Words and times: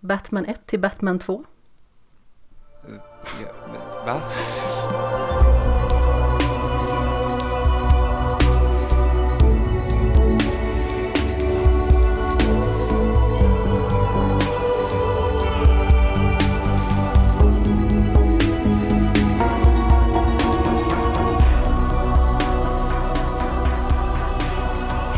Batman 0.00 0.44
1 0.44 0.66
till 0.66 0.80
Batman 0.80 1.18
2. 1.18 1.44
Eh, 2.88 3.00
va? 4.06 4.22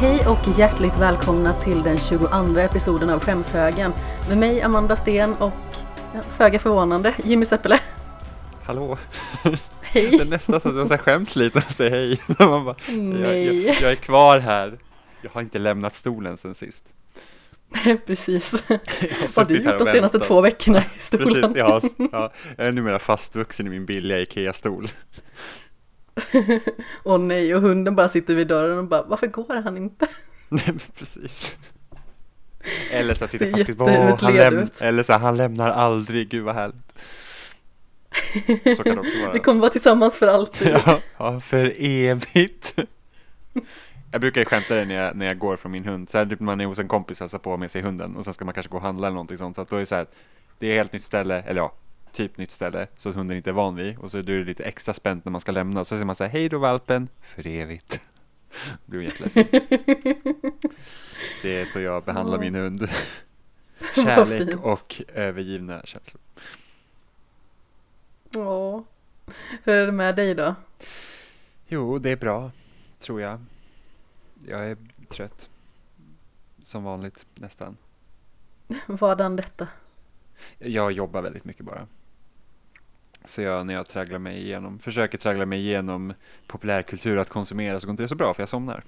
Hej 0.01 0.27
och 0.27 0.59
hjärtligt 0.59 0.97
välkomna 0.97 1.61
till 1.61 1.83
den 1.83 1.99
22 1.99 2.59
episoden 2.61 3.11
av 3.11 3.21
Skämshögen 3.21 3.93
med 4.29 4.39
mig 4.39 4.63
Amanda 4.63 4.97
Sten 4.97 5.35
och 5.35 5.53
föga 6.29 6.59
förvånande 6.59 7.15
Jimmy 7.25 7.45
Seppele. 7.45 7.81
Hallå? 8.63 8.99
Hej! 9.81 10.11
Det 10.11 10.21
är 10.21 10.25
nästan 10.25 10.61
så 10.61 10.69
att 10.69 10.77
jag 10.77 10.89
så 10.89 10.99
skäms 10.99 11.37
lite 11.37 11.59
och 11.59 11.73
säger 11.73 11.91
hej. 11.91 12.21
Man 12.39 12.65
bara, 12.65 12.77
jag, 12.87 12.99
Nej, 12.99 13.67
jag, 13.67 13.77
jag 13.83 13.91
är 13.91 13.97
kvar 13.97 14.39
här. 14.39 14.79
Jag 15.23 15.31
har 15.31 15.41
inte 15.41 15.59
lämnat 15.59 15.95
stolen 15.95 16.37
sen 16.37 16.55
sist. 16.55 16.85
precis. 18.07 18.63
Jag 18.69 18.79
Vad 19.37 19.37
har 19.37 19.45
du 19.45 19.63
gjort 19.63 19.79
de 19.79 19.87
senaste 19.87 20.19
två 20.19 20.41
veckorna 20.41 20.85
i 20.99 21.01
stolen? 21.01 21.35
Precis, 21.35 21.57
jag, 21.57 21.67
har, 21.67 21.83
ja, 22.13 22.33
jag 22.57 22.67
är 22.67 22.73
numera 22.73 22.99
fastvuxen 22.99 23.67
i 23.67 23.71
min 23.71 23.87
billiga 23.87 24.21
IKEA-stol. 24.21 24.89
Åh 27.05 27.19
nej, 27.19 27.55
och 27.55 27.61
hunden 27.61 27.97
bara 27.97 28.09
sitter 28.09 28.35
vid 28.35 28.49
dörren 28.49 28.79
och 28.79 28.85
bara 28.85 29.03
varför 29.03 29.27
går 29.27 29.63
han 29.63 29.77
inte? 29.77 30.07
Nej, 30.49 30.65
men 30.67 30.81
precis. 30.99 31.57
Eller 32.91 33.15
så 33.15 33.29
sitter 33.29 33.71
i 33.71 33.75
Åh, 33.79 34.17
han, 34.21 34.35
läm-. 34.35 34.83
Eller 34.83 35.03
så 35.03 35.13
här, 35.13 35.19
han 35.19 35.37
lämnar 35.37 35.71
aldrig, 35.71 36.29
gud 36.29 36.45
vad 36.45 36.55
härligt. 36.55 36.93
Så 38.77 38.83
kan 38.83 38.95
det 38.95 39.01
också 39.01 39.21
vara. 39.23 39.33
Vi 39.35 39.39
kommer 39.39 39.61
vara 39.61 39.71
tillsammans 39.71 40.17
för 40.17 40.29
alltid. 40.29 40.69
Ja, 40.69 41.01
ja, 41.17 41.41
för 41.41 41.75
evigt. 41.79 42.75
Jag 44.13 44.21
brukar 44.21 44.41
ju 44.41 44.45
skämta 44.45 44.75
det 44.75 44.85
när 44.85 44.95
jag, 44.95 45.17
när 45.17 45.27
jag 45.27 45.39
går 45.39 45.57
från 45.57 45.73
min 45.73 45.85
hund. 45.85 46.11
Så 46.11 46.19
här, 46.19 46.27
typ 46.27 46.41
man 46.41 46.61
är 46.61 46.67
hos 46.67 46.79
en 46.79 46.89
kompis 46.89 47.21
och 47.21 47.25
hälsar 47.25 47.39
på 47.39 47.57
med 47.57 47.71
sig 47.71 47.83
hunden 47.83 48.17
och 48.17 48.25
sen 48.25 48.35
ska 48.35 48.45
man 48.45 48.55
kanske 48.55 48.71
gå 48.71 48.77
och 48.77 48.83
handla 48.83 49.07
eller 49.07 49.15
någonting 49.15 49.39
sånt. 49.39 49.57
Så 49.57 49.63
att 49.63 49.69
då 49.69 49.77
är 49.77 49.81
det 49.81 49.87
så 49.87 49.95
här, 49.95 50.07
det 50.59 50.67
är 50.67 50.71
ett 50.71 50.77
helt 50.77 50.93
nytt 50.93 51.05
ställe, 51.05 51.43
eller 51.43 51.61
ja, 51.61 51.73
typ 52.19 52.39
nytt 52.39 52.53
ställe, 52.53 52.87
så 52.97 53.09
att 53.09 53.15
hunden 53.15 53.37
inte 53.37 53.51
är 53.51 53.55
van 53.55 53.77
vid. 53.77 53.99
Och 53.99 54.11
så 54.11 54.19
är 54.19 54.23
det 54.23 54.45
lite 54.45 54.65
extra 54.65 54.95
spänt 54.95 55.25
när 55.25 55.33
man 55.33 55.41
ska 55.41 55.53
lämna. 55.53 55.85
Så 55.85 55.89
säger 55.89 56.05
man 56.05 56.17
så 56.17 56.25
här, 56.25 56.31
hej 56.31 56.49
då 56.49 56.59
valpen, 56.59 57.09
för 57.21 57.47
evigt. 57.47 58.01
Blir 58.87 58.99
hon 58.99 59.05
jätteledsen. 59.09 59.45
Det 61.43 61.61
är 61.61 61.65
så 61.67 61.81
jag 61.81 62.05
behandlar 62.05 62.37
Ja. 62.37 62.41
min 62.41 62.55
hund. 62.55 62.89
Kärlek 63.95 64.59
och 64.63 65.03
övergivna 65.15 65.83
känslor. 65.85 66.21
Åh. 68.37 68.83
Hur 69.65 69.75
är 69.75 69.87
det 69.87 69.93
med 69.93 70.17
dig 70.17 70.35
då? 70.35 70.55
Jo, 71.69 71.99
det 71.99 72.11
är 72.11 72.17
bra, 72.17 72.51
tror 72.99 73.21
jag. 73.21 73.41
Jag 74.47 74.71
är 74.71 74.77
trött. 75.09 75.51
Som 76.63 76.85
vanligt, 76.85 77.27
nästan. 77.35 77.77
Vadan 78.87 79.37
detta? 79.37 79.69
Jag 80.59 80.93
jobbar 80.93 81.23
väldigt 81.23 81.45
mycket 81.45 81.65
bara. 81.65 81.87
Så 83.29 83.43
jag, 83.43 83.67
när 83.67 83.75
jag 83.75 83.89
tragglar 83.89 84.19
mig 84.19 84.39
igenom, 84.43 84.79
försöker 84.79 85.19
traggla 85.19 85.47
mig 85.47 85.59
igenom 85.59 86.15
populärkultur 86.47 87.19
att 87.19 87.29
konsumera 87.29 87.81
så 87.81 87.87
går 87.87 87.91
inte 87.91 88.03
det 88.03 88.09
så 88.09 88.15
bra 88.15 88.35
för 88.35 88.43
jag 88.43 88.49
somnar. 88.49 88.85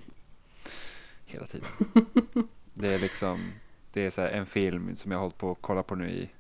Hela 1.27 1.47
tiden. 1.47 1.69
Det 2.75 2.95
är 2.95 2.99
liksom, 2.99 3.53
det 3.93 4.07
är 4.07 4.11
så 4.11 4.23
en 4.23 4.47
film 4.47 4.97
som 4.97 5.11
jag 5.11 5.19
har 5.19 5.23
hållit 5.23 5.39
på 5.39 5.51
att 5.51 5.59
kolla 5.61 5.83
på 5.83 5.95
nu 5.95 6.11
i 6.11 6.31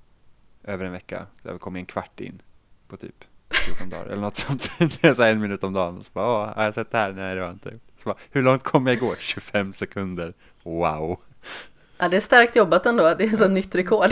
över 0.64 0.84
en 0.84 0.92
vecka. 0.92 1.26
Det 1.42 1.50
har 1.50 1.58
kommit 1.58 1.80
en 1.80 1.86
kvart 1.86 2.20
in 2.20 2.42
på 2.88 2.96
typ 2.96 3.24
14 3.50 3.88
dagar 3.88 4.06
eller 4.06 4.22
något 4.22 4.36
sånt. 4.36 4.70
Det 4.78 5.04
är 5.04 5.14
så 5.14 5.22
här 5.22 5.32
en 5.32 5.40
minut 5.40 5.64
om 5.64 5.72
dagen. 5.72 6.04
Så 6.04 6.10
bara, 6.12 6.26
Åh, 6.26 6.54
har 6.56 6.64
jag 6.64 6.74
sett 6.74 6.90
det 6.90 6.98
här? 6.98 7.12
Nej, 7.12 7.34
det 7.34 7.40
har 7.40 7.46
jag 7.48 7.54
inte. 7.54 7.70
Så 7.70 8.04
bara, 8.04 8.16
Hur 8.30 8.42
långt 8.42 8.62
kom 8.62 8.86
jag 8.86 8.96
igår? 8.96 9.14
25 9.18 9.72
sekunder. 9.72 10.34
Wow. 10.62 11.20
Ja, 11.98 12.08
det 12.08 12.16
är 12.16 12.20
starkt 12.20 12.56
jobbat 12.56 12.86
ändå. 12.86 13.14
Det 13.18 13.24
är 13.24 13.36
så 13.36 13.48
nytt 13.58 13.74
rekord. 13.74 14.10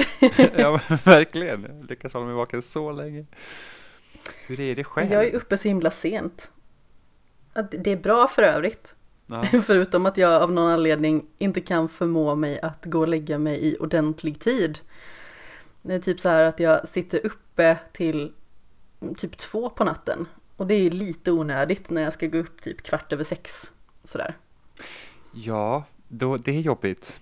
ja, 0.56 0.80
verkligen. 1.04 1.66
Jag 1.68 1.90
lyckas 1.90 2.12
hålla 2.12 2.26
mig 2.26 2.34
vaken 2.34 2.62
så 2.62 2.92
länge. 2.92 3.26
Hur 4.46 4.60
är 4.60 4.76
det 4.76 4.84
själv? 4.84 5.12
Jag 5.12 5.24
är 5.24 5.34
uppe 5.34 5.56
så 5.56 5.68
himla 5.68 5.90
sent. 5.90 6.50
Det 7.70 7.92
är 7.92 7.96
bra 7.96 8.28
för 8.28 8.42
övrigt. 8.42 8.94
Ja, 9.26 9.44
Förutom 9.64 10.06
att 10.06 10.16
jag 10.16 10.42
av 10.42 10.52
någon 10.52 10.72
anledning 10.72 11.26
inte 11.38 11.60
kan 11.60 11.88
förmå 11.88 12.34
mig 12.34 12.60
att 12.60 12.84
gå 12.84 13.00
och 13.00 13.08
lägga 13.08 13.38
mig 13.38 13.66
i 13.66 13.76
ordentlig 13.80 14.40
tid. 14.40 14.78
Det 15.82 15.94
är 15.94 16.00
typ 16.00 16.20
så 16.20 16.28
här 16.28 16.42
att 16.42 16.60
jag 16.60 16.88
sitter 16.88 17.26
uppe 17.26 17.78
till 17.92 18.32
mm, 19.00 19.14
typ 19.14 19.36
två 19.36 19.70
på 19.70 19.84
natten. 19.84 20.26
Och 20.56 20.66
det 20.66 20.74
är 20.74 20.80
ju 20.80 20.90
lite 20.90 21.32
onödigt 21.32 21.90
när 21.90 22.02
jag 22.02 22.12
ska 22.12 22.26
gå 22.26 22.38
upp 22.38 22.62
typ 22.62 22.82
kvart 22.82 23.12
över 23.12 23.24
sex. 23.24 23.72
Sådär. 24.04 24.36
ja 25.32 25.84
då, 26.08 26.36
det 26.36 26.50
är 26.50 26.60
jobbigt. 26.60 27.20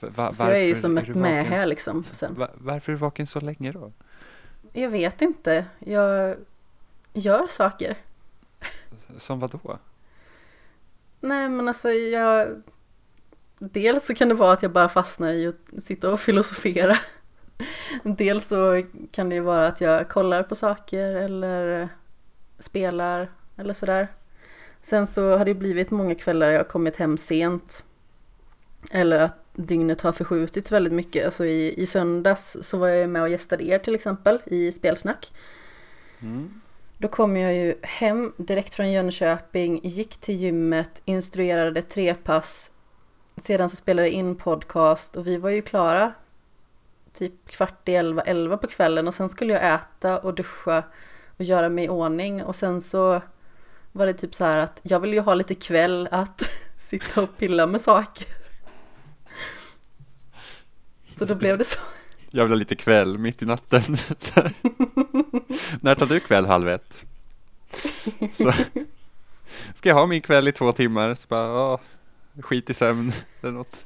Va, 0.00 0.32
Så 0.32 0.44
jag 0.44 0.58
är 0.58 0.64
ju 0.64 0.74
som 0.74 0.98
ett 0.98 1.08
mähä 1.08 1.66
liksom 1.66 2.04
sen. 2.10 2.34
Va, 2.34 2.50
varför 2.54 2.92
är 2.92 2.96
du 2.96 3.00
vaken 3.00 3.26
så 3.26 3.40
länge 3.40 3.72
då? 3.72 3.92
Jag 4.72 4.90
vet 4.90 5.22
inte. 5.22 5.66
Jag 5.78 6.36
gör 7.12 7.46
saker. 7.46 7.96
Som 9.18 9.40
vad 9.40 9.50
då? 9.50 9.78
Nej 11.20 11.48
men 11.48 11.68
alltså 11.68 11.90
jag... 11.90 12.62
Dels 13.58 14.06
så 14.06 14.14
kan 14.14 14.28
det 14.28 14.34
vara 14.34 14.52
att 14.52 14.62
jag 14.62 14.72
bara 14.72 14.88
fastnar 14.88 15.32
i 15.32 15.46
att 15.46 15.84
sitta 15.84 16.12
och 16.12 16.20
filosofera. 16.20 16.98
Dels 18.02 18.48
så 18.48 18.84
kan 19.12 19.28
det 19.28 19.40
vara 19.40 19.66
att 19.66 19.80
jag 19.80 20.08
kollar 20.08 20.42
på 20.42 20.54
saker 20.54 21.14
eller 21.16 21.88
spelar 22.58 23.30
eller 23.56 23.74
sådär. 23.74 24.08
Sen 24.80 25.06
så 25.06 25.36
har 25.36 25.44
det 25.44 25.54
blivit 25.54 25.90
många 25.90 26.14
kvällar 26.14 26.48
jag 26.48 26.58
har 26.58 26.64
kommit 26.64 26.96
hem 26.96 27.18
sent. 27.18 27.84
Eller 28.90 29.20
att 29.20 29.39
dygnet 29.54 30.00
har 30.00 30.12
förskjutits 30.12 30.72
väldigt 30.72 30.92
mycket. 30.92 31.24
Alltså 31.24 31.46
i, 31.46 31.82
i 31.82 31.86
söndags 31.86 32.56
så 32.60 32.78
var 32.78 32.88
jag 32.88 33.10
med 33.10 33.22
och 33.22 33.28
gästade 33.28 33.64
er 33.64 33.78
till 33.78 33.94
exempel 33.94 34.40
i 34.46 34.72
Spelsnack. 34.72 35.32
Mm. 36.20 36.60
Då 36.98 37.08
kom 37.08 37.36
jag 37.36 37.54
ju 37.54 37.74
hem 37.82 38.32
direkt 38.36 38.74
från 38.74 38.92
Jönköping, 38.92 39.80
gick 39.82 40.16
till 40.16 40.34
gymmet, 40.34 41.00
instruerade 41.04 41.82
tre 41.82 42.14
pass. 42.14 42.70
Sedan 43.36 43.70
så 43.70 43.76
spelade 43.76 44.08
jag 44.08 44.14
in 44.14 44.36
podcast 44.36 45.16
och 45.16 45.26
vi 45.26 45.36
var 45.36 45.50
ju 45.50 45.62
klara 45.62 46.12
typ 47.12 47.48
kvart 47.48 47.88
i 47.88 47.94
elva, 47.94 48.22
elva 48.22 48.56
på 48.56 48.66
kvällen 48.66 49.08
och 49.08 49.14
sen 49.14 49.28
skulle 49.28 49.52
jag 49.52 49.74
äta 49.74 50.18
och 50.18 50.34
duscha 50.34 50.82
och 51.36 51.44
göra 51.44 51.68
mig 51.68 51.84
i 51.84 51.88
ordning 51.88 52.44
och 52.44 52.56
sen 52.56 52.82
så 52.82 53.20
var 53.92 54.06
det 54.06 54.14
typ 54.14 54.34
så 54.34 54.44
här 54.44 54.58
att 54.58 54.80
jag 54.82 55.00
vill 55.00 55.12
ju 55.12 55.20
ha 55.20 55.34
lite 55.34 55.54
kväll 55.54 56.08
att 56.10 56.42
sitta 56.78 57.22
och 57.22 57.36
pilla 57.36 57.66
med 57.66 57.80
saker. 57.80 58.39
Så 61.20 61.26
då 61.26 61.34
blev 61.34 61.58
det 61.58 61.64
så. 61.64 61.78
Jag 62.30 62.44
vill 62.44 62.52
ha 62.52 62.58
lite 62.58 62.76
kväll 62.76 63.18
mitt 63.18 63.42
i 63.42 63.46
natten. 63.46 63.82
När 65.80 65.94
tar 65.94 66.06
du 66.06 66.20
kväll 66.20 66.46
halv 66.46 66.68
ett? 66.68 67.04
Så, 68.32 68.52
ska 69.74 69.88
jag 69.88 69.96
ha 69.96 70.06
min 70.06 70.20
kväll 70.20 70.48
i 70.48 70.52
två 70.52 70.72
timmar? 70.72 71.14
Så 71.14 71.26
bara, 71.28 71.72
åh, 71.72 71.80
skit 72.40 72.70
i 72.70 72.74
sömn 72.74 73.12
eller 73.40 73.52
något. 73.52 73.84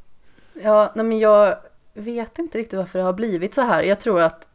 Ja, 0.63 0.93
nej 0.95 1.05
men 1.05 1.19
jag 1.19 1.57
vet 1.95 2.39
inte 2.39 2.59
riktigt 2.59 2.77
varför 2.77 2.99
det 2.99 3.05
har 3.05 3.13
blivit 3.13 3.55
så 3.55 3.63
här. 3.63 3.83
Jag 3.83 4.01
tror 4.01 4.21
att 4.21 4.49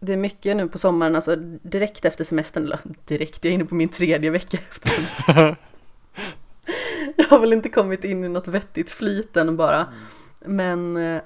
det 0.00 0.12
är 0.12 0.16
mycket 0.16 0.56
nu 0.56 0.68
på 0.68 0.78
sommaren, 0.78 1.16
alltså 1.16 1.36
direkt 1.62 2.04
efter 2.04 2.24
semestern, 2.24 2.64
eller 2.64 2.78
direkt, 3.04 3.44
jag 3.44 3.50
är 3.50 3.54
inne 3.54 3.64
på 3.64 3.74
min 3.74 3.88
tredje 3.88 4.30
vecka 4.30 4.58
efter 4.70 4.88
semestern. 4.88 5.56
Jag 7.16 7.24
har 7.24 7.38
väl 7.38 7.52
inte 7.52 7.68
kommit 7.68 8.04
in 8.04 8.24
i 8.24 8.28
något 8.28 8.48
vettigt 8.48 8.90
flyt 8.90 9.36
än 9.36 9.56
bara. 9.56 9.86
Men 10.40 10.96
eh, 10.96 11.22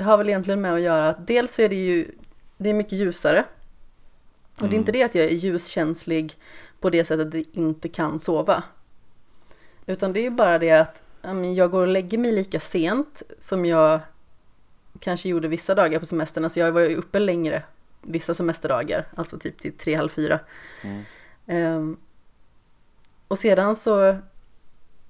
det 0.00 0.04
har 0.04 0.16
väl 0.16 0.28
egentligen 0.28 0.60
med 0.60 0.74
att 0.74 0.80
göra 0.80 1.08
att 1.08 1.26
dels 1.26 1.58
är 1.58 1.68
det 1.68 1.74
ju, 1.74 2.10
det 2.56 2.70
är 2.70 2.74
mycket 2.74 2.98
ljusare. 2.98 3.44
Och 4.60 4.68
det 4.68 4.76
är 4.76 4.78
inte 4.78 4.92
det 4.92 5.02
att 5.02 5.14
jag 5.14 5.24
är 5.24 5.30
ljuskänslig 5.30 6.38
på 6.80 6.90
det 6.90 7.04
sättet 7.04 7.26
att 7.26 7.34
jag 7.34 7.46
inte 7.52 7.88
kan 7.88 8.18
sova. 8.18 8.64
Utan 9.86 10.12
det 10.12 10.20
är 10.20 10.22
ju 10.22 10.30
bara 10.30 10.58
det 10.58 10.70
att 10.70 11.02
jag 11.56 11.70
går 11.70 11.80
och 11.80 11.88
lägger 11.88 12.18
mig 12.18 12.32
lika 12.32 12.60
sent 12.60 13.22
som 13.38 13.66
jag 13.66 14.00
kanske 15.00 15.28
gjorde 15.28 15.48
vissa 15.48 15.74
dagar 15.74 15.98
på 15.98 16.06
semestern. 16.06 16.44
Alltså 16.44 16.60
jag 16.60 16.72
var 16.72 16.80
ju 16.80 16.96
uppe 16.96 17.18
längre 17.18 17.62
vissa 18.02 18.34
semesterdagar, 18.34 19.06
alltså 19.14 19.38
typ 19.38 19.58
till 19.58 19.72
tre, 19.72 19.94
halv 19.94 20.08
fyra. 20.08 20.40
Mm. 20.82 21.02
Ehm, 21.46 21.96
och 23.28 23.38
sedan 23.38 23.76
så 23.76 24.16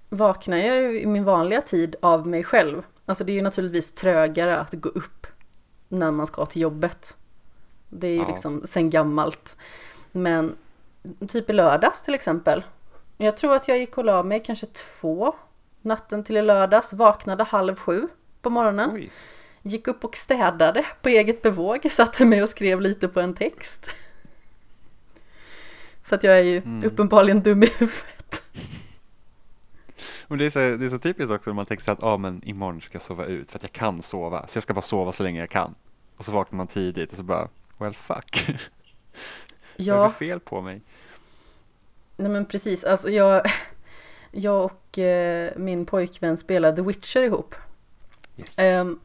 vaknar 0.09 0.57
jag 0.57 0.77
ju 0.77 1.01
i 1.01 1.07
min 1.07 1.25
vanliga 1.25 1.63
tid 1.63 1.97
av 2.01 2.27
mig 2.27 2.45
själv. 2.45 2.83
Alltså 3.11 3.25
det 3.25 3.33
är 3.33 3.35
ju 3.35 3.43
naturligtvis 3.43 3.93
trögare 3.93 4.57
att 4.59 4.73
gå 4.73 4.89
upp 4.89 5.27
när 5.89 6.11
man 6.13 6.27
ska 6.27 6.47
till 6.47 6.63
jobbet. 6.63 7.17
Det 7.89 8.07
är 8.07 8.11
ju 8.13 8.19
Ja. 8.19 8.29
liksom 8.29 8.63
sen 8.65 8.91
gammalt. 8.91 9.57
Men 10.13 10.57
typ 11.29 11.51
i 11.51 11.53
lördags 11.53 12.03
till 12.03 12.15
exempel. 12.15 12.65
Jag 13.17 13.37
tror 13.37 13.55
att 13.55 13.69
jag 13.69 13.79
gick 13.79 13.99
och 13.99 14.05
la 14.05 14.23
mig 14.23 14.43
kanske 14.43 14.67
två 14.67 15.35
natten 15.83 16.25
till 16.25 16.37
i 16.37 16.43
lördags. 16.43 16.93
Vaknade 16.93 17.45
halv 17.45 17.77
sju 17.77 18.09
på 18.43 18.51
morgonen. 18.51 18.91
Oj. 18.95 19.11
gick 19.63 19.89
upp 19.89 20.05
och 20.05 20.17
städade 20.17 20.87
på 21.03 21.09
eget 21.09 21.43
bevåg, 21.43 21.93
satte 21.93 22.25
mig 22.25 22.43
och 22.43 22.49
skrev 22.49 22.81
lite 22.81 23.09
på 23.09 23.21
en 23.21 23.35
text. 23.35 23.91
För 26.03 26.17
att 26.17 26.23
jag 26.25 26.39
är 26.39 26.43
ju 26.43 26.57
Mm. 26.59 26.85
uppenbarligen 26.85 27.43
dum 27.43 27.63
i 27.63 27.67
huvudet. 27.67 28.20
Och 30.31 30.39
det, 30.39 30.47
är 30.47 30.51
så, 30.51 30.59
det 30.59 30.85
är 30.87 30.89
så 30.89 30.99
typiskt 30.99 31.31
också 31.33 31.51
när 31.51 31.55
man 31.55 31.67
tänker 31.67 31.85
sig 31.85 31.93
att 31.93 32.03
ah, 32.03 32.17
men 32.17 32.43
imorgon 32.45 32.81
ska 32.81 32.95
jag 32.97 33.03
sova 33.03 33.25
ut 33.25 33.51
för 33.51 33.59
att 33.59 33.63
jag 33.63 33.73
kan 33.73 34.03
sova. 34.03 34.47
Så 34.49 34.57
jag 34.57 34.63
ska 34.63 34.75
bara 34.75 34.83
sova 34.83 35.13
så 35.13 35.23
länge 35.23 35.41
jag 35.41 35.51
kan. 35.51 35.75
Och 36.17 36.25
så 36.25 36.33
vaknar 36.33 36.57
man 36.57 36.67
tidigt 36.67 37.11
och 37.11 37.17
så 37.17 37.23
bara, 37.23 37.49
well 37.79 37.95
fuck. 37.95 38.45
Vad 38.47 38.49
är 38.49 38.53
det 39.77 39.85
Ja, 39.85 40.11
fel 40.11 40.41
på 40.41 40.61
mig? 40.61 40.81
nej 42.17 42.31
men 42.31 42.47
precis. 42.47 42.85
Alltså 42.85 43.11
jag, 43.11 43.43
jag 44.31 44.65
och 44.65 44.99
eh, 44.99 45.53
min 45.57 45.87
pojkvän 45.87 46.37
spelade 46.37 46.77
The 46.77 46.83
Witcher 46.83 47.23
ihop. 47.23 47.55
Yes. 48.37 48.49
Ehm, 48.57 48.99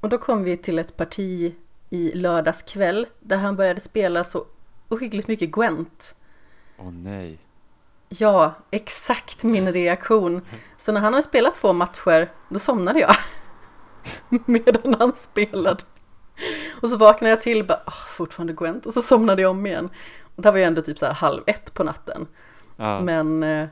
och 0.00 0.08
då 0.08 0.18
kom 0.18 0.44
vi 0.44 0.56
till 0.56 0.78
ett 0.78 0.96
parti 0.96 1.54
i 1.90 2.12
lördags 2.14 2.62
kväll 2.62 3.06
där 3.20 3.36
han 3.36 3.56
började 3.56 3.80
spela 3.80 4.24
så 4.24 4.46
ohyggligt 4.88 5.28
mycket 5.28 5.50
Gwent. 5.50 6.14
Åh 6.78 6.90
nej. 6.90 7.38
Ja, 8.18 8.54
exakt 8.70 9.42
min 9.44 9.72
reaktion. 9.72 10.40
Så 10.76 10.92
när 10.92 11.00
han 11.00 11.12
hade 11.12 11.22
spelat 11.22 11.54
två 11.54 11.72
matcher, 11.72 12.30
då 12.48 12.58
somnade 12.58 13.00
jag. 13.00 13.14
Medan 14.46 14.94
han 14.98 15.12
spelade. 15.14 15.82
Och 16.80 16.88
så 16.88 16.96
vaknade 16.96 17.30
jag 17.30 17.40
till, 17.40 17.64
bara, 17.66 17.82
oh, 17.86 18.06
fortfarande 18.08 18.52
Gwent, 18.52 18.86
och 18.86 18.92
så 18.92 19.02
somnade 19.02 19.42
jag 19.42 19.50
om 19.50 19.66
igen. 19.66 19.90
Och 20.36 20.42
det 20.42 20.48
här 20.48 20.52
var 20.52 20.58
ju 20.58 20.64
ändå 20.64 20.82
typ 20.82 20.98
så 20.98 21.06
här 21.06 21.12
halv 21.12 21.42
ett 21.46 21.74
på 21.74 21.84
natten. 21.84 22.26
Ja. 22.76 23.00
Men 23.00 23.42
eh, 23.42 23.68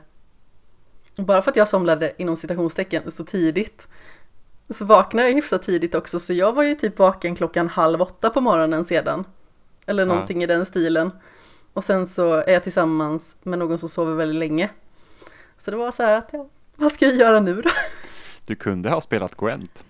bara 1.15 1.41
för 1.41 1.51
att 1.51 1.57
jag 1.57 1.67
somnade 1.67 2.13
inom 2.17 2.35
citationstecken 2.35 3.11
så 3.11 3.25
tidigt 3.25 3.87
så 4.69 4.85
vaknade 4.85 5.27
jag 5.27 5.35
hyfsat 5.35 5.63
tidigt 5.63 5.95
också 5.95 6.19
så 6.19 6.33
jag 6.33 6.53
var 6.53 6.63
ju 6.63 6.75
typ 6.75 6.99
vaken 6.99 7.35
klockan 7.35 7.69
halv 7.69 8.01
åtta 8.01 8.29
på 8.29 8.41
morgonen 8.41 8.85
sedan. 8.85 9.23
Eller 9.85 10.03
Ja. 10.03 10.07
någonting 10.13 10.43
i 10.43 10.47
den 10.47 10.65
stilen. 10.65 11.11
Och 11.73 11.83
sen 11.83 12.07
så 12.07 12.33
är 12.33 12.53
jag 12.53 12.63
tillsammans 12.63 13.37
med 13.43 13.59
någon 13.59 13.77
som 13.77 13.89
sover 13.89 14.13
väldigt 14.13 14.39
länge. 14.39 14.69
Så 15.57 15.71
det 15.71 15.77
var 15.77 15.91
så 15.91 16.03
här 16.03 16.13
att 16.13 16.29
ja, 16.33 16.47
vad 16.75 16.91
ska 16.91 17.05
jag 17.05 17.15
göra 17.15 17.39
nu 17.39 17.61
då? 17.61 17.69
Du 18.45 18.55
kunde 18.55 18.89
ha 18.89 19.01
spelat 19.01 19.35
Gwent. 19.37 19.85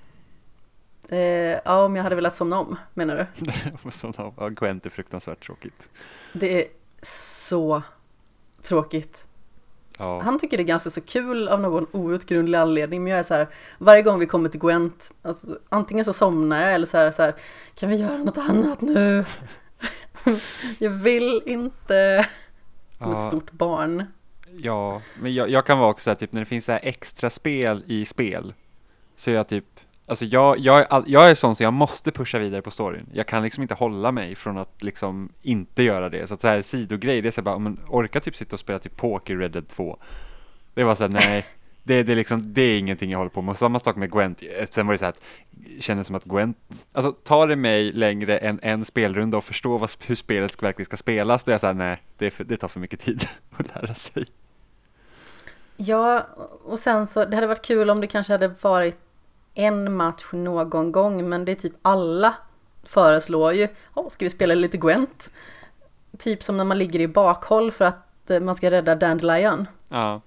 Eh, 1.10 1.20
ja, 1.66 1.86
om 1.86 1.96
jag 1.96 2.04
hade 2.04 2.16
velat 2.16 2.36
somna 2.36 2.60
om 2.60 2.76
menar 2.94 3.16
du? 3.16 3.52
Sådana- 3.92 4.34
ja, 4.38 4.50
Gwent 4.50 4.86
är 4.86 4.90
fruktansvärt 4.90 5.46
tråkigt. 5.46 5.90
Det 6.34 6.62
är 6.62 6.68
så 7.02 7.82
tråkigt. 8.62 9.26
Ja. 9.98 10.22
Han 10.22 10.40
tycker 10.40 10.58
det 10.58 10.64
är 10.64 10.66
ganska 10.66 10.90
så 10.90 11.02
kul 11.02 11.48
av 11.48 11.62
någon 11.62 11.88
outgrundlig 11.92 12.58
anledning, 12.58 13.04
men 13.04 13.12
jag 13.12 13.20
är 13.20 13.24
så 13.24 13.34
här, 13.34 13.48
varje 13.78 14.02
gång 14.02 14.20
vi 14.20 14.26
kommer 14.26 14.50
till 14.50 14.60
Gwent, 14.60 15.12
alltså, 15.22 15.58
antingen 15.70 16.06
så 16.06 16.14
somnar 16.14 16.62
jag 16.64 16.74
eller 16.74 16.86
så 16.86 16.98
här, 16.98 17.12
så 17.12 17.22
här, 17.22 17.36
kan 17.76 17.90
vi 17.90 17.96
göra 17.96 18.18
något 18.18 18.38
annat 18.38 18.82
nu? 18.82 19.26
jag 20.80 20.90
vill 20.90 21.42
inte. 21.46 22.28
Som 23.00 23.12
ett 23.12 23.20
Ja. 23.20 23.28
stort 23.28 23.52
barn. 23.52 24.06
Ja, 24.58 25.02
men 25.22 25.34
jag, 25.34 25.50
jag 25.50 25.66
kan 25.66 25.80
vara 25.80 25.90
också 25.90 26.04
så 26.04 26.10
här, 26.10 26.16
typ 26.16 26.32
när 26.32 26.42
det 26.42 26.46
finns 26.46 26.66
så 26.66 26.72
här 26.72 26.80
extra 26.84 27.30
spel 27.30 27.84
i 27.88 28.06
spel. 28.06 28.54
Så 29.16 29.30
är 29.32 29.36
jag 29.36 29.48
typ, 29.48 29.66
alltså 30.08 30.26
jag, 30.26 30.60
jag, 30.60 30.80
är 30.80 30.84
all, 30.86 31.04
jag 31.08 31.30
är 31.30 31.36
sån 31.36 31.56
så 31.56 31.64
jag 31.64 31.74
måste 31.74 32.12
pusha 32.12 32.38
vidare 32.40 32.62
på 32.62 32.72
storyn. 32.72 33.10
Jag 33.14 33.28
kan 33.28 33.44
liksom 33.44 33.62
inte 33.62 33.74
hålla 33.74 34.12
mig 34.12 34.36
från 34.36 34.58
att 34.58 34.84
liksom 34.84 35.30
inte 35.42 35.84
göra 35.84 36.10
det. 36.10 36.28
Så 36.28 36.34
att 36.34 36.42
så 36.42 36.48
här 36.48 36.62
sidogrej, 36.62 37.22
det 37.22 37.30
är 37.30 37.32
så 37.32 37.42
här 37.42 37.46
bara, 37.46 37.58
men 37.60 37.80
orka 37.88 38.20
typ 38.20 38.36
sitta 38.36 38.56
och 38.56 38.60
spela 38.60 38.80
typ 38.80 38.98
poker 38.98 39.34
i 39.34 39.38
Red 39.38 39.52
Dead 39.52 39.68
2. 39.68 40.00
Det 40.74 40.84
var 40.84 40.96
så 40.96 41.04
här, 41.04 41.10
nej. 41.10 41.46
Det, 41.84 42.04
det, 42.04 42.12
är 42.12 42.16
liksom, 42.16 42.54
det 42.54 42.62
är 42.62 42.80
ingenting 42.80 43.12
jag 43.12 43.18
håller 43.18 43.30
på 43.30 43.42
med. 43.42 43.52
Och 43.52 43.58
samma 43.58 43.80
sak 43.80 43.96
med 43.96 44.12
Gwent. 44.12 44.44
Sen 44.70 44.88
var 44.88 44.94
det 44.94 44.98
så 44.98 45.06
här 45.06 45.10
att, 45.10 45.22
kändes 45.80 46.08
som 46.08 46.16
att 46.16 46.24
Gwent, 46.24 46.58
alltså 46.94 47.12
tar 47.12 47.48
det 47.48 47.56
mig 47.56 47.92
längre 47.92 48.38
än 48.38 48.60
en 48.62 48.86
spelrunda 48.86 49.38
och 49.38 49.44
förstå 49.44 49.78
vad, 49.78 49.92
hur 50.06 50.16
spelet 50.16 50.52
ska- 50.52 50.66
verkligen 50.66 50.86
ska 50.86 50.98
spelas, 50.98 51.44
då 51.44 51.50
är 51.50 51.54
jag 51.54 51.62
så 51.62 51.68
här, 51.68 51.74
nej, 51.74 52.02
det, 52.18 52.32
för, 52.32 52.44
det 52.44 52.58
tar 52.58 52.68
för 52.68 52.80
mycket 52.80 53.00
tid 53.00 53.28
att 53.58 53.68
lära 53.76 53.96
sig. 53.96 54.26
Ja, 55.78 56.28
och 56.64 56.80
sen 56.80 57.08
så, 57.08 57.26
det 57.26 57.36
hade 57.36 57.48
varit 57.48 57.66
kul 57.66 57.90
om 57.90 58.02
det 58.02 58.08
kanske 58.08 58.34
hade 58.34 58.48
varit 58.62 58.98
en 59.54 59.96
match 59.96 60.26
någon 60.32 60.92
gång, 60.92 61.30
men 61.30 61.46
det 61.46 61.52
är 61.52 61.56
typ 61.56 61.74
alla 61.82 62.36
föreslår 62.84 63.54
ju, 63.54 63.68
åh, 63.94 64.10
ska 64.10 64.26
vi 64.26 64.30
spela 64.30 64.54
lite 64.54 64.78
Gwent? 64.78 65.32
Typ 66.18 66.44
som 66.44 66.58
när 66.58 66.64
man 66.64 66.78
ligger 66.78 67.00
i 67.00 67.08
bakhåll 67.08 67.72
för 67.72 67.86
att 67.86 68.30
eh, 68.32 68.40
man 68.40 68.56
ska 68.56 68.72
rädda 68.72 68.96
Dandelion. 68.96 69.68
Ja, 69.90 70.22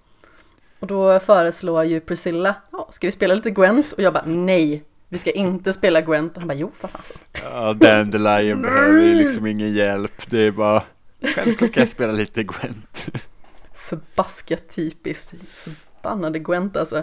Och 0.85 0.89
då 0.89 1.21
föreslår 1.21 1.85
ju 1.85 2.01
Priscilla, 2.01 2.55
ja, 2.73 2.89
ska 2.93 3.07
vi 3.07 3.13
spela 3.13 3.35
lite 3.35 3.51
Gwent? 3.51 3.93
Och 3.93 4.03
jag 4.03 4.13
bara, 4.13 4.25
nej, 4.27 4.85
vi 5.09 5.19
ska 5.19 5.31
inte 5.31 5.73
spela 5.73 6.01
Gwent. 6.01 6.33
Och 6.35 6.39
han 6.41 6.49
bara, 6.49 6.55
jo, 6.55 6.71
för 6.79 6.89
fasen. 6.89 7.17
ja 7.43 7.73
Dandelion 7.73 8.63
behöver 8.63 9.03
ju 9.03 9.15
liksom 9.15 9.47
ingen 9.47 9.73
hjälp. 9.75 10.31
Det 10.31 10.39
är 10.39 10.51
bara, 10.51 10.83
självklart 11.23 11.73
kan 11.73 11.81
jag 11.81 11.89
spela 11.89 12.13
lite 12.13 12.43
Gwent. 12.43 13.07
Förbaskat 13.75 14.69
typiskt. 14.69 15.35
Förbannade 15.49 16.39
Gwent 16.39 16.77
alltså. 16.77 16.97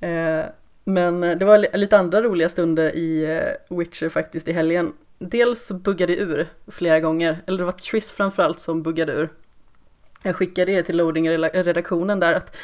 Eh, 0.00 0.44
men 0.84 1.20
det 1.20 1.44
var 1.44 1.58
li- 1.58 1.70
lite 1.74 1.98
andra 1.98 2.22
roliga 2.22 2.48
stunder 2.48 2.96
i 2.96 3.24
eh, 3.24 3.76
Witcher 3.76 4.08
faktiskt 4.08 4.48
i 4.48 4.52
helgen. 4.52 4.92
Dels 5.18 5.72
buggade 5.72 6.16
ur 6.16 6.46
flera 6.68 7.00
gånger, 7.00 7.42
eller 7.46 7.58
det 7.58 7.64
var 7.64 7.72
Triss 7.72 8.12
framförallt 8.12 8.60
som 8.60 8.82
buggade 8.82 9.12
ur. 9.12 9.28
Jag 10.24 10.36
skickade 10.36 10.72
det 10.72 10.82
till 10.82 10.96
loading-redaktionen 10.96 12.20
där 12.20 12.32
att 12.34 12.56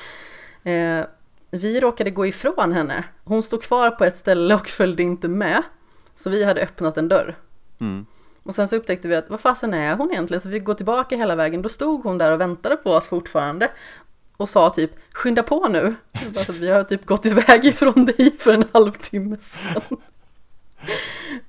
eh, 0.67 1.07
vi 1.51 1.81
råkade 1.81 2.11
gå 2.11 2.27
ifrån 2.27 2.73
henne. 2.73 3.05
Hon 3.25 3.43
stod 3.43 3.63
kvar 3.63 3.91
på 3.91 4.05
ett 4.05 4.17
ställe 4.17 4.55
och 4.55 4.69
följde 4.69 5.03
inte 5.03 5.29
med. 5.29 5.63
Så 6.15 6.31
vi 6.31 6.45
hade 6.45 6.63
öppnat 6.63 6.97
en 6.97 7.09
dörr. 7.09 7.37
Mm. 7.81 8.07
Och 8.43 8.55
sen 8.55 8.69
så 8.69 8.77
upptäckte 8.77 9.09
vi 9.09 9.17
att 9.17 9.31
vad 9.31 9.41
fasen 9.41 9.75
är 9.75 9.97
hon 9.97 10.11
egentligen? 10.11 10.41
Så 10.41 10.49
vi 10.49 10.59
går 10.59 10.75
tillbaka 10.75 11.17
hela 11.17 11.37
vägen. 11.37 11.63
Då 11.63 11.69
stod 11.69 12.03
hon 12.03 12.19
där 12.19 12.33
och 12.33 12.41
väntade 12.41 12.77
på 12.77 12.93
oss 12.93 13.07
fortfarande. 13.07 13.71
Och 14.37 14.49
sa 14.49 14.71
typ 14.71 14.91
skynda 15.13 15.43
på 15.43 15.69
nu. 15.69 15.95
Jag 16.13 16.33
bara, 16.33 16.45
så 16.45 16.53
vi 16.53 16.69
har 16.71 16.85
typ 16.85 17.07
gått 17.07 17.27
iväg 17.27 17.65
ifrån 17.65 18.05
dig 18.05 18.37
för 18.39 18.53
en 18.53 18.65
halvtimme 18.73 19.37
sedan. 19.41 19.83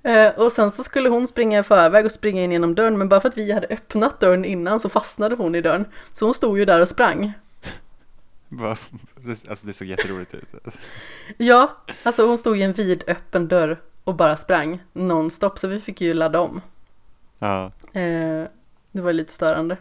Eh, 0.03 0.29
och 0.29 0.51
sen 0.51 0.71
så 0.71 0.83
skulle 0.83 1.09
hon 1.09 1.27
springa 1.27 1.59
i 1.59 1.63
förväg 1.63 2.05
och 2.05 2.11
springa 2.11 2.43
in 2.43 2.51
genom 2.51 2.75
dörren. 2.75 2.97
Men 2.97 3.09
bara 3.09 3.21
för 3.21 3.29
att 3.29 3.37
vi 3.37 3.51
hade 3.51 3.67
öppnat 3.67 4.19
dörren 4.19 4.45
innan 4.45 4.79
så 4.79 4.89
fastnade 4.89 5.35
hon 5.35 5.55
i 5.55 5.61
dörren. 5.61 5.85
Så 6.13 6.25
hon 6.25 6.33
stod 6.33 6.59
ju 6.59 6.65
där 6.65 6.79
och 6.79 6.89
sprang. 6.89 7.33
Alltså 9.49 9.67
det 9.67 9.73
såg 9.73 9.87
jätteroligt 9.87 10.33
ut. 10.33 10.49
Ja, 11.37 11.77
alltså 12.03 12.27
hon 12.27 12.37
stod 12.37 12.57
i 12.59 12.61
en 12.63 12.73
vidöppen 12.73 13.47
dörr 13.47 13.77
och 14.03 14.15
bara 14.15 14.35
sprang 14.37 14.79
nonstop. 14.93 15.59
Så 15.59 15.67
vi 15.67 15.79
fick 15.79 16.01
ju 16.01 16.13
ladda 16.13 16.39
om. 16.39 16.61
Ja, 17.39 17.71
Eh, 17.93 18.43
det 18.91 19.01
var 19.01 19.13
lite 19.13 19.33
störande. 19.33 19.77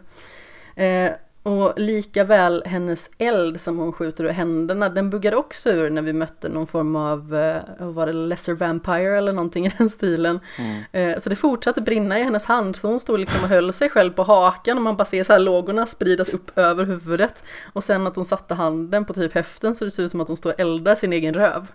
Eh, 0.75 1.11
och 1.47 1.73
lika 1.79 2.23
väl 2.23 2.63
hennes 2.65 3.09
eld 3.17 3.61
som 3.61 3.77
hon 3.77 3.93
skjuter 3.93 4.23
ur 4.23 4.29
händerna, 4.29 4.89
den 4.89 5.09
buggade 5.09 5.37
också 5.37 5.69
ur 5.69 5.89
när 5.89 6.01
vi 6.01 6.13
mötte 6.13 6.49
någon 6.49 6.67
form 6.67 6.95
av, 6.95 7.35
eh, 7.35 7.87
var 7.89 8.07
det, 8.07 8.13
lesser 8.13 8.53
vampire 8.53 9.17
eller 9.17 9.33
någonting 9.33 9.65
i 9.65 9.71
den 9.77 9.89
stilen. 9.89 10.39
mm. 10.57 10.83
Eh, 10.91 11.19
så 11.19 11.29
det 11.29 11.35
fortsatte 11.35 11.81
brinna 11.81 12.19
i 12.19 12.23
hennes 12.23 12.45
hand, 12.45 12.75
så 12.75 12.87
hon 12.87 12.99
stod 12.99 13.19
liksom 13.19 13.43
och 13.43 13.49
höll 13.49 13.73
sig 13.73 13.89
själv 13.89 14.11
på 14.11 14.23
hakan 14.23 14.77
och 14.77 14.83
man 14.83 14.97
bara 14.97 15.05
ser 15.05 15.23
så 15.23 15.33
här 15.33 15.39
lågorna 15.39 15.85
spridas 15.85 16.29
upp 16.29 16.57
över 16.57 16.85
huvudet. 16.85 17.43
Och 17.73 17.83
sen 17.83 18.07
att 18.07 18.15
hon 18.15 18.25
satte 18.25 18.53
handen 18.53 19.05
på 19.05 19.13
typ 19.13 19.33
höften 19.33 19.75
så 19.75 19.85
det 19.85 19.91
ser 19.91 20.03
ut 20.03 20.11
som 20.11 20.21
att 20.21 20.27
hon 20.27 20.37
står 20.37 20.53
och 20.53 20.59
eldar 20.59 20.95
sin 20.95 21.13
egen 21.13 21.33
röv. 21.33 21.67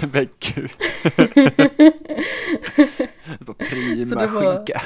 men 0.12 0.28
gud. 0.38 0.70
Det 3.38 3.46
var 3.46 3.54
prima 3.54 4.06
Så 4.14 4.18
det 4.18 4.26
var- 4.26 4.54
skinka. 4.54 4.82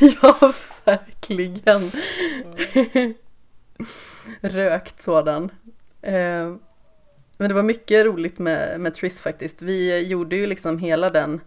ja, 0.22 0.52
verkligen. 0.84 1.90
Rökt 4.40 5.00
sådan. 5.00 5.50
Eh, 6.02 6.54
men 7.36 7.48
det 7.48 7.54
var 7.54 7.62
mycket 7.62 8.06
roligt 8.06 8.38
med, 8.38 8.80
med 8.80 8.94
Triss 8.94 9.22
faktiskt. 9.22 9.62
Vi 9.62 10.06
gjorde 10.06 10.36
ju 10.36 10.46
liksom 10.46 10.78
hela 10.78 11.10
den 11.10 11.40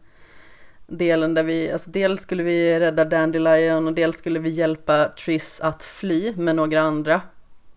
delen 0.87 1.33
där 1.33 1.43
vi, 1.43 1.71
alltså 1.71 1.89
dels 1.89 2.21
skulle 2.21 2.43
vi 2.43 2.79
rädda 2.79 3.05
Dandelion 3.05 3.87
och 3.87 3.93
dels 3.93 4.17
skulle 4.17 4.39
vi 4.39 4.49
hjälpa 4.49 5.07
Triss 5.07 5.59
att 5.61 5.83
fly 5.83 6.33
med 6.35 6.55
några 6.55 6.81
andra 6.81 7.21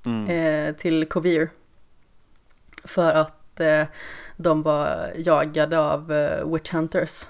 Mm. 0.06 0.28
eh, 0.28 0.74
till 0.74 1.06
Kovir. 1.06 1.50
För 2.84 3.12
att 3.12 3.60
eh, 3.60 3.84
de 4.36 4.62
var 4.62 5.12
jagade 5.16 5.78
av 5.78 6.12
eh, 6.12 6.52
Witch 6.52 6.72
Hunters. 6.72 7.26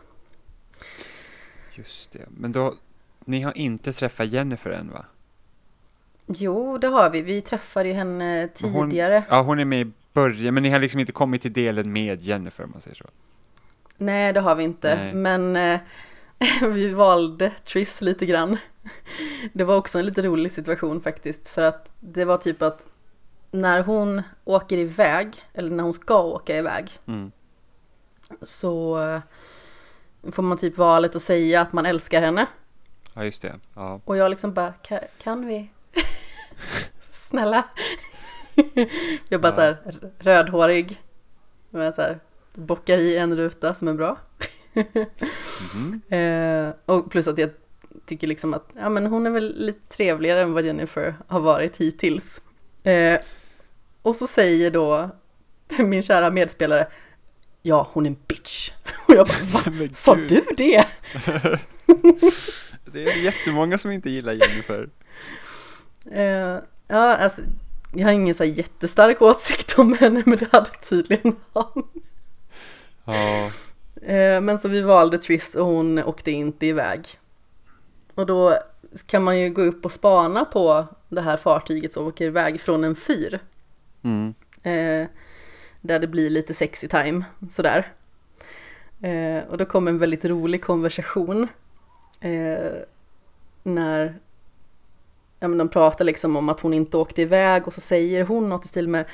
Just 1.75 2.13
det. 2.13 2.25
Men 2.29 2.53
då, 2.53 2.75
ni 3.25 3.41
har 3.43 3.57
inte 3.59 3.93
träffat 3.93 4.27
Jennifer 4.29 4.71
än 4.71 4.91
va? 4.91 5.05
Jo, 6.27 6.79
det 6.79 6.87
har 6.87 7.11
vi. 7.11 7.23
Vi 7.23 7.41
träffade 7.43 7.89
ju 7.89 7.95
henne 7.95 8.49
Men 8.63 8.71
hon- 8.73 8.91
tidigare. 8.91 9.25
Ja, 9.29 9.43
hon 9.43 9.59
är 9.59 9.65
med 9.65 9.87
i 9.87 9.93
början, 10.13 10.55
men 10.55 10.63
ni 10.63 10.69
har 10.71 10.79
liksom 10.81 11.01
inte 11.01 11.13
kommit 11.13 11.43
till 11.43 11.53
delen 11.53 11.93
med 11.93 12.23
Jennifer 12.23 12.65
om 12.65 12.71
man 12.71 12.81
säger 12.81 12.97
så. 12.97 13.05
Nej, 13.97 14.33
det 14.33 14.41
har 14.41 14.55
vi 14.55 14.65
inte. 14.65 14.97
Nej. 14.97 15.15
Men 15.15 15.57
eh, 15.57 15.81
vi 16.73 16.89
valde 16.89 17.51
Triss 17.65 18.01
lite 18.01 18.27
grann. 18.27 18.57
Det 19.53 19.65
var 19.65 19.77
också 19.77 19.99
en 19.99 20.07
lite 20.07 20.23
rolig 20.23 20.53
situation 20.53 21.01
faktiskt. 21.01 21.49
För 21.49 21.63
att 21.63 21.93
det 22.01 22.25
var 22.25 22.37
typ 22.37 22.63
att 22.63 22.87
när 23.51 23.83
hon 23.83 24.23
åker 24.45 24.77
iväg, 24.79 25.43
eller 25.55 25.71
när 25.71 25.85
hon 25.85 25.95
ska 25.95 26.23
åka 26.23 26.57
iväg, 26.59 26.91
Mm. 27.07 27.33
så 28.43 29.03
eh, 29.03 29.21
får 30.33 30.43
man 30.43 30.59
typ 30.59 30.79
valet 30.79 31.17
att 31.17 31.23
säga 31.23 31.61
att 31.61 31.73
man 31.73 31.87
älskar 31.87 32.23
henne. 32.23 32.47
Ja, 33.15 33.25
just 33.25 33.43
det. 33.43 33.55
Ja. 33.75 34.01
Och 34.05 34.17
jag 34.17 34.31
liksom 34.31 34.55
bara, 34.55 34.73
kan, 34.73 34.99
kan 35.23 35.47
vi? 35.47 35.71
Snälla. 37.11 37.65
jag 39.29 39.41
bara 39.41 39.49
Ja. 39.49 39.55
så 39.55 39.61
här 39.61 39.77
rödhårig. 40.19 41.01
Med 41.71 41.95
så 41.95 42.03
här, 42.03 42.19
bockar 42.55 42.99
i 42.99 43.17
en 43.17 43.37
ruta 43.37 43.75
som 43.75 43.89
är 43.89 43.93
bra. 43.95 44.19
Eh, 46.17 46.75
och 46.87 47.11
plus 47.11 47.29
att 47.29 47.39
jag 47.39 47.51
tycker 48.07 48.27
liksom 48.27 48.55
att 48.55 48.69
ja, 48.77 48.89
men 48.89 49.07
hon 49.07 49.27
är 49.27 49.31
väl 49.31 49.55
lite 49.59 49.89
trevligare 49.89 50.43
än 50.43 50.53
vad 50.53 50.65
Jennifer 50.67 51.15
har 51.29 51.41
varit 51.41 51.77
hittills. 51.77 52.41
Eh, 52.83 53.21
och 54.03 54.17
så 54.17 54.27
säger 54.27 54.71
då 54.71 55.11
min 55.79 56.03
kära 56.03 56.31
medspelare 56.31 56.87
Ja, 57.67 57.89
hon 57.93 58.07
är 58.07 58.11
en 58.11 58.17
bitch. 58.29 58.71
Och 59.09 59.15
jag 59.15 59.27
bara, 59.27 59.71
va? 59.73 59.89
Sa 59.93 60.15
du 60.15 60.45
det? 60.57 60.85
Det 62.93 63.05
är 63.05 63.23
jättemånga 63.25 63.79
som 63.79 63.91
inte 63.91 64.11
gillar 64.11 64.33
Jennifer. 64.33 64.89
Eh, 66.13 66.59
ja, 66.89 67.17
alltså 67.17 67.43
jag 67.93 68.07
har 68.07 68.13
ingen 68.13 68.35
så 68.35 68.45
jättestark 68.45 69.23
åsikt 69.23 69.79
om 69.79 69.93
henne, 69.93 70.23
men 70.27 70.39
det 70.39 70.53
hade 70.53 70.71
tydligen 70.71 71.37
han. 71.53 71.83
Ja, 73.05 73.51
Eh, 74.07 74.41
men 74.41 74.59
så 74.59 74.69
vi 74.69 74.81
valde 74.81 75.19
Triss 75.19 75.55
och 75.55 75.67
hon 75.67 75.99
åkte 75.99 76.31
inte 76.31 76.67
iväg. 76.67 77.07
Och 78.15 78.27
då 78.27 78.59
kan 79.07 79.25
man 79.25 79.39
ju 79.39 79.51
gå 79.51 79.63
upp 79.63 79.85
och 79.85 79.93
spana 79.93 80.45
på 80.45 80.87
det 81.09 81.21
här 81.21 81.37
fartyget 81.37 81.93
som 81.93 82.07
åker 82.07 82.25
iväg 82.25 82.61
från 82.61 82.85
en 82.85 82.97
fyr. 82.97 83.41
mm. 84.03 84.35
Eh, 84.63 85.07
där 85.81 85.99
det 85.99 86.07
blir 86.07 86.31
lite 86.31 86.55
sexy 86.55 86.89
time, 86.89 87.25
sådär. 87.49 87.93
Eh, 89.03 89.45
och 89.51 89.59
då 89.59 89.65
kom 89.65 89.89
en 89.89 89.99
väldigt 89.99 90.25
rolig 90.25 90.63
konversation. 90.63 91.49
Eh, 92.21 92.73
när 93.63 94.19
ja, 95.45 95.49
men 95.49 95.59
de 95.59 95.69
pratar 95.69 96.05
liksom 96.05 96.37
om 96.37 96.49
att 96.49 96.61
hon 96.61 96.75
inte 96.75 96.97
åkte 96.97 97.23
iväg 97.23 97.67
och 97.67 97.73
så 97.73 97.81
säger 97.81 98.25
hon 98.25 98.49
något 98.49 98.65
i 98.65 98.69
stil 98.69 98.89
med 98.89 99.05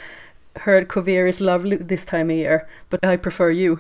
Heard 0.55 0.89
Cover 0.89 1.27
is 1.27 1.41
lovely 1.41 1.79
this 1.89 2.07
time 2.07 2.35
of 2.35 2.39
year, 2.39 2.61
but 2.91 3.05
I 3.05 3.19
prefer 3.19 3.51
you. 3.51 3.77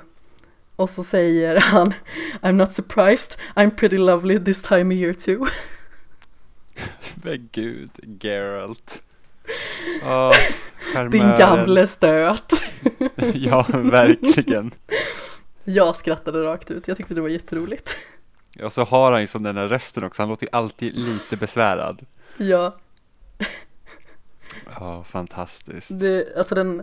Och 0.76 0.90
så 0.90 1.04
säger 1.04 1.60
han 1.60 1.94
I'm 2.42 2.52
not 2.52 2.72
surprised, 2.72 3.40
I'm 3.54 3.70
pretty 3.70 3.98
lovely 3.98 4.38
this 4.38 4.62
time 4.62 4.94
of 4.94 5.00
year 5.00 5.12
too. 5.12 5.46
men 7.24 7.48
gud, 7.52 7.90
Geralt. 8.20 9.02
Ja, 10.02 10.32
Din 11.10 11.34
gamle 11.38 11.86
stöt. 11.86 12.52
Ja, 13.34 13.66
verkligen. 13.70 14.70
Jag 15.64 15.96
skrattade 15.96 16.42
rakt 16.42 16.70
ut, 16.70 16.88
jag 16.88 16.96
tyckte 16.96 17.14
det 17.14 17.20
var 17.20 17.28
jätteroligt. 17.28 17.96
Och 18.62 18.72
så 18.72 18.84
har 18.84 19.12
han 19.12 19.20
ju 19.20 19.26
som 19.26 19.42
den 19.42 19.54
där 19.54 19.68
rösten 19.68 20.04
också, 20.04 20.22
han 20.22 20.28
låter 20.28 20.46
ju 20.46 20.50
alltid 20.52 20.96
lite 20.96 21.36
besvärad. 21.36 22.06
Ja, 22.40 22.76
Ja, 24.80 25.04
fantastiskt. 25.04 25.98
det, 26.00 26.36
alltså 26.36 26.54
den, 26.54 26.82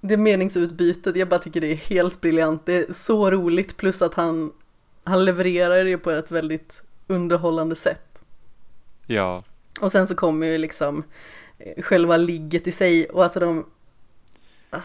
det 0.00 0.16
meningsutbytet, 0.16 1.16
jag 1.16 1.28
bara 1.28 1.40
tycker 1.40 1.60
det 1.60 1.72
är 1.72 1.76
helt 1.76 2.20
briljant. 2.20 2.66
Det 2.66 2.72
är 2.88 2.92
så 2.92 3.30
roligt 3.30 3.76
plus 3.76 4.02
att 4.02 4.14
han, 4.14 4.52
han 5.04 5.24
levererar 5.24 5.84
det 5.84 5.98
på 5.98 6.10
ett 6.10 6.30
väldigt 6.30 6.82
underhållande 7.06 7.76
sätt. 7.76 8.22
Ja, 9.06 9.44
Och 9.80 9.92
sen 9.92 10.06
så 10.06 10.14
kommer 10.14 10.46
ju 10.46 10.58
liksom 10.58 11.04
eh, 11.58 11.82
själva 11.82 12.16
ligget 12.16 12.66
i 12.66 12.72
sig 12.72 13.06
och 13.10 13.24
alltså 13.24 13.40
de 13.40 13.66
ah, 14.70 14.80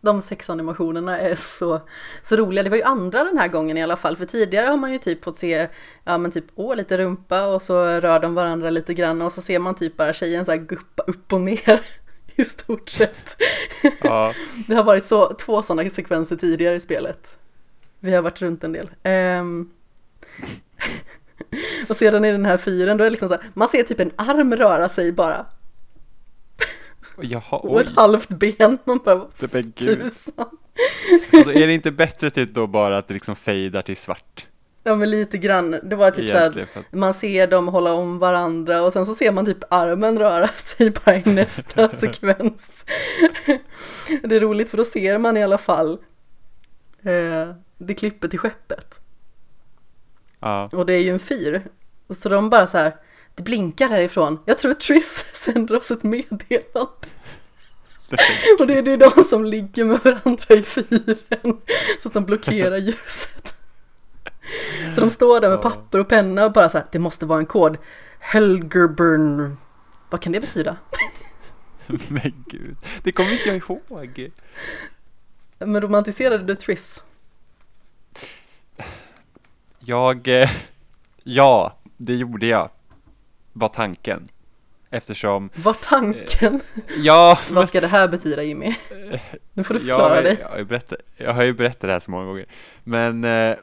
de 0.00 0.20
sexanimationerna 0.20 1.18
är 1.18 1.34
så, 1.34 1.80
så 2.22 2.36
roliga. 2.36 2.62
Det 2.62 2.70
var 2.70 2.76
ju 2.76 2.82
andra 2.82 3.24
den 3.24 3.38
här 3.38 3.48
gången 3.48 3.76
i 3.76 3.82
alla 3.82 3.96
fall. 3.96 4.16
För 4.16 4.24
tidigare 4.24 4.66
har 4.66 4.76
man 4.76 4.92
ju 4.92 4.98
typ 4.98 5.24
fått 5.24 5.36
se, 5.36 5.68
ja 6.04 6.18
men 6.18 6.30
typ, 6.30 6.44
åh 6.54 6.76
lite 6.76 6.98
rumpa 6.98 7.46
och 7.46 7.62
så 7.62 7.84
rör 7.84 8.20
de 8.20 8.34
varandra 8.34 8.70
lite 8.70 8.94
grann 8.94 9.22
och 9.22 9.32
så 9.32 9.40
ser 9.40 9.58
man 9.58 9.74
typ 9.74 9.96
bara 9.96 10.12
tjejen 10.12 10.44
så 10.44 10.50
här 10.50 10.58
guppa 10.58 11.02
upp 11.02 11.32
och 11.32 11.40
ner 11.40 11.80
i 12.36 12.44
stort 12.44 12.88
sett. 12.88 13.36
ja, 14.00 14.34
Det 14.68 14.74
har 14.74 14.84
varit 14.84 15.04
så, 15.04 15.34
två 15.34 15.62
sådana 15.62 15.90
sekvenser 15.90 16.36
tidigare 16.36 16.74
i 16.74 16.80
spelet. 16.80 17.38
Vi 18.00 18.14
har 18.14 18.22
varit 18.22 18.42
runt 18.42 18.64
en 18.64 18.72
del. 18.72 18.90
Ehm. 19.02 19.70
och 21.88 21.96
sedan 21.96 22.24
i 22.24 22.32
den 22.32 22.46
här 22.46 22.56
fyren, 22.56 22.96
då 22.96 23.04
är 23.04 23.06
det 23.06 23.10
liksom 23.10 23.28
så 23.28 23.34
här, 23.34 23.50
man 23.54 23.68
ser 23.68 23.82
typ 23.82 24.00
en 24.00 24.10
arm 24.16 24.56
röra 24.56 24.88
sig 24.88 25.12
bara. 25.12 25.46
Jaha, 27.22 27.58
Och 27.58 27.80
ett 27.80 27.96
halvt 27.96 28.28
ben. 28.28 28.78
Man 28.84 29.00
bara, 29.04 29.26
Det 29.38 29.52
men 29.52 29.72
gud. 29.76 30.02
tusan. 30.02 30.46
Alltså 31.32 31.52
är 31.52 31.66
det 31.66 31.72
inte 31.74 31.90
bättre 31.90 32.30
typ 32.30 32.54
då 32.54 32.66
bara 32.66 32.98
att 32.98 33.08
det 33.08 33.14
liksom 33.14 33.36
fejdar 33.36 33.82
till 33.82 33.96
svart? 33.96 34.46
Ja 34.84 34.94
men 34.94 35.10
lite 35.10 35.38
grann. 35.38 35.76
Det 35.82 35.96
var 35.96 36.10
typ 36.10 36.30
så 36.30 36.36
här, 36.36 36.42
Egentligen, 36.42 36.68
för 36.68 36.80
att, 36.80 36.92
man 36.92 37.14
ser 37.14 37.46
dem 37.46 37.68
hålla 37.68 37.92
om 37.92 38.18
varandra 38.18 38.82
och 38.82 38.92
sen 38.92 39.06
så 39.06 39.14
ser 39.14 39.32
man 39.32 39.46
typ 39.46 39.58
armen 39.70 40.18
röra 40.18 40.48
sig 40.56 40.90
bara 40.90 41.16
i 41.16 41.22
nästa 41.24 41.88
sekvens. 41.88 42.84
det 44.22 44.36
är 44.36 44.40
roligt 44.40 44.70
för 44.70 44.76
då 44.76 44.84
ser 44.84 45.18
man 45.18 45.36
i 45.36 45.42
alla 45.42 45.58
fall 45.58 45.92
eh, 47.02 47.48
det 47.78 47.94
klippet 47.94 48.34
i 48.34 48.38
skeppet. 48.38 49.00
ja, 50.40 50.68
Och 50.72 50.86
det 50.86 50.92
är 50.94 51.00
ju 51.02 51.10
en 51.10 51.18
fyr. 51.20 51.62
Så 52.10 52.28
de 52.28 52.50
bara 52.50 52.66
så 52.66 52.78
här, 52.78 52.96
det 53.38 53.44
blinkar 53.44 53.88
härifrån. 53.88 54.38
Jag 54.44 54.58
tror 54.58 54.74
Triss 54.74 55.26
sänder 55.32 55.76
oss 55.76 55.90
ett 55.90 56.02
meddelande. 56.02 57.08
Och 58.58 58.66
det 58.66 58.78
är 58.78 58.82
det 58.82 58.96
de 58.96 59.22
som 59.24 59.44
ligger 59.44 59.84
med 59.84 60.00
varandra 60.04 60.54
i 60.54 60.62
fyren. 60.62 61.60
Så 62.00 62.08
att 62.08 62.14
de 62.14 62.24
blockerar 62.24 62.76
ljuset. 62.76 63.54
Så 64.94 65.00
de 65.00 65.10
står 65.10 65.40
där 65.40 65.50
med 65.50 65.62
papper 65.62 65.98
och 65.98 66.08
penna 66.08 66.44
och 66.44 66.52
bara 66.52 66.68
så 66.68 66.78
här, 66.78 66.86
det 66.92 66.98
måste 66.98 67.26
vara 67.26 67.38
en 67.38 67.46
kod. 67.46 67.76
Helgerburn. 68.18 69.56
Vad 70.10 70.22
kan 70.22 70.32
det 70.32 70.40
betyda? 70.40 70.76
men 71.86 72.44
gud. 72.46 72.76
Det 73.02 73.12
kommer 73.12 73.32
inte 73.32 73.48
jag 73.48 73.56
ihåg. 73.56 74.30
Men 75.58 75.80
romantiserade 75.80 76.44
du 76.44 76.54
Triss? 76.54 77.04
Jag, 79.78 80.28
eh, 80.28 80.50
ja, 81.22 81.78
det 81.96 82.14
gjorde 82.14 82.46
jag. 82.46 82.70
Var 83.58 83.68
tanken. 83.68 84.28
Eftersom, 84.90 85.50
Var 85.54 85.74
tanken? 85.74 86.60
ja, 86.96 87.38
Vad 87.50 87.68
ska 87.68 87.80
det 87.80 87.86
här 87.86 88.08
betyda 88.08 88.42
Jimmy? 88.42 88.74
Nu 89.52 89.64
får 89.64 89.74
du 89.74 89.80
förklara 89.80 90.14
jag, 90.14 90.24
dig. 90.24 90.36
Jag, 90.40 90.48
har 90.48 90.64
berättat, 90.64 90.98
jag 91.16 91.34
har 91.34 91.42
ju 91.42 91.52
berättat 91.52 91.80
det 91.80 91.92
här 91.92 92.00
så 92.00 92.10
många 92.10 92.24
gånger. 92.24 92.46
Men 92.84 93.24
eh, 93.24 93.56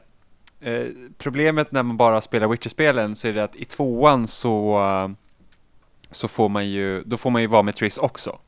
eh, 0.60 0.86
problemet 1.18 1.72
när 1.72 1.82
man 1.82 1.96
bara 1.96 2.20
spelar 2.20 2.48
Witcher-spelen 2.48 3.16
så 3.16 3.28
är 3.28 3.32
det 3.32 3.44
att 3.44 3.56
i 3.56 3.64
tvåan 3.64 4.26
så, 4.26 4.78
eh, 4.78 5.10
så 6.10 6.28
får 6.28 6.48
man 6.48 6.68
ju, 6.68 7.02
då 7.02 7.16
får 7.16 7.30
man 7.30 7.42
ju 7.42 7.48
vara 7.48 7.62
med 7.62 7.76
Triss 7.76 7.98
också. 7.98 8.38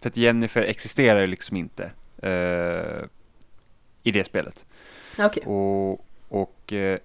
För 0.00 0.08
att 0.08 0.16
Jennifer 0.16 0.62
existerar 0.62 1.20
ju 1.20 1.26
liksom 1.26 1.56
inte 1.56 1.90
eh, 2.22 3.04
i 4.02 4.10
det 4.10 4.24
spelet. 4.24 4.64
Okej, 5.18 5.42
Och, 5.46 6.06
och 6.28 6.72
eh, 6.72 6.98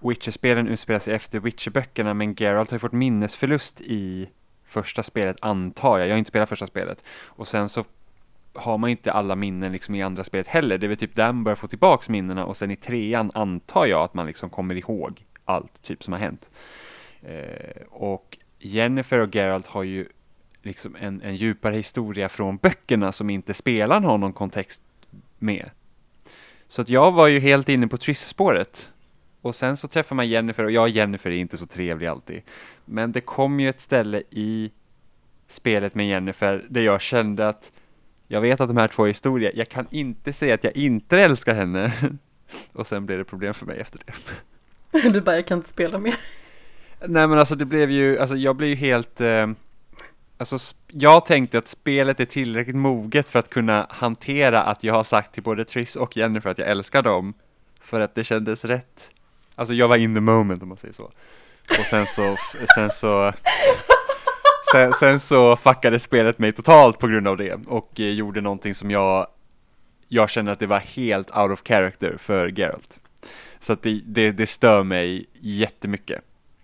Witcher-spelen 0.00 0.68
utspelar 0.68 1.00
sig 1.00 1.14
efter 1.14 1.40
Witcher-böckerna 1.40 2.14
men 2.14 2.34
Geralt 2.34 2.70
har 2.70 2.74
ju 2.74 2.80
fått 2.80 2.92
minnesförlust 2.92 3.80
i 3.80 4.28
första 4.66 5.02
spelet 5.02 5.36
antar 5.40 5.98
jag. 5.98 6.08
Jag 6.08 6.12
har 6.12 6.18
inte 6.18 6.28
spelat 6.28 6.48
första 6.48 6.66
spelet. 6.66 7.04
Och 7.24 7.48
sen 7.48 7.68
så 7.68 7.84
har 8.54 8.78
man 8.78 8.90
inte 8.90 9.12
alla 9.12 9.36
minnen 9.36 9.72
liksom 9.72 9.94
i 9.94 10.02
andra 10.02 10.24
spelet 10.24 10.46
heller. 10.46 10.78
Det 10.78 10.86
är 10.86 10.88
väl 10.88 10.96
typ 10.96 11.14
där 11.14 11.32
man 11.32 11.44
börjar 11.44 11.56
få 11.56 11.68
tillbaks 11.68 12.08
minnena 12.08 12.44
och 12.44 12.56
sen 12.56 12.70
i 12.70 12.76
trean 12.76 13.30
antar 13.34 13.86
jag 13.86 14.02
att 14.02 14.14
man 14.14 14.26
liksom 14.26 14.50
kommer 14.50 14.74
ihåg 14.74 15.24
allt 15.44 15.82
typ 15.82 16.04
som 16.04 16.12
har 16.12 16.20
hänt. 16.20 16.50
Eh, 17.22 17.82
och 17.90 18.38
Jennifer 18.58 19.18
och 19.18 19.34
Geralt 19.34 19.66
har 19.66 19.82
ju 19.82 20.06
liksom 20.62 20.96
en, 21.00 21.22
en 21.22 21.36
djupare 21.36 21.76
historia 21.76 22.28
från 22.28 22.56
böckerna 22.56 23.12
som 23.12 23.30
inte 23.30 23.54
spelaren 23.54 24.04
har 24.04 24.18
någon 24.18 24.32
kontext 24.32 24.82
med. 25.38 25.70
Så 26.68 26.82
att 26.82 26.88
jag 26.88 27.12
var 27.12 27.26
ju 27.28 27.40
helt 27.40 27.68
inne 27.68 27.88
på 27.88 27.96
Triss-spåret. 27.96 28.88
Och 29.42 29.54
sen 29.54 29.76
så 29.76 29.88
träffar 29.88 30.16
man 30.16 30.28
Jennifer, 30.28 30.64
och 30.64 30.70
jag 30.70 30.82
och 30.82 30.88
Jennifer 30.88 31.30
är 31.30 31.34
inte 31.34 31.56
så 31.56 31.66
trevlig 31.66 32.06
alltid. 32.06 32.42
Men 32.84 33.12
det 33.12 33.20
kom 33.20 33.60
ju 33.60 33.68
ett 33.68 33.80
ställe 33.80 34.22
i 34.30 34.70
spelet 35.48 35.94
med 35.94 36.08
Jennifer 36.08 36.66
där 36.68 36.80
jag 36.80 37.00
kände 37.00 37.48
att 37.48 37.72
jag 38.28 38.40
vet 38.40 38.60
att 38.60 38.68
de 38.68 38.76
här 38.76 38.88
två 38.88 39.04
är 39.04 39.08
historia, 39.08 39.50
jag 39.54 39.68
kan 39.68 39.86
inte 39.90 40.32
säga 40.32 40.54
att 40.54 40.64
jag 40.64 40.76
inte 40.76 41.20
älskar 41.20 41.54
henne. 41.54 41.92
Och 42.72 42.86
sen 42.86 43.06
blev 43.06 43.18
det 43.18 43.24
problem 43.24 43.54
för 43.54 43.66
mig 43.66 43.80
efter 43.80 44.00
det. 44.04 45.08
du 45.12 45.20
bara 45.20 45.36
jag 45.36 45.46
kan 45.46 45.58
inte 45.58 45.68
spela 45.68 45.98
mer. 45.98 46.16
Nej 47.06 47.28
men 47.28 47.38
alltså 47.38 47.54
det 47.54 47.64
blev 47.64 47.90
ju, 47.90 48.18
alltså 48.18 48.36
jag 48.36 48.56
blev 48.56 48.68
ju 48.70 48.74
helt, 48.74 49.20
eh, 49.20 49.46
alltså 50.38 50.74
jag 50.86 51.26
tänkte 51.26 51.58
att 51.58 51.68
spelet 51.68 52.20
är 52.20 52.24
tillräckligt 52.24 52.76
moget 52.76 53.28
för 53.28 53.38
att 53.38 53.50
kunna 53.50 53.86
hantera 53.90 54.62
att 54.62 54.84
jag 54.84 54.94
har 54.94 55.04
sagt 55.04 55.34
till 55.34 55.42
både 55.42 55.64
Triss 55.64 55.96
och 55.96 56.16
Jennifer 56.16 56.50
att 56.50 56.58
jag 56.58 56.68
älskar 56.68 57.02
dem. 57.02 57.34
För 57.80 58.00
att 58.00 58.14
det 58.14 58.24
kändes 58.24 58.64
rätt. 58.64 59.10
Alltså 59.58 59.74
jag 59.74 59.88
var 59.88 59.96
in 59.96 60.14
the 60.14 60.20
moment 60.20 60.62
om 60.62 60.68
man 60.68 60.78
säger 60.78 60.94
så. 60.94 61.04
Och 61.68 61.86
sen 61.90 62.06
så, 62.06 62.36
sen 62.74 62.90
så, 62.90 63.32
sen, 64.72 64.92
sen 64.92 65.20
så 65.20 65.56
fuckade 65.56 65.98
spelet 65.98 66.38
mig 66.38 66.52
totalt 66.52 66.98
på 66.98 67.06
grund 67.06 67.28
av 67.28 67.36
det 67.36 67.54
och 67.66 68.00
eh, 68.00 68.08
gjorde 68.08 68.40
någonting 68.40 68.74
som 68.74 68.90
jag 68.90 69.26
jag 70.08 70.30
känner 70.30 70.52
att 70.52 70.58
det 70.58 70.66
var 70.66 70.78
helt 70.78 71.36
out 71.36 71.50
of 71.50 71.62
character 71.64 72.16
för 72.18 72.48
Geralt. 72.48 73.00
Så 73.60 73.72
att 73.72 73.82
det, 73.82 74.00
det, 74.04 74.32
det 74.32 74.46
stör 74.46 74.82
mig 74.82 75.26
jättemycket 75.40 76.20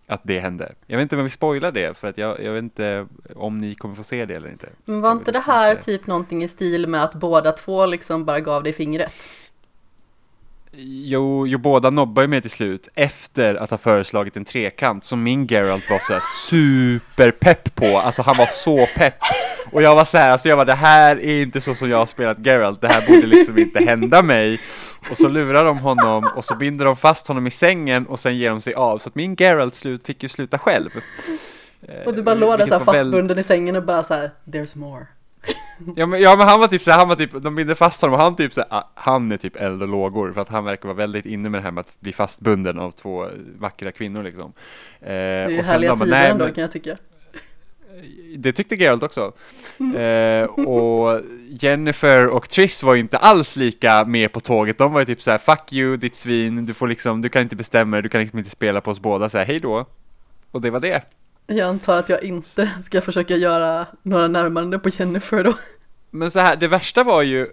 att 0.07 0.21
det 0.25 0.41
hände. 0.41 0.75
Jag 0.87 0.97
vet 0.97 1.03
inte 1.03 1.15
om 1.15 1.19
jag 1.19 1.25
vill 1.25 1.33
spoila 1.33 1.71
det, 1.71 1.99
för 1.99 2.09
att 2.09 2.19
jag, 2.19 2.43
jag 2.43 2.53
vet 2.53 2.63
inte 2.63 3.07
om 3.37 3.59
ni 3.59 3.75
kommer 3.75 3.95
få 3.95 4.03
se 4.03 4.27
det 4.27 4.35
eller 4.35 4.49
inte. 4.49 4.69
Men 4.85 5.01
var 5.01 5.13
inte 5.13 5.33
det 5.33 5.39
här 5.39 5.75
typ 5.75 6.07
någonting 6.07 6.45
i 6.45 6.49
stil 6.49 6.87
med 6.87 7.05
att 7.05 7.15
båda 7.15 7.53
två 7.53 7.87
liksom 7.87 8.25
bara 8.25 8.41
gav 8.41 8.63
dig 8.63 8.73
fingret? 8.73 9.29
Jo, 10.77 11.47
jo, 11.47 11.59
båda 11.59 11.91
nobbar 11.91 12.23
ju 12.23 12.29
med 12.29 12.43
till 12.43 12.51
slut 12.51 12.89
efter 12.95 13.55
att 13.55 13.71
ha 13.71 13.79
föreslagit 13.79 14.37
en 14.37 14.45
trekant 14.45 15.05
som 15.05 15.23
min 15.23 15.47
Geralt 15.47 15.91
var 15.91 15.99
så 15.99 16.13
här 16.13 16.23
superpepp 16.51 17.75
på. 17.75 17.99
Alltså 17.99 18.23
han 18.23 18.37
var 18.37 18.47
så 18.47 18.87
pepp. 18.97 19.15
Och 19.73 19.83
jag 19.83 19.95
var 19.95 20.05
så 20.05 20.19
här, 20.19 20.31
alltså 20.31 20.49
jag 20.49 20.57
var 20.57 20.65
det 20.65 20.75
här 20.75 21.17
är 21.17 21.43
inte 21.43 21.61
så 21.61 21.75
som 21.75 21.91
jag 21.91 21.99
har 21.99 22.07
spelat 22.07 22.47
Geralt. 22.47 22.81
Det 22.81 22.89
här 22.89 23.07
borde 23.07 23.27
liksom 23.27 23.59
inte 23.59 23.85
hända 23.85 24.23
mig. 24.23 24.61
Och 25.11 25.17
så 25.17 25.29
lurar 25.29 25.65
de 25.65 25.79
honom 25.79 26.31
och 26.37 26.45
så 26.45 26.57
binder 26.57 26.85
de 26.85 26.97
fast 26.97 27.29
honom 27.29 27.47
i 27.47 27.51
sängen 27.51 28.07
och 28.07 28.21
sen 28.21 28.37
ger 28.37 28.51
de 28.51 28.61
sig 28.61 28.75
av. 28.75 28.99
Så 28.99 29.09
att 29.09 29.15
min 29.15 29.35
Geralt 29.35 29.75
slut 29.75 30.07
fick 30.07 30.23
ju 30.23 30.29
sluta 30.29 30.59
själv. 30.59 30.91
Och 32.07 32.15
du 32.15 32.23
bara 32.23 32.35
låg 32.35 32.59
där 32.59 32.67
så 32.67 32.79
här 32.79 32.85
fastbunden 32.85 33.39
i 33.39 33.43
sängen 33.43 33.77
och 33.77 33.85
bara 33.85 34.03
så 34.03 34.15
här, 34.15 34.31
there's 34.45 34.79
more. 34.79 35.07
Ja 35.97 36.07
men, 36.07 36.21
ja 36.21 36.37
men 36.37 36.47
han 36.47 36.61
var 36.61 36.69
typ 36.69 36.83
så 36.83 36.91
här, 36.91 36.99
han 36.99 37.09
var 37.09 37.17
typ, 37.17 37.31
de 37.43 37.55
binder 37.55 37.75
fast 37.75 38.01
honom 38.01 38.15
och 38.15 38.21
han 38.21 38.37
typ 38.37 38.55
så 38.55 38.61
här, 38.61 38.69
ah, 38.71 38.91
han 38.95 39.33
är 39.33 39.37
typ 39.37 39.57
eld 39.57 39.83
och 39.83 39.89
lågor 39.89 40.33
för 40.33 40.41
att 40.41 40.49
han 40.49 40.65
verkar 40.65 40.89
vara 40.89 40.97
väldigt 40.97 41.27
inne 41.27 41.49
med 41.49 41.61
det 41.61 41.65
här 41.65 41.71
med 41.71 41.81
att 41.81 42.01
bli 42.01 42.13
fastbunden 42.13 42.79
av 42.79 42.91
två 42.91 43.29
vackra 43.59 43.93
kvinnor 43.93 44.23
liksom. 44.23 44.53
Eh, 45.01 45.09
det 45.09 45.15
är 45.15 45.51
ju 45.51 45.63
härliga 45.63 45.97
tider 45.97 46.31
ändå 46.31 46.47
kan 46.47 46.63
jag 46.63 46.71
tycka. 46.71 46.97
Det 48.37 48.53
tyckte 48.53 48.75
Geralt 48.75 49.03
också. 49.03 49.33
Eh, 49.97 50.45
och 50.45 51.21
Jennifer 51.49 52.29
och 52.29 52.49
Triss 52.49 52.83
var 52.83 52.95
ju 52.95 53.01
inte 53.01 53.19
alls 53.19 53.57
lika 53.57 54.05
med 54.05 54.33
på 54.33 54.41
tåget. 54.41 54.79
De 54.79 54.93
var 54.93 55.01
ju 55.01 55.07
typ 55.07 55.23
så 55.23 55.31
här, 55.31 55.39
fuck 55.39 55.73
you 55.73 55.97
ditt 55.97 56.17
svin, 56.17 56.67
du 56.67 56.75
får 56.75 56.89
liksom, 56.89 57.23
du 57.23 57.29
kan 57.29 57.43
inte 57.43 57.57
bestämma 57.57 57.97
dig, 57.97 58.03
du 58.03 58.09
kan 58.09 58.21
liksom 58.21 58.39
inte 58.39 58.51
spela 58.51 58.81
på 58.81 58.91
oss 58.91 59.01
båda, 59.01 59.29
så 59.29 59.39
här, 59.39 59.45
hej 59.45 59.61
då. 59.61 59.87
Och 60.51 60.61
det 60.61 60.71
var 60.71 60.81
det. 60.81 61.03
Jag 61.47 61.61
antar 61.61 61.99
att 61.99 62.09
jag 62.09 62.23
inte 62.23 62.71
ska 62.83 63.01
försöka 63.01 63.37
göra 63.37 63.87
några 64.03 64.29
närmande 64.29 64.79
på 64.79 64.89
Jennifer 64.89 65.45
då. 65.45 65.55
Men 66.11 66.31
så 66.31 66.39
här, 66.39 66.57
det 66.57 66.69
värsta 66.69 67.05
var 67.05 67.23
ju, 67.23 67.49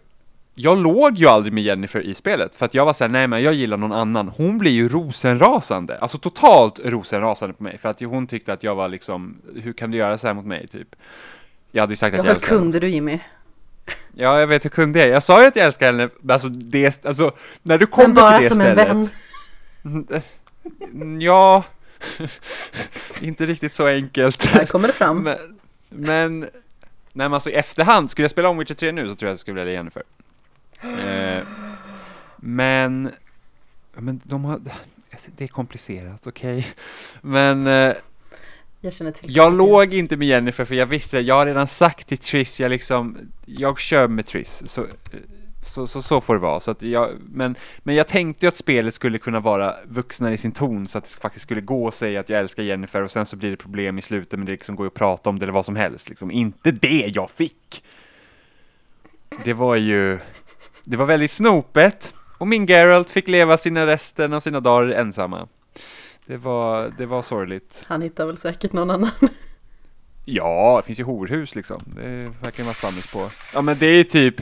jag 0.56 0.78
låg 0.78 1.18
ju 1.18 1.28
aldrig 1.28 1.54
med 1.54 1.64
Jennifer 1.64 2.02
i 2.02 2.14
spelet, 2.14 2.56
för 2.56 2.66
att 2.66 2.74
jag 2.74 2.86
var 2.86 2.94
såhär, 2.94 3.10
nej 3.10 3.28
men 3.28 3.44
jag 3.44 3.54
gillar 3.54 3.78
någon 3.78 3.92
annan. 3.92 4.28
Hon 4.28 4.58
blir 4.58 4.72
ju 4.72 4.90
rosenrasande, 4.90 5.98
alltså 5.98 6.18
totalt 6.18 6.80
rosenrasande 6.84 7.54
på 7.54 7.64
mig, 7.64 7.78
för 7.78 7.90
att 7.90 8.02
hon 8.02 8.28
tyckte 8.28 8.54
att 8.54 8.64
jag 8.64 8.76
var 8.76 8.90
liksom, 8.90 9.38
hur 9.56 9.74
kan 9.74 9.92
du 9.92 9.98
göra 9.98 10.18
så 10.18 10.28
här 10.28 10.34
mot 10.34 10.46
mig, 10.46 10.68
typ? 10.68 10.96
Jag 11.72 11.82
hade 11.82 11.94
ju 11.94 11.98
sagt 11.98 12.20
att 12.20 12.26
ja, 12.26 12.32
jag 12.32 12.34
hur 12.34 12.48
kunde 12.48 12.80
du 12.80 12.88
Jimmy? 12.88 13.20
Ja, 14.16 14.40
jag 14.40 14.48
vet 14.48 14.66
hur 14.66 14.70
kunde 14.70 15.00
jag? 15.00 15.10
Jag 15.10 15.24
sa 15.24 15.42
ju 15.42 15.48
att 15.48 15.56
jag 15.56 15.66
älskar 15.66 15.86
henne, 15.86 16.10
alltså 16.30 16.50
det, 16.50 17.06
alltså, 17.06 17.32
när 17.62 17.78
du 17.78 17.86
kommer 17.86 18.40
till 18.40 18.50
det 18.50 18.56
stället. 18.56 18.78
Men 18.78 18.86
bara 18.86 19.08
som 19.82 19.92
en 19.92 20.06
vän. 20.08 20.22
Ja, 21.22 21.64
inte 23.22 23.46
riktigt 23.46 23.74
så 23.74 23.88
enkelt. 23.88 24.46
Här 24.46 24.66
kommer 24.66 24.88
det 24.88 24.94
fram. 24.94 25.24
Men, 25.24 25.38
men 25.90 26.40
nej 26.40 26.50
men 27.14 27.34
alltså 27.34 27.50
i 27.50 27.54
efterhand, 27.54 28.12
skulle 28.12 28.24
jag 28.24 28.32
spela 28.32 28.50
om 28.50 28.58
Witcher 28.58 28.74
3 28.74 28.92
nu 28.92 29.10
så 29.10 29.16
tror 29.16 29.28
jag 29.28 29.34
att 29.34 29.38
jag 29.38 29.40
skulle 29.40 29.60
välja 29.60 29.74
Jennifer. 29.74 30.04
Eh, 30.82 31.44
men, 32.38 33.12
men 33.94 34.22
de 34.24 34.46
har, 34.46 34.62
det 35.38 35.44
är 35.44 35.48
komplicerat, 35.48 36.28
okej. 36.28 36.58
Okay? 36.58 36.72
Men 37.22 37.68
eh, 37.68 37.94
jag, 38.82 38.94
känner 38.94 39.12
till 39.12 39.36
jag 39.36 39.58
låg 39.58 39.94
inte 39.94 40.18
med 40.18 40.28
Jennifer 40.28 40.66
för 40.66 40.76
jag 40.76 40.86
visste, 40.86 41.20
jag 41.20 41.36
har 41.36 41.46
redan 41.46 41.68
sagt 41.68 42.08
till 42.08 42.18
Triss, 42.18 42.60
jag 42.60 42.70
liksom, 42.70 43.18
jag 43.46 43.80
kör 43.80 44.08
med 44.08 44.26
Triss. 44.26 44.64
Så, 44.66 44.86
så, 45.62 45.88
så, 45.88 46.02
så 46.02 46.22
får 46.22 46.34
det 46.34 46.40
vara. 46.40 46.60
Så 46.60 46.72
att 46.72 46.82
jag, 46.82 47.12
men, 47.20 47.56
men 47.80 47.96
jag 47.96 48.08
tänkte 48.08 48.46
ju 48.46 48.48
att 48.48 48.58
spelet 48.58 48.96
skulle 48.96 49.18
kunna 49.18 49.40
vara 49.40 49.76
vuxnare 49.86 50.34
i 50.34 50.38
sin 50.38 50.52
ton 50.52 50.88
så 50.88 50.98
att 50.98 51.04
det 51.04 51.22
faktiskt 51.22 51.44
skulle 51.44 51.62
gå 51.62 51.88
att 51.88 51.96
säga 51.96 52.20
att 52.20 52.30
jag 52.30 52.40
älskar 52.40 52.64
Jennifer 52.64 53.04
och 53.04 53.12
sen 53.12 53.26
så 53.26 53.36
blir 53.36 53.50
det 53.50 53.58
problem 53.58 53.98
i 53.98 54.02
slutet 54.02 54.40
men 54.40 54.46
det 54.46 54.52
liksom 54.52 54.76
går 54.76 54.88
att 54.88 54.94
prata 54.94 55.30
om 55.30 55.40
det 55.40 55.46
eller 55.46 55.54
vad 55.54 55.66
som 55.66 55.76
helst. 55.76 56.10
Liksom. 56.10 56.32
Inte 56.32 56.72
det 56.72 57.12
jag 57.16 57.30
fick! 57.30 57.84
Det 59.44 59.54
var 59.54 59.76
ju, 59.76 60.20
det 60.84 60.98
var 60.98 61.06
väldigt 61.06 61.32
snopet 61.32 62.14
och 62.38 62.48
min 62.48 62.66
Geralt 62.66 63.10
fick 63.10 63.28
leva 63.28 63.58
sina 63.58 63.86
resten 63.86 64.34
av 64.34 64.40
sina 64.40 64.60
dagar 64.60 64.92
ensamma. 64.92 65.48
Det 66.26 66.38
var, 66.38 66.94
det 66.98 67.06
var 67.06 67.22
sorgligt. 67.22 67.86
Han 67.88 68.02
hittar 68.02 68.26
väl 68.26 68.38
säkert 68.38 68.74
någon 68.74 68.92
annan. 68.92 69.12
Ja, 70.26 70.78
det 70.82 70.86
finns 70.86 71.00
ju 71.00 71.04
horhus 71.04 71.56
liksom. 71.56 71.82
Det 71.96 72.32
verkar 72.44 72.64
vara 72.64 72.74
stammis 72.74 73.14
på. 73.14 73.20
Ja 73.54 73.62
men 73.62 73.78
det 73.80 73.86
är 73.86 74.04
typ, 74.04 74.36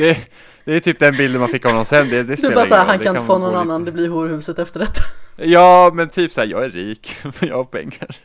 det, 0.00 0.18
det 0.64 0.76
är 0.76 0.80
typ 0.80 0.98
den 0.98 1.16
bilden 1.16 1.40
man 1.40 1.48
fick 1.48 1.64
av 1.64 1.70
honom 1.70 1.84
sen, 1.84 2.08
det, 2.08 2.22
det 2.22 2.36
Du 2.42 2.54
bara 2.54 2.66
såhär, 2.66 2.84
han 2.84 2.98
kan 2.98 3.16
inte 3.16 3.26
få 3.26 3.38
någon 3.38 3.54
annan, 3.54 3.84
det 3.84 3.92
blir 3.92 4.08
horhuset 4.08 4.58
efter 4.58 4.80
detta. 4.80 5.02
Ja, 5.42 5.90
men 5.94 6.08
typ 6.08 6.32
såhär, 6.32 6.48
jag 6.48 6.64
är 6.64 6.70
rik, 6.70 7.16
jag 7.40 7.56
har 7.56 7.64
pengar. 7.64 8.16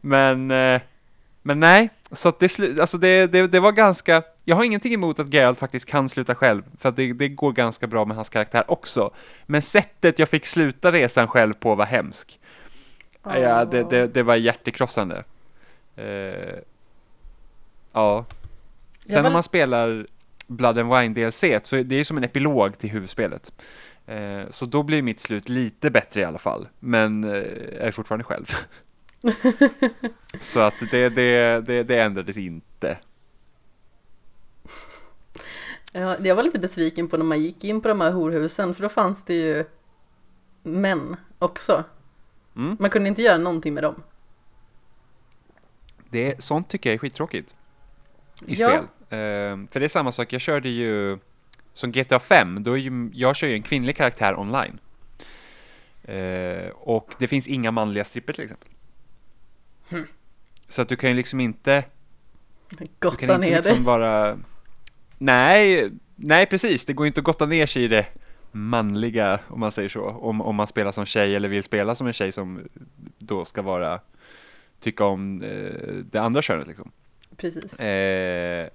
Men, 0.00 0.50
eh, 0.50 0.80
men 1.42 1.60
nej, 1.60 1.90
så 2.12 2.28
att 2.28 2.40
det, 2.40 2.80
alltså 2.80 2.98
det, 2.98 3.26
det, 3.26 3.46
det 3.46 3.60
var 3.60 3.72
ganska, 3.72 4.22
jag 4.44 4.56
har 4.56 4.64
ingenting 4.64 4.94
emot 4.94 5.18
att 5.18 5.34
Geralt 5.34 5.58
faktiskt 5.58 5.86
kan 5.86 6.08
sluta 6.08 6.34
själv, 6.34 6.62
för 6.80 6.88
att 6.88 6.96
det, 6.96 7.12
det 7.12 7.28
går 7.28 7.52
ganska 7.52 7.86
bra 7.86 8.04
med 8.04 8.16
hans 8.16 8.28
karaktär 8.28 8.64
också. 8.68 9.10
Men 9.46 9.62
sättet 9.62 10.18
jag 10.18 10.28
fick 10.28 10.46
sluta 10.46 10.92
resan 10.92 11.28
själv 11.28 11.54
på 11.54 11.74
var 11.74 11.86
hemskt. 11.86 12.38
Oh. 13.22 13.38
Ja, 13.38 13.64
det, 13.64 13.90
det, 13.90 14.06
det 14.06 14.22
var 14.22 14.36
hjärtekrossande. 14.36 15.24
Uh, 15.98 16.58
ja. 17.92 18.24
Sen 19.06 19.22
när 19.22 19.30
man 19.30 19.42
spelar 19.42 20.06
Blood 20.50 20.78
and 20.78 20.94
Wine 20.94 21.14
DLC, 21.14 21.44
så 21.62 21.76
det 21.76 22.00
är 22.00 22.04
som 22.04 22.16
en 22.16 22.24
epilog 22.24 22.78
till 22.78 22.90
huvudspelet. 22.90 23.52
Eh, 24.06 24.50
så 24.50 24.66
då 24.66 24.82
blir 24.82 25.02
mitt 25.02 25.20
slut 25.20 25.48
lite 25.48 25.90
bättre 25.90 26.20
i 26.20 26.24
alla 26.24 26.38
fall, 26.38 26.68
men 26.78 27.24
eh, 27.24 27.30
jag 27.30 27.86
är 27.86 27.90
fortfarande 27.90 28.24
själv. 28.24 28.54
så 30.40 30.60
att 30.60 30.74
det, 30.90 31.08
det, 31.08 31.60
det, 31.60 31.82
det 31.82 32.00
ändrades 32.00 32.36
inte. 32.36 32.98
Ja, 35.92 36.16
jag 36.20 36.34
var 36.34 36.42
lite 36.42 36.58
besviken 36.58 37.08
på 37.08 37.16
när 37.16 37.24
man 37.24 37.40
gick 37.40 37.64
in 37.64 37.80
på 37.80 37.88
de 37.88 38.00
här 38.00 38.12
horhusen, 38.12 38.74
för 38.74 38.82
då 38.82 38.88
fanns 38.88 39.24
det 39.24 39.34
ju 39.34 39.64
män 40.62 41.16
också. 41.38 41.84
Mm. 42.56 42.76
Man 42.80 42.90
kunde 42.90 43.08
inte 43.08 43.22
göra 43.22 43.38
någonting 43.38 43.74
med 43.74 43.82
dem. 43.82 44.02
Det, 46.10 46.44
sånt 46.44 46.68
tycker 46.68 46.90
jag 46.90 46.94
är 46.94 46.98
skittråkigt 46.98 47.54
i 48.46 48.54
ja. 48.54 48.68
spel. 48.68 48.86
Uh, 49.12 49.66
för 49.70 49.80
det 49.80 49.86
är 49.86 49.88
samma 49.88 50.12
sak, 50.12 50.32
jag 50.32 50.40
körde 50.40 50.68
ju 50.68 51.18
som 51.72 51.92
GTA 51.92 52.18
5, 52.18 52.62
då 52.62 52.72
är 52.72 52.76
ju, 52.76 53.10
jag 53.14 53.36
kör 53.36 53.46
ju 53.46 53.54
en 53.54 53.62
kvinnlig 53.62 53.96
karaktär 53.96 54.38
online. 54.38 54.78
Uh, 56.08 56.68
och 56.70 57.14
det 57.18 57.28
finns 57.28 57.48
inga 57.48 57.70
manliga 57.70 58.04
stripper 58.04 58.32
till 58.32 58.44
exempel. 58.44 58.68
Hmm. 59.88 60.06
Så 60.68 60.82
att 60.82 60.88
du 60.88 60.96
kan 60.96 61.10
ju 61.10 61.16
liksom 61.16 61.40
inte... 61.40 61.84
Gotta 62.98 63.16
du 63.20 63.26
kan 63.26 63.44
inte 63.44 63.60
liksom 63.60 63.84
Vara, 63.84 64.38
nej, 65.18 65.90
nej 66.16 66.46
precis, 66.46 66.84
det 66.84 66.92
går 66.92 67.06
ju 67.06 67.08
inte 67.08 67.20
att 67.20 67.24
gotta 67.24 67.46
ner 67.46 67.66
sig 67.66 67.84
i 67.84 67.88
det 67.88 68.06
manliga, 68.52 69.40
om 69.48 69.60
man 69.60 69.72
säger 69.72 69.88
så. 69.88 70.04
Om, 70.04 70.40
om 70.40 70.56
man 70.56 70.66
spelar 70.66 70.92
som 70.92 71.06
tjej 71.06 71.36
eller 71.36 71.48
vill 71.48 71.64
spela 71.64 71.94
som 71.94 72.06
en 72.06 72.12
tjej 72.12 72.32
som 72.32 72.68
då 73.18 73.44
ska 73.44 73.62
vara, 73.62 74.00
tycka 74.80 75.04
om 75.04 75.42
eh, 75.42 75.94
det 76.10 76.18
andra 76.18 76.42
könet 76.42 76.66
liksom. 76.66 76.92
Precis. 77.36 77.80
Eh, 77.80 78.68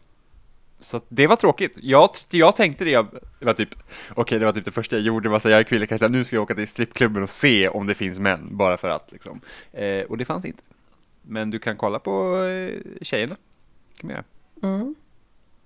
så 0.80 1.02
det 1.10 1.28
var 1.28 1.36
tråkigt. 1.36 1.78
Jag, 1.82 2.10
jag 2.30 2.56
tänkte 2.56 2.84
det, 2.84 3.06
det 3.40 3.46
var 3.46 3.54
typ, 3.54 3.70
okej 3.74 4.22
okay, 4.22 4.40
det 4.40 4.46
var 4.46 4.52
typ 4.52 4.66
det 4.66 4.72
första 4.72 4.96
jag 4.96 5.06
gjorde, 5.06 5.30
var 5.30 5.40
så 5.40 5.50
jag 5.50 5.60
är 5.60 5.64
kvinnlig 5.64 5.90
karaktär, 5.90 6.10
nu 6.10 6.24
ska 6.24 6.36
jag 6.36 6.44
åka 6.44 6.56
till 6.56 6.68
strippklubben 6.68 7.24
och 7.24 7.30
se 7.30 7.68
om 7.68 7.88
det 7.88 7.96
finns 7.96 8.20
män, 8.20 8.58
bara 8.58 8.78
för 8.78 8.90
att 8.90 9.12
liksom. 9.12 9.42
Eh, 9.72 10.02
och 10.02 10.18
det 10.18 10.26
fanns 10.26 10.46
inte. 10.46 10.64
Men 11.22 11.52
du 11.52 11.60
kan 11.60 11.78
kolla 11.78 12.00
på 12.00 12.44
eh, 12.44 12.80
tjejerna, 13.02 13.36
kan 14.00 14.08
man 14.08 14.12
göra. 14.12 14.24
Mm. 14.64 14.96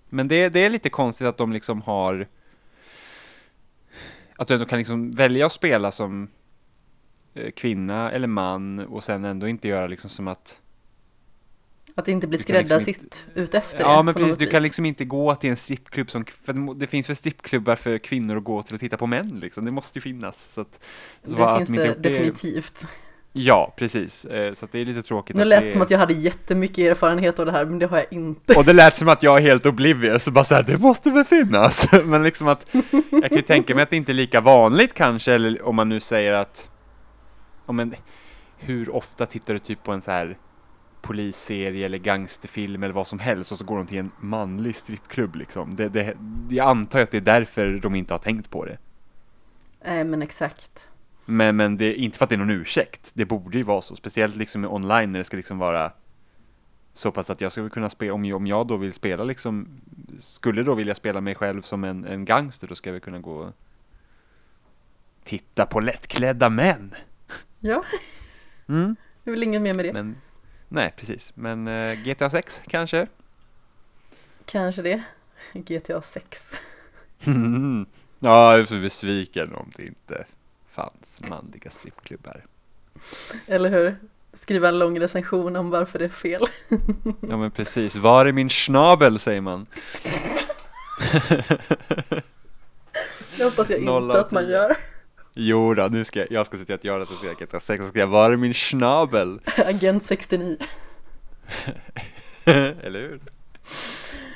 Men 0.09 0.27
det, 0.27 0.49
det 0.49 0.65
är 0.65 0.69
lite 0.69 0.89
konstigt 0.89 1.27
att 1.27 1.37
de 1.37 1.53
liksom 1.53 1.81
har, 1.81 2.27
att 4.35 4.47
du 4.47 4.53
ändå 4.53 4.65
kan 4.65 4.79
liksom 4.79 5.11
välja 5.11 5.45
att 5.45 5.51
spela 5.51 5.91
som 5.91 6.27
eh, 7.33 7.51
kvinna 7.51 8.11
eller 8.11 8.27
man 8.27 8.79
och 8.79 9.03
sen 9.03 9.25
ändå 9.25 9.47
inte 9.47 9.67
göra 9.67 9.87
liksom 9.87 10.09
som 10.09 10.27
att 10.27 10.59
att 11.99 12.05
det 12.05 12.11
inte 12.11 12.27
blir 12.27 12.39
liksom 12.39 12.53
skräddarsytt 12.53 13.01
liksom 13.01 13.43
ut 13.43 13.53
efter 13.53 13.79
Ja, 13.79 13.97
det, 13.97 14.03
men 14.03 14.13
precis. 14.13 14.37
Du 14.37 14.45
kan 14.45 14.63
liksom 14.63 14.85
inte 14.85 15.05
gå 15.05 15.35
till 15.35 15.49
en 15.49 15.57
strippklubb 15.57 16.11
som, 16.11 16.25
för 16.45 16.75
det 16.75 16.87
finns 16.87 17.09
väl 17.09 17.15
strippklubbar 17.15 17.75
för 17.75 17.97
kvinnor 17.97 18.37
att 18.37 18.43
gå 18.43 18.63
till 18.63 18.73
och 18.73 18.79
titta 18.79 18.97
på 18.97 19.07
män 19.07 19.39
liksom. 19.39 19.65
Det 19.65 19.71
måste 19.71 19.97
ju 19.97 20.01
finnas. 20.01 20.53
Så 20.53 20.61
att, 20.61 20.79
så 21.23 21.35
det 21.35 21.65
finns 21.65 21.79
det 21.79 22.09
definitivt. 22.09 22.85
Ja, 23.33 23.73
precis. 23.77 24.25
Eh, 24.25 24.53
så 24.53 24.67
det 24.71 24.79
är 24.79 24.85
lite 24.85 25.01
tråkigt. 25.01 25.35
Nu 25.35 25.45
lät 25.45 25.63
det 25.63 25.71
som 25.71 25.81
att 25.81 25.91
jag 25.91 25.99
hade 25.99 26.13
jättemycket 26.13 26.79
erfarenhet 26.79 27.39
av 27.39 27.45
det 27.45 27.51
här, 27.51 27.65
men 27.65 27.79
det 27.79 27.85
har 27.85 27.97
jag 27.97 28.07
inte. 28.11 28.55
Och 28.55 28.65
det 28.65 28.73
lät 28.73 28.97
som 28.97 29.07
att 29.07 29.23
jag 29.23 29.37
är 29.37 29.41
helt 29.41 29.65
oblivious, 29.65 30.23
så 30.23 30.31
bara 30.31 30.45
så 30.45 30.55
här, 30.55 30.63
det 30.63 30.77
måste 30.77 31.11
väl 31.11 31.23
finnas. 31.23 31.87
Men 32.03 32.23
liksom 32.23 32.47
att, 32.47 32.65
jag 33.11 33.23
kan 33.23 33.37
ju 33.37 33.41
tänka 33.41 33.75
mig 33.75 33.83
att 33.83 33.89
det 33.89 33.95
inte 33.95 34.11
är 34.11 34.13
lika 34.13 34.41
vanligt 34.41 34.93
kanske, 34.93 35.33
eller 35.33 35.65
om 35.65 35.75
man 35.75 35.89
nu 35.89 35.99
säger 35.99 36.33
att, 36.33 36.69
om 37.65 37.79
en, 37.79 37.95
hur 38.57 38.95
ofta 38.95 39.25
tittar 39.25 39.53
du 39.53 39.59
typ 39.59 39.83
på 39.83 39.91
en 39.91 40.01
så 40.01 40.11
här 40.11 40.37
polisserie 41.01 41.85
eller 41.85 41.97
gangsterfilm 41.97 42.83
eller 42.83 42.93
vad 42.93 43.07
som 43.07 43.19
helst 43.19 43.51
och 43.51 43.57
så 43.57 43.63
går 43.63 43.77
de 43.77 43.87
till 43.87 43.97
en 43.97 44.11
manlig 44.19 44.75
strippklubb 44.75 45.35
liksom. 45.35 45.75
Det, 45.75 45.89
det, 45.89 46.17
jag 46.49 46.69
antar 46.69 46.99
att 46.99 47.11
det 47.11 47.17
är 47.17 47.21
därför 47.21 47.79
de 47.81 47.95
inte 47.95 48.13
har 48.13 48.19
tänkt 48.19 48.49
på 48.49 48.65
det. 48.65 48.77
Nej 49.85 50.03
men 50.03 50.21
exakt. 50.21 50.89
Men, 51.25 51.57
men 51.57 51.77
det 51.77 51.85
är 51.85 51.93
inte 51.93 52.17
för 52.17 52.25
att 52.25 52.29
det 52.29 52.35
är 52.35 52.37
någon 52.37 52.49
ursäkt. 52.49 53.11
Det 53.13 53.25
borde 53.25 53.57
ju 53.57 53.63
vara 53.63 53.81
så, 53.81 53.95
speciellt 53.95 54.35
liksom 54.35 54.65
online 54.65 55.11
när 55.11 55.19
det 55.19 55.25
ska 55.25 55.37
liksom 55.37 55.57
vara 55.57 55.91
så 56.93 57.11
pass 57.11 57.29
att 57.29 57.41
jag 57.41 57.51
skulle 57.51 57.69
kunna 57.69 57.89
spela, 57.89 58.13
om 58.13 58.25
jag, 58.25 58.35
om 58.35 58.47
jag 58.47 58.67
då 58.67 58.77
vill 58.77 58.93
spela 58.93 59.23
liksom, 59.23 59.67
skulle 60.19 60.63
då 60.63 60.75
vilja 60.75 60.95
spela 60.95 61.21
mig 61.21 61.35
själv 61.35 61.61
som 61.61 61.83
en, 61.83 62.05
en 62.05 62.25
gangster, 62.25 62.67
då 62.67 62.75
ska 62.75 62.91
vi 62.91 62.99
kunna 62.99 63.19
gå 63.19 63.31
och 63.35 63.53
titta 65.23 65.65
på 65.65 65.79
lättklädda 65.79 66.49
män. 66.49 66.95
Ja, 67.59 67.83
Mm. 68.67 68.95
det 69.23 69.29
är 69.29 69.31
väl 69.31 69.43
inget 69.43 69.61
mer 69.61 69.73
med 69.73 69.85
det. 69.85 69.93
Men, 69.93 70.15
nej, 70.69 70.93
precis. 70.97 71.31
Men 71.35 71.67
eh, 71.67 71.99
GTA 72.03 72.29
6 72.29 72.61
kanske? 72.67 73.07
Kanske 74.45 74.81
det. 74.81 75.03
GTA 75.53 76.01
6. 76.01 76.51
ja, 78.19 78.51
jag 78.51 78.59
är 78.59 78.65
så 78.65 78.79
besviken 78.79 79.55
om 79.55 79.71
det 79.75 79.85
inte 79.85 80.25
fanns 80.71 81.17
manliga 81.29 81.69
strippklubbar. 81.69 82.45
Eller 83.47 83.69
hur? 83.69 83.95
Skriva 84.33 84.67
en 84.67 84.79
lång 84.79 84.99
recension 84.99 85.55
om 85.55 85.69
varför 85.69 85.99
det 85.99 86.05
är 86.05 86.09
fel. 86.09 86.41
Ja 87.21 87.37
men 87.37 87.51
precis, 87.51 87.95
var 87.95 88.25
är 88.25 88.31
min 88.31 88.49
schnabel 88.49 89.19
säger 89.19 89.41
man. 89.41 89.65
Det 93.37 93.43
hoppas 93.43 93.69
jag 93.69 93.79
inte 93.79 94.19
att 94.19 94.31
man 94.31 94.49
gör. 94.49 94.77
Jo 95.41 95.73
då, 95.73 95.87
nu 95.87 96.05
ska 96.05 96.19
jag, 96.19 96.31
jag 96.31 96.45
ska 96.45 96.57
se 96.57 96.65
till 96.65 96.75
att 96.75 96.83
jag 96.83 97.01
recenserar 97.01 97.33
GTA 97.33 97.59
6 97.59 97.83
och 97.83 97.89
ska 97.89 97.99
jag, 97.99 98.07
var 98.07 98.31
är 98.31 98.37
min 98.37 98.53
schnabel? 98.53 99.39
Agent 99.57 100.03
69. 100.03 100.57
Eller 102.45 102.99
hur? 102.99 103.19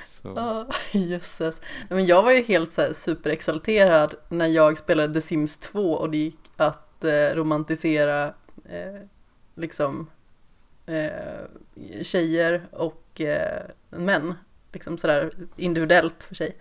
Så. 0.05 0.33
Ja, 0.35 0.67
jösses. 0.91 1.61
Nej, 1.61 1.95
Men 1.97 2.05
jag 2.05 2.23
var 2.23 2.31
ju 2.31 2.43
helt 2.43 2.73
så 2.73 2.81
här 2.81 2.93
superexalterad 2.93 4.15
när 4.29 4.47
jag 4.47 4.77
spelade 4.77 5.13
The 5.13 5.21
Sims 5.21 5.57
2 5.57 5.93
och 5.93 6.09
det 6.09 6.17
gick 6.17 6.39
att 6.57 7.03
eh, 7.03 7.35
romantisera 7.35 8.25
eh, 8.69 9.01
liksom 9.55 10.09
eh, 10.85 12.03
tjejer 12.03 12.67
och 12.71 13.21
eh, 13.21 13.61
män. 13.89 14.33
Liksom 14.73 14.97
sådär 14.97 15.31
individuellt 15.57 16.23
för 16.23 16.35
sig. 16.35 16.57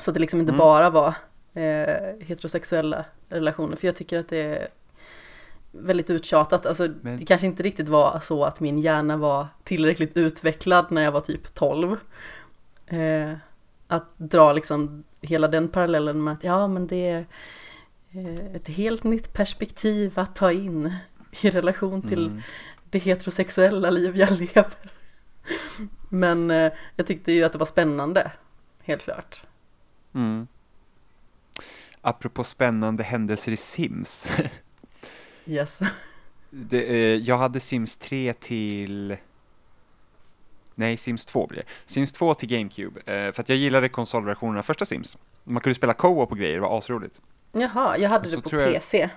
Så 0.00 0.10
att 0.10 0.14
det 0.14 0.20
liksom 0.20 0.40
inte 0.40 0.50
Mm. 0.52 0.58
bara 0.58 0.90
var 0.90 1.14
eh, 1.54 2.26
heterosexuella 2.26 3.04
relationer. 3.28 3.76
För 3.76 3.86
jag 3.88 3.96
tycker 3.96 4.18
att 4.18 4.28
det 4.28 4.38
är 4.42 4.68
väldigt 5.72 6.10
uttjatat. 6.10 6.66
Alltså 6.66 6.88
Men- 7.02 7.16
det 7.16 7.24
kanske 7.24 7.46
inte 7.46 7.62
riktigt 7.62 7.88
var 7.88 8.20
så 8.20 8.44
att 8.44 8.60
min 8.60 8.78
hjärna 8.78 9.16
var 9.16 9.46
tillräckligt 9.64 10.16
utvecklad 10.16 10.86
när 10.90 11.02
jag 11.02 11.12
var 11.12 11.20
typ 11.20 11.54
12. 11.54 11.96
Eh, 12.86 13.32
att 13.88 14.18
dra 14.18 14.52
liksom 14.52 15.04
hela 15.20 15.48
den 15.48 15.68
parallellen 15.68 16.24
med 16.24 16.32
att 16.34 16.44
ja 16.44 16.66
men 16.68 16.86
det 16.86 17.08
är 17.10 17.26
eh, 18.12 18.54
ett 18.54 18.68
helt 18.68 19.04
nytt 19.04 19.32
perspektiv 19.32 20.18
att 20.18 20.36
ta 20.36 20.52
in 20.52 20.92
i 21.42 21.50
relation 21.50 22.02
till 22.02 22.26
Mm. 22.26 22.42
det 22.90 22.98
heterosexuella 22.98 23.90
liv 23.90 24.16
jag 24.16 24.30
lever. 24.30 24.66
Men 26.08 26.50
eh, 26.50 26.72
jag 26.96 27.06
tyckte 27.06 27.32
ju 27.32 27.44
att 27.44 27.52
det 27.52 27.58
var 27.58 27.66
spännande, 27.66 28.32
helt 28.84 29.02
klart. 29.02 29.42
Mm. 30.14 30.46
Apropå 32.02 32.44
spännande 32.44 33.02
händelser 33.02 33.52
i 33.52 33.56
Sims. 33.56 34.30
Yes. 35.46 35.80
Det, 36.50 36.82
eh, 36.84 36.96
jag 37.16 37.38
hade 37.38 37.60
Sims 37.60 37.96
3 37.96 38.32
till... 38.34 39.16
Nej, 40.74 40.96
Sims 40.96 41.24
2 41.24 41.46
blir 41.46 41.58
det. 41.58 41.92
Sims 41.92 42.12
2 42.12 42.34
till 42.34 42.48
GameCube. 42.48 43.00
Eh, 43.00 43.32
för 43.32 43.42
att 43.42 43.48
jag 43.48 43.58
gillade 43.58 43.88
konsolversionen 43.88 44.58
av 44.58 44.62
första 44.62 44.84
Sims. 44.86 45.18
Man 45.44 45.60
kunde 45.62 45.74
spela 45.74 45.94
co-op 45.94 46.30
och 46.30 46.38
grejer, 46.38 46.54
det 46.54 46.60
var 46.60 46.78
asroligt. 46.78 47.20
Jaha, 47.52 47.98
jag 47.98 48.08
hade 48.10 48.30
så 48.30 48.36
det 48.36 48.42
på 48.42 48.56
jag- 48.56 48.72
PC. 48.74 49.10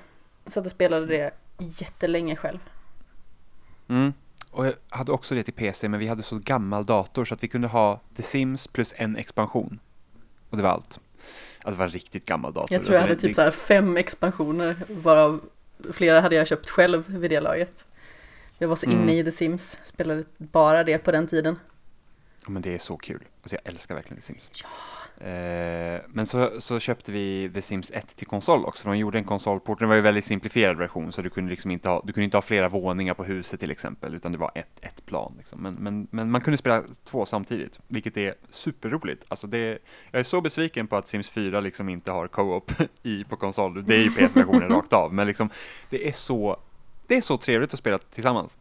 Satt 0.47 0.65
och 0.65 0.71
spelade 0.71 1.05
det 1.05 1.31
jättelänge 1.57 2.35
själv. 2.35 2.59
Mm. 3.87 4.13
Och 4.51 4.67
jag 4.67 4.73
hade 4.89 5.11
också 5.11 5.35
det 5.35 5.43
till 5.43 5.53
PC, 5.53 5.87
men 5.89 5.99
vi 5.99 6.07
hade 6.07 6.23
så 6.23 6.37
gammal 6.39 6.85
dator 6.85 7.25
så 7.25 7.33
att 7.33 7.43
vi 7.43 7.47
kunde 7.47 7.67
ha 7.67 8.01
The 8.15 8.23
Sims 8.23 8.67
plus 8.67 8.93
en 8.97 9.15
expansion. 9.15 9.79
Och 10.49 10.57
det 10.57 10.63
var 10.63 10.69
allt. 10.69 10.99
Alltså 11.65 11.71
det 11.71 11.77
var 11.79 11.85
en 11.85 11.91
riktigt 11.91 12.25
gammal 12.25 12.53
dator. 12.53 12.73
Jag 12.75 12.83
tror 12.83 12.93
jag 12.95 13.01
Alltså, 13.01 13.11
hade 13.13 13.21
det- 13.21 13.27
typ 13.27 13.35
så 13.35 13.41
här 13.41 13.51
fem 13.51 13.97
expansioner, 13.97 14.75
varav 14.89 15.41
flera 15.93 16.21
hade 16.21 16.35
jag 16.35 16.47
köpt 16.47 16.69
själv 16.69 17.03
vid 17.07 17.31
det 17.31 17.39
laget. 17.39 17.85
Jag 18.57 18.67
var 18.67 18.75
så 18.75 18.85
Mm. 18.85 19.01
inne 19.01 19.17
i 19.19 19.23
The 19.23 19.31
Sims, 19.31 19.79
spelade 19.83 20.23
bara 20.37 20.83
det 20.83 20.97
på 20.97 21.11
den 21.11 21.27
tiden. 21.27 21.59
Ja, 22.45 22.51
men 22.51 22.61
det 22.61 22.73
är 22.73 22.77
så 22.77 22.97
kul. 22.97 23.23
Alltså 23.41 23.55
jag 23.55 23.73
älskar 23.73 23.95
verkligen 23.95 24.21
The 24.21 24.25
Sims. 24.25 24.63
Eh, 25.17 26.01
men 26.07 26.25
så, 26.25 26.61
så 26.61 26.79
köpte 26.79 27.11
vi 27.11 27.51
The 27.53 27.61
Sims 27.61 27.91
1 27.91 28.15
till 28.15 28.27
konsol 28.27 28.65
också. 28.65 28.89
De 28.89 28.97
gjorde 28.97 29.17
en 29.17 29.23
konsolport. 29.23 29.79
Det 29.79 29.85
var 29.85 29.93
ju 29.93 29.97
en 29.97 30.03
väldigt 30.03 30.25
simplifierad 30.25 30.77
version 30.77 31.11
så 31.11 31.21
du 31.21 31.29
kunde 31.29 31.49
liksom 31.51 31.71
inte 31.71 31.89
ha, 31.89 32.01
du 32.05 32.13
kunde 32.13 32.25
inte 32.25 32.37
ha 32.37 32.41
flera 32.41 32.69
våningar 32.69 33.13
på 33.13 33.23
huset 33.23 33.59
till 33.59 33.71
exempel 33.71 34.15
utan 34.15 34.31
det 34.31 34.37
var 34.37 34.51
ett, 34.55 34.79
ett 34.81 35.05
plan. 35.05 35.33
Liksom. 35.37 35.61
Men, 35.61 35.73
men, 35.73 36.07
men 36.11 36.31
man 36.31 36.41
kunde 36.41 36.57
spela 36.57 36.83
två 37.03 37.25
samtidigt, 37.25 37.79
vilket 37.87 38.17
är 38.17 38.35
superroligt. 38.49 39.25
Alltså 39.27 39.47
det, 39.47 39.79
jag 40.11 40.19
är 40.19 40.23
så 40.23 40.41
besviken 40.41 40.87
på 40.87 40.95
att 40.95 41.07
Sims 41.07 41.29
4 41.29 41.59
liksom 41.59 41.89
inte 41.89 42.11
har 42.11 42.27
co-op 42.27 42.71
i, 43.03 43.23
på 43.23 43.35
konsol. 43.35 43.85
Det 43.85 43.95
är 43.95 44.03
ju 44.03 44.09
PS-versionen 44.11 44.69
rakt 44.69 44.93
av, 44.93 45.13
men 45.13 45.27
liksom, 45.27 45.49
det 45.89 46.07
är 46.07 46.13
så 46.13 46.59
det 47.07 47.17
är 47.17 47.21
så 47.21 47.37
trevligt 47.37 47.73
att 47.73 47.79
spela 47.79 47.97
tillsammans. 47.97 48.57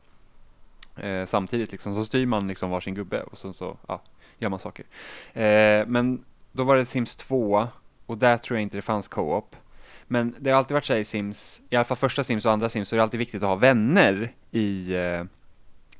Eh, 0.96 1.26
samtidigt 1.26 1.72
liksom, 1.72 1.94
så 1.94 2.04
styr 2.04 2.26
man 2.26 2.48
liksom 2.48 2.70
varsin 2.70 2.94
gubbe 2.94 3.22
och 3.22 3.38
så, 3.38 3.52
så 3.52 3.76
ja, 3.88 4.02
gör 4.38 4.48
man 4.48 4.58
saker. 4.58 4.84
Eh, 5.32 5.86
men 5.86 6.24
då 6.52 6.64
var 6.64 6.76
det 6.76 6.84
Sims 6.84 7.16
2 7.16 7.68
och 8.06 8.18
där 8.18 8.36
tror 8.36 8.56
jag 8.56 8.62
inte 8.62 8.78
det 8.78 8.82
fanns 8.82 9.08
co-op. 9.08 9.56
Men 10.06 10.34
det 10.38 10.50
har 10.50 10.58
alltid 10.58 10.74
varit 10.74 10.84
så 10.84 10.92
här 10.92 11.00
i 11.00 11.04
Sims, 11.04 11.62
i 11.70 11.76
alla 11.76 11.84
fall 11.84 11.96
första 11.96 12.24
Sims 12.24 12.44
och 12.44 12.52
andra 12.52 12.68
Sims, 12.68 12.88
så 12.88 12.94
är 12.94 12.96
det 12.96 13.02
alltid 13.02 13.18
viktigt 13.18 13.42
att 13.42 13.48
ha 13.48 13.56
vänner 13.56 14.32
i, 14.50 14.94
eh, 14.94 15.24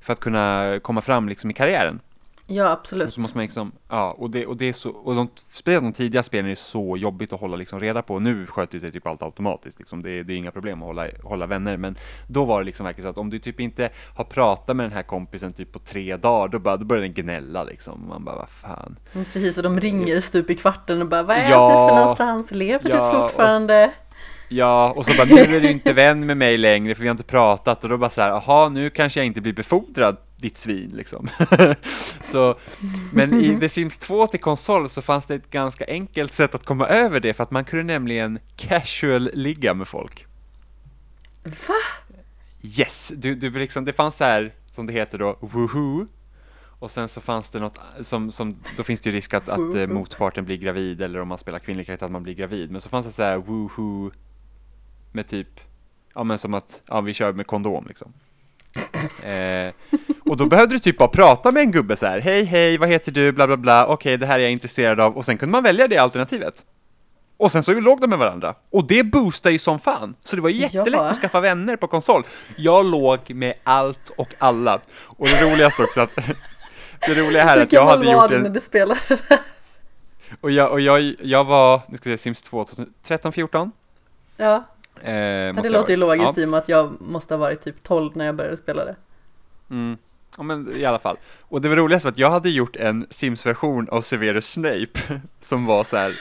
för 0.01 0.13
att 0.13 0.21
kunna 0.21 0.79
komma 0.83 1.01
fram 1.01 1.29
liksom 1.29 1.51
i 1.51 1.53
karriären. 1.53 2.01
Ja, 2.47 2.65
Och 2.65 2.71
absolut. 2.73 3.13
så 3.15 3.21
måste 3.21 3.37
man 3.37 3.43
liksom, 3.43 3.73
ja, 3.89 4.11
och 4.19 4.31
det, 4.31 4.47
och 4.47 4.57
det 4.57 4.69
är 4.69 4.73
så, 4.73 4.91
och 4.91 5.15
de, 5.15 5.29
de 5.65 5.93
tidiga 5.93 6.23
spelen 6.23 6.51
är 6.51 6.55
så 6.55 6.97
jobbigt 6.97 7.33
att 7.33 7.41
hålla 7.41 7.57
liksom 7.57 7.81
reda 7.81 8.03
på. 8.03 8.19
Nu 8.19 8.47
sköter 8.47 8.79
sig 8.79 8.93
typ 8.93 9.07
allt 9.07 9.23
automatiskt, 9.23 9.79
liksom. 9.79 10.03
det, 10.03 10.11
är- 10.19 10.25
det 10.25 10.33
är 10.33 10.37
inga 10.37 10.51
problem 10.51 10.83
att 10.83 10.87
hålla, 10.87 11.07
hålla 11.23 11.47
vänner. 11.47 11.77
Men 11.77 11.97
då 12.29 12.45
var 12.45 12.61
det 12.61 12.67
liksom 12.67 12.87
verkligen 12.87 13.03
så 13.03 13.11
att 13.11 13.19
om 13.19 13.31
du 13.31 13.39
typ 13.39 13.61
inte 13.61 13.91
har 14.17 14.25
pratat 14.25 14.77
med 14.77 14.85
den 14.85 14.93
här 14.93 15.03
kompisen 15.03 15.53
typ 15.53 15.73
på 15.73 15.79
tre 15.79 16.17
dagar, 16.17 16.49
då, 16.49 16.59
bara, 16.59 16.77
då 16.77 16.85
börjar 16.85 17.03
den 17.03 17.13
gnälla 17.15 17.65
liksom. 17.65 18.09
Man 18.09 18.25
bara, 18.25 18.37
vad 18.37 18.49
fan. 18.51 18.97
Mm, 19.13 19.25
Precis, 19.33 19.57
och 19.57 19.63
de 19.63 19.81
ringer 19.81 20.21
stup 20.21 20.51
i 20.51 20.55
kvarten 20.55 21.03
och 21.03 21.09
bara 21.09 21.23
Vad 21.23 21.37
är 21.37 21.51
Ja. 21.51 21.69
det 21.69 21.75
för 21.89 22.01
någonstans? 22.01 22.51
Lever 22.53 22.91
Ja, 22.91 22.97
du 23.13 23.17
och 23.19 23.23
fortfarande? 23.31 23.91
Ja, 24.49 24.93
och 24.97 25.05
så 25.07 25.13
bara, 25.17 25.25
nu 25.35 25.57
är 25.57 25.61
du 25.61 25.71
inte 25.71 25.93
vän 25.93 26.27
med 26.27 26.37
mig 26.37 26.59
längre 26.59 26.95
för 26.95 27.03
vi 27.03 27.09
har 27.09 27.13
inte 27.15 27.25
pratat 27.25 27.85
och 27.85 27.91
då 27.91 27.97
bara 27.99 28.11
så 28.11 28.21
här, 28.21 28.29
jaha, 28.31 28.69
nu 28.69 28.91
kanske 28.91 29.21
jag 29.21 29.27
inte 29.27 29.41
blir 29.41 29.53
befordrad, 29.53 30.17
ditt 30.45 30.59
svin 30.59 30.91
liksom. 30.95 31.29
så, 32.25 32.59
men 33.13 33.35
i 33.41 33.61
The 33.61 33.69
Sims 33.69 33.99
2 33.99 34.27
till 34.27 34.41
konsol 34.41 34.89
så 34.89 35.03
fanns 35.03 35.27
det 35.27 35.35
ett 35.35 35.51
ganska 35.51 35.85
enkelt 35.89 36.33
sätt 36.33 36.55
att 36.55 36.65
komma 36.65 36.87
över 36.87 37.21
det 37.21 37.35
för 37.35 37.43
att 37.43 37.51
man 37.51 37.65
kunde 37.65 37.85
nämligen 37.85 38.39
casual-ligga 38.57 39.75
med 39.75 39.89
folk. 39.89 40.27
Va? 41.45 41.75
Yes, 42.63 43.13
du, 43.17 43.35
du 43.35 43.51
liksom, 43.51 43.85
det 43.85 43.93
fanns 43.93 44.17
så 44.17 44.25
här, 44.25 44.55
som 44.71 44.87
det 44.87 44.93
heter 44.93 45.19
då, 45.19 45.37
woohoo. 45.41 46.07
Och 46.79 46.91
sen 46.91 47.09
så 47.09 47.21
fanns 47.21 47.51
det 47.51 47.61
något 47.61 47.79
som, 48.01 48.33
som 48.33 48.57
då 48.77 48.83
finns 48.83 49.01
det 49.01 49.11
ju 49.11 49.17
risk 49.17 49.35
att, 49.35 49.49
att 49.49 49.75
eh, 49.75 49.87
motparten 49.87 50.45
blir 50.45 50.57
gravid 50.57 51.03
eller 51.03 51.21
om 51.21 51.29
man 51.29 51.39
spelar 51.39 51.59
kvinnlig 51.59 51.87
karaktär 51.87 52.07
att 52.07 52.13
man 52.13 52.23
blir 52.23 52.35
gravid. 52.35 52.71
Men 52.71 52.81
så 52.81 52.89
fanns 52.89 53.07
det 53.07 53.13
så 53.13 53.23
här 53.23 53.37
woohoo 53.37 54.11
med 55.13 55.27
typ, 55.29 55.61
ja 56.15 56.25
men 56.25 56.39
som 56.39 56.55
att, 56.55 56.83
ja 56.87 57.01
vi 57.01 57.15
kör 57.15 57.33
med 57.33 57.47
kondom 57.47 57.87
liksom. 57.89 58.13
Eh, 59.23 59.73
och 60.35 60.39
då 60.39 60.47
behövde 60.47 60.75
du 60.75 60.79
typ 60.79 60.99
bara 60.99 61.09
prata 61.09 61.51
med 61.51 61.61
en 61.61 61.71
gubbe 61.71 61.97
så 61.97 62.07
här, 62.07 62.21
hej 62.21 62.45
hej, 62.45 62.79
vad 62.79 62.89
heter 62.89 63.13
du, 63.13 63.33
bla 63.33 63.47
bla 63.47 63.57
bla, 63.57 63.87
okej 63.87 64.17
det 64.17 64.27
här 64.27 64.39
är 64.39 64.43
jag 64.43 64.51
intresserad 64.53 65.01
av, 65.01 65.17
och 65.17 65.25
sen 65.25 65.39
kunde 65.39 65.53
man 65.53 65.63
välja 65.63 65.89
det 65.89 65.99
alternativet. 65.99 66.65
Och 67.37 67.53
sen 67.53 67.63
så 67.63 67.73
låg 67.81 68.01
de 68.01 68.07
med 68.11 68.19
varandra. 68.19 68.55
Och 68.71 68.87
det 68.87 69.03
boostar 69.03 69.51
ju 69.51 69.59
som 69.59 69.79
fan. 69.79 70.15
Så 70.25 70.37
det 70.37 70.43
var 70.43 70.49
jättelätt 70.51 70.93
Ja. 70.93 71.05
att 71.05 71.21
skaffa 71.21 71.41
vänner 71.41 71.77
på 71.77 71.87
konsol. 71.87 72.23
Jag 72.57 72.87
låg 72.87 73.19
med 73.35 73.55
allt 73.65 74.09
och 74.17 74.35
alla. 74.39 74.81
Och 75.05 75.27
det 75.29 75.53
roligaste 75.53 75.83
också 75.83 76.01
att 76.01 76.15
det 77.07 77.15
roliga 77.15 77.43
här 77.45 77.59
är 77.59 77.63
att 77.63 77.73
jag 77.73 77.87
hade 77.87 78.13
gjort 78.13 78.31
du 78.31 78.39
när 78.39 78.49
du 78.51 78.61
spelade? 78.61 79.01
och 80.41 80.51
jag, 80.51 80.71
och 80.73 80.81
jag, 80.81 81.15
jag 81.23 81.45
var, 81.45 81.81
nu 81.89 81.97
ska 81.97 82.11
vi 82.11 82.19
se, 82.19 82.23
Sims 82.23 82.43
2, 82.43 82.65
2013, 82.65 83.33
14? 83.33 83.73
ja, 84.37 84.65
Eh, 85.03 85.55
det 85.63 85.71
låter 85.71 85.91
ju 85.91 85.97
logiskt 85.97 86.37
Ja. 86.37 86.43
i 86.43 86.45
och 86.45 86.49
med 86.49 86.59
att 86.59 86.69
jag 86.69 87.01
måste 87.01 87.35
ha 87.35 87.39
varit 87.39 87.63
typ 87.63 87.83
12 87.83 88.17
när 88.17 88.25
jag 88.25 88.35
började 88.35 88.57
spela 88.57 88.85
det. 88.85 88.97
Mm. 89.71 89.97
Ja 90.37 90.43
men 90.43 90.77
i 90.77 90.85
alla 90.85 90.99
fall. 90.99 91.17
Och 91.41 91.61
det 91.61 91.69
var 91.69 91.77
roligast 91.77 92.05
var 92.05 92.13
att 92.13 92.19
jag 92.19 92.31
hade 92.31 92.51
gjort 92.51 92.77
en 92.77 93.07
Sims-version 93.11 93.89
av 93.89 94.03
Severus 94.03 94.53
Snape 94.53 95.01
som 95.41 95.67
var 95.67 95.85
så 95.85 95.97
här 95.97 96.13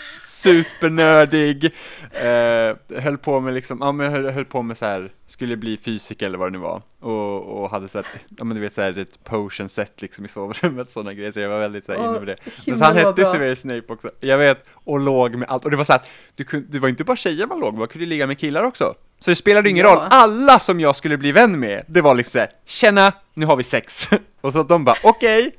supernördig, 0.43 1.65
eh, 2.11 3.01
höll 3.01 3.17
på 3.17 3.39
med 3.39 3.53
liksom, 3.53 3.77
ja 3.81 3.91
men 3.91 4.11
höll, 4.11 4.29
höll 4.29 4.45
på 4.45 4.61
med 4.61 4.77
så 4.77 4.85
här, 4.85 5.11
skulle 5.27 5.57
bli 5.57 5.77
fysiker 5.77 6.25
eller 6.25 6.37
vad 6.37 6.47
det 6.47 6.51
nu 6.51 6.57
var, 6.57 6.81
och, 6.99 7.41
och 7.41 7.69
hade 7.69 7.87
så 7.87 7.97
här, 7.97 8.07
ja 8.37 8.43
men 8.43 8.55
du 8.55 8.61
vet 8.61 8.73
så 8.73 8.81
här 8.81 8.97
ett 8.97 9.23
potion 9.23 9.69
set 9.69 10.01
liksom 10.01 10.25
i 10.25 10.27
sovrummet, 10.27 10.91
sådana 10.91 11.13
grejer, 11.13 11.31
så 11.31 11.39
jag 11.39 11.49
var 11.49 11.59
väldigt 11.59 11.85
så 11.85 11.91
här 11.91 12.09
inne 12.09 12.19
på 12.19 12.25
det. 12.25 12.35
Men 12.67 12.77
så 12.77 12.85
han 12.85 12.97
hette 12.97 13.25
Severus 13.25 13.59
Snape 13.59 13.93
också, 13.93 14.11
jag 14.19 14.37
vet, 14.37 14.65
och 14.73 14.99
låg 14.99 15.35
med 15.35 15.49
allt, 15.49 15.65
och 15.65 15.71
det 15.71 15.77
var 15.77 15.83
så 15.83 15.93
här, 15.93 16.01
du 16.35 16.43
kunde, 16.43 16.67
det 16.71 16.79
var 16.79 16.89
inte 16.89 17.03
bara 17.03 17.17
tjejer 17.17 17.47
man 17.47 17.59
låg 17.59 17.73
med, 17.73 17.79
man 17.79 17.87
kunde 17.87 18.07
ligga 18.07 18.27
med 18.27 18.39
killar 18.39 18.63
också. 18.63 18.93
Så 19.23 19.29
det 19.31 19.35
spelade 19.35 19.69
ingen 19.69 19.85
ja. 19.85 19.95
roll, 19.95 20.07
alla 20.09 20.59
som 20.59 20.79
jag 20.79 20.95
skulle 20.95 21.17
bli 21.17 21.31
vän 21.31 21.59
med, 21.59 21.83
det 21.87 22.01
var 22.01 22.15
liksom 22.15 22.31
såhär, 22.31 22.49
känna, 22.65 23.13
nu 23.33 23.45
har 23.45 23.55
vi 23.55 23.63
sex. 23.63 24.09
och 24.41 24.53
så 24.53 24.63
de 24.63 24.85
bara, 24.85 24.95
okej. 25.03 25.47
Okay. 25.47 25.51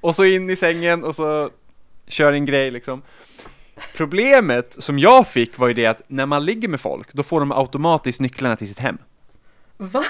Och 0.00 0.16
så 0.16 0.24
in 0.24 0.50
i 0.50 0.56
sängen 0.56 1.04
och 1.04 1.14
så 1.14 1.50
kör 2.06 2.32
en 2.32 2.46
grej 2.46 2.70
liksom. 2.70 3.02
Problemet 3.96 4.76
som 4.78 4.98
jag 4.98 5.28
fick 5.28 5.58
var 5.58 5.68
ju 5.68 5.74
det 5.74 5.86
att 5.86 6.02
när 6.06 6.26
man 6.26 6.44
ligger 6.44 6.68
med 6.68 6.80
folk, 6.80 7.12
då 7.12 7.22
får 7.22 7.40
de 7.40 7.52
automatiskt 7.52 8.20
nycklarna 8.20 8.56
till 8.56 8.68
sitt 8.68 8.78
hem. 8.78 8.98
Va? 9.76 10.04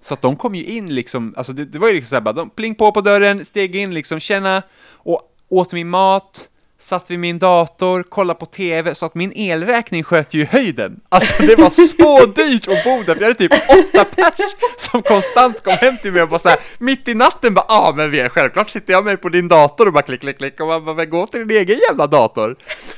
Så 0.00 0.14
att 0.14 0.22
de 0.22 0.36
kom 0.36 0.54
ju 0.54 0.64
in 0.64 0.94
liksom, 0.94 1.34
alltså 1.36 1.52
det, 1.52 1.64
det 1.64 1.78
var 1.78 1.88
ju 1.88 1.94
liksom 1.94 2.08
såhär 2.08 2.20
bara, 2.20 2.32
de 2.32 2.50
pling 2.50 2.74
på 2.74 2.92
på 2.92 3.00
dörren, 3.00 3.44
steg 3.44 3.76
in 3.76 3.94
liksom, 3.94 4.20
känna, 4.20 4.62
och 4.90 5.34
åt 5.48 5.72
min 5.72 5.88
mat, 5.88 6.48
satt 6.80 7.10
vid 7.10 7.18
min 7.18 7.38
dator, 7.38 8.02
kollade 8.02 8.38
på 8.38 8.46
TV, 8.46 8.94
så 8.94 9.06
att 9.06 9.14
min 9.14 9.32
elräkning 9.32 10.04
sköt 10.04 10.34
ju 10.34 10.40
i 10.40 10.44
höjden. 10.44 11.00
Alltså 11.08 11.42
det 11.42 11.56
var 11.56 11.70
så 11.70 12.26
dyrt 12.36 12.68
att 12.68 12.84
bo 12.84 13.02
där, 13.02 13.14
för 13.14 13.20
jag 13.20 13.22
hade 13.22 13.34
typ 13.34 13.52
åtta 13.52 14.04
pers 14.04 14.56
som 14.78 15.02
konstant 15.02 15.62
kom 15.62 15.72
hem 15.72 15.96
till 15.96 16.12
mig 16.12 16.22
och 16.22 16.28
bara 16.28 16.38
såhär, 16.38 16.58
mitt 16.78 17.08
i 17.08 17.14
natten 17.14 17.54
bara, 17.54 17.66
ja 17.68 17.88
ah, 17.88 17.92
men 17.96 18.10
vi 18.10 18.20
är 18.20 18.28
självklart 18.28 18.70
sitter 18.70 18.92
jag 18.92 19.04
med 19.04 19.20
på 19.20 19.28
din 19.28 19.48
dator 19.48 19.86
och 19.86 19.92
bara 19.92 20.02
klick, 20.02 20.20
klick, 20.20 20.38
klick, 20.38 20.60
och 20.60 20.66
man 20.66 20.84
bara, 20.84 21.04
gå 21.04 21.26
till 21.26 21.48
din 21.48 21.58
egen 21.58 21.78
jävla 21.88 22.06
dator. 22.06 22.56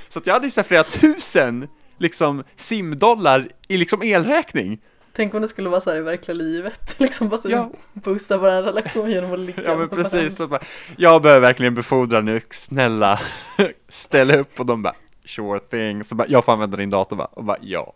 Så 0.09 0.19
att 0.19 0.27
jag 0.27 0.35
hade 0.35 0.51
så 0.51 0.63
flera 0.63 0.85
tusen, 0.85 1.69
liksom, 1.99 2.45
simdollar 2.57 3.49
i 3.69 3.77
liksom 3.77 4.03
elräkning. 4.03 4.79
Tänk 5.21 5.35
om 5.35 5.43
det 5.43 5.49
skulle 5.49 5.69
vara 5.69 5.81
så 5.81 5.91
här 5.91 5.97
i 5.97 6.01
verkliga 6.01 6.35
livet, 6.35 6.97
liksom 6.99 7.29
bara 7.29 7.41
så 7.41 7.51
ja. 7.51 7.71
boosta 7.93 8.39
vår 8.39 8.63
relation 8.63 9.11
genom 9.11 9.33
att 9.33 9.39
ligga 9.39 9.63
Ja 9.63 9.77
men 9.77 9.89
precis, 9.89 10.37
så 10.37 10.47
bara, 10.47 10.61
jag 10.97 11.23
behöver 11.23 11.41
verkligen 11.41 11.75
befordra 11.75 12.21
nu, 12.21 12.41
snälla 12.51 13.21
ställ 13.89 14.31
upp 14.31 14.61
och 14.61 14.67
de 14.67 14.83
bara 14.83 14.95
sure 15.25 15.61
thing, 15.61 16.05
så 16.05 16.15
bara, 16.15 16.29
jag 16.29 16.45
får 16.45 16.53
använda 16.53 16.77
din 16.77 16.91
dator 16.91 17.17
bara, 17.17 17.27
och 17.27 17.45
bara 17.45 17.57
ja. 17.61 17.95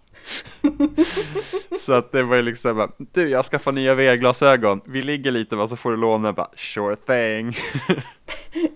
så 1.81 1.93
att 1.93 2.13
det 2.13 2.23
var 2.23 2.37
ju 2.37 2.43
liksom 2.43 2.77
bara, 2.77 2.91
du 2.99 3.29
jag 3.29 3.45
skaffar 3.45 3.73
nya 3.73 3.95
VR-glasögon, 3.95 4.81
vi 4.85 5.03
ligger 5.03 5.31
lite 5.31 5.57
va 5.57 5.69
så 5.69 5.77
får 5.77 5.91
du 5.91 5.97
låna, 5.97 6.33
bara 6.33 6.51
sure 6.57 6.97
thing. 6.97 7.53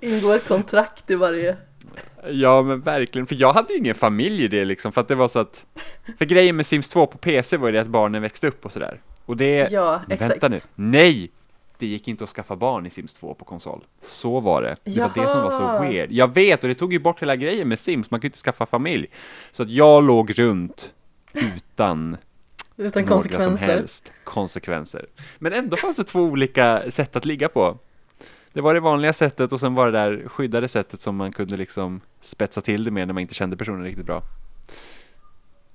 Ingå 0.01 0.33
ett 0.33 0.49
kontrakt 0.49 1.11
i 1.11 1.15
varje 1.15 1.57
Ja 2.31 2.63
men 2.63 2.81
verkligen, 2.81 3.27
för 3.27 3.35
jag 3.35 3.53
hade 3.53 3.73
ju 3.73 3.79
ingen 3.79 3.95
familj 3.95 4.45
i 4.45 4.49
det 4.49 4.65
liksom, 4.65 4.93
för 4.93 5.01
att 5.01 5.09
det 5.09 5.15
var 5.15 5.29
så 5.29 5.39
att 5.39 5.67
För 6.19 6.25
grejen 6.25 6.57
med 6.57 6.67
Sims 6.67 6.89
2 6.89 7.07
på 7.07 7.19
PC 7.19 7.57
var 7.57 7.69
ju 7.69 7.73
det 7.73 7.81
att 7.81 7.87
barnen 7.87 8.23
växte 8.23 8.47
upp 8.49 8.65
och 8.65 8.73
sådär 8.73 9.01
Och 9.27 9.37
det, 9.37 9.69
ja, 9.73 10.01
exakt. 10.11 10.31
vänta 10.33 10.49
nu, 10.49 10.61
nej! 10.75 11.31
Det 11.79 11.87
gick 11.87 12.09
inte 12.09 12.25
att 12.25 12.31
skaffa 12.31 12.57
barn 12.57 12.87
i 12.87 12.91
Sims 12.91 13.15
2 13.15 13.35
på 13.35 13.45
konsol 13.45 13.85
Så 14.03 14.41
var 14.41 14.63
det, 14.63 14.77
det 14.85 14.91
Jaha. 14.91 15.11
var 15.17 15.23
det 15.25 15.31
som 15.31 15.43
var 15.43 15.51
så 15.51 15.83
weird 15.83 16.13
Jag 16.13 16.35
vet, 16.35 16.63
och 16.63 16.69
det 16.69 16.75
tog 16.75 16.93
ju 16.93 16.99
bort 16.99 17.23
hela 17.23 17.37
grejen 17.37 17.69
med 17.69 17.79
Sims, 17.79 18.11
man 18.11 18.21
kunde 18.21 18.27
inte 18.27 18.39
skaffa 18.39 18.67
familj 18.67 19.07
Så 19.53 19.63
att 19.63 19.71
jag 19.71 20.05
låg 20.05 20.39
runt 20.39 20.95
utan 21.35 22.17
utan 22.77 23.07
konsekvenser. 23.07 23.45
som 23.45 23.57
helst 23.57 24.11
konsekvenser. 24.25 25.07
Men 25.39 25.53
ändå 25.53 25.77
fanns 25.77 25.97
det 25.97 26.05
två 26.05 26.21
olika 26.21 26.91
sätt 26.91 27.17
att 27.17 27.25
ligga 27.25 27.49
på. 27.49 27.79
Det 28.53 28.61
var 28.61 28.75
det 28.75 28.81
vanliga 28.81 29.13
sättet 29.13 29.53
och 29.53 29.61
sen 29.61 29.75
var 29.75 29.87
det 29.87 29.99
där 29.99 30.29
skyddade 30.29 30.69
sättet 30.69 31.01
som 31.01 31.17
man 31.17 31.33
kunde 31.33 31.57
liksom 31.57 32.01
spetsa 32.21 32.61
till 32.61 32.85
det 32.85 32.91
med 32.91 33.07
när 33.07 33.15
man 33.15 33.21
inte 33.21 33.35
kände 33.35 33.57
personen 33.57 33.85
riktigt 33.85 34.07
bra. 34.07 34.23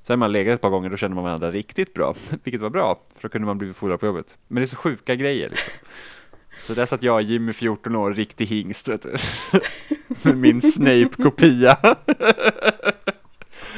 Sen 0.04 0.20
man 0.20 0.32
legat 0.32 0.56
ett 0.56 0.62
par 0.62 0.70
gånger, 0.70 0.90
då 0.90 0.98
kände 0.98 1.16
man 1.16 1.24
varandra 1.24 1.52
riktigt 1.52 1.94
bra, 1.94 2.16
vilket 2.44 2.62
var 2.62 2.70
bra, 2.70 3.02
för 3.16 3.22
då 3.22 3.30
kunde 3.30 3.46
man 3.46 3.58
bli 3.58 3.68
befordrad 3.68 4.00
på 4.00 4.06
jobbet. 4.06 4.38
Men 4.48 4.56
det 4.56 4.66
är 4.66 4.68
så 4.68 4.76
sjuka 4.76 5.16
grejer 5.16 5.50
liksom. 5.50 5.74
Så 6.58 6.74
där 6.74 6.86
satt 6.86 7.04
jag, 7.04 7.22
Jimmy 7.22 7.54
14 7.54 7.96
år, 7.96 8.14
riktig 8.14 8.46
hingst 8.46 8.88
vet 8.88 9.02
du. 9.02 9.16
Med 10.24 10.38
min 10.38 10.62
Snape-kopia. 10.62 11.78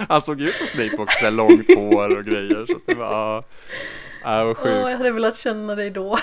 Han 0.07 0.21
såg 0.21 0.41
ut 0.41 0.55
som 0.55 0.67
Snape 0.67 0.97
också, 0.97 1.29
långt 1.29 1.75
hår 1.75 2.17
och 2.17 2.25
grejer. 2.25 2.65
Så 2.65 2.79
det 2.85 2.93
var, 2.93 3.43
ja, 4.23 4.45
var 4.45 4.53
sjukt. 4.53 4.75
Åh, 4.83 4.91
jag 4.91 4.97
hade 4.97 5.11
velat 5.11 5.37
känna 5.37 5.75
dig 5.75 5.89
då. 5.89 6.17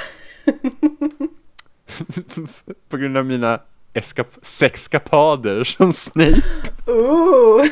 på 2.88 2.96
grund 2.96 3.16
av 3.16 3.26
mina 3.26 3.61
eskap- 3.94 4.38
sexkapader 4.42 5.64
som 5.64 5.92
Snape. 5.92 6.42
Oh. 6.87 7.66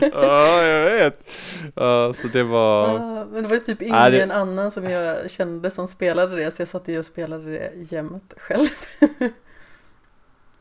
ja, 0.00 0.62
jag 0.62 0.90
vet. 0.90 1.28
Ja, 1.74 2.14
så 2.22 2.28
det 2.28 2.42
var... 2.42 2.88
Ja, 2.88 3.24
men 3.24 3.42
det 3.44 3.50
var 3.50 3.56
typ 3.56 3.82
ingen 3.82 4.12
det... 4.28 4.34
annan 4.34 4.70
som 4.70 4.84
jag 4.90 5.30
kände 5.30 5.70
som 5.70 5.88
spelade 5.88 6.36
det, 6.36 6.50
så 6.50 6.62
jag 6.62 6.68
satt 6.68 6.88
ju 6.88 6.98
och 6.98 7.04
spelade 7.04 7.50
det 7.50 7.72
jämt 7.74 8.34
själv. 8.36 8.68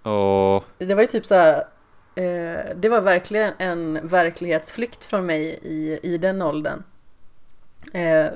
oh. 0.04 0.64
Det 0.78 0.96
var 0.96 1.02
ju 1.02 1.08
typ 1.08 1.26
så 1.26 1.36
här, 1.36 1.58
eh, 2.16 2.76
det 2.76 2.90
var 2.90 3.02
verkligen 3.02 3.54
en 3.58 4.08
verklighetsflykt 4.08 5.06
från 5.06 5.26
mig 5.26 5.60
i, 5.64 6.00
i 6.04 6.18
den 6.18 6.42
åldern. 6.42 6.84
Eh, 7.94 8.28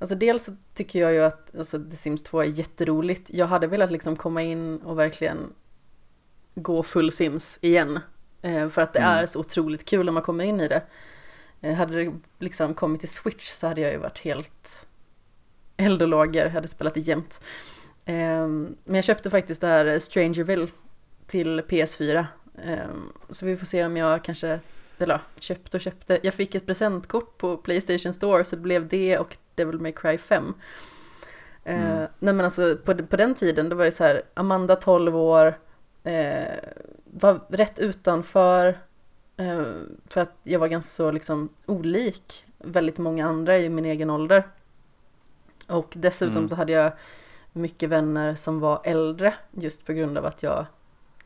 Alltså 0.00 0.14
dels 0.14 0.48
tycker 0.78 0.98
jag 0.98 1.12
ju 1.12 1.20
att 1.20 1.56
alltså, 1.58 1.78
The 1.90 1.96
Sims 1.96 2.22
2 2.22 2.40
är 2.40 2.44
jätteroligt. 2.44 3.30
Jag 3.30 3.46
hade 3.46 3.66
velat 3.66 3.90
liksom 3.90 4.16
komma 4.16 4.42
in 4.42 4.78
och 4.78 4.98
verkligen 4.98 5.52
gå 6.54 6.82
full 6.82 7.12
Sims 7.12 7.58
igen. 7.62 8.00
Eh, 8.42 8.68
för 8.68 8.82
att 8.82 8.92
det 8.92 8.98
mm. 8.98 9.10
är 9.10 9.26
så 9.26 9.40
otroligt 9.40 9.84
kul 9.84 10.06
när 10.06 10.12
man 10.12 10.22
kommer 10.22 10.44
in 10.44 10.60
i 10.60 10.68
det. 10.68 10.82
Eh, 11.60 11.74
hade 11.74 12.04
det 12.04 12.12
liksom 12.38 12.74
kommit 12.74 13.00
till 13.00 13.08
Switch 13.08 13.50
så 13.50 13.66
hade 13.66 13.80
jag 13.80 13.92
ju 13.92 13.98
varit 13.98 14.18
helt 14.18 14.86
eld 15.76 16.02
och 16.02 16.08
lågor, 16.08 16.46
hade 16.46 16.68
spelat 16.68 16.94
det 16.94 17.00
jämt. 17.00 17.40
Eh, 18.04 18.46
men 18.84 18.94
jag 18.94 19.04
köpte 19.04 19.30
faktiskt 19.30 19.60
det 19.60 19.66
här 19.66 19.98
Strangerville 19.98 20.68
till 21.26 21.60
PS4. 21.60 22.26
Eh, 22.64 22.78
så 23.30 23.46
vi 23.46 23.56
får 23.56 23.66
se 23.66 23.84
om 23.84 23.96
jag 23.96 24.24
kanske 24.24 24.60
eller 24.98 25.20
köpte 25.38 25.76
och 25.76 25.80
köpte. 25.80 26.20
Jag 26.22 26.34
fick 26.34 26.54
ett 26.54 26.66
presentkort 26.66 27.38
på 27.38 27.56
Playstation 27.56 28.14
Store 28.14 28.44
så 28.44 28.56
det 28.56 28.62
blev 28.62 28.88
det 28.88 29.18
och 29.18 29.36
Devil 29.58 29.80
May 29.80 29.92
Cry 29.92 30.18
5. 30.18 30.54
Eh, 31.64 31.80
mm. 31.80 32.02
Eh, 32.02 32.08
nej 32.18 32.34
men 32.34 32.44
alltså 32.44 32.76
på, 32.84 32.94
på 32.94 33.16
den 33.16 33.34
tiden 33.34 33.68
då 33.68 33.76
var 33.76 33.84
det 33.84 33.92
så 33.92 34.04
här, 34.04 34.22
Amanda 34.34 34.76
12 34.76 35.16
år, 35.16 35.58
eh, 36.04 36.54
var 37.04 37.40
rätt 37.48 37.78
utanför, 37.78 38.78
eh, 39.36 39.62
för 40.08 40.20
att 40.20 40.34
jag 40.42 40.60
var 40.60 40.68
ganska 40.68 40.88
så 40.88 41.10
liksom 41.10 41.48
olik 41.66 42.44
väldigt 42.58 42.98
många 42.98 43.26
andra 43.26 43.58
i 43.58 43.68
min 43.68 43.84
egen 43.84 44.10
ålder. 44.10 44.46
Och 45.68 45.92
dessutom 45.96 46.36
mm. 46.36 46.48
så 46.48 46.54
hade 46.54 46.72
jag 46.72 46.92
mycket 47.52 47.88
vänner 47.88 48.34
som 48.34 48.60
var 48.60 48.80
äldre 48.84 49.34
just 49.50 49.86
på 49.86 49.92
grund 49.92 50.18
av 50.18 50.26
att 50.26 50.42
jag 50.42 50.66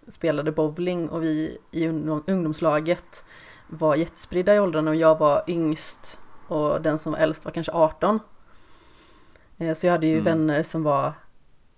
spelade 0.09 0.53
bowling 0.53 1.09
och 1.09 1.23
vi 1.23 1.59
i 1.71 1.87
ungdomslaget 2.27 3.25
var 3.69 3.97
jättespridda 3.97 4.55
i 4.55 4.61
åldrarna 4.61 4.91
och 4.91 4.97
jag 4.97 5.19
var 5.19 5.43
yngst 5.47 6.19
och 6.49 6.83
den 6.83 6.99
som 6.99 7.13
var 7.13 7.19
äldst 7.19 7.45
var 7.45 7.53
kanske 7.53 7.73
18. 7.73 8.21
Eh, 9.59 9.75
så 9.75 9.87
jag 9.87 9.93
hade 9.93 10.07
ju 10.07 10.13
mm. 10.13 10.25
vänner 10.25 10.63
som 10.63 10.83
var 10.83 11.13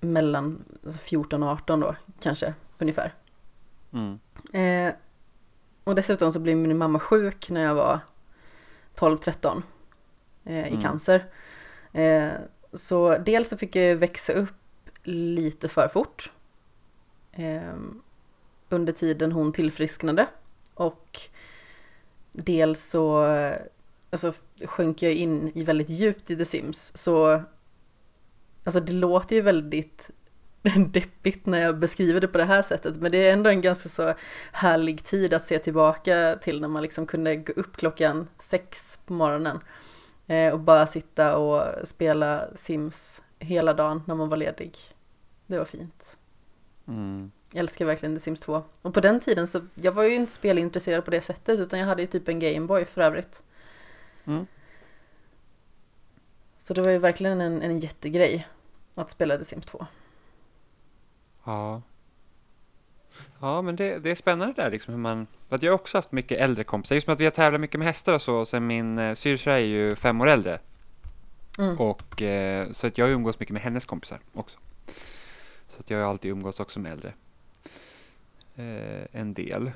mellan 0.01 0.65
14 1.01 1.43
och 1.43 1.49
18 1.49 1.81
då, 1.81 1.97
kanske, 2.21 2.55
ungefär. 2.79 3.15
Mm. 3.93 4.19
Eh, 4.53 4.95
och 5.85 5.95
dessutom 5.95 6.33
så 6.33 6.39
blev 6.39 6.57
min 6.57 6.79
mamma 6.79 6.99
sjuk 6.99 7.51
när 7.51 7.65
jag 7.65 7.75
var 7.75 8.01
12-13 8.97 9.63
eh, 10.45 10.67
i 10.67 10.69
mm. 10.69 10.81
cancer. 10.81 11.25
Eh, 11.93 12.29
så 12.73 13.19
dels 13.19 13.49
så 13.49 13.57
fick 13.57 13.77
jag 13.77 13.97
växa 13.97 14.33
upp 14.33 14.55
lite 15.03 15.69
för 15.69 15.89
fort 15.89 16.33
eh, 17.33 17.75
under 18.69 18.93
tiden 18.93 19.33
hon 19.33 19.53
tillfrisknade. 19.53 20.27
Och 20.75 21.21
dels 22.33 22.85
så 22.85 23.27
alltså, 24.15 24.33
sjönk 24.65 25.03
jag 25.03 25.13
in 25.13 25.53
i 25.55 25.65
väldigt 25.65 25.89
djupt 25.89 26.31
i 26.31 26.37
The 26.37 26.45
Sims. 26.45 26.97
Så 26.97 27.43
alltså 28.65 28.81
det 28.81 28.93
låter 28.93 29.37
ju 29.37 29.43
väldigt 29.43 30.11
deppigt 30.93 31.47
när 31.47 31.61
jag 31.61 31.79
beskriver 31.79 32.21
det 32.21 32.29
på 32.29 32.39
det 32.39 32.45
här 32.45 32.63
sättet. 32.63 32.97
Men 32.97 33.13
det 33.13 33.19
är 33.19 33.33
ändå 33.33 33.51
en 33.51 33.61
ganska 33.61 33.89
så 33.89 34.15
härlig 34.53 35.05
tid 35.05 35.35
att 35.35 35.43
se 35.43 35.59
tillbaka 35.59 36.39
till 36.43 36.61
när 36.61 36.69
man 36.69 36.83
liksom 36.83 37.07
kunde 37.07 37.37
gå 37.37 37.53
upp 37.53 37.77
klockan 37.77 38.29
sex 38.39 38.99
på 39.07 39.13
morgonen. 39.13 39.61
Eh, 40.27 40.53
och 40.53 40.61
bara 40.61 40.87
sitta 40.87 41.37
och 41.37 41.89
spela 41.89 42.45
Sims 42.55 43.23
hela 43.39 43.75
dagen 43.75 44.03
när 44.07 44.15
man 44.15 44.29
var 44.29 44.37
ledig. 44.37 44.79
Det 45.47 45.59
var 45.59 45.65
fint. 45.65 46.19
Mm. 46.89 47.31
Jag 47.53 47.61
älskar 47.61 47.85
verkligen 47.85 48.15
The 48.15 48.21
Sims 48.21 48.41
2. 48.41 48.63
Och 48.83 48.95
på 48.95 49.01
den 49.01 49.21
tiden 49.21 49.47
så, 49.47 49.61
jag 49.75 49.93
var 49.93 50.03
ju 50.03 50.15
inte 50.15 50.33
spelintresserad 50.33 51.05
på 51.05 51.11
det 51.11 51.21
sättet 51.21 51.61
utan 51.61 51.79
jag 51.79 51.87
hade 51.87 52.03
ju 52.03 52.07
typ 52.07 52.29
en 52.29 52.39
Gameboy 52.39 52.85
för 52.85 53.01
övrigt. 53.01 53.43
Mm. 54.25 54.47
Så 56.59 56.75
det 56.75 56.83
var 56.83 56.91
ju 56.91 56.99
verkligen 56.99 57.41
en, 57.41 57.63
en 57.63 57.79
jättegrej 57.79 58.49
att 58.95 59.11
spela 59.11 59.39
The 59.39 59.45
Sims 59.45 59.67
2. 59.67 59.87
Ja. 61.45 61.83
Ja, 63.41 63.63
men 63.63 63.77
det, 63.77 63.99
det 63.99 64.11
är 64.11 64.15
spännande 64.15 64.55
där 64.63 64.71
liksom 64.71 64.95
hur 64.95 65.01
man, 65.01 65.27
för 65.49 65.57
att 65.57 65.63
jag 65.63 65.73
har 65.73 65.79
också 65.79 65.99
haft 65.99 66.13
mycket 66.13 66.41
äldre 66.41 66.65
kompisar, 66.65 66.95
just 66.95 67.07
med 67.07 67.15
att 67.15 67.21
vi 67.21 67.25
har 67.25 67.31
tävlat 67.31 67.61
mycket 67.61 67.79
med 67.79 67.87
hästar 67.87 68.15
och 68.15 68.23
så, 68.23 68.47
sen 68.47 68.67
min 68.67 68.99
eh, 68.99 69.15
syrra 69.15 69.53
är 69.55 69.65
ju 69.65 69.97
fem 69.97 70.21
år 70.21 70.27
äldre. 70.27 70.59
Mm. 71.59 71.81
Och 71.81 72.23
eh, 72.23 72.71
så 72.73 72.87
att 72.87 72.99
jag 72.99 73.11
umgås 73.11 73.41
mycket 73.41 73.53
med 73.53 73.63
hennes 73.63 73.87
kompisar 73.87 74.21
också. 74.33 74.59
Så 75.69 75.81
att 75.81 75.91
jag 75.91 75.99
har 75.99 76.11
alltid 76.11 76.31
umgås 76.31 76.61
också 76.61 76.81
med 76.81 76.93
äldre. 76.93 77.13
Eh, 78.57 79.21
en 79.21 79.35
del. 79.35 79.73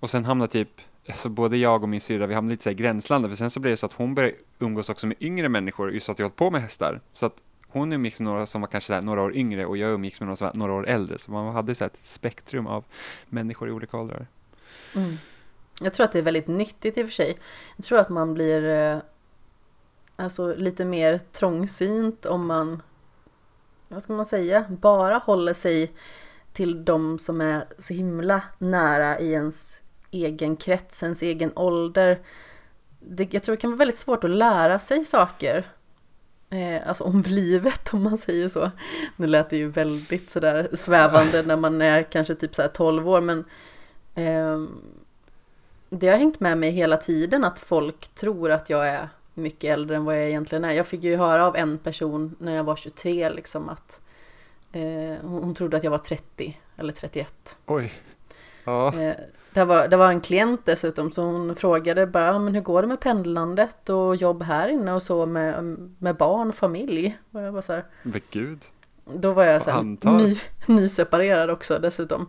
Och 0.00 0.10
sen 0.10 0.24
hamnar 0.24 0.46
typ, 0.46 0.80
alltså 1.08 1.28
både 1.28 1.56
jag 1.56 1.82
och 1.82 1.88
min 1.88 2.00
syrra, 2.00 2.26
vi 2.26 2.34
hamnade 2.34 2.52
lite 2.52 2.62
så 2.62 2.68
här 2.68 2.74
i 2.74 2.82
gränslandet, 2.82 3.30
för 3.30 3.36
sen 3.36 3.50
så 3.50 3.60
blev 3.60 3.70
det 3.70 3.76
så 3.76 3.86
att 3.86 3.92
hon 3.92 4.14
började 4.14 4.36
umgås 4.58 4.88
också 4.88 5.06
med 5.06 5.16
yngre 5.20 5.48
människor, 5.48 5.92
just 5.92 6.08
att 6.08 6.18
jag 6.18 6.26
hållit 6.26 6.36
på 6.36 6.50
med 6.50 6.62
hästar. 6.62 7.00
Så 7.12 7.26
att 7.26 7.36
hon 7.68 7.92
umgicks 7.92 8.20
med 8.20 8.24
några 8.24 8.46
som 8.46 8.60
var 8.60 8.68
kanske 8.68 8.86
så 8.86 8.92
här 8.92 9.02
några 9.02 9.22
år 9.22 9.36
yngre 9.36 9.66
och 9.66 9.76
jag 9.76 9.92
umgicks 9.92 10.20
med 10.20 10.26
några 10.26 10.36
som 10.36 10.46
var 10.46 10.54
några 10.54 10.72
år 10.72 10.88
äldre. 10.88 11.18
Så 11.18 11.30
man 11.30 11.54
hade 11.54 11.74
så 11.74 11.84
här 11.84 11.90
ett 11.90 12.06
spektrum 12.06 12.66
av 12.66 12.84
människor 13.28 13.68
i 13.68 13.72
olika 13.72 13.96
åldrar. 13.96 14.26
Mm. 14.96 15.16
Jag 15.80 15.94
tror 15.94 16.04
att 16.04 16.12
det 16.12 16.18
är 16.18 16.22
väldigt 16.22 16.46
nyttigt 16.46 16.98
i 16.98 17.02
och 17.02 17.06
för 17.06 17.12
sig. 17.12 17.38
Jag 17.76 17.84
tror 17.84 17.98
att 17.98 18.08
man 18.08 18.34
blir 18.34 18.64
eh, 18.64 18.98
alltså, 20.16 20.54
lite 20.54 20.84
mer 20.84 21.18
trångsynt 21.18 22.26
om 22.26 22.46
man, 22.46 22.82
vad 23.88 24.02
ska 24.02 24.12
man 24.12 24.26
säga, 24.26 24.64
bara 24.68 25.18
håller 25.18 25.54
sig 25.54 25.92
till 26.52 26.84
de 26.84 27.18
som 27.18 27.40
är 27.40 27.64
så 27.78 27.94
himla 27.94 28.42
nära 28.58 29.18
i 29.18 29.32
ens 29.32 29.81
egen 30.12 30.56
krets, 30.56 31.02
ens 31.02 31.22
egen 31.22 31.52
ålder. 31.56 32.20
Det, 33.00 33.34
jag 33.34 33.42
tror 33.42 33.56
det 33.56 33.60
kan 33.60 33.70
vara 33.70 33.78
väldigt 33.78 33.96
svårt 33.96 34.24
att 34.24 34.30
lära 34.30 34.78
sig 34.78 35.04
saker. 35.04 35.66
Eh, 36.50 36.88
alltså 36.88 37.04
om 37.04 37.22
livet 37.26 37.94
om 37.94 38.02
man 38.02 38.18
säger 38.18 38.48
så. 38.48 38.70
Nu 39.16 39.26
lät 39.26 39.50
det 39.50 39.56
ju 39.56 39.68
väldigt 39.68 40.30
sådär 40.30 40.68
svävande 40.72 41.42
när 41.42 41.56
man 41.56 41.82
är 41.82 42.02
kanske 42.02 42.34
typ 42.34 42.54
såhär 42.54 42.68
12 42.68 43.08
år 43.08 43.20
men 43.20 43.44
eh, 44.14 44.58
det 45.90 46.08
har 46.08 46.16
hängt 46.16 46.40
med 46.40 46.58
mig 46.58 46.70
hela 46.70 46.96
tiden 46.96 47.44
att 47.44 47.60
folk 47.60 48.08
tror 48.08 48.50
att 48.50 48.70
jag 48.70 48.88
är 48.88 49.08
mycket 49.34 49.70
äldre 49.70 49.96
än 49.96 50.04
vad 50.04 50.16
jag 50.16 50.28
egentligen 50.28 50.64
är. 50.64 50.72
Jag 50.72 50.86
fick 50.86 51.02
ju 51.02 51.16
höra 51.16 51.46
av 51.46 51.56
en 51.56 51.78
person 51.78 52.36
när 52.38 52.56
jag 52.56 52.64
var 52.64 52.76
23 52.76 53.30
liksom 53.30 53.68
att 53.68 54.00
eh, 54.72 55.16
hon, 55.22 55.54
trodde 55.54 55.76
att 55.76 55.84
jag 55.84 55.90
var 55.90 55.98
30 55.98 56.58
eller 56.76 56.92
31. 56.92 57.56
Oj. 57.66 57.92
Ja. 58.64 59.00
Eh, 59.00 59.14
det, 59.54 59.64
var, 59.64 59.88
det 59.88 59.96
var 59.96 60.08
en 60.08 60.20
klient 60.20 60.60
dessutom 60.64 61.10
hon 61.16 61.56
frågade 61.56 62.06
bara 62.06 62.26
"Ja, 62.26 62.38
men 62.38 62.54
hur 62.54 62.62
går 62.62 62.82
det 62.82 62.88
med 62.88 63.00
pendlandet 63.00 63.88
och 63.88 64.16
jobb 64.16 64.42
här 64.42 64.68
inne 64.68 64.92
och 64.92 65.02
så 65.02 65.26
med, 65.26 65.64
med 65.98 66.16
barn 66.16 66.48
och 66.48 66.54
familj. 66.54 67.18
Och 67.32 67.42
jag 67.42 67.52
var 67.52 67.62
så 67.62 67.72
här, 67.72 67.84
Men 68.02 68.20
gud. 68.30 68.60
då 69.04 69.32
var 69.32 69.44
jag 69.44 69.62
så 69.62 69.70
här, 69.70 69.82
ny, 70.18 70.36
nyseparerad 70.66 71.50
också 71.50 71.78
dessutom. 71.78 72.28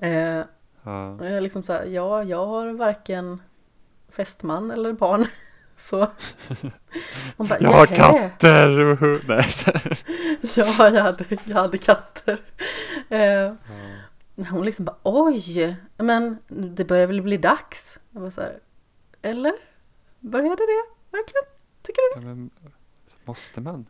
Eh, 0.00 0.40
Ja. 0.82 1.24
jag 1.24 1.42
liksom 1.42 1.62
så 1.62 1.72
här, 1.72 1.84
ja, 1.86 2.22
jag 2.24 2.46
har 2.46 2.72
varken 2.72 3.42
fästman 4.12 4.70
eller 4.70 4.92
barn. 4.92 5.26
Så 5.78 6.06
hon 7.36 7.46
bara, 7.46 7.60
Jag 7.60 7.70
har 7.70 7.86
"Nähä." 7.86 7.96
katter. 7.96 9.28
Nej. 9.28 9.46
Ja, 10.56 10.88
jag 10.90 11.02
hade, 11.02 11.24
jag 11.44 11.56
hade 11.56 11.78
katter. 11.78 12.38
Eh, 13.08 13.52
hon 14.50 14.64
liksom 14.64 14.84
bara 14.84 14.96
oj, 15.02 15.76
men 15.96 16.38
det 16.48 16.84
börjar 16.84 17.06
väl 17.06 17.22
bli 17.22 17.36
dags. 17.36 17.98
Jag 18.10 18.20
var 18.20 18.30
så 18.30 18.40
här, 18.40 18.60
eller? 19.22 19.54
Började 20.20 20.62
det? 20.62 20.84
Verkligen? 21.10 21.44
Tycker 21.82 22.14
du 22.14 22.20
det? 22.20 22.28
Ja, 22.28 22.34
men, 22.34 22.50
måste 23.24 23.60
man? 23.60 23.86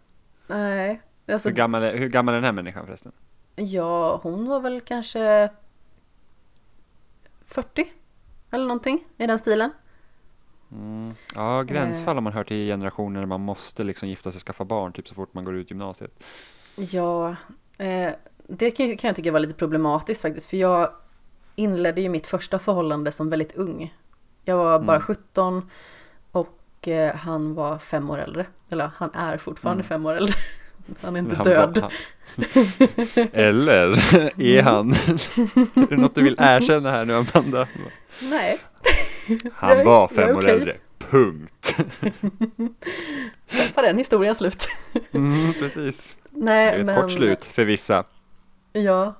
Nej, 0.47 1.03
alltså 1.29 1.49
Hur 1.49 1.57
gammal, 1.57 1.83
är, 1.83 1.97
hur 1.97 2.09
gammal 2.09 2.35
är 2.35 2.37
den 2.37 2.45
här 2.45 2.53
människan 2.53 2.87
förresten? 2.87 3.13
ja, 3.57 4.21
hon 4.23 4.49
var 4.49 4.61
väl 4.61 4.81
kanske 4.81 5.51
40 7.45 7.93
eller 8.51 8.67
någonting 8.67 9.05
i 9.19 9.27
den 9.27 9.39
stilen. 9.39 9.71
Mm. 10.73 11.15
Ja, 11.35 11.63
gränsfall 11.63 12.17
har 12.17 12.21
man 12.23 12.33
hört 12.33 12.51
i 12.51 12.67
generationer 12.67 13.21
när 13.21 13.27
man 13.27 13.41
måste 13.41 13.85
liksom 13.85 14.09
gifta 14.09 14.33
sig 14.33 14.39
och 14.39 14.43
skaffa 14.43 14.65
barn 14.65 14.93
typ 14.93 15.09
så 15.09 15.15
fort 15.15 15.35
man 15.35 15.45
går 15.45 15.55
ut 15.55 15.71
gymnasiet. 15.71 16.25
Ja, 16.77 17.37
eh, 17.79 18.13
det 18.49 18.71
kan, 18.71 18.97
jag 19.03 19.17
tycka 19.17 19.33
var 19.33 19.41
lite 19.41 19.55
problematiskt 19.55 20.23
faktiskt, 20.23 20.51
för 20.51 20.57
jag 20.57 20.91
inledde 21.55 22.01
ju 22.01 22.09
mitt 22.09 22.27
första 22.27 22.59
förhållande 22.59 23.13
som 23.13 23.31
väldigt 23.31 23.57
ung. 23.57 23.95
Jag 24.45 24.57
var 24.57 24.79
bara 24.79 24.97
Mm. 24.97 25.07
17 25.07 25.71
och 26.33 26.89
eh, 26.89 27.15
han 27.15 27.55
var 27.55 27.79
fem 27.79 28.11
år 28.11 28.19
äldre. 28.19 28.47
Eller 28.71 28.91
han 28.97 29.11
är 29.15 29.39
fortfarande 29.39 29.81
Mm. 29.81 29.89
fem 29.89 30.07
år 30.07 30.15
äldre. 30.17 30.35
Han 31.03 31.17
är 31.17 31.21
inte 31.21 31.37
Han 31.37 31.47
död. 31.47 31.79
han- 31.79 31.91
Eller 33.33 33.87
är 34.43 34.63
han? 34.63 34.93
är 35.75 35.89
det 35.91 35.97
något 35.97 36.15
du 36.15 36.23
vill 36.23 36.37
erkänna 36.39 36.91
här 36.91 37.05
nu 37.05 37.15
Amanda? 37.15 37.69
Nej, 38.23 38.59
Han 39.53 39.85
var 39.85 40.09
fem 40.09 40.37
år 40.37 40.41
okej. 40.43 40.51
äldre. 40.51 40.75
Punkt. 40.99 41.77
sen 43.49 43.67
var 43.75 43.83
den 43.83 43.99
historien 43.99 44.35
slut. 44.35 44.69
Mm, 45.13 45.53
precis. 45.53 46.17
Det 46.31 46.41
Nej, 46.45 46.67
är 46.69 46.79
ett 46.79 46.87
men 46.87 47.03
kort 47.03 47.13
slut 47.13 47.45
för 47.45 47.65
vissa. 47.65 48.05
Ja. 48.83 49.15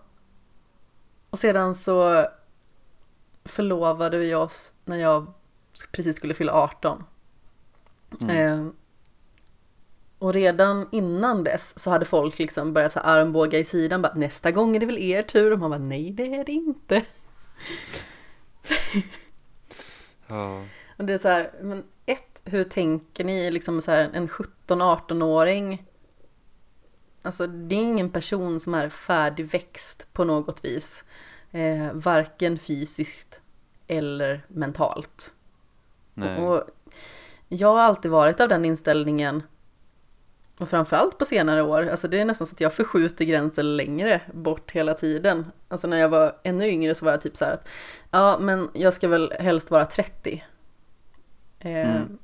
Och 1.31 1.39
sedan 1.39 1.75
så 1.75 2.27
förlovade 3.45 4.19
vi 4.19 4.35
oss 4.35 4.73
när 4.85 4.97
jag 4.97 5.33
precis 5.93 6.17
skulle 6.17 6.35
fylla 6.35 6.53
18. 6.53 7.05
Mm. 8.21 8.37
Eh, 8.37 8.73
och 10.19 10.33
redan 10.33 10.89
innan 10.93 11.45
dess 11.45 11.79
så 11.79 11.91
hade 11.91 12.05
folk 12.05 12.39
liksom 12.39 12.73
börjat 12.73 12.93
så 12.93 13.01
armbåga 13.01 13.59
i 13.59 13.65
sidan. 13.65 14.03
Bara, 14.03 14.15
Nästa 14.15 14.51
gång 14.51 14.77
är 14.77 14.81
det 14.81 14.87
väl 14.87 14.99
er 14.99 15.23
tur? 15.23 15.53
Och 15.53 15.59
man 15.59 15.71
bara 15.71 15.81
nej 15.81 16.11
det 16.11 16.35
är 16.35 16.45
det 16.45 16.53
inte. 16.53 17.03
Ja. 20.29 20.63
Och 20.97 21.05
det 21.05 21.13
är 21.13 21.19
så 21.19 21.29
här, 21.29 21.51
men 21.63 21.85
ett, 22.07 22.43
hur 22.45 22.65
tänker 22.65 23.25
ni 23.25 23.51
liksom 23.51 23.81
så 23.81 23.91
här 23.91 24.11
en 24.13 24.29
17-18-åring? 24.29 25.87
Alltså 27.27 27.47
det 27.47 27.75
är 27.75 27.81
ingen 27.83 28.11
person 28.11 28.61
som 28.61 28.75
är 28.75 28.89
färdigväxt 28.89 30.07
på 30.13 30.25
något 30.25 30.65
vis. 30.65 31.05
Eh, 31.51 31.93
varken 31.93 32.59
fysiskt 32.59 33.41
eller 33.87 34.45
mentalt. 34.49 35.33
Nej. 36.15 36.39
Och 36.41 36.63
jag 37.49 37.69
har 37.69 37.81
alltid 37.81 38.11
varit 38.11 38.41
av 38.41 38.49
den 38.49 38.65
inställningen 38.65 39.43
och 40.59 40.69
framförallt 40.69 41.19
på 41.19 41.25
senare 41.25 41.63
år, 41.63 41.89
alltså 41.89 42.09
det 42.09 42.21
är 42.21 42.25
nästan 42.25 42.47
så 42.47 42.55
att 42.55 42.61
jag 42.61 42.73
förskjuter 42.73 43.25
gränsen 43.25 43.77
längre 43.77 44.21
bort 44.35 44.71
hela 44.71 44.95
tiden. 44.95 45.53
Alltså 45.69 45.87
när 45.87 45.97
jag 45.97 46.09
var 46.09 46.37
ännu 46.43 46.67
yngre 46.69 46.95
så 46.95 47.05
var 47.05 47.13
jag 47.13 47.21
typ 47.21 47.37
så 47.37 47.45
här 47.45 47.53
att 47.53 47.69
ja 48.11 48.39
men 48.41 48.69
jag 48.73 48.95
ska 48.95 49.09
väl 49.09 49.33
helst 49.41 49.71
vara 49.71 49.85
30 49.85 50.45
eh, 51.59 51.97
Mm. 51.97 52.19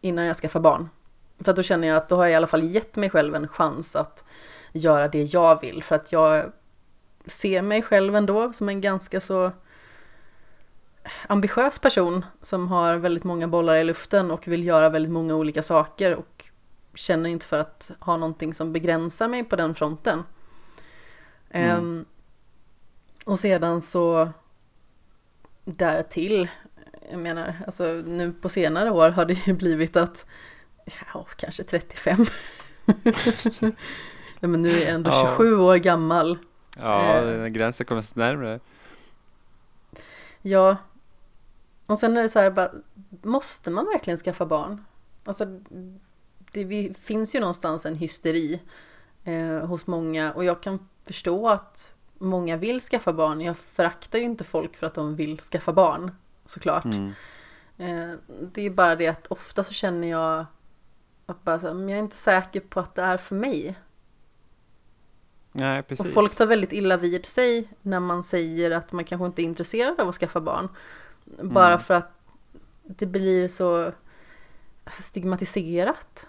innan 0.00 0.24
jag 0.24 0.36
skaffar 0.36 0.60
barn. 0.60 0.88
För 1.38 1.50
att 1.50 1.56
då 1.56 1.62
känner 1.62 1.88
jag 1.88 1.96
att 1.96 2.08
då 2.08 2.16
har 2.16 2.24
jag 2.24 2.32
i 2.32 2.34
alla 2.34 2.46
fall 2.46 2.62
gett 2.64 2.96
mig 2.96 3.10
själv 3.10 3.34
en 3.34 3.48
chans 3.48 3.96
att 3.96 4.24
göra 4.72 5.08
det 5.08 5.22
jag 5.22 5.60
vill. 5.60 5.82
För 5.82 5.94
att 5.94 6.12
jag 6.12 6.52
ser 7.26 7.62
mig 7.62 7.82
själv 7.82 8.16
ändå 8.16 8.52
som 8.52 8.68
en 8.68 8.80
ganska 8.80 9.20
så 9.20 9.52
ambitiös 11.26 11.78
person 11.78 12.24
som 12.42 12.68
har 12.68 12.96
väldigt 12.96 13.24
många 13.24 13.48
bollar 13.48 13.74
i 13.74 13.84
luften 13.84 14.30
och 14.30 14.48
vill 14.48 14.64
göra 14.64 14.90
väldigt 14.90 15.12
många 15.12 15.34
olika 15.34 15.62
saker 15.62 16.14
och 16.14 16.44
känner 16.94 17.30
inte 17.30 17.46
för 17.46 17.58
att 17.58 17.90
ha 18.00 18.16
någonting 18.16 18.54
som 18.54 18.72
begränsar 18.72 19.28
mig 19.28 19.44
på 19.44 19.56
den 19.56 19.74
fronten. 19.74 20.22
Mm. 21.50 21.70
Ehm, 21.70 22.04
och 23.24 23.38
sedan 23.38 23.82
så 23.82 24.28
därtill, 25.64 26.48
jag 27.10 27.20
menar, 27.20 27.54
alltså 27.66 27.84
nu 28.06 28.32
på 28.32 28.48
senare 28.48 28.90
år 28.90 29.08
har 29.08 29.24
det 29.24 29.46
ju 29.46 29.52
blivit 29.54 29.96
att, 29.96 30.26
ja, 31.14 31.26
kanske 31.36 31.64
35. 31.64 32.16
ja, 34.40 34.48
men 34.48 34.62
nu 34.62 34.68
är 34.70 34.80
jag 34.80 34.90
ändå 34.90 35.10
Ja. 35.10 35.20
27 35.36 35.56
år 35.58 35.76
gammal. 35.76 36.38
Ja, 36.78 37.20
Eh. 37.22 37.46
gränsen 37.46 37.86
kommer 37.86 38.18
närmare. 38.18 38.60
Ja. 40.42 40.76
Och 41.86 41.98
sen 41.98 42.16
är 42.16 42.22
det 42.22 42.28
så 42.28 42.38
här 42.38 42.50
bara, 42.50 42.70
måste 43.22 43.70
man 43.70 43.84
verkligen 43.84 44.16
skaffa 44.18 44.46
barn? 44.46 44.84
Alltså, 45.24 45.44
det 46.52 46.98
finns 46.98 47.34
ju 47.34 47.40
någonstans 47.40 47.86
en 47.86 47.96
hysteri 47.96 48.60
eh, 49.24 49.66
hos 49.66 49.86
många 49.86 50.32
och 50.32 50.44
jag 50.44 50.62
kan 50.62 50.88
förstå 51.06 51.48
att 51.48 51.90
många 52.18 52.56
vill 52.56 52.80
skaffa 52.80 53.12
barn. 53.12 53.40
Jag 53.40 53.56
föraktar 53.56 54.18
ju 54.18 54.24
inte 54.24 54.44
folk 54.44 54.76
för 54.76 54.86
att 54.86 54.94
de 54.94 55.16
vill 55.16 55.40
skaffa 55.40 55.72
barn, 55.72 56.10
såklart. 56.46 56.84
Mm. 56.84 57.12
Eh, 57.78 58.16
det 58.52 58.62
är 58.66 58.70
bara 58.70 58.96
det 58.96 59.06
att 59.06 59.26
ofta 59.26 59.64
så 59.64 59.72
känner 59.72 60.08
jag 60.08 60.46
att 61.26 61.44
bara 61.44 61.58
så 61.58 61.66
här, 61.66 61.74
men 61.74 61.88
jag 61.88 61.98
är 61.98 62.02
inte 62.02 62.16
säker 62.16 62.60
på 62.60 62.80
att 62.80 62.94
det 62.94 63.02
är 63.02 63.16
för 63.16 63.34
mig. 63.34 63.78
Nej, 65.52 65.82
precis. 65.82 66.06
Och 66.06 66.12
folk 66.12 66.34
tar 66.34 66.46
väldigt 66.46 66.72
illa 66.72 66.96
vid 66.96 67.26
sig 67.26 67.68
när 67.82 68.00
man 68.00 68.22
säger 68.22 68.70
att 68.70 68.92
man 68.92 69.04
kanske 69.04 69.26
inte 69.26 69.42
är 69.42 69.44
intresserad 69.44 70.00
av 70.00 70.08
att 70.08 70.14
skaffa 70.14 70.40
barn. 70.40 70.68
Bara 71.42 71.66
Mm. 71.68 71.80
för 71.80 71.94
att 71.94 72.10
det 72.84 73.06
blir 73.06 73.48
så 73.48 73.92
stigmatiserat. 75.00 76.26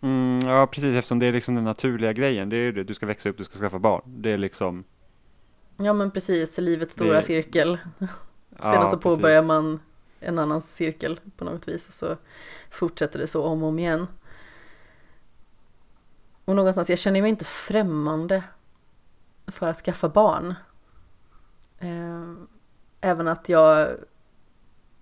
Mm, 0.00 0.40
ja, 0.48 0.66
precis 0.66 0.96
eftersom 0.96 1.18
det 1.18 1.26
är 1.26 1.32
liksom 1.32 1.54
den 1.54 1.64
naturliga 1.64 2.12
grejen. 2.12 2.48
Det 2.48 2.56
är 2.56 2.72
det, 2.72 2.84
du 2.84 2.94
ska 2.94 3.06
växa 3.06 3.28
upp, 3.28 3.38
du 3.38 3.44
ska 3.44 3.58
skaffa 3.58 3.78
barn. 3.78 4.02
Det 4.06 4.32
är 4.32 4.38
liksom... 4.38 4.84
Ja 5.76 5.92
men 5.92 6.10
precis, 6.10 6.58
livets 6.58 6.94
stora 6.94 7.16
Det- 7.16 7.22
cirkel. 7.22 7.78
Sedan 7.98 8.08
Ja, 8.62 8.72
så 8.90 8.96
precis. 8.96 9.02
påbörjar 9.02 9.42
man 9.42 9.80
en 10.26 10.38
annan 10.38 10.62
cirkel 10.62 11.20
på 11.36 11.44
något 11.44 11.68
vis 11.68 11.88
och 11.88 11.94
så 11.94 12.16
fortsätter 12.70 13.18
det 13.18 13.26
så 13.26 13.44
om 13.44 13.62
och 13.62 13.68
om 13.68 13.78
igen. 13.78 14.06
Och 16.44 16.56
någonstans, 16.56 16.90
jag 16.90 16.98
känner 16.98 17.22
mig 17.22 17.28
inte 17.28 17.44
främmande 17.44 18.44
för 19.46 19.68
att 19.68 19.76
skaffa 19.76 20.08
barn. 20.08 20.54
Ehm, 21.78 22.46
även 23.00 23.28
att 23.28 23.48
jag, 23.48 23.88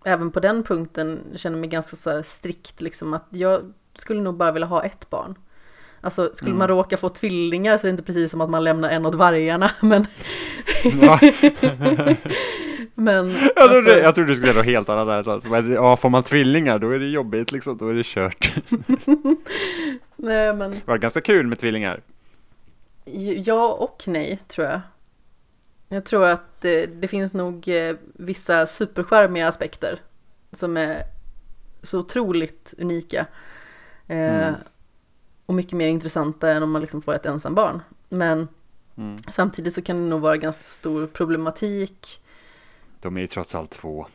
även 0.05 0.31
på 0.31 0.41
den 0.41 0.62
punkten 0.62 1.33
känner 1.35 1.59
mig 1.59 1.68
ganska 1.68 1.97
så 1.97 2.22
strikt 2.22 2.81
liksom 2.81 3.14
att 3.14 3.27
jag 3.31 3.72
skulle 3.95 4.20
nog 4.20 4.37
bara 4.37 4.53
vilja 4.53 4.66
ha 4.66 4.83
ett 4.85 5.11
barn. 5.11 5.39
Alltså 6.05 6.30
skulle 6.34 6.48
Mm. 6.50 6.59
man 6.59 6.68
råka 6.68 6.96
få 6.96 7.09
tvillingar 7.09 7.76
så 7.76 7.86
är 7.86 7.88
det 7.88 7.90
inte 7.90 8.02
precis 8.02 8.30
som 8.30 8.40
att 8.40 8.50
man 8.50 8.64
lämnar 8.64 8.90
en 8.90 9.07
åt 9.07 9.14
vargarna 9.14 9.70
men, 9.80 10.07
men 12.94 13.30
jag, 13.30 13.52
alltså- 13.57 13.80
trodde, 13.82 13.98
jag 14.00 14.14
trodde 14.14 14.30
du 14.30 14.36
skulle 14.36 14.52
säga 14.52 14.62
något 14.62 14.64
helt 14.72 14.88
annat 14.88 15.24
där. 15.26 15.32
Alltså, 15.32 15.48
men, 15.48 15.72
ja, 15.72 15.96
får 15.96 16.11
man 16.11 16.22
tvillingar 16.22 16.78
då 16.78 16.90
är 16.90 16.98
det 16.98 17.07
jobbigt 17.07 17.52
liksom, 17.52 17.76
då 17.76 17.88
är 17.88 17.94
det 17.94 18.02
kört. 18.07 18.52
Nej 20.16 20.55
men 20.55 20.70
Det 20.70 20.80
var 20.86 20.98
ganska 20.98 21.20
kul 21.20 21.46
med 21.46 21.59
tvillingar. 21.59 22.00
ja 23.44 23.68
och 23.72 24.02
nej 24.07 24.38
tror 24.48 24.66
jag. 24.66 24.80
Jag 25.88 26.05
tror 26.05 26.24
att 26.26 26.61
det, 26.61 26.86
det 26.86 27.09
finns 27.09 27.32
nog 27.34 27.68
eh, 27.68 27.96
vissa 28.14 28.66
superskärmiga 28.66 29.48
aspekter 29.48 29.98
som 30.52 30.76
är 30.76 31.02
så 31.82 31.98
otroligt 31.98 32.74
unika. 32.78 33.26
Eh, 34.07 34.16
Mm. 34.48 34.55
Och 35.47 35.55
mycket 35.55 35.72
mer 35.72 35.88
intressanta 35.88 36.51
än 36.53 36.62
om 36.62 36.70
man 36.70 36.80
liksom 36.80 37.03
får 37.03 37.14
ett 37.14 37.26
ensam 37.26 37.55
barn. 37.55 37.82
Men 38.09 38.49
Mm. 38.97 39.18
samtidigt 39.18 39.74
så 39.74 39.82
kan 39.82 39.97
det 39.97 40.03
nog 40.09 40.20
vara 40.20 40.36
ganska 40.36 40.62
stor 40.62 41.07
problematik. 41.07 42.20
De 43.01 43.16
är 43.16 43.20
ju 43.20 43.26
trots 43.26 43.55
allt 43.55 43.70
två. 43.70 44.07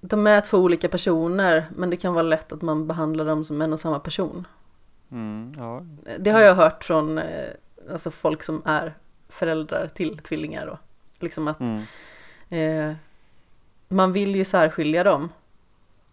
De 0.00 0.26
är 0.26 0.40
två 0.40 0.58
olika 0.58 0.88
personer 0.88 1.66
men 1.76 1.90
det 1.90 1.96
kan 1.96 2.14
vara 2.14 2.22
lätt 2.22 2.52
att 2.52 2.62
man 2.62 2.86
behandlar 2.86 3.24
dem 3.24 3.44
som 3.44 3.62
en 3.62 3.72
och 3.72 3.80
samma 3.80 3.98
person. 3.98 4.46
Mm, 5.10 5.52
ja. 5.56 5.82
Det 6.18 6.30
har 6.30 6.40
jag 6.40 6.54
hört 6.54 6.84
från 6.84 7.18
eh, 7.18 7.48
alltså 7.92 8.10
folk 8.10 8.42
som 8.42 8.62
är 8.64 8.94
föräldrar 9.28 9.88
till 9.94 10.18
tvillingar 10.18 10.66
då. 10.66 10.78
Liksom 11.20 11.48
att 11.48 11.60
Mm. 11.60 11.82
eh, 12.90 12.94
man 13.88 14.12
vill 14.12 14.36
ju 14.36 14.44
särskilja 14.44 15.04
dem. 15.04 15.28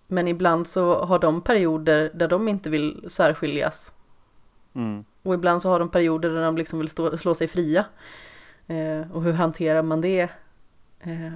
Men 0.07 0.27
ibland 0.27 0.67
så 0.67 1.03
har 1.05 1.19
de 1.19 1.41
perioder 1.41 2.11
där 2.13 2.27
de 2.27 2.47
inte 2.47 2.69
vill 2.69 3.05
särskiljas. 3.07 3.93
Mm. 4.75 5.05
Och 5.23 5.33
ibland 5.33 5.61
så 5.61 5.69
har 5.69 5.79
de 5.79 5.89
perioder 5.89 6.29
där 6.29 6.41
de 6.41 6.57
liksom 6.57 6.79
vill 6.79 6.89
stå, 6.89 7.17
slå 7.17 7.35
sig 7.35 7.47
fria. 7.47 7.85
Eh, 8.67 9.11
och 9.11 9.23
hur 9.23 9.33
hanterar 9.33 9.83
man 9.83 10.01
det? 10.01 10.29
Eh, 10.99 11.31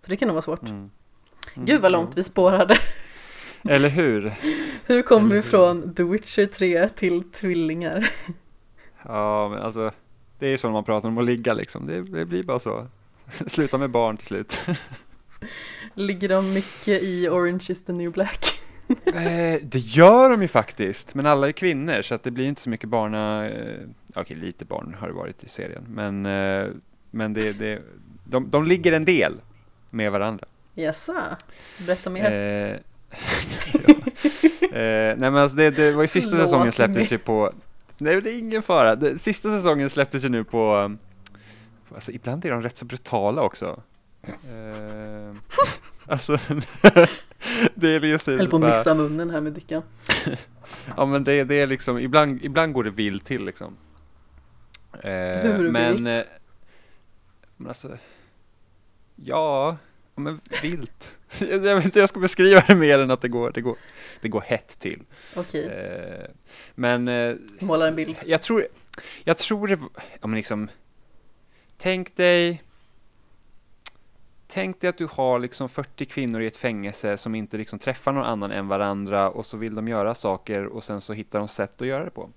så 0.00 0.10
det 0.10 0.16
kan 0.16 0.28
nog 0.28 0.34
vara 0.34 0.42
svårt. 0.42 0.62
Mm. 0.62 0.90
Mm, 1.54 1.66
Gud 1.66 1.82
vad 1.82 1.92
långt 1.92 2.18
vi 2.18 2.22
spårade. 2.22 2.78
Eller 3.68 3.88
hur? 3.88 4.34
Hur 4.86 5.02
kom 5.02 5.28
vi 5.28 5.42
från 5.42 5.94
The 5.94 6.02
Witcher 6.02 6.46
3 6.46 6.88
till 6.88 7.30
tvillingar? 7.32 8.10
Ja, 9.02 9.48
men 9.48 9.62
alltså 9.62 9.90
det 10.38 10.46
är 10.46 10.56
så 10.56 10.66
när 10.66 10.72
man 10.72 10.84
pratar 10.84 11.08
om 11.08 11.18
att 11.18 11.24
ligga 11.24 11.54
liksom. 11.54 11.86
Det, 11.86 12.02
det 12.02 12.24
blir 12.26 12.42
bara 12.42 12.58
så. 12.58 12.86
Sluta 13.46 13.78
med 13.78 13.90
barn 13.90 14.16
till 14.16 14.26
slut. 14.26 14.58
Ligger 15.94 16.28
de 16.28 16.52
mycket 16.52 17.02
i 17.02 17.28
Orange 17.28 17.66
is 17.68 17.84
the 17.84 17.92
new 17.92 18.12
black? 18.12 18.55
Eh, 18.88 19.60
det 19.62 19.78
gör 19.78 20.30
de 20.30 20.42
ju 20.42 20.48
faktiskt, 20.48 21.14
men 21.14 21.26
alla 21.26 21.48
är 21.48 21.52
kvinnor 21.52 22.02
så 22.02 22.14
att 22.14 22.22
det 22.22 22.30
blir 22.30 22.46
inte 22.46 22.60
så 22.60 22.70
mycket 22.70 22.88
barna... 22.88 23.48
Eh, 23.48 23.78
Okej, 24.14 24.36
lite 24.36 24.64
barn 24.64 24.96
har 25.00 25.08
det 25.08 25.14
varit 25.14 25.44
i 25.44 25.48
serien, 25.48 25.84
men, 25.88 26.26
eh, 26.26 26.68
men 27.10 27.32
det, 27.32 27.52
det, 27.52 27.82
de, 28.24 28.50
de 28.50 28.64
ligger 28.64 28.92
en 28.92 29.04
del 29.04 29.40
med 29.90 30.12
varandra. 30.12 30.46
Jaså? 30.74 31.12
Berätta 31.86 32.10
mer. 32.10 32.24
Eh, 32.24 32.30
eh, 34.70 35.16
nej 35.16 35.30
men 35.30 35.36
alltså 35.36 35.56
det, 35.56 35.70
det 35.70 35.92
var 35.92 36.02
ju 36.02 36.08
sista 36.08 36.30
Förlåt 36.30 36.48
säsongen 36.48 36.72
släpptes 36.72 37.12
ju 37.12 37.18
på... 37.18 37.52
Nej 37.98 38.20
det 38.20 38.30
är 38.30 38.38
ingen 38.38 38.62
fara. 38.62 38.96
Det, 38.96 39.18
sista 39.18 39.48
säsongen 39.48 39.90
släpptes 39.90 40.24
ju 40.24 40.28
nu 40.28 40.44
på... 40.44 40.96
Alltså 41.94 42.12
ibland 42.12 42.44
är 42.44 42.50
de 42.50 42.62
rätt 42.62 42.76
så 42.76 42.84
brutala 42.84 43.42
också. 43.42 43.82
Eh, 44.28 45.36
alltså... 46.06 46.32
det 47.74 47.88
är 47.96 48.00
liksom... 48.00 48.38
Höll 48.38 48.50
på 48.50 48.56
att 48.56 48.62
missa 48.62 48.94
munnen 48.94 49.30
här 49.30 49.40
med 49.40 49.52
dykan. 49.52 49.82
Ja 50.96 51.06
men 51.06 51.24
det, 51.24 51.44
det 51.44 51.54
är 51.54 51.66
liksom, 51.66 51.98
ibland, 51.98 52.44
ibland 52.44 52.72
går 52.72 52.84
det 52.84 52.90
vilt 52.90 53.24
till 53.26 53.44
liksom. 53.44 53.76
Eh, 54.92 55.10
Hur 55.10 55.70
men, 55.70 56.06
eh, 56.06 56.22
men 57.56 57.68
alltså, 57.68 57.98
ja, 59.16 59.76
men 60.14 60.40
vilt. 60.62 61.14
jag 61.38 61.58
vet 61.76 61.84
inte 61.84 61.98
hur 61.98 62.02
jag 62.02 62.08
ska 62.08 62.20
beskriva 62.20 62.62
det 62.68 62.74
mer 62.74 62.98
än 62.98 63.10
att 63.10 63.20
det 63.20 63.28
går, 63.28 63.50
det 63.54 63.60
går, 63.60 63.76
det 64.20 64.28
går 64.28 64.40
hett 64.40 64.78
till. 64.78 65.02
Okej, 65.36 65.66
Eh, 65.68 66.30
men 66.74 67.08
eh, 67.08 67.34
målar 67.60 67.88
en 67.88 67.96
bild. 67.96 68.16
jag 68.26 68.42
tror, 68.42 68.66
jag 69.24 69.36
tror 69.36 69.68
det, 69.68 69.78
ja 70.20 70.26
men 70.26 70.34
liksom, 70.36 70.68
tänk 71.78 72.16
dig, 72.16 72.62
tänk 74.56 74.80
dig 74.80 74.90
att 74.90 74.98
du 74.98 75.08
har 75.12 75.38
liksom 75.38 75.68
40 75.68 76.04
kvinnor 76.04 76.40
i 76.40 76.46
ett 76.46 76.56
fängelse 76.56 77.16
som 77.16 77.34
inte 77.34 77.56
liksom 77.56 77.78
träffar 77.78 78.12
någon 78.12 78.24
annan 78.24 78.50
än 78.50 78.68
varandra 78.68 79.30
och 79.30 79.46
så 79.46 79.56
vill 79.56 79.74
de 79.74 79.88
göra 79.88 80.14
saker 80.14 80.66
och 80.66 80.84
sen 80.84 81.00
så 81.00 81.12
hittar 81.12 81.38
de 81.38 81.48
sätt 81.48 81.80
att 81.80 81.86
göra 81.86 82.04
det 82.04 82.10
på. 82.10 82.30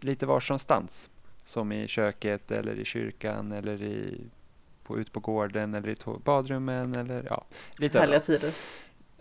Lite 0.00 0.26
varstans, 0.26 1.10
som 1.44 1.72
i 1.72 1.88
köket 1.88 2.50
eller 2.50 2.74
i 2.74 2.84
kyrkan 2.84 3.52
eller 3.52 3.82
i, 3.82 4.20
på, 4.82 4.98
ut 4.98 5.12
på 5.12 5.20
gården 5.20 5.74
eller 5.74 5.88
i 5.88 5.96
badrummen 6.24 6.94
eller 6.94 7.26
ja, 7.30 7.44
lite 7.76 8.00
Härliga 8.00 8.20
tider. 8.20 8.52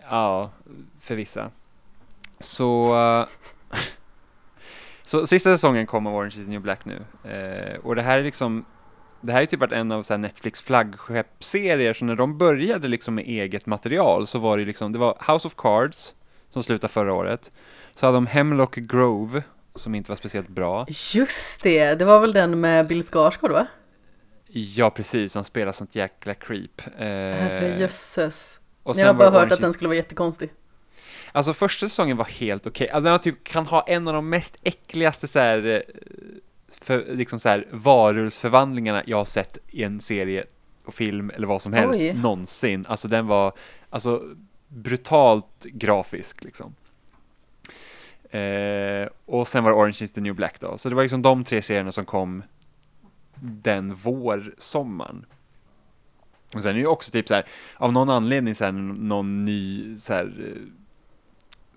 Ja, 0.09 0.51
för 0.99 1.15
vissa. 1.15 1.51
Så, 2.39 2.97
eh, 2.97 3.27
så 5.03 5.27
sista 5.27 5.49
säsongen 5.49 5.85
kom 5.85 6.07
av 6.07 6.15
Orange 6.15 6.27
is 6.27 6.45
the 6.45 6.51
new 6.51 6.61
black 6.61 6.85
nu. 6.85 7.29
Eh, 7.31 7.79
och 7.79 7.95
det 7.95 8.01
här 8.01 8.19
är 8.19 8.23
liksom, 8.23 8.65
det 9.28 9.34
här 9.34 9.41
är 9.41 9.45
typ 9.45 9.59
varit 9.59 9.71
en 9.71 9.91
av 9.91 10.03
så 10.03 10.17
Netflix 10.17 10.61
flaggskeppsserier, 10.61 11.93
så 11.93 12.05
när 12.05 12.15
de 12.15 12.38
började 12.38 12.88
liksom 12.88 13.15
med 13.15 13.25
eget 13.25 13.65
material 13.65 14.28
så 14.28 14.39
var 14.39 14.57
det 14.57 14.65
liksom, 14.65 14.91
det 14.91 14.99
var 14.99 15.34
House 15.34 15.47
of 15.47 15.55
Cards, 15.55 16.13
som 16.49 16.63
slutade 16.63 16.93
förra 16.93 17.13
året. 17.13 17.51
Så 17.95 18.05
hade 18.05 18.17
de 18.17 18.28
Hemlock 18.28 18.75
Grove, 18.75 19.43
som 19.75 19.95
inte 19.95 20.11
var 20.11 20.15
speciellt 20.15 20.49
bra. 20.49 20.86
Just 21.13 21.63
det, 21.63 21.95
det 21.95 22.05
var 22.05 22.19
väl 22.19 22.34
den 22.34 22.59
med 22.59 22.88
Bill 22.88 23.03
Skarsgård 23.03 23.51
va? 23.51 23.67
Ja, 24.47 24.89
precis, 24.89 25.36
han 25.36 25.43
spelar 25.43 25.71
sånt 25.71 25.95
jäkla 25.95 26.34
creep. 26.34 26.82
Eh, 26.97 27.05
Herrejösses. 27.05 28.59
Jag 28.84 29.05
har 29.05 29.13
bara 29.13 29.30
hört 29.30 29.36
Orange 29.36 29.53
att 29.53 29.61
den 29.61 29.73
skulle 29.73 29.88
vara 29.88 29.97
jättekonstig. 29.97 30.49
Alltså 31.32 31.53
första 31.53 31.89
säsongen 31.89 32.17
var 32.17 32.25
helt 32.25 32.67
okej. 32.67 32.89
Alltså 32.89 33.09
den 33.09 33.19
typ, 33.19 33.43
kan 33.43 33.65
ha 33.65 33.82
en 33.88 34.07
av 34.07 34.13
de 34.13 34.30
mest 34.30 34.57
äckligaste 34.63 35.28
så 35.28 35.39
här, 35.39 35.65
eh, 35.65 35.82
för, 36.82 37.15
liksom 37.15 37.39
så 37.39 37.49
här, 37.49 37.68
varulvsförvandlingarna 37.72 39.03
jag 39.05 39.18
har 39.18 39.26
sett 39.26 39.57
i 39.68 39.84
en 39.84 40.01
serie 40.01 40.45
och 40.86 40.93
film 40.93 41.30
eller 41.30 41.47
vad 41.47 41.61
som 41.61 41.74
helst 41.74 42.01
Oj. 42.01 42.13
någonsin. 42.13 42.86
Alltså 42.86 43.07
den 43.07 43.28
var 43.28 43.53
alltså 43.89 44.24
brutalt 44.68 45.63
grafisk 45.63 46.43
liksom. 46.43 46.76
Eh, 48.30 49.07
och 49.26 49.47
sen 49.47 49.63
var 49.63 49.72
det 49.72 49.78
Orange 49.78 49.97
is 50.01 50.11
the 50.11 50.22
new 50.22 50.36
black 50.36 50.59
då. 50.59 50.78
Så 50.78 50.89
det 50.89 50.95
var 50.95 51.03
liksom 51.03 51.22
de 51.22 51.43
tre 51.43 51.61
serierna 51.61 51.91
som 51.91 52.05
kom 52.05 52.43
den 53.41 53.93
vårsommaren. 53.95 55.26
Och 56.55 56.61
sen 56.61 56.70
är 56.70 56.74
det 56.74 56.80
ju 56.80 56.88
också 56.88 57.11
typ 57.11 57.28
så 57.28 57.34
här, 57.34 57.45
av 57.76 57.93
någon 57.93 58.09
anledning 58.09 58.55
så 58.55 58.65
här, 58.65 58.72
någon 58.72 59.45
ny 59.45 59.95
så 59.97 60.13
här, 60.13 60.53
eh, 60.55 60.61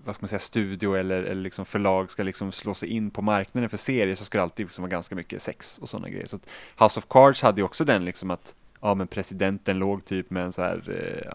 vad 0.05 0.15
ska 0.15 0.23
man 0.23 0.29
säga, 0.29 0.39
studio 0.39 0.95
eller, 0.95 1.23
eller 1.23 1.41
liksom 1.41 1.65
förlag 1.65 2.11
ska 2.11 2.23
liksom 2.23 2.51
slå 2.51 2.73
sig 2.73 2.89
in 2.89 3.11
på 3.11 3.21
marknaden 3.21 3.69
för 3.69 3.77
serier 3.77 4.15
så 4.15 4.25
ska 4.25 4.37
det 4.37 4.43
alltid 4.43 4.65
liksom 4.65 4.81
vara 4.81 4.91
ganska 4.91 5.15
mycket 5.15 5.41
sex 5.41 5.77
och 5.77 5.89
sådana 5.89 6.09
grejer. 6.09 6.25
Så 6.25 6.35
att 6.35 6.49
House 6.79 6.99
of 6.99 7.07
Cards 7.09 7.41
hade 7.41 7.61
ju 7.61 7.65
också 7.65 7.85
den 7.85 8.05
liksom 8.05 8.31
att, 8.31 8.55
ja 8.81 8.95
men 8.95 9.07
presidenten 9.07 9.79
låg 9.79 10.05
typ 10.05 10.29
med 10.29 10.43
en 10.43 10.53
så 10.53 10.61
här, 10.61 10.89
eh, 10.89 11.31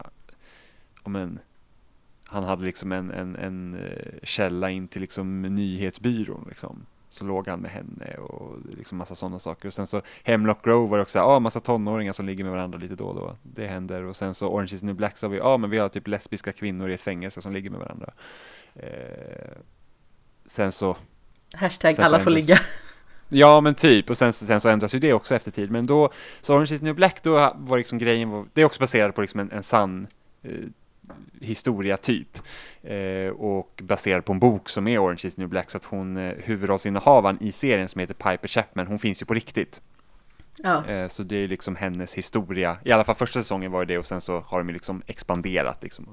ja 1.05 1.11
men, 1.11 1.39
han 2.25 2.45
hade 2.45 2.65
liksom 2.65 2.93
en, 2.93 3.11
en, 3.11 3.37
en 3.37 3.75
eh, 3.75 4.13
källa 4.23 4.71
in 4.71 4.89
till 4.89 5.01
liksom 5.01 5.43
nyhetsbyrån 5.43 6.45
liksom. 6.49 6.87
Så 7.17 7.25
låg 7.25 7.49
han 7.49 7.61
med 7.61 7.71
henne 7.71 8.15
och 8.17 8.57
liksom 8.79 8.99
massa 8.99 9.15
sådana 9.15 9.39
saker. 9.39 9.69
Och 9.69 9.75
sen 9.75 9.87
så 9.87 10.03
Hemlock 10.23 10.65
Grove 10.65 10.91
var 10.91 10.97
det 10.99 11.03
också, 11.03 11.19
ja 11.19 11.39
massa 11.39 11.61
tonåringar 11.61 12.13
som 12.13 12.27
ligger 12.27 12.45
med 12.45 12.53
varandra 12.53 12.79
lite 12.79 12.95
då 12.95 13.05
och 13.07 13.15
då. 13.15 13.37
Det 13.43 13.67
händer. 13.67 14.03
Och 14.05 14.17
sen 14.17 14.35
så 14.35 14.49
Orange 14.49 14.75
is 14.75 14.81
the 14.81 14.87
new 14.87 14.95
black 14.95 15.23
har 15.23 15.29
vi, 15.29 15.37
ja 15.39 15.57
men 15.57 15.71
vi 15.71 15.79
har 15.79 15.89
typ 15.89 16.09
lesbiska 16.09 16.53
kvinnor 16.53 16.91
i 16.91 16.95
ett 16.95 17.01
fängelse 17.01 17.43
som 17.43 17.53
ligger 17.53 17.71
med 17.71 17.81
varandra. 17.81 18.13
Eh, 18.75 19.59
sen 20.47 20.73
så, 20.73 20.97
Hashtag 21.55 21.95
Sen 21.95 22.05
så 22.05 22.09
alla 22.09 22.19
får 22.21 22.31
ändras- 22.31 22.35
ligga. 22.35 22.59
ja 23.29 23.61
men 23.61 23.75
typ, 23.75 24.11
och 24.11 24.17
sen, 24.19 24.33
sen 24.33 24.61
så 24.61 24.69
ändras 24.69 24.95
ju 24.95 24.99
det 24.99 25.13
också 25.13 25.35
efter 25.35 25.51
tid. 25.51 25.71
Men 25.71 25.87
då, 25.87 26.11
så 26.41 26.53
Orange 26.55 26.75
is 26.75 26.81
the 26.81 26.85
new 26.85 26.95
black, 26.95 27.23
då 27.23 27.55
var 27.57 27.79
liksom 27.79 27.99
grejen, 27.99 28.31
var, 28.31 28.47
det 28.53 28.61
är 28.61 28.65
också 28.65 28.81
baserat 28.81 29.15
på 29.15 29.21
liksom 29.21 29.41
en, 29.41 29.51
en 29.53 29.63
sann 29.63 30.07
eh, 30.43 30.51
historia 31.41 31.97
typ. 31.97 32.39
Eh, 32.83 33.29
och 33.29 33.81
baserad 33.83 34.25
på 34.25 34.33
en 34.33 34.39
bok 34.39 34.69
som 34.69 34.89
är 34.89 34.99
Orange 34.99 35.21
is 35.25 35.37
new 35.37 35.49
black. 35.49 35.71
Så 35.71 35.77
att 35.77 35.85
hon, 35.85 36.17
eh, 36.17 36.35
huvudrollsinnehavaren 36.45 37.39
i 37.41 37.53
serien 37.53 37.89
som 37.89 38.01
heter 38.01 38.15
Piper 38.15 38.49
Chapman, 38.49 38.87
hon 38.87 38.99
finns 38.99 39.23
ju 39.23 39.27
på 39.27 39.35
riktigt. 39.35 39.81
Ja. 40.63 40.87
Eh, 40.87 41.09
så 41.09 41.23
det 41.23 41.37
är 41.37 41.47
liksom 41.47 41.77
hennes 41.77 42.15
historia. 42.15 42.79
I 42.85 42.93
alla 42.93 43.05
fall 43.05 43.15
första 43.15 43.41
säsongen 43.41 43.73
var 43.73 43.85
det 43.85 43.99
och 43.99 44.07
sen 44.07 44.21
så 44.21 44.41
har 44.41 44.59
de 44.59 44.69
ju 44.69 44.73
liksom 44.73 45.03
expanderat 45.07 45.83
liksom. 45.83 46.09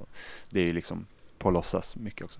Det 0.50 0.60
är 0.60 0.66
ju 0.66 0.74
liksom 0.74 1.06
på 1.38 1.52
låtsas 1.52 1.96
mycket 1.96 2.26
också. 2.26 2.40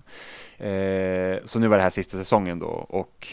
Eh, 0.64 1.38
så 1.44 1.58
nu 1.58 1.68
var 1.68 1.76
det 1.76 1.82
här 1.82 1.90
sista 1.90 2.16
säsongen 2.16 2.58
då 2.58 2.66
och 2.66 3.28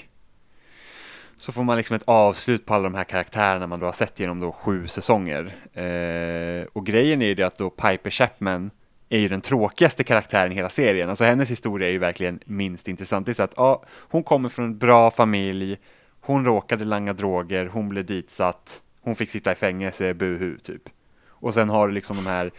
så 1.37 1.51
får 1.51 1.63
man 1.63 1.77
liksom 1.77 1.95
ett 1.95 2.03
avslut 2.05 2.65
på 2.65 2.73
alla 2.73 2.83
de 2.83 2.95
här 2.95 3.03
karaktärerna 3.03 3.67
man 3.67 3.79
då 3.79 3.85
har 3.85 3.93
sett 3.93 4.19
genom 4.19 4.39
då 4.39 4.51
sju 4.51 4.87
säsonger. 4.87 5.55
Eh, 5.73 6.67
och 6.73 6.85
grejen 6.85 7.21
är 7.21 7.25
ju 7.25 7.35
det 7.35 7.43
att 7.43 7.57
då 7.57 7.69
Piper 7.69 8.09
Chapman 8.09 8.71
är 9.11 9.19
ju 9.19 9.27
den 9.27 9.41
tråkigaste 9.41 10.03
karaktären 10.03 10.51
i 10.51 10.55
hela 10.55 10.69
serien. 10.69 11.09
Alltså 11.09 11.23
hennes 11.23 11.51
historia 11.51 11.87
är 11.87 11.91
ju 11.91 11.97
verkligen 11.97 12.39
minst 12.45 12.87
intressant. 12.87 13.25
Det 13.25 13.31
är 13.31 13.33
så 13.33 13.43
att 13.43 13.53
ja, 13.57 13.83
hon 13.99 14.23
kommer 14.23 14.49
från 14.49 14.65
en 14.65 14.77
bra 14.77 15.11
familj, 15.11 15.77
hon 16.21 16.45
råkade 16.45 16.85
langa 16.85 17.13
droger, 17.13 17.65
hon 17.65 17.89
blev 17.89 18.05
ditsatt, 18.05 18.81
hon 19.01 19.15
fick 19.15 19.29
sitta 19.29 19.51
i 19.51 19.55
fängelse, 19.55 20.13
buhu 20.13 20.57
typ. 20.57 20.89
Och 21.27 21.53
sen 21.53 21.69
har 21.69 21.87
du 21.87 21.93
liksom 21.93 22.15
de 22.15 22.25
här 22.25 22.51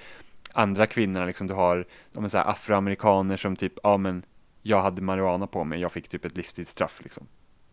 andra 0.53 0.87
kvinnorna, 0.87 1.27
liksom 1.27 1.47
du 1.47 1.55
har 1.55 1.87
de 2.13 2.31
så 2.31 2.39
här 2.39 2.51
afroamerikaner 2.51 3.37
som 3.37 3.57
typ, 3.57 3.73
ja 3.83 3.97
men 3.97 4.25
jag 4.63 4.83
hade 4.83 5.03
marijuana 5.03 5.47
på 5.47 5.65
mig, 5.65 5.81
jag 5.81 5.93
fick 5.93 6.09
typ 6.09 6.25
ett 6.25 6.37
livstidsstraff 6.37 7.01
liksom. 7.03 7.27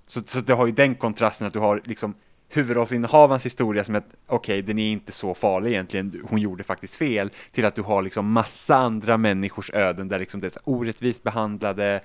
Så, 0.08 0.22
så 0.26 0.42
det 0.42 0.54
har 0.54 0.66
ju 0.66 0.72
den 0.72 0.96
kontrasten 0.96 1.48
att 1.48 1.54
du 1.54 1.60
har 1.60 1.82
liksom 1.86 2.14
huvudrollsinnehavarens 2.50 3.46
historia 3.46 3.84
som 3.84 3.96
att 3.96 4.06
okej, 4.28 4.60
okay, 4.60 4.62
den 4.62 4.80
är 4.80 4.92
inte 4.92 5.12
så 5.12 5.34
farlig 5.34 5.72
egentligen, 5.72 6.22
hon 6.30 6.40
gjorde 6.40 6.64
faktiskt 6.64 6.96
fel, 6.96 7.32
till 7.52 7.66
att 7.66 7.76
du 7.76 7.82
har 7.82 8.02
liksom 8.02 8.32
massa 8.32 8.76
andra 8.76 9.18
människors 9.18 9.72
öden 9.74 10.08
där 10.08 10.20
liksom 10.20 10.40
det 10.40 10.48
är 10.48 10.50
så 10.50 10.60
orättvist 10.64 11.24
behandlade, 11.24 12.02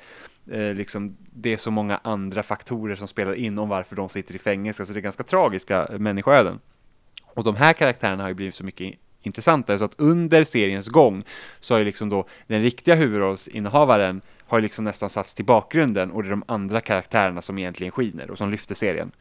eh, 0.51 0.75
liksom 0.75 1.17
det 1.33 1.53
är 1.53 1.57
så 1.57 1.71
många 1.71 2.01
andra 2.05 2.43
faktorer 2.43 2.97
som 2.97 3.09
spelar 3.09 3.35
in 3.35 3.59
om 3.59 3.69
varför 3.69 3.97
de 3.97 4.09
sitter 4.09 4.35
i 4.35 4.39
fängelse, 4.39 4.87
så 4.87 4.93
det 4.93 4.99
är 4.99 5.03
ganska 5.03 5.23
tragiska 5.23 5.87
eh, 5.87 5.99
människoöden. 5.99 6.61
Och 7.25 7.45
de 7.45 7.57
här 7.57 7.73
karaktärerna 7.73 8.23
har 8.23 8.29
ju 8.29 8.35
blivit 8.35 8.55
så 8.55 8.65
mycket 8.65 8.95
intressantare, 9.23 9.79
så 9.79 9.85
att 9.85 10.01
under 10.01 10.45
seriens 10.45 10.89
gång 10.89 11.25
så 11.61 11.75
har 11.75 11.79
ju 11.79 11.85
liksom 11.85 12.09
då 12.09 12.27
den 12.47 12.63
riktiga 12.63 12.95
huvudrollsinnehavaren 12.95 14.21
har 14.47 14.59
ju 14.59 14.63
liksom 14.63 14.85
nästan 14.85 15.11
satts 15.11 15.35
till 15.35 15.45
bakgrunden 15.45 16.11
och 16.11 16.23
det 16.23 16.29
är 16.29 16.31
de 16.31 16.45
andra 16.49 16.81
karaktärerna 16.81 17.43
som 17.43 17.59
egentligen 17.59 17.91
skiner 17.91 18.31
och 18.31 18.39
som 18.39 18.51
lyfter 18.51 18.75
serien. 18.75 19.13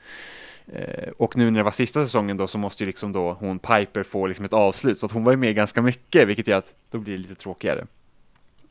Eh, 0.68 1.09
och 1.18 1.38
nu 1.38 1.51
när 1.51 1.59
det 1.59 1.64
var 1.64 1.72
sista 1.72 2.03
säsongen 2.03 2.38
då 2.38 2.47
så 2.47 2.57
måste 2.57 2.84
ju 2.84 2.88
liksom 2.88 3.11
då 3.11 3.34
hon 3.34 3.59
Piper 3.59 4.03
få 4.03 4.28
liksom 4.28 4.45
ett 4.45 4.53
avslut 4.53 4.99
så 4.99 5.05
att 5.05 5.11
hon 5.11 5.24
var 5.24 5.32
ju 5.32 5.38
med 5.38 5.55
ganska 5.55 5.82
mycket 5.82 6.28
vilket 6.28 6.47
gör 6.47 6.57
att 6.57 6.74
då 6.91 6.97
blir 6.97 7.14
det 7.14 7.22
lite 7.22 7.36
tråkigare. 7.36 7.88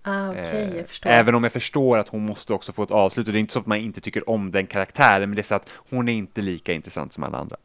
Ah, 0.03 0.31
okay, 0.31 0.79
eh. 0.79 1.19
Även 1.19 1.35
om 1.35 1.43
jag 1.43 1.53
förstår 1.53 1.99
att 1.99 2.09
hon 2.09 2.27
måste 2.27 2.53
också 2.53 2.73
få 2.73 2.83
ett 2.83 2.91
avslut 2.91 3.27
och 3.27 3.33
det 3.33 3.39
är 3.39 3.41
inte 3.41 3.53
så 3.53 3.59
att 3.59 3.67
man 3.67 3.79
inte 3.79 4.01
tycker 4.01 4.31
om 4.31 4.53
den 4.53 4.67
karaktären 4.67 5.31
men 5.31 5.37
det 5.37 5.41
är 5.41 5.45
så 5.45 5.55
att 5.55 5.69
hon 5.91 6.09
är 6.09 6.13
inte 6.13 6.43
lika 6.43 6.73
intressant 6.73 7.13
som 7.13 7.25
alla 7.25 7.39
andra. 7.39 7.57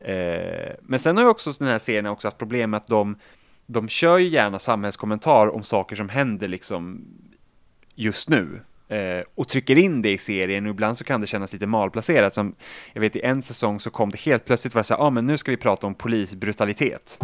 Eh, 0.00 0.74
men 0.82 1.00
sen 1.00 1.16
har 1.16 1.24
ju 1.24 1.30
också 1.30 1.52
den 1.52 1.68
här 1.68 1.78
serien 1.78 2.06
också 2.06 2.26
haft 2.26 2.38
problem 2.38 2.70
med 2.70 2.78
att 2.78 2.86
de 2.86 3.16
de 3.66 3.88
kör 3.88 4.18
ju 4.18 4.28
gärna 4.28 4.58
samhällskommentar 4.58 5.54
om 5.54 5.62
saker 5.62 5.96
som 5.96 6.08
händer 6.08 6.48
liksom 6.48 7.04
just 7.94 8.28
nu 8.28 8.60
Eh, 8.88 9.24
och 9.34 9.48
trycker 9.48 9.78
in 9.78 10.02
det 10.02 10.12
i 10.12 10.18
serien 10.18 10.66
och 10.66 10.70
ibland 10.70 10.98
så 10.98 11.04
kan 11.04 11.20
det 11.20 11.26
kännas 11.26 11.52
lite 11.52 11.66
malplacerat. 11.66 12.34
Som, 12.34 12.54
jag 12.92 13.00
vet 13.00 13.16
i 13.16 13.20
en 13.20 13.42
säsong 13.42 13.80
så 13.80 13.90
kom 13.90 14.10
det 14.10 14.20
helt 14.20 14.44
plötsligt 14.44 14.74
vara 14.74 14.84
så 14.84 14.94
här, 14.94 15.00
ja 15.00 15.06
ah, 15.06 15.10
men 15.10 15.26
nu 15.26 15.38
ska 15.38 15.50
vi 15.50 15.56
prata 15.56 15.86
om 15.86 15.94
polisbrutalitet. 15.94 17.18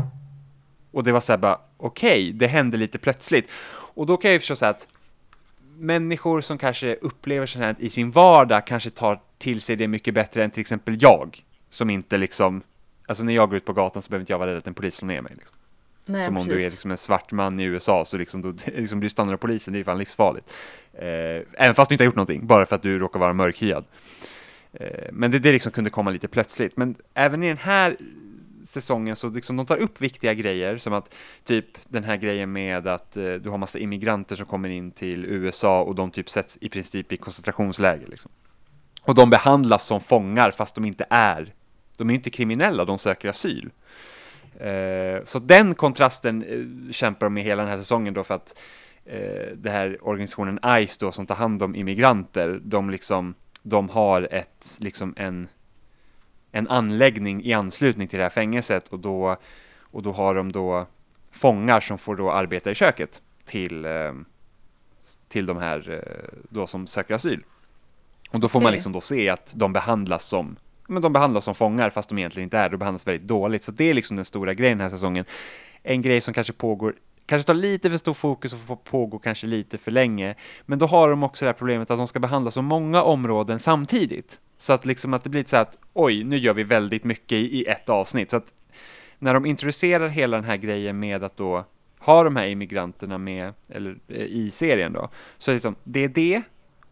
Och 0.90 1.04
det 1.04 1.12
var 1.12 1.20
så 1.20 1.32
här 1.32 1.38
bara, 1.38 1.58
okej, 1.76 2.10
okay, 2.10 2.32
det 2.32 2.46
hände 2.46 2.76
lite 2.76 2.98
plötsligt. 2.98 3.50
Och 3.94 4.06
då 4.06 4.16
kan 4.16 4.28
jag 4.28 4.32
ju 4.32 4.38
förstå 4.38 4.56
så 4.56 4.66
att 4.66 4.88
människor 5.76 6.40
som 6.40 6.58
kanske 6.58 6.94
upplever 6.94 7.46
sånt 7.46 7.64
här 7.64 7.76
i 7.78 7.90
sin 7.90 8.10
vardag 8.10 8.66
kanske 8.66 8.90
tar 8.90 9.20
till 9.38 9.60
sig 9.60 9.76
det 9.76 9.88
mycket 9.88 10.14
bättre 10.14 10.44
än 10.44 10.50
till 10.50 10.60
exempel 10.60 11.02
jag, 11.02 11.44
som 11.70 11.90
inte 11.90 12.16
liksom, 12.16 12.62
alltså 13.06 13.24
när 13.24 13.32
jag 13.32 13.48
går 13.48 13.56
ut 13.56 13.64
på 13.64 13.72
gatan 13.72 14.02
så 14.02 14.10
behöver 14.10 14.22
inte 14.22 14.32
jag 14.32 14.38
vara 14.38 14.50
rädd 14.50 14.58
att 14.58 14.66
en 14.66 14.74
polis 14.74 14.94
slår 14.94 15.08
ner 15.08 15.20
mig. 15.20 15.32
Liksom. 15.36 15.56
Nej, 16.06 16.26
som 16.26 16.34
precis. 16.34 16.50
om 16.52 16.58
du 16.58 16.64
är 16.64 16.70
liksom 16.70 16.90
en 16.90 16.98
svart 16.98 17.32
man 17.32 17.60
i 17.60 17.64
USA 17.64 18.04
så 18.04 18.16
liksom, 18.16 18.42
då, 18.42 18.54
liksom 18.76 19.00
blir 19.00 19.08
du 19.08 19.10
stannad 19.10 19.32
av 19.32 19.38
polisen, 19.38 19.72
det 19.72 19.80
är 19.80 19.84
fan 19.84 19.98
livsfarligt. 19.98 20.52
Eh, 20.92 21.06
även 21.52 21.74
fast 21.74 21.88
du 21.88 21.94
inte 21.94 22.04
har 22.04 22.06
gjort 22.06 22.16
någonting, 22.16 22.46
bara 22.46 22.66
för 22.66 22.76
att 22.76 22.82
du 22.82 22.98
råkar 22.98 23.20
vara 23.20 23.32
mörkhyad. 23.32 23.84
Eh, 24.72 25.08
men 25.12 25.30
det, 25.30 25.38
det 25.38 25.52
liksom 25.52 25.72
kunde 25.72 25.90
komma 25.90 26.10
lite 26.10 26.28
plötsligt. 26.28 26.76
Men 26.76 26.94
även 27.14 27.42
i 27.42 27.48
den 27.48 27.56
här 27.56 27.96
säsongen 28.64 29.16
så 29.16 29.28
liksom 29.28 29.56
de 29.56 29.66
tar 29.66 29.76
upp 29.76 30.00
viktiga 30.00 30.34
grejer 30.34 30.78
som 30.78 30.92
att 30.92 31.14
typ 31.44 31.66
den 31.88 32.04
här 32.04 32.16
grejen 32.16 32.52
med 32.52 32.86
att 32.86 33.16
eh, 33.16 33.32
du 33.32 33.50
har 33.50 33.58
massa 33.58 33.78
immigranter 33.78 34.36
som 34.36 34.46
kommer 34.46 34.68
in 34.68 34.90
till 34.90 35.24
USA 35.24 35.82
och 35.82 35.94
de 35.94 36.10
typ 36.10 36.30
sätts 36.30 36.58
i 36.60 36.68
princip 36.68 37.12
i 37.12 37.16
koncentrationsläger 37.16 38.06
liksom. 38.06 38.30
Och 39.02 39.14
de 39.14 39.30
behandlas 39.30 39.86
som 39.86 40.00
fångar 40.00 40.50
fast 40.50 40.74
de 40.74 40.84
inte 40.84 41.06
är, 41.10 41.54
de 41.96 42.10
är 42.10 42.14
inte 42.14 42.30
kriminella, 42.30 42.84
de 42.84 42.98
söker 42.98 43.28
asyl. 43.28 43.70
Eh, 44.60 45.24
så 45.24 45.38
den 45.38 45.74
kontrasten 45.74 46.42
eh, 46.42 46.92
kämpar 46.92 47.26
de 47.26 47.34
med 47.34 47.44
hela 47.44 47.62
den 47.62 47.70
här 47.70 47.78
säsongen 47.78 48.14
då 48.14 48.24
för 48.24 48.34
att 48.34 48.58
eh, 49.04 49.56
det 49.56 49.70
här 49.70 49.98
organisationen 50.02 50.58
ICE 50.66 50.96
då 51.00 51.12
som 51.12 51.26
tar 51.26 51.34
hand 51.34 51.62
om 51.62 51.74
immigranter, 51.74 52.60
de 52.64 52.90
liksom, 52.90 53.34
de 53.62 53.88
har 53.88 54.28
ett, 54.30 54.76
liksom 54.78 55.14
en, 55.16 55.48
en 56.52 56.68
anläggning 56.68 57.44
i 57.44 57.52
anslutning 57.52 58.08
till 58.08 58.18
det 58.18 58.24
här 58.24 58.30
fängelset 58.30 58.88
och 58.88 58.98
då, 58.98 59.36
och 59.80 60.02
då 60.02 60.12
har 60.12 60.34
de 60.34 60.52
då 60.52 60.86
fångar 61.30 61.80
som 61.80 61.98
får 61.98 62.16
då 62.16 62.30
arbeta 62.32 62.70
i 62.70 62.74
köket 62.74 63.22
till, 63.44 63.86
till 65.28 65.46
de 65.46 65.56
här 65.56 66.04
då 66.48 66.66
som 66.66 66.86
söker 66.86 67.14
asyl. 67.14 67.44
Och 68.30 68.40
då 68.40 68.48
får 68.48 68.58
okay. 68.58 68.64
man 68.64 68.72
liksom 68.72 68.92
då 68.92 69.00
se 69.00 69.28
att 69.28 69.52
de 69.56 69.72
behandlas 69.72 70.24
som 70.24 70.56
men 70.92 71.02
de 71.02 71.12
behandlas 71.12 71.44
som 71.44 71.54
fångar 71.54 71.90
fast 71.90 72.08
de 72.08 72.18
egentligen 72.18 72.46
inte 72.46 72.58
är 72.58 72.62
det. 72.62 72.68
De 72.68 72.76
behandlas 72.76 73.06
väldigt 73.06 73.28
dåligt. 73.28 73.64
Så 73.64 73.72
det 73.72 73.84
är 73.90 73.94
liksom 73.94 74.16
den 74.16 74.24
stora 74.24 74.54
grejen 74.54 74.78
den 74.78 74.84
här 74.84 74.96
säsongen. 74.96 75.24
En 75.82 76.02
grej 76.02 76.20
som 76.20 76.34
kanske 76.34 76.52
pågår 76.52 76.94
kanske 77.26 77.46
tar 77.46 77.54
lite 77.54 77.90
för 77.90 77.96
stor 77.96 78.14
fokus 78.14 78.52
och 78.52 78.58
får 78.58 78.76
pågå 78.76 79.18
kanske 79.18 79.46
lite 79.46 79.78
för 79.78 79.90
länge. 79.90 80.34
Men 80.66 80.78
då 80.78 80.86
har 80.86 81.10
de 81.10 81.22
också 81.22 81.44
det 81.44 81.48
här 81.48 81.52
problemet 81.52 81.90
att 81.90 81.98
de 81.98 82.08
ska 82.08 82.18
behandla 82.18 82.50
så 82.50 82.62
många 82.62 83.02
områden 83.02 83.58
samtidigt. 83.58 84.40
Så 84.58 84.72
att 84.72 84.84
liksom 84.84 85.14
att 85.14 85.24
det 85.24 85.30
blir 85.30 85.44
så 85.44 85.56
att 85.56 85.78
oj, 85.92 86.24
nu 86.24 86.38
gör 86.38 86.54
vi 86.54 86.64
väldigt 86.64 87.04
mycket 87.04 87.32
i, 87.32 87.58
i 87.58 87.64
ett 87.64 87.88
avsnitt. 87.88 88.30
Så 88.30 88.36
att 88.36 88.52
när 89.18 89.34
de 89.34 89.46
introducerar 89.46 90.08
hela 90.08 90.36
den 90.36 90.44
här 90.44 90.56
grejen 90.56 90.98
med 90.98 91.24
att 91.24 91.36
då 91.36 91.64
ha 91.98 92.24
de 92.24 92.36
här 92.36 92.46
immigranterna 92.46 93.18
med, 93.18 93.52
eller 93.68 93.96
eh, 94.08 94.22
i 94.22 94.50
serien 94.50 94.92
då, 94.92 95.08
så 95.38 95.52
liksom, 95.52 95.74
det 95.84 96.04
är 96.04 96.08
det, 96.08 96.42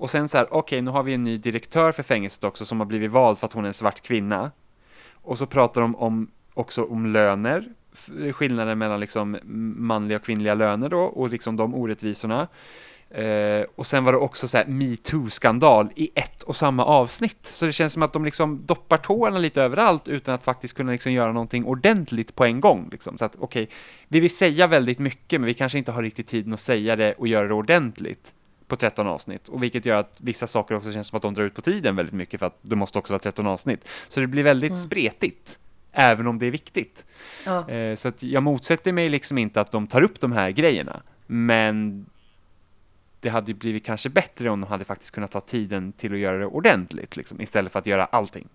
och 0.00 0.10
sen 0.10 0.28
så 0.28 0.38
här, 0.38 0.44
okej, 0.44 0.58
okay, 0.58 0.80
nu 0.80 0.90
har 0.90 1.02
vi 1.02 1.14
en 1.14 1.24
ny 1.24 1.36
direktör 1.36 1.92
för 1.92 2.02
fängelset 2.02 2.44
också 2.44 2.64
som 2.64 2.80
har 2.80 2.86
blivit 2.86 3.10
vald 3.10 3.38
för 3.38 3.46
att 3.46 3.52
hon 3.52 3.64
är 3.64 3.68
en 3.68 3.74
svart 3.74 4.00
kvinna. 4.00 4.50
Och 5.12 5.38
så 5.38 5.46
pratar 5.46 5.80
de 5.80 5.96
om, 5.96 6.30
också 6.54 6.84
om 6.84 7.06
löner, 7.06 7.68
skillnaden 8.32 8.78
mellan 8.78 9.00
liksom 9.00 9.38
manliga 9.76 10.18
och 10.18 10.24
kvinnliga 10.24 10.54
löner 10.54 10.88
då, 10.88 11.00
och 11.00 11.30
liksom 11.30 11.56
de 11.56 11.74
orättvisorna. 11.74 12.48
Eh, 13.10 13.64
och 13.74 13.86
sen 13.86 14.04
var 14.04 14.12
det 14.12 14.18
också 14.18 14.48
så 14.48 14.56
här 14.56 14.64
metoo-skandal 14.66 15.88
i 15.96 16.10
ett 16.14 16.42
och 16.42 16.56
samma 16.56 16.84
avsnitt. 16.84 17.50
Så 17.52 17.66
det 17.66 17.72
känns 17.72 17.92
som 17.92 18.02
att 18.02 18.12
de 18.12 18.24
liksom 18.24 18.66
doppar 18.66 18.96
tårna 18.96 19.38
lite 19.38 19.62
överallt 19.62 20.08
utan 20.08 20.34
att 20.34 20.44
faktiskt 20.44 20.74
kunna 20.74 20.92
liksom 20.92 21.12
göra 21.12 21.32
någonting 21.32 21.64
ordentligt 21.64 22.34
på 22.34 22.44
en 22.44 22.60
gång. 22.60 22.88
Liksom. 22.92 23.18
Så 23.18 23.24
att 23.24 23.36
okej, 23.38 23.62
okay, 23.62 23.74
vi 24.08 24.20
vill 24.20 24.36
säga 24.36 24.66
väldigt 24.66 24.98
mycket 24.98 25.40
men 25.40 25.46
vi 25.46 25.54
kanske 25.54 25.78
inte 25.78 25.92
har 25.92 26.02
riktigt 26.02 26.28
tiden 26.28 26.52
att 26.52 26.60
säga 26.60 26.96
det 26.96 27.12
och 27.12 27.28
göra 27.28 27.48
det 27.48 27.54
ordentligt 27.54 28.32
på 28.70 28.76
13 28.76 29.06
avsnitt. 29.06 29.48
Och 29.48 29.62
vilket 29.62 29.86
gör 29.86 29.96
att 29.96 30.14
vissa 30.16 30.46
saker 30.46 30.74
också 30.74 30.92
känns 30.92 31.08
som 31.08 31.16
att 31.16 31.22
de 31.22 31.34
drar 31.34 31.44
ut 31.44 31.54
på 31.54 31.62
tiden 31.62 31.96
väldigt 31.96 32.14
mycket 32.14 32.40
för 32.40 32.46
att 32.46 32.58
du 32.62 32.76
måste 32.76 32.98
också 32.98 33.14
ha 33.14 33.18
13 33.18 33.46
avsnitt. 33.46 33.88
Så 34.08 34.20
det 34.20 34.26
blir 34.26 34.42
väldigt 34.42 34.70
mm. 34.70 34.82
spretigt, 34.82 35.58
även 35.92 36.26
om 36.26 36.38
det 36.38 36.46
är 36.46 36.50
viktigt. 36.50 37.04
Ja. 37.46 37.68
Eh, 37.68 37.94
så 37.94 38.08
att 38.08 38.22
jag 38.22 38.42
motsätter 38.42 38.92
mig 38.92 39.08
liksom 39.08 39.38
inte 39.38 39.60
att 39.60 39.72
de 39.72 39.86
tar 39.86 40.02
upp 40.02 40.20
de 40.20 40.32
här 40.32 40.50
grejerna, 40.50 41.02
men 41.26 42.06
det 43.20 43.28
hade 43.28 43.50
ju 43.50 43.58
blivit 43.58 43.84
kanske 43.84 44.08
bättre 44.08 44.50
om 44.50 44.60
de 44.60 44.66
hade 44.66 44.84
faktiskt 44.84 45.10
kunnat 45.10 45.30
ta 45.30 45.40
tiden 45.40 45.92
till 45.92 46.12
att 46.12 46.18
göra 46.18 46.38
det 46.38 46.46
ordentligt, 46.46 47.16
liksom, 47.16 47.40
istället 47.40 47.72
för 47.72 47.78
att 47.78 47.86
göra 47.86 48.04
allting. 48.04 48.48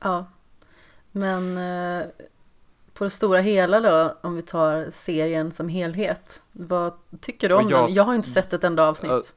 Ja, 0.00 0.26
men 1.12 1.56
eh, 1.56 2.06
på 2.94 3.04
det 3.04 3.10
stora 3.10 3.40
hela 3.40 3.80
då, 3.80 4.18
om 4.20 4.36
vi 4.36 4.42
tar 4.42 4.90
serien 4.90 5.52
som 5.52 5.68
helhet, 5.68 6.42
vad 6.52 6.92
tycker 7.20 7.48
du 7.48 7.54
om 7.54 7.68
jag, 7.68 7.88
den? 7.88 7.94
Jag 7.94 8.04
har 8.04 8.14
inte 8.14 8.30
sett 8.30 8.52
ett 8.52 8.64
enda 8.64 8.88
avsnitt. 8.88 9.34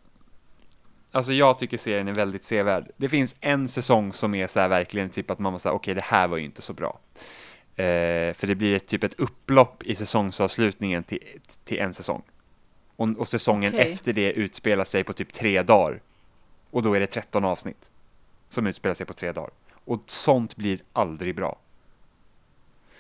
Alltså 1.11 1.33
jag 1.33 1.59
tycker 1.59 1.77
serien 1.77 2.07
är 2.07 2.13
väldigt 2.13 2.43
sevärd. 2.43 2.91
Det 2.97 3.09
finns 3.09 3.35
en 3.41 3.69
säsong 3.69 4.13
som 4.13 4.35
är 4.35 4.47
så 4.47 4.59
här 4.59 4.67
verkligen 4.67 5.09
typ 5.09 5.31
att 5.31 5.39
man 5.39 5.53
måste 5.53 5.63
säga 5.63 5.73
okej 5.73 5.91
okay, 5.91 5.93
det 5.93 6.05
här 6.05 6.27
var 6.27 6.37
ju 6.37 6.45
inte 6.45 6.61
så 6.61 6.73
bra. 6.73 6.99
Eh, 7.75 8.33
för 8.33 8.47
det 8.47 8.55
blir 8.55 8.75
ett, 8.75 8.87
typ 8.87 9.03
ett 9.03 9.19
upplopp 9.19 9.83
i 9.83 9.95
säsongsavslutningen 9.95 11.03
till, 11.03 11.19
till 11.63 11.79
en 11.79 11.93
säsong. 11.93 12.21
Och, 12.95 13.09
och 13.17 13.27
säsongen 13.27 13.73
okay. 13.73 13.91
efter 13.91 14.13
det 14.13 14.31
utspelar 14.31 14.85
sig 14.85 15.03
på 15.03 15.13
typ 15.13 15.33
tre 15.33 15.63
dagar. 15.63 16.01
Och 16.71 16.83
då 16.83 16.93
är 16.93 16.99
det 16.99 17.07
13 17.07 17.45
avsnitt 17.45 17.91
som 18.49 18.67
utspelar 18.67 18.95
sig 18.95 19.05
på 19.05 19.13
tre 19.13 19.31
dagar. 19.31 19.51
Och 19.85 20.03
sånt 20.05 20.55
blir 20.55 20.79
aldrig 20.93 21.35
bra. 21.35 21.59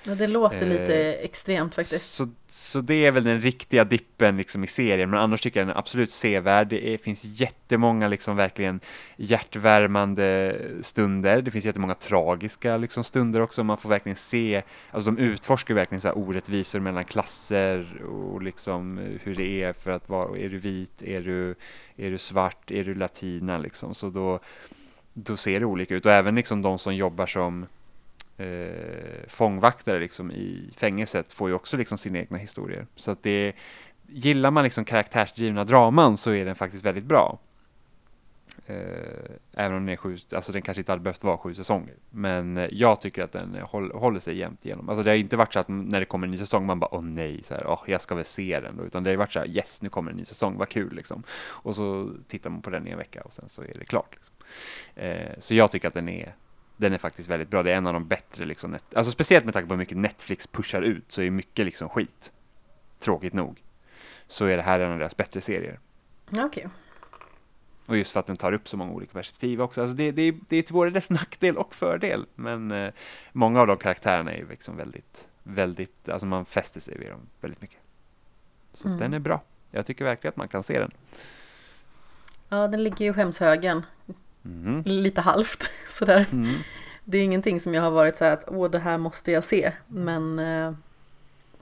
Ja, 0.07 0.15
det 0.15 0.27
låter 0.27 0.65
Eh, 0.65 0.67
lite 0.67 1.13
extremt 1.13 1.75
faktiskt. 1.75 2.13
Så, 2.13 2.29
så 2.49 2.81
det 2.81 3.05
är 3.05 3.11
väl 3.11 3.23
den 3.23 3.41
riktiga 3.41 3.83
dippen 3.83 4.37
liksom 4.37 4.63
i 4.63 4.67
serien, 4.67 5.09
men 5.09 5.19
annars 5.19 5.41
tycker 5.41 5.59
jag 5.59 5.67
den 5.67 5.75
är 5.75 5.79
absolut 5.79 6.11
sevärd. 6.11 6.67
Det 6.67 6.93
är, 6.93 6.97
finns 6.97 7.23
jättemånga 7.23 8.07
liksom 8.07 8.35
verkligen 8.35 8.79
hjärtvärmande 9.17 10.57
stunder. 10.81 11.41
Det 11.41 11.51
finns 11.51 11.65
jättemånga 11.65 11.93
tragiska 11.93 12.77
liksom 12.77 13.03
stunder 13.03 13.41
också. 13.41 13.63
Man 13.63 13.77
får 13.77 13.89
verkligen 13.89 14.15
se, 14.15 14.63
alltså 14.91 15.11
de 15.11 15.21
utforskar 15.21 15.73
verkligen 15.73 16.01
så 16.01 16.07
här 16.07 16.17
orättvisor 16.17 16.79
mellan 16.79 17.05
klasser 17.05 18.03
och 18.05 18.41
liksom 18.41 18.97
hur 19.23 19.35
det 19.35 19.63
är 19.63 19.73
för 19.73 19.91
att 19.91 20.09
vara, 20.09 20.37
är 20.37 20.49
du 20.49 20.57
vit, 20.57 21.03
är 21.03 21.21
du, 21.21 21.55
är 21.97 22.11
du 22.11 22.17
svart, 22.17 22.71
är 22.71 22.83
du 22.83 22.95
latina 22.95 23.57
liksom. 23.57 23.95
Så 23.95 24.09
då, 24.09 24.39
då 25.13 25.37
ser 25.37 25.59
det 25.59 25.65
olika 25.65 25.95
ut 25.95 26.05
och 26.05 26.11
även 26.11 26.35
liksom 26.35 26.61
de 26.61 26.79
som 26.79 26.95
jobbar 26.95 27.25
som 27.25 27.65
eh, 28.37 29.27
fångvaktare 29.27 29.99
liksom 29.99 30.31
i 30.31 30.69
fängelset 30.77 31.33
får 31.33 31.49
ju 31.49 31.55
också 31.55 31.77
liksom 31.77 31.97
sina 31.97 32.19
egna 32.19 32.37
historier. 32.37 32.87
Så 32.95 33.11
att 33.11 33.23
det, 33.23 33.55
gillar 34.07 34.51
man 34.51 34.63
liksom 34.63 34.85
karaktärsdrivna 34.85 35.63
draman 35.63 36.17
så 36.17 36.31
är 36.31 36.45
den 36.45 36.55
faktiskt 36.55 36.83
väldigt 36.83 37.05
bra. 37.05 37.39
Eh, 38.67 38.75
även 39.53 39.77
om 39.77 39.85
den 39.85 39.93
är 39.93 39.95
sju, 39.95 40.17
alltså 40.35 40.51
den 40.51 40.61
kanske 40.61 40.81
inte 40.81 40.91
hade 40.91 41.01
behövt 41.01 41.23
vara 41.23 41.37
sju 41.37 41.53
säsonger. 41.53 41.93
Men 42.09 42.57
eh, 42.57 42.69
jag 42.71 43.01
tycker 43.01 43.23
att 43.23 43.31
den 43.31 43.55
håller 43.93 44.19
sig 44.19 44.37
jämnt 44.37 44.65
igenom. 44.65 44.89
Alltså 44.89 45.03
det 45.03 45.09
har 45.09 45.15
inte 45.17 45.37
varit 45.37 45.53
så 45.53 45.59
att 45.59 45.67
när 45.67 45.99
det 45.99 46.05
kommer 46.05 46.27
en 46.27 46.31
ny 46.31 46.37
säsong 46.37 46.65
man 46.65 46.79
bara 46.79 46.95
åh 46.95 47.01
nej, 47.01 47.43
så 47.43 47.55
här, 47.55 47.67
åh, 47.67 47.83
jag 47.87 48.01
ska 48.01 48.15
väl 48.15 48.25
se 48.25 48.59
den 48.59 48.77
då. 48.77 48.83
Utan 48.83 49.03
det 49.03 49.09
har 49.09 49.17
varit 49.17 49.33
så 49.33 49.39
här 49.39 49.47
yes, 49.47 49.81
nu 49.81 49.89
kommer 49.89 50.11
en 50.11 50.17
ny 50.17 50.25
säsong, 50.25 50.57
vad 50.57 50.69
kul 50.69 50.95
liksom. 50.95 51.23
Och 51.29 51.75
så 51.75 52.11
tittar 52.27 52.49
man 52.49 52.61
på 52.61 52.69
den 52.69 52.87
i 52.87 52.91
en 52.91 52.97
vecka 52.97 53.21
och 53.21 53.33
sen 53.33 53.49
så 53.49 53.61
är 53.61 53.73
det 53.79 53.85
klart. 53.85 54.15
Liksom. 54.15 54.35
Eh, 54.95 55.39
så 55.39 55.55
jag 55.55 55.71
tycker 55.71 55.87
att 55.87 55.93
den 55.93 56.09
är 56.09 56.35
den 56.77 56.93
är 56.93 56.97
faktiskt 56.97 57.29
väldigt 57.29 57.49
bra. 57.49 57.63
Det 57.63 57.71
är 57.71 57.75
en 57.75 57.87
av 57.87 57.93
de 57.93 58.07
bättre, 58.07 58.45
liksom, 58.45 58.75
net- 58.75 58.95
alltså 58.95 59.11
speciellt 59.11 59.45
med 59.45 59.53
tanke 59.53 59.67
på 59.67 59.73
hur 59.73 59.79
mycket 59.79 59.97
Netflix 59.97 60.47
pushar 60.47 60.81
ut 60.81 61.05
så 61.11 61.21
är 61.21 61.29
mycket 61.31 61.65
liksom 61.65 61.89
skit. 61.89 62.31
Tråkigt 62.99 63.33
nog. 63.33 63.61
Så 64.27 64.45
är 64.45 64.57
det 64.57 64.63
här 64.63 64.79
en 64.79 64.91
av 64.91 64.99
deras 64.99 65.17
bättre 65.17 65.41
serier. 65.41 65.79
Okej. 66.39 66.67
Och 67.87 67.97
just 67.97 68.11
för 68.11 68.19
att 68.19 68.27
den 68.27 68.37
tar 68.37 68.53
upp 68.53 68.67
så 68.69 68.77
många 68.77 68.91
olika 68.91 69.13
perspektiv 69.13 69.61
också. 69.61 69.81
Alltså 69.81 69.95
det, 69.95 70.11
det, 70.11 70.35
det 70.49 70.57
är 70.57 70.61
till 70.61 70.73
både 70.73 70.91
dess 70.91 71.09
nackdel 71.09 71.57
och 71.57 71.75
fördel. 71.75 72.25
Men 72.35 72.71
eh, 72.71 72.93
många 73.33 73.61
av 73.61 73.67
de 73.67 73.77
karaktärerna 73.77 74.31
är 74.33 74.37
ju 74.37 74.49
liksom 74.49 74.77
väldigt, 74.77 75.27
väldigt, 75.43 76.09
alltså 76.09 76.25
man 76.25 76.45
fäster 76.45 76.79
sig 76.79 76.97
vid 76.97 77.09
dem 77.09 77.19
väldigt 77.41 77.61
mycket. 77.61 77.77
Så 78.73 78.87
Mm. 78.87 78.99
den 78.99 79.13
är 79.13 79.19
bra. 79.19 79.41
Jag 79.71 79.85
tycker 79.85 80.05
verkligen 80.05 80.29
att 80.31 80.37
man 80.37 80.47
kan 80.47 80.63
se 80.63 80.79
den. 80.79 80.91
Ja, 82.49 82.67
den 82.67 82.83
ligger 82.83 83.05
ju 83.05 83.11
i 83.11 83.13
skämshögen. 83.13 83.85
Mhm. 84.45 84.83
Lite 84.85 85.21
halvt 85.21 85.69
sådär. 85.89 86.25
Mm. 86.31 86.55
Det 87.03 87.17
är 87.17 87.23
ingenting 87.23 87.59
som 87.59 87.73
jag 87.73 87.81
har 87.81 87.91
varit 87.91 88.15
så 88.17 88.25
här 88.25 88.31
att 88.33 88.43
åh, 88.47 88.69
det 88.69 88.79
här 88.79 88.97
måste 88.97 89.31
jag 89.31 89.43
se. 89.43 89.71
Men 89.87 90.39
eh, 90.39 90.73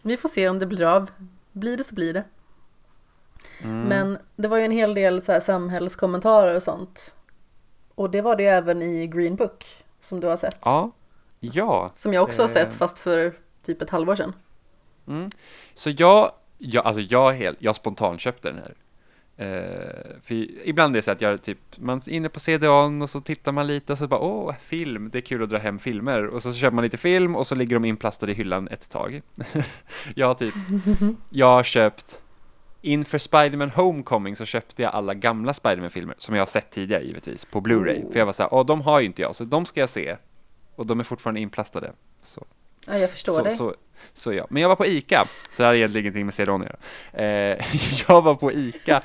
vi 0.02 0.18
får 0.18 0.30
se 0.30 0.50
om 0.50 0.60
det 0.60 0.66
blir 0.66 0.84
av. 0.86 1.12
Blir 1.52 1.78
det 1.78 1.84
så 1.84 1.96
blir 1.96 2.14
det. 2.14 2.24
Mm. 3.64 3.80
Men 3.82 4.18
det 4.36 4.48
var 4.48 4.58
ju 4.58 4.66
en 4.66 4.72
hel 4.72 4.94
del 4.94 5.22
så 5.22 5.32
här 5.32 5.40
samhällskommentarer 5.40 6.56
och 6.56 6.64
sånt. 6.64 7.16
Och 7.96 8.10
det 8.10 8.22
var 8.22 8.36
det 8.36 8.46
även 8.46 8.82
i 8.82 9.08
Green 9.08 9.36
Book 9.36 9.66
som 10.00 10.20
du 10.20 10.28
har 10.28 10.38
sett. 10.38 10.58
Ja. 10.64 10.92
Ja. 11.40 11.92
Som 11.94 12.14
jag 12.14 12.24
också 12.24 12.42
har 12.44 12.48
sett 12.48 12.74
Eh. 12.74 12.78
fast 12.78 13.00
för 13.00 13.34
typ 13.64 13.82
ett 13.82 13.90
halvår 13.90 14.16
sedan. 14.16 14.34
Mm. 15.08 15.30
Så 15.74 15.90
jag, 15.90 16.32
jag, 16.58 16.86
alltså 16.86 17.02
jag, 17.02 17.34
helt, 17.34 17.58
jag 17.62 17.76
spontant 17.76 18.22
köpte 18.22 18.48
den 18.50 18.58
här. 18.58 18.74
Eh, 19.44 20.22
för 20.24 20.68
ibland 20.68 20.96
är 20.96 20.98
det 20.98 21.04
så 21.04 21.12
att 21.12 21.22
jag 21.22 21.42
typ, 21.42 21.58
man 21.78 21.98
är 21.98 22.10
inne 22.10 22.30
på 22.30 22.40
CDON 22.40 23.02
och 23.02 23.10
så 23.10 23.22
tittar 23.22 23.52
man 23.52 23.68
lite 23.68 23.94
och 23.94 24.00
så 24.00 24.08
bara 24.08 24.20
åh, 24.20 24.56
film, 24.62 25.10
det 25.14 25.18
är 25.18 25.22
kul 25.22 25.44
att 25.44 25.50
dra 25.50 25.58
hem 25.58 25.80
filmer. 25.80 26.28
Och 26.28 26.44
så 26.44 26.54
köper 26.54 26.76
man 26.76 26.84
lite 26.84 26.98
film 26.98 27.36
och 27.36 27.48
så 27.48 27.56
ligger 27.56 27.76
de 27.76 27.86
inplastade 27.86 28.32
i 28.32 28.36
hyllan 28.36 28.68
ett 28.68 28.90
tag. 28.90 29.22
jag 30.16 30.28
har 30.28 30.34
typ, 30.34 30.54
jag 31.30 31.48
har 31.48 31.64
köpt, 31.64 32.22
inför 32.82 33.18
Spider-Man 33.18 33.70
Homecoming 33.70 34.36
så 34.36 34.46
köpte 34.46 34.82
jag 34.82 34.94
alla 34.94 35.14
gamla 35.14 35.54
Spider-Man-filmer 35.54 36.16
som 36.18 36.36
jag 36.36 36.42
har 36.42 36.48
sett 36.48 36.72
tidigare 36.72 37.04
givetvis 37.04 37.46
på 37.46 37.62
Blu-ray. 37.62 38.06
Oh. 38.06 38.12
För 38.12 38.20
jag 38.20 38.26
var 38.26 38.34
så 38.34 38.44
här, 38.44 38.54
åh 38.54 38.66
de 38.66 38.82
har 38.82 39.00
ju 39.00 39.06
inte 39.06 39.22
jag, 39.22 39.36
så 39.36 39.44
de 39.44 39.66
ska 39.66 39.80
jag 39.80 39.90
se. 39.90 40.18
Och 40.76 40.86
de 40.86 41.00
är 41.00 41.04
fortfarande 41.04 41.40
inplastade. 41.40 41.92
Så 42.22 42.46
Ja, 42.88 42.98
jag 42.98 43.10
förstår 43.10 43.34
så, 43.34 43.44
dig. 43.44 43.58
så, 43.58 43.76
så 44.14 44.34
ja. 44.34 44.48
Men 44.50 44.62
jag 44.62 44.70
var 44.70 44.76
på 44.76 44.86
ICA, 44.86 45.26
så 45.52 45.62
det 45.62 45.66
hade 45.66 45.78
egentligen 45.78 46.04
ingenting 46.04 46.26
med 46.26 46.34
CDON 46.34 46.62
att 46.62 46.68
göra. 46.68 47.26
Eh, 47.26 47.66
jag 48.08 48.22
var 48.22 48.36
på 48.36 48.52
ICA 48.52 49.02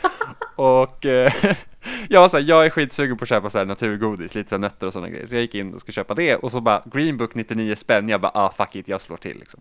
och 0.56 1.06
eh, 1.06 1.32
jag 2.08 2.20
var 2.20 2.28
så 2.28 2.36
här, 2.36 2.44
jag 2.44 2.66
är 2.66 2.70
skitsugen 2.70 3.16
på 3.16 3.22
att 3.22 3.28
köpa 3.28 3.50
så 3.50 3.58
här 3.58 3.64
naturgodis, 3.64 4.34
lite 4.34 4.48
så 4.48 4.54
här 4.54 4.60
nötter 4.60 4.86
och 4.86 4.92
sådana 4.92 5.08
grejer. 5.08 5.26
Så 5.26 5.34
jag 5.34 5.42
gick 5.42 5.54
in 5.54 5.74
och 5.74 5.80
skulle 5.80 5.94
köpa 5.94 6.14
det 6.14 6.36
och 6.36 6.52
så 6.52 6.60
bara 6.60 6.82
Green 6.92 7.16
Book 7.16 7.34
99 7.34 7.76
spänn, 7.76 8.08
jag 8.08 8.20
bara 8.20 8.32
ah 8.34 8.52
fuck 8.56 8.76
it, 8.76 8.88
jag 8.88 9.00
slår 9.00 9.16
till 9.16 9.38
liksom. 9.38 9.60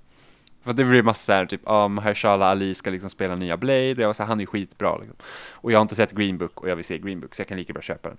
För 0.63 0.73
det 0.73 0.83
blir 0.83 1.03
massa 1.03 1.25
så 1.25 1.31
här, 1.31 1.45
typ, 1.45 1.61
ah, 1.63 1.87
Mahershala 1.87 2.45
Ali 2.45 2.75
ska 2.75 2.89
liksom 2.89 3.09
spela 3.09 3.35
nya 3.35 3.57
Blade, 3.57 3.95
jag 3.97 4.07
var 4.07 4.13
så 4.13 4.23
här, 4.23 4.27
han 4.27 4.41
är 4.41 4.45
skitbra 4.45 4.97
liksom. 4.97 5.15
Och 5.51 5.71
jag 5.71 5.77
har 5.77 5.81
inte 5.81 5.95
sett 5.95 6.11
Green 6.11 6.37
Book 6.37 6.61
och 6.61 6.69
jag 6.69 6.75
vill 6.75 6.85
se 6.85 6.97
Green 6.97 7.19
Book, 7.19 7.35
så 7.35 7.41
jag 7.41 7.47
kan 7.47 7.57
lika 7.57 7.73
bra 7.73 7.81
köpa 7.81 8.09
den. 8.09 8.17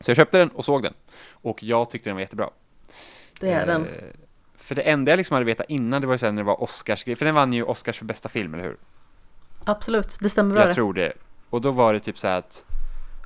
Så 0.00 0.10
jag 0.10 0.16
köpte 0.16 0.38
den 0.38 0.48
och 0.48 0.64
såg 0.64 0.82
den. 0.82 0.94
Och 1.32 1.62
jag 1.62 1.90
tyckte 1.90 2.10
den 2.10 2.14
var 2.14 2.20
jättebra. 2.20 2.50
Det 3.40 3.50
är 3.50 3.66
den. 3.66 3.86
Eh, 3.86 3.90
För 4.62 4.74
det 4.74 4.82
enda 4.82 5.12
jag 5.12 5.16
liksom 5.16 5.34
hade 5.34 5.46
vetat 5.46 5.66
innan, 5.68 6.00
det 6.00 6.06
var 6.06 6.14
ju 6.14 6.18
sen 6.18 6.34
när 6.34 6.42
det 6.42 6.46
var 6.46 6.62
Oscars 6.62 7.04
för 7.04 7.24
den 7.24 7.34
vann 7.34 7.52
ju 7.52 7.62
Oscars 7.62 7.98
för 7.98 8.04
bästa 8.04 8.28
film, 8.28 8.54
eller 8.54 8.64
hur? 8.64 8.76
Absolut, 9.64 10.18
det 10.20 10.30
stämmer 10.30 10.54
bra 10.54 10.62
Jag 10.62 10.70
det. 10.70 10.74
tror 10.74 10.94
det. 10.94 11.12
Och 11.50 11.60
då 11.60 11.70
var 11.70 11.92
det 11.92 12.00
typ 12.00 12.18
så 12.18 12.28
här 12.28 12.38
att, 12.38 12.64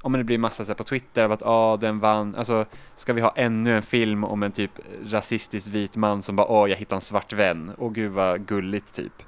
om 0.02 0.12
det 0.12 0.24
blir 0.24 0.38
massa 0.38 0.64
så 0.64 0.70
här 0.70 0.74
på 0.74 0.84
Twitter 0.84 1.24
av 1.24 1.32
att 1.32 1.42
ah, 1.42 1.76
den 1.76 2.00
vann, 2.00 2.34
alltså 2.34 2.66
ska 2.96 3.12
vi 3.12 3.20
ha 3.20 3.32
ännu 3.36 3.76
en 3.76 3.82
film 3.82 4.24
om 4.24 4.42
en 4.42 4.52
typ 4.52 4.70
rasistisk 5.04 5.68
vit 5.68 5.96
man 5.96 6.22
som 6.22 6.36
bara 6.36 6.46
åh, 6.46 6.70
jag 6.70 6.76
hittade 6.76 6.96
en 6.98 7.02
svart 7.02 7.32
vän, 7.32 7.72
åh 7.78 7.92
gud 7.92 8.12
vad 8.12 8.46
gulligt 8.46 8.94
typ. 8.94 9.22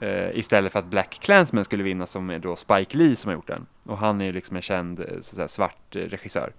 Eh, 0.00 0.38
istället 0.38 0.72
för 0.72 0.78
att 0.78 0.86
Black 0.86 1.18
Klansman 1.22 1.64
skulle 1.64 1.82
vinna 1.82 2.06
som 2.06 2.30
är 2.30 2.38
då 2.38 2.56
Spike 2.56 2.96
Lee 2.96 3.16
som 3.16 3.28
har 3.28 3.34
gjort 3.34 3.46
den. 3.46 3.66
Och 3.84 3.98
han 3.98 4.20
är 4.20 4.24
ju 4.24 4.32
liksom 4.32 4.56
en 4.56 4.62
känd 4.62 5.00
eh, 5.00 5.06
så 5.06 5.16
att 5.18 5.24
säga, 5.24 5.48
svart 5.48 5.96
eh, 5.96 6.00
regissör. 6.00 6.52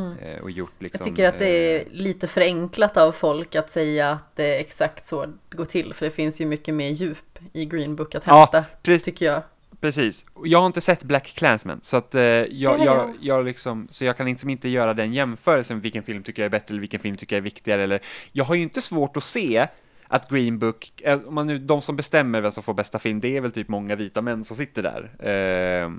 Mm. 0.00 0.18
Eh, 0.18 0.42
och 0.42 0.50
gjort 0.50 0.82
liksom, 0.82 0.98
Jag 0.98 1.04
tycker 1.16 1.28
att 1.28 1.38
det 1.38 1.76
eh, 1.76 1.80
är 1.80 1.90
lite 1.90 2.28
förenklat 2.28 2.96
av 2.96 3.12
folk 3.12 3.54
att 3.54 3.70
säga 3.70 4.10
att 4.10 4.36
det 4.36 4.56
är 4.56 4.60
exakt 4.60 5.04
så 5.04 5.26
det 5.26 5.56
går 5.56 5.64
till. 5.64 5.94
För 5.94 6.04
det 6.04 6.10
finns 6.10 6.40
ju 6.40 6.46
mycket 6.46 6.74
mer 6.74 6.88
djup 6.88 7.38
i 7.52 7.64
Green 7.64 7.96
Book 7.96 8.14
att 8.14 8.22
Ja, 8.26 8.38
hämta, 8.38 8.64
precis. 8.82 9.04
tycker 9.04 9.26
jag. 9.26 9.42
Precis. 9.80 10.24
Jag 10.44 10.58
har 10.58 10.66
inte 10.66 10.80
sett 10.80 11.02
Black 11.02 11.26
Klansman, 11.26 11.80
så 11.82 11.96
att 11.96 12.14
eh, 12.14 12.22
jag, 12.22 12.48
jag, 12.50 12.86
jag. 12.86 13.14
jag 13.20 13.44
liksom, 13.44 13.88
så 13.90 14.04
jag 14.04 14.16
kan 14.16 14.26
liksom 14.26 14.50
inte 14.50 14.68
göra 14.68 14.94
den 14.94 15.14
jämförelsen, 15.14 15.80
vilken 15.80 16.02
film 16.02 16.22
tycker 16.22 16.42
jag 16.42 16.46
är 16.46 16.50
bättre 16.50 16.72
eller 16.72 16.80
vilken 16.80 17.00
film 17.00 17.16
tycker 17.16 17.36
jag 17.36 17.40
är 17.40 17.44
viktigare 17.44 17.82
eller, 17.82 18.00
jag 18.32 18.44
har 18.44 18.54
ju 18.54 18.62
inte 18.62 18.82
svårt 18.82 19.16
att 19.16 19.24
se 19.24 19.68
att 20.08 20.30
Green 20.30 20.58
Book, 20.58 20.92
eh, 21.04 21.20
om 21.26 21.34
man 21.34 21.46
nu, 21.46 21.58
de 21.58 21.82
som 21.82 21.96
bestämmer 21.96 22.40
vem 22.40 22.52
som 22.52 22.62
får 22.62 22.74
bästa 22.74 22.98
film, 22.98 23.20
det 23.20 23.36
är 23.36 23.40
väl 23.40 23.52
typ 23.52 23.68
många 23.68 23.96
vita 23.96 24.22
män 24.22 24.44
som 24.44 24.56
sitter 24.56 24.82
där. 24.82 25.10
Eh, 25.30 25.90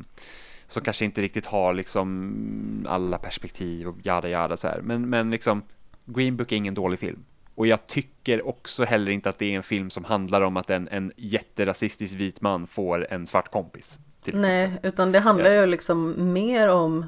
som 0.69 0.83
kanske 0.83 1.05
inte 1.05 1.21
riktigt 1.21 1.45
har 1.45 1.73
liksom 1.73 2.85
alla 2.89 3.17
perspektiv 3.17 3.87
och 3.87 3.95
jada 4.03 4.29
jada 4.29 4.57
så 4.57 4.67
här. 4.67 4.81
Men, 4.81 5.09
men 5.09 5.31
liksom, 5.31 5.63
Green 6.05 6.37
Book 6.37 6.51
är 6.51 6.55
ingen 6.55 6.73
dålig 6.73 6.99
film. 6.99 7.25
Och 7.55 7.67
jag 7.67 7.87
tycker 7.87 8.47
också 8.47 8.83
heller 8.83 9.11
inte 9.11 9.29
att 9.29 9.39
det 9.39 9.45
är 9.45 9.55
en 9.55 9.63
film 9.63 9.89
som 9.89 10.03
handlar 10.03 10.41
om 10.41 10.57
att 10.57 10.69
en, 10.69 10.87
en 10.87 11.11
jätterasistisk 11.15 12.13
vit 12.13 12.41
man 12.41 12.67
får 12.67 13.07
en 13.13 13.27
svart 13.27 13.51
kompis. 13.51 13.99
Nej, 14.25 14.71
utan 14.83 15.11
det 15.11 15.19
handlar 15.19 15.49
ju 15.49 15.65
liksom 15.65 16.33
mer 16.33 16.67
om 16.67 17.05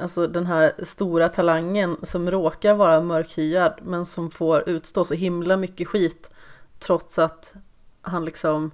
Alltså 0.00 0.26
den 0.26 0.46
här 0.46 0.72
stora 0.82 1.28
talangen 1.28 1.96
som 2.02 2.30
råkar 2.30 2.74
vara 2.74 3.00
mörkhyad 3.00 3.80
men 3.82 4.06
som 4.06 4.30
får 4.30 4.68
utstå 4.68 5.04
så 5.04 5.14
himla 5.14 5.56
mycket 5.56 5.88
skit 5.88 6.30
trots 6.78 7.18
att 7.18 7.54
han 8.02 8.24
liksom 8.24 8.70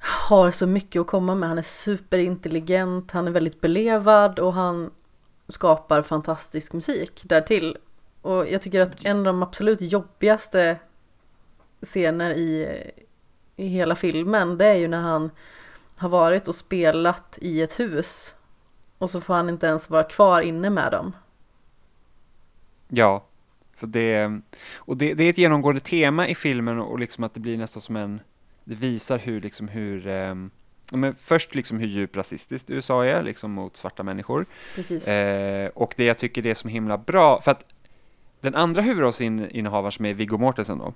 har 0.00 0.50
så 0.50 0.66
mycket 0.66 1.00
att 1.00 1.06
komma 1.06 1.34
med. 1.34 1.48
Han 1.48 1.58
är 1.58 1.62
superintelligent, 1.62 3.10
han 3.10 3.26
är 3.26 3.30
väldigt 3.30 3.60
belevad 3.60 4.38
och 4.38 4.52
han 4.52 4.90
skapar 5.48 6.02
fantastisk 6.02 6.72
musik 6.72 7.22
därtill. 7.24 7.76
Och 8.22 8.48
jag 8.48 8.62
tycker 8.62 8.80
att 8.80 9.04
en 9.04 9.18
av 9.18 9.24
de 9.24 9.42
absolut 9.42 9.80
jobbigaste 9.80 10.78
scener 11.82 12.30
i, 12.30 12.80
i 13.56 13.66
hela 13.66 13.94
filmen 13.94 14.58
det 14.58 14.66
är 14.66 14.74
ju 14.74 14.88
när 14.88 15.00
han 15.00 15.30
har 15.96 16.08
varit 16.08 16.48
och 16.48 16.54
spelat 16.54 17.38
i 17.40 17.62
ett 17.62 17.80
hus 17.80 18.34
och 18.98 19.10
så 19.10 19.20
får 19.20 19.34
han 19.34 19.48
inte 19.48 19.66
ens 19.66 19.90
vara 19.90 20.02
kvar 20.02 20.40
inne 20.40 20.70
med 20.70 20.92
dem. 20.92 21.12
Ja, 22.88 23.24
för 23.76 23.86
det, 23.86 24.40
och 24.74 24.96
det, 24.96 25.14
det 25.14 25.24
är 25.24 25.30
ett 25.30 25.38
genomgående 25.38 25.80
tema 25.80 26.28
i 26.28 26.34
filmen 26.34 26.80
och 26.80 26.98
liksom 26.98 27.24
att 27.24 27.34
det 27.34 27.40
blir 27.40 27.56
nästan 27.56 27.82
som 27.82 27.96
en, 27.96 28.20
det 28.64 28.74
visar 28.74 29.18
hur 29.18 29.40
liksom 29.40 29.68
hur, 29.68 30.06
ja, 30.90 30.96
men 30.96 31.14
först 31.14 31.54
liksom 31.54 31.78
hur 31.78 31.86
djupt 31.86 32.16
rasistiskt 32.16 32.70
USA 32.70 33.04
är 33.04 33.22
liksom 33.22 33.50
mot 33.52 33.76
svarta 33.76 34.02
människor. 34.02 34.46
Eh, 35.08 35.70
och 35.74 35.94
det 35.96 36.04
jag 36.04 36.18
tycker 36.18 36.42
det 36.42 36.50
är 36.50 36.54
så 36.54 36.68
himla 36.68 36.98
bra, 36.98 37.40
för 37.40 37.50
att 37.50 37.64
den 38.40 38.54
andra 38.54 38.82
huvudrollsinnehavaren 38.82 39.92
som 39.92 40.04
är 40.04 40.14
Viggo 40.14 40.38
Mortensen 40.38 40.78
då, 40.78 40.94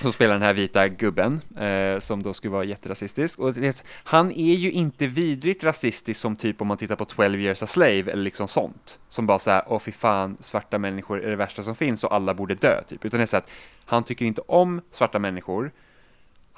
som 0.00 0.12
spelar 0.12 0.34
den 0.34 0.42
här 0.42 0.54
vita 0.54 0.88
gubben, 0.88 1.40
eh, 1.56 1.98
som 2.00 2.22
då 2.22 2.34
skulle 2.34 2.52
vara 2.52 2.64
jätterasistisk. 2.64 3.38
Och 3.38 3.52
det, 3.52 3.82
han 3.88 4.32
är 4.32 4.54
ju 4.54 4.70
inte 4.70 5.06
vidrigt 5.06 5.64
rasistisk 5.64 6.20
som 6.20 6.36
typ 6.36 6.60
om 6.60 6.68
man 6.68 6.76
tittar 6.76 6.96
på 6.96 7.04
12 7.04 7.40
years 7.40 7.62
a 7.62 7.66
slave 7.66 8.12
eller 8.12 8.22
liksom 8.22 8.48
sånt. 8.48 8.98
Som 9.08 9.26
bara 9.26 9.38
såhär, 9.38 9.62
åh 9.66 9.78
fy 9.78 9.92
fan, 9.92 10.36
svarta 10.40 10.78
människor 10.78 11.24
är 11.24 11.30
det 11.30 11.36
värsta 11.36 11.62
som 11.62 11.74
finns 11.74 12.04
och 12.04 12.14
alla 12.14 12.34
borde 12.34 12.54
dö, 12.54 12.82
typ. 12.88 13.04
Utan 13.04 13.18
det 13.18 13.24
är 13.24 13.26
så 13.26 13.36
att 13.36 13.50
han 13.84 14.04
tycker 14.04 14.24
inte 14.24 14.40
om 14.46 14.80
svarta 14.92 15.18
människor. 15.18 15.72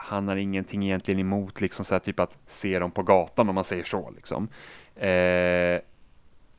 Han 0.02 0.28
har 0.28 0.36
ingenting 0.36 0.84
egentligen 0.84 1.20
emot 1.20 1.60
liksom 1.60 1.84
så 1.84 1.94
här, 1.94 1.98
typ 1.98 2.20
att 2.20 2.38
se 2.46 2.78
dem 2.78 2.90
på 2.90 3.02
gatan 3.02 3.48
om 3.48 3.54
man 3.54 3.64
säger 3.64 3.84
så 3.84 4.10
liksom. 4.10 4.48
Eh, 4.96 5.80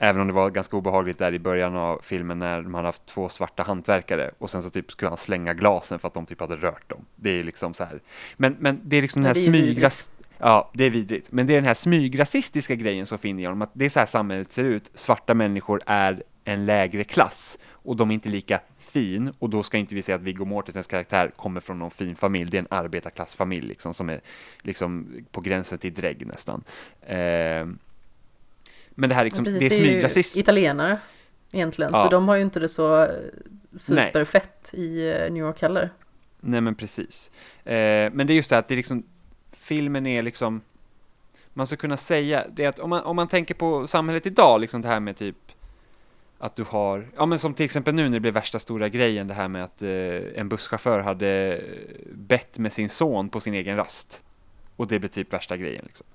Även 0.04 0.22
om 0.22 0.28
det 0.28 0.34
var 0.34 0.50
ganska 0.50 0.78
obehagligt 0.78 1.18
där 1.18 1.34
i 1.34 1.40
början 1.40 1.76
av 1.76 2.00
filmen 2.04 2.40
när 2.40 2.62
de 2.62 2.74
hade 2.74 2.88
haft 2.88 3.06
två 3.06 3.30
svarta 3.30 3.64
hantverkare 3.64 4.32
och 4.38 4.50
sen 4.50 4.64
så 4.64 4.70
typ 4.70 4.92
skulle 4.92 5.10
han 5.10 5.18
slänga 5.18 5.54
glasen 5.54 6.00
för 6.00 6.08
att 6.08 6.14
de 6.14 6.26
typ 6.26 6.40
hade 6.40 6.56
rört 6.56 6.90
dem. 6.90 7.06
Det 7.16 7.30
är 7.30 7.44
liksom 7.44 7.74
så 7.74 7.84
här. 7.84 8.02
Men, 8.38 8.56
men 8.60 8.82
det 8.84 8.98
är 8.98 9.02
liksom 9.02 9.22
den 9.22 9.36
här 9.36 9.44
smygras... 9.44 10.10
Ja, 10.38 10.72
det 10.74 10.84
är 10.84 10.90
vidrigt. 10.90 11.32
Men 11.32 11.48
det 11.48 11.54
är 11.54 11.56
den 11.56 11.66
här 11.66 11.74
smygrasistiska 11.74 12.76
grejen 12.76 13.06
som 13.06 13.18
finns 13.18 13.42
i 13.42 13.44
honom, 13.44 13.62
att 13.62 13.70
det 13.74 13.86
är 13.86 13.90
så 13.90 14.00
här 14.00 14.06
samhället 14.06 14.52
ser 14.52 14.64
ut. 14.64 14.92
Svarta 14.94 15.34
människor 15.34 15.82
är 15.86 16.24
en 16.44 16.66
lägre 16.66 17.04
klass 17.04 17.58
och 17.72 17.96
de 17.96 18.10
är 18.10 18.14
inte 18.14 18.30
lika 18.30 18.60
fin 18.94 19.34
och 19.40 19.50
då 19.50 19.64
ska 19.64 19.78
inte 19.78 19.96
vi 19.96 20.02
säga 20.02 20.16
att 20.16 20.22
Viggo 20.22 20.46
Mortensens 20.46 20.88
karaktär 20.88 21.32
kommer 21.36 21.60
från 21.60 21.80
någon 21.80 21.92
fin 21.92 22.16
familj. 22.16 22.52
Det 22.52 22.58
är 22.58 22.60
en 22.60 22.68
arbetarklassfamilj 22.70 23.68
liksom 23.68 23.94
som 23.94 24.10
är 24.10 24.22
liksom 24.62 25.08
på 25.32 25.42
gränsen 25.42 25.78
till 25.78 25.94
drägg 25.94 26.28
nästan. 26.28 26.64
Eh, 27.02 27.68
men 28.90 29.10
det 29.10 29.16
här 29.16 29.24
liksom, 29.24 29.46
Precis, 29.46 29.60
det 29.60 29.66
är 29.66 29.80
smygrasism. 29.80 30.40
italienare 30.40 30.98
egentligen, 31.52 31.92
ja. 31.94 32.04
så 32.04 32.10
de 32.10 32.28
har 32.28 32.36
ju 32.36 32.42
inte 32.42 32.60
det 32.60 32.70
så 32.70 33.08
superfett 33.80 34.72
Nej. 34.74 34.86
i 34.86 35.12
eh, 35.12 35.32
New 35.32 35.44
York 35.44 35.62
heller. 35.62 35.90
Nej 36.40 36.62
men 36.62 36.76
precis. 36.76 37.32
Eh, 37.64 38.12
men 38.14 38.28
det 38.28 38.34
är 38.34 38.36
just 38.36 38.50
det 38.50 38.58
att 38.58 38.68
det 38.68 38.74
är 38.74 38.78
liksom, 38.78 39.04
filmen 39.52 40.06
är 40.06 40.22
liksom, 40.22 40.62
man 41.54 41.68
ska 41.68 41.76
kunna 41.76 41.98
säga, 41.98 42.46
det 42.54 42.66
att 42.66 42.80
om 42.80 42.90
man, 42.90 43.04
om 43.04 43.16
man 43.16 43.28
tänker 43.28 43.54
på 43.54 43.88
samhället 43.88 44.26
idag, 44.26 44.62
liksom 44.62 44.82
det 44.82 44.88
här 44.88 45.00
med 45.00 45.18
typ 45.18 45.53
att 46.44 46.56
du 46.56 46.64
har, 46.64 47.08
ja 47.18 47.26
men 47.26 47.40
som 47.40 47.54
till 47.54 47.66
exempel 47.66 47.96
nu 47.96 48.04
när 48.04 48.10
det 48.10 48.20
blev 48.20 48.34
värsta 48.34 48.60
stora 48.60 48.90
grejen, 48.90 49.28
det 49.28 49.34
här 49.34 49.48
med 49.48 49.64
att 49.64 49.82
eh, 49.82 50.40
en 50.40 50.50
busschaufför 50.50 51.00
hade 51.00 51.58
eh, 51.58 51.60
bett 52.14 52.58
med 52.58 52.74
sin 52.74 52.90
son 52.90 53.30
på 53.30 53.40
sin 53.40 53.54
egen 53.54 53.78
rast. 53.78 54.22
Och 54.76 54.88
det 54.88 55.00
blev 55.00 55.10
typ 55.10 55.34
värsta 55.34 55.58
grejen 55.58 55.82
liksom. 55.86 56.06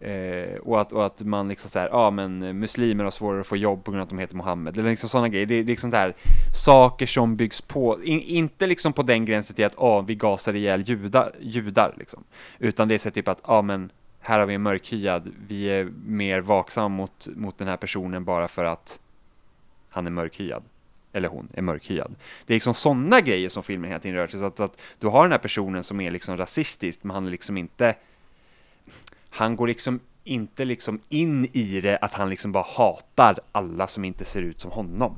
Eh, 0.00 0.56
och, 0.56 0.80
att, 0.80 0.92
och 0.92 1.06
att 1.06 1.22
man 1.22 1.48
liksom 1.48 1.70
såhär, 1.70 1.88
ja 1.92 2.10
men 2.10 2.58
muslimer 2.58 3.04
har 3.04 3.10
svårare 3.10 3.40
att 3.40 3.46
få 3.46 3.56
jobb 3.56 3.84
på 3.84 3.90
grund 3.90 4.00
av 4.00 4.04
att 4.04 4.10
de 4.10 4.18
heter 4.18 4.36
Mohammed, 4.36 4.78
eller 4.78 4.90
liksom 4.90 5.08
sådana 5.08 5.28
grejer. 5.28 5.46
Det, 5.46 5.54
det 5.54 5.60
är 5.60 5.64
liksom 5.64 5.90
där 5.90 6.14
saker 6.64 7.06
som 7.06 7.36
byggs 7.36 7.60
på, 7.60 8.04
in, 8.04 8.20
inte 8.20 8.66
liksom 8.66 8.92
på 8.92 9.02
den 9.02 9.24
gränsen 9.24 9.56
till 9.56 9.64
att 9.64 9.78
ah, 9.78 10.00
vi 10.00 10.14
gasar 10.14 10.54
ihjäl 10.54 10.82
judar, 10.88 11.34
judar 11.40 11.94
liksom. 11.98 12.24
Utan 12.58 12.88
det 12.88 12.94
är 12.94 12.98
så 12.98 13.10
typ 13.10 13.28
att, 13.28 13.38
ja 13.42 13.54
ah, 13.54 13.62
men 13.62 13.90
här 14.20 14.38
har 14.38 14.46
vi 14.46 14.54
en 14.54 14.62
mörkhyad, 14.62 15.32
vi 15.48 15.66
är 15.66 15.84
mer 16.06 16.40
vaksamma 16.40 16.88
mot, 16.88 17.28
mot 17.36 17.58
den 17.58 17.68
här 17.68 17.76
personen 17.76 18.24
bara 18.24 18.48
för 18.48 18.64
att 18.64 18.98
han 19.94 20.06
är 20.06 20.10
mörkhyad. 20.10 20.62
Eller 21.12 21.28
hon 21.28 21.48
är 21.54 21.62
mörkhyad. 21.62 22.14
Det 22.46 22.52
är 22.52 22.56
liksom 22.56 22.74
sådana 22.74 23.20
grejer 23.20 23.48
som 23.48 23.62
filmen 23.62 23.90
hela 23.90 24.00
tiden 24.00 24.16
rör 24.16 24.26
sig, 24.26 24.40
så 24.40 24.46
att, 24.46 24.60
att 24.60 24.80
du 24.98 25.06
har 25.06 25.22
den 25.22 25.32
här 25.32 25.38
personen 25.38 25.84
som 25.84 26.00
är 26.00 26.10
liksom 26.10 26.36
rasistisk, 26.36 26.98
men 27.02 27.14
han 27.14 27.26
är 27.26 27.30
liksom 27.30 27.56
inte 27.56 27.94
han 29.30 29.56
går 29.56 29.66
liksom 29.66 30.00
inte 30.24 30.64
liksom 30.64 31.00
in 31.08 31.48
i 31.52 31.80
det 31.80 31.98
att 31.98 32.14
han 32.14 32.30
liksom 32.30 32.52
bara 32.52 32.64
hatar 32.68 33.38
alla 33.52 33.86
som 33.86 34.04
inte 34.04 34.24
ser 34.24 34.42
ut 34.42 34.60
som 34.60 34.70
honom. 34.70 35.16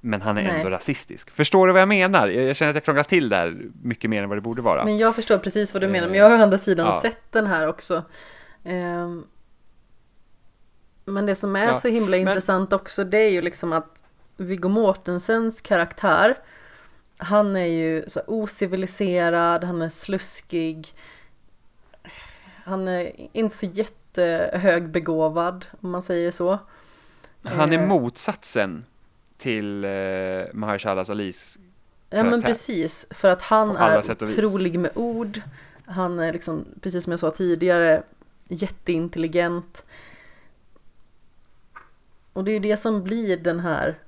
Men 0.00 0.22
han 0.22 0.38
är 0.38 0.42
Nej. 0.42 0.52
ändå 0.52 0.70
rasistisk. 0.70 1.30
Förstår 1.30 1.66
du 1.66 1.72
vad 1.72 1.82
jag 1.82 1.88
menar? 1.88 2.28
Jag 2.28 2.56
känner 2.56 2.70
att 2.70 2.76
jag 2.76 2.84
krånglar 2.84 3.02
till 3.04 3.28
där 3.28 3.56
mycket 3.82 4.10
mer 4.10 4.22
än 4.22 4.28
vad 4.28 4.38
det 4.38 4.42
borde 4.42 4.62
vara. 4.62 4.84
Men 4.84 4.98
jag 4.98 5.14
förstår 5.14 5.38
precis 5.38 5.74
vad 5.74 5.82
du 5.82 5.88
menar, 5.88 6.08
men 6.08 6.18
jag 6.18 6.30
har 6.30 6.38
å 6.38 6.42
andra 6.42 6.58
sidan 6.58 6.86
ja. 6.86 7.00
sett 7.02 7.32
den 7.32 7.46
här 7.46 7.68
också. 7.68 8.02
Um, 8.64 9.26
men 11.04 11.26
det 11.26 11.34
som 11.34 11.56
är 11.56 11.66
ja, 11.66 11.74
så 11.74 11.88
himla 11.88 12.16
men... 12.16 12.20
intressant 12.20 12.72
också, 12.72 13.04
det 13.04 13.18
är 13.18 13.30
ju 13.30 13.42
liksom 13.42 13.72
att 13.72 14.02
Viggo 14.36 14.68
Mortensens 14.68 15.60
karaktär, 15.60 16.38
han 17.16 17.56
är 17.56 17.66
ju 17.66 18.04
så 18.08 18.20
ociviliserad, 18.26 19.64
han 19.64 19.82
är 19.82 19.88
sluskig, 19.88 20.94
han 22.64 22.88
är 22.88 23.12
inte 23.32 23.56
så 23.56 23.66
jättehögbegåvad, 23.66 25.66
om 25.80 25.90
man 25.90 26.02
säger 26.02 26.30
så. 26.30 26.58
Han 27.42 27.72
är 27.72 27.78
eh. 27.78 27.86
motsatsen 27.86 28.84
till 29.36 29.84
eh, 29.84 29.90
Mahershala 30.52 31.04
Alis 31.08 31.58
Ja 32.14 32.24
men 32.24 32.42
precis, 32.42 33.06
för 33.10 33.28
att 33.28 33.42
han 33.42 33.76
är 33.76 34.22
otrolig 34.22 34.78
med 34.78 34.90
ord. 34.94 35.40
Han 35.86 36.18
är 36.18 36.32
liksom, 36.32 36.64
precis 36.80 37.04
som 37.04 37.10
jag 37.10 37.20
sa 37.20 37.30
tidigare, 37.30 38.02
jätteintelligent. 38.48 39.84
Och 42.32 42.44
det 42.44 42.50
är 42.50 42.52
ju 42.52 42.58
det 42.58 42.76
som 42.76 43.02
blir 43.02 43.36
den 43.36 43.60
här 43.60 43.98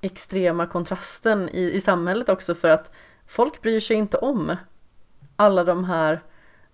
extrema 0.00 0.66
kontrasten 0.66 1.48
i, 1.48 1.72
i 1.72 1.80
samhället 1.80 2.28
också 2.28 2.54
för 2.54 2.68
att 2.68 2.90
folk 3.26 3.62
bryr 3.62 3.80
sig 3.80 3.96
inte 3.96 4.16
om 4.16 4.56
alla 5.36 5.64
de 5.64 5.84
här 5.84 6.22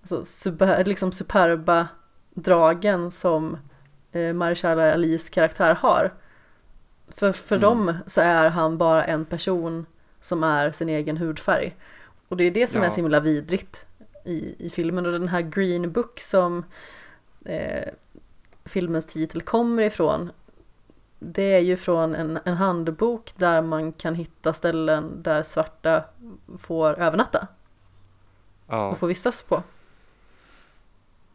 alltså, 0.01 0.25
super, 0.25 0.85
liksom 0.85 1.13
superba 1.13 1.89
dragen 2.31 3.11
som 3.11 3.59
eh, 4.13 4.33
Marishala 4.33 4.93
Alis 4.93 5.31
karaktär 5.31 5.75
har. 5.75 6.15
För, 7.09 7.33
för 7.33 7.57
mm. 7.57 7.69
dem 7.69 7.95
så 8.07 8.21
är 8.21 8.51
han 8.51 8.79
bara 8.79 9.05
en 9.05 9.25
person 9.25 9.87
som 10.21 10.45
är 10.45 10.71
sin 10.71 10.89
egen 10.89 11.17
hudfärg. 11.17 11.77
Och 12.29 12.37
det 12.37 12.45
är 12.45 12.51
det 12.51 12.67
som 12.67 12.81
ja. 12.81 12.87
är 12.87 12.91
så 12.91 12.97
himla 12.97 13.21
vidrigt 13.21 13.87
i, 14.25 14.67
i 14.67 14.71
filmen. 14.71 15.07
Och 15.07 15.13
den 15.13 15.29
här 15.29 15.43
Green 15.43 15.93
Book 15.93 16.21
som 16.21 16.65
eh, 17.45 17.89
filmens 18.65 19.07
titel 19.07 19.43
kommer 19.43 19.83
ifrån 19.83 20.31
det 21.25 21.43
är 21.55 21.59
ju 21.59 21.77
från 21.77 22.15
en, 22.15 22.39
en 22.45 22.55
handbok 22.55 23.33
där 23.37 23.63
man 23.63 23.93
kan 23.93 24.15
hitta 24.15 24.53
ställen 24.53 25.23
där 25.23 25.43
svarta 25.43 26.05
får 26.59 27.01
övernatta. 27.01 27.49
Ja. 28.67 28.89
Och 28.89 28.99
få 28.99 29.07
vistas 29.07 29.43
på. 29.43 29.63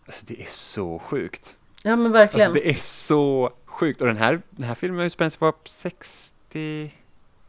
Alltså 0.05 0.25
det 0.25 0.41
är 0.41 0.45
så 0.45 0.99
sjukt. 0.99 1.55
Ja 1.83 1.95
men 1.95 2.11
verkligen. 2.11 2.47
Alltså 2.47 2.63
det 2.63 2.69
är 2.69 2.79
så 2.79 3.53
sjukt. 3.65 4.01
Och 4.01 4.07
den 4.07 4.17
här, 4.17 4.41
den 4.49 4.67
här 4.67 4.75
filmen 4.75 5.05
utspelar 5.05 5.29
sig 5.29 5.39
på 5.39 5.53
60, 5.65 6.93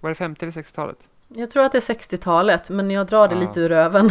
var 0.00 0.10
det 0.10 0.14
50 0.14 0.44
eller 0.44 0.52
60-talet? 0.52 0.98
Jag 1.28 1.50
tror 1.50 1.62
att 1.62 1.72
det 1.72 1.78
är 1.78 1.94
60-talet, 1.94 2.70
men 2.70 2.90
jag 2.90 3.06
drar 3.06 3.28
det 3.28 3.34
ja. 3.34 3.40
lite 3.40 3.60
ur 3.60 3.68
röven. 3.68 4.10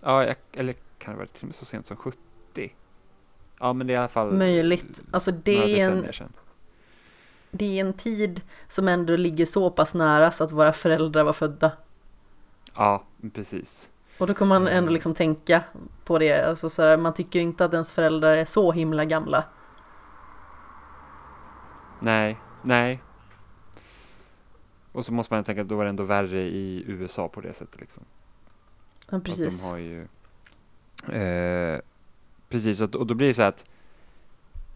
Ja, 0.00 0.24
jag, 0.24 0.36
eller 0.52 0.74
kan 0.98 1.12
det 1.12 1.18
vara 1.18 1.28
till 1.28 1.42
och 1.42 1.46
med 1.46 1.54
så 1.54 1.64
sent 1.64 1.86
som 1.86 1.96
70? 1.96 2.18
Ja, 3.62 3.72
men 3.72 3.86
det 3.86 3.92
är 3.92 3.94
i 3.94 3.98
alla 3.98 4.08
fall 4.08 4.32
Möjligt. 4.32 5.02
Alltså 5.10 5.30
det 5.30 5.80
är 5.80 5.90
en... 5.90 6.12
Sedan. 6.12 6.32
Det 7.50 7.78
är 7.78 7.84
en 7.84 7.92
tid 7.92 8.40
som 8.68 8.88
ändå 8.88 9.16
ligger 9.16 9.46
så 9.46 9.70
pass 9.70 9.94
nära 9.94 10.30
så 10.30 10.44
att 10.44 10.52
våra 10.52 10.72
föräldrar 10.72 11.24
var 11.24 11.32
födda. 11.32 11.72
Ja, 12.74 13.04
precis. 13.34 13.90
Och 14.18 14.26
då 14.26 14.34
kommer 14.34 14.58
man 14.58 14.68
ändå 14.68 14.78
mm. 14.78 14.92
liksom 14.92 15.14
tänka 15.14 15.64
på 16.04 16.18
det, 16.18 16.48
alltså 16.48 16.70
så 16.70 16.82
här, 16.82 16.96
man 16.96 17.14
tycker 17.14 17.40
inte 17.40 17.64
att 17.64 17.72
ens 17.72 17.92
föräldrar 17.92 18.36
är 18.36 18.44
så 18.44 18.72
himla 18.72 19.04
gamla. 19.04 19.44
Nej, 22.00 22.38
nej. 22.62 23.02
Och 24.92 25.06
så 25.06 25.12
måste 25.12 25.34
man 25.34 25.44
tänka 25.44 25.62
att 25.62 25.68
då 25.68 25.76
var 25.76 25.84
det 25.84 25.90
ändå 25.90 26.04
värre 26.04 26.40
i 26.40 26.84
USA 26.86 27.28
på 27.28 27.40
det 27.40 27.52
sättet 27.52 27.80
liksom. 27.80 28.02
Ja, 29.10 29.20
precis. 29.20 29.54
Att 29.54 29.62
de 29.62 29.70
har 29.70 29.78
ju, 29.78 30.02
eh, 31.22 31.80
precis, 32.52 32.80
och 32.80 33.06
då 33.06 33.14
blir 33.14 33.28
det 33.28 33.34
så 33.34 33.42
att 33.42 33.64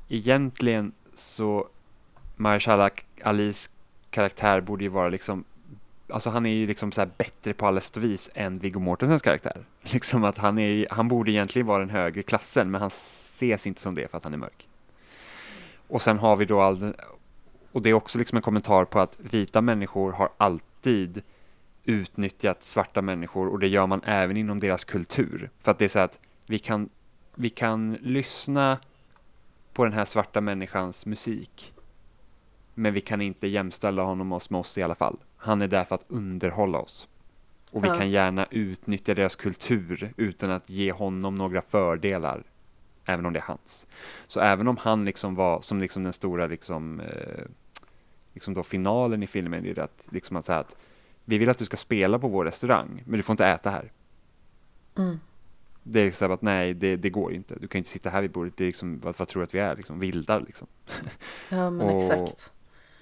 egentligen 0.08 0.92
så 1.14 1.68
Marshall 2.36 2.90
Alis 3.22 3.70
karaktär 4.10 4.60
borde 4.60 4.84
ju 4.84 4.90
vara 4.90 5.08
liksom 5.08 5.44
alltså 6.08 6.30
han 6.30 6.46
är 6.46 6.50
ju 6.50 6.66
liksom 6.66 6.92
så 6.92 7.06
bättre 7.18 7.54
på 7.54 7.66
alla 7.66 7.80
sätt 7.80 7.96
och 7.96 8.04
vis 8.04 8.30
än 8.34 8.58
Viggo 8.58 8.80
Mortensens 8.80 9.22
karaktär. 9.22 9.64
Liksom 9.82 10.24
att 10.24 10.38
han, 10.38 10.58
är, 10.58 10.86
han 10.90 11.08
borde 11.08 11.30
egentligen 11.30 11.66
vara 11.66 11.78
den 11.78 11.90
högre 11.90 12.22
klassen, 12.22 12.70
men 12.70 12.80
han 12.80 12.88
ses 12.88 13.66
inte 13.66 13.80
som 13.80 13.94
det 13.94 14.08
för 14.10 14.18
att 14.18 14.24
han 14.24 14.34
är 14.34 14.38
mörk. 14.38 14.68
Och 15.88 16.02
sen 16.02 16.18
har 16.18 16.36
vi 16.36 16.44
då 16.44 16.60
all, 16.60 16.80
den, 16.80 16.94
och 17.72 17.82
det 17.82 17.90
är 17.90 17.94
också 17.94 18.18
liksom 18.18 18.36
en 18.36 18.42
kommentar 18.42 18.84
på 18.84 19.00
att 19.00 19.18
vita 19.20 19.60
människor 19.60 20.12
har 20.12 20.28
alltid 20.36 21.22
utnyttjat 21.84 22.64
svarta 22.64 23.02
människor 23.02 23.48
och 23.48 23.58
det 23.58 23.68
gör 23.68 23.86
man 23.86 24.00
även 24.04 24.36
inom 24.36 24.60
deras 24.60 24.84
kultur. 24.84 25.50
För 25.60 25.70
att 25.70 25.78
det 25.78 25.84
är 25.84 25.88
så 25.88 25.98
att 25.98 26.18
vi 26.46 26.58
kan, 26.58 26.88
vi 27.36 27.50
kan 27.50 27.92
lyssna 27.92 28.78
på 29.72 29.84
den 29.84 29.92
här 29.92 30.04
svarta 30.04 30.40
människans 30.40 31.06
musik 31.06 31.72
men 32.78 32.94
vi 32.94 33.00
kan 33.00 33.20
inte 33.20 33.46
jämställa 33.46 34.02
honom 34.02 34.28
med 34.28 34.58
oss 34.58 34.78
i 34.78 34.82
alla 34.82 34.94
fall. 34.94 35.16
Han 35.36 35.62
är 35.62 35.68
där 35.68 35.84
för 35.84 35.94
att 35.94 36.04
underhålla 36.08 36.78
oss. 36.78 37.08
Och 37.70 37.84
vi 37.84 37.88
ja. 37.88 37.98
kan 37.98 38.10
gärna 38.10 38.46
utnyttja 38.50 39.14
deras 39.14 39.36
kultur 39.36 40.12
utan 40.16 40.50
att 40.50 40.70
ge 40.70 40.92
honom 40.92 41.34
några 41.34 41.62
fördelar. 41.62 42.42
Även 43.04 43.26
om 43.26 43.32
det 43.32 43.38
är 43.38 43.42
hans. 43.42 43.86
Så 44.26 44.40
även 44.40 44.68
om 44.68 44.76
han 44.76 45.04
liksom 45.04 45.34
var 45.34 45.60
som 45.60 45.80
liksom 45.80 46.02
den 46.02 46.12
stora 46.12 46.46
liksom, 46.46 47.00
eh, 47.00 47.44
liksom 48.32 48.54
då 48.54 48.62
finalen 48.62 49.22
i 49.22 49.26
filmen, 49.26 49.66
är 49.66 49.74
det 49.74 49.84
att, 49.84 50.08
liksom 50.10 50.36
att 50.36 50.44
säga 50.44 50.58
att 50.58 50.76
vi 51.24 51.38
vill 51.38 51.48
att 51.48 51.58
du 51.58 51.64
ska 51.64 51.76
spela 51.76 52.18
på 52.18 52.28
vår 52.28 52.44
restaurang, 52.44 53.02
men 53.06 53.16
du 53.16 53.22
får 53.22 53.32
inte 53.32 53.46
äta 53.46 53.70
här. 53.70 53.92
Mm. 54.98 55.20
Det 55.88 56.00
är 56.00 56.04
liksom 56.04 56.32
att 56.32 56.42
nej, 56.42 56.74
det, 56.74 56.96
det 56.96 57.10
går 57.10 57.32
inte. 57.32 57.54
Du 57.60 57.68
kan 57.68 57.78
inte 57.78 57.90
sitta 57.90 58.10
här 58.10 58.22
vid 58.22 58.30
bordet. 58.30 58.56
Det 58.56 58.64
är 58.64 58.66
liksom, 58.66 59.00
vad, 59.00 59.18
vad 59.18 59.28
tror 59.28 59.40
du 59.40 59.44
att 59.44 59.54
vi 59.54 59.58
är? 59.58 59.76
Liksom, 59.76 59.98
vildar 60.00 60.40
liksom. 60.40 60.66
Ja 61.48 61.70
men 61.70 61.88
Och- 61.88 61.96
exakt. 61.96 62.52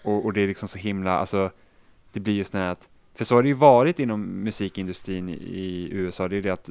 Och, 0.02 0.24
och 0.24 0.32
det 0.32 0.40
är 0.40 0.46
liksom 0.46 0.68
så 0.68 0.78
himla, 0.78 1.18
alltså 1.18 1.50
det 2.12 2.20
blir 2.20 2.34
just 2.34 2.52
det 2.52 2.58
här 2.58 2.70
att, 2.70 2.88
för 3.14 3.24
så 3.24 3.34
har 3.34 3.42
det 3.42 3.48
ju 3.48 3.54
varit 3.54 3.98
inom 3.98 4.22
musikindustrin 4.22 5.28
i, 5.28 5.32
i 5.34 5.88
USA, 5.92 6.28
det 6.28 6.36
är 6.36 6.42
det 6.42 6.50
att 6.50 6.70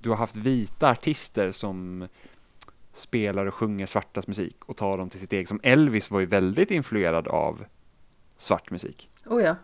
du 0.00 0.08
har 0.08 0.16
haft 0.16 0.36
vita 0.36 0.90
artister 0.90 1.52
som 1.52 2.08
spelar 2.92 3.46
och 3.46 3.54
sjunger 3.54 3.86
svartas 3.86 4.26
musik 4.26 4.56
och 4.66 4.76
tar 4.76 4.98
dem 4.98 5.10
till 5.10 5.20
sitt 5.20 5.32
eget, 5.32 5.48
som 5.48 5.60
Elvis 5.62 6.10
var 6.10 6.20
ju 6.20 6.26
väldigt 6.26 6.70
influerad 6.70 7.28
av 7.28 7.64
svart 8.38 8.70
musik. 8.70 9.10
Oh 9.26 9.42
ja. 9.42 9.56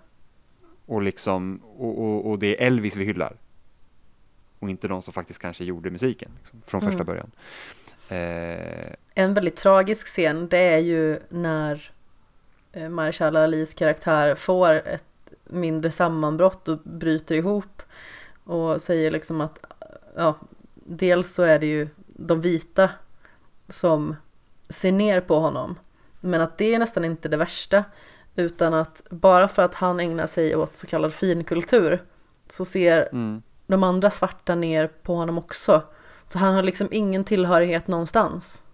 Och 0.86 1.02
liksom, 1.02 1.60
och, 1.64 1.98
och, 2.04 2.30
och 2.30 2.38
det 2.38 2.46
är 2.62 2.66
Elvis 2.66 2.96
vi 2.96 3.04
hyllar. 3.04 3.36
Och 4.58 4.70
inte 4.70 4.88
de 4.88 5.02
som 5.02 5.12
faktiskt 5.12 5.38
kanske 5.38 5.64
gjorde 5.64 5.90
musiken 5.90 6.30
liksom, 6.40 6.62
från 6.66 6.80
första 6.80 6.94
Mm. 7.02 7.06
början. 7.06 7.30
Eh, 8.08 8.92
En 9.14 9.34
väldigt 9.34 9.56
tragisk 9.56 10.06
scen 10.06 10.48
det 10.48 10.58
är 10.58 10.78
ju 10.78 11.18
när 11.28 11.90
eh, 12.72 12.88
Mahershala 12.88 13.44
Alis 13.44 13.74
karaktär 13.74 14.34
får 14.34 14.70
ett 14.72 15.04
mindre 15.44 15.90
sammanbrott 15.90 16.68
och 16.68 16.78
bryter 16.78 17.34
ihop 17.34 17.82
och 18.44 18.80
säger 18.80 19.10
liksom 19.10 19.40
att 19.40 19.58
ja, 20.16 20.34
dels 20.74 21.34
så 21.34 21.42
är 21.42 21.58
det 21.58 21.66
ju 21.66 21.88
de 22.06 22.40
vita 22.40 22.90
som 23.68 24.16
ser 24.68 24.92
ner 24.92 25.20
på 25.20 25.38
honom 25.40 25.78
men 26.20 26.40
att 26.40 26.58
det 26.58 26.74
är 26.74 26.78
nästan 26.78 27.04
inte 27.04 27.28
det 27.28 27.36
värsta 27.36 27.84
utan 28.36 28.74
att 28.74 29.02
bara 29.10 29.48
för 29.48 29.62
att 29.62 29.74
han 29.74 30.00
ägnar 30.00 30.26
sig 30.26 30.56
åt 30.56 30.76
så 30.76 30.86
kallad 30.86 31.12
finkultur 31.12 32.02
så 32.48 32.64
ser 32.64 33.08
mm, 33.12 33.42
de 33.68 33.82
andra 33.82 34.10
svarta 34.10 34.54
ner 34.54 34.86
på 34.86 35.14
honom 35.14 35.38
också. 35.38 35.82
Så 36.26 36.38
han 36.38 36.54
har 36.54 36.62
liksom 36.62 36.88
ingen 36.90 37.24
tillhörighet 37.24 37.88
någonstans. 37.88 38.64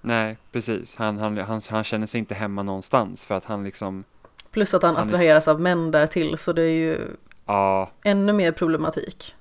nej, 0.00 0.38
precis. 0.52 0.96
Han, 0.96 1.18
han, 1.18 1.38
han, 1.38 1.60
han 1.70 1.84
känner 1.84 2.06
sig 2.06 2.18
inte 2.18 2.34
hemma 2.34 2.62
någonstans 2.62 3.24
för 3.24 3.34
att 3.34 3.44
han 3.44 3.64
liksom, 3.64 4.04
Plus 4.50 4.74
att 4.74 4.82
han, 4.82 4.96
Han 4.96 5.06
attraheras 5.06 5.48
av 5.48 5.60
män 5.60 5.90
där 5.90 6.06
till 6.06 6.38
så 6.38 6.52
det 6.52 6.62
är 6.62 6.70
ju 6.70 6.98
ja, 7.46 7.90
ännu 8.04 8.32
mer 8.32 8.52
problematik. 8.52 9.34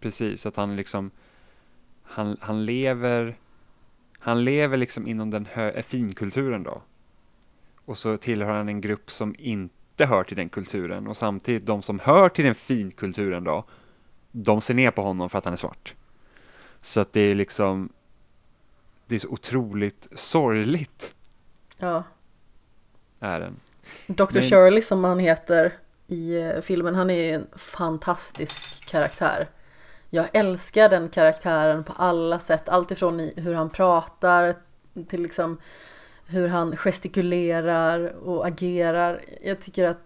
precis, 0.00 0.46
att 0.46 0.56
han 0.56 0.76
liksom, 0.76 1.10
han, 2.02 2.36
han 2.40 2.64
lever, 2.64 3.36
han 4.20 4.44
lever 4.44 4.76
liksom 4.76 5.06
inom 5.06 5.30
den 5.30 5.46
hö, 5.52 5.82
finkulturen 5.82 6.62
då. 6.62 6.82
Och 7.84 7.98
så 7.98 8.16
tillhör 8.16 8.50
han 8.52 8.68
en 8.68 8.80
grupp 8.80 9.10
som 9.10 9.34
inte 9.38 9.75
hör 10.04 10.24
till 10.24 10.36
den 10.36 10.48
kulturen 10.48 11.06
och 11.06 11.16
samtidigt 11.16 11.66
de 11.66 11.82
som 11.82 11.98
hör 11.98 12.28
till 12.28 12.44
den 12.44 12.54
finkulturen 12.54 13.44
då, 13.44 13.64
de 14.32 14.60
ser 14.60 14.74
ner 14.74 14.90
på 14.90 15.02
honom 15.02 15.30
för 15.30 15.38
att 15.38 15.44
han 15.44 15.52
är 15.52 15.58
svart. 15.58 15.94
Så 16.80 17.00
att 17.00 17.12
det 17.12 17.20
är 17.20 17.34
liksom, 17.34 17.88
det 19.06 19.14
är 19.14 19.18
så 19.18 19.28
otroligt 19.28 20.08
sorgligt 20.14 21.14
Ja. 21.78 22.02
är 23.20 23.40
den. 23.40 23.56
Dr. 24.06 24.24
Men- 24.34 24.42
Shirley 24.42 24.82
som 24.82 25.04
han 25.04 25.18
heter 25.18 25.72
i 26.06 26.40
eh, 26.40 26.60
filmen, 26.60 26.94
han 26.94 27.10
är 27.10 27.34
en 27.34 27.46
fantastisk 27.56 28.86
karaktär. 28.86 29.48
Jag 30.10 30.26
älskar 30.32 30.88
den 30.88 31.08
karaktären 31.08 31.84
på 31.84 31.92
alla 31.92 32.38
sätt, 32.38 32.68
alltifrån 32.68 33.30
hur 33.36 33.54
han 33.54 33.70
pratar 33.70 34.54
till 35.08 35.22
liksom 35.22 35.58
hur 36.26 36.48
han 36.48 36.76
gestikulerar 36.76 38.14
och 38.28 38.46
agerar. 38.46 39.20
Jag 39.44 39.60
tycker 39.60 39.84
att 39.84 40.02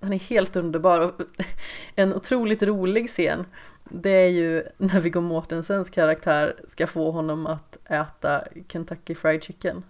han 0.00 0.12
är 0.12 0.18
helt 0.18 0.56
underbar 0.56 1.00
och 1.00 1.12
en 1.94 2.14
otroligt 2.14 2.62
rolig 2.62 3.08
scen 3.08 3.46
det 3.92 4.10
är 4.10 4.28
ju 4.28 4.62
när 4.76 5.00
Viggo 5.00 5.20
Mortensens 5.20 5.90
karaktär 5.90 6.56
ska 6.68 6.86
få 6.86 7.10
honom 7.10 7.46
att 7.46 7.78
äta 7.90 8.42
Kentucky 8.68 9.14
Fried 9.14 9.44
Chicken. 9.44 9.82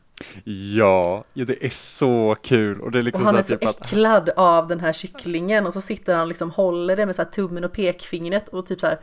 Ja, 0.45 1.25
ja 1.33 1.45
det 1.45 1.67
är 1.67 1.71
så 1.71 2.37
kul 2.43 2.81
och 2.81 2.91
det 2.91 2.99
är 2.99 3.01
Och 3.01 3.05
liksom 3.05 3.25
han 3.25 3.35
så 3.35 3.39
är 3.39 3.41
att 3.41 3.47
så 3.47 3.57
typ 3.57 3.69
att, 3.69 3.87
äcklad 3.87 4.31
av 4.37 4.69
den 4.69 4.81
här 4.81 4.93
kycklingen 4.93 5.67
och 5.67 5.73
så 5.73 5.81
sitter 5.81 6.15
han 6.15 6.29
liksom 6.29 6.51
håller 6.51 6.97
det 6.97 7.07
med 7.07 7.17
så 7.17 7.23
här 7.23 7.31
tummen 7.31 7.65
och 7.65 7.73
pekfingret 7.73 8.49
och 8.49 8.67
typ 8.67 8.81
så 8.81 8.87
här 8.87 9.01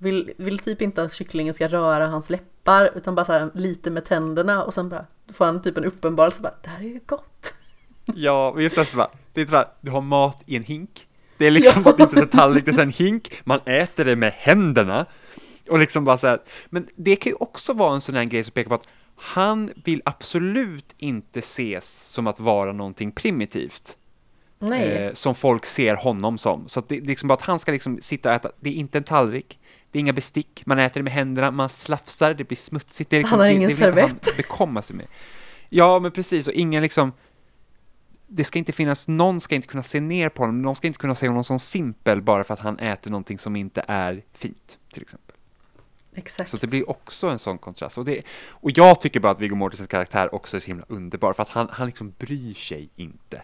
vill, 0.00 0.32
vill 0.36 0.58
typ 0.58 0.82
inte 0.82 1.02
att 1.02 1.12
kycklingen 1.14 1.54
ska 1.54 1.68
röra 1.68 2.06
hans 2.06 2.30
läppar 2.30 2.90
utan 2.96 3.14
bara 3.14 3.24
så 3.24 3.32
här 3.32 3.50
lite 3.54 3.90
med 3.90 4.04
tänderna 4.04 4.64
och 4.64 4.74
sen 4.74 4.88
bara 4.88 5.06
får 5.32 5.44
han 5.44 5.62
typ 5.62 5.76
en 5.78 5.84
uppenbarelse 5.84 6.42
bara 6.42 6.54
det 6.62 6.68
här 6.68 6.78
är 6.80 6.88
ju 6.88 7.00
gott. 7.06 7.54
ja, 8.04 8.60
just 8.60 8.76
det, 8.76 8.84
så 8.84 8.96
bara, 8.96 9.10
det 9.32 9.40
är 9.40 9.46
så 9.46 9.52
bara, 9.52 9.68
du 9.80 9.90
har 9.90 10.00
mat 10.00 10.42
i 10.46 10.56
en 10.56 10.64
hink. 10.64 11.06
Det 11.38 11.46
är 11.46 11.50
liksom 11.50 11.82
Ja. 11.84 11.94
inte 11.98 12.20
en 12.20 12.28
tallrik, 12.28 12.64
det 12.64 12.70
är 12.70 12.74
så 12.74 12.80
en 12.80 12.90
hink, 12.90 13.32
man 13.44 13.60
äter 13.64 14.04
det 14.04 14.16
med 14.16 14.32
händerna. 14.32 15.06
Och 15.70 15.78
liksom 15.78 16.04
bara 16.04 16.18
så 16.18 16.26
här, 16.26 16.40
men 16.70 16.86
det 16.96 17.16
kan 17.16 17.30
ju 17.30 17.36
också 17.40 17.72
vara 17.72 17.94
en 17.94 18.00
sån 18.00 18.14
här 18.14 18.24
grej 18.24 18.44
som 18.44 18.52
pekar 18.52 18.68
på 18.68 18.74
att 18.74 18.88
han 19.16 19.70
vill 19.84 20.02
absolut 20.04 20.94
inte 20.98 21.38
ses 21.38 22.04
som 22.08 22.26
att 22.26 22.40
vara 22.40 22.72
någonting 22.72 23.12
primitivt. 23.12 23.96
Eh, 24.72 25.12
som 25.12 25.34
folk 25.34 25.66
ser 25.66 25.96
honom 25.96 26.38
som. 26.38 26.68
Så 26.68 26.80
det, 26.80 26.86
det 26.88 26.96
är 26.96 27.00
liksom 27.06 27.28
bara 27.28 27.34
att 27.34 27.42
han 27.42 27.58
ska 27.58 27.72
liksom 27.72 27.98
sitta 28.00 28.28
och 28.28 28.34
äta, 28.34 28.50
det 28.60 28.70
är 28.70 28.74
inte 28.74 28.98
en 28.98 29.04
tallrik, 29.04 29.58
det 29.90 29.98
är 29.98 30.00
inga 30.00 30.12
bestick, 30.12 30.62
man 30.66 30.78
äter 30.78 31.00
det 31.00 31.04
med 31.04 31.12
händerna, 31.12 31.50
man 31.50 31.68
slafsar, 31.68 32.34
det 32.34 32.44
blir 32.44 32.56
smutsigt. 32.56 33.10
Det 33.10 33.22
Han 33.22 33.38
har 33.38 33.46
det, 33.46 33.52
ingen 33.52 33.68
det 33.68 33.74
servett. 33.74 34.26
Han 34.26 34.36
bekomma 34.36 34.82
sig 34.82 34.96
med. 34.96 35.06
Ja, 35.68 35.98
men 35.98 36.12
precis, 36.12 36.48
och 36.48 36.54
ingen 36.54 36.82
liksom, 36.82 37.12
det 38.26 38.44
ska 38.44 38.58
inte 38.58 38.72
finnas, 38.72 39.08
någon 39.08 39.40
ska 39.40 39.54
inte 39.54 39.68
kunna 39.68 39.82
se 39.82 40.00
ner 40.00 40.28
på 40.28 40.42
honom, 40.42 40.62
någon 40.62 40.76
ska 40.76 40.86
inte 40.86 40.98
kunna 40.98 41.14
se 41.14 41.28
honom 41.28 41.44
som 41.44 41.58
simpel 41.58 42.22
bara 42.22 42.44
för 42.44 42.54
att 42.54 42.60
han 42.60 42.78
äter 42.78 43.10
någonting 43.10 43.38
som 43.38 43.56
inte 43.56 43.84
är 43.88 44.22
fint, 44.32 44.78
till 44.92 45.02
exempel. 45.02 45.36
exakt. 46.14 46.50
Så 46.50 46.56
det 46.56 46.66
blir 46.66 46.90
också 46.90 47.28
en 47.28 47.38
sån 47.38 47.58
kontrast. 47.58 47.98
Och, 47.98 48.04
det, 48.04 48.22
och 48.48 48.70
jag 48.74 49.00
tycker 49.00 49.20
bara 49.20 49.32
att 49.32 49.40
Viggo 49.40 49.54
Mortensens 49.56 49.88
karaktär 49.88 50.34
också 50.34 50.56
är 50.56 50.60
så 50.60 50.66
himla 50.66 50.84
underbar, 50.88 51.32
för 51.32 51.42
att 51.42 51.48
han, 51.48 51.68
han 51.72 51.86
liksom 51.86 52.14
bryr 52.18 52.54
sig 52.54 52.90
inte. 52.96 53.42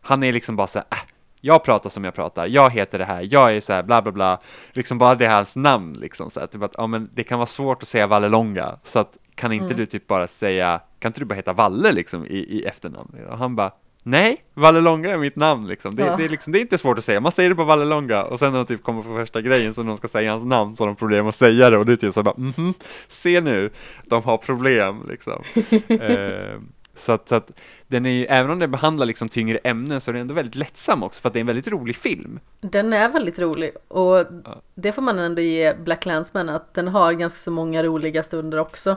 Han 0.00 0.22
är 0.22 0.32
liksom 0.32 0.56
bara 0.56 0.66
så 0.66 0.78
här, 0.78 0.86
äh, 0.90 0.98
jag 1.40 1.64
pratar 1.64 1.90
som 1.90 2.04
jag 2.04 2.14
pratar, 2.14 2.46
jag 2.46 2.70
heter 2.70 2.98
det 2.98 3.04
här, 3.04 3.26
jag 3.30 3.56
är 3.56 3.60
så 3.60 3.72
här, 3.72 3.82
bla 3.82 4.02
bla 4.02 4.12
bla. 4.12 4.38
Liksom 4.72 4.98
bara 4.98 5.14
det 5.14 5.26
är 5.26 5.30
hans 5.34 5.56
namn 5.56 5.92
liksom, 6.00 6.30
så 6.30 6.40
här, 6.40 6.46
typ 6.46 6.62
att, 6.62 6.74
ja 6.78 6.86
men 6.86 7.10
det 7.14 7.22
kan 7.24 7.38
vara 7.38 7.46
svårt 7.46 7.82
att 7.82 7.88
säga 7.88 8.06
Vallelonga, 8.06 8.78
så 8.82 8.98
att 8.98 9.16
kan 9.34 9.52
inte 9.52 9.64
Mm. 9.64 9.76
du 9.76 9.86
typ 9.86 10.06
bara 10.06 10.28
säga, 10.28 10.80
kan 10.98 11.08
inte 11.08 11.20
du 11.20 11.24
bara 11.24 11.34
heta 11.34 11.52
Valle 11.52 11.92
liksom 11.92 12.26
i, 12.26 12.36
i 12.38 12.64
efternamn? 12.64 13.14
Och 13.30 13.38
han 13.38 13.56
bara, 13.56 13.70
nej, 14.02 14.36
Vallelonga 14.54 15.10
är 15.10 15.16
mitt 15.18 15.36
namn 15.36 15.66
liksom. 15.68 15.94
Det, 15.96 16.02
Ja. 16.02 16.16
det, 16.16 16.24
är 16.24 16.28
liksom, 16.28 16.52
det 16.52 16.58
är 16.58 16.60
inte 16.60 16.78
svårt 16.78 16.98
att 16.98 17.04
säga, 17.04 17.20
man 17.20 17.32
säger 17.32 17.48
det 17.50 17.56
på 17.56 17.64
Vallelonga 17.64 18.22
och 18.24 18.38
sen 18.38 18.52
när 18.52 18.58
de 18.58 18.66
typ 18.66 18.82
kommer 18.82 19.02
på 19.02 19.08
första 19.14 19.40
grejen 19.40 19.74
så 19.74 19.82
någon 19.82 19.96
ska 19.98 20.08
säga 20.08 20.32
hans 20.32 20.44
namn 20.44 20.76
så 20.76 20.82
har 20.82 20.86
de 20.86 20.96
problem 20.96 21.26
att 21.26 21.34
säga 21.36 21.70
det 21.70 21.78
och 21.78 21.86
det 21.86 21.92
är 21.92 21.96
typ 21.96 22.14
så 22.14 22.20
här 22.20 22.24
bara, 22.24 22.34
mhm, 22.38 22.74
se 23.08 23.40
nu, 23.40 23.70
de 24.04 24.22
har 24.22 24.36
problem 24.36 25.06
liksom. 25.08 25.42
eh, 25.88 26.60
så 26.98 27.12
att, 27.12 27.28
så 27.28 27.34
att 27.34 27.50
den 27.86 28.06
är 28.06 28.10
ju, 28.10 28.24
även 28.26 28.50
om 28.50 28.58
den 28.58 28.70
behandlar 28.70 29.06
liksom 29.06 29.28
tyngre 29.28 29.58
ämnen 29.58 30.00
så 30.00 30.10
är 30.10 30.12
den 30.12 30.20
ändå 30.22 30.34
väldigt 30.34 30.54
lättsam 30.54 31.02
också 31.02 31.20
för 31.20 31.28
att 31.28 31.32
det 31.32 31.38
är 31.38 31.40
en 31.40 31.46
väldigt 31.46 31.68
rolig 31.68 31.96
film. 31.96 32.40
Den 32.60 32.92
är 32.92 33.08
väldigt 33.08 33.38
rolig 33.38 33.70
och 33.88 34.16
Ja. 34.44 34.62
det 34.74 34.92
får 34.92 35.02
man 35.02 35.18
ändå 35.18 35.42
ge 35.42 35.74
Black 35.74 36.06
Landsman 36.06 36.48
att 36.48 36.74
den 36.74 36.88
har 36.88 37.12
ganska 37.12 37.50
många 37.50 37.82
roliga 37.82 38.22
stunder 38.22 38.58
också. 38.58 38.96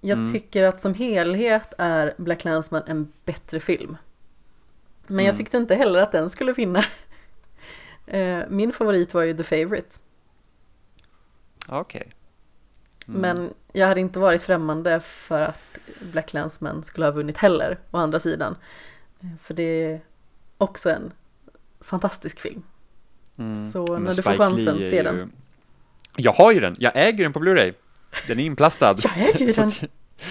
Jag 0.00 0.18
Mm. 0.18 0.32
tycker 0.32 0.62
att 0.64 0.80
som 0.80 0.94
helhet 0.94 1.74
är 1.78 2.14
Black 2.16 2.44
Landsman 2.44 2.82
en 2.86 3.12
bättre 3.24 3.60
film. 3.60 3.96
Men 5.06 5.18
jag 5.24 5.32
Mm. 5.32 5.38
tyckte 5.38 5.56
inte 5.56 5.74
heller 5.74 6.00
att 6.02 6.12
den 6.12 6.30
skulle 6.30 6.52
vinna. 6.52 6.84
Eh, 8.06 8.42
Min 8.48 8.72
favorit 8.72 9.14
var 9.14 9.22
ju 9.22 9.34
The 9.36 9.44
Favourite. 9.44 9.96
Okej. 11.68 12.12
Mm. 13.16 13.20
Men 13.20 13.54
jag 13.72 13.86
hade 13.86 14.00
inte 14.00 14.18
varit 14.18 14.42
främmande 14.42 15.00
för 15.00 15.42
att 15.42 15.78
Black 16.12 16.32
Landsman 16.32 16.84
skulle 16.84 17.06
ha 17.06 17.12
vunnit 17.12 17.38
heller, 17.38 17.78
å 17.90 17.96
andra 17.96 18.18
sidan. 18.18 18.56
Eh, 19.20 19.26
För 19.42 19.54
det 19.54 19.62
är 19.84 20.00
också 20.58 20.90
en 20.90 21.12
fantastisk 21.80 22.40
film. 22.40 22.62
Mm. 23.38 23.70
så 23.70 23.86
Men 23.92 24.02
när 24.02 24.14
du 24.14 24.22
får 24.22 24.30
Spike 24.30 24.44
chansen, 24.44 24.76
Lee 24.76 24.90
se 24.90 24.96
ju- 24.96 25.02
den. 25.02 25.32
Jag 26.16 26.32
har 26.32 26.52
ju 26.52 26.60
den, 26.60 26.76
jag 26.78 26.92
äger 26.94 27.24
den 27.24 27.32
på 27.32 27.40
Blu-ray. 27.40 27.74
Den 28.26 28.38
är 28.38 28.44
inplastad. 28.44 28.96
Jag 29.04 29.34
äger 29.40 29.54
den. 29.54 29.72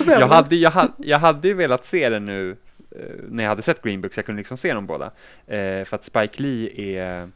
jag, 0.19 0.27
hade, 0.27 0.55
jag, 0.55 0.71
hade, 0.71 0.93
jag 0.97 1.19
hade 1.19 1.47
ju 1.47 1.53
velat 1.53 1.85
se 1.85 2.09
den 2.09 2.25
nu 2.25 2.57
eh, 2.91 2.97
när 3.29 3.43
jag 3.43 3.49
hade 3.49 3.61
sett 3.61 3.81
Green 3.81 4.01
Book, 4.01 4.13
så 4.13 4.17
jag 4.19 4.25
kunde 4.25 4.39
liksom 4.39 4.57
se 4.57 4.73
dem 4.73 4.87
båda. 4.87 5.05
Eh, 5.47 5.85
för 5.85 5.95
att 5.95 6.03
Spike 6.03 6.41
Lee 6.41 6.97
är 6.99 7.29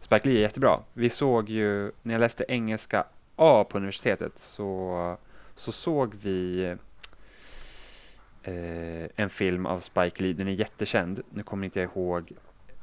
Spike 0.00 0.28
Lee 0.28 0.38
är 0.38 0.42
jättebra. 0.42 0.78
Vi 0.94 1.10
såg 1.10 1.48
ju, 1.48 1.92
när 2.02 2.14
jag 2.14 2.20
läste 2.20 2.44
engelska 2.48 3.04
A 3.38 3.64
på 3.70 3.78
universitetet 3.78 4.38
så, 4.38 5.16
så 5.54 5.72
såg 5.72 6.14
vi 6.14 6.64
eh, 8.42 9.04
en 9.16 9.30
film 9.30 9.66
av 9.66 9.80
Spike 9.80 10.22
Lee, 10.22 10.32
den 10.32 10.48
är 10.48 10.52
jättekänd. 10.52 11.20
Nu 11.30 11.42
kommer 11.42 11.64
inte 11.64 11.80
jag 11.80 11.90
ihåg 11.90 12.32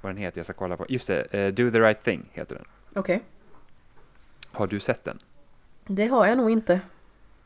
vad 0.01 0.09
den 0.09 0.17
heter, 0.17 0.39
jag 0.39 0.45
ska 0.45 0.53
kolla 0.53 0.77
på. 0.77 0.85
Just 0.89 1.07
det, 1.07 1.21
eh, 1.33 1.53
Do 1.53 1.71
the 1.71 1.79
right 1.79 2.03
thing 2.03 2.25
heter 2.31 2.55
den. 2.55 2.65
Okej, 2.95 3.21
Har 4.51 4.67
du 4.67 4.79
sett 4.79 5.03
den? 5.03 5.17
det 5.87 6.07
har 6.07 6.27
jag 6.27 6.37
nog 6.37 6.51
inte. 6.51 6.73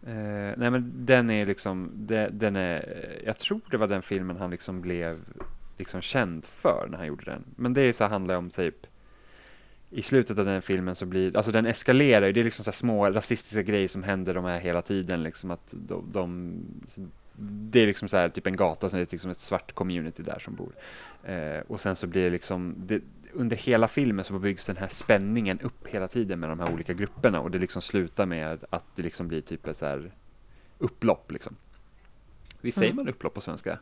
Eh, 0.03 0.53
nej 0.57 0.69
men 0.71 0.91
den 0.95 1.29
är 1.29 1.45
liksom, 1.45 1.91
de, 1.93 2.29
den 2.31 2.55
är, 2.55 3.19
jag 3.25 3.37
tror 3.37 3.61
det 3.71 3.77
var 3.77 3.87
den 3.87 4.01
filmen 4.01 4.37
han 4.37 4.49
liksom 4.51 4.81
blev 4.81 5.19
liksom 5.77 6.01
känd 6.01 6.45
för 6.45 6.87
när 6.89 6.97
han 6.97 7.07
gjorde 7.07 7.25
den. 7.25 7.43
Men 7.55 7.73
det 7.73 7.81
är 7.81 7.93
så 7.93 8.03
här, 8.03 8.11
handlar 8.11 8.35
om 8.35 8.49
typ 8.49 8.87
i 9.91 10.01
slutet 10.01 10.37
av 10.37 10.45
den 10.45 10.61
filmen 10.61 10.95
så 10.95 11.05
blir, 11.05 11.35
alltså 11.37 11.51
den 11.51 11.65
eskalerar 11.65 12.27
ju, 12.27 12.33
det 12.33 12.39
är 12.39 12.43
liksom 12.43 12.65
så 12.65 12.71
små 12.71 13.09
rasistiska 13.09 13.61
grejer 13.61 13.87
som 13.87 14.03
händer 14.03 14.33
de 14.33 14.45
här 14.45 14.59
hela 14.59 14.81
tiden 14.81 15.23
liksom 15.23 15.51
att 15.51 15.73
de, 15.73 16.05
de 16.11 16.55
det 17.41 17.79
är 17.79 17.87
liksom 17.87 18.07
så 18.07 18.17
här 18.17 18.29
typ 18.29 18.47
en 18.47 18.55
gata 18.55 18.89
som 18.89 18.99
är 18.99 19.07
liksom 19.11 19.31
ett 19.31 19.39
svart 19.39 19.73
community 19.73 20.23
där 20.23 20.39
som 20.39 20.55
bor. 20.55 20.71
Eh, 21.23 21.59
och 21.67 21.79
sen 21.79 21.95
så 21.95 22.07
blir 22.07 22.23
det 22.23 22.29
liksom, 22.29 22.75
det, 22.77 23.01
under 23.33 23.55
hela 23.57 23.87
filmen 23.87 24.25
så 24.25 24.39
byggs 24.39 24.65
den 24.65 24.77
här 24.77 24.87
spänningen 24.87 25.59
upp 25.59 25.87
hela 25.87 26.07
tiden 26.07 26.39
med 26.39 26.49
de 26.49 26.59
här 26.59 26.73
olika 26.73 26.93
grupperna 26.93 27.39
och 27.39 27.51
det 27.51 27.59
liksom 27.59 27.81
slutar 27.81 28.25
med 28.25 28.65
att 28.69 28.83
det 28.95 29.03
liksom 29.03 29.27
blir 29.27 29.41
typ 29.41 29.67
ett 29.67 29.77
så 29.77 29.85
här 29.85 30.11
upplopp 30.77 31.31
liksom. 31.31 31.55
Visst 32.61 32.77
säger 32.77 32.91
Mm. 32.91 33.05
man 33.05 33.13
upplopp 33.13 33.33
på 33.33 33.41
svenska? 33.41 33.79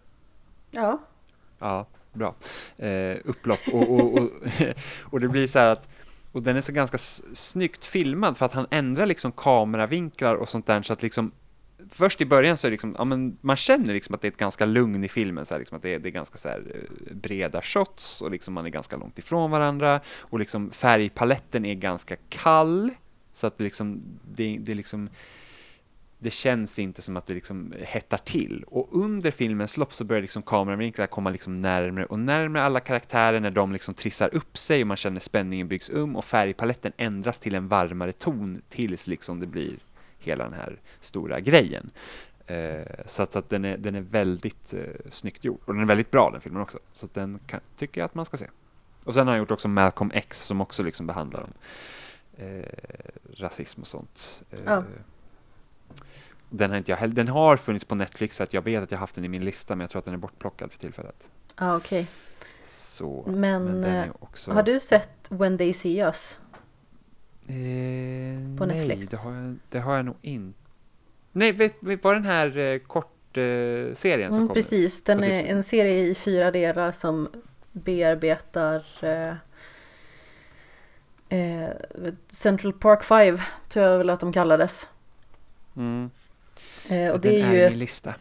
Ja. 0.71 0.99
Ja, 1.59 1.87
bra. 2.13 2.35
Eh, 2.77 3.17
upplopp 3.25 3.67
och, 3.73 3.89
och, 3.91 4.13
och, 4.17 4.29
och 5.03 5.19
det 5.19 5.27
blir 5.27 5.47
så 5.47 5.59
här 5.59 5.71
att 5.71 5.89
och 6.37 6.43
den 6.43 6.57
är 6.57 6.61
så 6.61 6.71
ganska 6.71 6.97
snyggt 7.33 7.85
filmad 7.85 8.37
för 8.37 8.45
att 8.45 8.53
han 8.53 8.67
ändrar 8.71 9.05
liksom 9.05 9.31
kameravinklar 9.31 10.35
och 10.35 10.49
sånt 10.49 10.65
där 10.65 10.81
så 10.81 10.93
att 10.93 11.01
liksom 11.01 11.31
Först 11.89 12.21
i 12.21 12.25
början 12.25 12.57
så 12.57 12.67
är 12.67 12.69
det 12.69 12.73
liksom, 12.73 12.95
ja 12.97 13.05
men 13.05 13.37
man 13.41 13.57
känner 13.57 13.93
liksom 13.93 14.15
att 14.15 14.21
det 14.21 14.27
är 14.27 14.31
ett 14.31 14.37
ganska 14.37 14.65
lugn 14.65 15.03
i 15.03 15.07
filmen, 15.07 15.45
så 15.45 15.53
här, 15.53 15.59
liksom 15.59 15.77
att 15.77 15.83
det 15.83 15.93
är, 15.93 15.99
det 15.99 16.09
är 16.09 16.11
ganska 16.11 16.37
så 16.37 16.49
här, 16.49 16.63
eh, 16.75 17.15
breda 17.15 17.61
shots 17.61 18.21
och 18.21 18.31
liksom 18.31 18.53
man 18.53 18.65
är 18.65 18.69
ganska 18.69 18.97
långt 18.97 19.19
ifrån 19.19 19.51
varandra 19.51 20.01
och 20.19 20.39
liksom 20.39 20.71
färgpaletten 20.71 21.65
är 21.65 21.73
ganska 21.73 22.15
kall. 22.29 22.89
Så 23.33 23.47
att 23.47 23.57
det 23.57 23.63
liksom, 23.63 24.01
det, 24.35 24.57
det 24.59 24.71
är 24.71 24.75
liksom 24.75 25.09
det 26.19 26.31
känns 26.31 26.79
inte 26.79 27.01
som 27.01 27.17
att 27.17 27.27
det 27.27 27.33
liksom 27.33 27.73
hettar 27.79 28.17
till. 28.17 28.63
Och 28.67 28.87
under 28.91 29.31
filmens 29.31 29.77
lopp 29.77 29.93
så 29.93 30.03
börjar 30.03 30.21
liksom 30.21 30.41
kameravinklar 30.41 31.07
komma 31.07 31.29
liksom 31.29 31.61
närmre 31.61 32.05
och 32.05 32.19
närmre 32.19 32.61
alla 32.63 32.79
karaktärer 32.79 33.39
när 33.39 33.51
de 33.51 33.73
liksom 33.73 33.93
trissar 33.93 34.35
upp 34.35 34.57
sig 34.57 34.81
och 34.81 34.87
man 34.87 34.97
känner 34.97 35.19
spänningen 35.19 35.67
byggs 35.67 35.89
um 35.89 36.15
och 36.15 36.25
färgpaletten 36.25 36.91
ändras 36.97 37.39
till 37.39 37.55
en 37.55 37.67
varmare 37.67 38.11
ton 38.11 38.61
tills 38.69 39.07
liksom 39.07 39.39
det 39.39 39.47
blir 39.47 39.77
hela 40.19 40.43
den 40.43 40.53
här 40.53 40.79
stora 40.99 41.39
grejen. 41.39 41.89
Eh, 42.47 42.81
så 43.05 43.23
att, 43.23 43.31
så 43.31 43.39
att 43.39 43.49
den, 43.49 43.65
är, 43.65 43.77
den 43.77 43.95
är 43.95 44.01
väldigt 44.01 44.73
eh, 44.73 44.81
snyggt 45.11 45.45
gjord. 45.45 45.59
Och 45.65 45.73
den 45.73 45.83
är 45.83 45.87
väldigt 45.87 46.11
bra 46.11 46.29
den 46.31 46.41
filmen 46.41 46.61
också. 46.61 46.79
Så 46.93 47.05
att 47.05 47.13
den 47.13 47.39
kan, 47.47 47.59
tycker 47.77 48.01
jag 48.01 48.05
att 48.05 48.15
man 48.15 48.25
ska 48.25 48.37
se. 48.37 48.47
Och 49.03 49.13
sen 49.13 49.27
har 49.27 49.33
han 49.33 49.39
gjort 49.39 49.51
också 49.51 49.67
Malcolm 49.67 50.11
X 50.13 50.43
som 50.45 50.61
också 50.61 50.83
liksom 50.83 51.07
behandlar 51.07 51.41
om 51.41 51.53
eh, 52.37 52.63
rasism 53.37 53.81
och 53.81 53.87
sånt. 53.87 54.43
Eh, 54.51 54.59
Ja. 54.65 54.83
Den 56.49 56.69
har 56.71 56.77
inte 56.77 56.91
jag 56.91 56.97
heller, 56.97 57.13
den 57.15 57.27
har 57.27 57.57
funnits 57.57 57.85
på 57.85 57.95
Netflix 57.95 58.35
för 58.35 58.43
att 58.43 58.53
jag 58.53 58.61
vet 58.61 58.83
att 58.83 58.91
jag 58.91 58.97
haft 58.99 59.15
den 59.15 59.25
i 59.25 59.27
min 59.27 59.45
lista 59.45 59.75
men 59.75 59.81
jag 59.81 59.89
tror 59.89 59.99
att 59.99 60.05
den 60.05 60.13
är 60.13 60.17
bortplockad 60.17 60.71
för 60.71 60.79
tillfället. 60.79 61.23
Ja, 61.59 61.75
okej. 61.77 62.07
Så, 62.67 63.23
Men, 63.27 63.81
den 63.81 63.95
eh, 63.95 64.09
också... 64.19 64.51
Har 64.51 64.63
du 64.63 64.79
sett 64.79 65.09
When 65.29 65.57
They 65.57 65.73
See 65.73 65.99
Us? 65.99 66.39
Eh, 67.47 68.57
På 68.57 68.65
nej, 68.65 68.77
Netflix? 68.87 69.09
det 69.09 69.17
har 69.17 69.33
jag, 69.33 69.55
det 69.69 69.79
har 69.79 69.95
jag 69.95 70.05
nog 70.05 70.15
inte. 70.21 70.59
Nej, 71.31 71.51
vet, 71.51 71.75
vet, 71.83 72.03
var 72.03 72.13
den 72.13 72.25
här 72.25 72.57
eh, 72.57 72.79
kort 72.79 73.37
eh, 73.37 73.43
serien 73.95 74.29
som 74.29 74.35
Mm, 74.37 74.47
kom? 74.47 74.53
precis, 74.53 75.03
den 75.03 75.23
är 75.23 75.43
en 75.45 75.63
serie 75.63 76.03
i 76.07 76.15
fyra 76.15 76.51
delar 76.51 76.91
som 76.91 77.29
bearbetar 77.71 78.85
eh, 81.29 81.69
Central 82.29 82.73
Park 82.73 83.03
5, 83.03 83.37
tror 83.69 83.85
jag 83.85 83.97
väl 83.97 84.09
att 84.09 84.19
de 84.19 84.33
kallades. 84.33 84.89
Mm, 85.75 86.09
Eh, 86.89 87.11
och 87.11 87.19
den 87.19 87.31
det 87.31 87.41
är 87.41 87.47
är 87.47 87.63
ju 87.63 87.69
min 87.69 87.79
lista. 87.79 88.15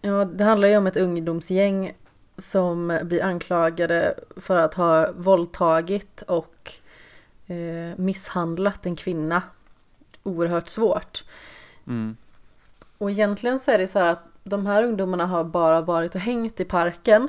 Ja, 0.00 0.24
det 0.24 0.44
handlar 0.44 0.68
ju 0.68 0.76
om 0.76 0.86
ett 0.86 0.96
ungdomsgäng 0.96 1.92
som 2.38 2.98
blir 3.02 3.22
anklagade 3.22 4.14
för 4.36 4.58
att 4.58 4.74
ha 4.74 5.12
våldtagit 5.12 6.22
och 6.22 6.72
eh, 7.46 7.96
misshandlat 7.98 8.86
en 8.86 8.96
kvinna 8.96 9.42
oerhört 10.22 10.68
svårt. 10.68 11.24
Mm, 11.86 12.16
Och 12.98 13.10
egentligen 13.10 13.60
så 13.60 13.70
är 13.70 13.78
det 13.78 13.88
så 13.88 13.98
här 13.98 14.06
att 14.06 14.22
de 14.44 14.66
här 14.66 14.82
ungdomarna 14.82 15.26
har 15.26 15.44
bara 15.44 15.80
varit 15.80 16.14
och 16.14 16.20
hängt 16.20 16.60
i 16.60 16.64
parken. 16.64 17.28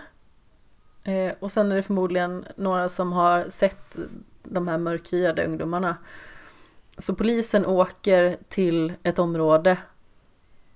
Eh, 1.03 1.33
och 1.39 1.51
sen 1.51 1.71
är 1.71 1.75
det 1.75 1.83
förmodligen 1.83 2.45
några 2.55 2.89
som 2.89 3.11
har 3.11 3.43
sett 3.49 3.97
de 4.43 4.67
här 4.67 4.77
mörkhyade 4.77 5.45
ungdomarna. 5.45 5.97
Så 6.97 7.15
polisen 7.15 7.65
åker 7.65 8.37
till 8.49 8.93
ett 9.03 9.19
område 9.19 9.77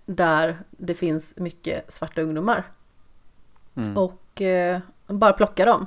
där 0.05 0.63
det 0.71 0.95
finns 0.95 1.33
mycket 1.37 1.93
svarta 1.93 2.21
ungdomar. 2.21 2.71
mm, 3.75 3.97
Och 3.97 4.41
eh, 4.41 4.79
bara 5.07 5.33
plockar 5.33 5.65
dem. 5.65 5.85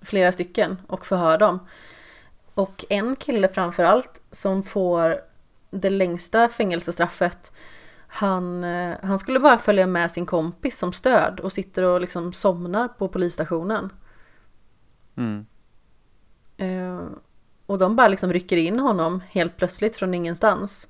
Flera 0.00 0.32
stycken 0.32 0.76
och 0.86 1.06
förhör 1.06 1.38
dem. 1.38 1.58
Och 2.54 2.84
en 2.88 3.16
kille 3.16 3.48
framförallt 3.48 4.20
som 4.32 4.62
får 4.62 5.20
det 5.70 5.90
längsta 5.90 6.48
fängelsestraffet. 6.48 7.52
Han, 8.08 8.64
eh, 8.64 8.96
han 9.02 9.18
skulle 9.18 9.40
bara 9.40 9.58
följa 9.58 9.86
med 9.86 10.10
sin 10.10 10.26
kompis 10.26 10.78
som 10.78 10.92
stöd 10.92 11.40
och 11.40 11.52
sitter 11.52 11.82
och 11.82 12.00
liksom 12.00 12.32
somnar 12.32 12.88
på 12.88 13.08
polisstationen. 13.08 13.92
mm, 15.16 15.46
Eh, 16.56 17.04
och 17.66 17.78
de 17.78 17.96
bara 17.96 18.08
liksom 18.08 18.32
rycker 18.32 18.56
in 18.56 18.78
honom 18.78 19.22
helt 19.30 19.56
plötsligt 19.56 19.96
från 19.96 20.14
ingenstans. 20.14 20.88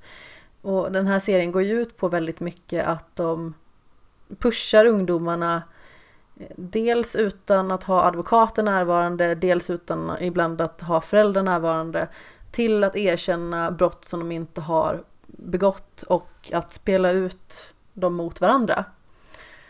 Och 0.61 0.91
den 0.91 1.07
här 1.07 1.19
serien 1.19 1.51
går 1.51 1.61
ju 1.61 1.81
ut 1.81 1.97
på 1.97 2.07
väldigt 2.07 2.39
mycket 2.39 2.85
att 2.87 3.15
de 3.15 3.53
pushar 4.37 4.85
ungdomarna 4.85 5.63
eh, 6.39 6.47
Dels 6.55 7.15
utan 7.15 7.71
att 7.71 7.83
ha 7.83 8.03
advokater 8.03 8.63
närvarande, 8.63 9.35
dels 9.35 9.69
utan 9.69 10.17
ibland 10.21 10.61
att 10.61 10.81
ha 10.81 11.01
föräldrar 11.01 11.43
närvarande 11.43 12.07
till 12.51 12.83
att 12.83 12.95
erkänna 12.95 13.71
brott 13.71 14.05
som 14.05 14.19
de 14.19 14.31
inte 14.31 14.61
har 14.61 15.03
begått 15.27 16.03
och 16.03 16.51
att 16.53 16.73
spela 16.73 17.11
ut 17.11 17.73
dem 17.93 18.15
mot 18.15 18.41
varandra. 18.41 18.85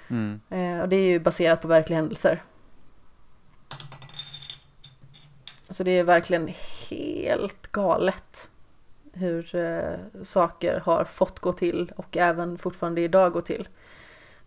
mm. 0.08 0.42
Eh, 0.50 0.82
och 0.82 0.90
det 0.90 0.96
är 0.96 1.08
ju 1.08 1.20
baserat 1.20 1.62
på 1.62 1.68
verkliga 1.68 1.98
händelser. 2.00 2.44
Så 5.70 5.84
det 5.84 5.92
är 6.00 6.04
verkligen 6.04 6.50
helt 6.90 7.72
galet 7.72 8.50
hur 9.20 9.56
eh, 9.56 10.24
saker 10.24 10.80
har 10.80 11.04
fått 11.06 11.40
gå 11.40 11.54
till 11.54 11.92
och 11.96 12.18
även 12.18 12.58
fortfarande 12.58 13.02
idag 13.02 13.32
går 13.34 13.42
till. 13.42 13.68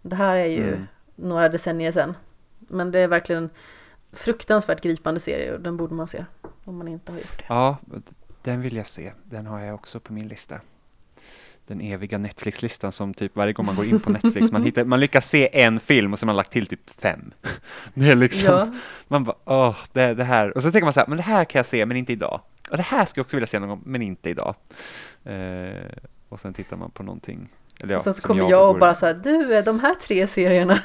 Det 0.03 0.17
här 0.17 0.37
är 0.37 0.47
ju 0.47 0.69
Mm. 0.69 0.87
några 1.17 1.49
decennier 1.49 1.93
sedan. 1.93 2.15
Men 2.59 2.91
det 2.91 2.99
är 2.99 3.09
verkligen 3.09 3.43
en 3.45 3.51
fruktansvärt 4.13 4.81
gripande 4.83 5.21
serie 5.21 5.55
och 5.55 5.61
den 5.61 5.77
borde 5.77 5.95
man 5.95 6.07
se 6.07 6.25
om 6.65 6.79
man 6.79 6.89
inte 6.89 7.13
har 7.13 7.19
gjort 7.19 7.39
det. 7.39 7.45
Ja, 7.49 7.77
den 8.43 8.61
vill 8.61 8.77
jag 8.77 8.87
se. 8.87 9.13
Den 9.25 9.47
har 9.47 9.61
jag 9.61 9.75
också 9.75 10.01
på 10.01 10.13
min 10.13 10.29
lista. 10.29 10.61
Den 11.67 11.81
eviga 11.81 12.19
Netflix-listan 12.19 12.93
som 12.93 13.15
typ 13.15 13.37
varje 13.37 13.53
gång 13.53 13.67
man 13.67 13.77
går 13.77 13.85
in 13.85 14.01
på 14.01 14.11
Netflix, 14.11 14.53
man, 14.53 14.63
hittar, 14.65 14.85
man 14.85 15.01
lyckas 15.01 15.29
se 15.29 15.63
en 15.63 15.81
film 15.81 16.13
och 16.13 16.19
så 16.19 16.25
har 16.25 16.27
man 16.27 16.37
lagt 16.37 16.53
till 16.53 16.67
typ 16.67 16.91
fem. 17.01 17.33
Det 17.95 18.09
är 18.11 18.15
liksom, 18.17 18.49
Ja, 18.49 18.67
man 19.09 19.25
bara, 19.25 19.37
åh, 19.45 19.77
det, 19.93 20.15
det 20.15 20.25
här. 20.25 20.57
Och 20.57 20.63
så 20.63 20.73
tänker 20.73 20.87
man 20.87 20.93
så 20.93 21.01
här, 21.01 21.07
men 21.07 21.17
det 21.17 21.23
här 21.23 21.45
kan 21.45 21.59
jag 21.59 21.67
se, 21.67 21.87
men 21.87 21.97
inte 21.97 22.13
idag. 22.13 22.41
Och 22.73 22.79
det 22.79 22.83
här 22.83 23.05
ska 23.07 23.19
jag 23.19 23.25
också 23.25 23.37
vilja 23.37 23.47
se 23.47 23.59
någon 23.59 23.69
gång, 23.69 23.83
men 23.85 24.03
inte 24.03 24.31
idag. 24.31 24.55
Eh, 25.25 25.91
och 26.29 26.41
sen 26.41 26.55
tittar 26.55 26.77
man 26.77 26.91
på 26.91 27.03
någonting. 27.03 27.49
Eller 27.81 27.93
ja, 27.93 27.99
och 27.99 28.05
sen 28.05 28.15
så 28.15 28.23
kommer 28.23 28.51
jag 28.51 28.69
och 28.69 28.75
går- 28.75 28.81
bara 28.81 28.95
så 28.95 29.07
här, 29.07 29.15
du, 29.15 29.55
är 29.55 29.63
de 29.63 29.81
här 29.81 29.95
tre 29.95 30.27
serierna. 30.27 30.79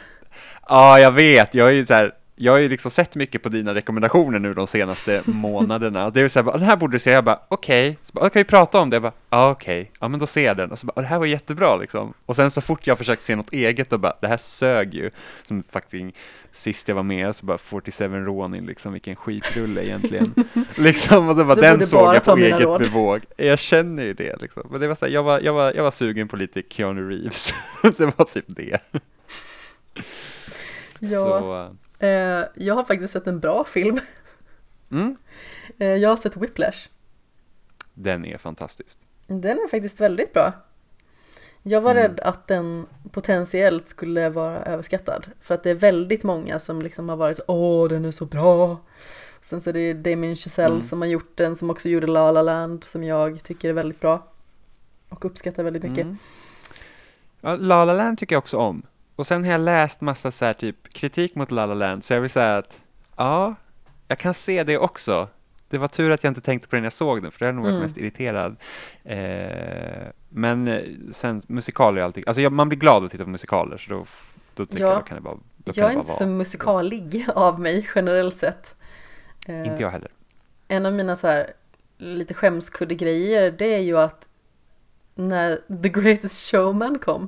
Ja, 0.70 1.00
jag 1.00 1.12
vet. 1.12 1.54
Jag 1.54 1.66
har 1.66 1.72
ju 1.72 1.86
så 1.86 1.94
här, 1.94 2.16
jag 2.40 2.52
har 2.52 2.60
ju 2.60 2.70
liksom 2.70 2.92
sett 2.92 3.16
mycket 3.16 3.44
på 3.44 3.50
dina 3.50 3.74
rekommendationer 3.76 4.40
nu 4.40 4.54
de 4.54 4.68
senaste 4.68 5.22
månaderna. 5.26 6.10
Det 6.10 6.20
är 6.20 6.22
ju 6.24 6.30
så 6.30 6.42
här, 6.44 6.52
den 6.52 6.62
här 6.62 6.76
borde 6.76 6.96
du 6.96 7.00
se. 7.00 7.12
Jag 7.12 7.24
bara, 7.24 7.40
okej. 7.50 7.98
Så 8.04 8.12
bara, 8.14 8.30
kan 8.30 8.40
vi 8.40 8.44
prata 8.44 8.80
om 8.80 8.90
det? 8.90 8.96
Jag 8.96 9.02
bara, 9.30 9.50
okej. 9.52 9.92
Ja, 10.00 10.08
men 10.08 10.20
då 10.20 10.28
ser 10.28 10.46
jag 10.46 10.58
den. 10.58 10.72
Och 10.72 10.80
så 10.80 10.86
bara, 10.86 10.94
"Åh, 10.96 11.02
det 11.02 11.08
här 11.08 11.20
var 11.20 11.26
jättebra 11.26 11.78
liksom. 11.78 12.14
Och 12.26 12.36
sen 12.36 12.52
så 12.52 12.62
fort 12.62 12.88
jag 12.88 12.98
försökt 12.98 13.22
se 13.22 13.36
något 13.36 13.54
eget 13.54 13.94
och 13.94 14.00
bara, 14.00 14.14
det 14.22 14.28
här 14.28 14.38
sög 14.38 14.94
ju. 14.94 15.10
Som 15.48 15.64
fucking 15.64 16.16
sist 16.52 16.88
jag 16.88 16.96
var 16.96 17.04
med 17.04 17.36
så 17.36 17.46
bara 17.46 17.58
47 17.58 18.26
Ronin 18.26 18.66
liksom, 18.66 18.94
vilken 18.94 19.16
skitrulle 19.16 19.84
egentligen. 19.86 20.34
liksom, 20.76 21.30
och 21.30 21.38
så 21.38 21.44
bara, 21.44 21.56
Du 21.56 21.62
den 21.62 21.86
såg 21.88 22.00
bara 22.02 22.14
jag 22.14 22.24
på 22.24 22.38
eget 22.38 22.60
råd. 22.62 22.82
bevåg. 22.82 23.22
Jag 23.38 23.60
känner 23.60 24.04
ju 24.04 24.14
det 24.14 24.42
liksom. 24.42 24.64
Men 24.72 24.82
det 24.82 24.88
var 24.88 24.96
så 24.96 25.06
här, 25.06 25.14
jag 25.14 25.24
var, 25.24 25.40
jag 25.40 25.54
var, 25.54 25.74
jag 25.74 25.84
var 25.84 25.92
sugen 25.92 26.28
på 26.28 26.36
lite 26.36 26.62
Keanu 26.70 27.10
Reeves. 27.10 27.52
det 27.98 28.06
var 28.18 28.26
typ 28.26 28.46
det. 28.48 28.80
Ja, 31.00 31.10
Så, 31.10 31.62
eh, 31.62 31.70
jag 32.56 32.76
har 32.76 32.84
faktiskt 32.84 33.14
sett 33.14 33.28
en 33.28 33.40
bra 33.40 33.64
film. 33.64 34.00
mm, 34.92 35.16
Eh, 35.80 35.88
jag 35.88 36.10
har 36.10 36.18
sett 36.18 36.38
Whiplash. 36.38 36.88
den 37.94 38.26
är 38.26 38.38
fantastisk. 38.38 39.00
Den 39.28 39.58
är 39.60 39.68
faktiskt 39.68 40.00
väldigt 40.00 40.34
bra. 40.34 40.54
Jag 41.64 41.82
var 41.82 41.92
Mm. 41.92 42.04
rädd 42.04 42.20
att 42.20 42.48
den 42.48 42.86
potentiellt 43.12 43.88
skulle 43.88 44.30
vara 44.30 44.58
överskattad. 44.64 45.28
För 45.42 45.56
att 45.56 45.64
det 45.64 45.70
är 45.70 45.76
väldigt 45.76 46.24
många 46.24 46.60
som 46.60 46.82
liksom 46.82 47.10
har 47.10 47.18
varit 47.18 47.38
så 47.38 47.44
åh 47.48 47.90
den 47.90 48.06
är 48.06 48.12
så 48.12 48.26
bra. 48.26 48.78
Sen 49.42 49.62
så 49.62 49.70
är 49.70 49.74
det 49.74 49.94
Damien 49.94 50.36
Chazelle 50.36 50.74
Mm. 50.76 50.82
som 50.88 51.02
har 51.02 51.08
gjort 51.08 51.32
den, 51.38 51.56
som 51.56 51.70
också 51.70 51.90
gjorde 51.90 52.08
La 52.08 52.32
La 52.32 52.42
Land, 52.42 52.84
som 52.84 53.04
jag 53.04 53.44
tycker 53.44 53.70
är 53.70 53.74
väldigt 53.74 54.00
bra. 54.02 54.28
Och 55.10 55.26
uppskattar 55.26 55.64
väldigt 55.64 55.84
mycket. 55.84 56.04
Mm. 56.04 56.18
Ja, 57.42 57.56
La 57.56 57.86
La 57.86 57.94
Land 57.94 58.18
tycker 58.18 58.36
jag 58.36 58.40
också 58.42 58.58
om. 58.58 58.82
Och 59.18 59.28
sen 59.28 59.44
har 59.44 59.52
jag 59.52 59.62
läst 59.62 60.02
massa 60.02 60.32
så 60.32 60.46
här 60.46 60.54
typ 60.54 60.94
kritik 60.94 61.36
mot 61.36 61.52
La 61.52 61.66
La 61.66 61.74
Land, 61.74 62.06
så 62.06 62.14
jag 62.14 62.22
vill 62.22 62.30
säga 62.30 62.58
att 62.58 62.82
ja, 63.16 63.56
jag 64.08 64.18
kan 64.20 64.34
se 64.34 64.64
det 64.64 64.78
också. 64.78 65.28
Det 65.70 65.78
var 65.78 65.88
tur 65.88 66.12
att 66.12 66.24
jag 66.24 66.32
inte 66.32 66.42
tänkte 66.42 66.68
på 66.70 66.76
den 66.76 66.82
när 66.84 66.86
jag 66.86 66.94
såg 66.94 67.22
den, 67.22 67.32
för 67.32 67.40
det 67.40 67.46
hade 67.46 67.56
nog 67.56 67.64
varit 67.66 67.72
Mm. 67.74 67.82
mest 67.84 67.98
irriterad. 67.98 68.56
Eh, 69.04 70.08
men 70.30 70.68
eh, 70.68 70.82
sen, 71.12 71.42
musikaler 71.48 72.02
är 72.02 72.06
alltid, 72.06 72.28
alltså 72.28 72.42
jag, 72.42 72.52
man 72.52 72.70
blir 72.70 72.80
glad 72.80 73.06
att 73.06 73.12
titta 73.12 73.24
på 73.24 73.30
musikaler, 73.30 73.78
så 73.78 73.90
då, 73.94 74.06
då 74.56 74.66
tycker 74.66 74.84
Ja. 74.84 74.90
jag, 74.90 75.00
då 75.00 75.04
kan 75.06 75.16
det 75.16 75.22
bara, 75.22 75.36
då 75.58 75.72
Jag 75.76 75.86
är 75.86 75.94
det 75.94 76.00
inte 76.00 76.12
så 76.12 76.26
musikalig 76.28 77.28
av 77.36 77.60
mig 77.60 77.90
generellt 77.96 78.38
sett. 78.38 78.76
Eh, 79.48 79.68
Inte 79.68 79.82
jag 79.82 79.90
heller. 79.92 80.12
En 80.68 80.86
av 80.86 80.94
mina 80.94 81.16
så 81.16 81.28
här 81.28 81.52
lite 81.98 82.34
skämskudde-grejer 82.34 83.52
det 83.52 83.74
är 83.74 83.80
ju 83.80 83.98
att 83.98 84.28
när 85.16 85.56
The 85.84 85.90
Greatest 85.90 86.52
Showman 86.52 87.00
kom 87.00 87.28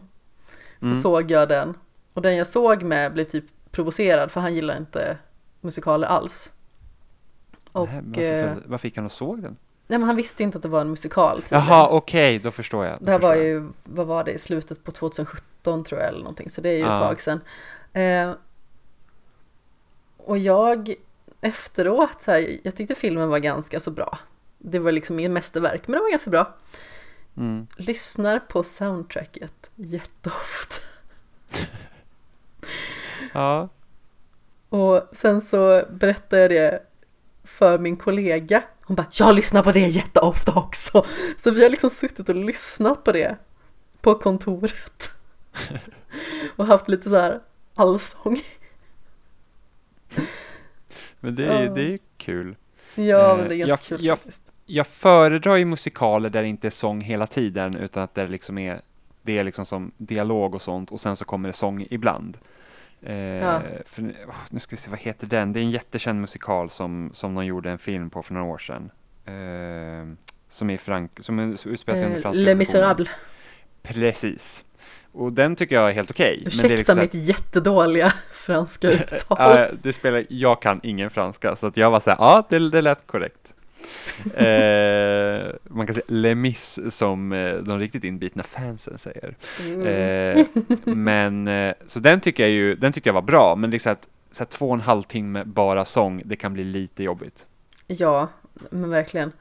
så 0.79 0.85
Mm. 0.85 1.01
såg 1.01 1.31
jag 1.31 1.49
den 1.49 1.73
och 2.13 2.21
den 2.21 2.35
jag 2.37 2.47
såg 2.47 2.83
med 2.83 3.13
blev 3.13 3.23
typ 3.23 3.45
provocerad 3.71 4.31
för 4.31 4.41
han 4.41 4.55
gillar 4.55 4.77
inte 4.77 5.17
musikaler 5.61 6.07
alls. 6.07 6.51
Och 7.71 7.87
Nej, 7.89 8.01
varför, 8.05 8.47
eh, 8.47 8.57
varför 8.65 8.87
gick 8.87 8.95
han 8.95 9.05
och 9.05 9.11
såg 9.11 9.41
den? 9.41 9.57
nej, 9.87 9.99
men 9.99 10.03
han 10.07 10.15
visste 10.15 10.43
inte 10.43 10.57
att 10.57 10.61
det 10.61 10.69
var 10.69 10.81
en 10.81 10.89
musikal 10.89 11.41
tydligen. 11.41 11.65
Jaha, 11.67 11.87
okej, 11.89 12.39
då 12.39 12.51
förstår 12.51 12.85
jag. 12.85 12.99
då 12.99 13.05
Det 13.05 13.11
här 13.11 13.19
var 13.19 13.35
jag. 13.35 13.43
ju, 13.45 13.69
vad 13.83 14.07
var 14.07 14.23
det, 14.23 14.31
i 14.31 14.37
slutet 14.39 14.83
på 14.83 14.91
2017 14.91 15.83
tror 15.83 15.99
jag 16.01 16.07
eller 16.09 16.19
någonting, 16.19 16.49
så 16.49 16.61
det 16.61 16.69
är 16.69 16.73
ju 16.77 16.83
ett 16.83 16.87
Ja. 16.89 16.99
tag 16.99 17.21
sedan. 17.21 17.41
Eh, 17.93 18.31
och 20.17 20.37
jag 20.37 20.93
efteråt, 21.41 22.21
så 22.21 22.31
här, 22.31 22.59
jag 22.63 22.75
tyckte 22.75 22.95
filmen 22.95 23.29
var 23.29 23.39
ganska 23.39 23.79
så 23.79 23.91
bra. 23.91 24.19
Det 24.57 24.79
var 24.79 24.91
liksom 24.91 25.19
inget 25.19 25.31
mästerverk, 25.31 25.87
men 25.87 25.93
det 25.97 26.03
var 26.03 26.09
ganska 26.11 26.31
bra. 26.31 26.53
Mm. 27.37 27.67
Lyssnar 27.77 28.39
på 28.39 28.63
soundtracket 28.63 29.71
jätteofta. 29.75 30.81
Ja, 33.33 33.69
Och 34.69 35.09
sen 35.11 35.41
så 35.41 35.85
berättade 35.91 36.41
jag 36.41 36.51
det 36.51 36.83
för 37.43 37.77
min 37.79 37.97
kollega. 37.97 38.63
Hon 38.85 38.95
bara, 38.95 39.07
jag 39.11 39.35
lyssnar 39.35 39.63
på 39.63 39.71
det 39.71 39.79
jätteofta 39.87 40.53
också. 40.55 41.05
Så 41.37 41.51
vi 41.51 41.63
har 41.63 41.69
liksom 41.69 41.89
suttit 41.89 42.29
och 42.29 42.35
lyssnat 42.35 43.03
på 43.03 43.11
det 43.11 43.37
på 44.01 44.15
kontoret. 44.15 45.11
Och 46.55 46.65
haft 46.65 46.89
lite 46.89 47.09
så 47.09 47.15
här 47.15 47.39
allsång. 47.75 48.41
men 51.19 51.35
det 51.35 51.45
är, 51.45 51.63
Ja. 51.65 51.71
det 51.73 51.81
är 51.81 51.89
ju 51.89 51.99
kul. 52.17 52.55
Ja, 52.95 53.31
Eh, 53.31 53.37
men 53.37 53.47
det 53.49 53.55
är 53.55 53.57
ganska 53.57 53.71
jag- 53.71 53.99
kul 53.99 54.05
jag- 54.05 54.17
faktiskt. 54.17 54.48
Jag 54.71 54.87
föredrar 54.87 55.55
ju 55.55 55.65
musikaler 55.65 56.29
där 56.29 56.41
det 56.41 56.47
inte 56.47 56.67
är 56.67 56.71
sång 56.71 57.01
hela 57.01 57.27
tiden, 57.27 57.75
utan 57.75 58.03
att 58.03 58.15
det 58.15 58.27
liksom 58.27 58.57
är, 58.57 58.81
det 59.21 59.37
är 59.37 59.43
liksom 59.43 59.65
som 59.65 59.91
dialog 59.97 60.55
och 60.55 60.61
sånt, 60.61 60.91
och 60.91 60.99
sen 61.01 61.15
så 61.15 61.25
kommer 61.25 61.49
det 61.49 61.53
sång 61.53 61.85
ibland. 61.89 62.37
Eh, 63.01 63.13
Ja. 63.15 63.61
för, 63.85 64.13
åh, 64.27 64.35
nu 64.49 64.59
ska 64.59 64.69
vi 64.71 64.77
se, 64.77 64.89
vad 64.89 64.99
heter 64.99 65.27
den? 65.27 65.53
Det 65.53 65.59
är 65.59 65.61
en 65.61 65.71
jättekänd 65.71 66.21
musikal 66.21 66.69
som, 66.69 67.09
som 67.13 67.35
de 67.35 67.45
gjorde 67.45 67.71
en 67.71 67.77
film 67.79 68.09
på 68.09 68.23
för 68.23 68.33
några 68.33 68.47
år 68.47 68.57
sedan. 68.57 68.91
Eh, 69.25 70.15
som 70.49 70.69
är 70.69 70.77
Frank, 70.77 71.11
som 71.19 71.39
utspelar 71.65 71.97
sig 71.97 72.05
under 72.05 72.17
Eh, 72.17 72.21
franska 72.21 72.41
Le. 72.41 72.55
Misérables. 72.55 73.09
Precis. 73.83 74.65
Och 75.11 75.33
den 75.33 75.55
tycker 75.55 75.75
jag 75.75 75.89
är 75.89 75.93
helt 75.93 76.11
okej. 76.11 76.41
men 76.43 76.43
det 76.43 76.47
är 76.47 76.65
Ursäkta 76.73 76.75
liksom 76.93 76.99
mitt 76.99 77.13
jättedåliga 77.13 78.13
franska 78.33 78.91
uttal. 78.91 79.17
Ja, 79.29 79.67
det 79.81 79.93
spelar, 79.93 80.25
jag 80.29 80.61
kan 80.61 80.79
ingen 80.83 81.09
franska, 81.09 81.55
så 81.55 81.67
att 81.67 81.77
jag 81.77 81.91
var 81.91 81.99
så 81.99 82.09
här, 82.09 82.17
ja, 82.19 82.47
det, 82.49 82.69
det 82.69 82.81
lät 82.81 83.07
korrekt. 83.07 83.38
eh, 84.35 85.55
man 85.63 85.87
kan 85.87 85.95
säga 85.95 86.05
Les 86.07 86.35
Mis 86.35 86.79
som 86.89 87.31
eh, 87.31 87.53
de 87.53 87.79
riktigt 87.79 88.03
inbitna 88.03 88.43
fansen 88.43 88.97
säger. 88.97 89.35
Mm. 89.65 89.81
Eh, 89.87 90.45
men, 90.95 91.47
eh, 91.47 91.73
så 91.87 91.99
den 91.99 92.21
tycker 92.21 92.43
jag 92.43 92.51
ju, 92.51 92.75
den 92.75 92.93
tyckte 92.93 93.09
jag 93.09 93.13
var 93.13 93.21
bra, 93.21 93.55
men 93.55 93.69
liksom 93.71 93.91
att 93.91 94.07
så 94.31 94.39
här, 94.43 94.49
två 94.49 94.67
och 94.67 94.73
en 94.75 94.81
halv 94.81 95.03
timme 95.03 95.43
bara 95.45 95.85
sång, 95.85 96.21
det 96.25 96.35
kan 96.35 96.53
bli 96.53 96.63
lite 96.63 97.03
jobbigt. 97.03 97.45
Ja, 97.87 98.27
men 98.69 98.89
verkligen. 98.89 99.31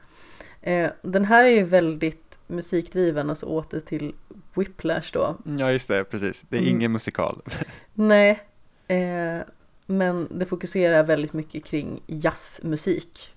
Eh, 0.61 0.89
den 1.01 1.25
här 1.25 1.43
är 1.43 1.49
ju 1.49 1.63
väldigt 1.63 2.37
musikdriven, 2.47 3.29
alltså 3.29 3.45
åter 3.45 3.79
till 3.79 4.13
Whiplash 4.53 5.09
då. 5.13 5.37
Ja, 5.57 5.71
just 5.71 5.87
det, 5.87 6.03
precis. 6.03 6.43
Det 6.49 6.57
är 6.57 6.61
Mm. 6.61 6.75
ingen 6.75 6.91
musikal. 6.91 7.41
Nej, 7.93 8.39
eh, 8.87 9.37
men 9.85 10.27
det 10.39 10.45
fokuserar 10.45 11.03
väldigt 11.03 11.33
mycket 11.33 11.65
kring 11.65 12.01
jazzmusik. 12.07 13.33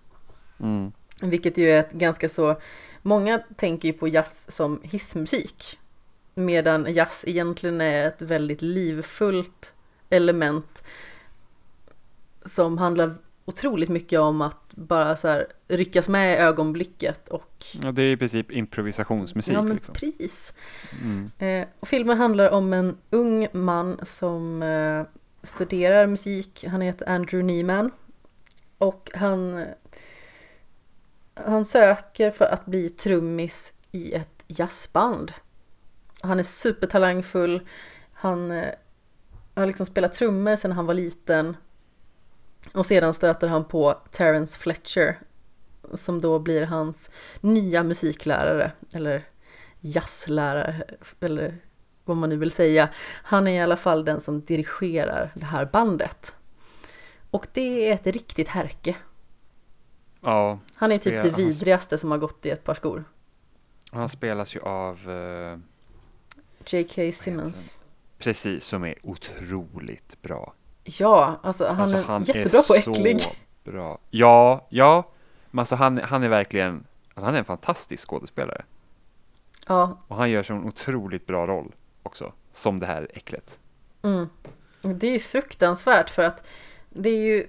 Mm. 0.60 0.92
Vilket 1.22 1.58
ju 1.58 1.70
är 1.70 1.80
ett 1.80 1.92
ganska 1.92 2.28
så, 2.28 2.56
många 3.02 3.38
tänker 3.56 3.88
ju 3.88 3.92
på 3.94 4.08
jazz 4.08 4.50
som 4.50 4.80
hissmusik. 4.82 5.78
Medan 6.34 6.92
jazz 6.92 7.24
egentligen 7.26 7.80
är 7.80 8.06
ett 8.06 8.22
väldigt 8.22 8.62
livfullt 8.62 9.74
element 10.10 10.82
som 12.44 12.78
handlar 12.78 13.14
otroligt 13.44 13.88
mycket 13.88 14.20
om 14.20 14.40
att 14.40 14.74
bara 14.74 15.16
så 15.16 15.28
här 15.28 15.46
ryckas 15.68 16.08
med 16.08 16.34
i 16.34 16.36
ögonblicket 16.36 17.28
och 17.28 17.64
Ja, 17.82 17.92
det 17.92 18.02
är 18.02 18.12
i 18.12 18.16
princip 18.16 18.50
improvisationsmusik. 18.50 19.54
ja 19.54 19.62
men 19.62 19.74
liksom. 19.74 19.94
pris. 19.94 20.54
mm. 21.02 21.30
Eh, 21.38 21.68
och 21.80 21.88
filmen 21.88 22.18
handlar 22.18 22.50
om 22.50 22.72
en 22.72 22.96
ung 23.10 23.48
man 23.52 24.00
som 24.02 24.62
eh, 24.62 25.02
studerar 25.42 26.06
musik. 26.06 26.64
Han 26.68 26.80
heter 26.80 27.08
Andrew 27.08 27.52
Neiman. 27.52 27.90
Och 28.78 29.10
han, 29.14 29.64
han 31.34 31.64
söker 31.64 32.30
för 32.30 32.44
att 32.44 32.66
bli 32.66 32.90
trummis 32.90 33.72
i 33.92 34.12
ett 34.12 34.42
jazzband. 34.46 35.32
Han 36.20 36.38
är 36.38 36.42
supertalangfull. 36.42 37.68
Han 38.12 38.50
eh, 38.50 38.74
har 39.54 39.66
liksom 39.66 39.86
spelat 39.86 40.12
trummor 40.12 40.56
sedan 40.56 40.72
han 40.72 40.86
var 40.86 40.94
liten. 40.94 41.56
Och 42.72 42.86
sedan 42.86 43.14
stöter 43.14 43.48
han 43.48 43.64
på 43.64 43.98
Terence 44.10 44.58
Fletcher. 44.58 45.18
Som 45.94 46.20
då 46.20 46.38
blir 46.38 46.66
hans 46.66 47.10
nya 47.40 47.82
musiklärare. 47.82 48.72
Eller 48.92 49.28
jazzlärare 49.80 50.84
eller 51.20 51.58
vad 52.04 52.16
man 52.16 52.28
nu 52.28 52.36
vill 52.36 52.50
säga. 52.50 52.88
Han 53.22 53.48
är 53.48 53.52
i 53.52 53.60
alla 53.60 53.76
fall 53.76 54.04
den 54.04 54.20
som 54.20 54.40
dirigerar 54.40 55.30
det 55.34 55.44
här 55.44 55.64
bandet. 55.72 56.34
Och 57.30 57.46
det 57.52 57.90
är 57.90 57.94
ett 57.94 58.06
riktigt 58.06 58.48
härke. 58.48 58.96
Ja, 60.24 60.58
Han 60.74 60.92
är 60.92 60.98
typ 60.98 61.22
det 61.22 61.30
han- 61.30 61.36
vidrigaste 61.40 61.98
som 61.98 62.10
har 62.10 62.18
gått 62.18 62.46
i 62.46 62.50
ett 62.50 62.64
par 62.64 62.74
skor. 62.74 63.04
han 63.90 64.08
spelas 64.08 64.56
ju 64.56 64.60
av 64.60 65.10
eh, 65.10 65.58
J.K. 66.66 67.12
Simmons. 67.12 67.80
Precis, 68.18 68.64
som 68.64 68.84
är 68.84 68.94
otroligt 69.02 70.22
bra. 70.22 70.54
Ja, 70.84 71.40
alltså 71.42 71.66
han 71.66 71.80
Alltså, 71.94 72.32
är 72.32 72.36
jättebra 72.36 72.62
på 72.62 72.74
äcklig. 72.74 73.20
så 73.20 73.30
bra. 73.64 73.98
Ja, 74.10 74.66
ja, 74.70 75.08
men 75.50 75.58
alltså 75.58 75.74
han, 75.74 75.98
han 75.98 76.22
är 76.22 76.28
verkligen, 76.28 76.86
alltså 77.08 77.24
han 77.24 77.34
är 77.34 77.38
en 77.38 77.44
fantastisk 77.44 78.08
skådespelare. 78.08 78.64
Ja, 79.68 79.98
Och 80.08 80.16
han 80.16 80.30
gör 80.30 80.42
så 80.42 80.52
en 80.52 80.64
otroligt 80.64 81.26
bra 81.26 81.46
roll 81.46 81.74
också, 82.02 82.32
som 82.52 82.78
det 82.78 82.86
här 82.86 83.08
äcklet. 83.14 83.58
mm. 84.02 84.28
Det 84.82 85.06
är 85.06 85.12
ju 85.12 85.20
fruktansvärt 85.20 86.10
för 86.10 86.22
att 86.22 86.46
det 86.90 87.08
är 87.10 87.20
ju 87.24 87.46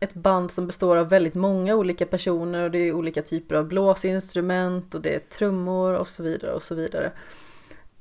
ett 0.00 0.14
band 0.14 0.50
som 0.50 0.66
består 0.66 0.96
av 0.96 1.08
väldigt 1.08 1.34
många 1.34 1.74
olika 1.74 2.06
personer 2.06 2.64
och 2.64 2.70
det 2.70 2.78
är 2.78 2.92
olika 2.92 3.22
typer 3.22 3.54
av 3.54 3.68
blåsinstrument 3.68 4.94
och 4.94 5.00
det 5.00 5.14
är 5.14 5.18
trummor 5.18 5.94
och 5.94 6.08
så 6.08 6.22
vidare 6.22 6.52
och 6.52 6.62
så 6.62 6.74
vidare. 6.74 7.12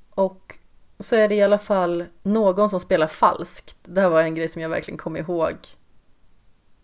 Och 0.10 0.60
så 1.00 1.16
är 1.16 1.28
det 1.28 1.36
i 1.36 1.42
alla 1.42 1.60
fall 1.60 2.06
någon 2.24 2.70
som 2.70 2.80
spelar 2.80 3.08
falskt. 3.08 3.76
Det 3.84 4.02
här 4.02 4.10
var 4.10 4.22
en 4.22 4.36
grej 4.36 4.48
som 4.48 4.62
jag 4.62 4.70
verkligen 4.70 4.98
kom 4.98 5.18
ihåg 5.18 5.56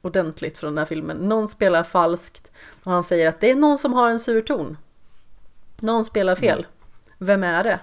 ordentligt 0.02 0.58
från 0.58 0.72
den 0.72 0.78
här 0.78 0.86
filmen. 0.86 1.18
Någon 1.18 1.48
spelar 1.48 1.84
falskt 1.84 2.52
och 2.84 2.92
han 2.92 3.04
säger 3.04 3.28
att 3.28 3.40
det 3.40 3.52
är 3.52 3.56
någon 3.56 3.78
som 3.78 3.94
har 3.94 4.10
en 4.10 4.20
sur 4.20 4.42
ton. 4.42 4.78
Någon 5.80 6.06
spelar 6.06 6.36
fel. 6.36 6.68
Vem 7.18 7.44
är 7.44 7.64
det? 7.64 7.80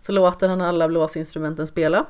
Så 0.00 0.12
låter 0.12 0.48
han 0.48 0.60
alla 0.60 0.88
blåsinstrumenten 0.88 1.66
spela. 1.66 2.06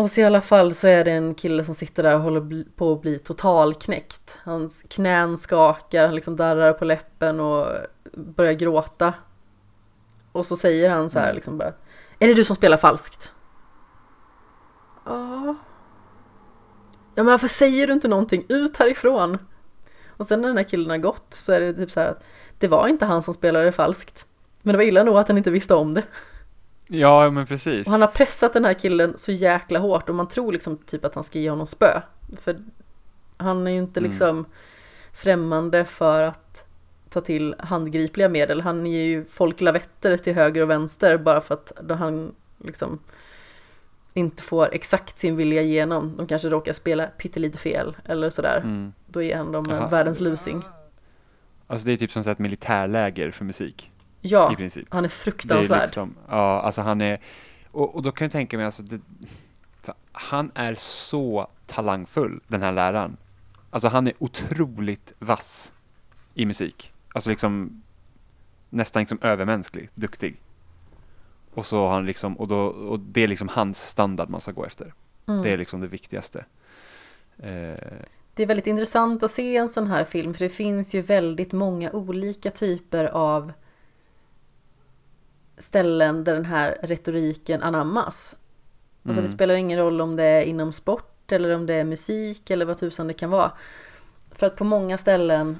Och 0.00 0.10
så 0.10 0.20
i 0.20 0.24
alla 0.24 0.40
fall 0.40 0.74
så 0.74 0.86
är 0.86 1.04
det 1.04 1.10
en 1.10 1.34
kille 1.34 1.64
som 1.64 1.74
sitter 1.74 2.02
där 2.02 2.14
och 2.14 2.20
håller 2.20 2.64
på 2.76 2.92
att 2.92 3.02
bli 3.02 3.18
totalknäckt. 3.18 4.38
Hans 4.44 4.84
knän 4.88 5.38
skakar, 5.38 6.06
han 6.06 6.14
liksom 6.14 6.36
darrar 6.36 6.72
på 6.72 6.84
läppen 6.84 7.40
och 7.40 7.66
börjar 8.12 8.52
gråta. 8.52 9.14
Och 10.32 10.46
så 10.46 10.56
säger 10.56 10.90
han 10.90 11.10
så 11.10 11.18
här 11.18 11.34
liksom 11.34 11.58
bara 11.58 11.72
Är 12.18 12.28
det 12.28 12.34
du 12.34 12.44
som 12.44 12.56
spelar 12.56 12.76
falskt? 12.76 13.32
Ja. 15.04 15.56
Ja 17.14 17.22
men 17.22 17.26
varför 17.26 17.48
säger 17.48 17.86
du 17.86 17.92
inte 17.92 18.08
någonting? 18.08 18.46
Ut 18.48 18.76
härifrån! 18.76 19.38
Och 20.08 20.26
sen 20.26 20.40
när 20.40 20.48
den 20.48 20.56
här 20.56 20.64
killen 20.64 20.90
har 20.90 20.98
gått 20.98 21.26
så 21.34 21.52
är 21.52 21.60
det 21.60 21.74
typ 21.74 21.90
så 21.90 22.00
här 22.00 22.08
att 22.08 22.24
Det 22.58 22.68
var 22.68 22.88
inte 22.88 23.04
han 23.04 23.22
som 23.22 23.34
spelade 23.34 23.72
falskt. 23.72 24.26
Men 24.62 24.72
det 24.72 24.76
var 24.76 24.84
illa 24.84 25.02
nog 25.02 25.16
att 25.16 25.28
han 25.28 25.38
inte 25.38 25.50
visste 25.50 25.74
om 25.74 25.94
det. 25.94 26.02
Ja, 26.92 27.30
men 27.30 27.46
precis. 27.46 27.86
Och 27.86 27.92
han 27.92 28.00
har 28.00 28.08
pressat 28.08 28.52
den 28.52 28.64
här 28.64 28.74
killen 28.74 29.14
så 29.18 29.32
jäkla 29.32 29.78
hårt 29.78 30.08
och 30.08 30.14
man 30.14 30.28
tror 30.28 30.52
liksom 30.52 30.76
typ 30.76 31.04
att 31.04 31.14
han 31.14 31.24
ska 31.24 31.38
ge 31.38 31.50
honom 31.50 31.66
spö. 31.66 32.00
För 32.36 32.56
han 33.36 33.66
är 33.66 33.70
ju 33.70 33.78
inte 33.78 34.00
Mm. 34.00 34.10
liksom 34.10 34.44
främmande 35.14 35.84
för 35.84 36.22
att 36.22 36.66
ta 37.10 37.20
till 37.20 37.54
handgripliga 37.58 38.28
medel. 38.28 38.60
Han 38.60 38.86
ger 38.86 39.04
ju 39.04 39.24
folk 39.24 39.60
lavetter 39.60 40.16
till 40.16 40.34
höger 40.34 40.62
och 40.62 40.70
vänster 40.70 41.18
bara 41.18 41.40
för 41.40 41.54
att 41.54 41.72
då 41.82 41.94
han 41.94 42.34
liksom 42.64 42.98
inte 44.14 44.42
får 44.42 44.74
exakt 44.74 45.18
sin 45.18 45.36
vilja 45.36 45.62
igenom. 45.62 46.16
De 46.16 46.26
kanske 46.26 46.48
råkar 46.48 46.72
spela 46.72 47.06
pyttelite 47.06 47.58
fel 47.58 47.96
eller 48.04 48.30
sådär. 48.30 48.56
Mm. 48.64 48.92
Då 49.06 49.22
ger 49.22 49.36
han 49.36 49.52
dem 49.52 49.70
Aha. 49.70 49.88
världens 49.88 50.20
lusing. 50.20 50.62
Alltså 51.66 51.86
det 51.86 51.92
är 51.92 51.96
typ 51.96 52.12
som 52.12 52.22
så 52.24 52.28
här 52.28 52.32
ett 52.34 52.38
militärläger 52.38 53.30
för 53.30 53.44
musik 53.44 53.90
Ja, 54.20 54.46
han 54.48 54.64
är 54.64 55.02
Det 55.02 55.06
är 55.06 55.08
fruktansvärd. 55.08 55.82
liksom, 55.82 56.14
ja, 56.28 56.60
alltså 56.60 56.80
han 56.80 57.00
är, 57.00 57.20
och, 57.70 57.94
och 57.94 58.02
då 58.02 58.12
kan 58.12 58.24
jag 58.24 58.32
tänka 58.32 58.56
mig 58.56 58.66
alltså, 58.66 58.82
det, 58.82 59.00
han 60.12 60.50
är 60.54 60.74
så 60.74 61.48
talangfull, 61.66 62.40
den 62.48 62.62
här 62.62 62.72
läraren. 62.72 63.16
Alltså 63.70 63.88
han 63.88 64.06
är 64.06 64.12
otroligt 64.18 65.12
vass 65.18 65.72
i 66.34 66.46
musik. 66.46 66.92
Alltså 67.14 67.30
liksom 67.30 67.82
nästan 68.70 69.00
liksom 69.00 69.18
övermänsklig, 69.22 69.90
duktig. 69.94 70.40
Och 71.54 71.66
så 71.66 71.88
han 71.88 72.06
liksom, 72.06 72.36
och, 72.36 72.48
då, 72.48 72.60
och 72.66 73.00
det 73.00 73.20
är 73.22 73.28
liksom 73.28 73.48
hans 73.48 73.88
standard 73.88 74.28
man 74.28 74.40
ska 74.40 74.52
gå 74.52 74.64
efter. 74.64 74.94
Mm. 75.28 75.42
Det 75.42 75.50
är 75.50 75.56
liksom 75.58 75.80
det 75.80 75.86
viktigaste. 75.86 76.44
Eh, 77.38 77.48
Det 78.34 78.42
är 78.42 78.46
väldigt 78.46 78.66
intressant 78.66 79.22
att 79.22 79.30
se 79.30 79.56
en 79.56 79.68
sån 79.68 79.86
här 79.86 80.04
film 80.04 80.34
för 80.34 80.44
det 80.44 80.48
finns 80.50 80.94
ju 80.94 81.00
väldigt 81.00 81.52
många 81.52 81.90
olika 81.92 82.50
typer 82.50 83.04
av 83.04 83.52
ställen 85.60 86.24
där 86.24 86.34
den 86.34 86.44
här 86.44 86.78
retoriken 86.82 87.62
anammas. 87.62 88.36
Alltså 89.02 89.20
det 89.20 89.26
Mm. 89.26 89.36
spelar 89.36 89.54
ingen 89.54 89.78
roll 89.78 90.00
om 90.00 90.16
det 90.16 90.24
är 90.24 90.42
inom 90.42 90.72
sport 90.72 91.32
eller 91.32 91.54
om 91.54 91.66
det 91.66 91.74
är 91.74 91.84
musik 91.84 92.50
eller 92.50 92.66
vad 92.66 92.78
tusan 92.78 93.06
det 93.06 93.14
kan 93.14 93.30
vara. 93.30 93.52
För 94.32 94.46
att 94.46 94.56
på 94.56 94.64
många 94.64 94.98
ställen 94.98 95.58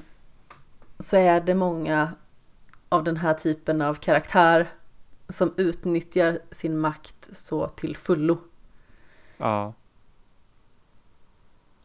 så 0.99 1.17
är 1.17 1.41
det 1.41 1.55
många 1.55 2.11
av 2.89 3.03
den 3.03 3.17
här 3.17 3.33
typen 3.33 3.81
av 3.81 3.95
karaktär 3.95 4.69
som 5.29 5.53
utnyttjar 5.57 6.39
sin 6.51 6.77
makt 6.79 7.29
så 7.31 7.67
till 7.67 7.97
fullo. 7.97 8.37
ja, 9.37 9.73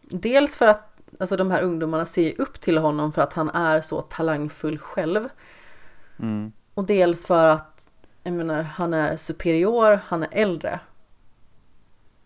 Dels 0.02 0.56
för 0.56 0.66
att 0.66 1.00
alltså 1.20 1.36
de 1.36 1.50
här 1.50 1.62
ungdomarna 1.62 2.04
ser 2.04 2.40
upp 2.40 2.60
till 2.60 2.78
honom 2.78 3.12
för 3.12 3.22
att 3.22 3.32
han 3.32 3.50
är 3.50 3.80
så 3.80 4.02
talangfull 4.02 4.78
själv. 4.78 5.28
mm, 6.18 6.52
Och 6.74 6.86
dels 6.86 7.26
för 7.26 7.46
att 7.46 7.75
jag 8.26 8.34
menar, 8.34 8.62
han 8.62 8.94
är 8.94 9.16
superior, 9.16 10.00
han 10.04 10.22
är 10.22 10.28
äldre. 10.32 10.80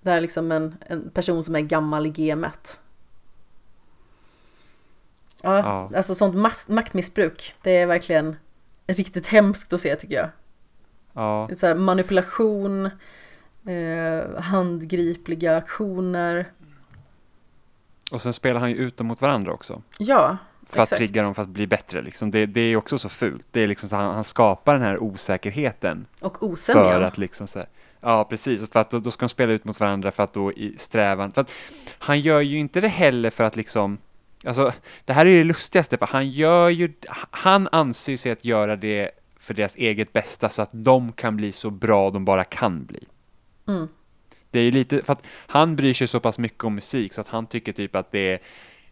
Det 0.00 0.10
är 0.10 0.20
liksom 0.20 0.52
en, 0.52 0.76
en 0.86 1.10
person 1.10 1.44
som 1.44 1.54
är 1.56 1.60
gammal 1.60 2.06
i 2.06 2.10
gamet. 2.10 2.80
Ja, 5.42 5.58
Ja. 5.58 5.90
alltså 5.96 6.14
sånt 6.14 6.34
maktmissbruk, 6.68 7.54
det 7.62 7.70
är 7.76 7.86
verkligen 7.86 8.36
riktigt 8.86 9.26
hemskt 9.26 9.72
att 9.72 9.80
se 9.80 9.96
tycker 9.96 10.14
jag. 10.16 10.28
ja, 11.12 11.48
Så 11.56 11.66
här 11.66 11.74
manipulation, 11.74 12.86
eh, 13.66 14.40
handgripliga 14.40 15.56
aktioner. 15.56 16.52
och 18.12 18.22
sen 18.22 18.32
spelar 18.32 18.60
han 18.60 18.70
ju 18.70 18.76
ut 18.76 18.96
dem 18.96 19.06
mot 19.06 19.20
varandra 19.20 19.52
också. 19.52 19.82
Ja, 19.98 20.36
för 20.70 20.82
att 20.82 20.88
trigga 20.88 21.22
dem 21.22 21.34
för 21.34 21.42
att 21.42 21.48
bli 21.48 21.66
bättre. 21.66 22.02
Liksom. 22.02 22.30
Det, 22.30 22.46
det 22.46 22.60
är 22.60 22.76
också 22.76 22.98
så 22.98 23.08
fult. 23.08 23.44
Det 23.50 23.60
är 23.60 23.66
liksom 23.66 23.88
så 23.88 23.96
han, 23.96 24.14
han 24.14 24.24
skapar 24.24 24.72
den 24.72 24.82
här 24.82 25.02
osäkerheten 25.02 26.06
och 26.20 26.38
för 26.38 26.46
osämjan. 26.46 27.04
att 27.04 27.18
liksom 27.18 27.46
så 27.46 27.58
här, 27.58 27.68
Ja, 28.00 28.24
precis. 28.24 28.70
För 28.70 28.80
att 28.80 28.90
då, 28.90 28.98
då 28.98 29.10
ska 29.10 29.24
de 29.24 29.28
spela 29.28 29.52
ut 29.52 29.64
mot 29.64 29.80
varandra 29.80 30.10
för 30.10 30.22
att 30.22 30.32
då 30.32 30.52
i 30.52 30.74
strävan. 30.78 31.32
För 31.32 31.40
att 31.40 31.50
han 31.98 32.20
gör 32.20 32.40
ju 32.40 32.58
inte 32.58 32.80
det 32.80 32.88
heller 32.88 33.30
för 33.30 33.44
att 33.44 33.56
liksom 33.56 33.98
Alltså, 34.44 34.72
det 35.04 35.12
här 35.12 35.26
är 35.26 35.30
ju 35.30 35.38
det 35.38 35.44
lustigaste, 35.44 35.98
för 35.98 36.06
han 36.06 36.30
gör 36.30 36.68
ju, 36.68 36.92
han 37.30 37.68
anser 37.72 38.16
sig 38.16 38.32
att 38.32 38.44
göra 38.44 38.76
det 38.76 39.10
för 39.36 39.54
deras 39.54 39.76
eget 39.76 40.12
bästa 40.12 40.48
så 40.48 40.62
att 40.62 40.70
de 40.72 41.12
kan 41.12 41.36
bli 41.36 41.52
så 41.52 41.70
bra 41.70 42.10
de 42.10 42.24
bara 42.24 42.44
kan 42.44 42.84
bli. 42.84 43.04
Mm. 43.68 43.88
Det 44.50 44.58
är 44.58 44.62
ju 44.62 44.70
lite, 44.70 45.02
för 45.02 45.12
att 45.12 45.22
han 45.46 45.76
bryr 45.76 45.94
sig 45.94 46.08
så 46.08 46.20
pass 46.20 46.38
mycket 46.38 46.64
om 46.64 46.74
musik 46.74 47.12
så 47.12 47.20
att 47.20 47.28
han 47.28 47.46
tycker 47.46 47.72
typ 47.72 47.96
att 47.96 48.12
det, 48.12 48.42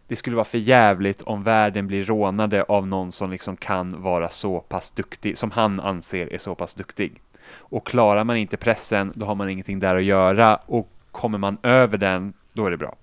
det 0.09 0.15
skulle 0.15 0.35
vara 0.35 0.45
för 0.45 0.57
jävligt 0.57 1.21
om 1.21 1.43
världen 1.43 1.87
blir 1.87 2.05
rånade 2.05 2.63
av 2.63 2.87
någon 2.87 3.11
som 3.11 3.31
liksom 3.31 3.57
kan 3.57 4.01
vara 4.01 4.29
så 4.29 4.59
pass 4.59 4.91
duktig, 4.91 5.37
som 5.37 5.51
han 5.51 5.79
anser 5.79 6.33
är 6.33 6.37
så 6.37 6.55
pass 6.55 6.73
duktig. 6.73 7.21
Och 7.51 7.87
klarar 7.87 8.23
man 8.23 8.37
inte 8.37 8.57
pressen, 8.57 9.11
då 9.15 9.25
har 9.25 9.35
man 9.35 9.49
ingenting 9.49 9.79
där 9.79 9.95
att 9.95 10.03
göra 10.03 10.55
och 10.55 10.89
kommer 11.11 11.37
man 11.37 11.57
över 11.63 11.97
den, 11.97 12.33
då 12.53 12.65
är 12.65 12.71
det 12.71 12.77
bra. 12.77 12.95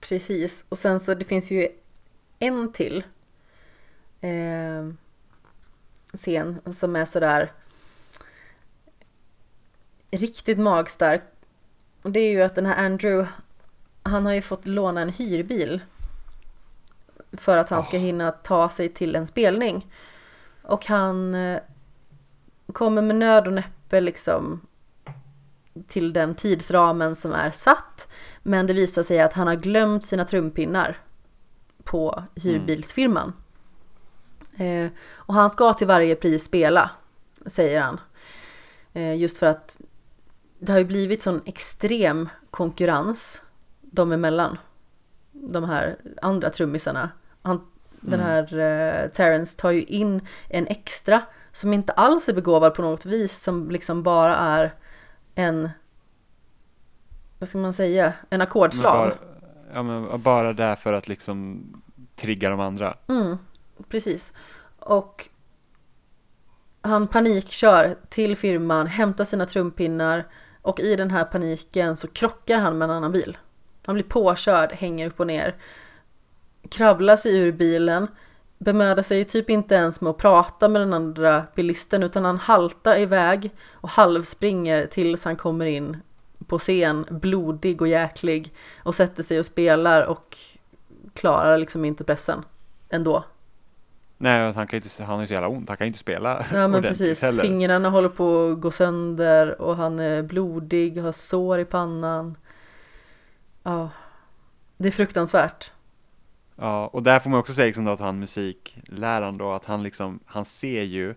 Precis, 0.00 0.66
och 0.68 0.78
sen 0.78 1.00
så 1.00 1.14
det 1.14 1.24
finns 1.24 1.50
ju 1.50 1.68
en 2.38 2.72
till 2.72 3.04
eh, 4.20 4.90
scen 6.14 6.60
som 6.72 6.96
är 6.96 7.04
sådär 7.04 7.52
riktigt 10.10 10.58
magstark. 10.58 11.22
Och 12.02 12.10
det 12.12 12.20
är 12.20 12.30
ju 12.30 12.42
att 12.42 12.54
den 12.54 12.66
här 12.66 12.86
Andrew, 12.86 13.28
han 14.06 14.26
har 14.26 14.32
ju 14.32 14.42
fått 14.42 14.66
låna 14.66 15.00
en 15.00 15.08
hyrbil 15.08 15.80
för 17.32 17.58
att 17.58 17.70
han 17.70 17.82
ska 17.82 17.96
Oh. 17.96 18.02
hinna 18.02 18.32
ta 18.32 18.68
sig 18.68 18.88
till 18.88 19.16
en 19.16 19.26
spelning. 19.26 19.86
Och 20.62 20.86
han 20.86 21.34
eh, 21.34 21.60
kommer 22.72 23.02
med 23.02 23.16
nöd 23.16 23.46
och 23.46 23.52
näppe 23.52 24.00
liksom 24.00 24.60
till 25.88 26.12
den 26.12 26.34
tidsramen 26.34 27.16
som 27.16 27.32
är 27.32 27.50
satt. 27.50 28.08
Men 28.42 28.66
det 28.66 28.72
visar 28.72 29.02
sig 29.02 29.20
att 29.20 29.32
han 29.32 29.46
har 29.46 29.54
glömt 29.54 30.04
sina 30.04 30.24
trumpinnar 30.24 30.96
på 31.84 32.22
hyrbilsfirman. 32.34 33.32
Eh, 34.56 34.90
och 35.14 35.34
han 35.34 35.50
ska 35.50 35.74
till 35.74 35.86
varje 35.86 36.14
pris 36.14 36.44
spela, 36.44 36.90
säger 37.46 37.80
han. 37.80 38.00
Eh, 38.92 39.16
just 39.16 39.38
för 39.38 39.46
att 39.46 39.78
det 40.58 40.72
har 40.72 40.78
ju 40.78 40.84
blivit 40.84 41.22
sån 41.22 41.42
extrem 41.44 42.28
konkurrens 42.50 43.42
dem 43.90 44.12
emellan. 44.12 44.58
De 45.32 45.64
här 45.64 45.96
andra 46.22 46.50
trummisarna. 46.50 47.10
Han, 47.42 47.60
Den 48.00 48.20
Mm. 48.20 48.26
här 48.26 48.42
eh, 49.04 49.10
Terrence 49.10 49.56
tar 49.60 49.70
ju 49.70 49.82
in 49.82 50.26
en 50.48 50.66
extra 50.66 51.22
som 51.52 51.72
inte 51.72 51.92
alls 51.92 52.28
är 52.28 52.32
begåvad 52.34 52.74
på 52.74 52.82
något 52.82 53.06
vis. 53.06 53.42
Som 53.42 53.70
liksom 53.70 54.02
bara 54.02 54.36
är 54.36 54.74
en, 55.34 55.68
vad 57.38 57.48
ska 57.48 57.58
man 57.58 57.72
säga, 57.72 58.12
en 58.30 58.40
ackordslav. 58.40 59.12
ja, 59.74 59.82
men 59.82 60.22
bara 60.22 60.52
där 60.52 60.76
för 60.76 60.92
att 60.92 61.08
liksom 61.08 61.62
trigga 62.16 62.50
de 62.50 62.60
andra. 62.60 62.96
Mm, 63.08 63.38
precis. 63.88 64.32
Och 64.78 65.28
han 66.80 67.08
panikkör 67.08 67.94
till 68.08 68.36
firman, 68.36 68.86
hämtar 68.86 69.24
sina 69.24 69.46
trumpinnar 69.46 70.26
och 70.62 70.80
i 70.80 70.96
den 70.96 71.10
här 71.10 71.24
paniken 71.24 71.96
så 71.96 72.08
krockar 72.08 72.58
han 72.58 72.78
med 72.78 72.90
en 72.90 72.96
annan 72.96 73.12
bil. 73.12 73.38
Han 73.86 73.94
blir 73.94 74.04
påkörd, 74.04 74.72
hänger 74.72 75.06
upp 75.06 75.20
och 75.20 75.26
ner, 75.26 75.54
kravlar 76.68 77.16
sig 77.16 77.36
ur 77.36 77.52
bilen, 77.52 78.08
bemödar 78.58 79.02
sig 79.02 79.24
typ 79.24 79.50
inte 79.50 79.74
ens 79.74 80.00
med 80.00 80.10
att 80.10 80.18
prata 80.18 80.68
med 80.68 80.82
den 80.82 80.92
andra 80.92 81.44
bilisten 81.54 82.02
utan 82.02 82.24
han 82.24 82.38
haltar 82.38 82.98
iväg 82.98 83.50
och 83.72 83.88
halvspringer 83.88 84.86
tills 84.86 85.24
han 85.24 85.36
kommer 85.36 85.66
in 85.66 85.96
på 86.46 86.58
scen, 86.58 87.06
blodig 87.10 87.82
och 87.82 87.88
jäklig 87.88 88.54
och 88.82 88.94
sätter 88.94 89.22
sig 89.22 89.38
och 89.38 89.46
spelar 89.46 90.02
och 90.02 90.36
klarar 91.14 91.58
liksom 91.58 91.84
inte 91.84 92.04
pressen 92.04 92.44
ändå. 92.88 93.24
Nej, 94.18 94.52
han, 94.52 94.66
kan 94.66 94.76
inte, 94.76 95.04
han 95.04 95.14
har 95.14 95.20
ju 95.20 95.26
så 95.26 95.32
jävla 95.32 95.48
ont, 95.48 95.68
han 95.68 95.76
kan 95.76 95.86
inte 95.86 95.98
spela 95.98 96.44
Ja 96.52 96.68
men 96.68 96.82
precis, 96.82 97.22
heller. 97.22 97.42
fingrarna 97.42 97.90
håller 97.90 98.08
på 98.08 98.48
att 98.52 98.60
gå 98.60 98.70
sönder 98.70 99.60
och 99.60 99.76
han 99.76 99.98
är 99.98 100.22
blodig, 100.22 100.98
har 100.98 101.12
sår 101.12 101.58
i 101.58 101.64
pannan. 101.64 102.36
Ja, 103.66 103.90
det 104.76 104.88
är 104.88 104.92
fruktansvärt. 104.92 105.72
Ja, 106.56 106.86
och 106.86 107.02
där 107.02 107.18
får 107.18 107.30
man 107.30 107.40
också 107.40 107.52
säga 107.52 107.66
liksom 107.66 107.86
att 107.88 108.00
han 108.00 108.18
musikläraren 108.18 109.38
då, 109.38 109.52
att 109.52 109.64
han 109.64 109.82
liksom, 109.82 110.20
han 110.26 110.44
ser 110.44 110.82
ju 110.82 111.14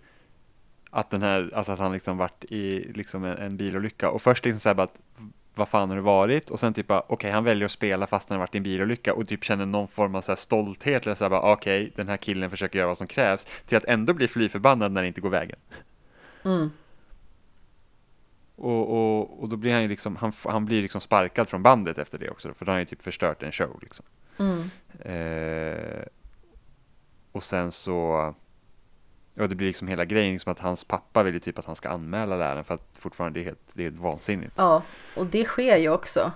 att 0.89 1.09
den 1.09 1.21
här, 1.21 1.51
alltså 1.55 1.71
att 1.71 1.79
han 1.79 1.91
liksom 1.91 2.17
varit 2.17 2.43
i 2.43 2.91
liksom 2.93 3.23
en, 3.23 3.37
en 3.37 3.57
bilolycka 3.57 4.09
och 4.09 4.21
först 4.21 4.45
liksom 4.45 4.59
såhär 4.59 4.75
bara 4.75 4.83
att 4.83 5.01
vad 5.55 5.69
fan 5.69 5.89
har 5.89 5.95
det 5.95 6.01
varit? 6.01 6.49
Och 6.49 6.59
sen 6.59 6.73
typ 6.73 6.87
bara, 6.87 7.03
okej, 7.07 7.31
han 7.31 7.43
väljer 7.43 7.65
att 7.65 7.71
spela 7.71 8.07
fast 8.07 8.29
han 8.29 8.35
har 8.35 8.43
varit 8.43 8.55
i 8.55 8.57
en 8.57 8.63
bilolycka 8.63 9.13
och 9.13 9.27
typ 9.27 9.43
känner 9.43 9.65
någon 9.65 9.87
form 9.87 10.15
av 10.15 10.21
så 10.21 10.35
stolthet 10.35 11.05
eller 11.05 11.15
såhär 11.15 11.29
bara, 11.29 11.53
okej, 11.53 11.93
den 11.95 12.07
här 12.07 12.17
killen 12.17 12.49
försöker 12.49 12.79
göra 12.79 12.87
vad 12.87 12.97
som 12.97 13.07
krävs 13.07 13.45
till 13.65 13.77
att 13.77 13.85
ändå 13.85 14.13
bli 14.13 14.27
fly 14.27 14.49
förbannad 14.49 14.91
när 14.91 15.01
det 15.01 15.07
inte 15.07 15.21
går 15.21 15.29
vägen. 15.29 15.59
Mm. 16.45 16.71
Och, 18.59 18.89
och, 18.89 19.41
och 19.41 19.49
då 19.49 19.55
blir 19.55 19.73
han 19.73 19.81
ju 19.81 19.87
liksom, 19.87 20.15
han, 20.15 20.33
han 20.43 20.65
blir 20.65 20.81
liksom 20.81 21.01
sparkad 21.01 21.47
från 21.47 21.63
bandet 21.63 21.97
efter 21.97 22.17
det 22.17 22.29
också, 22.29 22.53
för 22.53 22.65
då 22.65 22.69
har 22.69 22.73
han 22.73 22.81
ju 22.81 22.85
typ 22.85 23.01
förstört 23.01 23.43
en 23.43 23.51
show 23.51 23.79
liksom. 23.81 24.05
Mm. 24.37 24.69
Eh, 24.99 26.03
och 27.31 27.43
sen 27.43 27.71
så, 27.71 28.33
ja 29.33 29.47
det 29.47 29.55
blir 29.55 29.67
liksom 29.67 29.87
hela 29.87 30.05
grejen, 30.05 30.33
liksom 30.33 30.51
att 30.51 30.59
hans 30.59 30.83
pappa 30.83 31.23
vill 31.23 31.33
ju 31.33 31.39
typ 31.39 31.59
att 31.59 31.65
han 31.65 31.75
ska 31.75 31.89
anmäla 31.89 32.35
läraren 32.35 32.63
för 32.63 32.73
att 32.73 32.89
fortfarande 32.99 33.39
det 33.39 33.43
är 33.43 33.45
helt, 33.45 33.73
det 33.73 33.83
är 33.83 33.89
helt 33.89 34.01
vansinnigt. 34.01 34.53
Ja, 34.55 34.83
och 35.15 35.25
det 35.25 35.45
sker 35.45 35.77
ju 35.77 35.89
också. 35.89 36.31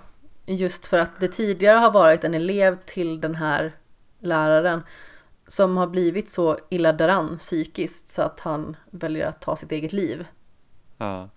Just 0.46 0.86
för 0.86 0.98
att 0.98 1.20
det 1.20 1.28
tidigare 1.28 1.76
har 1.76 1.92
varit 1.92 2.24
en 2.24 2.34
elev 2.34 2.78
till 2.86 3.20
den 3.20 3.34
här 3.34 3.72
läraren 4.18 4.82
som 5.46 5.76
har 5.76 5.86
blivit 5.86 6.30
så 6.30 6.58
illa 6.70 6.92
däran 6.92 7.38
psykiskt 7.38 8.08
så 8.08 8.22
att 8.22 8.40
han 8.40 8.76
väljer 8.90 9.26
att 9.26 9.40
ta 9.40 9.56
sitt 9.56 9.72
eget 9.72 9.92
liv. 9.92 10.26
Ja. 10.98 11.28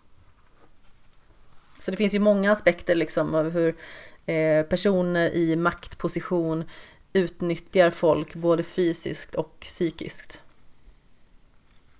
Så 1.88 1.92
det 1.92 1.98
finns 1.98 2.16
ju 2.16 2.20
många 2.20 2.52
aspekter 2.52 2.96
liksom 2.96 3.36
av 3.36 3.50
hur 3.50 3.76
eh, 4.26 4.66
personer 4.66 5.30
i 5.34 5.56
maktposition 5.56 6.64
utnyttjar 7.14 7.90
folk 7.90 8.36
både 8.36 8.64
fysiskt 8.64 9.36
och 9.36 9.60
psykiskt. 9.60 10.44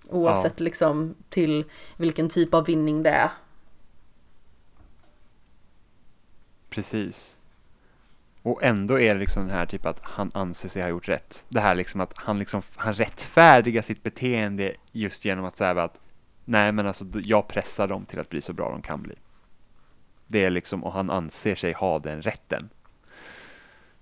Oavsett 0.08 0.60
liksom 0.60 1.14
till 1.28 1.64
vilken 1.96 2.28
typ 2.28 2.54
av 2.54 2.64
vinning 2.64 3.02
det 3.02 3.10
är. 3.10 3.30
Precis. 6.70 7.36
Och 8.42 8.62
ändå 8.62 9.00
är 9.00 9.14
det 9.14 9.20
liksom 9.20 9.42
den 9.42 9.56
här 9.56 9.66
typ 9.66 9.86
att 9.86 10.00
han 10.02 10.30
anser 10.34 10.68
sig 10.68 10.82
ha 10.82 10.88
gjort 10.88 11.08
rätt. 11.08 11.44
Det 11.48 11.60
här 11.60 11.74
liksom 11.74 12.00
att 12.00 12.12
han 12.16 12.38
liksom, 12.38 12.62
han 12.76 12.94
rättfärdigar 12.94 13.82
sitt 13.82 14.02
beteende 14.02 14.74
just 14.92 15.24
genom 15.24 15.44
att 15.44 15.56
säga 15.56 15.82
att 15.82 16.00
nej 16.44 16.72
men 16.72 16.86
alltså 16.86 17.04
jag 17.24 17.48
pressar 17.48 17.88
dem 17.88 18.06
till 18.06 18.20
att 18.20 18.28
bli 18.28 18.42
så 18.42 18.52
bra 18.52 18.70
de 18.70 18.82
kan 18.82 19.02
bli. 19.02 19.14
Det 20.28 20.44
är 20.44 20.50
liksom, 20.50 20.84
och 20.84 20.92
han 20.92 21.10
anser 21.10 21.54
sig 21.54 21.72
ha 21.72 21.98
den 21.98 22.22
rätten. 22.22 22.68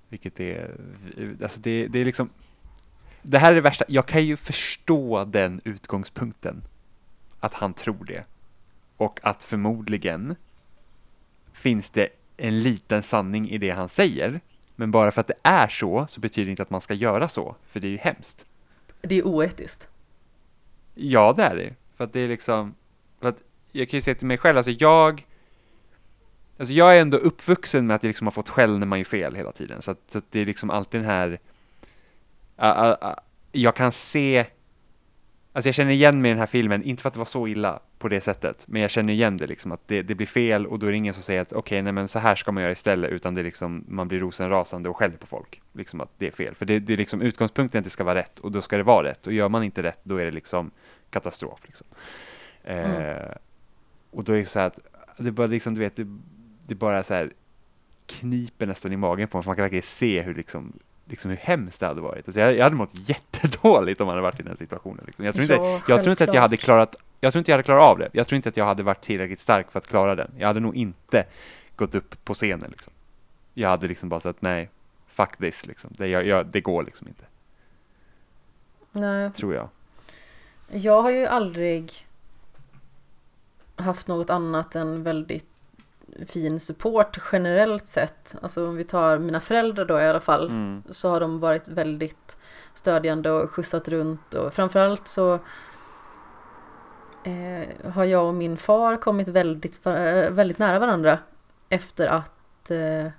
Vilket 0.09 0.41
är, 0.41 0.77
alltså 1.43 1.61
det, 1.61 1.89
det 1.89 1.99
är 1.99 2.05
liksom, 2.05 2.31
det 3.23 3.39
här 3.39 3.51
är 3.51 3.55
det 3.55 3.61
värsta, 3.61 3.85
jag 3.89 4.07
kan 4.07 4.25
ju 4.25 4.37
förstå 4.37 5.25
den 5.25 5.61
utgångspunkten. 5.65 6.63
Att 7.41 7.55
han 7.55 7.75
tror 7.75 8.05
det. 8.05 8.25
Och 8.97 9.21
att 9.23 9.43
förmodligen 9.43 10.37
finns 11.53 11.91
det 11.91 12.09
en 12.37 12.63
liten 12.63 13.03
sanning 13.03 13.51
i 13.51 13.59
det 13.59 13.71
han 13.71 13.89
säger. 13.89 14.41
Men 14.77 14.91
bara 14.91 15.11
för 15.11 15.21
att 15.21 15.27
det 15.27 15.39
är 15.43 15.69
så, 15.69 16.07
så 16.11 16.21
betyder 16.21 16.45
det 16.45 16.51
inte 16.51 16.63
att 16.63 16.71
man 16.71 16.81
ska 16.81 16.95
göra 16.95 17.29
så, 17.29 17.57
för 17.63 17.81
det 17.81 17.87
är 17.87 17.91
ju 17.91 17.97
hemskt. 17.97 18.47
Det 19.01 19.15
är 19.15 19.27
oetiskt. 19.27 19.89
Ja, 20.95 21.33
det 21.37 21.43
är 21.43 21.57
det. 21.57 21.75
För 21.97 22.05
att 22.05 22.13
det 22.13 22.21
är 22.21 22.29
liksom, 22.29 22.75
för 23.21 23.29
att 23.29 23.39
jag 23.73 23.89
kan 23.89 23.97
ju 23.97 24.03
säga 24.03 24.15
till 24.15 24.27
mig 24.27 24.39
själv, 24.39 24.57
alltså 24.57 24.71
jag, 24.71 25.27
alltså 26.59 26.75
jag 26.75 26.97
är 26.97 27.01
ändå 27.01 27.17
uppvuxen 27.17 27.87
med 27.87 27.97
att 27.97 28.03
jag 28.03 28.09
liksom 28.09 28.27
har 28.27 28.33
fått 28.33 28.49
skäll 28.49 28.79
när 28.79 28.87
man 28.87 28.99
gör 28.99 29.05
fel 29.05 29.35
hela 29.35 29.53
tiden. 29.53 29.83
Så 29.83 29.91
att, 29.91 29.99
så 30.13 30.19
att 30.19 30.25
det 30.31 30.41
är 30.41 30.47
liksom 30.47 30.71
alltid 30.71 31.01
den 31.01 31.11
här, 31.11 31.29
uh, 32.63 32.85
uh, 32.85 33.09
uh, 33.09 33.15
jag 33.53 33.77
kan 33.77 33.93
se, 33.93 34.47
alltså 35.53 35.69
jag 35.69 35.75
känner 35.75 35.93
igen 35.93 36.23
mig 36.23 36.31
i 36.31 36.33
den 36.33 36.39
här 36.39 36.47
filmen, 36.47 36.83
inte 36.83 37.03
för 37.03 37.09
att 37.09 37.15
det 37.15 37.19
var 37.19 37.27
så 37.27 37.49
illa 37.49 37.81
på 37.99 38.09
det 38.09 38.21
sättet, 38.21 38.65
men 38.67 38.83
jag 38.83 38.91
känner 38.91 39.13
igen 39.13 39.37
det 39.37 39.47
liksom, 39.47 39.73
att 39.73 39.81
det, 39.87 40.03
det 40.03 40.15
blir 40.15 40.27
fel 40.27 40.67
och 40.67 40.79
då 40.79 40.87
är 40.87 40.91
det 40.91 40.97
ingen 40.97 41.15
som 41.15 41.23
säger 41.23 41.41
att 41.41 41.53
okej, 41.53 41.59
okay, 41.59 41.83
nej 41.83 41.93
men 41.93 42.09
så 42.09 42.19
här 42.19 42.37
ska 42.37 42.53
man 42.53 42.63
göra 42.63 42.73
istället, 42.73 43.11
utan 43.11 43.35
det 43.35 43.41
är 43.41 43.45
liksom, 43.45 43.85
man 43.89 44.09
blir 44.09 44.21
rosenrasande 44.21 44.89
och 44.89 44.97
skäller 44.97 45.17
på 45.17 45.27
folk, 45.27 45.63
liksom 45.73 46.01
att 46.01 46.11
det 46.19 46.27
är 46.27 46.31
fel. 46.31 46.55
För 46.55 46.67
det, 46.67 46.79
det 46.79 46.93
är 46.93 46.97
liksom 46.97 47.23
utgångspunkten 47.23 47.79
att 47.79 47.85
det 47.85 47.91
ska 47.91 48.05
vara 48.05 48.19
rätt 48.19 48.39
och 48.39 48.53
då 48.53 48.63
ska 48.63 48.77
det 48.77 48.83
vara 48.83 49.09
rätt 49.09 49.27
och 49.27 49.33
gör 49.33 49.49
man 49.49 49.65
inte 49.65 49.83
rätt, 49.83 50.01
då 50.03 50.17
är 50.17 50.25
det 50.25 50.31
liksom 50.31 50.71
katastrof. 51.11 51.61
Liksom. 51.67 51.87
Mm. 52.65 52.91
Eh, 52.91 53.33
och 54.11 54.25
då 54.25 54.33
är 54.33 54.39
det 54.39 54.45
så 54.45 54.59
här 54.59 54.67
att, 54.67 54.79
det 55.17 55.33
bara 55.33 55.47
liksom, 55.47 55.75
du 55.75 55.81
vet, 55.81 55.97
det, 55.97 56.07
det 56.67 56.75
bara 56.75 57.03
så 57.03 57.15
här 57.15 57.33
kniper 58.07 58.67
nästan 58.67 58.93
i 58.93 58.97
magen 58.97 59.29
på 59.29 59.39
en, 59.39 59.45
för 59.45 59.49
man 59.51 59.57
kan 59.57 59.63
verkligen 59.63 59.83
se 59.83 60.23
hur 60.23 60.35
liksom 60.35 60.73
liksom 61.09 61.31
hur 61.31 61.39
hemskt 61.39 61.81
det 61.81 61.87
hade 61.87 62.01
varit. 62.01 62.29
Alltså 62.29 62.41
jag, 62.41 62.57
jag 62.57 62.65
hade 62.65 62.77
mått 62.77 63.09
jättedåligt 63.09 64.01
om 64.01 64.07
man 64.07 64.13
hade 64.13 64.23
varit 64.23 64.41
i 64.41 64.43
den 64.43 64.57
situationen. 64.57 65.05
Liksom. 65.07 65.25
Jag, 65.25 65.35
tror 65.35 65.43
inte, 65.43 65.55
ja, 65.55 65.81
jag 65.89 66.03
tror 66.03 66.11
inte 66.11 66.25
att 66.25 66.35
jag 66.35 66.41
hade 66.41 66.57
klarat 66.57 66.97
jag 67.21 67.33
tror 67.33 67.41
inte 67.41 67.51
jag 67.51 67.57
hade 67.57 67.63
klarat 67.63 67.85
av 67.85 67.99
det. 67.99 68.09
Jag 68.13 68.27
tror 68.29 68.37
inte 68.37 68.49
att 68.49 68.57
jag 68.57 68.65
hade 68.65 68.83
varit 68.83 69.03
tillräckligt 69.03 69.41
stark 69.41 69.71
för 69.71 69.79
att 69.79 69.87
klara 69.87 70.15
den. 70.15 70.31
Jag 70.39 70.47
hade 70.47 70.61
nog 70.61 70.77
inte 70.77 71.25
gått 71.77 71.95
upp 71.95 72.25
på 72.25 72.35
scenen 72.35 72.71
liksom. 72.71 72.93
Jag 73.55 73.69
hade 73.69 73.89
liksom 73.89 74.09
bara 74.09 74.21
sagt 74.21 74.43
nej, 74.43 74.71
fuck 75.07 75.37
this 75.37 75.67
liksom. 75.67 75.91
Det, 75.99 76.07
jag, 76.07 76.27
jag, 76.27 76.47
det 76.47 76.61
går 76.61 76.83
liksom 76.83 77.09
inte. 77.09 77.25
Nej. 78.93 79.31
Tror 79.33 79.55
jag. 79.55 79.69
Jag 80.69 81.03
har 81.03 81.11
ju 81.11 81.27
aldrig 81.27 82.07
haft 83.77 84.07
något 84.07 84.31
annat 84.31 84.75
än 84.75 85.03
väldigt 85.03 85.47
fin 86.27 86.61
support 86.61 87.19
generellt 87.33 87.87
sett. 87.87 88.35
Alltså 88.43 88.69
om 88.69 88.77
vi 88.77 88.85
tar 88.85 89.19
mina 89.19 89.41
föräldrar 89.41 89.85
då 89.85 90.01
i 90.01 90.07
alla 90.07 90.21
fall. 90.21 90.49
Mm. 90.49 90.83
Så 90.91 91.09
har 91.09 91.21
de 91.21 91.41
varit 91.41 91.69
väldigt 91.69 92.37
stödjande 92.75 93.31
och 93.31 93.51
skjutsat 93.51 93.89
runt 93.89 94.35
och 94.35 94.55
framförallt 94.55 95.09
så 95.09 95.35
eh, 97.25 97.91
har 97.93 98.05
jag 98.05 98.29
och 98.29 98.35
min 98.35 98.57
far 98.57 98.97
kommit 98.97 99.29
väldigt, 99.29 99.87
eh, 99.87 100.31
väldigt 100.31 100.59
nära 100.59 100.79
varandra 100.79 101.19
efter 101.69 102.07
att 102.07 102.71
eh, 102.71 103.11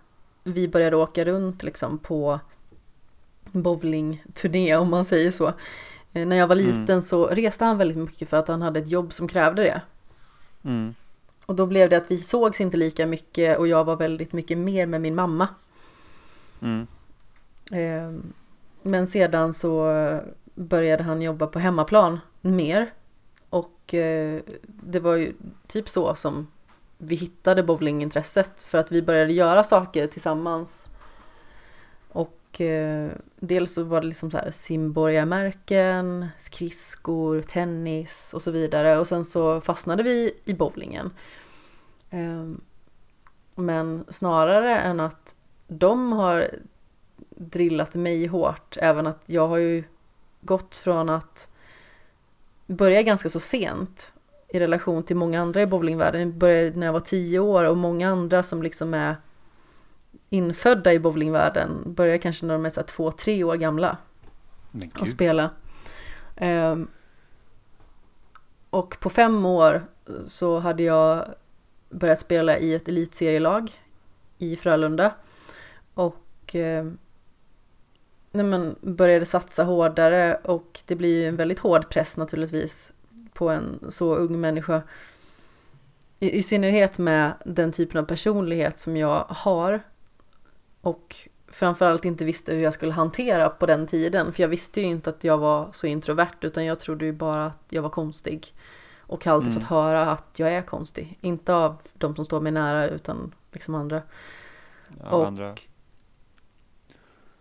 vi 0.43 0.67
började 0.67 0.95
åka 0.95 1.25
runt 1.25 1.63
liksom 1.63 1.97
på 1.97 2.39
bowlingturné 3.51 4.75
om 4.75 4.89
man 4.89 5.05
säger 5.05 5.31
så. 5.31 5.53
Eh, 6.13 6.27
när 6.27 6.35
jag 6.35 6.47
var 6.47 6.55
mm. 6.55 6.67
liten 6.67 6.89
mm. 6.89 7.01
så 7.01 7.27
reste 7.27 7.65
han 7.65 7.77
väldigt 7.77 7.97
mycket 7.97 8.29
för 8.29 8.37
att 8.37 8.47
han 8.47 8.61
hade 8.61 8.79
ett 8.79 8.89
jobb 8.89 9.13
som 9.13 9.27
krävde 9.27 9.63
det. 9.63 9.81
Mm. 10.63 10.95
Och 11.47 11.55
då 11.55 11.65
blev 11.65 11.89
det 11.89 11.97
att 11.97 12.11
vi 12.11 12.17
sågs 12.17 12.61
inte 12.61 12.77
lika 12.77 13.05
mycket 13.05 13.59
och 13.59 13.67
jag 13.67 13.83
var 13.83 13.95
väldigt 13.95 14.33
mycket 14.33 14.57
mer 14.57 14.85
med 14.85 15.01
min 15.01 15.15
mamma. 15.15 15.47
Mm. 16.61 16.87
Ehm, 17.71 18.33
men 18.81 19.07
sedan 19.07 19.53
så 19.53 19.91
började 20.55 21.03
han 21.03 21.21
jobba 21.21 21.47
på 21.47 21.59
hemmaplan 21.59 22.19
mer. 22.41 22.93
Och 23.49 23.93
eh, 23.93 24.39
det 24.65 24.99
var 24.99 25.15
ju 25.15 25.33
typ 25.67 25.89
så 25.89 26.15
som 26.15 26.47
vi 26.97 27.15
hittade 27.15 27.63
bowlingintresset 27.63 28.63
för 28.63 28.77
att 28.77 28.91
vi 28.91 29.01
började 29.01 29.33
göra 29.33 29.63
saker 29.63 30.07
tillsammans. 30.07 30.87
Och 32.57 32.61
eh, 32.61 33.11
dels 33.39 33.73
så 33.73 33.83
var 33.83 34.01
det 34.01 34.07
liksom 34.07 34.31
så 34.31 34.37
här 34.37 34.51
simborgarmärken, 34.51 36.27
skridskor, 36.37 37.41
tennis 37.41 38.33
och 38.33 38.41
så 38.41 38.51
vidare. 38.51 38.97
Och 38.97 39.07
sen 39.07 39.25
så 39.25 39.61
fastnade 39.61 40.03
vi 40.03 40.33
i 40.45 40.53
bowlingen. 40.53 41.11
Eh, 42.09 42.45
men 43.55 44.05
snarare 44.09 44.79
än 44.79 44.99
att 44.99 45.35
de 45.67 46.11
har 46.11 46.47
drillat 47.29 47.95
mig 47.95 48.27
hårt, 48.27 48.77
även 48.81 49.07
att 49.07 49.23
jag 49.25 49.47
har 49.47 49.57
ju 49.57 49.83
gått 50.41 50.75
från 50.75 51.09
att 51.09 51.49
börja 52.65 53.01
ganska 53.01 53.29
så 53.29 53.39
sent 53.39 54.13
i 54.49 54.59
relation 54.59 55.03
till 55.03 55.15
många 55.15 55.41
andra 55.41 55.61
i 55.61 55.65
bowlingvärlden. 55.65 56.21
Jag 56.21 56.33
började 56.33 56.79
när 56.79 56.85
jag 56.85 56.93
var 56.93 56.99
tio 56.99 57.39
år 57.39 57.63
och 57.63 57.77
många 57.77 58.09
andra 58.09 58.43
som 58.43 58.63
liksom 58.63 58.93
är 58.93 59.15
infödda 60.29 60.93
i 60.93 60.99
bowlingvärlden 60.99 61.93
börjar 61.93 62.17
kanske 62.17 62.45
när 62.45 62.53
de 62.53 62.65
är 62.65 62.69
så 62.69 62.83
två, 62.83 63.11
tre 63.11 63.43
år 63.43 63.55
gamla 63.55 63.97
och 64.99 65.09
spela. 65.09 65.51
Um, 66.41 66.87
och 68.69 68.99
på 68.99 69.09
fem 69.09 69.45
år 69.45 69.87
så 70.25 70.59
hade 70.59 70.83
jag 70.83 71.25
börjat 71.89 72.19
spela 72.19 72.57
i 72.57 72.73
ett 72.73 72.87
elitserielag 72.87 73.71
i 74.37 74.55
Frölunda 74.55 75.13
och 75.93 76.55
eh, 76.55 76.85
nej 78.31 78.73
började 78.81 79.25
satsa 79.25 79.63
hårdare 79.63 80.35
och 80.43 80.79
det 80.85 80.95
blir 80.95 81.21
ju 81.21 81.27
en 81.27 81.35
väldigt 81.35 81.59
hård 81.59 81.89
press 81.89 82.17
naturligtvis 82.17 82.93
på 83.33 83.49
en 83.49 83.79
så 83.89 84.15
ung 84.15 84.39
människa. 84.41 84.81
I, 86.19 86.37
I 86.37 86.43
synnerhet 86.43 86.97
med 86.97 87.33
den 87.45 87.71
typen 87.71 88.01
av 88.01 88.05
personlighet 88.05 88.79
som 88.79 88.97
jag 88.97 89.25
har 89.29 89.81
och 90.87 91.15
framförallt 91.47 92.05
inte 92.05 92.25
visste 92.25 92.53
hur 92.53 92.63
jag 92.63 92.73
skulle 92.73 92.91
hantera 92.91 93.49
på 93.49 93.65
den 93.65 93.87
tiden. 93.87 94.33
För 94.33 94.43
jag 94.43 94.47
visste 94.47 94.81
ju 94.81 94.87
inte 94.87 95.09
att 95.09 95.23
jag 95.23 95.37
var 95.37 95.69
så 95.71 95.87
introvert 95.87 96.37
utan 96.41 96.65
jag 96.65 96.79
trodde 96.79 97.05
ju 97.05 97.13
bara 97.13 97.45
att 97.45 97.63
jag 97.69 97.81
var 97.81 97.89
konstig. 97.89 98.53
Och 98.99 99.25
har 99.25 99.33
alltid 99.33 99.51
mm. 99.51 99.61
fått 99.61 99.69
höra 99.69 100.11
att 100.11 100.39
jag 100.39 100.53
är 100.53 100.61
konstig. 100.61 101.17
Inte 101.21 101.55
av 101.55 101.77
de 101.93 102.15
som 102.15 102.25
står 102.25 102.41
mig 102.41 102.51
nära 102.51 102.87
utan 102.87 103.33
liksom 103.51 103.75
andra. 103.75 104.01
Ja, 105.03 105.09
och 105.09 105.27
andra. 105.27 105.55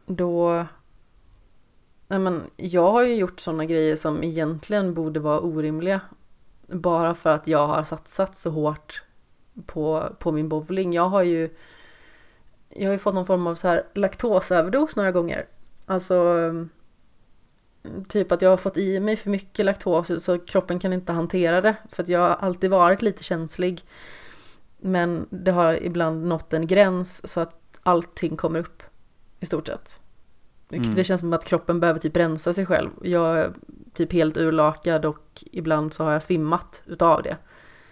då... 0.07 0.65
Nej 2.09 2.19
men, 2.19 2.43
jag 2.57 2.93
har 2.93 3.03
ju 3.03 3.15
gjort 3.15 3.41
sådana 3.41 3.65
grejer 3.65 3.97
som 3.97 4.25
egentligen 4.25 4.95
borde 4.95 5.21
vara 5.21 5.41
orimliga. 5.41 6.01
Bara 6.67 7.15
för 7.15 7.31
att 7.31 7.47
jag 7.47 7.67
har 7.67 7.85
satsat 7.85 8.37
så 8.37 8.51
hårt 8.51 9.03
på, 9.67 10.17
på 10.19 10.33
min 10.33 10.49
bowling. 10.49 10.93
Jag 10.93 11.09
har 11.09 11.23
ju 11.23 11.51
jag 12.79 12.89
har 12.89 12.93
ju 12.93 12.99
fått 12.99 13.15
någon 13.15 13.27
form 13.27 13.47
av 13.47 13.55
så 13.55 13.69
här 13.69 13.85
laktosöverdos 13.95 14.97
några 14.97 15.13
gånger. 15.13 15.47
Alltså 15.87 16.15
mm, 16.15 16.69
typ 18.09 18.33
att 18.33 18.43
jag 18.43 18.51
har 18.51 18.57
fått 18.57 18.77
i 18.77 19.01
mig 19.01 19.17
för 19.17 19.31
mycket 19.31 19.65
laktos 19.65 20.25
så 20.25 20.39
kroppen 20.39 20.79
kan 20.79 20.93
inte 20.93 21.13
hantera 21.13 21.61
det. 21.61 21.77
För 21.93 22.03
att 22.03 22.09
jag 22.09 22.21
har 22.21 22.29
alltid 22.29 22.71
varit 22.71 23.03
lite 23.03 23.25
känslig. 23.25 23.85
Men 24.79 25.27
det 25.31 25.51
har 25.51 25.83
ibland 25.83 26.27
nått 26.27 26.53
en 26.53 26.67
gräns 26.67 27.33
så 27.33 27.41
att 27.41 27.61
allting 27.83 28.37
kommer 28.37 28.61
upp 28.61 28.83
i 29.41 29.47
stort 29.47 29.67
sett. 29.67 30.01
Mm. 30.71 30.95
Det 30.95 31.05
känns 31.05 31.21
som 31.21 31.33
att 31.33 31.45
kroppen 31.45 31.81
behöver 31.81 32.01
typ 32.01 32.17
rensa 32.17 32.53
sig 32.53 32.67
själv. 32.67 32.91
Jag 33.03 33.39
är 33.39 33.53
typ 33.95 34.13
helt 34.13 34.37
urlakad 34.37 35.05
och 35.05 35.45
ibland 35.53 35.95
så 35.95 36.05
har 36.05 36.13
jag 36.13 36.23
svimmat 36.23 36.83
utav 36.87 37.23
det. 37.23 37.37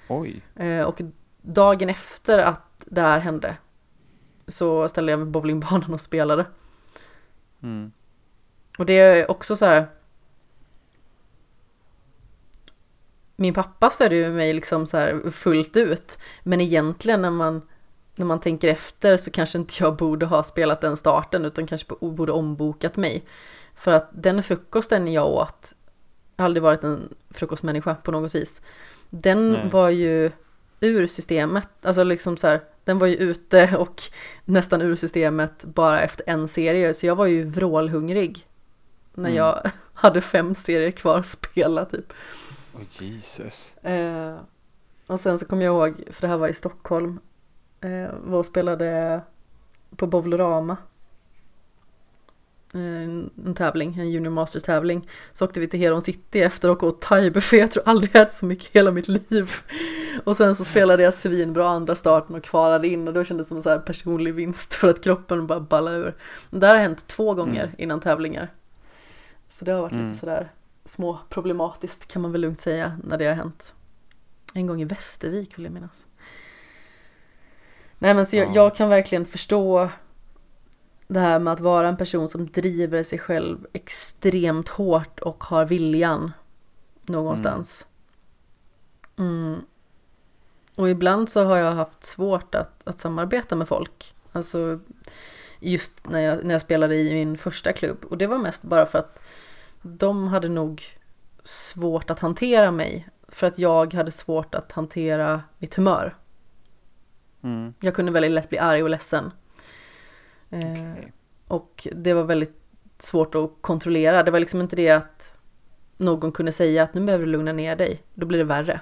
Oj. 0.08 0.42
Eh, 0.54 0.84
och 0.84 1.00
dagen 1.42 1.88
efter 1.88 2.38
att 2.38 2.84
det 2.86 3.00
här 3.00 3.18
hände 3.18 3.56
så 4.46 4.88
ställde 4.88 5.12
jag 5.12 5.18
mig 5.18 5.26
på 5.26 5.30
bowlingbanan 5.30 5.94
och 5.94 6.00
spelade. 6.00 6.46
Mm. 7.62 7.92
Och 8.78 8.86
det 8.86 8.98
är 8.98 9.30
också 9.30 9.56
så 9.56 9.64
här. 9.64 9.86
Min 13.36 13.54
pappa 13.54 13.90
stödde 13.90 14.16
ju 14.16 14.32
mig 14.32 14.52
liksom 14.52 14.86
så 14.86 14.96
här 14.96 15.30
fullt 15.30 15.76
ut. 15.76 16.18
Men 16.42 16.60
egentligen 16.60 17.22
när 17.22 17.30
man, 17.30 17.62
när 18.14 18.26
man 18.26 18.40
tänker 18.40 18.68
efter 18.68 19.16
så 19.16 19.30
kanske 19.30 19.58
inte 19.58 19.74
jag 19.80 19.96
borde 19.96 20.26
ha 20.26 20.42
spelat 20.42 20.80
den 20.80 20.96
starten 20.96 21.44
utan 21.44 21.66
kanske 21.66 21.94
borde 22.00 22.32
ombokat 22.32 22.96
mig. 22.96 23.24
För 23.74 23.92
att 23.92 24.10
den 24.12 24.42
frukosten 24.42 25.12
jag 25.12 25.26
åt, 25.26 25.72
jag 26.36 26.42
har 26.42 26.44
aldrig 26.44 26.62
varit 26.62 26.84
en 26.84 27.14
frukostmänniska 27.30 27.94
på 27.94 28.12
något 28.12 28.34
vis. 28.34 28.62
Den 29.10 29.52
Nej. 29.52 29.68
var 29.68 29.90
ju 29.90 30.30
ur 30.80 31.06
systemet, 31.06 31.68
alltså 31.82 32.04
liksom 32.04 32.36
så 32.36 32.46
här, 32.46 32.60
den 32.84 32.98
var 32.98 33.06
ju 33.06 33.16
ute 33.16 33.76
och 33.76 34.02
nästan 34.44 34.82
ur 34.82 34.96
systemet 34.96 35.64
bara 35.64 36.02
efter 36.02 36.24
en 36.28 36.48
serie. 36.48 36.94
Så 36.94 37.06
jag 37.06 37.16
var 37.16 37.26
ju 37.26 37.44
vrålhungrig 37.44 38.46
när 39.14 39.28
Mm. 39.30 39.36
jag 39.36 39.70
hade 39.94 40.20
fem 40.20 40.54
serier 40.54 40.90
kvar 40.90 41.18
att 41.18 41.26
spela 41.26 41.84
typ. 41.84 42.12
Åh 42.74 42.80
Jesus. 43.04 43.74
Eh, 43.82 44.36
och 45.06 45.20
sen 45.20 45.38
så 45.38 45.46
kom 45.46 45.62
jag 45.62 45.74
ihåg, 45.74 46.04
för 46.10 46.20
det 46.20 46.28
här 46.28 46.36
var 46.38 46.48
i 46.48 46.54
Stockholm, 46.54 47.18
eh, 47.80 48.14
var 48.24 48.38
och 48.38 48.46
spelade 48.46 49.20
på 49.96 50.06
Bowlorama. 50.06 50.76
Eh, 52.74 52.80
En, 53.46 53.54
tävling, 53.56 53.98
en 53.98 54.10
Junior 54.10 54.30
Masters 54.32 54.62
tävling. 54.62 55.08
Så 55.32 55.44
åkte 55.44 55.60
vi 55.60 55.68
till 55.68 55.80
Heron 55.80 56.02
City 56.02 56.40
efter 56.42 56.70
och 56.70 56.82
åt 56.82 57.00
thaibuffé, 57.02 57.56
jag 57.56 57.70
tror 57.70 57.88
aldrig 57.88 58.10
jag 58.14 58.22
ätit 58.22 58.34
så 58.36 58.46
mycket 58.46 58.66
i 58.66 58.78
hela 58.78 58.90
mitt 58.90 59.08
liv. 59.08 59.50
Och 60.24 60.36
sen 60.36 60.54
så 60.56 60.64
spelade 60.64 61.02
jag 61.02 61.14
svinbra 61.14 61.68
andra 61.68 61.94
starten 61.94 62.36
och 62.36 62.44
kvalade 62.44 62.88
in 62.88 63.08
och 63.08 63.14
då 63.14 63.24
kändes 63.24 63.46
det 63.46 63.48
som 63.48 63.56
en 63.56 63.62
så 63.62 63.78
personlig 63.78 64.34
vinst 64.34 64.74
för 64.74 64.88
att 64.88 65.04
kroppen 65.04 65.46
bara 65.46 65.60
ballade 65.60 65.96
ur. 65.96 66.14
Det 66.50 66.66
här 66.66 66.74
har 66.74 66.82
hänt 66.82 67.06
två 67.06 67.34
gånger 67.34 67.64
Mm. 67.64 67.74
innan 67.78 68.00
tävlingar. 68.00 68.52
Så 69.50 69.64
det 69.64 69.72
har 69.72 69.80
varit 69.82 69.92
Mm. 69.92 70.06
lite 70.08 70.18
sådär 70.20 70.48
små 70.84 71.18
problematiskt 71.28 72.08
kan 72.12 72.22
man 72.22 72.32
väl 72.32 72.40
lugnt 72.40 72.60
säga 72.60 72.92
när 73.04 73.18
det 73.18 73.26
har 73.26 73.34
hänt. 73.34 73.74
En 74.54 74.66
gång 74.66 74.82
i 74.82 74.84
Västervik 74.84 75.58
vill 75.58 75.64
jag 75.64 75.72
minnas. 75.74 76.06
Nej 77.98 78.14
men 78.14 78.26
så 78.26 78.36
jag, 78.36 78.46
Ja. 78.48 78.52
jag 78.54 78.74
kan 78.76 78.88
verkligen 78.88 79.26
förstå 79.26 79.88
det 81.14 81.20
här 81.20 81.38
med 81.38 81.52
att 81.52 81.60
vara 81.60 81.88
en 81.88 81.96
person 81.96 82.28
som 82.28 82.46
driver 82.46 83.02
sig 83.02 83.18
själv 83.18 83.66
extremt 83.72 84.68
hårt 84.68 85.18
och 85.20 85.44
har 85.44 85.64
viljan 85.64 86.32
någonstans. 87.02 87.86
Mm. 89.18 89.60
Och 90.76 90.90
ibland 90.90 91.28
så 91.28 91.44
har 91.44 91.56
jag 91.56 91.72
haft 91.72 92.04
svårt 92.04 92.54
att, 92.54 92.88
att 92.88 93.00
samarbeta 93.00 93.56
med 93.56 93.68
folk. 93.68 94.14
Alltså 94.32 94.80
just 95.60 96.08
när 96.10 96.20
jag, 96.20 96.44
när 96.44 96.54
jag 96.54 96.60
spelade 96.60 96.96
i 96.96 97.14
min 97.14 97.38
första 97.38 97.72
klubb. 97.72 98.04
Och 98.10 98.18
det 98.18 98.26
var 98.26 98.38
mest 98.38 98.62
bara 98.62 98.86
för 98.86 98.98
att 98.98 99.22
de 99.82 100.28
hade 100.28 100.48
nog 100.48 100.82
svårt 101.42 102.10
att 102.10 102.20
hantera 102.20 102.70
mig. 102.70 103.08
För 103.28 103.46
att 103.46 103.58
jag 103.58 103.94
hade 103.94 104.10
svårt 104.10 104.54
att 104.54 104.72
hantera 104.72 105.42
mitt 105.58 105.74
humör. 105.74 106.16
Mm. 107.42 107.74
Jag 107.80 107.94
kunde 107.94 108.12
väldigt 108.12 108.30
lätt 108.30 108.48
bli 108.48 108.58
arg 108.58 108.82
och 108.82 108.90
ledsen. 108.90 109.30
Eh, 110.54 110.92
Okej. 110.92 111.12
och 111.48 111.88
det 111.92 112.14
var 112.14 112.22
väldigt 112.22 112.56
svårt 112.98 113.34
att 113.34 113.50
kontrollera. 113.60 114.22
Det 114.22 114.30
var 114.30 114.40
liksom 114.40 114.60
inte 114.60 114.76
det 114.76 114.90
att 114.90 115.34
någon 115.96 116.32
kunde 116.32 116.52
säga 116.52 116.82
att 116.82 116.94
nu 116.94 117.00
behöver 117.00 117.26
du 117.26 117.32
lugna 117.32 117.52
ner 117.52 117.76
dig. 117.76 118.02
Då 118.14 118.26
blir 118.26 118.38
det 118.38 118.44
värre. 118.44 118.80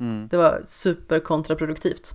Mm. 0.00 0.28
Det 0.28 0.36
var 0.36 0.62
super 0.66 1.20
kontraproduktivt. 1.20 2.12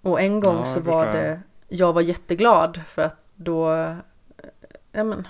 Och 0.00 0.20
en 0.20 0.40
gång 0.40 0.56
Ja, 0.56 0.64
så 0.64 0.78
jag 0.78 0.82
var 0.84 1.04
förstår. 1.04 1.20
det, 1.22 1.40
jag 1.68 1.92
var 1.92 2.00
jätteglad 2.00 2.80
för 2.86 3.02
att 3.02 3.16
då, 3.34 3.72
eh, 3.72 3.96
ja 4.92 5.04
men, 5.04 5.28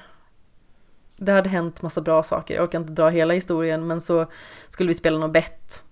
det 1.16 1.32
hade 1.32 1.48
hänt 1.48 1.82
massa 1.82 2.00
bra 2.00 2.22
saker. 2.22 2.54
Jag 2.54 2.64
orkar 2.64 2.78
inte 2.80 2.92
dra 2.92 3.08
hela 3.08 3.34
historien 3.34 3.86
men 3.86 4.00
så 4.00 4.26
skulle 4.68 4.88
vi 4.88 4.94
spela 4.94 5.18
något 5.18 5.32
bett. 5.32 5.82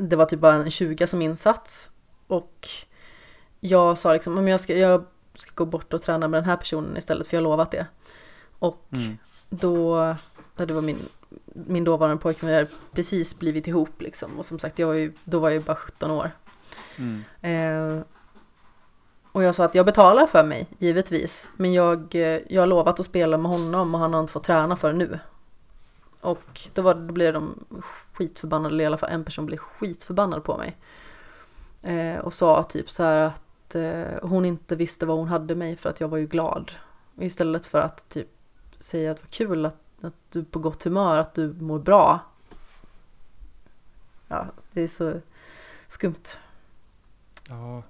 Det 0.00 0.16
var 0.16 0.24
typ 0.24 0.40
bara 0.40 0.54
en 0.54 0.70
20 0.70 1.06
som 1.06 1.22
insats 1.22 1.90
och 2.26 2.68
jag 3.64 3.98
sa 3.98 4.12
liksom, 4.12 4.48
jag 4.48 4.60
ska, 4.60 4.76
jag 4.76 5.04
ska 5.34 5.50
gå 5.54 5.64
bort 5.64 5.92
och 5.92 6.02
träna 6.02 6.28
med 6.28 6.38
den 6.42 6.48
här 6.50 6.56
personen 6.56 6.96
istället 6.96 7.26
för 7.26 7.36
jag 7.36 7.40
har 7.40 7.50
lovat 7.50 7.70
det. 7.70 7.86
Och 8.58 8.86
Mm. 8.92 9.18
då, 9.50 9.96
det 10.56 10.72
var 10.72 10.82
min, 10.82 10.98
min 11.44 11.84
dåvarande 11.84 12.22
pojkvän, 12.22 12.50
vi 12.50 12.56
hade 12.56 12.68
precis 12.92 13.38
blivit 13.38 13.66
ihop 13.66 14.02
liksom. 14.02 14.38
Och 14.38 14.46
som 14.46 14.58
sagt, 14.58 14.78
jag 14.78 14.86
var 14.86 14.94
ju, 14.94 15.12
då 15.24 15.38
var 15.38 15.48
jag 15.48 15.54
ju 15.54 15.64
bara 15.64 15.76
17 15.76 16.10
år. 16.10 16.30
Mm. 16.98 17.24
Eh, 17.40 18.04
och 19.32 19.42
jag 19.42 19.54
sa 19.54 19.64
att 19.64 19.74
jag 19.74 19.86
betalar 19.86 20.26
för 20.26 20.44
mig, 20.44 20.66
givetvis. 20.78 21.50
Men 21.56 21.72
jag, 21.72 22.14
eh, 22.14 22.40
jag 22.48 22.62
har 22.62 22.66
lovat 22.66 23.00
att 23.00 23.06
spela 23.06 23.38
med 23.38 23.50
honom 23.50 23.94
och 23.94 24.00
han 24.00 24.12
har 24.14 24.20
inte 24.20 24.32
fått 24.32 24.44
träna 24.44 24.76
för 24.76 24.92
nu. 24.92 25.18
Och 26.20 26.60
då, 26.74 26.82
var, 26.82 26.94
då 26.94 27.12
blev 27.12 27.32
de 27.34 27.64
skitförbannade, 28.12 28.74
eller 28.74 28.84
i 28.84 28.86
alla 28.86 28.96
fall 28.96 29.10
en 29.10 29.24
person 29.24 29.46
blev 29.46 29.56
skitförbannad 29.58 30.44
på 30.44 30.56
mig. 30.56 30.76
Eh, 31.82 32.20
och 32.20 32.32
sa 32.32 32.62
typ 32.62 32.90
så 32.90 33.02
här 33.02 33.18
att 33.18 33.42
eh, 33.74 34.18
hon 34.22 34.44
inte 34.44 34.76
visste 34.76 35.06
vad 35.06 35.16
hon 35.16 35.28
hade 35.28 35.54
mig 35.54 35.76
för 35.76 35.90
att 35.90 36.00
jag 36.00 36.08
var 36.08 36.18
ju 36.18 36.26
glad. 36.26 36.72
Istället 37.18 37.66
för 37.66 37.78
att 37.80 38.08
typ 38.08 38.28
säga 38.78 39.10
att 39.10 39.16
det 39.16 39.22
var 39.22 39.30
kul 39.30 39.66
att, 39.66 39.76
att 40.00 40.14
du 40.30 40.38
är 40.40 40.44
på 40.44 40.58
gott 40.58 40.84
humör, 40.84 41.16
att 41.16 41.34
du 41.34 41.52
mår 41.52 41.78
bra. 41.78 42.20
Ja, 44.28 44.46
det 44.72 44.82
är 44.82 44.88
så 44.88 45.14
skumt. 45.88 46.38
Ja. 47.48 47.82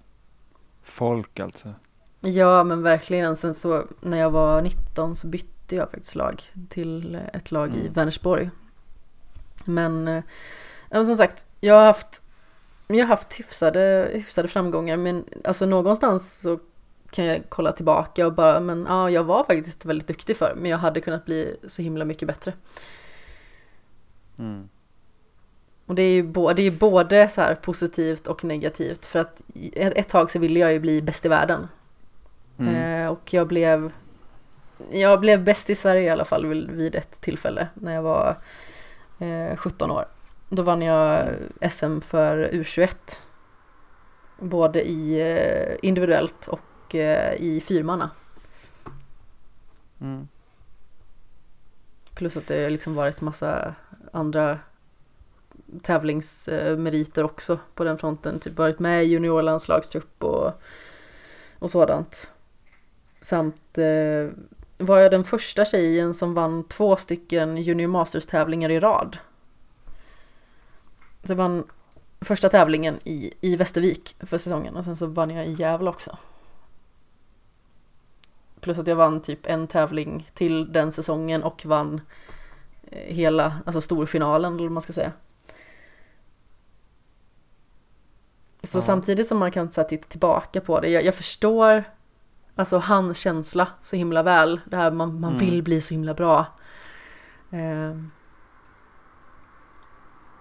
Folk 0.82 1.40
alltså. 1.40 1.74
Ja 2.20 2.64
men 2.64 2.82
verkligen. 2.82 3.36
Sen 3.36 3.54
så 3.54 3.84
när 4.00 4.18
jag 4.18 4.30
var 4.30 4.62
19 4.62 5.16
så 5.16 5.26
bytte 5.26 5.76
jag 5.76 5.90
faktiskt 5.90 6.14
lag 6.14 6.42
till 6.68 7.14
ett 7.32 7.50
lag 7.50 7.74
i 7.76 7.80
Mm. 7.80 7.92
Vänersborg. 7.92 8.50
Men, 9.64 10.08
eh, 10.08 10.22
men 10.90 11.06
som 11.06 11.16
sagt, 11.16 11.46
jag 11.60 11.74
har 11.74 11.84
haft, 11.86 12.21
jag 12.94 13.06
har 13.06 13.16
haft 13.16 13.32
hyfsade, 13.32 14.10
hyfsade 14.12 14.48
framgångar 14.48 14.96
men 14.96 15.24
alltså 15.44 15.66
någonstans 15.66 16.40
så 16.40 16.58
kan 17.10 17.24
jag 17.24 17.42
kolla 17.48 17.72
tillbaka 17.72 18.26
och 18.26 18.32
bara 18.32 18.60
men 18.60 18.86
ja 18.88 19.10
jag 19.10 19.24
var 19.24 19.44
faktiskt 19.44 19.84
väldigt 19.84 20.08
duktig 20.08 20.36
för 20.36 20.54
men 20.56 20.70
jag 20.70 20.78
hade 20.78 21.00
kunnat 21.00 21.24
bli 21.24 21.56
så 21.66 21.82
himla 21.82 22.04
mycket 22.04 22.28
bättre. 22.28 22.52
Mm. 24.38 24.68
Och 25.86 25.94
det 25.94 26.02
är 26.02 26.12
ju 26.12 26.22
både, 26.22 26.54
det 26.54 26.62
är 26.62 26.70
både 26.70 27.28
så 27.28 27.40
här 27.40 27.54
positivt 27.54 28.26
och 28.26 28.44
negativt 28.44 29.04
för 29.04 29.18
att 29.18 29.42
ett, 29.72 29.92
ett 29.96 30.08
tag 30.08 30.30
så 30.30 30.38
ville 30.38 30.60
jag 30.60 30.72
ju 30.72 30.80
bli 30.80 31.02
bäst 31.02 31.26
i 31.26 31.28
världen. 31.28 31.68
Mm. 32.58 32.74
Eh, 32.74 33.12
och 33.12 33.34
jag 33.34 33.48
blev 33.48 33.92
Jag 34.90 35.20
blev 35.20 35.44
bäst 35.44 35.70
i 35.70 35.74
Sverige 35.74 36.02
i 36.02 36.10
alla 36.10 36.24
fall 36.24 36.46
vid, 36.46 36.70
vid 36.70 36.94
ett 36.94 37.20
tillfälle 37.20 37.68
när 37.74 37.94
jag 37.94 38.02
var 38.02 38.36
eh, 39.18 39.56
17 39.56 39.90
år. 39.90 40.04
Då 40.54 40.62
vann 40.62 40.82
jag 40.82 41.28
SM 41.70 42.00
för 42.00 42.50
U21. 42.52 42.94
Både 44.38 44.82
i 44.82 45.20
eh, 45.20 45.76
individuellt 45.82 46.48
och 46.48 46.94
eh, 46.94 47.34
i 47.34 47.60
fyrmanna. 47.60 48.10
Mm. 50.00 50.28
Plus 52.14 52.36
att 52.36 52.46
det 52.46 52.70
liksom 52.70 52.94
varit 52.94 53.20
massa 53.20 53.74
andra 54.12 54.58
tävlingsmeriter 55.82 57.24
också 57.24 57.58
på 57.74 57.84
den 57.84 57.98
fronten. 57.98 58.38
Typ 58.38 58.58
varit 58.58 58.78
med 58.78 59.04
i 59.04 59.06
juniorlandslagstrupp 59.06 60.24
och, 60.24 60.52
och 61.58 61.70
sådant. 61.70 62.30
Samt 63.20 63.78
eh, 63.78 64.30
var 64.78 64.98
jag 64.98 65.10
den 65.10 65.24
första 65.24 65.64
tjejen 65.64 66.14
som 66.14 66.34
vann 66.34 66.64
två 66.64 66.96
stycken 66.96 67.56
junior 67.56 67.88
masters 67.88 68.26
tävlingar 68.26 68.70
i 68.70 68.80
rad. 68.80 69.18
Så 71.24 71.30
jag 71.32 71.36
vann 71.36 71.64
första 72.20 72.48
tävlingen 72.48 72.98
i, 73.04 73.32
i 73.40 73.56
Västervik 73.56 74.16
för 74.20 74.38
säsongen 74.38 74.76
och 74.76 74.84
sen 74.84 74.96
så 74.96 75.06
vann 75.06 75.30
jag 75.30 75.46
i 75.46 75.52
Gävle 75.52 75.90
också. 75.90 76.18
Plus 78.60 78.78
att 78.78 78.86
jag 78.86 78.96
vann 78.96 79.22
typ 79.22 79.46
en 79.46 79.66
tävling 79.66 80.30
till 80.34 80.72
den 80.72 80.92
säsongen 80.92 81.42
och 81.42 81.66
vann 81.66 82.00
eh, 82.90 83.14
hela, 83.14 83.54
alltså 83.66 83.80
storfinalen 83.80 84.54
eller 84.54 84.62
vad 84.64 84.72
man 84.72 84.82
ska 84.82 84.92
säga. 84.92 85.12
Så 88.62 88.78
Ja. 88.78 88.82
samtidigt 88.82 89.26
som 89.26 89.38
man 89.38 89.50
kan 89.52 89.70
så 89.70 89.80
här, 89.80 89.88
titta 89.88 90.08
tillbaka 90.08 90.60
på 90.60 90.80
det, 90.80 90.88
jag, 90.88 91.04
jag 91.04 91.14
förstår 91.14 91.84
alltså 92.54 92.78
hans 92.78 93.18
känsla 93.18 93.68
så 93.80 93.96
himla 93.96 94.22
väl. 94.22 94.60
Det 94.70 94.76
här 94.76 94.90
man, 94.90 95.20
man 95.20 95.34
Mm. 95.34 95.44
vill 95.46 95.62
bli 95.62 95.80
så 95.80 95.94
himla 95.94 96.14
bra. 96.14 96.46
Eh, 97.50 97.96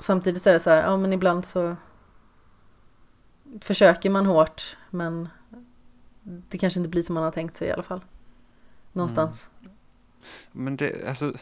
samtidigt 0.03 0.41
så 0.41 0.49
är 0.49 0.53
det 0.53 0.59
så 0.59 0.69
här, 0.69 0.81
ja 0.81 0.97
men 0.97 1.13
ibland 1.13 1.45
så 1.45 1.75
försöker 3.61 4.09
man 4.09 4.25
hårt 4.25 4.77
men 4.89 5.29
det 6.23 6.57
kanske 6.57 6.79
inte 6.79 6.89
blir 6.89 7.03
som 7.03 7.15
man 7.15 7.23
har 7.23 7.31
tänkt 7.31 7.55
sig 7.55 7.67
i 7.67 7.71
alla 7.71 7.83
fall. 7.83 8.01
Någonstans. 8.93 9.49
Men 10.51 10.75
det, 10.77 11.07
alltså, 11.07 11.33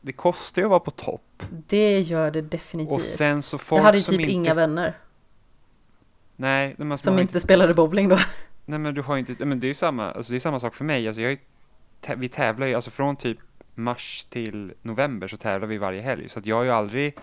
det 0.00 0.12
kostar 0.12 0.62
ju 0.62 0.66
att 0.66 0.70
vara 0.70 0.80
på 0.80 0.90
topp. 0.90 1.42
Det 1.50 2.00
gör 2.00 2.30
det 2.30 2.42
definitivt. 2.42 2.94
Och 2.94 3.02
sen 3.02 3.42
så 3.42 3.58
folk 3.58 3.78
jag 3.78 3.84
hade 3.84 3.98
ju 3.98 4.04
typ 4.04 4.20
inte... 4.20 4.32
inga 4.32 4.54
vänner 4.54 4.98
Nej, 6.36 6.74
men 6.78 6.92
alltså, 6.92 7.04
som 7.04 7.18
inte 7.18 7.40
spelade 7.40 7.74
bowling 7.74 8.08
då. 8.08 8.18
Nej 8.64 8.78
men 8.78 8.94
du 8.94 9.02
har 9.02 9.16
inte, 9.16 9.46
men 9.46 9.60
det 9.60 9.66
är 9.66 9.68
ju 9.68 9.74
samma, 9.74 10.12
alltså 10.12 10.32
det 10.32 10.38
är 10.38 10.40
samma 10.40 10.60
sak 10.60 10.74
för 10.74 10.84
mig. 10.84 11.08
Alltså 11.08 11.22
jag 11.22 11.32
är, 11.32 11.38
vi 12.16 12.28
tävlar 12.28 12.66
ju, 12.66 12.74
alltså 12.74 12.90
från 12.90 13.16
typ 13.16 13.38
mars 13.74 14.26
till 14.30 14.72
november 14.82 15.28
så 15.28 15.36
tävlar 15.36 15.68
vi 15.68 15.78
varje 15.78 16.00
helg. 16.00 16.28
Så 16.28 16.38
att 16.38 16.46
jag 16.46 16.56
har 16.56 16.64
ju 16.64 16.70
aldrig, 16.70 17.16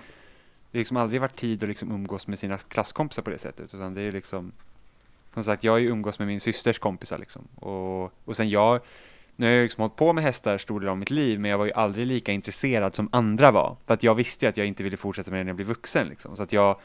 det 0.74 0.78
har 0.78 0.82
liksom 0.82 0.98
aldrig 0.98 1.22
varit 1.22 1.36
tid 1.36 1.64
att 1.64 1.70
liksom 1.70 1.92
umgås 1.92 2.28
med 2.28 2.40
sina 2.40 2.58
klasskompisar 2.58 3.24
på 3.24 3.30
det 3.30 3.38
sättet. 3.38 3.74
Utan 3.74 3.94
det 3.94 4.02
är 4.02 4.12
liksom, 4.12 4.52
som 5.34 5.44
sagt, 5.44 5.64
jag 5.64 5.72
har 5.72 5.80
ju 5.80 5.90
umgås 5.90 6.20
med 6.20 6.28
min 6.28 6.42
systers 6.42 6.80
kompisar 6.80 7.18
liksom. 7.18 7.42
Och, 7.56 8.14
och 8.26 8.36
sen 8.36 8.50
jag, 8.50 8.82
nu 9.36 9.46
har 9.46 9.54
jag 9.54 9.64
liksom 9.64 9.82
hållit 9.82 9.96
på 9.96 10.14
med 10.14 10.24
hästar 10.24 10.58
stor 10.58 10.80
del 10.80 10.90
av 10.90 10.98
mitt 10.98 11.10
liv, 11.12 11.40
men 11.40 11.52
jag 11.52 11.58
var 11.58 11.66
ju 11.66 11.72
aldrig 11.74 12.08
lika 12.08 12.32
intresserad 12.32 12.96
som 12.96 13.10
andra 13.12 13.52
var. 13.52 13.78
För 13.86 13.94
att 13.94 14.04
jag 14.04 14.16
visste 14.16 14.46
ju 14.46 14.50
att 14.50 14.58
jag 14.58 14.68
inte 14.68 14.84
ville 14.84 14.98
fortsätta 14.98 15.32
med 15.32 15.40
det 15.40 15.44
när 15.44 15.50
jag 15.50 15.56
blev 15.56 15.68
vuxen 15.68 16.08
liksom. 16.08 16.36
Så 16.36 16.44
att 16.44 16.54
jag, 16.54 16.80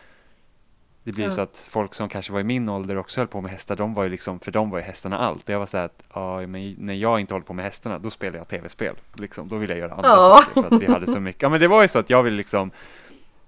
det 1.04 1.12
blir 1.12 1.24
Ja. 1.24 1.30
så 1.30 1.40
att 1.40 1.64
folk 1.68 1.94
som 1.94 2.08
kanske 2.08 2.32
var 2.32 2.40
i 2.40 2.44
min 2.44 2.68
ålder 2.68 2.96
också 2.98 3.20
höll 3.20 3.28
på 3.28 3.40
med 3.40 3.50
hästar, 3.50 3.76
de 3.76 3.94
var 3.94 4.02
ju 4.04 4.08
liksom, 4.10 4.40
för 4.40 4.50
dem 4.52 4.70
var 4.70 4.78
ju 4.78 4.84
hästarna 4.84 5.18
allt. 5.18 5.44
Och 5.44 5.50
jag 5.50 5.58
var 5.58 5.66
så 5.66 5.76
här 5.76 5.84
att, 5.84 6.02
ja, 6.14 6.46
men 6.46 6.74
när 6.78 6.94
jag 6.94 7.20
inte 7.20 7.34
håller 7.34 7.46
på 7.46 7.52
med 7.52 7.64
hästarna, 7.64 7.98
då 7.98 8.10
spelar 8.10 8.38
jag 8.38 8.48
tv-spel. 8.48 8.94
Liksom, 9.14 9.48
då 9.48 9.56
vill 9.56 9.70
jag 9.70 9.78
göra 9.78 9.92
andra 9.94 10.08
Ja. 10.08 10.42
saker 10.54 10.62
för 10.68 10.76
att 10.76 10.82
vi 10.82 10.86
hade 10.92 11.06
så 11.06 11.20
mycket. 11.20 11.42
Ja, 11.42 11.48
men 11.48 11.60
det 11.60 11.68
var 11.68 11.82
ju 11.82 11.88
så 11.88 11.98
att 11.98 12.10
jag 12.10 12.22
ville 12.22 12.36
liksom, 12.36 12.70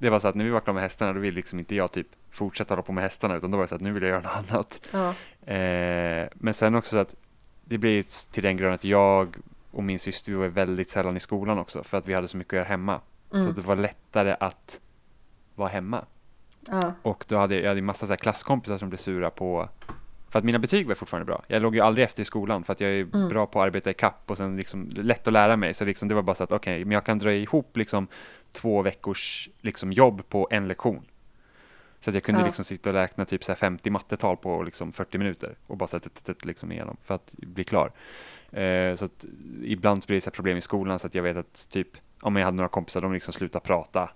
det 0.00 0.10
var 0.10 0.18
så 0.18 0.28
att 0.28 0.34
när 0.34 0.44
vi 0.44 0.50
var 0.50 0.60
klara 0.60 0.74
med 0.74 0.82
hästarna, 0.82 1.12
då 1.12 1.20
ville 1.20 1.34
liksom 1.36 1.58
inte 1.58 1.74
jag 1.74 1.92
typ 1.92 2.06
fortsätta 2.30 2.74
hålla 2.74 2.82
på 2.82 2.92
med 2.92 3.04
hästarna, 3.04 3.36
utan 3.36 3.50
då 3.50 3.56
var 3.56 3.64
det 3.64 3.68
så 3.68 3.74
att 3.74 3.80
nu 3.80 3.92
vill 3.92 4.02
jag 4.02 4.10
göra 4.10 4.20
något 4.20 4.50
annat. 4.50 4.80
Ja. 4.92 5.08
Eh, 5.54 6.28
men 6.34 6.54
sen 6.54 6.74
också 6.74 6.90
så 6.90 6.98
att 6.98 7.14
det 7.64 7.78
blir 7.78 8.32
till 8.32 8.42
den 8.42 8.56
grunden 8.56 8.74
att 8.74 8.84
jag 8.84 9.36
och 9.70 9.84
min 9.84 9.98
syster 9.98 10.32
vi 10.32 10.38
var 10.38 10.46
väldigt 10.48 10.90
sällan 10.90 11.16
i 11.16 11.20
skolan 11.20 11.58
också, 11.58 11.82
för 11.82 11.98
att 11.98 12.06
vi 12.06 12.14
hade 12.14 12.28
så 12.28 12.36
mycket 12.36 12.52
att 12.52 12.56
göra 12.56 12.64
hemma. 12.68 13.00
Så 13.30 13.38
Mm. 13.40 13.54
det 13.54 13.60
var 13.60 13.76
lättare 13.76 14.36
att 14.40 14.80
vara 15.54 15.68
hemma. 15.68 16.04
Ja. 16.68 16.92
Och 17.02 17.24
då 17.28 17.36
hade 17.36 17.60
jag, 17.60 17.68
hade 17.68 17.82
massa 17.82 18.06
så 18.06 18.16
klasskompisar 18.16 18.78
som 18.78 18.88
blev 18.88 18.98
sura 18.98 19.30
på 19.30 19.68
för 20.28 20.38
att 20.38 20.44
mina 20.44 20.58
betyg 20.58 20.86
var 20.88 20.94
fortfarande 20.94 21.24
bra. 21.26 21.42
Jag 21.48 21.62
låg 21.62 21.74
ju 21.74 21.80
aldrig 21.80 22.04
efter 22.04 22.22
i 22.22 22.24
skolan 22.24 22.64
för 22.64 22.72
att 22.72 22.80
jag 22.80 22.90
är 22.90 23.02
Mm. 23.14 23.28
bra 23.28 23.46
på 23.46 23.60
att 23.60 23.66
arbeta 23.66 23.90
i 23.90 23.94
kapp 23.94 24.30
och 24.30 24.36
sen 24.36 24.56
liksom 24.56 24.88
lätt 24.92 25.26
att 25.26 25.32
lära 25.32 25.56
mig. 25.56 25.74
Så 25.74 25.84
liksom 25.84 26.08
det 26.08 26.14
var 26.14 26.22
bara 26.22 26.34
så 26.34 26.44
att 26.44 26.52
okej, 26.52 26.84
men 26.84 26.92
jag 26.92 27.04
kan 27.04 27.18
dra 27.18 27.32
ihop 27.32 27.76
liksom 27.76 28.06
två 28.52 28.82
veckors 28.82 29.48
liksom 29.60 29.92
jobb 29.92 30.28
på 30.28 30.48
en 30.50 30.68
lektion. 30.68 31.04
Så 32.00 32.10
att 32.10 32.14
jag 32.14 32.22
kunde 32.22 32.40
Ja. 32.40 32.46
liksom 32.46 32.64
sitta 32.64 32.88
och 32.90 32.94
räkna 32.94 33.24
typ 33.24 33.44
så 33.44 33.52
här 33.52 33.56
50 33.56 33.90
mattetal 33.90 34.36
på 34.36 34.62
liksom 34.62 34.92
40 34.92 35.18
minuter 35.18 35.54
och 35.66 35.76
bara 35.76 35.86
sätta 35.86 36.10
det 36.24 36.44
liksom 36.44 36.72
igenom 36.72 36.96
för 37.04 37.14
att 37.14 37.34
bli 37.38 37.64
klar. 37.64 37.92
Eh, 38.52 38.94
så 38.94 39.04
att 39.04 39.24
ibland 39.64 40.04
blir 40.06 40.14
det 40.16 40.20
så 40.20 40.30
problem 40.30 40.56
i 40.56 40.60
skolan 40.60 40.98
så 40.98 41.06
att 41.06 41.14
jag 41.14 41.22
vet 41.22 41.36
att 41.36 41.68
typ 41.70 41.88
om 42.20 42.36
jag 42.36 42.44
hade 42.44 42.56
några 42.56 42.68
kompisar, 42.68 43.00
de 43.00 43.12
liksom 43.12 43.32
slutade 43.32 43.64
prata 43.64 44.10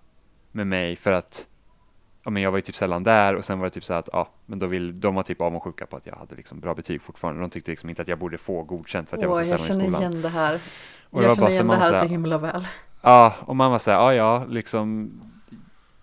med 0.53 0.67
mig 0.67 0.97
för 0.97 1.13
att 1.13 1.47
ja, 2.25 2.31
men 2.31 2.43
jag 2.43 2.51
var 2.51 2.59
ju 2.59 2.63
typ 2.63 2.77
sällan 2.77 3.03
där 3.03 3.37
och 3.37 3.45
sen 3.45 3.59
var 3.59 3.67
det 3.67 3.71
typ 3.71 3.85
så 3.85 3.95
att 3.95 4.09
ja, 4.13 4.29
men 4.47 4.59
då 4.59 4.67
vill, 4.67 5.01
de 5.01 5.15
var 5.15 5.23
typ 5.23 5.41
avundsjuka 5.41 5.87
på 5.87 5.97
att 5.97 6.07
jag 6.07 6.17
hade 6.17 6.35
liksom 6.35 6.61
bra 6.61 6.75
betyg 6.75 7.03
fortfarande. 7.03 7.41
De 7.41 7.51
tyckte 7.51 7.71
liksom 7.71 7.91
inte 7.91 8.03
att 8.03 8.09
jag 8.09 8.19
borde 8.19 8.39
få 8.39 8.63
godkänt 8.63 9.09
för 9.09 9.17
att 9.17 9.23
jag 9.23 9.31
Åh, 9.31 9.37
var 9.37 9.45
så 9.45 9.51
jag 9.51 9.61
sällan 9.61 9.81
i 9.81 9.85
känner 9.85 9.93
skolan. 9.97 10.13
igen 10.13 10.23
det 10.23 10.29
här. 10.29 10.61
Och 11.11 11.23
jag 11.23 11.29
var 11.29 11.35
känner 11.35 11.41
bara 11.41 11.51
så 11.51 11.53
igen 11.55 11.67
det 11.69 11.77
här 11.77 11.89
så 11.91 11.95
så 11.99 12.03
här- 12.03 12.09
himla 12.09 12.39
väl. 12.39 12.67
Ja, 13.05 13.35
och 13.41 13.57
man 13.57 13.71
var 13.71 13.79
så 13.79 13.91
här, 13.91 13.99
ja 13.99 14.15
ja, 14.15 14.45
liksom 14.49 15.11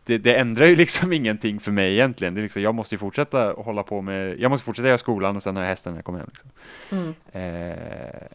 det, 0.03 0.17
det 0.17 0.35
ändrar 0.35 0.65
ju 0.65 0.75
liksom 0.85 1.13
ingenting 1.13 1.59
för 1.59 1.71
mig 1.71 1.93
egentligen. 1.93 2.33
Det 2.33 2.41
är 2.41 2.43
liksom, 2.43 2.61
jag 2.61 2.75
måste 2.75 2.95
ju 2.95 2.99
fortsätta 2.99 3.53
hålla 3.57 3.83
på 3.83 4.01
med, 4.01 4.39
jag 4.39 4.51
måste 4.51 4.65
fortsätta 4.65 4.87
göra 4.87 4.97
skolan 4.97 5.35
och 5.35 5.43
sen 5.43 5.55
har 5.55 5.63
jag 5.63 5.69
hästen 5.69 5.93
när 5.93 5.97
jag 5.97 6.05
kommer 6.05 6.19
hem. 6.19 6.29
Liksom. 6.31 6.49
Mm. 6.91 7.09
Eh, 7.09 8.27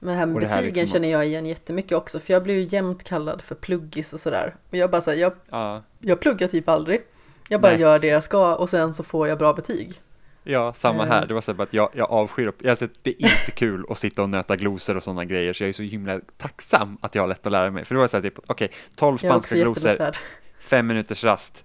Men 0.00 0.14
det 0.14 0.18
här 0.18 0.26
med 0.26 0.42
det 0.42 0.48
här 0.48 0.56
betygen 0.56 0.74
liksom- 0.74 0.86
känner 0.86 1.08
jag 1.08 1.26
igen 1.26 1.46
jättemycket 1.46 1.92
också, 1.92 2.20
för 2.20 2.32
jag 2.32 2.42
blir 2.42 2.54
ju 2.54 2.62
jämt 2.62 3.04
kallad 3.04 3.42
för 3.42 3.54
pluggis 3.54 4.12
och 4.12 4.20
sådär. 4.20 4.54
Och 4.70 4.76
jag 4.76 4.90
bara 4.90 5.00
säger 5.00 5.22
jag, 5.22 5.32
ja, 5.50 5.82
jag 5.98 6.20
pluggar 6.20 6.48
typ 6.48 6.68
aldrig. 6.68 7.00
Jag 7.48 7.60
bara 7.60 7.72
Nej. 7.72 7.80
gör 7.80 7.98
det 7.98 8.06
jag 8.06 8.22
ska 8.24 8.54
och 8.54 8.70
sen 8.70 8.94
så 8.94 9.02
får 9.02 9.28
jag 9.28 9.38
bra 9.38 9.52
betyg. 9.52 10.00
Ja, 10.48 10.72
samma 10.72 11.02
Eh. 11.02 11.08
här. 11.08 11.26
Det 11.26 11.34
var 11.34 11.40
så 11.40 11.62
att 11.62 11.72
jag, 11.72 11.90
jag 11.94 12.10
avskyr, 12.10 12.52
alltså, 12.68 12.86
det 13.02 13.10
är 13.10 13.22
inte 13.22 13.50
kul 13.54 13.84
att 13.88 13.98
sitta 13.98 14.22
och 14.22 14.28
nöta 14.30 14.56
glosor 14.56 14.96
och 14.96 15.02
sådana 15.02 15.24
grejer, 15.24 15.52
så 15.52 15.62
jag 15.62 15.68
är 15.68 15.72
så 15.72 15.82
himla 15.82 16.20
tacksam 16.36 16.98
att 17.00 17.14
jag 17.14 17.22
har 17.22 17.28
lätt 17.28 17.46
att 17.46 17.52
lära 17.52 17.70
mig. 17.70 17.84
För 17.84 17.94
det 17.94 18.00
var 18.00 18.08
så 18.08 18.16
här, 18.16 18.22
typ, 18.22 18.38
okej, 18.46 18.70
12 18.96 19.10
är 19.12 19.14
också 19.14 19.26
spanska 19.26 19.56
glosor, 19.56 20.16
fem 20.58 20.86
minuters 20.86 21.24
rast, 21.24 21.64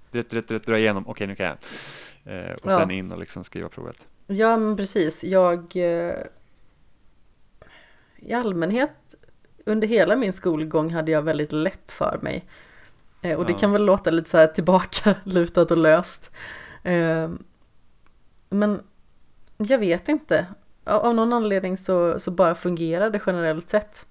dra 0.65 0.77
igenom, 0.77 1.07
okej 1.07 1.27
nu 1.27 1.35
kan 1.35 1.45
jag. 1.45 1.57
Eh, 2.25 2.51
och 2.53 2.71
Ja. 2.71 2.79
sen 2.79 2.91
in 2.91 3.11
och 3.11 3.19
liksom 3.19 3.43
skriva 3.43 3.69
provet. 3.69 4.07
Ja, 4.27 4.57
men 4.57 4.77
precis. 4.77 5.23
Jag... 5.23 5.75
eh, 5.75 6.13
I 8.17 8.33
allmänhet, 8.33 9.15
under 9.65 9.87
hela 9.87 10.15
min 10.15 10.33
skolgång 10.33 10.89
hade 10.91 11.11
jag 11.11 11.21
väldigt 11.21 11.51
lätt 11.51 11.91
för 11.91 12.19
mig. 12.21 12.45
Eh, 13.21 13.37
Och 13.37 13.45
det 13.45 13.51
Ja. 13.51 13.57
kan 13.57 13.71
väl 13.71 13.85
låta 13.85 14.11
lite 14.11 14.29
så 14.29 14.37
här 14.37 14.47
tillbaka 14.47 15.15
lutat 15.23 15.71
och 15.71 15.77
löst. 15.77 16.31
Men 18.53 18.81
jag 19.57 19.79
vet 19.79 20.09
inte. 20.09 20.47
Av 20.83 21.15
någon 21.15 21.33
anledning 21.33 21.77
så, 21.77 22.19
så 22.19 22.31
bara 22.31 22.55
fungerar 22.55 23.09
det 23.09 23.21
generellt 23.25 23.69
sett. 23.69 24.07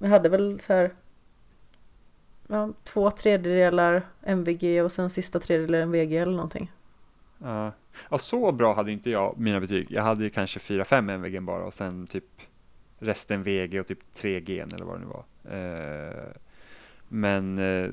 Jag 0.00 0.08
hade 0.08 0.28
väl 0.28 0.60
så 0.60 0.72
här 0.72 0.94
ja, 2.46 2.72
två 2.84 3.10
tredjedelar 3.10 4.06
MVG 4.22 4.84
och 4.84 4.92
sen 4.92 5.10
sista 5.10 5.40
tredjedelen 5.40 5.90
VG 5.90 6.16
eller 6.16 6.32
någonting. 6.32 6.72
Ja, 7.38 7.72
ja, 8.10 8.18
så 8.18 8.52
bra 8.52 8.74
hade 8.74 8.92
inte 8.92 9.10
jag 9.10 9.38
mina 9.38 9.60
betyg. 9.60 9.86
Jag 9.90 10.02
hade 10.02 10.24
ju 10.24 10.30
kanske 10.30 10.58
4-5 10.58 11.12
MVG 11.14 11.42
bara 11.42 11.64
och 11.64 11.74
sen 11.74 12.06
typ 12.06 12.24
resten 12.98 13.42
VG 13.42 13.80
och 13.80 13.86
typ 13.86 14.16
3G 14.16 14.74
eller 14.74 14.84
vad 14.84 14.96
det 14.96 15.00
nu 15.00 15.06
var. 15.06 15.24
Uh, 15.56 16.32
men 17.08 17.58
uh, 17.58 17.90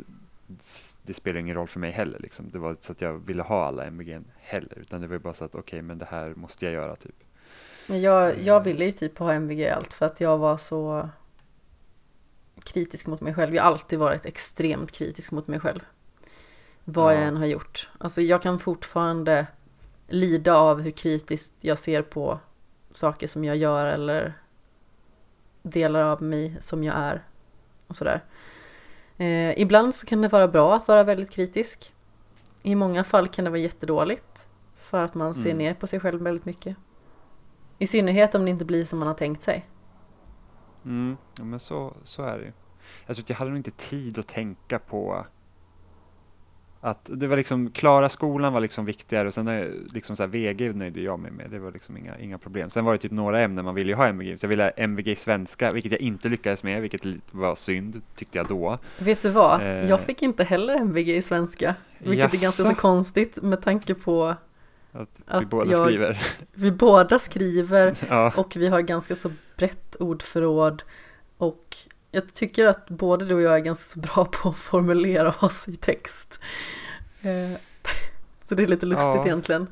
det 1.04 1.14
spelar 1.14 1.40
ingen 1.40 1.56
roll 1.56 1.68
för 1.68 1.80
mig 1.80 1.92
heller 1.92 2.20
liksom. 2.20 2.52
Det 2.52 2.60
var 2.60 2.70
inte 2.70 2.86
så 2.86 2.92
att 2.92 3.02
jag 3.02 3.14
ville 3.14 3.44
ha 3.44 3.66
alla 3.66 3.86
MVG 3.86 4.20
heller, 4.38 4.78
utan 4.80 5.02
det 5.02 5.08
var 5.08 5.18
bara 5.18 5.34
så 5.34 5.46
att 5.46 5.56
okej, 5.56 5.82
men 5.82 5.98
det 5.98 6.06
här 6.06 6.36
måste 6.36 6.66
jag 6.66 6.74
göra 6.74 6.96
typ. 6.96 7.16
Men 7.88 8.02
jag, 8.02 8.42
jag 8.42 8.64
ville 8.64 8.86
ju 8.86 8.92
typ 8.92 9.18
ha 9.18 9.34
MVG 9.34 9.68
allt 9.70 9.94
för 9.94 10.06
att 10.06 10.22
jag 10.22 10.38
var 10.38 10.58
så 10.58 11.10
kritisk 12.64 13.08
mot 13.08 13.22
mig 13.22 13.34
själv. 13.34 13.56
Jag 13.56 13.64
har 13.64 13.72
alltid 13.72 14.00
varit 14.00 14.26
extremt 14.26 14.92
kritisk 14.92 15.32
mot 15.32 15.48
mig 15.48 15.60
själv. 15.60 15.80
Vad 16.84 17.14
jag 17.14 17.22
Ja. 17.22 17.26
än 17.26 17.38
har 17.38 17.46
gjort. 17.46 17.90
Alltså 17.98 18.22
jag 18.22 18.42
kan 18.42 18.60
fortfarande 18.60 19.48
lida 20.08 20.56
av 20.56 20.82
hur 20.82 20.92
kritiskt 20.92 21.54
jag 21.62 21.80
ser 21.80 22.02
på 22.02 22.40
saker 22.92 23.28
som 23.28 23.44
jag 23.46 23.58
gör 23.58 23.86
eller 23.86 24.34
delar 25.64 26.04
av 26.04 26.22
mig 26.24 26.58
som 26.60 26.84
jag 26.84 26.96
är. 26.96 27.24
Och 27.88 27.96
sådär. 27.96 28.24
Eh, 29.22 29.60
ibland 29.62 29.96
så 29.96 30.06
kan 30.08 30.22
det 30.22 30.28
vara 30.28 30.48
bra 30.48 30.76
att 30.76 30.88
vara 30.88 31.04
väldigt 31.04 31.30
kritisk. 31.30 31.94
I 32.64 32.76
många 32.76 33.04
fall 33.04 33.28
kan 33.28 33.46
det 33.46 33.52
vara 33.52 33.60
jättedåligt. 33.60 34.48
För 34.76 35.04
att 35.04 35.16
man 35.16 35.34
ser 35.34 35.46
Mm. 35.46 35.58
ner 35.58 35.74
på 35.74 35.88
sig 35.88 36.00
själv 36.00 36.22
väldigt 36.22 36.46
mycket. 36.46 36.78
I 37.78 37.88
synnerhet 37.88 38.36
om 38.36 38.46
det 38.46 38.52
inte 38.52 38.66
blir 38.66 38.86
som 38.86 39.00
man 39.00 39.08
har 39.08 39.16
tänkt 39.16 39.42
sig. 39.42 39.66
Mm, 40.86 41.18
ja, 41.38 41.44
men 41.44 41.60
så, 41.60 41.94
så 42.04 42.24
är 42.24 42.38
det 42.40 42.46
ju. 42.46 42.52
Alltså, 43.08 43.24
jag 43.28 43.36
hade 43.36 43.50
nog 43.50 43.60
inte 43.60 43.72
tid 43.72 44.20
att 44.20 44.28
tänka 44.28 44.80
på 44.80 45.26
att 46.84 47.10
det 47.14 47.28
var 47.28 47.38
liksom, 47.38 47.72
klara 47.72 48.10
skolan 48.10 48.54
var 48.54 48.60
liksom 48.62 48.86
viktigare 48.86 49.28
och 49.28 49.34
sen 49.34 49.48
är 49.48 49.72
liksom 49.94 50.16
så 50.16 50.24
här, 50.24 50.28
VG 50.28 50.74
nöjde 50.74 51.02
jag 51.02 51.20
mig 51.20 51.32
med, 51.32 51.50
det 51.50 51.60
var 51.60 51.72
liksom 51.72 51.98
inga, 51.98 52.18
inga 52.20 52.38
problem. 52.38 52.70
Sen 52.70 52.86
var 52.86 52.92
det 52.92 52.98
typ 52.98 53.12
några 53.12 53.40
ämnen 53.42 53.66
man 53.66 53.76
ville 53.76 53.90
ju 53.90 53.96
ha 53.96 54.08
MVG, 54.08 54.40
så 54.40 54.44
jag 54.46 54.50
ville 54.50 54.64
ha 54.64 54.70
MVG 54.70 55.08
i 55.08 55.16
svenska, 55.16 55.72
vilket 55.74 55.92
jag 55.92 56.02
inte 56.02 56.30
lyckades 56.30 56.64
med, 56.64 56.82
vilket 56.82 57.02
var 57.32 57.56
synd, 57.56 58.02
tyckte 58.16 58.38
jag 58.38 58.48
då. 58.48 58.78
Vet 58.98 59.22
du 59.22 59.30
vad? 59.30 59.62
Eh. 59.62 59.68
Jag 59.90 60.02
fick 60.02 60.22
inte 60.22 60.44
heller 60.44 60.76
MVG 60.76 61.10
i 61.18 61.22
svenska. 61.22 61.76
Vilket 61.98 62.34
är 62.34 62.38
ganska 62.42 62.64
så 62.64 62.76
konstigt 62.76 63.38
med 63.42 63.62
tanke 63.62 63.94
på 63.94 64.36
Att 64.92 65.10
vi 65.18 65.24
Att 65.26 65.50
båda 65.50 65.72
jag- 65.72 65.86
skriver. 65.88 66.22
vi 66.54 66.72
båda 66.72 67.20
skriver 67.20 67.96
ja, 68.10 68.34
och 68.36 68.56
vi 68.56 68.68
har 68.68 68.82
ganska 68.82 69.16
så 69.16 69.32
brett 69.58 69.96
ordförråd. 69.96 70.84
Och 71.38 71.78
jag 72.12 72.34
tycker 72.34 72.66
att 72.66 72.90
både 72.90 73.26
du 73.26 73.36
och 73.36 73.42
jag 73.42 73.56
är 73.56 73.60
ganska 73.60 73.84
så 73.84 74.00
bra 74.00 74.26
på 74.32 74.50
att 74.50 74.58
formulera 74.58 75.34
oss 75.40 75.68
i 75.68 75.76
text. 75.76 76.40
Eh, 77.22 77.60
Så 78.44 78.56
det 78.56 78.64
är 78.64 78.68
lite 78.68 78.86
lustigt 78.86 79.08
Ja. 79.16 79.26
egentligen. 79.26 79.68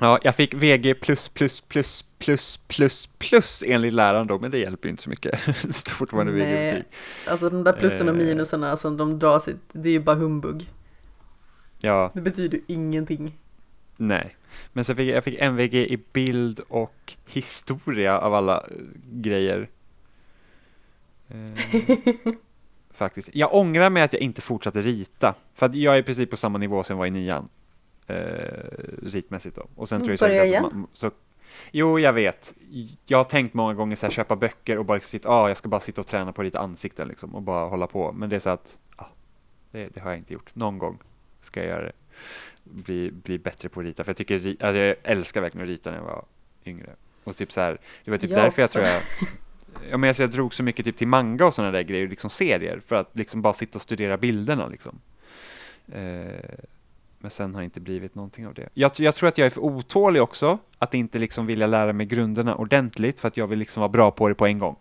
ja, 0.00 0.18
jag 0.22 0.34
fick 0.36 0.54
VG 0.54 0.94
plus 0.94 1.28
plus 1.28 1.60
plus 1.60 2.04
plus 2.18 2.56
plus 2.68 3.08
plus 3.18 3.62
enligt 3.66 3.92
läraren 3.94 4.26
då, 4.26 4.38
men 4.38 4.50
det 4.50 4.58
hjälper 4.58 4.88
ju 4.88 4.90
inte 4.90 5.02
så 5.02 5.10
mycket. 5.10 5.40
står 5.74 5.92
fortfarande 5.92 6.32
Nej. 6.32 6.40
VG-betyg. 6.42 6.84
Alltså 7.26 7.50
de 7.50 7.64
där 7.64 7.72
plussen 7.72 8.08
och 8.08 8.14
Eh. 8.14 8.26
minusarna 8.26 8.76
som 8.76 8.96
de 8.96 9.18
drar 9.18 9.38
sig, 9.38 9.54
det 9.72 9.88
är 9.88 9.92
ju 9.92 10.00
bara 10.00 10.16
humbug. 10.16 10.70
Ja, 11.78 12.10
Det 12.14 12.20
betyder 12.20 12.60
ingenting. 12.66 13.38
Nej, 13.96 14.36
men 14.72 14.84
sen 14.84 14.96
fick 14.96 15.08
jag, 15.08 15.16
jag 15.16 15.24
fick 15.24 15.40
MVG 15.40 15.74
i 15.74 15.98
bild 16.12 16.60
och 16.68 17.14
historia 17.28 18.18
av 18.18 18.34
alla 18.34 18.56
eh, 18.56 18.64
grejer. 19.12 19.68
Eh, 21.28 22.32
faktiskt. 22.90 23.30
Jag 23.32 23.54
ångrar 23.54 23.90
mig 23.90 24.02
att 24.02 24.12
jag 24.12 24.22
inte 24.22 24.40
fortsatte 24.40 24.82
rita, 24.82 25.34
för 25.54 25.70
jag 25.74 25.94
är 25.94 25.98
i 25.98 26.02
princip 26.02 26.30
på 26.30 26.36
samma 26.36 26.58
nivå 26.58 26.84
som 26.84 26.94
jag 26.94 26.98
var 26.98 27.06
i 27.06 27.10
nian. 27.10 27.48
Eh, 28.06 28.16
ritmässigt 29.02 29.56
då. 29.56 29.66
Och 29.74 29.88
sen 29.88 30.00
tror 30.00 30.10
jag 30.10 30.18
Börja 30.18 30.44
igen? 30.44 30.64
att 30.64 30.72
man, 30.72 30.86
så, 30.92 31.10
Jo, 31.70 31.98
jag 31.98 32.12
vet. 32.12 32.54
Jag 33.06 33.18
har 33.18 33.24
tänkt 33.24 33.54
många 33.54 33.74
gånger 33.74 33.96
så 33.96 34.06
här, 34.06 34.10
köpa 34.12 34.36
böcker 34.36 34.78
och 34.78 34.84
bara 34.84 35.00
sitta, 35.00 35.28
ah, 35.28 35.48
jag 35.48 35.56
ska 35.56 35.68
bara 35.68 35.80
sitta 35.80 36.00
och 36.00 36.06
träna 36.06 36.32
på 36.32 36.40
att 36.40 36.44
rita 36.44 36.58
ansikten 36.58 37.08
liksom 37.08 37.34
och 37.34 37.42
bara 37.42 37.68
hålla 37.68 37.86
på. 37.86 38.12
Men 38.12 38.28
det 38.28 38.36
är 38.36 38.40
så 38.40 38.50
att, 38.50 38.78
ah, 38.96 39.04
det, 39.70 39.88
det 39.94 40.00
har 40.00 40.10
jag 40.10 40.18
inte 40.18 40.32
gjort. 40.32 40.54
Någon 40.54 40.78
gång 40.78 40.98
ska 41.40 41.60
jag 41.60 41.68
göra 41.68 41.84
det 41.84 41.92
bli, 42.62 43.10
bli 43.10 43.38
bättre 43.38 43.68
på 43.68 43.80
att 43.80 43.86
rita. 43.86 44.04
För 44.04 44.10
jag 44.10 44.16
tycker, 44.16 44.34
alltså 44.36 44.76
jag 44.78 44.96
älskar 45.02 45.40
verkligen 45.40 45.66
att 45.66 45.70
rita 45.70 45.90
när 45.90 45.96
jag 45.96 46.04
var 46.04 46.24
yngre. 46.66 46.90
Och 47.24 47.36
typ 47.36 47.52
så 47.52 47.60
här, 47.60 47.78
det 48.04 48.10
var 48.10 48.18
typ 48.18 48.30
Jag 48.30 48.42
därför 48.42 48.62
jag 48.62 48.66
också. 48.66 48.78
tror 48.78 48.86
jag 48.86 49.02
Ja, 49.90 49.96
men 49.96 50.08
alltså 50.08 50.22
jag 50.22 50.30
drog 50.30 50.54
så 50.54 50.62
mycket 50.62 50.84
typ 50.84 50.96
till 50.96 51.08
manga 51.08 51.46
och 51.46 51.54
sådana 51.54 51.72
där 51.72 51.82
grejer, 51.82 52.08
liksom 52.08 52.30
serier, 52.30 52.80
för 52.86 52.96
att 52.96 53.10
liksom 53.12 53.42
bara 53.42 53.52
sitta 53.52 53.78
och 53.78 53.82
studera 53.82 54.16
bilderna 54.16 54.66
liksom. 54.68 55.00
Eh, 55.92 56.58
men 57.18 57.30
sen 57.30 57.54
har 57.54 57.60
det 57.60 57.64
inte 57.64 57.80
blivit 57.80 58.14
någonting 58.14 58.46
av 58.46 58.54
det. 58.54 58.68
Jag, 58.74 58.92
jag 58.96 59.14
tror 59.14 59.28
att 59.28 59.38
jag 59.38 59.46
är 59.46 59.50
för 59.50 59.60
otålig 59.60 60.22
också, 60.22 60.58
att 60.78 60.94
inte 60.94 61.18
liksom 61.18 61.46
vilja 61.46 61.66
lära 61.66 61.92
mig 61.92 62.06
grunderna 62.06 62.54
ordentligt, 62.54 63.20
för 63.20 63.28
att 63.28 63.36
jag 63.36 63.46
vill 63.46 63.58
liksom 63.58 63.80
vara 63.80 63.88
bra 63.88 64.10
på 64.10 64.28
det 64.28 64.34
på 64.34 64.46
en 64.46 64.58
gång. 64.58 64.76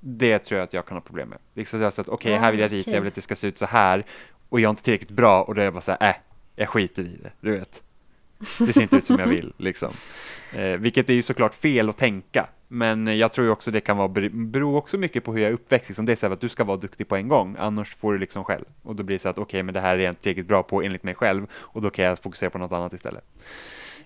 Det 0.00 0.38
tror 0.38 0.58
jag 0.58 0.64
att 0.64 0.72
jag 0.72 0.86
kan 0.86 0.96
ha 0.96 1.02
problem 1.02 1.28
med. 1.28 1.38
Liksom 1.54 1.80
jag 1.80 1.92
okej, 2.08 2.32
Ja, 2.32 2.38
här 2.38 2.50
vill 2.50 2.60
jag 2.60 2.72
rita, 2.72 2.90
jag 2.90 3.00
vill 3.00 3.08
att 3.08 3.14
det 3.14 3.20
ska 3.20 3.36
se 3.36 3.46
ut 3.46 3.58
så 3.58 3.66
här, 3.66 4.04
och 4.48 4.60
jag 4.60 4.68
är 4.68 4.70
inte 4.70 4.82
tillräckligt 4.82 5.10
bra, 5.10 5.42
och 5.42 5.54
då 5.54 5.60
är 5.60 5.64
jag 5.64 5.74
bara 5.74 5.80
så 5.80 5.96
här, 6.00 6.10
äh, 6.10 6.16
jag 6.56 6.68
skiter 6.68 7.02
i 7.02 7.16
det, 7.22 7.32
du 7.40 7.50
vet. 7.50 7.82
Det 8.58 8.72
ser 8.72 8.82
inte 8.82 8.96
ut 8.96 9.04
som 9.04 9.18
jag 9.18 9.26
vill, 9.26 9.52
liksom. 9.56 9.92
Eh, 10.52 10.72
vilket 10.72 11.10
är 11.10 11.14
ju 11.14 11.22
såklart 11.22 11.54
fel 11.54 11.88
att 11.88 11.96
tänka, 11.96 12.48
men 12.68 13.18
jag 13.18 13.32
tror 13.32 13.44
ju 13.46 13.50
också 13.52 13.70
det 13.70 13.80
kan 13.80 13.96
vara, 13.96 14.08
bero 14.30 14.76
också 14.76 14.98
mycket 14.98 15.24
på 15.24 15.32
hur 15.32 15.40
jag 15.40 15.48
är 15.48 15.54
uppväxt, 15.54 15.88
liksom 15.88 16.06
det 16.06 16.12
är 16.12 16.16
så 16.16 16.26
här 16.26 16.32
att 16.32 16.40
du 16.40 16.48
ska 16.48 16.64
vara 16.64 16.76
duktig 16.76 17.08
på 17.08 17.16
en 17.16 17.28
gång, 17.28 17.56
annars 17.58 17.96
får 17.96 18.12
du 18.12 18.18
liksom 18.18 18.44
själv. 18.44 18.64
Och 18.82 18.96
då 18.96 19.02
blir 19.02 19.14
det 19.16 19.20
så 19.22 19.28
att 19.28 19.38
okej, 19.38 19.62
men 19.62 19.74
det 19.74 19.80
här 19.80 19.98
är 19.98 20.02
jag 20.02 20.10
inte 20.10 20.22
tillräckligt 20.22 20.48
bra 20.48 20.62
på 20.62 20.82
enligt 20.82 21.02
mig 21.02 21.14
själv, 21.14 21.46
och 21.52 21.82
då 21.82 21.90
kan 21.90 22.04
jag 22.04 22.18
fokusera 22.18 22.50
på 22.50 22.58
något 22.58 22.72
annat 22.72 22.92
istället. 22.92 23.24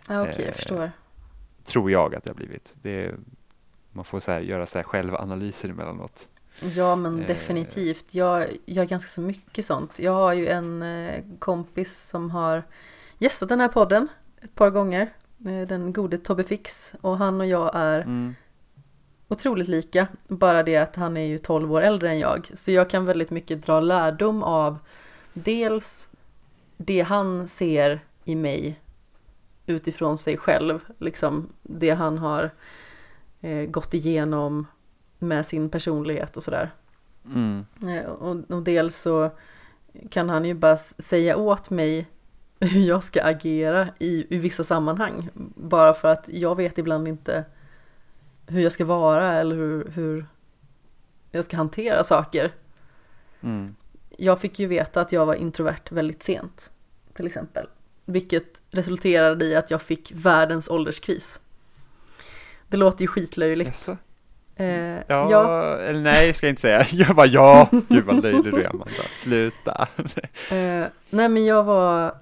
Ja, 0.08 0.22
okej, 0.22 0.34
Eh, 0.38 0.46
jag 0.46 0.54
förstår. 0.54 0.90
Tror 1.64 1.90
jag 1.90 2.14
att 2.14 2.24
det 2.24 2.30
har 2.30 2.34
blivit. 2.34 2.76
Det, 2.82 3.14
man 3.92 4.04
får 4.04 4.20
så 4.20 4.32
här, 4.32 4.40
göra 4.40 4.66
så 4.66 4.78
här 4.78 4.82
självanalyser 4.84 5.68
emellanåt. 5.68 6.28
Ja, 6.60 6.96
men 6.96 7.20
eh, 7.20 7.26
definitivt. 7.26 8.14
Jag 8.14 8.46
gör 8.66 8.84
ganska 8.84 9.08
så 9.08 9.20
mycket 9.20 9.64
sånt. 9.64 9.98
Jag 9.98 10.12
har 10.12 10.32
ju 10.32 10.46
en 10.48 10.82
eh, 10.82 11.24
kompis 11.38 11.98
som 11.98 12.30
har 12.30 12.62
gästat 13.18 13.48
den 13.48 13.60
här 13.60 13.68
podden 13.68 14.08
ett 14.40 14.54
par 14.54 14.70
gånger. 14.70 15.00
Eh, 15.46 15.66
Den 15.68 15.92
gode 15.92 16.18
Tobbe 16.18 16.44
Fix. 16.44 16.92
Och 17.00 17.18
han 17.18 17.40
och 17.40 17.46
jag 17.46 17.70
är 17.74 18.00
Mm. 18.00 18.34
Otroligt 19.32 19.68
lika. 19.68 20.06
Bara 20.28 20.62
det 20.62 20.76
att 20.76 20.96
han 20.96 21.16
är 21.16 21.26
ju 21.26 21.38
12 21.38 21.72
år 21.72 21.80
äldre 21.80 22.08
än 22.10 22.18
jag. 22.18 22.50
Så 22.54 22.70
jag 22.70 22.90
kan 22.90 23.04
väldigt 23.04 23.30
mycket 23.30 23.62
dra 23.62 23.80
lärdom 23.80 24.42
av 24.42 24.78
dels 25.32 26.08
det 26.76 27.00
han 27.00 27.48
ser 27.48 28.00
i 28.24 28.34
mig 28.34 28.80
utifrån 29.66 30.18
sig 30.18 30.36
själv. 30.36 30.80
Liksom 30.98 31.48
det 31.62 31.90
han 31.90 32.18
har 32.18 32.50
eh, 33.40 33.64
gått 33.64 33.94
igenom 33.94 34.66
med 35.18 35.46
sin 35.46 35.70
personlighet 35.70 36.36
och 36.36 36.42
sådär. 36.42 36.70
Mm. 37.26 37.64
Eh, 37.82 38.10
Och, 38.10 38.36
och 38.50 38.62
dels 38.62 38.96
så 38.96 39.30
kan 40.10 40.28
han 40.28 40.44
ju 40.44 40.54
bara 40.54 40.76
säga 40.76 41.36
åt 41.36 41.70
mig 41.70 42.06
hur 42.60 42.80
jag 42.80 43.04
ska 43.04 43.22
agera 43.22 43.88
i, 43.98 44.26
i 44.36 44.38
vissa 44.38 44.64
sammanhang. 44.64 45.28
Bara 45.56 45.94
för 45.94 46.08
att 46.08 46.28
jag 46.28 46.56
vet 46.56 46.78
ibland 46.78 47.08
inte 47.08 47.44
hur 48.52 48.60
jag 48.62 48.72
ska 48.72 48.84
vara 48.84 49.32
eller 49.32 49.56
hur, 49.56 49.90
hur 49.94 50.26
jag 51.30 51.44
ska 51.44 51.56
hantera 51.56 52.04
saker. 52.04 52.52
Mm. 53.40 53.76
Jag 54.16 54.40
fick 54.40 54.58
ju 54.58 54.66
veta 54.66 55.00
att 55.00 55.12
jag 55.12 55.26
var 55.26 55.34
introvert 55.34 55.90
väldigt 55.90 56.22
sent, 56.22 56.70
till 57.14 57.26
exempel. 57.26 57.66
Vilket 58.04 58.60
resulterade 58.70 59.44
i 59.44 59.56
att 59.56 59.70
jag 59.70 59.82
fick 59.82 60.12
världens 60.14 60.68
ålderskris. 60.68 61.40
Det 62.68 62.76
låter 62.76 63.00
ju 63.00 63.06
skitlöjligt. 63.06 63.68
Jaså? 63.68 63.96
Eh, 64.56 64.66
Ja, 65.06 65.30
ja, 65.30 65.76
eller 65.76 66.00
nej, 66.00 66.34
ska 66.34 66.46
jag 66.46 66.52
inte 66.52 66.62
säga. 66.62 66.86
Jag 66.92 67.16
bara 67.16 67.26
ja, 67.26 67.68
gud 67.88 68.04
vad 68.04 68.22
löjlig 68.22 68.52
du 68.52 68.62
är 68.62 68.68
Amanda, 68.70 69.02
sluta. 69.10 69.88
Eh, 70.50 70.86
nej 71.10 71.28
men 71.28 71.44
jag 71.44 71.64
var 71.64 72.14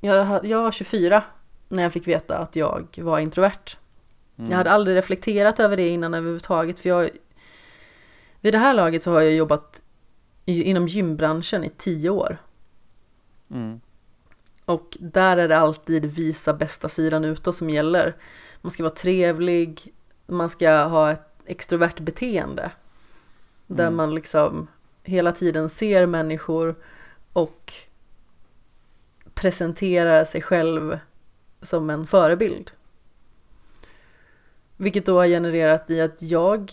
jag, 0.00 0.44
jag 0.46 0.62
var 0.62 0.72
24 0.72 1.22
när 1.68 1.82
jag 1.82 1.92
fick 1.92 2.08
veta 2.08 2.38
att 2.38 2.56
jag 2.56 2.98
var 2.98 3.18
introvert. 3.18 3.76
Mm. 4.38 4.50
Jag 4.50 4.58
hade 4.58 4.70
aldrig 4.70 4.96
reflekterat 4.96 5.60
över 5.60 5.76
det 5.76 5.88
innan 5.88 6.14
överhuvudtaget 6.14 6.78
för 6.78 6.88
jag 6.88 7.10
Vid 8.40 8.54
det 8.54 8.58
här 8.58 8.74
laget 8.74 9.02
så 9.02 9.10
har 9.10 9.20
jag 9.20 9.34
jobbat 9.34 9.82
i, 10.44 10.62
inom 10.62 10.86
gymbranschen 10.86 11.64
i 11.64 11.70
10 11.76 12.10
år. 12.10 12.38
Mm. 13.50 13.80
Och 14.64 14.96
där 15.00 15.36
är 15.36 15.48
det 15.48 15.58
alltid 15.58 16.06
visa 16.06 16.54
bästa 16.54 16.88
sidan 16.88 17.24
utåt 17.24 17.56
som 17.56 17.70
gäller. 17.70 18.16
Man 18.60 18.70
ska 18.70 18.82
vara 18.82 18.94
trevlig, 18.94 19.94
man 20.26 20.50
ska 20.50 20.82
ha 20.82 21.10
ett 21.10 21.32
extrovert 21.46 22.00
beteende. 22.00 22.70
Där 23.66 23.86
Mm. 23.86 23.96
man 23.96 24.14
liksom 24.14 24.66
hela 25.02 25.32
tiden 25.32 25.68
ser 25.68 26.06
människor 26.06 26.74
och 27.32 27.72
presenterar 29.34 30.24
sig 30.24 30.42
själv 30.42 30.98
som 31.62 31.90
en 31.90 32.06
förebild. 32.06 32.70
Vilket 34.80 35.06
då 35.06 35.18
har 35.18 35.26
genererat 35.26 35.90
i 35.90 36.00
att 36.00 36.22
jag, 36.22 36.72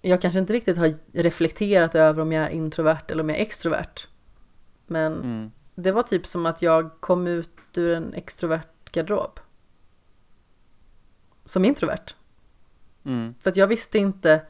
jag 0.00 0.20
kanske 0.22 0.40
inte 0.40 0.52
riktigt 0.52 0.78
har 0.78 0.92
reflekterat 1.12 1.94
över 1.94 2.22
om 2.22 2.32
jag 2.32 2.44
är 2.44 2.50
introvert 2.50 3.04
eller 3.08 3.22
om 3.22 3.28
jag 3.28 3.38
är 3.38 3.42
extrovert. 3.42 4.08
Men 4.86 5.12
Mm. 5.12 5.50
det 5.74 5.92
var 5.92 6.02
typ 6.02 6.26
som 6.26 6.46
att 6.46 6.62
jag 6.62 6.90
kom 7.00 7.26
ut 7.26 7.50
ur 7.76 7.90
en 7.90 8.14
extrovert 8.14 8.68
garderob. 8.92 9.40
Som 11.44 11.64
introvert. 11.64 12.14
Mm. 13.04 13.34
För 13.40 13.50
att 13.50 13.56
jag 13.56 13.66
visste 13.66 13.98
inte 13.98 14.42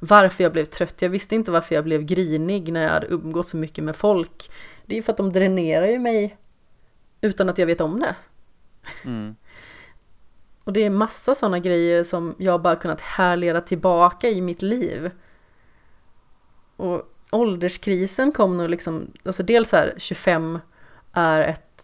varför 0.00 0.44
jag 0.44 0.52
blev 0.52 0.64
trött. 0.64 1.02
Jag 1.02 1.10
visste 1.10 1.34
inte 1.34 1.50
varför 1.50 1.74
jag 1.74 1.84
blev 1.84 2.02
grinig 2.02 2.72
när 2.72 2.82
jag 2.82 2.90
hade 2.90 3.06
umgått 3.06 3.48
så 3.48 3.56
mycket 3.56 3.84
med 3.84 3.96
folk. 3.96 4.50
Det 4.86 4.94
är 4.94 4.96
ju 4.96 5.02
för 5.02 5.12
att 5.12 5.16
de 5.16 5.32
dränerar 5.32 5.86
ju 5.86 5.98
mig 5.98 6.36
utan 7.20 7.48
att 7.48 7.58
jag 7.58 7.66
vet 7.66 7.80
om 7.80 8.00
det. 8.00 8.16
Mm. 9.04 9.36
Och 10.68 10.74
det 10.74 10.84
är 10.84 10.90
massa 10.90 11.34
sådana 11.34 11.58
grejer 11.58 12.04
som 12.04 12.34
jag 12.38 12.62
bara 12.62 12.76
kunnat 12.76 13.00
härleda 13.00 13.60
tillbaka 13.60 14.28
i 14.28 14.40
mitt 14.40 14.62
liv. 14.62 15.10
Och 16.76 17.02
ålderskrisen 17.32 18.32
kom 18.32 18.56
nog 18.56 18.70
liksom, 18.70 19.10
alltså 19.24 19.42
dels 19.42 19.72
här 19.72 19.94
25 19.96 20.58
är 21.12 21.40
ett, 21.40 21.82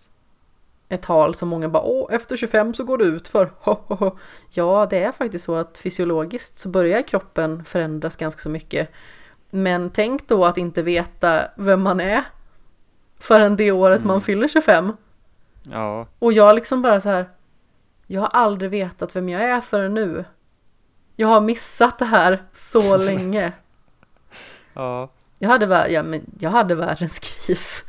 ett 0.88 1.02
tal 1.02 1.34
som 1.34 1.48
många 1.48 1.68
bara 1.68 1.82
åh 1.82 2.14
efter 2.14 2.36
25 2.36 2.74
så 2.74 2.84
går 2.84 2.98
det 2.98 3.04
ut 3.04 3.28
för 3.28 3.50
Ja 4.50 4.86
det 4.90 5.04
är 5.04 5.12
faktiskt 5.12 5.44
så 5.44 5.54
att 5.54 5.78
fysiologiskt 5.78 6.58
så 6.58 6.68
börjar 6.68 7.02
kroppen 7.02 7.64
förändras 7.64 8.16
ganska 8.16 8.40
så 8.40 8.50
mycket. 8.50 8.88
Men 9.50 9.90
tänk 9.90 10.28
då 10.28 10.44
att 10.44 10.58
inte 10.58 10.82
veta 10.82 11.44
vem 11.56 11.82
man 11.82 12.00
är 12.00 12.24
förrän 13.18 13.56
det 13.56 13.72
året 13.72 14.04
man 14.04 14.10
Mm. 14.10 14.20
fyller 14.22 14.48
25. 14.48 14.92
Ja, 15.70 16.06
Och 16.18 16.32
jag 16.32 16.54
liksom 16.54 16.82
bara 16.82 17.00
så 17.00 17.08
här. 17.08 17.28
Jag 18.14 18.20
har 18.20 18.28
aldrig 18.28 18.70
vetat 18.70 19.16
vem 19.16 19.28
jag 19.28 19.42
är 19.42 19.60
förrän 19.60 19.94
nu. 19.94 20.24
Jag 21.16 21.28
har 21.28 21.40
missat 21.40 21.98
det 21.98 22.04
här 22.04 22.42
så 22.52 22.96
länge. 23.10 23.52
ja, 24.74 25.10
Jag 25.38 25.48
hade, 25.48 25.66
vär- 25.66 25.88
ja, 25.88 26.02
men 26.02 26.20
jag 26.38 26.50
hade 26.50 26.74
världens 26.74 27.18
kris. 27.18 27.84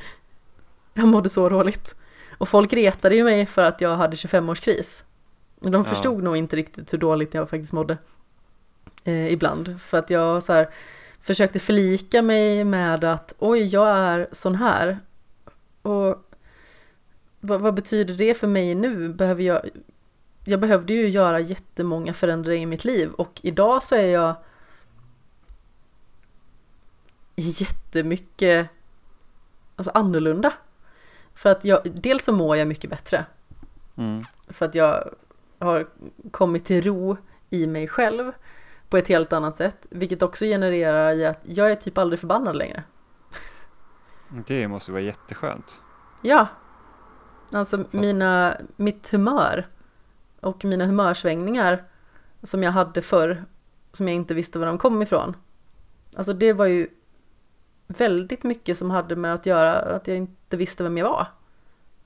Jag 0.93 1.07
mådde 1.07 1.29
så 1.29 1.49
dåligt. 1.49 1.95
Och 2.37 2.49
folk 2.49 2.73
retade 2.73 3.15
ju 3.15 3.23
mig 3.23 3.45
för 3.45 3.63
att 3.63 3.81
jag 3.81 3.95
hade 3.97 4.15
25-årskris. 4.15 5.03
Och 5.59 5.71
De 5.71 5.77
Ja. 5.77 5.83
förstod 5.83 6.23
nog 6.23 6.37
inte 6.37 6.55
riktigt 6.55 6.93
hur 6.93 6.97
dåligt 6.97 7.33
jag 7.33 7.49
faktiskt 7.49 7.73
mådde. 7.73 7.97
Eh, 9.03 9.33
ibland. 9.33 9.81
För 9.81 9.97
att 9.97 10.09
jag 10.09 10.43
så 10.43 10.53
här, 10.53 10.69
försökte 11.21 11.59
förlika 11.59 12.21
mig 12.21 12.63
med 12.63 13.03
att 13.03 13.33
oj, 13.39 13.65
jag 13.65 13.89
är 13.97 14.27
sån 14.31 14.55
här. 14.55 14.99
Och 15.81 16.15
vad, 17.39 17.61
vad 17.61 17.73
betyder 17.73 18.13
det 18.13 18.33
för 18.33 18.47
mig 18.47 18.75
nu? 18.75 19.09
Behöver 19.09 19.43
jag, 19.43 19.61
jag 20.45 20.59
behövde 20.59 20.93
ju 20.93 21.09
göra 21.09 21.39
jättemånga 21.39 22.13
förändringar 22.13 22.63
i 22.63 22.65
mitt 22.65 22.85
liv 22.85 23.11
och 23.11 23.39
idag 23.43 23.83
så 23.83 23.95
är 23.95 24.07
jag 24.07 24.35
jättemycket 27.35 28.69
alltså 29.75 29.91
annorlunda. 29.93 30.53
För 31.33 31.49
att 31.49 31.65
jag, 31.65 31.79
dels 31.83 32.25
så 32.25 32.31
mår 32.31 32.57
jag 32.57 32.67
mycket 32.67 32.89
bättre. 32.89 33.25
mm. 33.95 34.23
För 34.47 34.65
att 34.65 34.75
jag 34.75 35.09
har 35.59 35.87
kommit 36.31 36.65
till 36.65 36.83
ro 36.83 37.17
i 37.49 37.67
mig 37.67 37.87
själv 37.87 38.31
på 38.89 38.97
ett 38.97 39.07
helt 39.07 39.33
annat 39.33 39.57
sätt. 39.57 39.87
Vilket 39.89 40.21
också 40.21 40.45
genererar 40.45 41.13
i 41.13 41.25
att 41.25 41.39
jag 41.43 41.71
är 41.71 41.75
typ 41.75 41.97
aldrig 41.97 42.19
förbannad 42.19 42.55
längre. 42.55 42.83
det 44.47 44.67
måste 44.67 44.91
vara 44.91 45.01
jätteskönt. 45.01 45.81
Ja. 46.21 46.47
Alltså 47.51 47.83
mina, 47.91 48.57
mitt 48.75 49.09
humör 49.09 49.67
och 50.45 50.65
mina 50.65 50.85
humörsvängningar 50.85 51.83
som 52.43 52.63
jag 52.63 52.71
hade 52.71 53.01
förr, 53.01 53.45
som 53.91 54.07
jag 54.07 54.15
inte 54.15 54.33
visste 54.33 54.59
var 54.59 54.65
de 54.65 54.77
kom 54.77 55.01
ifrån. 55.01 55.35
Alltså 56.15 56.33
det 56.33 56.53
var 56.53 56.65
ju 56.65 56.87
väldigt 57.87 58.43
mycket 58.43 58.77
som 58.77 58.91
hade 58.91 59.15
med 59.15 59.33
att 59.33 59.45
göra 59.45 59.75
att 59.75 60.07
jag 60.07 60.17
inte 60.17 60.57
visste 60.57 60.83
vem 60.83 60.97
jag 60.97 61.09
var. 61.09 61.27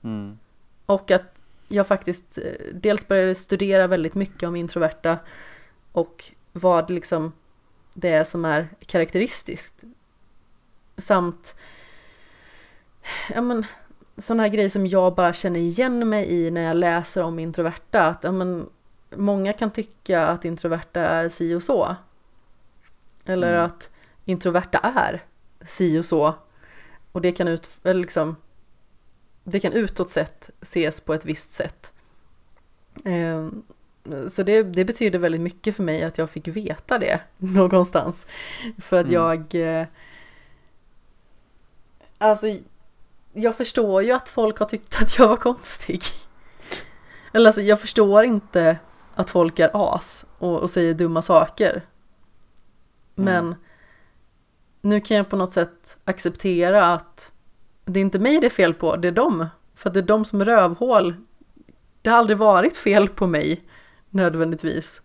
Mm. 0.02 0.38
Och 0.86 1.10
att 1.10 1.44
jag 1.68 1.86
faktiskt 1.86 2.38
eh, 2.38 2.74
dels 2.74 3.08
började 3.08 3.34
studera 3.34 3.86
väldigt 3.86 4.14
mycket 4.14 4.48
om 4.48 4.56
introverta 4.56 5.18
och 5.92 6.32
vad 6.52 6.90
liksom 6.90 7.32
det 7.94 8.08
är 8.08 8.24
som 8.24 8.44
är 8.44 8.68
karaktäristiskt. 8.86 9.84
Samt 10.96 11.56
ja 13.34 13.40
men, 13.40 13.66
sådana 14.20 14.42
här 14.42 14.50
grejer 14.50 14.68
som 14.68 14.86
jag 14.86 15.14
bara 15.14 15.32
känner 15.32 15.60
igen 15.60 16.08
mig 16.08 16.26
i 16.32 16.50
när 16.50 16.62
jag 16.62 16.76
läser 16.76 17.22
om 17.22 17.38
introverta. 17.38 18.06
Att 18.06 18.24
ja, 18.24 18.32
men, 18.32 18.68
många 19.16 19.52
kan 19.52 19.70
tycka 19.70 20.26
att 20.26 20.44
introverta 20.44 21.00
är 21.00 21.28
si 21.28 21.54
och 21.54 21.62
så. 21.62 21.96
Eller 23.24 23.52
Mm. 23.52 23.64
att 23.64 23.90
introverta 24.24 24.78
är 24.78 25.24
si 25.64 25.98
och 25.98 26.04
så. 26.04 26.34
Och 27.12 27.20
det 27.20 27.32
kan, 27.32 27.48
ut, 27.48 27.70
eller 27.84 28.00
liksom, 28.00 28.36
det 29.44 29.60
kan 29.60 29.72
utåt 29.72 30.10
sett 30.10 30.50
ses 30.60 31.00
på 31.00 31.14
ett 31.14 31.24
visst 31.24 31.52
sätt. 31.52 31.92
Ehm, 33.04 33.62
Så 34.28 34.42
det, 34.42 34.62
det 34.62 34.84
betyder 34.84 35.18
väldigt 35.18 35.40
mycket 35.40 35.76
för 35.76 35.82
mig 35.82 36.02
att 36.02 36.18
jag 36.18 36.30
fick 36.30 36.48
veta 36.48 36.98
det 36.98 37.20
någonstans. 37.38 38.26
För 38.78 38.96
att 38.96 39.06
Mm. 39.06 39.14
jag... 39.14 39.54
eh, 39.80 39.86
Alltså, 42.18 42.46
jag 43.32 43.56
förstår 43.56 44.02
ju 44.02 44.12
att 44.12 44.28
folk 44.28 44.58
har 44.58 44.66
tyckt 44.66 45.02
att 45.02 45.18
jag 45.18 45.28
var 45.28 45.36
konstig. 45.36 46.02
Eller 47.32 47.46
alltså, 47.46 47.62
jag 47.62 47.80
förstår 47.80 48.24
inte 48.24 48.78
att 49.14 49.30
folk 49.30 49.58
är 49.58 49.70
as 49.96 50.24
och, 50.38 50.60
och 50.60 50.70
säger 50.70 50.94
dumma 50.94 51.22
saker. 51.22 51.86
Men 53.14 53.46
Mm. 53.46 53.54
nu 54.80 55.00
kan 55.00 55.16
jag 55.16 55.28
på 55.30 55.36
något 55.36 55.52
sätt 55.52 55.98
acceptera 56.04 56.86
att 56.92 57.32
det 57.84 58.00
är 58.00 58.04
inte 58.04 58.18
mig 58.18 58.40
det 58.40 58.46
är 58.46 58.50
fel 58.50 58.74
på, 58.74 58.96
det 58.96 59.08
är 59.08 59.12
dem. 59.12 59.46
För 59.74 59.90
det 59.90 60.00
är 60.00 60.04
de 60.04 60.24
som 60.24 60.40
är 60.40 60.44
rövhål. 60.44 61.14
Det 62.02 62.10
har 62.10 62.18
aldrig 62.18 62.38
varit 62.38 62.76
fel 62.76 63.08
på 63.08 63.26
mig, 63.26 63.64
nödvändigtvis. 64.10 65.02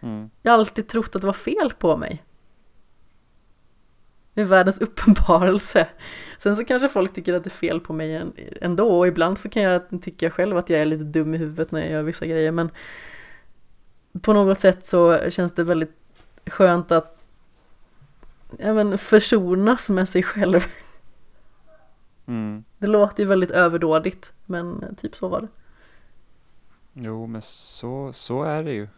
Mm. 0.00 0.30
Jag 0.42 0.52
har 0.52 0.58
alltid 0.58 0.88
trott 0.88 1.16
att 1.16 1.20
det 1.20 1.26
var 1.26 1.34
fel 1.34 1.72
på 1.78 1.96
mig. 1.96 2.24
Är 4.38 4.44
världens 4.44 4.78
uppenbarelse. 4.80 5.86
Sen 6.38 6.56
så 6.56 6.64
kanske 6.64 6.88
folk 6.88 7.14
tycker 7.14 7.34
att 7.34 7.44
det 7.44 7.48
är 7.48 7.50
fel 7.50 7.80
på 7.80 7.92
mig 7.92 8.14
än- 8.14 8.32
ändå 8.62 8.98
och 8.98 9.06
ibland 9.08 9.38
så 9.38 9.48
kan 9.48 9.62
jag 9.62 9.82
tycka 10.02 10.30
själv 10.30 10.56
att 10.56 10.70
jag 10.70 10.80
är 10.80 10.84
lite 10.84 11.04
dum 11.04 11.34
i 11.34 11.38
huvudet 11.38 11.72
när 11.72 11.80
jag 11.80 11.90
gör 11.90 12.02
vissa 12.02 12.26
grejer 12.26 12.50
men 12.52 12.70
på 14.22 14.32
något 14.32 14.60
sätt 14.60 14.86
så 14.86 15.30
känns 15.30 15.52
det 15.52 15.64
väldigt 15.64 15.92
skönt 16.46 16.92
att 16.92 17.22
ja, 18.58 18.72
men, 18.74 18.98
försonas 18.98 19.90
med 19.90 20.08
sig 20.08 20.22
själv. 20.22 20.60
Mm. 22.26 22.64
Det 22.78 22.86
låter 22.86 23.22
ju 23.22 23.28
väldigt 23.28 23.50
överdådigt 23.50 24.32
men 24.46 24.96
typ 25.00 25.16
så 25.16 25.28
var 25.28 25.40
det. 25.40 25.48
Jo, 26.92 27.26
men 27.26 27.42
så, 27.42 28.12
så 28.12 28.42
är 28.42 28.64
det 28.64 28.72
ju. 28.72 28.88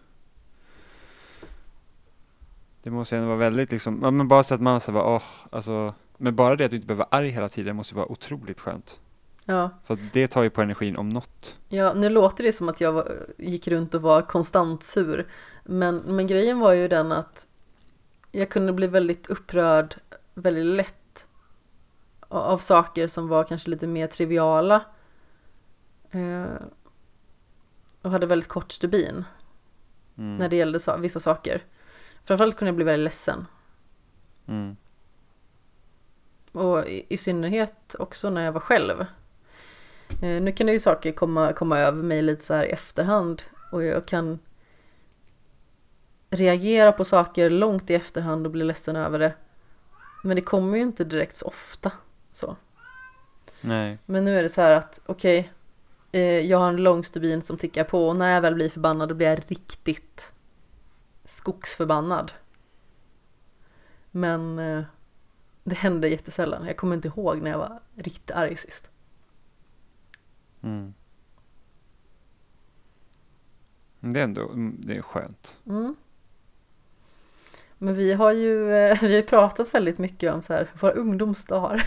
Det 2.83 2.91
måste 2.91 3.15
ju 3.15 3.19
ändå 3.19 3.29
vara 3.29 3.39
väldigt 3.39 3.71
liksom, 3.73 4.01
ja, 4.03 4.11
men 4.11 4.29
bara 4.29 4.43
så 4.43 4.55
att 4.55 4.61
man 4.61 4.81
så 4.81 4.93
bara, 4.93 5.05
åh, 5.17 5.23
alltså, 5.53 5.95
men 6.17 6.37
bara 6.37 6.57
det 6.57 6.65
att 6.65 6.71
du 6.71 6.77
inte 6.77 6.87
behöver 6.87 7.05
vara 7.11 7.19
arg 7.21 7.29
hela 7.29 7.49
tiden 7.49 7.77
måste 7.77 7.95
ju 7.95 7.97
vara 7.97 8.13
otroligt 8.13 8.61
skönt. 8.61 9.01
Ja. 9.45 9.71
För 9.85 9.99
det 10.13 10.29
tar 10.29 10.43
ju 10.43 10.51
på 10.51 10.63
energin 10.63 10.97
om 10.97 11.09
något. 11.09 11.57
Ja, 11.69 11.93
nu 11.95 12.09
låter 12.09 12.45
det 12.45 12.53
som 12.53 12.69
att 12.69 12.81
jag 12.81 12.93
var, 12.93 13.13
gick 13.39 13.69
runt 13.69 13.95
och 13.95 14.03
var 14.03 14.23
konstant 14.23 14.83
sur. 14.85 15.27
Men, 15.65 15.97
men 15.97 16.27
grejen 16.27 16.59
var 16.59 16.73
ju 16.73 16.89
den 16.89 17.13
att 17.13 17.47
jag 18.33 18.49
kunde 18.51 18.73
bli 18.73 18.87
väldigt 18.87 19.27
upprörd 19.27 19.95
väldigt 20.35 20.65
lätt 20.67 21.27
av 22.29 22.59
saker 22.59 23.07
som 23.07 23.29
var 23.29 23.45
kanske 23.45 23.71
lite 23.71 23.87
mer 23.87 24.07
triviala. 24.07 24.83
Eh, 26.11 26.45
och 28.03 28.11
hade 28.11 28.27
väldigt 28.27 28.49
kort 28.49 28.73
stubin 28.73 29.25
Mm. 30.19 30.37
när 30.37 30.49
det 30.49 30.57
gällde 30.57 30.81
sa- 30.81 30.97
vissa 30.97 31.21
saker. 31.21 31.65
Framförallt 32.25 32.57
kunde 32.57 32.69
jag 32.69 32.77
bli 32.77 32.85
väldigt 32.85 33.05
ledsen. 33.05 33.47
Mm. 34.49 34.77
Och 36.53 36.89
i, 36.89 37.07
i 37.09 37.17
synnerhet 37.17 37.97
också 37.99 38.31
när 38.31 38.45
jag 38.45 38.53
var 38.53 38.61
själv. 38.61 39.01
Eh, 40.23 40.43
nu 40.43 40.53
kan 40.53 40.67
det 40.67 40.73
ju 40.73 40.79
saker 40.79 41.13
komma, 41.13 41.53
komma 41.53 41.79
över 41.79 42.03
mig 42.03 42.23
lite 42.23 42.45
så 42.45 42.55
här 42.55 42.65
i 42.65 42.71
efterhand. 42.71 43.43
Och 43.73 43.85
jag 43.85 44.07
kan 44.07 44.39
reagera 46.31 46.93
på 46.93 47.05
saker 47.05 47.51
långt 47.51 47.91
i 47.91 47.95
efterhand 47.95 48.47
och 48.47 48.53
bli 48.53 48.65
ledsen 48.65 48.97
över 48.97 49.19
det. 49.19 49.35
Men 50.23 50.37
det 50.37 50.43
kommer 50.43 50.77
ju 50.77 50.83
inte 50.83 51.05
direkt 51.05 51.37
så 51.37 51.47
ofta. 51.47 51.93
Så. 52.33 52.57
Nej. 53.61 53.99
Men 54.07 54.25
nu 54.25 54.39
är 54.39 54.43
det 54.43 54.49
så 54.49 54.61
här 54.61 54.73
att 54.73 55.01
okej, 55.07 55.53
eh, 56.13 56.23
jag 56.23 56.59
har 56.59 56.69
en 56.69 56.77
lång 56.77 57.05
stubin 57.05 57.43
som 57.43 57.57
tickar 57.57 57.85
på 57.85 58.09
och 58.09 58.17
när 58.17 58.35
jag 58.35 58.41
väl 58.41 58.55
blir 58.55 58.71
förbannad 58.71 59.09
då 59.09 59.15
blir 59.15 59.27
jag 59.27 59.41
riktigt 59.47 60.33
skogsförbannad. 61.31 62.33
Men 64.11 64.59
eh, 64.59 64.83
det 65.65 65.75
händer 65.75 66.09
jättesällan. 66.09 66.67
Jag 66.67 66.77
kommer 66.77 66.95
inte 66.95 67.09
ihåg 67.09 67.43
när 67.43 67.51
jag 67.51 67.59
var 67.59 67.81
riktigt 67.95 68.31
arg 68.31 68.57
sist. 68.57 68.91
Mm. 70.63 70.95
Det 74.01 74.21
är 74.21 74.25
ändå, 74.25 74.49
mm, 74.49 74.77
det 74.79 74.97
är 74.97 75.03
skönt. 75.03 75.57
Mm. 75.67 75.97
Men 77.79 77.95
vi 77.95 78.13
har 78.13 78.33
ju 78.33 78.73
eh, 78.73 78.99
vi 79.03 79.17
har 79.17 79.23
pratat 79.23 79.75
väldigt 79.75 79.99
mycket 79.99 80.35
om 80.35 80.43
så 80.43 80.53
här, 80.53 80.71
våra 80.81 80.93
ungdomsdagar 80.93 81.87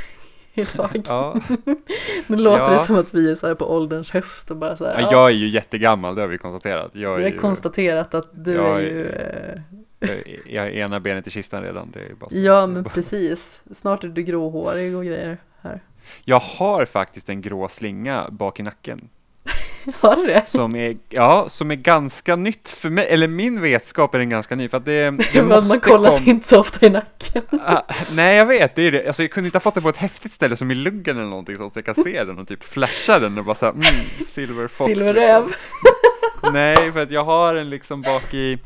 idag. 0.53 1.01
Ja, 1.07 1.35
Nu 2.27 2.37
låter 2.37 2.63
Ja. 2.63 2.69
det 2.73 2.79
som 2.79 2.95
att 2.99 3.13
vi 3.13 3.31
är 3.31 3.35
så 3.35 3.47
här 3.47 3.55
på 3.55 3.71
ålderns 3.75 4.11
höst 4.11 4.51
och 4.51 4.57
bara 4.57 4.75
så 4.75 4.85
här. 4.85 5.01
ja, 5.01 5.07
jag 5.11 5.25
är 5.27 5.33
ju 5.33 5.47
jättegammal, 5.47 6.15
det 6.15 6.21
har 6.21 6.27
vi 6.27 6.37
konstaterat. 6.37 6.91
Jag 6.93 7.15
vi 7.17 7.23
är 7.23 7.27
har 7.27 7.33
ju, 7.33 7.37
konstaterat 7.39 8.13
att 8.13 8.29
du 8.45 8.53
Jag 8.53 8.79
är 8.81 8.85
är- 8.85 8.89
ju 8.89 9.05
eh, 9.05 10.09
jag- 10.09 10.45
jag 10.55 10.65
är 10.65 10.69
ena 10.71 10.99
benet 10.99 11.27
i 11.27 11.31
kistan 11.31 11.63
redan. 11.63 11.91
Det 11.91 11.99
är 11.99 12.13
bara 12.13 12.29
så. 12.29 12.37
Ja 12.37 12.67
men 12.67 12.83
precis. 12.83 13.61
Snart 13.73 14.03
är 14.03 14.07
du 14.07 14.23
gråhårig 14.23 14.95
och 14.95 15.05
grejer 15.05 15.37
här. 15.61 15.81
Jag 16.25 16.39
har 16.39 16.85
faktiskt 16.85 17.29
en 17.29 17.41
grå 17.41 17.67
slinga 17.67 18.27
bak 18.31 18.59
i 18.59 18.63
nacken. 18.63 19.09
Har 19.99 20.15
du 20.15 20.25
det? 20.25 20.43
Som 20.47 20.75
är, 20.75 20.97
ja, 21.09 21.45
som 21.49 21.71
är 21.71 21.75
ganska 21.75 22.35
nytt 22.35 22.69
för 22.69 22.89
mig, 22.89 23.07
eller 23.09 23.27
min 23.27 23.61
vetskap 23.61 24.15
är 24.15 24.19
den 24.19 24.29
ganska 24.29 24.55
ny 24.55 24.69
för 24.69 24.77
att 24.77 24.85
det, 24.85 25.11
det 25.11 25.17
Men 25.33 25.47
man 25.47 25.67
måste 25.67 25.79
kollar 25.79 26.11
sig 26.11 26.29
inte 26.29 26.47
så 26.47 26.59
ofta 26.59 26.85
i 26.85 26.89
nacken. 26.89 27.41
Ah, 27.51 27.81
nej 28.11 28.37
jag 28.37 28.45
vet, 28.45 28.75
det 28.75 28.81
är 28.81 28.91
det. 28.91 29.07
Alltså 29.07 29.23
jag 29.23 29.31
kunde 29.31 29.47
inte 29.47 29.55
ha 29.55 29.61
fått 29.61 29.73
den 29.73 29.83
på 29.83 29.89
ett 29.89 29.97
häftigt 29.97 30.31
ställe 30.31 30.55
som 30.55 30.71
i 30.71 30.75
luggen 30.75 31.17
eller 31.17 31.29
någonting 31.29 31.57
sånt 31.57 31.73
så 31.73 31.77
jag 31.77 31.85
kan 31.85 32.03
se 32.03 32.23
den 32.23 32.39
och 32.39 32.47
typ 32.47 32.63
flasha 32.63 33.19
den 33.19 33.37
och 33.37 33.45
bara 33.45 33.55
såhär, 33.55 33.73
mm, 33.73 33.85
silver 34.27 34.67
fox 34.67 34.93
Silverräv. 34.93 35.45
liksom. 35.45 36.53
Nej, 36.53 36.91
för 36.91 37.03
att 37.03 37.11
jag 37.11 37.23
har 37.23 37.55
en 37.55 37.69
liksom 37.69 38.01
bak 38.01 38.33
i, 38.33 38.59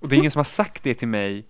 och 0.00 0.08
det 0.08 0.16
är 0.16 0.18
ingen 0.18 0.30
som 0.30 0.38
har 0.38 0.44
sagt 0.44 0.82
det 0.82 0.94
till 0.94 1.08
mig 1.08 1.44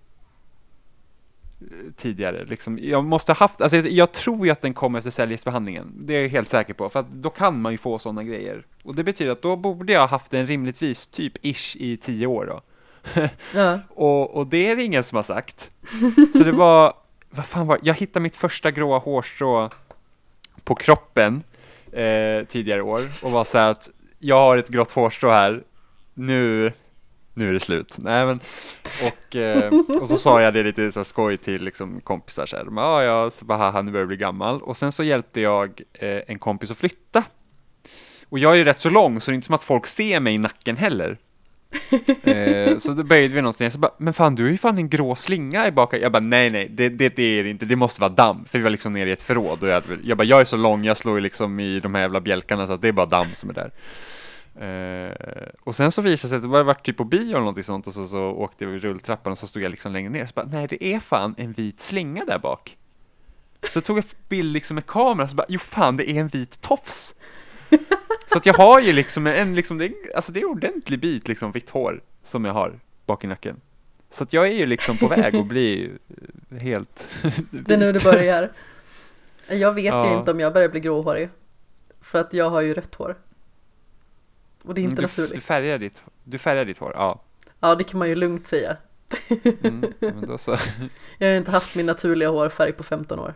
tidigare. 1.95 2.45
Liksom, 2.45 2.79
jag 2.81 3.03
måste 3.03 3.31
ha 3.31 3.37
haft, 3.37 3.61
alltså 3.61 3.77
jag, 3.77 4.11
tror 4.11 4.45
ju 4.45 4.51
att 4.51 4.61
den 4.61 4.73
kommer 4.73 4.99
efter 4.99 5.11
cellgiftsbehandlingen. 5.11 5.93
Det 5.95 6.15
är 6.15 6.21
jag 6.21 6.29
helt 6.29 6.49
säker 6.49 6.73
på, 6.73 6.89
för 6.89 6.99
att 6.99 7.11
då 7.11 7.29
kan 7.29 7.61
man 7.61 7.71
ju 7.71 7.77
få 7.77 7.99
sådana 7.99 8.23
grejer. 8.23 8.65
Och 8.83 8.95
det 8.95 9.03
betyder 9.03 9.31
att 9.31 9.41
då 9.41 9.55
borde 9.55 9.93
jag 9.93 9.99
ha 9.99 10.07
haft 10.07 10.31
den 10.31 10.47
rimligtvis 10.47 11.07
typ 11.07 11.45
ish 11.45 11.75
i 11.75 11.97
tio 11.97 12.27
år 12.27 12.45
då. 12.45 12.61
Ja. 13.53 13.79
Och, 13.89 14.35
och 14.35 14.47
det 14.47 14.71
är 14.71 14.75
det 14.75 14.83
ingen 14.83 15.03
som 15.03 15.15
har 15.15 15.23
sagt. 15.23 15.69
Så 16.37 16.43
det 16.43 16.51
var, 16.51 16.93
vad 17.29 17.45
fan 17.45 17.67
var 17.67 17.79
Jag 17.83 17.93
hittade 17.93 18.23
mitt 18.23 18.35
första 18.35 18.71
gråa 18.71 18.97
hårstrå 18.97 19.69
på 20.63 20.75
kroppen 20.75 21.43
eh, 21.91 22.45
tidigare 22.47 22.81
år 22.81 22.99
och 23.23 23.31
var 23.31 23.43
så 23.43 23.57
här 23.57 23.71
att 23.71 23.89
jag 24.19 24.35
har 24.35 24.57
ett 24.57 24.69
grått 24.69 24.91
hårstrå 24.91 25.29
här, 25.29 25.63
nu, 26.13 26.71
nu 27.33 27.49
är 27.49 27.53
det 27.53 27.59
slut. 27.59 27.97
Nej 27.97 28.25
men, 28.25 28.39
och, 28.83 29.35
eh, 29.35 29.73
och 30.01 30.07
så 30.07 30.17
sa 30.17 30.41
jag 30.41 30.53
det 30.53 30.63
lite 30.63 30.91
så 30.91 30.99
här 30.99 31.03
skoj 31.03 31.37
till 31.37 31.63
liksom 31.63 32.01
kompisar 32.01 32.45
så 32.45 32.55
här, 32.55 32.65
ja, 32.75 33.03
ja, 33.03 33.31
haha, 33.47 33.81
nu 33.81 33.91
börjar 33.91 34.01
jag 34.01 34.07
bli 34.07 34.17
gammal. 34.17 34.61
Och 34.61 34.77
sen 34.77 34.91
så 34.91 35.03
hjälpte 35.03 35.41
jag 35.41 35.81
eh, 35.93 36.21
en 36.27 36.39
kompis 36.39 36.71
att 36.71 36.77
flytta. 36.77 37.23
Och 38.29 38.39
jag 38.39 38.53
är 38.53 38.55
ju 38.55 38.63
rätt 38.63 38.79
så 38.79 38.89
lång, 38.89 39.21
så 39.21 39.31
det 39.31 39.33
är 39.33 39.35
inte 39.35 39.45
som 39.45 39.55
att 39.55 39.63
folk 39.63 39.87
ser 39.87 40.19
mig 40.19 40.33
i 40.33 40.37
nacken 40.37 40.77
heller. 40.77 41.17
Eh, 42.23 42.77
så 42.77 42.91
då 42.91 43.03
böjde 43.03 43.35
vi 43.35 43.41
någonstans, 43.41 43.73
så 43.73 43.79
bara, 43.79 43.91
men 43.97 44.13
fan 44.13 44.35
du 44.35 44.43
har 44.43 44.49
ju 44.49 44.57
fan 44.57 44.77
en 44.77 44.89
grå 44.89 45.15
slinga 45.15 45.67
i 45.67 45.71
bak. 45.71 45.93
Jag 45.93 46.11
bara, 46.11 46.19
nej 46.19 46.49
nej, 46.49 46.69
det, 46.69 46.89
det, 46.89 47.09
det 47.09 47.39
är 47.39 47.43
det 47.43 47.49
inte, 47.49 47.65
det 47.65 47.75
måste 47.75 48.01
vara 48.01 48.11
damm. 48.11 48.45
För 48.45 48.57
vi 48.57 48.63
var 48.63 48.69
liksom 48.69 48.91
nere 48.91 49.09
i 49.09 49.13
ett 49.13 49.21
förråd 49.21 49.63
och 49.63 49.67
jag, 49.67 49.83
jag 50.03 50.17
bara, 50.17 50.23
jag 50.23 50.41
är 50.41 50.45
så 50.45 50.57
lång, 50.57 50.85
jag 50.85 50.97
slår 50.97 51.15
ju 51.15 51.21
liksom 51.21 51.59
i 51.59 51.79
de 51.79 51.95
här 51.95 52.01
jävla 52.01 52.21
bjälkarna 52.21 52.67
så 52.67 52.73
att 52.73 52.81
det 52.81 52.87
är 52.87 52.91
bara 52.91 53.05
damm 53.05 53.27
som 53.33 53.49
är 53.49 53.53
där. 53.53 53.71
Eh, 54.59 55.11
och 55.63 55.75
sen 55.75 55.91
så 55.91 56.01
visade 56.01 56.13
det 56.25 56.29
sig 56.29 56.35
att 56.35 56.41
det 56.41 56.47
var 56.49 56.63
varit 56.63 56.85
typ 56.85 56.97
på 56.97 57.03
bio 57.03 57.29
eller 57.29 57.39
någonting 57.39 57.63
sånt 57.63 57.87
och 57.87 57.93
så, 57.93 58.07
så 58.07 58.19
åkte 58.23 58.65
vi 58.65 58.79
rulltrappan 58.79 59.31
och 59.31 59.37
så 59.37 59.47
stod 59.47 59.63
jag 59.63 59.69
liksom 59.69 59.93
längre 59.93 60.09
ner. 60.09 60.25
Så 60.25 60.31
bara, 60.35 60.45
nej 60.45 60.67
det 60.67 60.83
är 60.83 60.99
fan 60.99 61.35
en 61.37 61.51
vit 61.51 61.79
slinga 61.81 62.25
där 62.25 62.39
bak. 62.39 62.75
Så 63.69 63.81
tog 63.81 63.97
jag 63.97 64.05
bild 64.29 64.53
liksom 64.53 64.75
med 64.75 64.85
kameran 64.85 65.29
så 65.29 65.35
bara, 65.35 65.45
jo 65.49 65.59
fan 65.59 65.97
det 65.97 66.11
är 66.11 66.15
en 66.19 66.27
vit 66.27 66.61
tofs. 66.61 67.15
Så 68.25 68.37
att 68.37 68.45
jag 68.45 68.53
har 68.53 68.79
ju 68.79 68.93
liksom 68.93 69.27
en, 69.27 69.55
liksom, 69.55 69.77
det, 69.77 69.93
alltså 70.15 70.31
det 70.31 70.39
är 70.39 70.43
en 70.43 70.49
ordentlig 70.49 70.99
bit 70.99 71.27
liksom 71.27 71.51
vitt 71.51 71.69
hår 71.69 72.01
som 72.23 72.45
jag 72.45 72.53
har 72.53 72.79
bak 73.05 73.23
i 73.23 73.27
nacken. 73.27 73.61
Så 74.09 74.23
att 74.23 74.33
jag 74.33 74.47
är 74.47 74.51
ju 74.51 74.65
liksom 74.65 74.97
på 74.97 75.07
väg 75.07 75.35
att 75.35 75.45
bli 75.47 75.91
helt 76.59 77.09
Det 77.49 77.73
är 77.73 77.77
nu 77.77 77.91
det 77.91 78.03
börjar. 78.03 78.51
Jag 79.47 79.73
vet 79.73 79.83
ju 79.83 79.87
Ja. 79.97 80.19
inte 80.19 80.31
om 80.31 80.39
jag 80.39 80.53
börjar 80.53 80.69
bli 80.69 80.79
gråhårig. 80.79 81.29
För 82.01 82.19
att 82.19 82.33
jag 82.33 82.49
har 82.49 82.61
ju 82.61 82.73
rött 82.73 82.95
hår. 82.95 83.15
Och 84.63 84.73
det 84.73 84.81
är 84.81 84.83
inte 84.83 84.95
du, 84.95 85.07
du, 85.15 85.21
naturligt. 85.21 85.43
färgar 85.43 85.77
ditt, 85.77 86.01
du 86.23 86.37
färgar 86.37 86.65
ditt 86.65 86.77
hår, 86.77 86.91
ja. 86.95 87.21
Ja, 87.59 87.75
det 87.75 87.83
kan 87.83 87.99
man 87.99 88.09
ju 88.09 88.15
lugnt 88.15 88.47
säga. 88.47 88.77
Mm. 89.63 89.93
Jag 91.19 91.29
har 91.29 91.37
inte 91.37 91.51
haft 91.51 91.75
min 91.75 91.85
naturliga 91.85 92.29
hårfärg 92.29 92.73
på 92.73 92.83
15 92.83 93.19
år. 93.19 93.33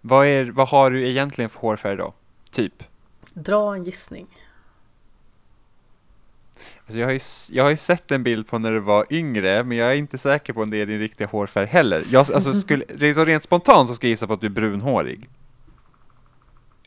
Vad, 0.00 0.26
är, 0.26 0.44
vad 0.44 0.68
har 0.68 0.90
du 0.90 1.08
egentligen 1.08 1.50
för 1.50 1.60
hårfärg 1.60 1.96
då? 1.96 2.14
Typ? 2.50 2.82
Dra 3.34 3.74
en 3.74 3.84
gissning. 3.84 4.26
Alltså 6.78 6.98
jag, 6.98 7.06
har 7.06 7.12
ju, 7.12 7.20
jag 7.50 7.64
har 7.64 7.70
ju 7.70 7.76
sett 7.76 8.10
en 8.10 8.22
bild 8.22 8.48
på 8.48 8.58
när 8.58 8.72
du 8.72 8.80
var 8.80 9.06
yngre, 9.10 9.64
men 9.64 9.78
jag 9.78 9.90
är 9.90 9.94
inte 9.94 10.18
säker 10.18 10.52
på 10.52 10.62
om 10.62 10.70
det 10.70 10.76
är 10.76 10.86
din 10.86 10.98
riktiga 10.98 11.26
hårfärg 11.26 11.66
heller. 11.66 12.04
Jag, 12.10 12.32
alltså 12.32 12.54
skulle, 12.54 12.84
rent 13.24 13.42
spontant 13.42 13.88
så 13.88 13.94
ska 13.94 14.06
jag 14.06 14.10
gissa 14.10 14.26
på 14.26 14.32
att 14.32 14.40
du 14.40 14.46
är 14.46 14.50
brunhårig. 14.50 15.28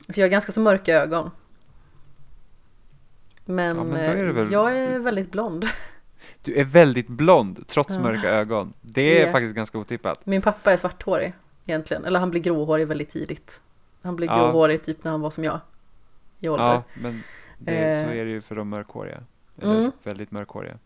För 0.08 0.20
jag 0.20 0.26
har 0.26 0.30
ganska 0.30 0.52
så 0.52 0.62
mörka 0.62 0.94
ögon. 0.94 1.32
Men, 3.50 3.78
Ja, 3.78 3.84
men 3.84 3.96
är 4.00 4.26
eh, 4.28 4.32
väl- 4.34 4.52
jag 4.52 4.78
är 4.78 5.00
väldigt 5.00 5.32
blond. 5.32 5.66
Du 6.44 6.56
är 6.56 6.66
väldigt 6.66 7.08
blond, 7.08 7.68
trots 7.68 7.96
Ja. 7.96 8.02
mörka 8.02 8.30
ögon. 8.30 8.74
Det 8.82 9.22
är 9.22 9.26
Ja. 9.26 9.32
faktiskt 9.32 9.56
ganska 9.56 9.78
otippat. 9.78 10.26
Min 10.26 10.42
pappa 10.42 10.74
är 10.74 10.78
svarthårig 10.78 11.34
egentligen. 11.66 12.06
Eller 12.06 12.20
han 12.20 12.30
blir 12.32 12.42
gråhårig 12.42 12.88
väldigt 12.88 13.10
tidigt. 13.10 13.62
Han 14.02 14.16
blev 14.16 14.30
Ja. 14.30 14.36
gråhårig 14.38 14.84
typ 14.84 15.04
när 15.04 15.12
han 15.12 15.22
var 15.22 15.30
som 15.30 15.44
jag. 15.44 15.60
I 16.40 16.50
ålder. 16.50 16.66
Ja, 16.66 16.84
men 17.02 17.24
det, 17.58 17.72
Eh. 18.00 18.08
så 18.08 18.14
är 18.14 18.26
det 18.26 18.32
ju 18.32 18.42
för 18.42 18.56
de 18.56 18.70
mörkhåriga. 18.70 19.24
Eller 19.62 19.80
Mm. 19.80 19.92
väldigt 20.04 20.32
mörkhåriga. 20.32 20.78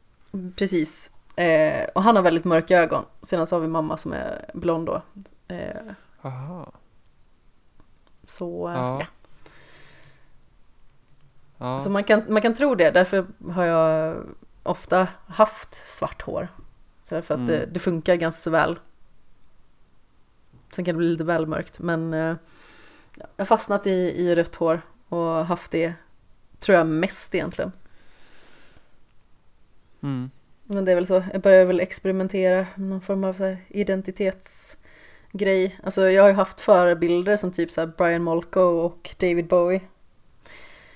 Precis. 0.55 1.11
Eh, 1.35 1.85
och 1.95 2.03
han 2.03 2.15
har 2.15 2.23
väldigt 2.23 2.45
mörka 2.45 2.77
ögon. 2.81 3.03
Sedan 3.21 3.47
så 3.47 3.55
har 3.55 3.61
vi 3.61 3.67
mamma 3.67 3.97
som 3.97 4.13
är 4.13 4.45
blond 4.53 4.85
då. 4.85 5.01
Eh, 5.47 5.67
Aha. 6.21 6.71
så 8.27 8.67
eh, 8.69 8.73
Ja. 8.75 9.01
Ja. 11.63 11.79
Så 11.79 11.89
man 11.89 12.03
kan, 12.03 12.23
man 12.29 12.41
kan 12.41 12.53
tro 12.53 12.75
det. 12.75 12.91
Därför 12.91 13.25
har 13.51 13.65
jag 13.65 14.17
ofta 14.63 15.07
haft 15.27 15.87
svart 15.89 16.21
hår. 16.21 16.47
Så 17.01 17.15
därför 17.15 17.33
att 17.33 17.37
Mm. 17.39 17.49
det, 17.51 17.65
det 17.65 17.79
funkar 17.79 18.15
ganska 18.15 18.39
så 18.41 18.49
väl. 18.49 18.79
Sen 20.75 20.85
kan 20.85 20.95
det 20.95 20.97
bli 20.97 21.09
lite 21.09 21.23
väl 21.23 21.47
mörkt. 21.47 21.79
Men 21.79 22.13
eh, 22.13 22.35
jag 23.17 23.25
har 23.37 23.45
fastnat 23.45 23.87
i, 23.87 23.91
i 23.91 24.35
rött 24.35 24.55
hår. 24.55 24.81
Och 25.09 25.45
haft 25.45 25.71
det, 25.71 25.93
tror 26.59 26.77
jag, 26.77 26.87
mest 26.87 27.35
egentligen. 27.35 27.71
Mm. 30.03 30.31
Men 30.63 30.85
det 30.85 30.91
är 30.91 30.95
väl 30.95 31.07
så, 31.07 31.23
jag 31.33 31.41
börjar 31.41 31.65
väl 31.65 31.79
experimentera 31.79 32.67
med 32.75 32.89
någon 32.89 33.01
form 33.01 33.23
av 33.23 33.55
identitetsgrej. 33.67 35.79
Alltså 35.83 36.09
jag 36.09 36.23
har 36.23 36.29
ju 36.29 36.35
haft 36.35 36.61
förebilder 36.61 37.37
som 37.37 37.51
typ 37.51 37.71
så 37.71 37.87
Brian 37.87 38.23
Molko 38.23 38.59
och 38.61 39.15
David 39.19 39.47
Bowie. 39.47 39.81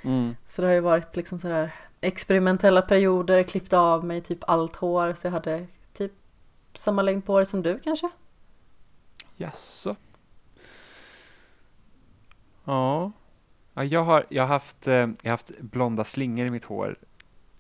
Mm. 0.02 0.36
Så 0.48 0.62
det 0.62 0.68
har 0.68 0.76
ju 0.76 0.80
varit 0.82 1.16
liksom 1.16 1.40
sådär 1.40 1.76
experimentella 2.02 2.82
perioder, 2.82 3.44
klippt 3.44 3.74
av 3.74 4.06
mig 4.06 4.22
typ 4.22 4.40
allt 4.48 4.76
hår 4.76 5.14
så 5.14 5.28
jag 5.28 5.32
hade 5.32 5.68
typ 5.94 6.12
samma 6.74 7.02
längd 7.02 7.26
på 7.26 7.32
håret 7.34 7.50
som 7.50 7.64
du 7.64 7.80
kanske? 7.80 8.10
Jaså? 9.38 9.96
Ja. 12.64 13.12
ja 13.74 13.84
jag, 13.84 14.04
har, 14.04 14.26
jag, 14.30 14.44
har 14.44 14.48
haft, 14.48 14.88
eh, 14.88 14.94
jag 14.94 15.10
har 15.24 15.30
haft 15.30 15.60
blonda 15.60 16.04
slingor 16.04 16.46
i 16.48 16.50
mitt 16.50 16.66
hår. 16.66 16.96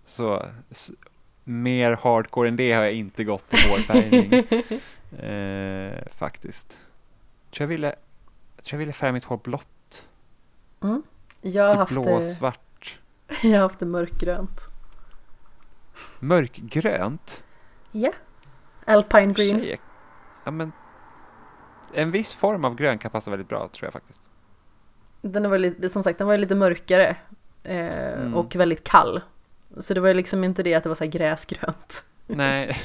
Så 0.06 0.46
s- 0.70 0.92
mer 1.44 1.92
hardcore 2.04 2.48
än 2.48 2.56
det 2.56 2.72
har 2.74 2.84
jag 2.84 2.94
inte 2.94 3.24
gått 3.24 3.54
i 3.54 3.58
hårfärgning. 3.70 4.34
eh, 5.30 6.08
faktiskt. 6.18 6.68
Tror 7.52 7.64
jag, 7.64 7.68
ville, 7.68 7.88
jag 8.56 8.64
tror 8.66 8.78
jag 8.78 8.80
ville 8.80 8.94
färga 8.94 9.14
mitt 9.14 9.24
hår 9.24 9.38
blått. 9.44 10.06
Jag 11.42 11.64
har 11.64 11.72
Typ 11.72 11.80
haft 11.80 11.96
det, 11.96 12.02
blåsvart. 12.02 12.98
jag 13.42 13.52
har 13.52 13.60
haft 13.60 13.80
det 13.80 13.86
mörkgrönt. 13.86 14.62
Mörkgrönt? 16.20 17.44
Ja. 17.92 18.12
Alpine 18.86 19.34
green. 19.34 19.60
Tjej, 19.60 19.80
Ja, 20.46 20.52
men 20.52 20.72
en 21.94 22.12
viss 22.12 22.34
form 22.34 22.66
av 22.66 22.76
grön 22.76 22.98
kan 22.98 23.12
passa 23.12 23.32
väldigt 23.32 23.50
bra 23.50 23.70
tror 23.74 23.86
jag 23.86 23.94
faktiskt. 23.94 24.22
Den 25.22 25.50
var 25.50 25.58
lite, 25.58 25.90
som 25.90 26.04
sagt, 26.04 26.18
den 26.18 26.28
var 26.28 26.38
lite 26.38 26.56
mörkare. 26.56 27.16
Eh, 27.64 28.14
Mm. 28.18 28.36
Och 28.36 28.56
väldigt 28.56 28.84
kall. 28.84 29.22
Så 29.78 29.94
det 29.94 30.00
var 30.00 30.08
ju 30.08 30.14
liksom 30.14 30.44
inte 30.44 30.64
det 30.64 30.74
att 30.74 30.84
det 30.84 30.90
var 30.90 30.96
så 30.96 31.04
här 31.04 31.12
gräsgrönt. 31.12 32.06
Nej. 32.28 32.74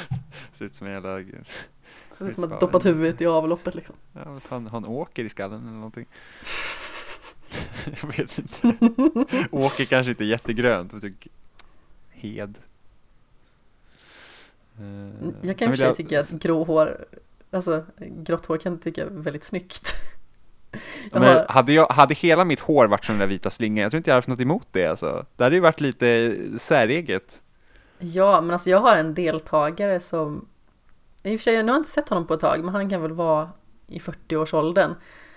Ser 0.52 0.64
ut 0.64 0.74
som 0.74 0.86
en 0.86 0.92
jävla... 0.92 1.16
Det 2.18 2.30
är 2.30 2.34
som 2.34 2.52
att 2.52 2.60
doppat 2.60 2.86
huvudet 2.86 3.20
i 3.20 3.26
avloppet 3.26 3.74
liksom. 3.74 3.96
Ja, 4.12 4.40
han, 4.48 4.66
han 4.66 4.84
åker 4.84 5.24
i 5.24 5.28
skallen 5.28 5.60
eller 5.62 5.76
någonting. 5.76 6.06
jag 8.02 8.08
vet 8.16 8.38
inte. 8.38 8.76
åker 9.50 9.84
kanske 9.84 10.10
inte 10.10 10.24
jättegrönt. 10.24 11.00
typ 11.00 11.14
Hed. 12.10 12.58
Eh, 14.78 15.28
Jag 15.42 15.58
kan 15.58 15.72
i 15.72 15.76
sig 15.76 15.94
tycka 15.94 16.20
att 16.20 16.30
grå 16.30 16.64
hår, 16.64 17.04
alltså 17.50 17.84
grått 17.98 18.46
hår 18.46 18.56
kan 18.58 18.72
jag 18.72 18.82
tycka 18.82 19.02
är 19.02 19.06
väldigt 19.10 19.44
snyggt. 19.44 19.94
Jag 21.12 21.20
Men 21.20 21.22
har- 21.36 21.46
hade, 21.48 21.72
jag, 21.72 21.86
hade 21.86 22.14
hela 22.14 22.44
mitt 22.44 22.60
hår 22.60 22.86
varit 22.86 23.04
som 23.04 23.12
den 23.14 23.20
där 23.20 23.26
vita 23.34 23.50
slingan, 23.50 23.82
jag 23.82 23.90
tror 23.90 23.98
inte 23.98 24.10
jag 24.10 24.14
hade 24.14 24.18
haft 24.18 24.28
något 24.28 24.40
emot 24.40 24.66
det 24.72 24.86
alltså. 24.86 25.26
Det 25.36 25.44
hade 25.44 25.56
ju 25.56 25.60
varit 25.62 25.80
lite 25.80 26.36
säreget. 26.58 27.42
Ja, 27.98 28.40
men 28.40 28.50
alltså 28.50 28.70
jag 28.70 28.78
har 28.78 28.96
en 28.96 29.14
deltagare 29.14 30.00
som, 30.00 30.46
i 31.22 31.36
och 31.36 31.40
för 31.40 31.42
sig, 31.42 31.54
jag 31.54 31.64
har 31.64 31.76
inte 31.76 31.90
sett 31.90 32.08
honom 32.08 32.26
på 32.26 32.34
ett 32.34 32.40
tag, 32.40 32.64
men 32.64 32.74
han 32.74 32.90
kan 32.90 33.02
väl 33.02 33.12
vara 33.12 33.50
i 33.86 33.98
40-årsåldern. 33.98 34.94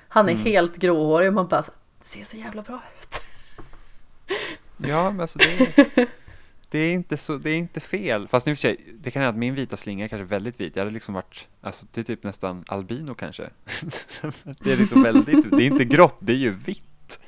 Han 0.07 0.25
är 0.29 0.33
Mm. 0.33 0.43
helt 0.45 0.77
gråhårig 0.77 1.27
och 1.27 1.33
man 1.33 1.47
bara, 1.47 1.63
det 2.05 2.09
ser 2.09 2.23
så 2.23 2.37
jävla 2.37 2.61
bra 2.61 2.81
ut. 2.99 3.21
Ja, 4.89 5.11
men 5.11 5.19
alltså 5.21 5.39
det 5.39 5.59
är, 5.77 6.07
det 6.69 6.79
är 6.79 6.93
inte 6.93 7.17
så, 7.17 7.37
det 7.37 7.49
är 7.49 7.57
inte 7.57 7.79
fel. 7.79 8.27
Fast 8.27 8.45
nu 8.45 8.55
för 8.55 8.59
sig, 8.59 8.85
det 8.99 9.11
kan 9.11 9.21
hända 9.21 9.29
att 9.29 9.39
min 9.39 9.55
vita 9.55 9.77
slinga 9.77 10.05
är 10.05 10.09
kanske 10.09 10.25
väldigt 10.25 10.59
vit. 10.59 10.75
Jag 10.75 10.81
hade 10.83 10.93
liksom 10.93 11.13
varit, 11.13 11.47
alltså 11.61 11.85
det 11.91 12.01
är 12.01 12.05
typ 12.05 12.23
nästan 12.23 12.63
albino 12.67 13.13
kanske. 13.15 13.43
det 14.63 14.71
är 14.71 14.77
liksom 14.77 15.03
väldigt, 15.03 15.51
det 15.51 15.57
är 15.63 15.67
inte 15.67 15.85
grått, 15.85 16.15
det 16.19 16.33
är 16.33 16.37
ju 16.37 16.51
vitt. 16.53 17.19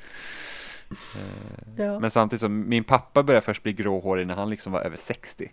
Eh, 0.90 1.84
Ja. 1.84 1.98
Men 1.98 2.10
samtidigt 2.10 2.40
som 2.40 2.68
min 2.68 2.84
pappa 2.84 3.22
började 3.22 3.46
först 3.46 3.62
bli 3.62 3.72
gråhårig 3.72 4.26
när 4.26 4.34
han 4.36 4.50
liksom 4.50 4.72
var 4.72 4.80
över 4.80 4.96
60. 4.96 5.52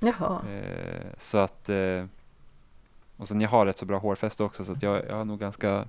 Jaha, 0.00 0.42
Eh, 0.48 1.06
Så 1.18 1.38
att, 1.38 1.68
eh, 1.68 2.04
och 3.16 3.28
sen 3.28 3.40
jag 3.40 3.48
har 3.48 3.66
rätt 3.66 3.78
så 3.78 3.84
bra 3.84 3.98
hårfäste 3.98 4.44
också 4.44 4.64
så 4.64 4.72
att 4.72 4.82
jag, 4.82 5.06
jag 5.08 5.16
har 5.16 5.24
nog 5.24 5.40
ganska, 5.40 5.88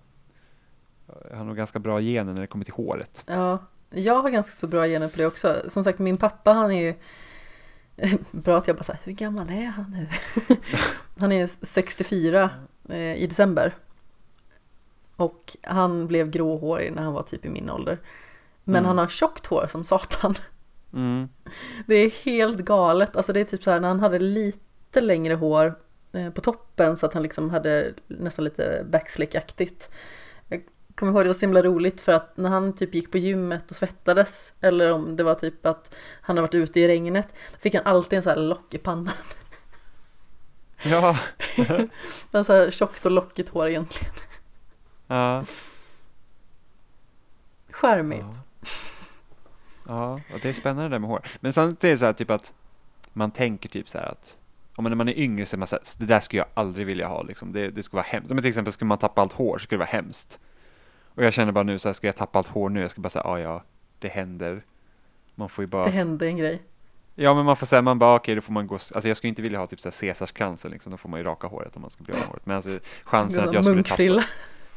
jag 1.30 1.38
har 1.38 1.45
nog 1.45 1.56
ganska 1.57 1.80
bra 1.80 1.99
gener 2.02 2.34
när 2.34 2.41
det 2.41 2.48
kommer 2.48 2.65
till 2.65 2.73
håret. 2.73 3.23
ja. 3.27 3.57
Jag 3.91 4.22
har 4.22 4.30
ganska 4.30 4.52
så 4.56 4.68
bra 4.68 4.86
gener 4.88 5.07
på 5.07 5.18
det 5.18 5.26
också. 5.26 5.56
Som 5.68 5.84
sagt, 5.84 5.99
min 5.99 6.18
pappa 6.18 6.52
han 6.53 6.72
är 6.72 6.81
ju, 6.81 6.94
bra 8.31 8.57
att 8.57 8.68
jag 8.68 8.76
bara 8.76 8.84
säger 8.84 8.99
hur 9.03 9.11
gammal 9.14 9.49
är 9.49 9.65
han 9.65 9.91
nu? 9.91 10.07
han 11.19 11.31
är 11.31 11.48
64 11.65 12.49
eh, 12.90 13.15
i 13.15 13.27
december. 13.27 13.76
Och 15.15 15.57
han 15.61 16.07
blev 16.07 16.30
gråhårig 16.30 16.94
när 16.94 17.02
han 17.03 17.14
var 17.14 17.23
typ 17.23 17.45
i 17.45 17.49
min 17.49 17.69
ålder. 17.69 17.98
Men 18.64 18.76
Mm. 18.76 18.86
han 18.88 18.98
har 18.98 19.07
tjockt 19.07 19.45
hår 19.45 19.68
som 19.69 19.84
satan. 19.84 20.36
Mm. 20.94 21.30
Det 21.88 21.95
är 21.95 22.10
helt 22.26 22.57
galet. 22.60 23.15
Alltså 23.15 23.34
det 23.34 23.40
är 23.40 23.45
typ 23.45 23.64
så 23.64 23.72
här 23.72 23.80
när 23.80 23.88
han 23.88 23.99
hade 23.99 24.19
lite 24.19 25.02
längre 25.02 25.34
hår 25.34 25.76
eh, 26.11 26.30
på 26.30 26.41
toppen 26.41 26.98
så 26.98 27.06
att 27.06 27.14
han 27.14 27.23
liksom 27.23 27.49
hade 27.49 27.94
nästan 28.07 28.45
lite 28.45 28.86
backslick-aktigt. 28.90 29.90
Kommer 30.99 31.11
ihåg 31.11 31.23
det 31.23 31.30
var 31.30 31.34
så 31.34 31.45
himla 31.45 31.61
roligt 31.61 32.01
för 32.01 32.11
att 32.11 32.38
när 32.38 32.49
han 32.49 32.73
typ 32.73 32.95
gick 32.95 33.11
på 33.11 33.17
gymmet 33.17 33.69
och 33.69 33.76
svettades 33.76 34.53
eller 34.61 34.91
om 34.91 35.15
det 35.15 35.23
var 35.23 35.35
typ 35.35 35.65
att 35.65 35.95
han 36.21 36.38
har 36.38 36.41
varit 36.41 36.55
ute 36.55 36.80
i 36.80 36.88
regnet 36.88 37.34
då 37.51 37.57
fick 37.57 37.76
han 37.76 37.84
alltid 37.85 38.17
en 38.17 38.23
så 38.23 38.30
här 38.30 38.38
lock 38.38 38.73
i 38.73 38.77
pannan. 38.77 39.13
Ja, 40.84 41.17
En 42.31 42.45
så 42.45 42.53
här 42.53 42.71
tjockt 42.71 43.05
och 43.05 43.11
lockigt 43.11 43.49
hår 43.49 43.67
egentligen. 43.67 44.13
ja. 45.07 45.43
Charmigt. 47.71 48.21
Ja. 48.21 48.35
Ja, 49.88 50.21
och 50.34 50.39
det 50.41 50.49
är 50.49 50.53
spännande 50.53 50.84
det 50.84 50.89
där 50.89 50.99
med 50.99 51.09
hår. 51.09 51.21
Men 51.39 51.53
samtidigt 51.53 51.84
är 51.84 51.89
det 51.89 51.97
så 51.97 52.05
här 52.05 52.13
typ 52.13 52.30
att 52.30 52.53
man 53.13 53.31
tänker 53.31 53.69
typ 53.69 53.89
så 53.89 53.97
här 53.97 54.05
att 54.05 54.38
om 54.76 54.84
man, 54.84 54.91
när 54.91 54.97
man 54.97 55.09
är 55.09 55.19
yngre 55.19 55.45
så 55.45 55.55
är 55.55 55.57
man 55.57 55.67
så 55.67 55.76
här, 55.76 55.84
det 55.97 56.05
där 56.05 56.19
skulle 56.19 56.39
jag 56.41 56.49
aldrig 56.53 56.88
vilja 56.88 57.07
ha 57.07 57.23
liksom. 57.23 57.51
Det, 57.51 57.69
det 57.69 57.84
skulle 57.84 57.97
vara 57.97 58.07
hemskt. 58.09 58.30
Men 58.30 58.38
till 58.38 58.49
exempel 58.49 58.73
skulle 58.73 58.88
man 58.88 58.97
tappa 58.97 59.21
allt 59.21 59.34
hår 59.34 59.57
så 59.57 59.63
skulle 59.63 59.77
det 59.77 59.85
vara 59.85 60.01
hemskt. 60.01 60.39
Och 61.19 61.25
jag 61.25 61.33
känner 61.33 61.51
bara 61.51 61.63
nu 61.63 61.79
så 61.79 61.89
här, 61.89 61.93
ska 61.93 62.07
jag 62.07 62.15
tappa 62.15 62.39
allt 62.39 62.47
hår 62.47 62.69
nu? 62.69 62.81
Jag 62.81 62.91
ska 62.91 63.01
bara 63.01 63.09
säga, 63.09 63.23
ja 63.25 63.39
ja, 63.39 63.63
det 63.99 64.07
händer. 64.07 64.63
Man 65.35 65.49
får 65.49 65.63
ju 65.63 65.67
bara, 65.67 65.83
Det 65.83 65.89
hände 65.89 66.27
en 66.27 66.37
grej. 66.37 66.61
ja 67.15 67.33
men 67.33 67.45
man 67.45 67.55
får 67.55 67.65
säga, 67.65 67.81
man 67.81 67.99
bara 67.99 68.15
okej 68.15 68.35
då 68.35 68.41
får 68.41 68.53
man 68.53 68.67
gå, 68.67 68.73
alltså 68.75 69.07
jag 69.07 69.17
skulle 69.17 69.29
inte 69.29 69.41
vilja 69.41 69.59
ha 69.59 69.67
typ 69.67 69.81
så 69.81 69.89
här 69.89 69.91
Caesarskransar 69.91 70.69
liksom, 70.69 70.91
då 70.91 70.97
får 70.97 71.09
man 71.09 71.19
ju 71.19 71.23
raka 71.25 71.47
håret 71.47 71.75
om 71.75 71.81
man 71.81 71.91
ska 71.91 72.03
bli 72.03 72.13
av 72.13 72.19
med 72.19 72.27
håret. 72.27 72.45
Men 72.45 72.55
alltså 72.55 72.79
chansen 73.03 73.47
att 73.47 73.53
jag 73.53 73.63
skulle 73.63 73.83
tappa. 73.83 74.23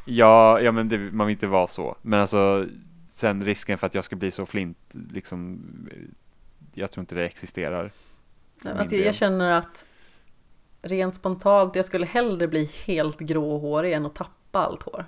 Ja, 0.05 0.61
ja 0.61 0.73
men 0.73 0.89
det, 0.89 0.99
man 0.99 1.27
vill 1.27 1.35
inte 1.35 1.47
vara 1.47 1.67
så. 1.67 1.97
Men 2.03 2.21
alltså, 2.21 2.67
sen 3.11 3.45
risken 3.45 3.79
för 3.79 3.87
att 3.87 3.95
jag 3.95 4.05
ska 4.05 4.17
bli 4.17 4.31
så 4.31 4.47
flint, 4.47 4.79
liksom, 5.11 5.61
jag 6.75 6.91
tror 6.91 7.03
inte 7.03 7.15
det 7.15 7.25
existerar. 7.27 7.91
Alltså, 8.65 8.97
jag 8.97 9.15
känner 9.15 9.51
att 9.51 9.85
rent 10.83 11.15
spontant, 11.15 11.77
jag 11.77 11.85
skulle 11.85 12.07
hellre 12.07 12.49
bli 12.49 12.71
helt 12.87 13.19
gråhårig 13.19 13.93
än 13.93 14.07
att 14.07 14.15
tappa 14.15 14.59
allt 14.59 14.83
hår. 14.83 15.07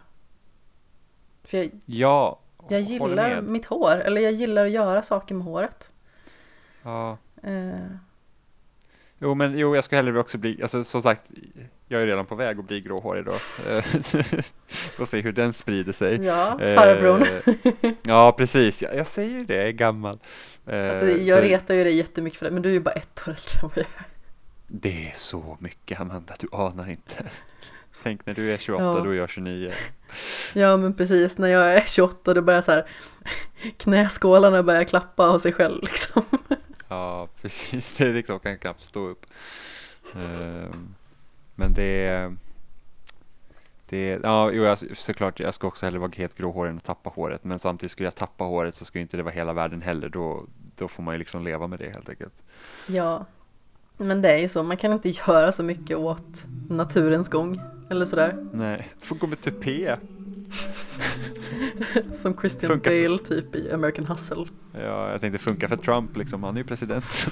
För 1.44 1.56
jag, 1.58 1.70
Ja, 1.86 2.40
jag 2.68 2.80
gillar 2.80 3.40
mitt 3.42 3.66
hår, 3.66 3.96
eller 4.00 4.20
jag 4.20 4.32
gillar 4.32 4.64
att 4.64 4.70
göra 4.70 5.02
saker 5.02 5.34
med 5.34 5.44
håret. 5.44 5.92
Ja. 6.82 7.18
Eh, 7.42 7.86
Jo, 9.18 9.34
men 9.34 9.58
jo, 9.58 9.74
jag 9.74 9.84
ska 9.84 9.96
hellre 9.96 10.20
också 10.20 10.38
bli, 10.38 10.62
alltså 10.62 10.84
som 10.84 11.02
sagt, 11.02 11.30
jag 11.88 12.02
är 12.02 12.06
redan 12.06 12.26
på 12.26 12.34
väg 12.34 12.58
att 12.58 12.64
bli 12.64 12.80
gråhårig 12.80 13.24
då. 13.24 13.30
Eh, 13.30 13.82
Får 14.96 15.04
se 15.06 15.20
hur 15.20 15.32
den 15.32 15.52
sprider 15.52 15.92
sig. 15.92 16.24
Ja, 16.24 16.58
farbrorn. 16.58 17.22
Eh, 17.22 17.92
ja, 18.02 18.34
precis. 18.38 18.82
Jag, 18.82 18.96
jag 18.96 19.06
säger 19.06 19.30
ju 19.40 19.40
det, 19.46 19.54
jag 19.54 19.66
är 19.66 19.70
gammal. 19.72 20.18
Eh, 20.66 20.90
Alltså, 20.90 21.08
jag 21.08 21.38
så 21.38 21.44
retar 21.44 21.74
ju 21.74 21.84
dig 21.84 21.96
jättemycket 21.96 22.38
för 22.38 22.46
det, 22.46 22.52
men 22.52 22.62
du 22.62 22.68
är 22.68 22.72
ju 22.72 22.80
bara 22.80 22.94
ett 22.94 23.20
år 23.28 23.30
äldre 23.30 23.60
än 23.62 23.68
vad 23.68 23.76
jag 23.78 23.84
är. 23.84 24.06
Det 24.66 25.08
är 25.08 25.12
så 25.14 25.56
mycket, 25.60 26.00
Amanda, 26.00 26.34
du 26.38 26.48
anar 26.52 26.90
inte. 26.90 27.24
Tänk 28.04 28.26
när 28.26 28.34
du 28.34 28.52
är 28.52 28.56
28, 28.58 28.84
Ja. 28.84 28.92
då 29.04 29.10
är 29.10 29.14
jag 29.14 29.30
29. 29.30 29.72
Ja, 30.54 30.76
men 30.76 30.94
precis. 30.94 31.38
När 31.38 31.48
jag 31.48 31.74
är 31.74 31.80
28 31.86 32.34
då 32.34 32.42
börjar 32.42 32.60
så 32.60 32.72
här 32.72 32.86
knäskålarna 33.76 34.62
börjar 34.62 34.84
klappa 34.84 35.26
av 35.28 35.38
sig 35.38 35.52
själv 35.52 35.82
liksom. 35.82 36.22
Ja, 36.88 37.28
precis. 37.42 37.96
Det 37.96 38.04
är 38.08 38.12
liksom, 38.12 38.40
kan 38.40 38.58
knappt 38.58 38.82
stå 38.82 39.06
upp. 39.08 39.26
Ehm, 40.14 40.94
Men 41.54 41.72
det 41.72 42.06
är, 42.06 42.36
det 43.88 44.10
är, 44.12 44.20
ja, 44.22 44.50
jo, 44.52 44.62
jag, 44.62 44.78
såklart, 44.96 45.40
jag 45.40 45.54
ska 45.54 45.66
också 45.66 45.86
hellre 45.86 45.98
vara 45.98 46.10
helt 46.16 46.36
gråhårig 46.38 46.70
än 46.70 46.76
att 46.76 46.84
tappa 46.84 47.10
håret. 47.10 47.44
Men 47.44 47.58
samtidigt 47.58 47.92
skulle 47.92 48.06
jag 48.06 48.14
tappa 48.14 48.44
håret 48.44 48.74
så 48.74 48.84
skulle 48.84 49.02
inte 49.02 49.16
det 49.16 49.22
vara 49.22 49.34
hela 49.34 49.52
världen 49.52 49.82
heller. 49.82 50.08
Då, 50.08 50.46
då 50.76 50.88
får 50.88 51.02
man 51.02 51.14
ju 51.14 51.18
liksom 51.18 51.44
leva 51.44 51.66
med 51.66 51.78
det 51.78 51.90
helt 51.90 52.08
enkelt. 52.08 52.42
Ja, 52.86 53.26
men 53.96 54.22
det 54.22 54.28
är 54.32 54.38
ju 54.38 54.48
så. 54.48 54.62
Man 54.62 54.76
kan 54.76 54.92
inte 54.92 55.08
göra 55.28 55.52
så 55.52 55.62
mycket 55.62 55.96
åt 55.96 56.44
naturens 56.68 57.28
gång. 57.28 57.60
Eller 57.90 58.04
sådär. 58.04 58.36
Nej, 58.52 58.88
får 59.00 59.16
gå 59.16 59.26
med 59.26 59.40
tupé. 59.40 59.96
Som 62.12 62.36
Christian 62.36 62.70
Funkar. 62.72 62.90
Bale 62.90 63.18
typ 63.18 63.56
i 63.56 63.70
American 63.72 64.06
Hustle. 64.06 64.44
Ja, 64.72 65.10
jag 65.10 65.20
tänkte 65.20 65.38
funka 65.38 65.68
för 65.68 65.76
Trump 65.76 66.16
liksom, 66.16 66.42
han 66.42 66.54
är 66.54 66.58
ju 66.60 66.64
president. 66.64 67.04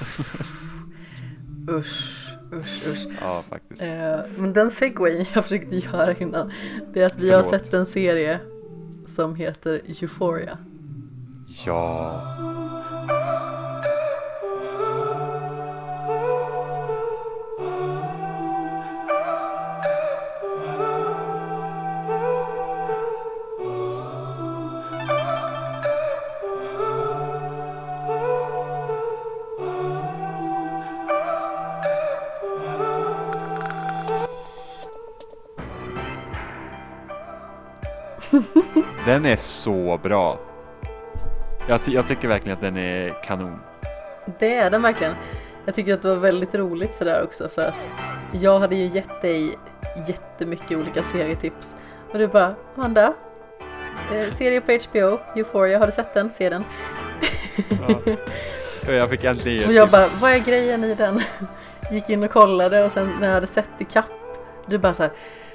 Usch, 1.70 2.28
usch, 2.52 2.82
usch. 2.92 3.06
ja, 3.20 3.42
faktiskt. 3.48 3.82
Eh, 3.82 4.16
men 4.36 4.52
den 4.52 4.70
segwayen 4.70 5.26
jag 5.34 5.44
försökte 5.44 5.76
göra 5.76 6.14
innan, 6.14 6.50
det 6.92 7.02
är 7.02 7.06
att 7.06 7.18
vi 7.18 7.30
har 7.30 7.42
Förlåt. 7.42 7.62
sett 7.64 7.74
en 7.74 7.86
serie 7.86 8.40
som 9.06 9.34
heter 9.34 9.80
Euphoria. 9.86 10.58
Ja. 11.66 12.22
Den 39.06 39.26
är 39.26 39.36
så 39.36 40.00
bra. 40.02 40.38
Jag, 41.68 41.84
ty- 41.84 41.92
jag 41.92 42.08
tycker 42.08 42.28
verkligen 42.28 42.56
att 42.56 42.62
den 42.62 42.76
är 42.76 43.10
kanon. 43.24 43.58
Det 44.38 44.54
är 44.54 44.70
den 44.70 44.82
verkligen. 44.82 45.14
Jag 45.64 45.74
tycker 45.74 45.94
att 45.94 46.02
det 46.02 46.08
var 46.08 46.16
väldigt 46.16 46.54
roligt 46.54 46.92
sådär 46.94 47.22
också 47.24 47.48
för 47.48 47.62
att 47.62 47.74
jag 48.32 48.58
hade 48.58 48.74
ju 48.76 48.86
gett 48.86 49.22
dig 49.22 49.58
jättemycket 50.06 50.78
olika 50.78 51.02
serietips 51.02 51.76
och 52.12 52.18
du 52.18 52.26
bara 52.28 52.54
Amanda, 52.76 53.12
eh, 54.14 54.30
serie 54.32 54.60
på 54.60 54.72
HBO, 54.72 55.18
Euphoria, 55.36 55.78
har 55.78 55.86
du 55.86 55.92
sett 55.92 56.14
den? 56.14 56.32
Se 56.32 56.48
den. 56.48 56.64
Ja. 58.86 58.92
Jag 58.92 59.10
fick 59.10 59.24
äntligen 59.24 59.58
ge 59.60 59.66
Och 59.66 59.72
jag 59.72 59.84
tips. 59.90 59.92
bara, 59.92 60.06
vad 60.20 60.32
är 60.32 60.38
grejen 60.38 60.84
i 60.84 60.94
den? 60.94 61.20
Gick 61.92 62.10
in 62.10 62.22
och 62.24 62.30
kollade 62.30 62.84
och 62.84 62.90
sen 62.92 63.10
när 63.20 63.26
jag 63.26 63.34
hade 63.34 63.46
sett 63.46 63.68
i 63.78 63.84
kapp, 63.84 64.10
du 64.66 64.78
bara 64.78 64.94
så 64.94 65.02
här, 65.02 65.12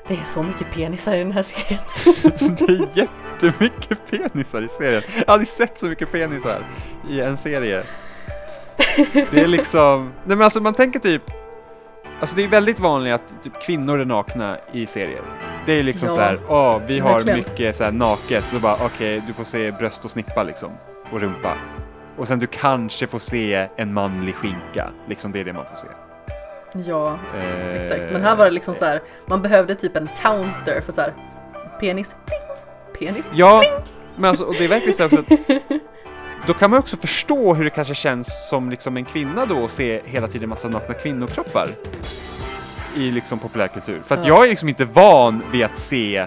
det 0.07 0.13
är 0.13 0.23
så 0.23 0.43
mycket 0.43 0.71
penisar 0.73 1.15
i 1.15 1.19
den 1.19 1.31
här 1.31 1.43
serien. 1.43 1.81
Det 2.57 2.73
är 2.73 2.87
jättemycket 2.93 4.11
penisar 4.11 4.61
i 4.61 4.67
serien. 4.67 5.01
Jag 5.15 5.23
har 5.27 5.33
aldrig 5.33 5.47
sett 5.47 5.79
så 5.79 5.85
mycket 5.85 6.11
penisar 6.11 6.63
i 7.09 7.21
en 7.21 7.37
serie. 7.37 7.83
Det 9.31 9.39
är 9.41 9.47
liksom, 9.47 10.03
nej 10.25 10.37
men 10.37 10.41
alltså 10.41 10.59
man 10.61 10.73
tänker 10.73 10.99
typ, 10.99 11.21
alltså 12.19 12.35
det 12.35 12.43
är 12.43 12.47
väldigt 12.47 12.79
vanligt 12.79 13.13
att 13.13 13.43
typ 13.43 13.61
kvinnor 13.61 13.99
är 13.99 14.05
nakna 14.05 14.57
i 14.71 14.85
serier. 14.87 15.21
Det 15.65 15.73
är 15.73 15.83
liksom 15.83 16.09
Ja, 16.09 16.15
så 16.15 16.21
här, 16.21 16.39
åh 16.49 16.81
vi 16.87 16.99
har 16.99 17.13
verkligen. 17.13 17.37
mycket 17.37 17.75
så 17.75 17.83
här 17.83 17.91
naket, 17.91 18.43
så 18.51 18.59
bara 18.59 18.75
okej 18.85 19.21
du 19.27 19.33
får 19.33 19.43
se 19.43 19.71
bröst 19.71 20.05
och 20.05 20.11
snippa 20.11 20.43
liksom, 20.43 20.71
och 21.11 21.21
rumpa. 21.21 21.53
Och 22.17 22.27
sen 22.27 22.39
du 22.39 22.47
kanske 22.47 23.07
får 23.07 23.19
se 23.19 23.67
en 23.75 23.93
manlig 23.93 24.35
skinka, 24.35 24.89
liksom 25.07 25.31
det 25.31 25.39
är 25.39 25.45
det 25.45 25.53
man 25.53 25.65
får 25.65 25.87
se. 25.87 25.93
Ja, 26.85 27.17
Eh, 27.37 27.71
exakt. 27.81 28.05
Men 28.11 28.21
här 28.21 28.35
var 28.35 28.45
det 28.45 28.51
liksom 28.51 28.75
så 28.75 28.85
här, 28.85 29.01
man 29.25 29.41
behövde 29.41 29.75
typ 29.75 29.95
en 29.97 30.09
counter 30.21 30.81
för 30.81 30.91
så 30.91 31.01
här, 31.01 31.13
penis, 31.79 32.15
pling, 32.25 33.13
penis. 33.13 33.25
Ja, 33.33 33.61
men 34.15 34.29
alltså, 34.29 34.45
och 34.45 34.53
det 34.57 34.63
är 34.65 34.69
verkligen 34.69 34.93
så 34.93 35.07
här 35.07 35.19
också 35.19 35.33
att 35.33 35.61
då 36.47 36.53
kan 36.53 36.69
man 36.69 36.79
också 36.79 36.97
förstå 36.97 37.53
hur 37.53 37.63
det 37.63 37.69
kanske 37.69 37.95
känns 37.95 38.49
som 38.49 38.69
liksom 38.69 38.97
en 38.97 39.05
kvinna 39.05 39.45
då 39.45 39.65
att 39.65 39.71
se 39.71 40.01
hela 40.05 40.27
tiden 40.27 40.49
massa 40.49 40.67
nakna 40.67 40.93
kvinnokroppar 40.93 41.67
i 42.95 43.11
liksom 43.11 43.39
populärkultur. 43.39 44.01
För 44.07 44.15
att 44.15 44.21
Ja. 44.21 44.27
jag 44.27 44.45
är 44.45 44.49
liksom 44.49 44.69
inte 44.69 44.85
van 44.85 45.43
vid 45.51 45.65
att 45.65 45.77
se 45.77 46.25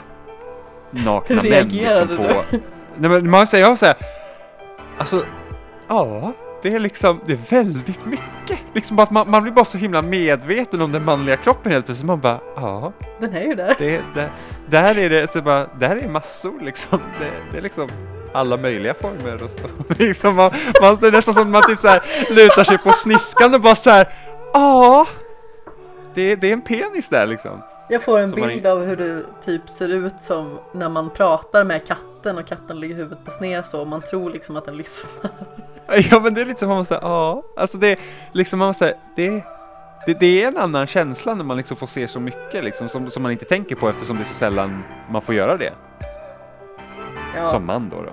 nakna 0.90 1.40
Hur 1.42 1.50
män 1.50 1.68
liksom 1.68 1.78
reagerade 1.80 2.16
på... 2.16 2.56
Nej 2.96 3.10
men 3.10 3.30
man 3.30 3.46
säger, 3.46 3.64
jag 3.66 3.78
säger, 3.78 3.96
alltså, 4.98 5.24
ja, 5.88 6.32
det 6.62 6.74
är 6.74 6.78
liksom, 6.78 7.20
det 7.26 7.32
är 7.32 7.38
väldigt 7.48 8.06
mycket. 8.06 8.58
Liksom 8.74 8.98
att 8.98 9.10
man, 9.10 9.30
man 9.30 9.42
blir 9.42 9.52
bara 9.52 9.64
så 9.64 9.78
himla 9.78 10.02
medveten 10.02 10.82
om 10.82 10.92
den 10.92 11.04
manliga 11.04 11.36
kroppen 11.36 11.72
helt 11.72 11.86
plötsligt. 11.86 12.06
Man 12.06 12.20
bara, 12.20 12.40
ja, 12.56 12.92
Den 13.20 13.34
är 13.34 13.42
ju 13.42 13.54
där. 13.54 13.74
det, 13.78 14.00
det, 14.14 14.30
där 14.66 14.98
är 14.98 15.10
det, 15.10 15.32
så 15.32 15.42
bara, 15.42 15.66
där 15.78 15.96
är 15.96 16.08
massor 16.08 16.60
liksom. 16.60 17.00
Det, 17.20 17.30
det 17.52 17.58
är 17.58 17.62
liksom 17.62 17.88
alla 18.32 18.56
möjliga 18.56 18.94
former 18.94 19.42
och 19.42 19.50
så. 19.50 19.94
liksom 20.04 20.36
man, 20.36 20.50
man, 20.82 20.98
det 21.00 21.06
är 21.06 21.12
nästan 21.12 21.34
som 21.34 21.42
att 21.42 21.48
man 21.48 21.62
typ 21.62 21.78
så 21.78 21.88
här 21.88 22.02
lutar 22.30 22.64
sig 22.64 22.78
på 22.78 22.90
sniskan 22.92 23.54
och 23.54 23.60
bara 23.60 23.74
så 23.74 23.90
här, 23.90 24.08
ja, 24.52 25.06
det, 26.14 26.36
det 26.36 26.48
är 26.48 26.52
en 26.52 26.62
penis 26.62 27.08
där 27.08 27.26
liksom. 27.26 27.62
Jag 27.88 28.02
får 28.02 28.18
en 28.18 28.30
man 28.30 28.48
bild 28.48 28.66
av 28.66 28.84
hur 28.84 28.96
du 28.96 29.26
typ 29.44 29.70
ser 29.70 29.88
ut 29.88 30.14
som 30.20 30.58
när 30.72 30.88
man 30.88 31.10
pratar 31.10 31.64
med 31.64 31.86
katten 32.22 32.38
och 32.38 32.46
katten 32.46 32.80
ligger 32.80 32.94
huvudet 32.94 33.24
på 33.24 33.30
sned 33.30 33.66
så 33.66 33.80
och 33.80 33.86
man 33.86 34.02
tror 34.02 34.30
liksom 34.30 34.56
att 34.56 34.64
den 34.64 34.76
lyssnar. 34.76 35.30
Ja 36.10 36.20
men 36.20 36.34
det 36.34 36.40
är 36.40 36.44
lite 36.44 36.58
som 36.60 36.68
man 36.68 36.78
måste, 36.78 36.98
ja, 37.02 37.42
alltså 37.56 37.78
det 37.78 37.88
är 37.92 37.98
liksom 38.32 38.58
man 38.58 38.68
måste, 38.68 38.96
det, 39.16 39.44
det, 40.06 40.14
det 40.20 40.42
är 40.42 40.48
en 40.48 40.56
annan 40.56 40.86
känsla 40.86 41.34
när 41.34 41.44
man 41.44 41.56
liksom 41.56 41.76
får 41.76 41.86
se 41.86 42.08
så 42.08 42.20
mycket 42.20 42.64
liksom 42.64 42.88
som, 42.88 43.10
som 43.10 43.22
man 43.22 43.32
inte 43.32 43.44
tänker 43.44 43.76
på 43.76 43.88
eftersom 43.88 44.16
det 44.16 44.22
är 44.22 44.24
så 44.24 44.34
sällan 44.34 44.82
man 45.10 45.22
får 45.22 45.34
göra 45.34 45.56
det 45.56 45.72
Ja, 47.36 47.50
som 47.50 47.66
man 47.66 47.88
då. 47.88 47.96
då. 48.02 48.12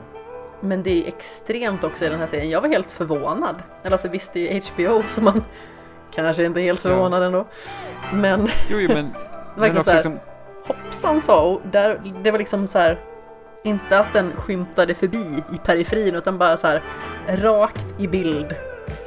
men 0.62 0.84
det 0.84 1.04
är 1.04 1.08
extremt 1.08 1.84
också 1.84 2.06
i 2.06 2.10
den 2.10 2.20
här 2.20 2.28
serien. 2.28 2.50
Jag 2.50 2.62
var 2.62 2.68
helt 2.70 2.92
förvånad. 2.92 3.56
Eller 3.84 3.92
alltså 3.92 4.08
visst, 4.08 4.34
det 4.34 4.50
är 4.50 4.54
ju 4.54 4.62
HBO 4.62 5.04
så 5.08 5.22
man 5.22 5.44
kanske 6.12 6.46
inte 6.46 6.60
är 6.60 6.64
helt 6.64 6.84
Ja. 6.84 6.90
förvånad 6.90 7.24
ändå. 7.24 7.46
Men 8.14 8.50
Jo, 8.70 8.80
jo 8.80 8.90
men, 8.94 9.06
men 9.56 9.74
verkligen 9.74 9.78
också 9.78 9.84
så 9.84 9.90
här, 9.90 9.96
liksom, 9.98 10.20
hoppsan 10.68 11.22
sa 11.22 11.42
och 11.52 11.62
där, 11.72 12.02
det 12.24 12.32
var 12.32 12.40
liksom 12.40 12.68
så 12.68 12.80
här 12.80 12.98
inte 13.68 14.00
att 14.00 14.14
den 14.14 14.32
skymtade 14.36 14.94
förbi 14.96 15.44
i 15.54 15.58
periferin 15.66 16.16
utan 16.16 16.38
bara 16.38 16.58
så 16.58 16.68
här 16.68 16.82
rakt 17.28 17.86
i 17.98 18.08
bild. 18.08 18.56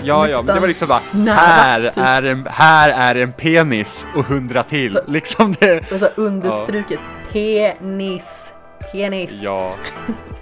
Ja, 0.03 0.29
ja, 0.29 0.37
men 0.37 0.47
det 0.47 0.53
nästan 0.53 0.61
var 0.61 0.69
liksom 0.69 0.89
bara, 0.89 1.01
nära, 1.13 1.35
här, 1.37 1.81
typ. 1.89 1.97
är 1.97 2.23
en, 2.23 2.47
här 2.51 3.15
är 3.15 3.23
en 3.23 3.33
penis 3.33 4.07
och 4.17 4.25
hundra 4.25 4.63
till. 4.63 4.93
Så- 4.93 5.01
liksom 5.07 5.55
det. 5.61 5.93
Och 5.93 5.99
så 5.99 6.05
här 6.05 6.13
understruket 6.17 7.01
penis, 7.33 8.53
penis. 8.93 9.41
Ja. 9.43 9.75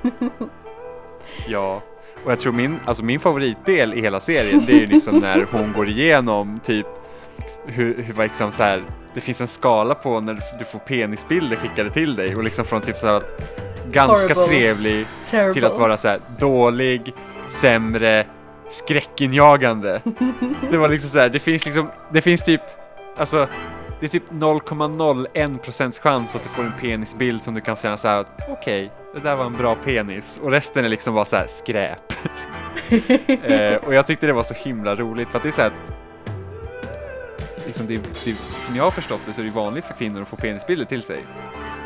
Ja. 1.48 1.82
Och 2.24 2.32
jag 2.32 2.38
tror 2.40 2.52
min, 2.52 2.80
alltså 2.84 3.02
min 3.04 3.20
favoritdel 3.20 3.94
i 3.94 4.00
hela 4.00 4.20
serien, 4.20 4.62
det 4.66 4.72
är 4.72 4.80
ju 4.80 4.86
liksom 4.86 5.18
när 5.18 5.46
hon 5.50 5.72
går 5.72 5.88
igenom 5.88 6.60
typ 6.64 6.86
hur, 7.66 8.02
hur 8.02 8.22
liksom 8.22 8.52
så 8.52 8.62
här, 8.62 8.82
det 9.14 9.20
finns 9.20 9.40
en 9.40 9.46
skala 9.48 9.94
på 9.94 10.20
när 10.20 10.38
du 10.58 10.64
får 10.64 10.78
penisbilder 10.78 11.56
skickade 11.56 11.90
till 11.90 12.16
dig 12.16 12.36
och 12.36 12.44
liksom 12.44 12.64
från 12.64 12.80
typ 12.80 12.96
så 12.96 13.06
här 13.06 13.14
att 13.14 13.58
ganska 13.92 14.34
Horrible. 14.34 14.46
trevlig 14.46 15.06
Terrible. 15.30 15.54
till 15.54 15.64
att 15.64 15.78
vara 15.78 15.96
så 15.96 16.08
här 16.08 16.20
dålig, 16.38 17.14
sämre, 17.48 18.26
skräckinjagande. 18.70 20.00
Det 20.70 20.76
var 20.76 20.88
liksom 20.88 21.10
så 21.10 21.18
här, 21.18 21.28
det 21.28 21.38
finns 21.38 21.64
liksom, 21.64 21.90
det 22.12 22.20
finns 22.20 22.44
typ, 22.44 22.60
alltså 23.16 23.48
det 24.00 24.06
är 24.06 24.10
typ 24.10 24.30
0,01 24.30 25.58
procents 25.58 25.98
chans 25.98 26.36
att 26.36 26.42
du 26.42 26.48
får 26.48 26.62
en 26.62 26.72
penisbild 26.80 27.42
som 27.42 27.54
du 27.54 27.60
kan 27.60 27.76
känna 27.76 27.96
så 27.96 28.08
här 28.08 28.20
att 28.20 28.48
okej, 28.48 28.92
det 29.14 29.20
där 29.20 29.36
var 29.36 29.44
en 29.44 29.56
bra 29.56 29.74
penis 29.74 30.40
och 30.42 30.50
resten 30.50 30.84
är 30.84 30.88
liksom 30.88 31.14
bara 31.14 31.24
så 31.24 31.36
här 31.36 31.46
skräp. 31.48 32.12
eh, 33.44 33.74
och 33.86 33.94
jag 33.94 34.06
tyckte 34.06 34.26
det 34.26 34.32
var 34.32 34.42
så 34.42 34.54
himla 34.54 34.96
roligt 34.96 35.28
för 35.28 35.36
att 35.36 35.42
det 35.42 35.48
är 35.48 35.52
så 35.52 35.60
här 35.60 35.68
att 35.68 35.98
liksom 37.66 37.86
det, 37.86 37.96
det, 37.96 38.34
som 38.66 38.76
jag 38.76 38.84
har 38.84 38.90
förstått 38.90 39.20
det 39.26 39.32
så 39.32 39.40
är 39.40 39.44
det 39.44 39.50
vanligt 39.50 39.84
för 39.84 39.94
kvinnor 39.94 40.22
att 40.22 40.28
få 40.28 40.36
penisbilder 40.36 40.84
till 40.84 41.02
sig. 41.02 41.24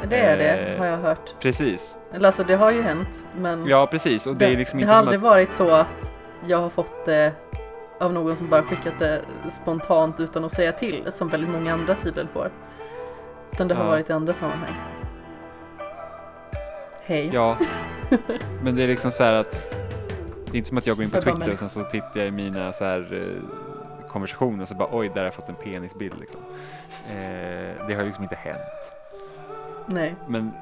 Det 0.08 0.16
är 0.16 0.36
det, 0.36 0.72
Eh, 0.72 0.78
har 0.78 0.86
jag 0.86 0.96
hört. 0.98 1.34
Precis. 1.40 1.96
Eller 2.12 2.26
alltså 2.26 2.44
det 2.44 2.54
har 2.56 2.70
ju 2.70 2.82
hänt, 2.82 3.24
men 3.36 3.66
Ja, 3.66 3.88
precis. 3.90 4.26
Och 4.26 4.36
det, 4.36 4.46
är 4.46 4.56
liksom 4.56 4.78
det 4.78 4.82
inte 4.82 4.92
har 4.92 4.98
aldrig 4.98 5.16
att... 5.16 5.22
varit 5.22 5.52
så 5.52 5.70
att 5.70 6.10
jag 6.46 6.58
har 6.58 6.70
fått 6.70 7.04
det 7.06 7.32
av 8.00 8.12
någon 8.12 8.36
som 8.36 8.48
bara 8.48 8.62
skickat 8.62 8.94
det 8.98 9.20
spontant 9.50 10.20
utan 10.20 10.44
att 10.44 10.52
säga 10.52 10.72
till, 10.72 11.06
som 11.12 11.28
väldigt 11.28 11.50
många 11.50 11.72
andra 11.72 11.94
tydligen 11.94 12.28
får. 12.28 12.50
Utan 13.52 13.68
det 13.68 13.74
har 13.74 13.84
Ja. 13.84 13.90
varit 13.90 14.10
i 14.10 14.12
andra 14.12 14.32
sammanhang. 14.32 14.74
Hej. 17.04 17.30
Ja, 17.32 17.56
men 18.62 18.76
det 18.76 18.82
är 18.82 18.86
liksom 18.88 19.10
så 19.10 19.22
här 19.24 19.32
att 19.32 19.70
det 20.46 20.52
är 20.52 20.56
inte 20.56 20.68
som 20.68 20.78
att 20.78 20.86
jag 20.86 20.96
går 20.96 21.04
in 21.04 21.10
på 21.10 21.20
Twitter 21.20 21.52
och 21.52 21.58
sen 21.58 21.68
så 21.68 21.84
tittar 21.84 22.10
jag 22.20 22.26
i 22.26 22.30
mina 22.30 22.72
så 22.72 22.84
här 22.84 23.08
eh, 23.12 24.08
konversationer 24.08 24.62
och 24.62 24.68
så 24.68 24.74
bara 24.74 24.88
oj, 24.92 25.08
där 25.08 25.16
har 25.16 25.24
jag 25.24 25.34
fått 25.34 25.48
en 25.48 25.54
penisbild 25.54 26.14
liksom. 26.20 26.40
Eh, 27.10 27.86
det 27.88 27.94
har 27.94 28.04
liksom 28.04 28.22
inte 28.22 28.36
hänt. 28.36 28.91
Nej. 29.92 30.14
Men, 30.28 30.52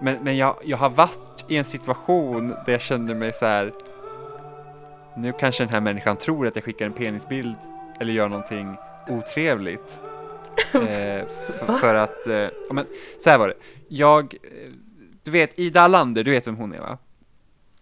men, 0.00 0.18
men 0.22 0.36
jag, 0.36 0.56
jag 0.64 0.76
har 0.76 0.90
varit 0.90 1.44
i 1.48 1.56
en 1.56 1.64
situation 1.64 2.48
där 2.48 2.72
jag 2.72 2.80
kände 2.80 3.14
mig 3.14 3.32
så 3.32 3.46
här. 3.46 3.72
Nu 5.16 5.32
kanske 5.32 5.62
den 5.62 5.72
här 5.72 5.80
människan 5.80 6.16
tror 6.16 6.46
att 6.46 6.56
jag 6.56 6.64
skickar 6.64 6.86
en 6.86 6.92
penisbild 6.92 7.56
eller 8.00 8.12
gör 8.12 8.28
någonting 8.28 8.76
otrevligt. 9.08 9.98
Eh, 10.74 11.26
för 11.80 11.94
att, 11.94 12.26
eh, 12.26 12.46
men 12.70 12.86
så 13.24 13.30
här 13.30 13.38
var 13.38 13.48
det. 13.48 13.54
Jag, 13.88 14.34
eh, 14.34 14.72
du 15.22 15.30
vet 15.30 15.58
Ida 15.58 15.80
Allander, 15.80 16.24
du 16.24 16.30
vet 16.30 16.46
vem 16.46 16.56
hon 16.56 16.74
är 16.74 16.80
va? 16.80 16.98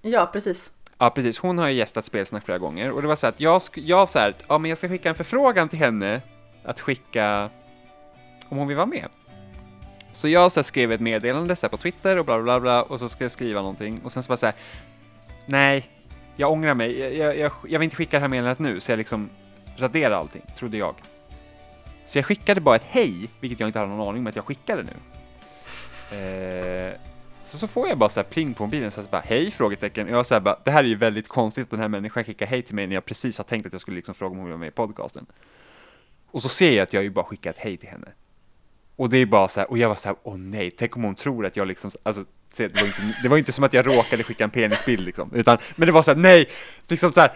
Ja, 0.02 0.30
precis. 0.32 0.72
Ja, 0.98 1.10
precis. 1.10 1.38
Hon 1.38 1.58
har 1.58 1.68
ju 1.68 1.74
gästat 1.74 2.04
Spelsnack 2.04 2.44
flera 2.44 2.58
gånger 2.58 2.90
och 2.90 3.02
det 3.02 3.08
var 3.08 3.16
så 3.16 3.26
att 3.26 3.40
jag, 3.40 3.62
jag 3.74 4.08
så 4.08 4.18
här, 4.18 4.34
ja 4.48 4.58
men 4.58 4.68
jag 4.68 4.78
ska 4.78 4.88
skicka 4.88 5.08
en 5.08 5.14
förfrågan 5.14 5.68
till 5.68 5.78
henne 5.78 6.20
att 6.64 6.80
skicka 6.80 7.50
om 8.48 8.58
hon 8.58 8.68
vill 8.68 8.76
vara 8.76 8.86
med. 8.86 9.08
Så 10.14 10.28
jag 10.28 10.52
så 10.52 10.60
här, 10.60 10.64
skrev 10.64 10.92
ett 10.92 11.00
meddelande 11.00 11.56
så 11.56 11.66
här, 11.66 11.70
på 11.70 11.76
Twitter 11.76 12.18
och 12.18 12.24
bla 12.24 12.42
bla 12.42 12.60
bla 12.60 12.82
och 12.82 13.00
så 13.00 13.08
ska 13.08 13.24
jag 13.24 13.32
skriva 13.32 13.60
någonting 13.60 14.00
och 14.04 14.12
sen 14.12 14.22
så 14.22 14.28
bara 14.28 14.36
så 14.36 14.46
här, 14.46 14.54
nej, 15.46 15.90
jag 16.36 16.52
ångrar 16.52 16.74
mig, 16.74 16.98
jag, 16.98 17.14
jag, 17.14 17.38
jag, 17.38 17.52
jag 17.68 17.78
vill 17.78 17.84
inte 17.84 17.96
skicka 17.96 18.16
det 18.16 18.20
här 18.20 18.28
meddelandet 18.28 18.58
nu 18.58 18.80
så 18.80 18.92
jag 18.92 18.98
liksom 18.98 19.30
raderar 19.76 20.14
allting, 20.16 20.42
trodde 20.56 20.76
jag. 20.76 20.94
Så 22.04 22.18
jag 22.18 22.26
skickade 22.26 22.60
bara 22.60 22.76
ett 22.76 22.86
hej, 22.86 23.30
vilket 23.40 23.60
jag 23.60 23.68
inte 23.68 23.78
hade 23.78 23.90
någon 23.90 24.08
aning 24.08 24.20
om 24.20 24.26
att 24.26 24.36
jag 24.36 24.44
skickade 24.44 24.82
nu. 24.82 24.92
Eh, 26.16 26.94
så, 27.42 27.58
så 27.58 27.66
får 27.66 27.88
jag 27.88 27.98
bara 27.98 28.08
så 28.08 28.20
här 28.20 28.24
pling 28.24 28.54
på 28.54 28.64
mobilen, 28.64 28.90
så 28.90 29.00
här, 29.00 29.04
så 29.04 29.10
bara 29.10 29.22
hej? 29.22 29.50
Frågetecken. 29.50 30.08
Jag 30.08 30.26
så 30.26 30.34
här, 30.34 30.40
bara, 30.40 30.58
det 30.64 30.70
här 30.70 30.84
är 30.84 30.88
ju 30.88 30.96
väldigt 30.96 31.28
konstigt 31.28 31.64
att 31.64 31.70
den 31.70 31.80
här 31.80 31.88
människan 31.88 32.24
skickar 32.24 32.46
hej 32.46 32.62
till 32.62 32.74
mig 32.74 32.86
när 32.86 32.94
jag 32.94 33.04
precis 33.04 33.38
har 33.38 33.44
tänkt 33.44 33.66
att 33.66 33.72
jag 33.72 33.80
skulle 33.80 33.96
liksom 33.96 34.14
fråga 34.14 34.30
om 34.30 34.36
hon 34.36 34.46
vill 34.46 34.52
vara 34.52 34.60
med 34.60 34.68
i 34.68 34.70
podcasten. 34.70 35.26
Och 36.30 36.42
så 36.42 36.48
ser 36.48 36.72
jag 36.72 36.82
att 36.82 36.92
jag 36.92 37.02
ju 37.02 37.10
bara 37.10 37.24
skickat 37.24 37.56
hej 37.58 37.76
till 37.76 37.88
henne. 37.88 38.08
Och 38.96 39.10
det 39.10 39.18
är 39.18 39.26
bara 39.26 39.48
så 39.48 39.60
här, 39.60 39.70
och 39.70 39.78
jag 39.78 39.88
var 39.88 39.96
så 39.96 40.08
här, 40.08 40.16
åh 40.22 40.36
nej, 40.36 40.70
tänk 40.70 40.96
om 40.96 41.02
hon 41.04 41.14
tror 41.14 41.46
att 41.46 41.56
jag 41.56 41.68
liksom, 41.68 41.90
alltså, 42.02 42.24
det 42.56 42.74
var 42.80 42.86
inte, 42.86 43.00
det 43.22 43.28
var 43.28 43.38
inte 43.38 43.52
som 43.52 43.64
att 43.64 43.72
jag 43.72 43.86
råkade 43.86 44.22
skicka 44.22 44.44
en 44.44 44.50
penisbild 44.50 45.06
liksom, 45.06 45.30
utan, 45.34 45.58
men 45.76 45.86
det 45.86 45.92
var 45.92 46.02
så 46.02 46.10
här, 46.10 46.18
nej, 46.18 46.48
liksom 46.88 47.12
så 47.12 47.20
här, 47.20 47.30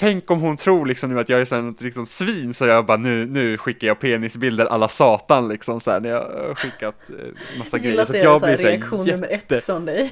Tänk 0.00 0.30
om 0.30 0.40
hon 0.40 0.56
tror 0.56 0.86
liksom 0.86 1.10
nu 1.14 1.20
att 1.20 1.28
jag 1.28 1.40
är 1.40 1.44
sån 1.44 1.76
liksom 1.80 2.06
svin 2.06 2.54
så 2.54 2.66
jag 2.66 2.86
bara 2.86 2.96
nu, 2.96 3.26
nu 3.26 3.58
skickar 3.58 3.86
jag 3.86 4.00
penisbilder 4.00 4.66
alla 4.66 4.88
satan 4.88 5.48
liksom 5.48 5.80
så 5.80 5.90
här 5.90 6.00
när 6.00 6.08
jag 6.08 6.20
har 6.20 6.54
skickat 6.54 7.10
eh, 7.10 7.58
massa 7.58 7.76
Jag 7.76 7.84
grejer 7.84 8.04
så 8.04 8.12
att 8.16 8.22
jag 8.22 8.40
så 8.40 8.46
blir 8.46 8.56
så 8.56 8.62
här 8.62 8.70
reaktion 8.70 9.06
jätte- 9.06 9.12
nummer 9.20 9.28
ett 9.28 9.64
från 9.64 9.84
dig. 9.84 10.10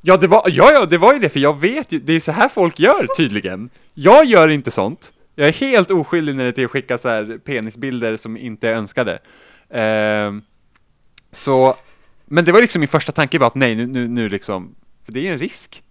Ja, 0.00 0.16
det 0.16 0.26
var, 0.26 0.42
ja, 0.46 0.70
ja, 0.72 0.86
det 0.86 0.98
var 0.98 1.12
ju 1.12 1.18
det, 1.18 1.28
för 1.28 1.40
jag 1.40 1.60
vet 1.60 1.92
ju, 1.92 1.98
det 1.98 2.12
är 2.12 2.20
så 2.20 2.32
här 2.32 2.48
folk 2.48 2.78
gör 2.78 3.06
tydligen. 3.16 3.70
Jag 3.94 4.24
gör 4.24 4.48
inte 4.48 4.70
sånt. 4.70 5.12
Jag 5.34 5.48
är 5.48 5.52
helt 5.52 5.90
oskyldig 5.90 6.36
när 6.36 6.44
det 6.44 6.50
är 6.50 6.52
till 6.52 6.64
att 6.64 6.70
skicka 6.70 6.98
så 6.98 7.08
här 7.08 7.38
penisbilder 7.44 8.16
som 8.16 8.36
inte 8.36 8.68
är 8.68 8.72
önskade. 8.72 9.18
Ehm, 9.70 10.42
så, 11.32 11.74
men 12.24 12.44
det 12.44 12.52
var 12.52 12.60
liksom 12.60 12.80
min 12.80 12.88
första 12.88 13.12
tanke 13.12 13.38
bara 13.38 13.46
att 13.46 13.54
nej, 13.54 13.74
nu, 13.74 13.86
nu, 13.86 14.08
nu 14.08 14.28
liksom, 14.28 14.74
för 15.04 15.12
det 15.12 15.20
är 15.20 15.22
ju 15.22 15.28
en 15.28 15.38
risk. 15.38 15.82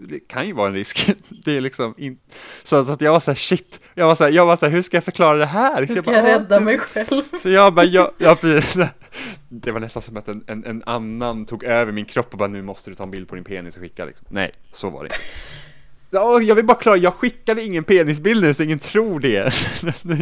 Det 0.00 0.20
kan 0.20 0.46
ju 0.46 0.52
vara 0.52 0.68
en 0.68 0.74
risk. 0.74 1.10
Det 1.44 1.56
är 1.56 1.60
liksom 1.60 1.94
inte, 1.98 2.22
så, 2.62 2.84
så 2.84 2.92
att 2.92 3.00
jag 3.00 3.12
var 3.12 3.20
så 3.20 3.30
här 3.30 3.36
shit, 3.36 3.80
jag 3.94 4.06
var 4.06 4.14
så 4.14 4.24
här, 4.24 4.30
jag 4.30 4.46
var 4.46 4.56
så 4.56 4.64
här, 4.66 4.72
hur 4.72 4.82
ska 4.82 4.96
jag 4.96 5.04
förklara 5.04 5.36
det 5.38 5.46
här? 5.46 5.82
Hur 5.82 5.96
ska 5.96 6.02
bara, 6.12 6.16
jag 6.16 6.24
"Ah, 6.24 6.28
rädda 6.38 6.60
mig 6.60 6.78
själv? 6.78 7.22
så 7.42 7.48
jag 7.48 7.74
bara, 7.74 7.86
ja, 7.86 8.12
ja 8.18 8.34
precis. 8.34 8.76
Det 9.48 9.70
var 9.72 9.80
nästan 9.80 10.02
som 10.02 10.16
att 10.16 10.28
en, 10.28 10.44
en, 10.46 10.64
en 10.64 10.82
annan 10.86 11.46
tog 11.46 11.64
över 11.64 11.92
min 11.92 12.04
kropp 12.04 12.32
och 12.32 12.38
bara 12.38 12.48
nu 12.48 12.62
måste 12.62 12.90
du 12.90 12.94
ta 12.96 13.04
en 13.04 13.10
bild 13.10 13.28
på 13.28 13.34
din 13.34 13.44
penis 13.44 13.76
och 13.76 13.82
skicka 13.82 14.04
liksom. 14.04 14.26
Nej, 14.30 14.50
så 14.72 14.90
var 14.90 15.04
det 15.04 15.06
inte. 15.06 16.46
Jag 16.46 16.54
vill 16.54 16.64
bara 16.64 16.76
klara, 16.78 16.96
jag 16.96 17.14
skickade 17.14 17.62
ingen 17.62 17.84
penisbild 17.84 18.42
nu 18.44 18.54
så 18.54 18.62
ingen 18.62 18.78
tror 18.78 19.20
det. 19.20 19.52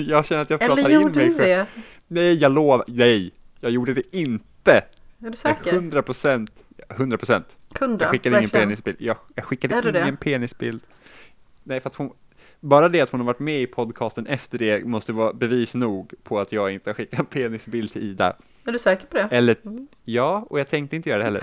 Jag 0.08 0.26
känner 0.26 0.42
att 0.42 0.50
jag 0.50 0.60
pratar 0.60 0.78
Eller 0.78 0.88
in 0.90 0.94
gjorde 1.00 1.14
mig 1.14 1.28
du 1.28 1.34
själv. 1.38 1.44
det? 1.48 1.66
Nej, 2.08 2.34
jag 2.34 2.52
lovar, 2.52 2.84
nej, 2.86 3.32
jag 3.60 3.72
gjorde 3.72 3.94
det 3.94 4.16
inte. 4.16 4.72
Är 5.24 5.30
du 5.30 5.36
säker? 5.36 5.72
100 5.72 6.02
procent, 6.02 6.50
100 6.90 7.18
procent. 7.18 7.56
Kundra, 7.74 8.04
Jag 8.04 8.10
skickade 8.10 8.28
ingen 8.36 8.42
verkligen. 8.42 8.68
penisbild. 8.68 8.96
Jag, 9.00 9.16
jag 9.34 9.44
skickade 9.44 9.80
du 9.80 9.92
det? 9.92 10.00
ingen 10.02 10.16
penisbild. 10.16 10.80
Nej, 11.62 11.80
för 11.80 11.90
att 11.90 11.96
hon, 11.96 12.10
bara 12.60 12.88
det 12.88 13.00
att 13.00 13.10
hon 13.10 13.20
har 13.20 13.26
varit 13.26 13.38
med 13.38 13.60
i 13.62 13.66
podcasten 13.66 14.26
efter 14.26 14.58
det 14.58 14.84
måste 14.84 15.12
vara 15.12 15.32
bevis 15.32 15.74
nog 15.74 16.14
på 16.22 16.38
att 16.40 16.52
jag 16.52 16.72
inte 16.72 16.90
har 16.90 16.94
skickat 16.94 17.18
en 17.20 17.26
penisbild 17.26 17.92
till 17.92 18.02
Ida. 18.02 18.36
Är 18.64 18.72
du 18.72 18.78
säker 18.78 19.06
på 19.06 19.16
det? 19.16 19.28
Eller, 19.30 19.56
Mm. 19.64 19.88
ja, 20.04 20.46
och 20.50 20.60
jag 20.60 20.68
tänkte 20.68 20.96
inte 20.96 21.08
göra 21.08 21.18
det 21.18 21.24
heller. 21.24 21.42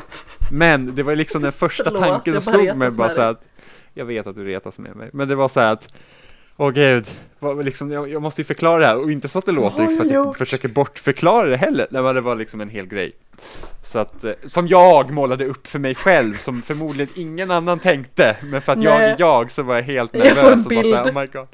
Men 0.51 0.95
det 0.95 1.03
var 1.03 1.15
liksom 1.15 1.41
den 1.41 1.51
första 1.63 1.83
Förlåt, 1.83 2.01
tanken 2.03 2.41
som 2.41 2.53
bara 2.53 2.63
slog 2.63 2.77
mig 2.77 2.89
bara 2.91 3.07
med 3.07 3.15
så 3.15 3.21
att, 3.21 3.43
jag 3.93 4.05
vet 4.05 4.27
att 4.27 4.35
du 4.35 4.45
retas 4.45 4.79
med 4.79 4.95
mig, 4.95 5.09
men 5.13 5.27
det 5.27 5.35
var 5.35 5.49
så 5.49 5.59
här 5.59 5.73
att, 5.73 5.93
åh 6.57 6.71
gud, 6.71 7.07
vad, 7.39 7.65
liksom, 7.65 7.91
jag, 7.91 8.09
jag 8.09 8.21
måste 8.21 8.41
ju 8.41 8.45
förklara 8.45 8.79
det 8.79 8.85
här, 8.85 8.97
och 8.97 9.11
inte 9.11 9.27
så 9.27 9.39
att 9.39 9.45
det 9.45 9.51
låter 9.51 9.77
har 9.77 9.85
liksom 9.85 10.05
att 10.05 10.11
jag 10.11 10.27
jag 10.27 10.37
försöker 10.37 10.67
bortförklara 10.67 11.49
det 11.49 11.57
heller, 11.57 11.87
Nej, 11.89 12.01
men 12.03 12.15
det 12.15 12.21
var 12.21 12.35
liksom 12.35 12.61
en 12.61 12.69
hel 12.69 12.85
grej. 12.85 13.11
Så 13.81 13.99
att, 13.99 14.23
eh, 14.23 14.31
som 14.45 14.67
jag 14.67 15.11
målade 15.11 15.45
upp 15.45 15.67
för 15.67 15.79
mig 15.79 15.95
själv, 15.95 16.33
som 16.33 16.61
förmodligen 16.61 17.13
ingen 17.15 17.51
annan 17.51 17.79
tänkte, 17.79 18.37
men 18.43 18.61
för 18.61 18.73
att 18.73 18.83
jag 18.83 18.99
Nej. 18.99 19.11
är 19.11 19.15
jag 19.19 19.51
så 19.51 19.63
var 19.63 19.75
jag 19.75 19.83
helt 19.83 20.13
Jag 20.13 20.23
nervös 20.23 20.39
får 20.41 20.51
en 20.51 20.59
och 20.59 20.65
bara 20.65 20.83
så 20.83 20.95
här, 20.95 21.03
bild. 21.03 21.17
oh 21.17 21.21
my 21.21 21.27
god. 21.27 21.47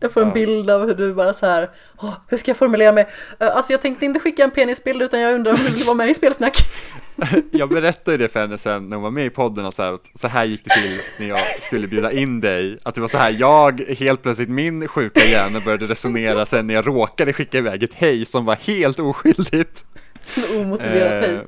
Jag 0.00 0.12
får 0.12 0.22
en 0.22 0.32
bild 0.32 0.70
av 0.70 0.86
hur 0.86 0.94
du 0.94 1.14
bara 1.14 1.32
så 1.32 1.46
här, 1.46 1.70
"Åh, 2.02 2.14
hur 2.28 2.36
ska 2.36 2.50
jag 2.50 2.56
formulera 2.56 2.92
mig? 2.92 3.06
Eh, 3.40 3.56
Alltså 3.56 3.72
jag 3.72 3.80
tänkte 3.82 4.04
inte 4.06 4.20
skicka 4.20 4.44
en 4.44 4.50
penisbild 4.50 5.02
utan 5.02 5.20
jag 5.20 5.34
undrar 5.34 5.52
om 5.52 5.58
du 5.66 5.70
vill 5.72 5.84
vara 5.84 5.94
med 5.94 6.10
i 6.10 6.14
spelsnack. 6.14 6.56
Jag 7.50 7.68
berättade 7.68 8.16
det 8.16 8.28
för 8.28 8.40
henne 8.40 8.58
sen 8.58 8.88
när 8.88 8.96
hon 8.96 9.02
var 9.02 9.10
med 9.10 9.26
i 9.26 9.30
podden 9.30 9.64
och 9.66 9.74
så 9.74 9.82
här, 9.82 9.92
att 9.92 10.10
så 10.14 10.28
här 10.28 10.44
gick 10.44 10.64
det 10.64 10.70
till 10.70 11.00
när 11.18 11.28
jag 11.28 11.38
skulle 11.62 11.86
bjuda 11.88 12.12
in 12.12 12.40
dig. 12.40 12.78
Att 12.82 12.94
det 12.94 13.00
var 13.00 13.08
så 13.08 13.18
här, 13.18 13.36
jag 13.38 13.80
helt 13.98 14.22
plötsligt, 14.22 14.48
min 14.48 14.88
sjuka 14.88 15.24
hjärna 15.24 15.60
började 15.60 15.86
resonera 15.86 16.46
sen 16.46 16.66
när 16.66 16.74
jag 16.74 16.86
råkade 16.86 17.32
skicka 17.32 17.58
iväg 17.58 17.82
ett 17.82 17.94
hej 17.94 18.24
som 18.24 18.44
var 18.44 18.54
helt 18.56 18.98
oskyldigt. 18.98 19.84
Omotiverat 20.56 21.24
hej. 21.24 21.40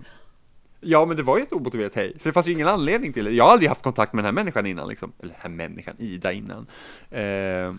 Ja, 0.85 1.07
men 1.07 1.17
det 1.17 1.23
var 1.23 1.37
ju 1.37 1.43
ett 1.43 1.53
omotiverat 1.53 1.95
hej, 1.95 2.13
för 2.21 2.29
det 2.29 2.33
fanns 2.33 2.47
ju 2.47 2.53
ingen 2.53 2.69
anledning 2.69 3.13
till 3.13 3.25
det. 3.25 3.31
Jag 3.31 3.45
har 3.45 3.53
aldrig 3.53 3.69
haft 3.69 3.83
kontakt 3.83 4.13
med 4.13 4.25
den 4.25 4.27
här 4.27 4.43
människan 4.43 4.67
innan, 4.67 4.89
liksom. 4.89 5.13
Eller 5.23 5.33
den 5.33 5.41
här 5.43 5.51
människan, 5.51 5.95
Ida 5.99 6.33
innan. 6.33 6.67
Eh, 7.11 7.75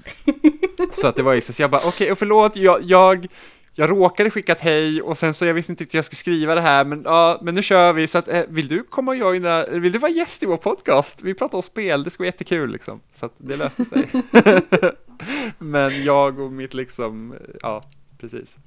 så 0.92 1.08
att 1.08 1.16
det 1.16 1.24
var 1.24 1.34
ju 1.34 1.42
så, 1.42 1.62
jag 1.62 1.72
bara, 1.72 1.82
okej, 1.86 2.12
och 2.12 2.18
förlåt, 2.18 2.56
jag, 2.56 2.82
jag, 2.82 3.28
jag 3.74 3.90
råkade 3.90 4.30
skicka 4.30 4.52
ett 4.52 4.60
hej 4.60 5.02
och 5.02 5.18
sen 5.18 5.34
så 5.34 5.46
jag 5.46 5.54
visste 5.54 5.72
inte 5.72 5.84
hur 5.84 5.98
jag 5.98 6.06
ska 6.06 6.16
skriva 6.16 6.56
det 6.56 6.62
här, 6.62 6.86
men 6.86 7.02
ja, 7.06 7.40
men 7.42 7.56
nu 7.56 7.62
kör 7.62 7.94
vi. 7.94 8.08
Så 8.08 8.18
att, 8.18 8.28
eh, 8.28 8.44
vill 8.48 8.68
du 8.68 8.84
komma 8.84 9.12
och 9.12 9.18
joina, 9.18 9.66
vill 9.66 9.92
du 9.92 10.00
vara 10.00 10.12
gäst 10.12 10.44
i 10.44 10.46
vår 10.46 10.58
podcast? 10.58 11.22
Vi 11.22 11.34
pratar 11.34 11.58
om 11.58 11.64
spel, 11.64 12.04
det 12.04 12.10
ska 12.10 12.22
vara 12.22 12.28
jättekul 12.28 12.72
liksom. 12.72 13.02
Så 13.14 13.26
att 13.26 13.34
det 13.38 13.56
löste 13.56 13.86
sig. 13.86 14.10
men 15.60 16.04
jag 16.04 16.40
och 16.40 16.52
mitt 16.52 16.74
liksom, 16.74 17.36
ja, 17.62 17.82
precis, 18.18 18.58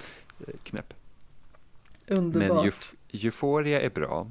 knäpp. 0.63 0.95
Underbart. 2.09 2.65
Euphoria 3.13 3.81
är 3.81 3.91
bra. 3.91 4.31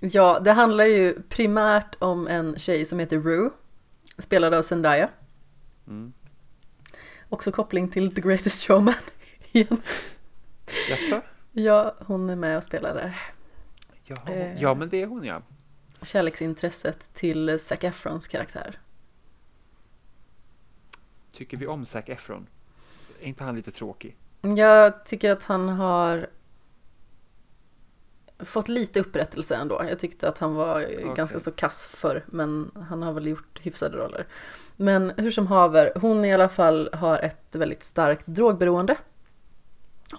Ja, 0.00 0.40
det 0.40 0.52
handlar 0.52 0.84
ju 0.84 1.22
primärt 1.22 1.96
om 1.98 2.26
en 2.28 2.58
tjej 2.58 2.84
som 2.84 2.98
heter 2.98 3.18
Rue, 3.18 3.50
spelad 4.18 4.54
av 4.54 4.62
Zendaya. 4.62 5.08
Mm. 5.86 6.12
Också 7.28 7.52
koppling 7.52 7.88
till 7.88 8.14
The 8.14 8.20
Greatest 8.20 8.62
Showman 8.62 8.94
igen. 9.52 9.82
Jaså? 10.90 11.22
Ja, 11.52 11.94
hon 11.98 12.30
är 12.30 12.36
med 12.36 12.56
och 12.56 12.62
spelar 12.64 12.94
där. 12.94 13.20
Ja, 14.04 14.16
Eh. 14.32 14.62
ja, 14.62 14.74
men 14.74 14.88
det 14.88 15.02
är 15.02 15.06
hon 15.06 15.24
ja. 15.24 15.42
Kärleksintresset 16.02 17.14
till 17.14 17.58
Zac 17.60 17.78
Efrons 17.84 18.28
karaktär. 18.28 18.78
Tycker 21.32 21.56
vi 21.56 21.66
om 21.66 21.86
Zac 21.86 22.04
Efron? 22.08 22.46
Är 23.20 23.26
inte 23.26 23.44
han 23.44 23.56
lite 23.56 23.70
tråkig? 23.70 24.16
Jag 24.56 25.04
tycker 25.04 25.30
att 25.30 25.44
han 25.44 25.68
har 25.68 26.26
fått 28.44 28.68
lite 28.68 29.00
upprättelse 29.00 29.54
ändå. 29.54 29.82
Jag 29.88 29.98
tyckte 29.98 30.28
att 30.28 30.38
han 30.38 30.54
var 30.54 30.86
ganska 31.14 31.40
så 31.40 31.50
kass 31.50 31.86
för 31.86 32.24
men 32.26 32.70
han 32.88 33.02
har 33.02 33.12
väl 33.12 33.26
gjort 33.26 33.60
hyfsade 33.62 33.96
roller. 33.96 34.26
Men 34.76 35.12
hur 35.16 35.30
som 35.30 35.46
haver, 35.46 35.92
hon 36.00 36.24
i 36.24 36.34
alla 36.34 36.48
fall 36.48 36.90
har 36.92 37.18
ett 37.18 37.54
väldigt 37.54 37.82
starkt 37.82 38.26
drogberoende. 38.26 38.96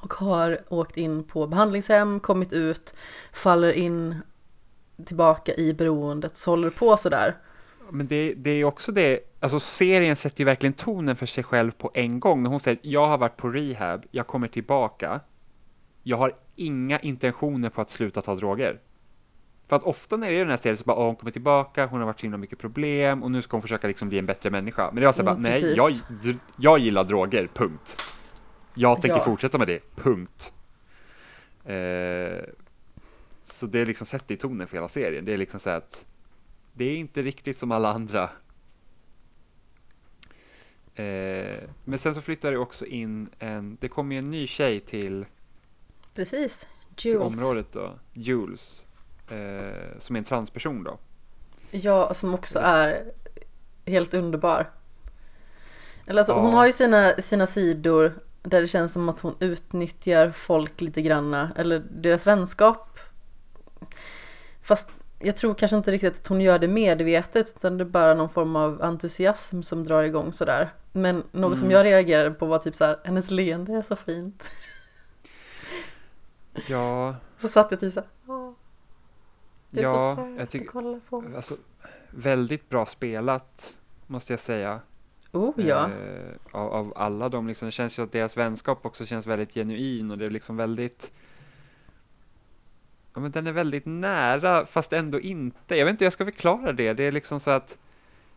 Och 0.02 0.14
har 0.14 0.60
åkt 0.70 0.98
in 0.98 1.24
på 1.24 1.48
behandlingshem, 1.48 2.20
kommit 2.20 2.54
ut, 2.54 2.94
faller 3.34 3.72
in 3.72 4.16
tillbaka 5.06 5.56
i 5.56 5.74
beroendet, 5.74 6.38
så 6.38 6.52
håller 6.52 6.70
på 6.70 6.98
sådär. 6.98 7.38
Men 7.90 8.08
det, 8.08 8.34
det 8.34 8.50
är 8.50 8.64
också 8.64 8.92
det, 8.92 9.20
alltså 9.40 9.60
serien 9.60 10.16
sätter 10.16 10.40
ju 10.40 10.46
verkligen 10.46 10.74
tonen 10.74 11.16
för 11.16 11.26
sig 11.26 11.44
själv 11.44 11.72
på 11.72 11.92
en 11.94 12.20
gång. 12.20 12.44
När 12.44 12.50
hon 12.50 12.60
säger 12.60 12.80
jag 12.82 13.08
har 13.08 13.18
varit 13.18 13.38
på 13.38 13.50
rehab, 13.50 14.06
jag 14.12 14.28
kommer 14.28 14.48
tillbaka. 14.48 15.20
Jag 16.04 16.18
har 16.18 16.36
inga 16.56 17.00
intentioner 17.00 17.70
på 17.70 17.82
att 17.82 17.90
sluta 17.90 18.22
ta 18.22 18.36
droger. 18.36 18.80
För 19.68 19.76
att 19.76 19.84
ofta 19.84 20.18
när 20.18 20.30
det 20.30 20.36
är 20.36 20.40
den 20.40 20.50
här 20.50 20.58
serien 20.58 20.78
så 20.78 20.84
bara, 20.84 20.98
åh, 20.98 21.06
hon 21.06 21.16
kommer 21.16 21.32
tillbaka, 21.32 21.86
hon 21.86 22.00
har 22.00 22.06
varit 22.08 22.20
så 22.20 22.24
himla 22.24 22.38
mycket 22.38 22.60
problem 22.60 23.24
och 23.24 23.32
nu 23.32 23.42
ska 23.42 23.56
hon 23.58 23.62
försöka 23.62 23.88
liksom 23.88 24.10
bli 24.10 24.20
en 24.20 24.26
bättre 24.26 24.50
människa. 24.50 24.92
Men 24.94 25.14
så 25.14 25.24
här, 25.24 25.30
Mm, 25.32 25.44
bara, 25.44 25.50
nej, 25.50 25.74
jag, 25.78 25.92
jag 26.58 26.80
gillar 26.80 27.04
droger, 27.04 27.48
punkt. 27.54 27.98
Jag 28.74 29.02
tänker 29.02 29.18
Ja. 29.18 29.24
fortsätta 29.24 29.58
med 29.58 29.68
det, 29.68 29.80
punkt. 29.96 30.54
Eh, 31.66 32.44
så 33.44 33.66
det 33.66 33.80
är 33.80 33.86
liksom 33.86 34.08
sätter 34.08 34.36
i 34.36 34.38
tonen 34.38 34.68
för 34.68 34.78
hela 34.78 34.90
serien. 34.90 35.26
Det 35.26 35.34
är 35.34 35.38
liksom 35.38 35.60
så 35.60 35.70
att 35.70 36.06
det 36.74 36.86
är 36.86 36.96
inte 36.98 37.22
riktigt 37.22 37.58
som 37.58 37.72
alla 37.72 37.94
andra. 37.94 38.30
Eh, 40.96 41.60
men 41.84 42.00
sen 42.00 42.16
så 42.16 42.22
flyttar 42.22 42.52
det 42.52 42.58
också 42.58 42.86
in 42.86 43.30
en, 43.40 43.78
det 43.82 43.88
kommer 43.88 44.16
ju 44.16 44.20
en 44.20 44.32
ny 44.32 44.48
tjej 44.48 44.80
till 44.80 45.26
Precis. 46.16 46.68
Jules. 46.98 47.22
området 47.22 47.66
då, 47.72 48.00
Jules, 48.14 48.82
eh, 49.30 50.00
som 50.00 50.16
är 50.16 50.18
en 50.20 50.24
transperson 50.26 50.84
då. 50.84 50.98
Ja, 51.72 52.14
som 52.14 52.34
också 52.34 52.60
är 52.60 53.04
helt 53.86 54.14
underbar. 54.14 54.70
Eller 56.08 56.20
alltså, 56.20 56.34
Ja. 56.34 56.40
hon 56.42 56.54
har 56.54 56.66
ju 56.66 56.72
sina, 56.72 57.14
sina 57.14 57.48
sidor 57.48 58.14
där 58.44 58.62
det 58.62 58.68
känns 58.68 58.94
som 58.94 59.10
att 59.10 59.20
hon 59.20 59.36
utnyttjar 59.40 60.32
folk 60.32 60.82
lite 60.82 61.02
granna, 61.02 61.52
eller 61.58 61.80
deras 61.92 62.28
vänskap. 62.28 63.00
Fast 64.62 64.90
jag 65.20 65.38
tror 65.38 65.54
kanske 65.54 65.78
inte 65.78 65.92
riktigt 65.92 66.14
att 66.20 66.28
hon 66.28 66.42
gör 66.42 66.60
det 66.60 66.68
medvetet 66.68 67.54
utan 67.58 67.78
det 67.78 67.84
är 67.84 67.86
bara 67.86 68.14
någon 68.14 68.30
form 68.30 68.56
av 68.56 68.82
entusiasm 68.82 69.62
som 69.62 69.84
drar 69.84 70.04
igång 70.04 70.34
sådär. 70.34 70.74
Men 70.92 71.24
något 71.32 71.58
som 71.60 71.68
Mm. 71.68 71.72
jag 71.72 71.84
reagerade 71.86 72.32
på 72.32 72.46
var 72.46 72.60
typ 72.60 72.76
så 72.76 72.86
här, 72.86 72.98
hennes 73.04 73.32
leende 73.32 73.74
är 73.74 73.82
så 73.82 73.96
fint. 73.96 74.44
Ja, 76.68 77.16
Så 77.38 77.48
satt 77.48 77.72
jag 77.72 77.80
typ 77.80 77.94
såhär, 77.94 78.10
åh. 78.28 78.52
Det 79.70 79.80
är 79.80 79.84
Ja, 79.84 80.16
så 80.16 80.36
jag 80.40 80.50
tycker- 80.50 80.66
att 80.66 80.72
kolla 80.72 81.00
på. 81.10 81.24
alltså 81.36 81.58
väldigt 82.10 82.70
bra 82.70 82.86
spelat 82.86 83.76
måste 84.08 84.34
jag 84.34 84.40
säga. 84.40 84.80
Oh 85.32 85.54
ja. 85.68 85.90
Eh, 85.90 86.32
av, 86.52 86.74
av 86.74 86.94
alla 86.96 87.30
de 87.30 87.48
liksom, 87.48 87.66
det 87.66 87.72
känns 87.72 88.00
ju 88.00 88.04
att 88.04 88.12
deras 88.12 88.38
vänskap 88.38 88.86
också 88.86 89.06
känns 89.06 89.26
väldigt 89.28 89.54
genuin 89.54 90.12
och 90.12 90.18
det 90.18 90.26
är 90.26 90.30
liksom 90.30 90.58
väldigt 90.58 91.12
Ja 93.14 93.20
men 93.22 93.32
den 93.32 93.48
är 93.48 93.52
väldigt 93.52 93.86
nära 93.86 94.66
fast 94.66 94.94
ändå 94.94 95.20
inte. 95.20 95.76
Jag 95.78 95.86
vet 95.86 95.92
inte 95.92 96.04
hur 96.04 96.06
jag 96.06 96.14
ska 96.14 96.26
förklara 96.26 96.72
det. 96.74 96.94
Det 96.94 97.04
är 97.04 97.12
liksom 97.12 97.40
så 97.40 97.52
att 97.52 97.78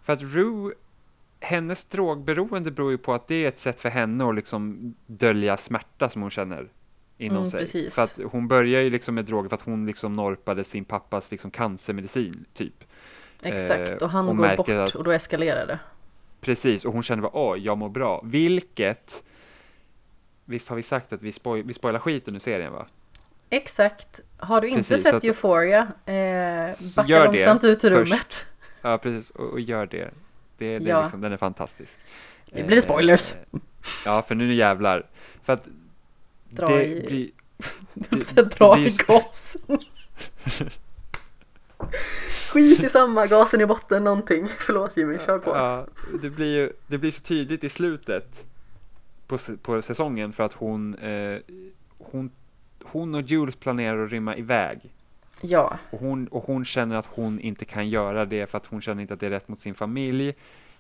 för 0.03 0.13
att 0.13 0.23
Rue 0.23 0.75
hennes 1.41 1.85
drogberoende 1.85 2.71
beror 2.71 2.91
ju 2.91 2.99
på 2.99 3.15
att 3.15 3.29
det 3.29 3.35
är 3.45 3.49
ett 3.49 3.59
sätt 3.59 3.81
för 3.81 3.89
henne 3.89 4.29
att 4.29 4.35
liksom 4.35 4.95
dölja 5.07 5.57
smärta 5.57 6.11
som 6.11 6.23
hon 6.23 6.31
känner 6.31 6.69
inom 7.19 7.39
Mm, 7.39 7.51
sig. 7.51 7.61
precis. 7.61 7.95
För 7.95 8.03
att 8.03 8.19
hon 8.33 8.49
börjar 8.49 8.81
ju 8.81 8.91
liksom 8.91 9.15
med 9.15 9.25
droger 9.25 9.49
för 9.49 9.57
att 9.57 9.63
hon 9.63 9.87
liksom 9.87 10.15
norpade 10.17 10.65
sin 10.65 10.85
pappas 10.85 11.31
liksom 11.31 11.51
cancermedicin 11.51 12.45
typ. 12.55 12.85
Exakt, 13.43 13.93
och 13.93 14.03
och 14.03 14.11
han 14.11 14.27
går 14.27 14.35
märker 14.35 14.57
bort 14.57 14.69
att- 14.69 14.95
och 14.95 15.05
då 15.05 15.11
eskalerar 15.11 15.67
det. 15.67 15.79
Precis, 16.41 16.85
och 16.85 16.93
hon 16.93 17.03
kände 17.03 17.23
bara 17.23 17.37
åh, 17.37 17.59
jag 17.59 17.79
mår 17.79 17.89
bra. 17.89 18.21
Vilket, 18.25 19.23
visst 20.45 20.69
har 20.69 20.77
vi 20.77 20.83
sagt 20.83 21.13
att 21.13 21.23
vi, 21.23 21.33
spoil, 21.33 21.63
vi 21.65 21.75
spoilar 21.75 21.99
skiten 22.01 22.35
ur 22.37 22.41
serien 22.41 22.73
va? 22.73 22.87
Exakt. 23.51 24.21
Har 24.37 24.61
du 24.61 24.69
inte 24.69 24.89
Precis, 24.89 25.05
sett 25.07 25.15
att- 25.15 25.25
Euphoria, 25.25 25.79
eh, 26.07 26.75
backa 26.97 27.25
långsamt 27.25 27.65
ut 27.65 27.85
ur 27.85 27.91
först. 27.91 28.11
rummet. 28.11 28.47
Ja, 28.83 28.99
precis, 28.99 29.31
och, 29.31 29.51
och 29.51 29.61
gör 29.61 29.87
det. 29.87 30.11
det, 30.59 30.79
det 30.79 30.85
Ja. 30.89 30.99
är 30.99 31.03
liksom, 31.03 31.21
den 31.21 31.33
är 31.33 31.37
fantastisk. 31.37 31.99
Nu 32.53 32.65
blir 32.65 32.77
det 32.77 32.83
spoilers. 32.83 33.35
Eh, 33.35 33.61
ja, 34.05 34.23
för 34.23 34.35
nu 34.35 34.55
jävlar. 34.55 35.07
För 35.43 35.53
att 35.53 35.67
Dra 36.55 36.67
det 36.67 36.87
i- 36.87 37.07
blir... 37.07 37.31
Ska 38.25 38.43
dra 38.43 38.75
blir 38.75 38.87
i 38.87 38.97
gasen. 39.07 39.79
Skit 42.51 42.83
i 42.83 42.89
samma, 42.89 43.27
gasen 43.27 43.61
i 43.61 43.67
botten, 43.67 44.05
någonting. 44.05 44.49
Förlåt 44.59 44.97
Jimmy, 44.97 45.19
kör 45.19 45.39
på. 45.39 45.51
Ja, 45.51 45.87
det 46.23 46.31
blir 46.31 46.57
ju 46.57 46.73
det 46.87 46.99
blir 46.99 47.11
så 47.11 47.21
tydligt 47.21 47.65
i 47.65 47.69
slutet 47.69 48.45
på, 49.27 49.39
på 49.63 49.83
säsongen 49.83 50.33
för 50.33 50.45
att 50.45 50.53
hon, 50.53 50.95
eh, 50.95 51.39
hon, 51.99 52.31
hon 52.85 53.15
och 53.15 53.21
Jules 53.23 53.57
planerar 53.57 54.05
att 54.05 54.11
rymma 54.13 54.37
iväg. 54.37 54.81
Ja, 55.43 55.79
Och 55.91 56.01
hon, 56.01 56.27
och 56.29 56.45
hon 56.45 56.65
känner 56.65 56.97
att 56.97 57.07
hon 57.07 57.41
inte 57.41 57.65
kan 57.65 57.89
göra 57.89 58.25
det 58.25 58.51
för 58.51 58.59
att 58.59 58.67
hon 58.67 58.83
känner 58.83 59.03
inte 59.03 59.15
att 59.15 59.21
det 59.21 59.27
är 59.27 59.31
rätt 59.31 59.49
mot 59.49 59.61
sin 59.61 59.75
familj. 59.75 60.35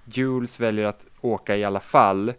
Jules 0.04 0.60
väljer 0.60 0.84
att 0.86 1.06
åka 1.20 1.56
i 1.56 1.64
alla 1.64 1.80
fall. 1.80 2.32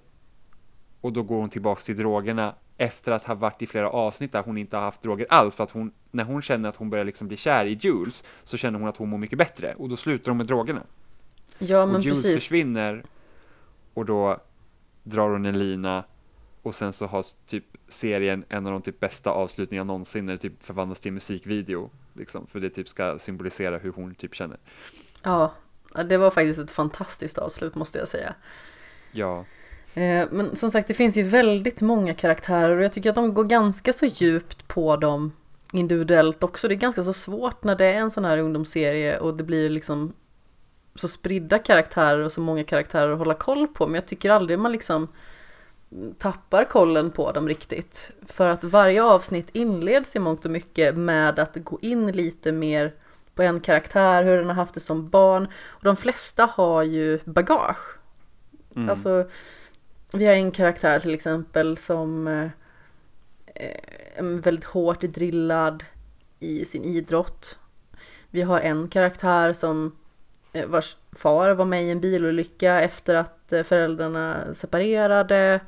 Och 1.02 1.14
då 1.14 1.24
går 1.24 1.36
hon 1.38 1.50
tillbaks 1.50 1.84
till 1.84 1.98
drogerna 1.98 2.56
efter 2.78 3.12
att 3.12 3.24
ha 3.24 3.36
varit 3.36 3.62
i 3.62 3.68
flera 3.68 3.90
avsnitt 3.90 4.32
där 4.32 4.44
hon 4.44 4.58
inte 4.58 4.78
har 4.78 4.84
haft 4.84 5.02
droger 5.02 5.28
alls. 5.30 5.56
För 5.56 5.64
att 5.64 5.72
hon, 5.72 5.92
när 6.12 6.24
hon 6.24 6.42
känner 6.42 6.70
att 6.70 6.76
hon 6.76 6.90
börjar 6.90 7.06
liksom 7.06 7.28
bli 7.28 7.38
kär 7.38 7.66
i 7.66 7.74
Jules 7.82 8.24
så 8.44 8.58
känner 8.58 8.80
hon 8.80 8.88
att 8.88 8.98
hon 8.98 9.10
mår 9.10 9.18
mycket 9.18 9.38
bättre. 9.38 9.76
Och 9.76 9.90
då 9.90 9.98
slutar 9.98 10.32
hon 10.32 10.38
med 10.38 10.48
drogerna. 10.48 10.84
ja 11.58 11.86
men 11.86 11.96
och 11.96 12.02
Jules 12.02 12.22
precis. 12.22 12.42
försvinner 12.42 13.04
och 13.94 14.06
då 14.06 14.38
drar 15.04 15.30
hon 15.30 15.46
en 15.46 15.60
lina 15.60 16.04
och 16.62 16.76
sen 16.76 16.94
så 16.94 17.06
har 17.06 17.26
typ 17.48 17.66
serien 17.88 18.46
en 18.50 18.66
av 18.66 18.72
de 18.72 18.82
typ 18.82 19.00
bästa 19.00 19.30
avslutningarna 19.30 19.88
någonsin 19.88 20.26
när 20.26 20.34
det 20.34 20.40
typ 20.40 20.64
förvandlas 20.64 21.00
till 21.00 21.14
musikvideo. 21.14 21.90
Liksom, 22.14 22.48
för 22.48 22.60
det 22.60 22.70
typ 22.70 22.88
ska 22.88 23.20
symbolisera 23.20 23.78
hur 23.78 23.92
hon 23.92 24.16
typ 24.16 24.36
känner. 24.36 24.58
Ja, 25.24 25.54
det 26.10 26.18
var 26.18 26.32
faktiskt 26.32 26.60
ett 26.60 26.72
fantastiskt 26.72 27.38
avslut 27.38 27.76
måste 27.76 28.00
jag 28.00 28.08
säga. 28.08 28.36
Ja, 29.12 29.46
Men 29.96 30.56
som 30.56 30.72
sagt, 30.72 30.88
det 30.88 30.94
finns 30.94 31.18
ju 31.18 31.24
väldigt 31.24 31.82
många 31.82 32.14
karaktärer 32.14 32.78
och 32.78 32.84
jag 32.84 32.94
tycker 32.94 33.10
att 33.10 33.16
de 33.16 33.34
går 33.34 33.44
ganska 33.44 33.94
så 33.94 34.06
djupt 34.06 34.68
på 34.68 34.96
dem 34.96 35.32
individuellt 35.72 36.44
också. 36.44 36.68
Det 36.68 36.74
är 36.74 36.76
ganska 36.76 37.04
så 37.04 37.14
svårt 37.14 37.64
när 37.64 37.76
det 37.76 37.86
är 37.86 37.94
en 37.94 38.12
sån 38.12 38.26
här 38.26 38.38
ungdomsserie 38.38 39.20
och 39.20 39.38
det 39.38 39.44
blir 39.44 39.70
liksom 39.70 40.14
så 40.96 41.08
spridda 41.08 41.60
karaktärer 41.60 42.20
och 42.20 42.32
så 42.32 42.42
många 42.42 42.64
karaktärer 42.64 43.12
att 43.12 43.20
hålla 43.20 43.34
koll 43.34 43.68
på. 43.68 43.88
Men 43.88 43.96
jag 43.96 44.06
tycker 44.06 44.30
aldrig 44.30 44.60
man 44.60 44.72
liksom 44.72 45.08
tappar 46.18 46.64
kollen 46.64 47.12
på 47.12 47.32
dem 47.32 47.48
riktigt. 47.48 48.12
För 48.26 48.50
att 48.50 48.64
varje 48.64 49.04
avsnitt 49.04 49.50
inleds 49.54 50.16
i 50.16 50.20
mångt 50.20 50.46
och 50.46 50.52
mycket 50.52 50.98
med 50.98 51.40
att 51.40 51.56
gå 51.56 51.80
in 51.82 52.12
lite 52.12 52.52
mer 52.52 52.94
på 53.36 53.44
en 53.44 53.60
karaktär, 53.60 54.24
hur 54.24 54.38
den 54.38 54.48
har 54.48 54.56
haft 54.56 54.74
det 54.74 54.80
som 54.80 55.10
barn. 55.10 55.48
Och 55.68 55.84
de 55.84 55.96
flesta 55.96 56.46
har 56.46 56.84
ju 56.84 57.20
bagage. 57.26 57.98
mm. 58.76 58.90
Alltså, 58.90 59.30
vi 60.18 60.26
har 60.26 60.34
en 60.34 60.52
karaktär 60.52 61.00
till 61.00 61.14
exempel 61.14 61.78
som 61.78 62.28
eh, 62.28 62.50
är 64.16 64.42
väldigt 64.42 64.66
hårt 64.66 65.02
drillad 65.02 65.84
i 66.40 66.66
sin 66.66 66.84
idrott. 66.84 67.58
Vi 68.30 68.42
har 68.42 68.60
en 68.60 68.88
karaktär 68.88 69.54
som 69.54 69.96
eh, 70.54 70.66
vars 70.68 70.98
far 71.12 71.52
var 71.52 71.66
med 71.66 71.84
i 71.84 71.90
en 71.90 72.02
bilolycka 72.02 72.82
efter 72.82 73.16
att 73.16 73.54
eh, 73.54 73.64
föräldrarna 73.64 74.54
separerade 74.54 75.60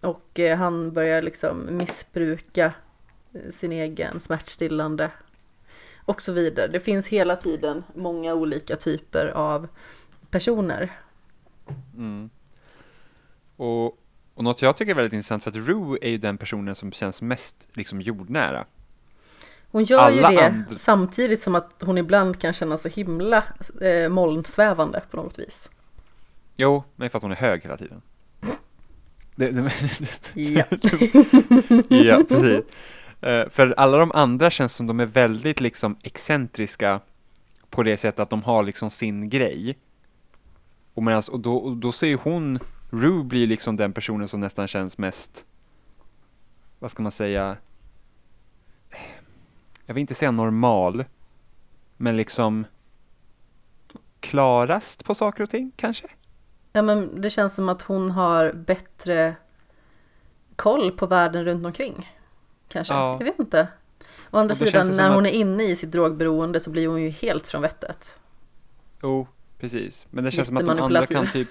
och 0.00 0.40
han 0.58 0.92
börjar 0.92 1.22
liksom 1.22 1.76
missbruka 1.76 2.72
sin 3.50 3.72
egen 3.72 4.20
smärtstillande 4.20 5.10
och 6.04 6.22
så 6.22 6.32
vidare. 6.32 6.68
Det 6.68 6.80
finns 6.80 7.08
hela 7.08 7.36
tiden 7.36 7.84
många 7.94 8.34
olika 8.34 8.76
typer 8.76 9.26
av 9.26 9.68
personer. 10.30 10.92
Mm. 11.96 12.30
Och, 13.62 13.98
och 14.34 14.44
något 14.44 14.62
jag 14.62 14.76
tycker 14.76 14.90
är 14.90 14.94
väldigt 14.96 15.12
intressant 15.12 15.44
för 15.44 15.50
att 15.50 15.56
Rue 15.56 15.98
är 16.02 16.10
ju 16.10 16.18
den 16.18 16.38
personen 16.38 16.74
som 16.74 16.92
känns 16.92 17.22
mest 17.22 17.68
liksom 17.72 18.00
jordnära. 18.00 18.64
Hon 19.70 19.84
gör 19.84 19.98
Alla 19.98 20.30
ju 20.30 20.36
det 20.36 20.46
andra- 20.46 20.78
samtidigt 20.78 21.40
som 21.40 21.54
att 21.54 21.82
hon 21.84 21.98
ibland 21.98 22.40
kan 22.40 22.52
känna 22.52 22.78
sig 22.78 22.90
himla 22.90 23.44
eh, 23.80 24.08
molnsvävande 24.08 25.02
på 25.10 25.16
något 25.16 25.38
vis. 25.38 25.70
Jo, 26.56 26.84
men 26.96 27.10
för 27.10 27.18
att 27.18 27.22
hon 27.22 27.32
är 27.32 27.36
hög 27.36 27.62
hela 27.62 27.76
tiden. 27.76 28.02
Det, 29.36 29.50
det, 29.50 29.70
Ja. 30.34 30.64
ja, 31.88 32.22
precis. 32.28 32.64
Eh, 33.20 33.48
för 33.48 33.74
alla 33.76 33.98
de 33.98 34.12
andra 34.12 34.50
känns 34.50 34.74
som 34.74 34.86
de 34.86 35.00
är 35.00 35.06
väldigt 35.06 35.60
liksom 35.60 35.96
excentriska 36.02 37.00
på 37.70 37.82
det 37.82 37.96
sättet 37.96 38.20
att 38.20 38.30
de 38.30 38.42
har 38.42 38.62
liksom 38.62 38.90
sin 38.90 39.28
grej. 39.28 39.78
Och, 40.94 41.02
medans, 41.02 41.28
och, 41.28 41.40
då, 41.40 41.56
och 41.56 41.76
då 41.76 41.92
ser 41.92 42.06
ju 42.06 42.16
hon, 42.22 42.58
Rue 42.94 43.24
blir 43.24 43.46
liksom 43.46 43.76
den 43.76 43.92
personen 43.92 44.28
som 44.28 44.40
nästan 44.40 44.68
känns 44.68 44.98
mest, 44.98 45.44
vad 46.78 46.90
ska 46.90 47.02
man 47.02 47.12
säga, 47.12 47.56
jag 49.86 49.94
vill 49.94 50.00
inte 50.00 50.14
säga 50.14 50.30
normal, 50.30 51.04
men 51.96 52.16
liksom 52.16 52.64
klarast 54.20 55.04
på 55.04 55.14
saker 55.14 55.42
och 55.42 55.50
ting 55.50 55.72
kanske? 55.76 56.06
ja 56.72 56.82
men 56.82 57.20
det 57.20 57.30
känns 57.30 57.54
som 57.54 57.68
att 57.68 57.82
hon 57.82 58.10
har 58.10 58.52
bättre 58.52 59.34
koll 60.56 60.92
på 60.92 61.06
världen 61.06 61.44
runt 61.44 61.66
omkring. 61.66 62.12
Kanske, 62.68 62.94
Ja. 62.94 63.16
jag 63.20 63.24
vet 63.24 63.38
inte. 63.38 63.68
Å 64.30 64.38
andra 64.38 64.54
sidan 64.54 64.96
när 64.96 65.08
hon 65.14 65.26
att- 65.26 65.32
är 65.32 65.34
inne 65.34 65.64
i 65.64 65.76
sitt 65.76 65.90
drogberoende 65.92 66.60
så 66.60 66.70
blir 66.70 66.88
hon 66.88 67.02
ju 67.02 67.08
helt 67.08 67.46
från 67.48 67.62
vettet. 67.62 68.20
Jo, 69.02 69.26
precis. 69.58 70.06
Men 70.10 70.24
det 70.24 70.30
känns 70.30 70.48
som 70.48 70.56
att 70.56 70.66
de 70.66 70.78
andra 70.80 71.06
kan 71.06 71.26
typ... 71.26 71.48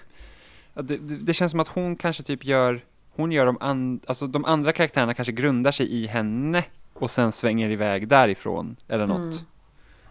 Det, 0.73 0.97
det, 0.97 1.33
känns 1.33 1.51
som 1.51 1.59
att 1.59 1.67
hon 1.67 1.95
kanske 1.95 2.23
typ 2.23 2.45
gör... 2.45 2.85
Hon 3.09 3.31
gör 3.31 3.45
de 3.45 3.57
and, 3.59 4.03
Alltså 4.07 4.27
de 4.27 4.45
andra 4.45 4.71
karaktärerna 4.71 5.13
kanske 5.13 5.31
grundar 5.31 5.71
sig 5.71 5.91
i 5.91 6.07
henne 6.07 6.65
och 6.93 7.11
sen 7.11 7.31
svänger 7.31 7.69
iväg 7.69 8.07
därifrån 8.07 8.75
eller 8.87 9.07
något. 9.07 9.33
Mm. 9.33 9.45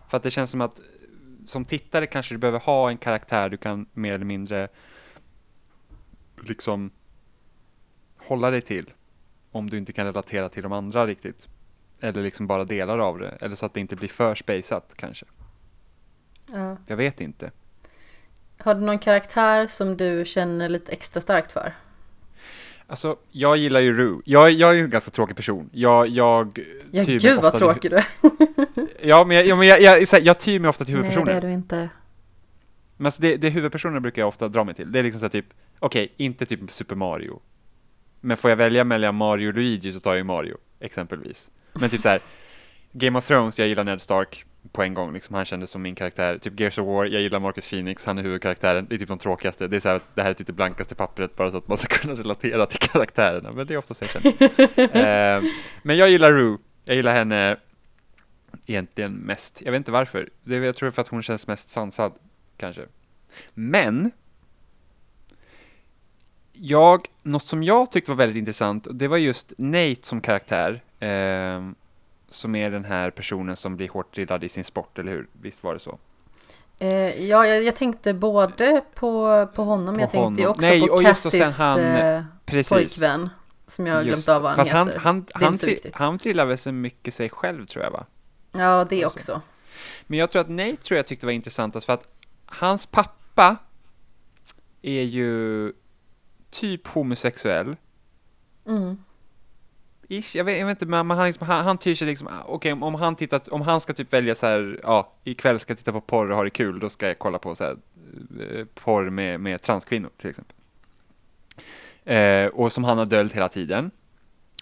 För 0.08 0.16
att 0.16 0.22
det 0.22 0.30
känns 0.30 0.50
som 0.50 0.60
att 0.60 0.80
som 1.46 1.64
tittare 1.64 2.06
kanske 2.06 2.34
du 2.34 2.38
behöver 2.38 2.60
ha 2.60 2.90
en 2.90 2.96
karaktär 2.96 3.48
du 3.48 3.56
kan 3.56 3.86
mer 3.92 4.14
eller 4.14 4.24
mindre 4.24 4.68
liksom 6.42 6.90
hålla 8.16 8.50
dig 8.50 8.60
till. 8.60 8.92
Om 9.50 9.70
du 9.70 9.78
inte 9.78 9.92
kan 9.92 10.06
relatera 10.06 10.48
till 10.48 10.62
de 10.62 10.72
andra 10.72 11.06
riktigt. 11.06 11.48
Eller 12.00 12.22
liksom 12.22 12.46
bara 12.46 12.64
delar 12.64 12.98
av 12.98 13.18
det. 13.18 13.38
Eller 13.40 13.56
så 13.56 13.66
att 13.66 13.74
det 13.74 13.80
inte 13.80 13.96
blir 13.96 14.08
för 14.08 14.34
spaceat 14.34 14.94
kanske. 14.96 15.26
Ja. 16.52 16.76
Jag 16.86 16.96
vet 16.96 17.20
inte. 17.20 17.50
Har 18.62 18.74
du 18.74 18.80
någon 18.80 18.98
karaktär 18.98 19.66
som 19.66 19.96
du 19.96 20.24
känner 20.26 20.68
lite 20.68 20.92
extra 20.92 21.20
starkt 21.20 21.52
för? 21.52 21.74
Alltså, 22.86 23.16
jag 23.32 23.56
gillar 23.56 23.80
ju 23.80 23.96
Rue. 23.96 24.20
Jag, 24.24 24.50
jag 24.50 24.78
är 24.78 24.82
en 24.84 24.90
ganska 24.90 25.10
tråkig 25.10 25.36
person. 25.36 25.70
Jag, 25.72 26.08
jag 26.08 26.60
Ja, 26.90 27.04
tyr 27.04 27.18
gud 27.20 27.40
vad 27.42 27.52
till- 27.52 27.58
tråkig 27.60 27.90
du 27.90 27.96
är. 27.96 28.06
Ja, 29.02 29.24
men 29.24 29.36
jag, 29.36 29.46
ja, 29.46 29.56
men 29.56 29.66
jag, 29.68 29.80
jag, 29.80 30.02
jag, 30.12 30.20
jag 30.22 30.38
tyr 30.38 30.60
mig 30.60 30.68
ofta 30.68 30.84
till 30.84 30.98
Nej, 30.98 31.22
det 31.24 31.32
är 31.32 31.40
du 31.40 31.50
inte. 31.52 31.88
Men 32.96 33.06
alltså 33.06 33.22
det, 33.22 33.36
det 33.36 33.48
huvudpersonerna 33.50 34.00
brukar 34.00 34.22
jag 34.22 34.28
ofta 34.28 34.48
dra 34.48 34.64
mig 34.64 34.74
till. 34.74 34.92
Det 34.92 34.98
är 34.98 35.02
liksom 35.02 35.18
så 35.20 35.24
här 35.24 35.30
typ, 35.30 35.46
okej, 35.78 36.12
inte 36.16 36.46
typ 36.46 36.70
Super 36.70 36.94
Mario. 36.94 37.40
Men 38.20 38.36
får 38.36 38.50
jag 38.50 38.56
välja 38.56 38.84
mellan 38.84 39.14
Mario 39.14 39.48
och 39.48 39.54
Luigi 39.54 39.92
så 39.92 40.00
tar 40.00 40.10
jag 40.10 40.18
ju 40.18 40.24
Mario, 40.24 40.56
exempelvis. 40.80 41.50
Men 41.72 41.90
typ 41.90 42.00
så 42.00 42.08
här, 42.08 42.20
Game 42.92 43.18
of 43.18 43.26
Thrones, 43.26 43.58
jag 43.58 43.68
gillar 43.68 43.84
Ned 43.84 44.02
Stark 44.02 44.44
på 44.72 44.82
en 44.82 44.94
gång, 44.94 45.12
liksom 45.12 45.34
han 45.34 45.44
kändes 45.44 45.70
som 45.70 45.82
min 45.82 45.94
karaktär. 45.94 46.38
Typ 46.38 46.60
Gears 46.60 46.78
of 46.78 46.86
War, 46.86 47.04
jag 47.06 47.22
gillar 47.22 47.40
Marcus 47.40 47.68
Phoenix, 47.68 48.04
han 48.04 48.18
är 48.18 48.22
huvudkaraktären. 48.22 48.86
Det 48.88 48.94
är 48.94 48.98
typ 48.98 49.08
de 49.08 49.18
tråkigaste. 49.18 49.68
Det 49.68 49.76
är 49.76 49.80
så 49.80 49.88
här, 49.88 50.00
det 50.14 50.22
här 50.22 50.30
är 50.30 50.34
typ 50.34 50.46
det 50.46 50.52
blankaste 50.52 50.94
pappret 50.94 51.36
bara 51.36 51.50
så 51.50 51.56
att 51.56 51.68
man 51.68 51.78
ska 51.78 51.86
kunna 51.96 52.14
relatera 52.14 52.66
till 52.66 52.78
karaktärerna. 52.78 53.52
Men 53.52 53.66
det 53.66 53.74
är 53.74 53.78
ofta 53.78 53.94
så 53.94 54.04
jag 54.04 54.10
känner. 54.10 55.36
eh, 55.36 55.42
men 55.82 55.96
jag 55.96 56.10
gillar 56.10 56.32
Rue, 56.32 56.58
jag 56.84 56.96
gillar 56.96 57.14
henne 57.14 57.56
egentligen 58.66 59.12
mest. 59.12 59.62
Jag 59.64 59.72
vet 59.72 59.76
inte 59.78 59.90
varför. 59.92 60.28
Det, 60.44 60.56
jag 60.56 60.76
tror 60.76 60.90
för 60.90 61.02
att 61.02 61.08
hon 61.08 61.22
känns 61.22 61.46
mest 61.46 61.68
sansad, 61.68 62.12
kanske. 62.56 62.82
Men 63.54 64.10
jag, 66.52 67.00
något 67.22 67.44
som 67.46 67.62
jag 67.62 67.92
tyckte 67.92 68.10
var 68.10 68.16
väldigt 68.16 68.38
intressant, 68.38 68.86
det 68.90 69.08
var 69.08 69.16
just 69.16 69.52
Nate 69.58 69.96
som 70.02 70.20
karaktär. 70.20 70.82
ehm, 71.00 71.74
som 72.30 72.54
är 72.54 72.70
den 72.70 72.84
här 72.84 73.10
personen 73.10 73.56
som 73.56 73.76
blir 73.76 73.88
hårt 73.88 74.14
drillad 74.14 74.44
i 74.44 74.48
sin 74.48 74.64
sport, 74.64 74.98
eller 74.98 75.12
hur? 75.12 75.28
Visst 75.32 75.62
var 75.62 75.74
det 75.74 75.80
så? 75.80 75.98
Eh, 76.78 77.26
ja, 77.28 77.46
jag, 77.46 77.62
jag 77.62 77.76
tänkte 77.76 78.14
både 78.14 78.84
på, 78.94 79.46
på 79.54 79.64
honom, 79.64 79.94
På 79.94 80.00
jag 80.00 80.10
tänkte 80.10 80.42
honom. 80.42 80.46
också 80.50 80.66
Nej, 80.66 80.80
på 80.80 80.94
och 80.94 81.02
just 81.02 81.26
och 81.26 81.32
sen 81.32 81.40
Cassis 81.40 81.58
han- 81.58 81.80
eh, 81.80 82.22
Precis. 82.46 82.72
pojkvän. 82.72 83.28
Som 83.66 83.86
jag 83.86 83.94
har 83.94 84.02
glömt 84.02 84.16
Just 84.16 84.28
av 84.28 84.42
vad 84.42 84.50
han 84.50 84.56
Fast 84.56 84.70
heter. 84.70 84.98
han, 84.98 85.26
han, 85.32 85.42
han, 85.44 85.54
tri- 85.54 85.90
han 85.94 86.18
trillar 86.18 86.44
väl 86.46 86.58
så 86.58 86.72
mycket 86.72 87.14
sig 87.14 87.30
själv, 87.30 87.66
tror 87.66 87.84
jag, 87.84 87.90
va? 87.90 88.06
Ja, 88.52 88.84
det 88.90 89.04
Alltså. 89.04 89.16
också. 89.18 89.40
Men 90.06 90.18
jag 90.18 90.30
tror 90.30 90.40
att 90.42 90.48
Nate 90.48 90.76
tror 90.76 90.96
jag 90.96 91.06
tyckte 91.06 91.26
var 91.26 91.32
intressantast 91.32 91.86
för 91.86 91.92
att 91.92 92.08
hans 92.46 92.86
pappa 92.86 93.56
är 94.82 95.02
ju 95.02 95.72
typ 96.50 96.86
homosexuell. 96.86 97.76
Mm. 98.66 99.04
Ish, 100.12 100.36
jag 100.36 100.44
vet, 100.44 100.58
jag 100.58 100.66
vet 100.66 100.82
inte, 100.82 100.86
men 100.86 101.10
han, 101.10 101.26
liksom, 101.26 101.46
han, 101.46 101.64
han 101.64 101.78
tyr 101.78 101.94
sig 101.94 102.06
liksom, 102.06 102.26
ah, 102.26 102.42
okej 102.46 102.72
okej 102.72 102.86
om 102.86 102.94
han 102.94 103.16
tittat, 103.16 103.48
om 103.48 103.60
han 103.60 103.80
ska 103.80 103.92
typ 103.92 104.12
välja 104.12 104.34
så 104.34 104.46
här, 104.46 104.80
ja, 104.82 105.12
ikväll 105.24 105.60
ska 105.60 105.70
jag 105.70 105.78
titta 105.78 105.92
på 105.92 106.00
porr 106.00 106.30
och 106.30 106.36
ha 106.36 106.44
det 106.44 106.50
kul, 106.50 106.78
då 106.78 106.90
ska 106.90 107.06
jag 107.06 107.18
kolla 107.18 107.38
på 107.38 107.54
så 107.54 107.64
här, 107.64 107.76
eh, 108.40 108.64
porr 108.74 109.10
med, 109.10 109.40
med 109.40 109.62
transkvinnor 109.62 110.10
till 110.20 110.30
exempel. 110.30 110.56
Eh, 112.04 112.46
och 112.46 112.72
som 112.72 112.84
han 112.84 112.98
har 112.98 113.06
döljt 113.06 113.32
hela 113.32 113.48
tiden. 113.48 113.90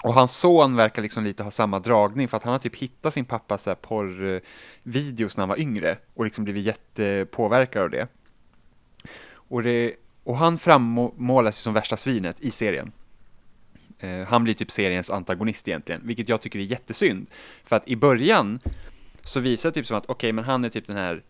Och 0.05 0.15
hans 0.15 0.37
son 0.37 0.77
verkar 0.77 1.03
liksom 1.03 1.25
lite 1.25 1.43
ha 1.43 1.51
samma 1.51 1.79
dragning, 1.79 2.29
för 2.29 2.37
att 2.37 2.43
han 2.43 2.53
har 2.53 2.59
typ 2.59 2.77
hittat 2.77 3.15
sin 3.15 3.25
pappas 3.25 3.63
så 3.63 3.71
här 3.71 3.75
porrvideos 3.75 5.37
när 5.37 5.43
han 5.43 5.49
var 5.49 5.61
yngre, 5.61 5.99
och 6.15 6.25
liksom 6.25 6.45
blivit 6.45 6.65
jättepåverkad 6.65 7.83
av 7.83 7.91
det. 7.91 8.09
Och, 9.33 9.63
det, 9.63 9.95
och 10.25 10.37
han 10.37 10.59
frammålas 10.59 11.59
ju 11.59 11.61
som 11.61 11.75
värsta 11.75 11.97
svinet 11.97 12.41
i 12.41 12.51
serien. 12.51 12.93
Eh, 14.01 14.21
han 14.29 14.45
blir 14.45 14.55
typ 14.55 14.71
seriens 14.71 15.11
antagonist 15.11 15.69
egentligen, 15.69 16.01
vilket 16.05 16.29
jag 16.29 16.41
tycker 16.41 16.59
är 16.59 16.63
jättesynd. 16.63 17.27
För 17.65 17.77
att 17.77 17.89
i 17.89 17.97
början 17.97 18.61
så 19.25 19.41
visar 19.41 19.69
det 19.69 19.75
typ 19.75 19.87
som 19.87 19.97
att, 19.97 20.07
okej, 20.07 20.33
men 20.33 20.45
han 20.45 20.65
är 20.65 20.69
typ 20.69 20.87
den 20.87 20.97
här 20.97 21.23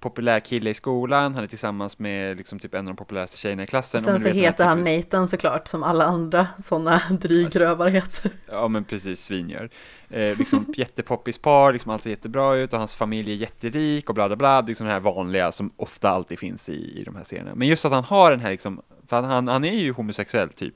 populär 0.00 0.40
kille 0.40 0.70
i 0.70 0.74
skolan, 0.74 1.34
han 1.34 1.44
är 1.44 1.48
tillsammans 1.48 1.98
med 1.98 2.36
liksom 2.36 2.58
typ 2.58 2.74
en 2.74 2.88
av 2.88 2.94
de 2.94 2.96
populäraste 2.96 3.36
tjejerna 3.36 3.62
i 3.62 3.66
klassen. 3.66 4.00
Sen 4.00 4.20
så 4.20 4.28
heter 4.28 4.64
han 4.64 4.78
typen- 4.78 4.96
Nathan 4.96 5.28
såklart, 5.28 5.68
som 5.68 5.82
alla 5.82 6.04
andra 6.04 6.46
sådana 6.58 7.02
drygrövar 7.10 7.88
heter. 7.88 8.30
Ja 8.46 8.68
men 8.68 8.84
precis, 8.84 9.20
svingör. 9.20 9.70
Eh, 10.10 10.38
liksom 10.38 10.66
jättepoppis 10.76 11.38
par, 11.38 11.72
liksom 11.72 11.90
allt 11.92 12.02
ser 12.02 12.10
jättebra 12.10 12.56
ut 12.56 12.72
och 12.72 12.78
hans 12.78 12.94
familj 12.94 13.32
är 13.32 13.36
jätterik 13.36 14.08
och 14.08 14.14
bla 14.14 14.28
bla 14.28 14.36
bla. 14.36 14.62
Det 14.62 14.66
är 14.66 14.68
liksom 14.68 14.86
det 14.86 14.92
här 14.92 15.00
vanliga 15.00 15.52
som 15.52 15.70
ofta 15.76 16.10
alltid 16.10 16.38
finns 16.38 16.68
i, 16.68 17.00
i 17.00 17.02
de 17.04 17.16
här 17.16 17.24
serierna. 17.24 17.54
Men 17.54 17.68
just 17.68 17.84
att 17.84 17.92
han 17.92 18.04
har 18.04 18.30
den 18.30 18.40
här 18.40 18.50
liksom, 18.50 18.82
för 19.06 19.22
han, 19.22 19.48
han 19.48 19.64
är 19.64 19.76
ju 19.76 19.92
homosexuell 19.92 20.48
typ. 20.48 20.74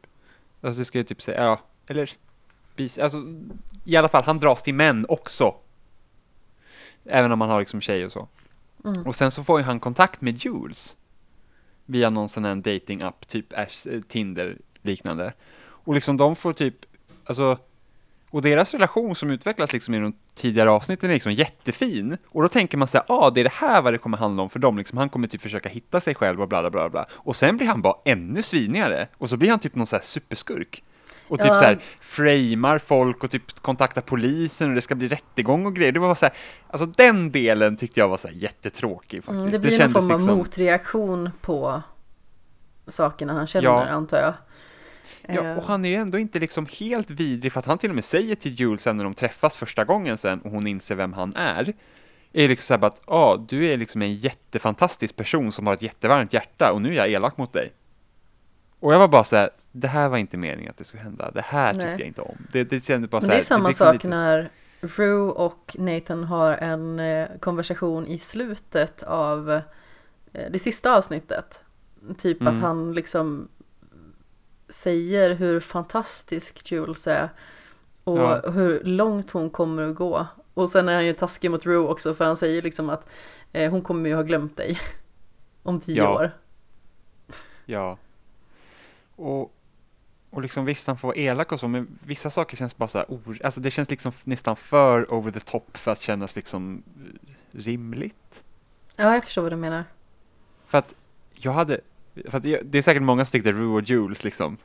Alltså 0.62 0.78
det 0.78 0.84
ska 0.84 0.98
jag 0.98 1.06
typ 1.06 1.22
säga, 1.22 1.44
ja, 1.44 1.60
eller 1.86 2.10
bis, 2.76 2.98
alltså 2.98 3.22
i 3.84 3.96
alla 3.96 4.08
fall, 4.08 4.22
han 4.24 4.38
dras 4.38 4.62
till 4.62 4.74
män 4.74 5.06
också. 5.08 5.54
Även 7.04 7.32
om 7.32 7.40
han 7.40 7.50
har 7.50 7.60
liksom 7.60 7.80
tjej 7.80 8.06
och 8.06 8.12
så. 8.12 8.28
Mm. 8.84 9.06
Och 9.06 9.16
sen 9.16 9.30
så 9.30 9.44
får 9.44 9.60
ju 9.60 9.64
han 9.64 9.80
kontakt 9.80 10.20
med 10.20 10.44
Jules. 10.44 10.96
Via 11.86 12.10
någon 12.10 12.28
sån 12.28 12.44
här 12.44 12.54
dating 12.54 13.02
app 13.02 13.28
typ 13.28 13.52
Ash, 13.52 13.88
eh, 13.88 14.00
Tinder 14.00 14.58
liknande. 14.82 15.32
Och 15.60 15.94
liksom 15.94 16.16
de 16.16 16.36
får 16.36 16.52
typ, 16.52 16.76
alltså, 17.24 17.58
och 18.32 18.42
deras 18.42 18.72
relation 18.72 19.14
som 19.14 19.30
utvecklas 19.30 19.72
liksom 19.72 19.94
i 19.94 19.98
de 19.98 20.12
tidigare 20.34 20.70
avsnitten 20.70 21.10
är 21.10 21.14
liksom 21.14 21.32
jättefin. 21.32 22.16
Och 22.28 22.42
då 22.42 22.48
tänker 22.48 22.78
man 22.78 22.88
sig, 22.88 23.00
ah, 23.08 23.30
det 23.30 23.40
är 23.40 23.44
det 23.44 23.52
här 23.54 23.82
vad 23.82 23.92
det 23.94 23.98
kommer 23.98 24.18
handla 24.18 24.42
om 24.42 24.50
för 24.50 24.58
dem. 24.58 24.78
Liksom, 24.78 24.98
han 24.98 25.08
kommer 25.08 25.26
typ 25.28 25.40
försöka 25.42 25.68
hitta 25.68 26.00
sig 26.00 26.14
själv 26.14 26.40
och 26.42 26.48
bla 26.48 26.60
bla 26.62 26.70
bla 26.70 26.88
bla. 26.88 27.06
Och 27.12 27.36
sen 27.36 27.56
blir 27.56 27.66
han 27.66 27.82
bara 27.82 27.94
ännu 28.04 28.42
svinigare. 28.42 29.08
Och 29.18 29.28
så 29.28 29.36
blir 29.36 29.50
han 29.50 29.58
typ 29.58 29.74
någon 29.74 29.86
så 29.86 29.96
här 29.96 30.02
superskurk. 30.02 30.82
Och 31.28 31.38
typ 31.38 31.46
Ja. 31.48 31.54
så 31.58 31.64
här 31.64 31.78
framar 32.00 32.78
folk 32.78 33.24
och 33.24 33.30
typ 33.30 33.60
kontaktar 33.60 34.00
polisen 34.02 34.68
och 34.68 34.74
det 34.74 34.80
ska 34.80 34.94
bli 34.94 35.08
rättegång 35.08 35.66
och 35.66 35.74
grejer. 35.76 35.92
Det 35.92 36.00
var 36.00 36.14
så 36.14 36.24
här, 36.24 36.34
alltså 36.70 36.86
den 36.86 37.30
delen 37.32 37.76
tyckte 37.76 38.00
jag 38.00 38.08
var 38.08 38.16
så 38.16 38.28
här 38.28 38.34
jättetråkig 38.34 39.24
faktiskt. 39.24 39.38
Mm, 39.40 39.50
det 39.50 39.58
blir 39.58 39.70
någon 39.70 39.78
kändes 39.78 39.94
form 39.96 40.10
av 40.10 40.18
liksom- 40.18 40.38
motreaktion 40.38 41.30
på 41.40 41.82
sakerna 42.86 43.32
han 43.32 43.46
känner, 43.46 43.64
Ja. 43.64 43.84
antar 43.88 44.18
jag. 44.18 44.34
Ja, 45.28 45.34
Eh, 45.44 45.56
och 45.58 45.64
han 45.64 45.84
är 45.84 45.88
ju 45.88 45.94
ändå 45.94 46.18
inte 46.18 46.38
liksom 46.38 46.66
helt 46.78 47.10
vidrig 47.10 47.52
för 47.52 47.60
att 47.60 47.66
han 47.66 47.78
till 47.78 47.88
och 47.90 47.94
med 47.94 48.04
säger 48.04 48.34
till 48.34 48.52
Jules 48.60 48.82
sen 48.82 48.96
när 48.96 49.04
de 49.04 49.14
träffas 49.14 49.56
första 49.56 49.84
gången 49.84 50.18
sen 50.18 50.40
och 50.40 50.50
hon 50.50 50.66
inser 50.66 50.94
vem 50.94 51.12
han 51.12 51.36
är. 51.36 51.72
Är 52.32 52.48
liksom 52.48 52.64
så 52.66 52.72
här 52.74 52.78
bara 52.78 52.86
att, 52.86 53.00
ja, 53.06 53.12
ah, 53.14 53.36
du 53.48 53.66
är 53.68 53.76
liksom 53.76 54.02
en 54.02 54.14
jättefantastisk 54.14 55.16
person 55.16 55.52
som 55.52 55.66
har 55.66 55.74
ett 55.74 55.82
jättevarmt 55.82 56.32
hjärta 56.32 56.72
och 56.72 56.82
nu 56.82 56.88
är 56.92 56.94
jag 56.96 57.08
elak 57.10 57.36
mot 57.36 57.52
dig. 57.52 57.72
Och 58.80 58.94
jag 58.94 58.98
var 58.98 59.08
bara 59.08 59.24
så 59.24 59.36
här, 59.36 59.50
det 59.72 59.88
här 59.88 60.08
var 60.08 60.18
inte 60.18 60.36
meningen 60.36 60.70
att 60.70 60.76
det 60.78 60.84
skulle 60.84 61.02
hända, 61.02 61.30
det 61.30 61.40
här 61.44 61.72
tyckte 61.72 61.86
Nej. 61.86 61.96
jag 61.98 62.06
inte 62.08 62.20
om. 62.20 62.36
Det, 62.52 62.64
det 62.64 62.84
kändes 62.84 63.10
bara 63.10 63.20
Men 63.20 63.28
det 63.28 63.34
här, 63.34 63.40
är 63.40 63.44
samma 63.44 63.68
liksom 63.68 63.86
sak 63.86 63.94
lite- 63.94 64.08
när 64.08 64.50
Rue 64.80 65.30
och 65.30 65.76
Nathan 65.78 66.24
har 66.24 66.52
en 66.52 67.00
eh, 67.00 67.28
konversation 67.40 68.06
i 68.06 68.18
slutet 68.18 69.02
av 69.02 69.50
eh, 69.50 69.60
det 70.50 70.58
sista 70.58 70.96
avsnittet. 70.96 71.60
Typ 72.18 72.40
Mm. 72.40 72.54
att 72.56 72.62
han 72.62 72.94
liksom 72.94 73.48
säger 74.72 75.30
hur 75.34 75.60
fantastisk 75.60 76.72
Jules 76.72 77.06
är 77.06 77.28
och 78.04 78.18
Ja. 78.18 78.50
hur 78.50 78.84
långt 78.84 79.30
hon 79.30 79.50
kommer 79.50 79.82
att 79.82 79.94
gå. 79.96 80.26
Och 80.54 80.68
sen 80.68 80.88
är 80.88 80.94
han 80.94 81.06
ju 81.06 81.12
taskig 81.12 81.50
mot 81.50 81.66
Rue 81.66 81.88
också 81.88 82.14
för 82.14 82.24
han 82.24 82.36
säger 82.36 82.62
liksom 82.62 82.90
att 82.90 83.08
eh, 83.52 83.70
hon 83.70 83.82
kommer 83.82 84.08
ju 84.10 84.14
ha 84.14 84.22
glömt 84.22 84.56
dig 84.56 84.80
om 85.62 85.80
tio 85.80 85.96
Ja. 85.96 86.14
år. 86.14 86.30
Ja. 87.66 87.98
Och, 89.16 89.52
och 90.30 90.42
liksom 90.42 90.64
visst, 90.64 90.86
han 90.86 90.96
får 90.98 91.08
vara 91.08 91.16
elak 91.16 91.52
och 91.52 91.60
så, 91.60 91.68
men 91.68 91.98
vissa 92.06 92.30
saker 92.30 92.56
känns 92.56 92.76
bara 92.76 92.88
så 92.88 92.98
här, 92.98 93.06
or- 93.06 93.44
alltså 93.44 93.60
det 93.60 93.70
känns 93.70 93.90
liksom 93.90 94.12
nästan 94.24 94.56
för 94.56 95.12
over 95.14 95.30
the 95.30 95.40
top 95.40 95.76
för 95.76 95.90
att 95.92 96.00
kännas 96.00 96.36
liksom 96.36 96.82
eh, 96.96 97.58
rimligt. 97.58 98.42
Ja, 98.96 99.14
jag 99.14 99.24
förstår 99.24 99.42
vad 99.42 99.52
du 99.52 99.56
menar. 99.56 99.84
För 100.66 100.78
att 100.78 100.94
jag 101.34 101.52
hade, 101.52 101.80
för 102.30 102.46
jag, 102.46 102.66
det 102.66 102.78
är 102.78 102.82
säkert 102.82 103.02
många 103.02 103.24
som 103.24 103.32
tyckte 103.32 103.52
Rue 103.52 103.74
och 103.74 103.82
Jules 103.82 104.24
liksom 104.24 104.56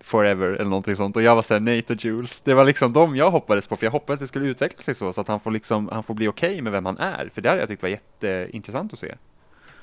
Forever 0.00 0.46
eller 0.46 0.64
någonting 0.70 0.96
sånt 0.96 1.16
och 1.16 1.22
jag 1.22 1.34
var 1.34 1.42
såhär 1.42 1.60
Nate 1.60 1.92
och 1.92 2.04
Jules 2.04 2.40
Det 2.40 2.54
var 2.54 2.64
liksom 2.64 2.92
de 2.92 3.16
jag 3.16 3.30
hoppades 3.30 3.66
på 3.66 3.76
för 3.76 3.86
jag 3.86 3.90
hoppades 3.92 4.18
att 4.18 4.20
det 4.20 4.28
skulle 4.28 4.46
utveckla 4.46 4.82
sig 4.82 4.94
så 4.94 5.12
så 5.12 5.20
att 5.20 5.28
han 5.28 5.40
får 5.40 5.50
liksom, 5.50 5.88
han 5.92 6.02
får 6.02 6.14
bli 6.14 6.28
okej 6.28 6.60
med 6.62 6.72
vem 6.72 6.86
han 6.86 6.98
är 6.98 7.30
för 7.34 7.40
det 7.42 7.48
hade 7.48 7.60
jag 7.60 7.68
tyckt 7.68 7.82
var 7.82 7.88
jätteintressant 7.88 8.92
att 8.92 8.98
se 8.98 9.14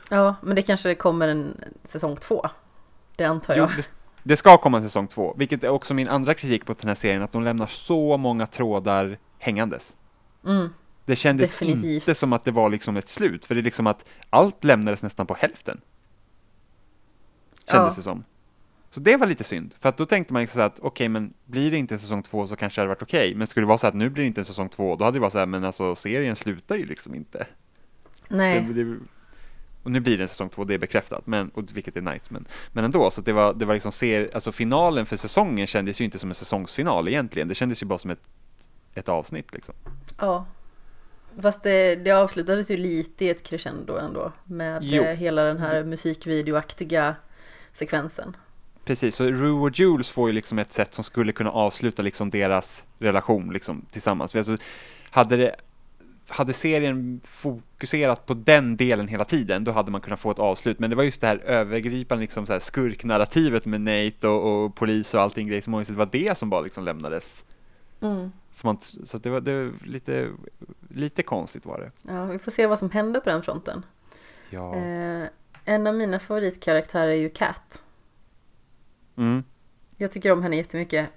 Ja, 0.10 0.36
men 0.44 0.56
det 0.56 0.62
kanske 0.62 0.96
kommer 0.96 1.28
en 1.28 1.58
säsong 1.84 2.16
två. 2.16 2.46
Det 3.16 3.24
antar 3.24 3.56
Jo, 3.56 3.62
jag. 3.62 3.70
det, 3.78 3.90
det 4.24 4.38
ska 4.38 4.58
komma 4.58 4.78
en 4.78 4.84
säsong 4.84 5.08
två, 5.08 5.36
vilket 5.38 5.64
är 5.64 5.70
också 5.70 5.94
min 5.94 6.08
andra 6.08 6.34
kritik 6.34 6.66
på 6.66 6.76
den 6.80 6.88
här 6.88 6.96
serien 6.96 7.22
att 7.22 7.32
de 7.32 7.44
lämnar 7.44 7.68
så 7.68 8.18
många 8.18 8.48
trådar 8.48 9.18
hängandes 9.40 9.96
Mm. 10.48 10.70
Det 11.06 11.16
kändes 11.16 11.52
Definitivt. 11.52 11.94
inte 11.96 12.16
som 12.16 12.34
att 12.34 12.44
det 12.44 12.52
var 12.52 12.70
liksom 12.70 12.98
ett 12.98 13.10
slut 13.10 13.46
för 13.46 13.56
det 13.56 13.62
är 13.62 13.64
liksom 13.64 13.88
att 13.88 14.06
allt 14.30 14.64
lämnades 14.64 15.04
nästan 15.04 15.26
på 15.28 15.34
hälften 15.34 15.82
Kändes 17.72 17.98
Ja. 17.98 18.00
det 18.00 18.04
som 18.04 18.24
Så 18.92 19.00
det 19.00 19.18
var 19.18 19.28
lite 19.28 19.44
synd, 19.44 19.74
för 19.80 19.90
att 19.90 19.98
då 19.98 20.06
tänkte 20.06 20.34
man 20.34 20.42
liksom 20.42 20.60
så 20.60 20.62
att 20.62 20.80
okej, 20.80 20.88
okay, 20.88 21.10
men 21.10 21.34
blir 21.46 21.72
det 21.72 21.78
inte 21.78 21.96
en 21.96 22.00
säsong 22.00 22.24
två 22.24 22.48
så 22.48 22.56
kanske 22.56 22.82
det 22.82 22.82
hade 22.82 22.90
varit 22.90 23.02
okej, 23.02 23.28
okay. 23.28 23.38
men 23.38 23.48
skulle 23.48 23.64
det 23.64 23.68
vara 23.68 23.78
så 23.78 23.88
att 23.88 23.94
nu 23.94 24.10
blir 24.10 24.24
det 24.24 24.28
inte 24.28 24.42
en 24.42 24.46
säsong 24.46 24.70
två, 24.70 24.96
då 24.96 25.06
hade 25.06 25.16
det 25.16 25.22
varit 25.22 25.32
så 25.32 25.40
här, 25.40 25.46
men 25.46 25.64
alltså 25.64 25.96
serien 25.96 26.36
slutar 26.36 26.76
ju 26.76 26.86
liksom 26.86 27.16
inte. 27.16 27.48
Nej. 28.28 28.62
Det, 28.62 28.84
det, 28.84 29.00
och 29.84 29.92
nu 29.92 30.00
blir 30.00 30.18
det 30.18 30.24
en 30.24 30.30
säsong 30.30 30.50
två, 30.50 30.64
det 30.64 30.74
är 30.74 30.78
bekräftat, 30.78 31.28
men, 31.28 31.50
och, 31.50 31.64
vilket 31.74 31.98
är 31.98 32.02
nice, 32.02 32.26
men, 32.30 32.46
men 32.72 32.86
ändå, 32.86 33.12
så 33.12 33.22
det 33.22 33.34
var, 33.34 33.54
det 33.54 33.66
var 33.66 33.74
liksom 33.74 33.92
ser, 33.92 34.30
alltså 34.34 34.52
finalen 34.52 35.06
för 35.06 35.18
säsongen 35.18 35.68
kändes 35.68 36.02
ju 36.02 36.06
inte 36.06 36.20
som 36.20 36.30
en 36.30 36.36
säsongsfinal 36.36 37.08
egentligen, 37.08 37.48
det 37.48 37.56
kändes 37.56 37.82
ju 37.82 37.86
bara 37.86 38.00
som 38.00 38.12
ett, 38.12 38.22
ett 38.94 39.10
avsnitt 39.10 39.54
liksom. 39.54 39.76
Ja. 40.20 40.46
Fast 41.42 41.64
det, 41.64 41.96
det 41.96 42.12
avslutades 42.12 42.72
ju 42.72 42.78
lite 42.78 43.26
i 43.26 43.30
ett 43.30 43.44
crescendo 43.44 43.98
ändå 43.98 44.32
med 44.44 44.84
jo. 44.84 45.04
hela 45.04 45.44
den 45.44 45.58
här 45.58 45.84
musikvideoaktiga 45.84 47.16
sekvensen. 47.74 48.36
Precis, 48.86 49.16
så 49.16 49.24
Rue 49.24 49.62
och 49.62 49.80
Jules 49.80 50.10
får 50.10 50.30
ju 50.30 50.34
liksom 50.34 50.60
ett 50.60 50.74
sätt 50.74 50.94
som 50.94 51.04
skulle 51.04 51.32
kunna 51.32 51.52
avsluta 51.52 52.02
liksom 52.02 52.30
deras 52.30 52.84
relation 53.00 53.54
liksom 53.54 53.86
tillsammans. 53.92 54.36
Alltså, 54.36 54.58
hade, 55.10 55.38
det, 55.38 55.56
hade 56.28 56.54
serien 56.54 57.22
fokuserat 57.24 58.26
på 58.26 58.34
den 58.34 58.78
delen 58.78 59.08
hela 59.08 59.26
tiden, 59.26 59.64
då 59.64 59.72
hade 59.72 59.92
man 59.92 60.02
kunnat 60.02 60.20
få 60.20 60.32
ett 60.32 60.40
avslut. 60.40 60.80
Men 60.80 60.90
det 60.90 60.96
var 60.96 61.04
just 61.04 61.22
det 61.22 61.28
här 61.28 61.38
övergripande 61.38 62.22
liksom 62.22 62.46
så 62.46 62.54
här 62.54 62.60
skurknarrativet 62.60 63.66
med 63.66 63.82
Nate 63.82 64.28
och, 64.28 64.66
och 64.66 64.76
polis 64.76 65.14
och 65.14 65.22
allting 65.22 65.48
grejer 65.48 65.62
som 65.62 65.84
det 65.84 65.92
var 65.92 66.10
det 66.12 66.38
som 66.38 66.50
bara 66.50 66.62
liksom 66.62 66.84
lämnades. 66.84 67.44
Mm. 68.02 68.32
Så, 68.52 68.68
man, 68.68 68.78
så 69.04 69.18
det 69.18 69.30
var, 69.30 69.42
det 69.42 69.64
var 69.64 69.74
lite, 69.86 70.30
lite 70.90 71.24
konstigt 71.24 71.66
var 71.66 71.80
det. 71.80 72.12
Ja, 72.14 72.26
vi 72.26 72.40
får 72.40 72.52
se 72.52 72.68
vad 72.68 72.80
som 72.80 72.90
händer 72.90 73.20
på 73.20 73.30
den 73.30 73.44
fronten. 73.44 73.86
Ja. 74.50 74.76
Eh, 74.76 75.28
en 75.66 75.88
av 75.88 75.96
mina 75.96 76.20
favoritkaraktärer 76.20 77.08
är 77.08 77.16
ju 77.16 77.30
Cat. 77.30 77.84
Mm. 79.16 79.44
Jag 79.98 80.12
tycker 80.12 80.32
om 80.32 80.44
henne 80.44 80.56
jättemycket. 80.56 81.10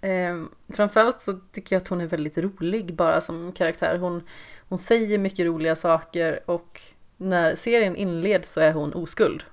Eh, 0.00 0.44
framförallt 0.68 1.20
så 1.20 1.40
tycker 1.52 1.76
jag 1.76 1.80
att 1.80 1.88
hon 1.88 2.00
är 2.00 2.06
väldigt 2.06 2.38
rolig 2.38 2.94
bara 2.94 3.20
som 3.20 3.52
karaktär. 3.52 3.98
Hon, 3.98 4.22
hon 4.68 4.78
säger 4.78 5.18
mycket 5.18 5.46
roliga 5.46 5.76
saker 5.76 6.40
och 6.50 6.80
när 7.16 7.54
serien 7.54 7.96
inleds 7.96 8.52
så 8.52 8.60
är 8.60 8.72
hon 8.72 8.94
oskuld. 8.94 9.44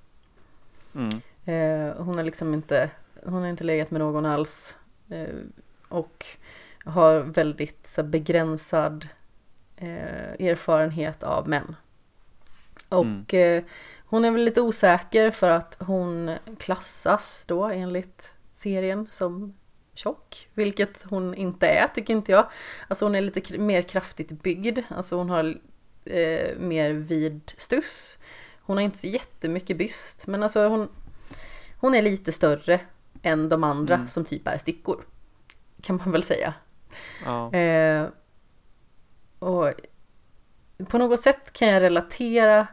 Mm. 0.95 1.21
Eh, 1.45 1.95
hon 2.03 2.17
har 2.17 2.23
liksom 2.23 2.53
inte, 2.53 2.89
hon 3.25 3.41
har 3.41 3.47
inte 3.47 3.63
legat 3.63 3.91
med 3.91 4.01
någon 4.01 4.25
alls. 4.25 4.75
Eh, 5.09 5.35
och 5.87 6.25
har 6.85 7.19
väldigt 7.19 7.87
så, 7.87 8.03
begränsad 8.03 9.07
eh, 9.77 10.47
erfarenhet 10.47 11.23
av 11.23 11.49
män. 11.49 11.75
Och 12.89 13.33
mm. 13.33 13.57
eh, 13.57 13.63
hon 14.11 14.25
är 14.25 14.31
väl 14.31 14.41
lite 14.43 14.61
osäker 14.61 15.31
för 15.31 15.49
att 15.49 15.75
hon 15.79 16.31
klassas 16.59 17.43
då 17.47 17.65
enligt 17.65 18.33
serien 18.53 19.07
som 19.11 19.53
tjock, 19.93 20.49
vilket 20.53 21.03
hon 21.03 21.35
inte 21.35 21.67
är 21.67 21.87
tycker 21.87 22.13
inte 22.13 22.31
jag. 22.31 22.47
Alltså 22.87 23.05
hon 23.05 23.15
är 23.15 23.21
lite 23.21 23.57
mer 23.57 23.81
kraftigt 23.81 24.31
byggd, 24.31 24.79
alltså 24.87 25.15
hon 25.15 25.29
har 25.29 25.57
eh, 26.05 26.57
mer 26.57 26.93
vid 26.93 27.53
stuss. 27.57 28.17
Hon 28.61 28.77
har 28.77 28.83
inte 28.83 28.97
så 28.97 29.07
jättemycket 29.07 29.77
byst, 29.77 30.27
men 30.27 30.43
alltså 30.43 30.67
hon, 30.67 30.89
hon 31.79 31.95
är 31.95 32.01
lite 32.01 32.31
större 32.31 32.79
än 33.21 33.49
de 33.49 33.63
andra 33.63 33.95
mm. 33.95 34.07
som 34.07 34.25
typ 34.25 34.47
är 34.47 34.57
stickor. 34.57 35.05
Kan 35.81 35.97
man 35.97 36.11
väl 36.11 36.23
säga. 36.23 36.53
Ja. 37.25 37.53
Eh, 37.53 38.07
och 39.39 39.73
på 40.87 40.97
något 40.97 41.21
sätt 41.21 41.53
kan 41.53 41.67
jag 41.67 41.81
relatera 41.81 42.67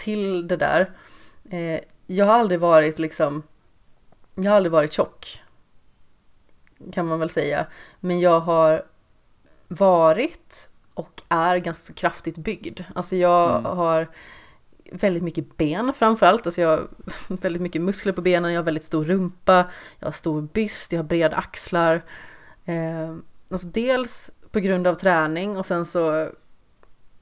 till 0.00 0.48
det 0.48 0.56
där. 0.56 0.90
Eh, 1.50 1.80
jag 2.06 2.26
har 2.26 2.34
aldrig 2.34 2.60
varit 2.60 2.98
liksom, 2.98 3.42
jag 4.34 4.50
har 4.50 4.56
aldrig 4.56 4.72
varit 4.72 4.92
tjock. 4.92 5.42
Kan 6.92 7.06
man 7.06 7.18
väl 7.18 7.30
säga. 7.30 7.66
Men 8.00 8.20
jag 8.20 8.40
har 8.40 8.84
varit 9.68 10.68
och 10.94 11.22
är 11.28 11.56
ganska 11.56 11.94
kraftigt 11.94 12.36
byggd. 12.36 12.80
Alltså 12.94 13.16
jag 13.16 13.50
mm. 13.50 13.64
har 13.64 14.08
väldigt 14.92 15.22
mycket 15.22 15.56
ben 15.56 15.92
framförallt. 15.94 16.46
Alltså 16.46 16.60
jag 16.60 16.68
har 16.68 16.88
väldigt 17.28 17.62
mycket 17.62 17.82
muskler 17.82 18.12
på 18.12 18.22
benen, 18.22 18.52
jag 18.52 18.60
har 18.60 18.64
väldigt 18.64 18.84
stor 18.84 19.04
rumpa, 19.04 19.70
jag 19.98 20.06
har 20.06 20.12
stor 20.12 20.42
byst, 20.42 20.92
jag 20.92 20.98
har 20.98 21.04
breda 21.04 21.36
axlar. 21.36 22.02
Eh, 22.64 23.16
alltså 23.50 23.66
dels 23.66 24.30
på 24.50 24.60
grund 24.60 24.86
av 24.86 24.94
träning 24.94 25.56
och 25.56 25.66
sen 25.66 25.86
så 25.86 26.30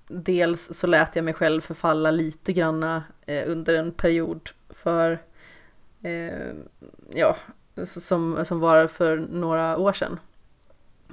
dels 0.08 0.74
så 0.74 0.86
lät 0.86 1.16
jag 1.16 1.24
mig 1.24 1.34
själv 1.34 1.60
förfalla 1.60 2.10
lite 2.10 2.52
granna 2.52 3.02
eh, 3.26 3.50
under 3.50 3.74
en 3.74 3.92
period 3.92 4.50
för 4.70 5.22
eh, 6.02 6.54
ja, 7.14 7.36
som, 7.84 8.44
som 8.44 8.60
var 8.60 8.86
för 8.86 9.16
några 9.16 9.78
år 9.78 9.92
sedan. 9.92 10.20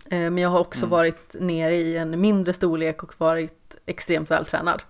Eh, 0.09 0.19
men 0.19 0.38
jag 0.38 0.49
har 0.49 0.59
också 0.59 0.85
mm. 0.85 0.89
varit 0.89 1.35
nere 1.39 1.76
i 1.76 1.97
en 1.97 2.22
mindre 2.22 2.53
storlek 2.53 3.03
och 3.03 3.13
varit 3.17 3.76
extremt 3.85 4.31
vältränad. 4.31 4.84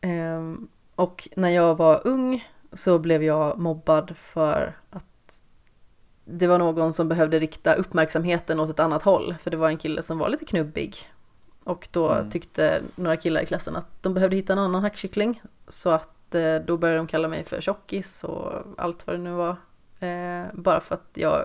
Eh, 0.00 0.54
och 0.94 1.28
när 1.36 1.50
jag 1.50 1.76
var 1.76 2.00
ung 2.04 2.48
så 2.72 2.98
blev 2.98 3.22
jag 3.22 3.58
mobbad 3.58 4.14
för 4.16 4.76
att 4.90 5.04
det 6.24 6.46
var 6.46 6.58
någon 6.58 6.92
som 6.92 7.08
behövde 7.08 7.38
rikta 7.38 7.74
uppmärksamheten 7.74 8.60
åt 8.60 8.70
ett 8.70 8.80
annat 8.80 9.02
håll, 9.02 9.34
för 9.40 9.50
det 9.50 9.56
var 9.56 9.68
en 9.68 9.78
kille 9.78 10.02
som 10.02 10.18
var 10.18 10.28
lite 10.28 10.44
knubbig. 10.44 10.96
Och 11.64 11.88
då 11.90 12.10
mm. 12.10 12.30
tyckte 12.30 12.82
några 12.94 13.16
killar 13.16 13.40
i 13.40 13.46
klassen 13.46 13.76
att 13.76 14.02
de 14.02 14.14
behövde 14.14 14.36
hitta 14.36 14.52
en 14.52 14.58
annan 14.58 14.82
hackkyckling. 14.82 15.42
Så 15.68 15.90
att 15.90 16.34
eh, 16.34 16.56
då 16.56 16.76
började 16.76 16.98
de 16.98 17.06
kalla 17.06 17.28
mig 17.28 17.44
för 17.44 17.60
tjockis 17.60 18.24
och 18.24 18.52
allt 18.76 19.06
vad 19.06 19.16
det 19.16 19.22
nu 19.22 19.32
var. 19.32 19.56
Eh, 20.00 20.46
bara 20.52 20.80
för 20.80 20.94
att 20.94 21.10
jag, 21.14 21.44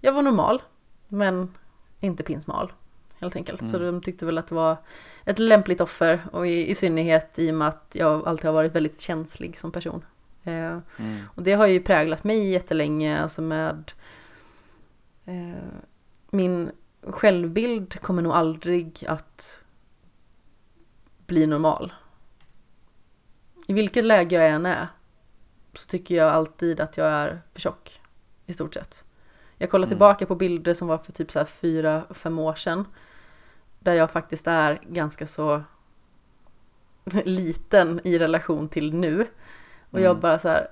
jag 0.00 0.12
var 0.12 0.22
normal, 0.22 0.62
men 1.08 1.54
inte 2.00 2.22
pinsmal. 2.22 2.72
Helt 3.18 3.36
enkelt. 3.36 3.60
Mm. 3.60 3.72
Så 3.72 3.78
de 3.78 4.02
tyckte 4.02 4.26
väl 4.26 4.38
att 4.38 4.46
det 4.46 4.54
var 4.54 4.76
ett 5.24 5.38
lämpligt 5.38 5.80
offer. 5.80 6.20
Och 6.32 6.46
i, 6.46 6.70
i 6.70 6.74
synnerhet 6.74 7.38
i 7.38 7.50
och 7.50 7.54
med 7.54 7.68
att 7.68 7.92
jag 7.92 8.28
alltid 8.28 8.46
har 8.46 8.52
varit 8.52 8.74
väldigt 8.74 9.00
känslig 9.00 9.58
som 9.58 9.72
person. 9.72 10.04
Eh, 10.44 10.78
mm. 10.96 11.18
Och 11.34 11.42
det 11.42 11.52
har 11.52 11.66
ju 11.66 11.80
präglat 11.80 12.24
mig 12.24 12.50
jättelänge, 12.50 13.22
alltså 13.22 13.42
med 13.42 13.92
eh, 15.24 15.64
min 16.30 16.70
självbild 17.02 18.00
kommer 18.00 18.22
nog 18.22 18.32
aldrig 18.32 19.04
att 19.08 19.64
bli 21.26 21.46
normal. 21.46 21.92
I 23.66 23.72
vilket 23.72 24.04
läge 24.04 24.36
jag 24.36 24.48
än 24.48 24.66
är 24.66 24.88
så 25.74 25.86
tycker 25.86 26.14
jag 26.14 26.32
alltid 26.32 26.80
att 26.80 26.96
jag 26.96 27.06
är 27.06 27.40
för 27.52 27.60
tjock. 27.60 28.00
I 28.46 28.52
stort 28.52 28.74
sett. 28.74 29.04
Jag 29.58 29.70
kollar 29.70 29.84
mm. 29.84 29.88
tillbaka 29.88 30.26
på 30.26 30.34
bilder 30.34 30.74
som 30.74 30.88
var 30.88 30.98
för 30.98 31.12
typ 31.12 31.30
så 31.30 31.44
fyra, 31.44 32.02
fem 32.10 32.38
år 32.38 32.54
sedan. 32.54 32.84
Där 33.78 33.94
jag 33.94 34.10
faktiskt 34.10 34.46
är 34.46 34.80
ganska 34.86 35.26
så 35.26 35.62
liten 37.24 38.00
i 38.04 38.18
relation 38.18 38.68
till 38.68 38.94
nu. 38.94 39.26
Och 39.90 39.98
mm. 39.98 40.04
jag 40.04 40.20
bara 40.20 40.38
så 40.38 40.48
här, 40.48 40.68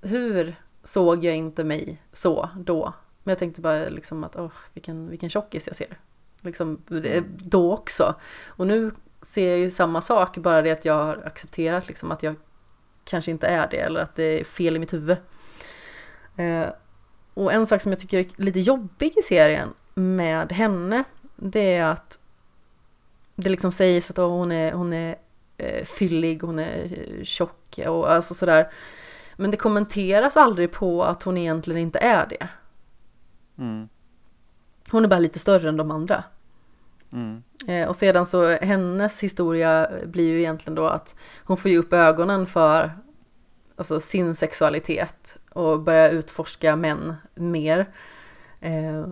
hur 0.00 0.56
såg 0.82 1.24
jag 1.24 1.36
inte 1.36 1.64
mig 1.64 2.02
så 2.12 2.48
då? 2.56 2.92
Men 3.28 3.32
jag 3.32 3.38
tänkte 3.38 3.60
bara 3.60 3.88
liksom 3.88 4.24
att, 4.24 4.36
åh, 4.36 4.52
vilken, 4.74 5.10
vilken 5.10 5.30
tjockis 5.30 5.66
jag 5.66 5.76
ser. 5.76 5.98
Liksom 6.40 6.82
mm. 6.90 7.24
då 7.36 7.72
också. 7.72 8.14
Och 8.46 8.66
nu 8.66 8.90
ser 9.22 9.50
jag 9.50 9.58
ju 9.58 9.70
samma 9.70 10.00
sak, 10.00 10.36
bara 10.36 10.62
det 10.62 10.70
att 10.70 10.84
jag 10.84 10.94
har 10.94 11.22
accepterat 11.26 11.88
liksom 11.88 12.10
att 12.10 12.22
jag 12.22 12.34
kanske 13.04 13.30
inte 13.30 13.46
är 13.46 13.68
det, 13.70 13.76
eller 13.76 14.00
att 14.00 14.16
det 14.16 14.40
är 14.40 14.44
fel 14.44 14.76
i 14.76 14.78
mitt 14.78 14.92
huvud. 14.92 15.16
Eh, 16.36 16.66
och 17.34 17.52
en 17.52 17.66
sak 17.66 17.82
som 17.82 17.92
jag 17.92 18.00
tycker 18.00 18.18
är 18.18 18.26
lite 18.36 18.60
jobbig 18.60 19.12
i 19.18 19.22
serien 19.22 19.74
med 19.94 20.52
henne, 20.52 21.04
det 21.36 21.74
är 21.74 21.84
att 21.84 22.18
det 23.34 23.50
liksom 23.50 23.72
sägs 23.72 24.10
att 24.10 24.18
oh, 24.18 24.30
hon 24.30 24.52
är, 24.52 24.72
hon 24.72 24.92
är 24.92 25.16
eh, 25.56 25.84
fyllig, 25.84 26.42
hon 26.42 26.58
är 26.58 26.90
tjock 27.24 27.78
och 27.86 28.12
alltså 28.12 28.34
sådär. 28.34 28.70
Men 29.36 29.50
det 29.50 29.56
kommenteras 29.56 30.36
aldrig 30.36 30.72
på 30.72 31.04
att 31.04 31.22
hon 31.22 31.36
egentligen 31.36 31.80
inte 31.80 31.98
är 31.98 32.26
det. 32.26 32.48
Mm. 33.58 33.88
Hon 34.90 35.04
är 35.04 35.08
bara 35.08 35.18
lite 35.18 35.38
större 35.38 35.68
än 35.68 35.76
de 35.76 35.90
andra. 35.90 36.24
Mm. 37.12 37.42
Eh, 37.66 37.88
och 37.88 37.96
sedan 37.96 38.26
så 38.26 38.46
hennes 38.46 39.22
historia 39.22 39.90
blir 40.06 40.28
ju 40.28 40.38
egentligen 40.38 40.74
då 40.74 40.86
att 40.86 41.16
hon 41.44 41.56
får 41.56 41.70
ju 41.70 41.78
upp 41.78 41.92
ögonen 41.92 42.46
för 42.46 42.98
alltså, 43.76 44.00
sin 44.00 44.34
sexualitet 44.34 45.38
och 45.50 45.82
börjar 45.82 46.10
utforska 46.10 46.76
män 46.76 47.14
mer. 47.34 47.86
Eh, 48.60 49.06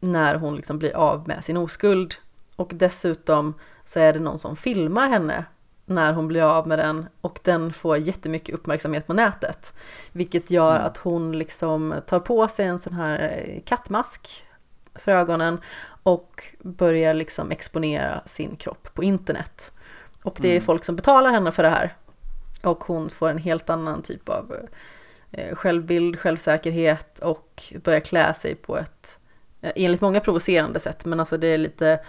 när 0.00 0.34
hon 0.34 0.56
liksom 0.56 0.78
blir 0.78 0.96
av 0.96 1.28
med 1.28 1.44
sin 1.44 1.56
oskuld. 1.56 2.14
Och 2.56 2.70
dessutom 2.74 3.54
så 3.84 4.00
är 4.00 4.12
det 4.12 4.18
någon 4.18 4.38
som 4.38 4.56
filmar 4.56 5.08
henne 5.08 5.44
när 5.88 6.12
hon 6.12 6.28
blir 6.28 6.42
av 6.42 6.68
med 6.68 6.78
den 6.78 7.06
och 7.20 7.38
den 7.42 7.72
får 7.72 7.96
jättemycket 7.96 8.54
uppmärksamhet 8.54 9.06
på 9.06 9.12
nätet. 9.12 9.72
Vilket 10.12 10.50
gör 10.50 10.74
mm. 10.74 10.86
att 10.86 10.96
hon 10.96 11.38
liksom 11.38 11.94
tar 12.06 12.20
på 12.20 12.48
sig 12.48 12.66
en 12.66 12.78
sån 12.78 12.94
här 12.94 13.60
kattmask 13.64 14.44
för 14.94 15.12
ögonen 15.12 15.60
och 16.02 16.44
börjar 16.58 17.14
liksom 17.14 17.50
exponera 17.50 18.22
sin 18.26 18.56
kropp 18.56 18.88
på 18.94 19.02
internet. 19.02 19.72
Och 20.22 20.38
det 20.40 20.48
är 20.48 20.52
mm. 20.52 20.64
folk 20.64 20.84
som 20.84 20.96
betalar 20.96 21.30
henne 21.30 21.52
för 21.52 21.62
det 21.62 21.68
här. 21.68 21.96
Och 22.62 22.84
hon 22.84 23.10
får 23.10 23.28
en 23.28 23.38
helt 23.38 23.70
annan 23.70 24.02
typ 24.02 24.28
av 24.28 24.56
eh, 25.30 25.54
självbild, 25.54 26.18
självsäkerhet 26.18 27.18
och 27.18 27.62
börjar 27.84 28.00
klä 28.00 28.34
sig 28.34 28.54
på 28.54 28.78
ett, 28.78 29.18
eh, 29.60 29.72
enligt 29.76 30.00
många 30.00 30.20
provocerande 30.20 30.80
sätt, 30.80 31.04
men 31.04 31.20
alltså 31.20 31.38
det 31.38 31.46
är 31.46 31.58
lite, 31.58 32.00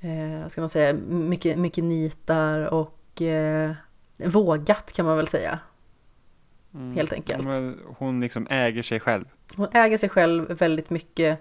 eh, 0.00 0.48
ska 0.48 0.60
man 0.60 0.68
säga, 0.68 0.92
mycket, 1.08 1.58
mycket 1.58 1.84
nitar 1.84 2.60
och 2.60 3.22
eh, 3.22 3.72
vågat 4.16 4.92
kan 4.92 5.06
man 5.06 5.16
väl 5.16 5.28
säga. 5.28 5.58
Mm. 6.74 6.96
Helt 6.96 7.12
enkelt. 7.12 7.44
Men 7.44 7.80
hon 7.98 8.20
liksom 8.20 8.46
äger 8.50 8.82
sig 8.82 9.00
själv. 9.00 9.24
Hon 9.56 9.68
äger 9.72 9.98
sig 9.98 10.08
själv 10.08 10.48
väldigt 10.58 10.90
mycket. 10.90 11.38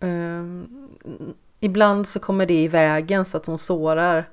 Um, 0.00 0.88
ibland 1.60 2.08
så 2.08 2.20
kommer 2.20 2.46
det 2.46 2.62
i 2.62 2.68
vägen 2.68 3.24
så 3.24 3.36
att 3.36 3.46
hon 3.46 3.58
sårar 3.58 4.28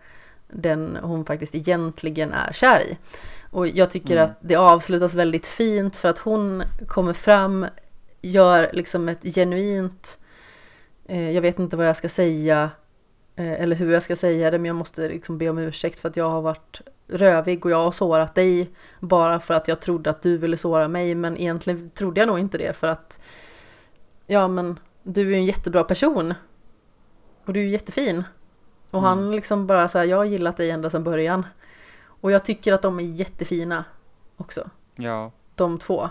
den 0.48 0.98
hon 1.02 1.26
faktiskt 1.26 1.56
egentligen 1.56 2.32
är 2.34 2.54
kär 2.54 2.82
i. 2.82 2.98
Och 3.52 3.68
jag 3.68 3.92
tycker 3.92 4.14
Mm. 4.18 4.26
att 4.26 4.38
det 4.42 4.56
avslutas 4.56 5.16
väldigt 5.16 5.48
fint 5.48 5.98
för 5.98 6.10
att 6.10 6.18
hon 6.20 6.64
kommer 6.88 7.14
fram, 7.14 7.66
gör 8.22 8.70
liksom 8.74 9.10
ett 9.10 9.24
genuint, 9.24 10.18
eh, 10.18 10.19
jag 11.18 11.42
vet 11.42 11.60
inte 11.60 11.78
vad 11.78 11.88
jag 11.88 11.96
ska 11.98 12.10
säga, 12.10 12.72
eh, 13.36 13.62
eller 13.62 13.76
hur 13.76 13.92
jag 13.94 14.04
ska 14.04 14.16
säga 14.16 14.52
det, 14.52 14.58
men 14.58 14.66
jag 14.66 14.76
måste 14.76 15.10
liksom 15.10 15.38
be 15.38 15.50
om 15.50 15.58
ursäkt 15.58 16.00
för 16.00 16.10
att 16.10 16.18
jag 16.18 16.30
har 16.30 16.42
varit 16.42 16.82
rövig 17.08 17.66
och 17.66 17.72
jag 17.72 17.84
har 17.84 17.92
sårat 17.92 18.36
dig 18.36 18.70
bara 19.00 19.40
för 19.40 19.54
att 19.54 19.68
jag 19.68 19.80
trodde 19.80 20.10
att 20.10 20.22
du 20.22 20.38
ville 20.38 20.58
såra 20.58 20.88
mig, 20.88 21.16
men 21.16 21.38
egentligen 21.38 21.90
trodde 21.90 22.22
jag 22.22 22.28
nog 22.28 22.40
inte 22.40 22.58
det 22.58 22.74
för 22.76 22.88
att, 22.88 23.20
ja 24.28 24.48
men, 24.48 24.80
du 25.04 25.34
är 25.34 25.38
en 25.38 25.46
jättebra 25.46 25.84
person. 25.84 26.34
Och 27.46 27.54
du 27.54 27.60
är 27.64 27.68
jättefin. 27.68 28.24
Och 28.92 29.02
han 29.02 29.20
Mm. 29.20 29.32
liksom 29.32 29.68
bara 29.68 29.88
så 29.88 29.98
här, 29.98 30.06
jag 30.06 30.18
har 30.18 30.26
gillat 30.26 30.58
dig 30.58 30.72
ända 30.72 30.90
sedan 30.90 31.04
början. 31.04 31.46
Och 32.22 32.32
jag 32.32 32.46
tycker 32.46 32.74
att 32.74 32.82
de 32.82 33.00
är 33.00 33.04
jättefina 33.04 33.86
också, 34.38 34.70
Ja. 34.96 35.32
de 35.56 35.78
två. 35.80 36.10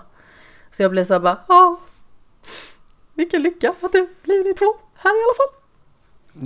Så 0.70 0.83
jag 0.83 0.91
blev 0.91 1.05
så 1.05 1.12
här 1.15 1.20
bara, 1.20 1.39
ja, 1.49 1.81
vilken 3.15 3.43
lycka 3.43 3.75
att 3.83 3.93
det 3.93 4.09
blir 4.23 4.45
ni 4.45 4.55
två 4.55 4.75
här 4.99 5.20
i 5.20 5.23
alla 5.23 5.35
fall. 5.37 5.61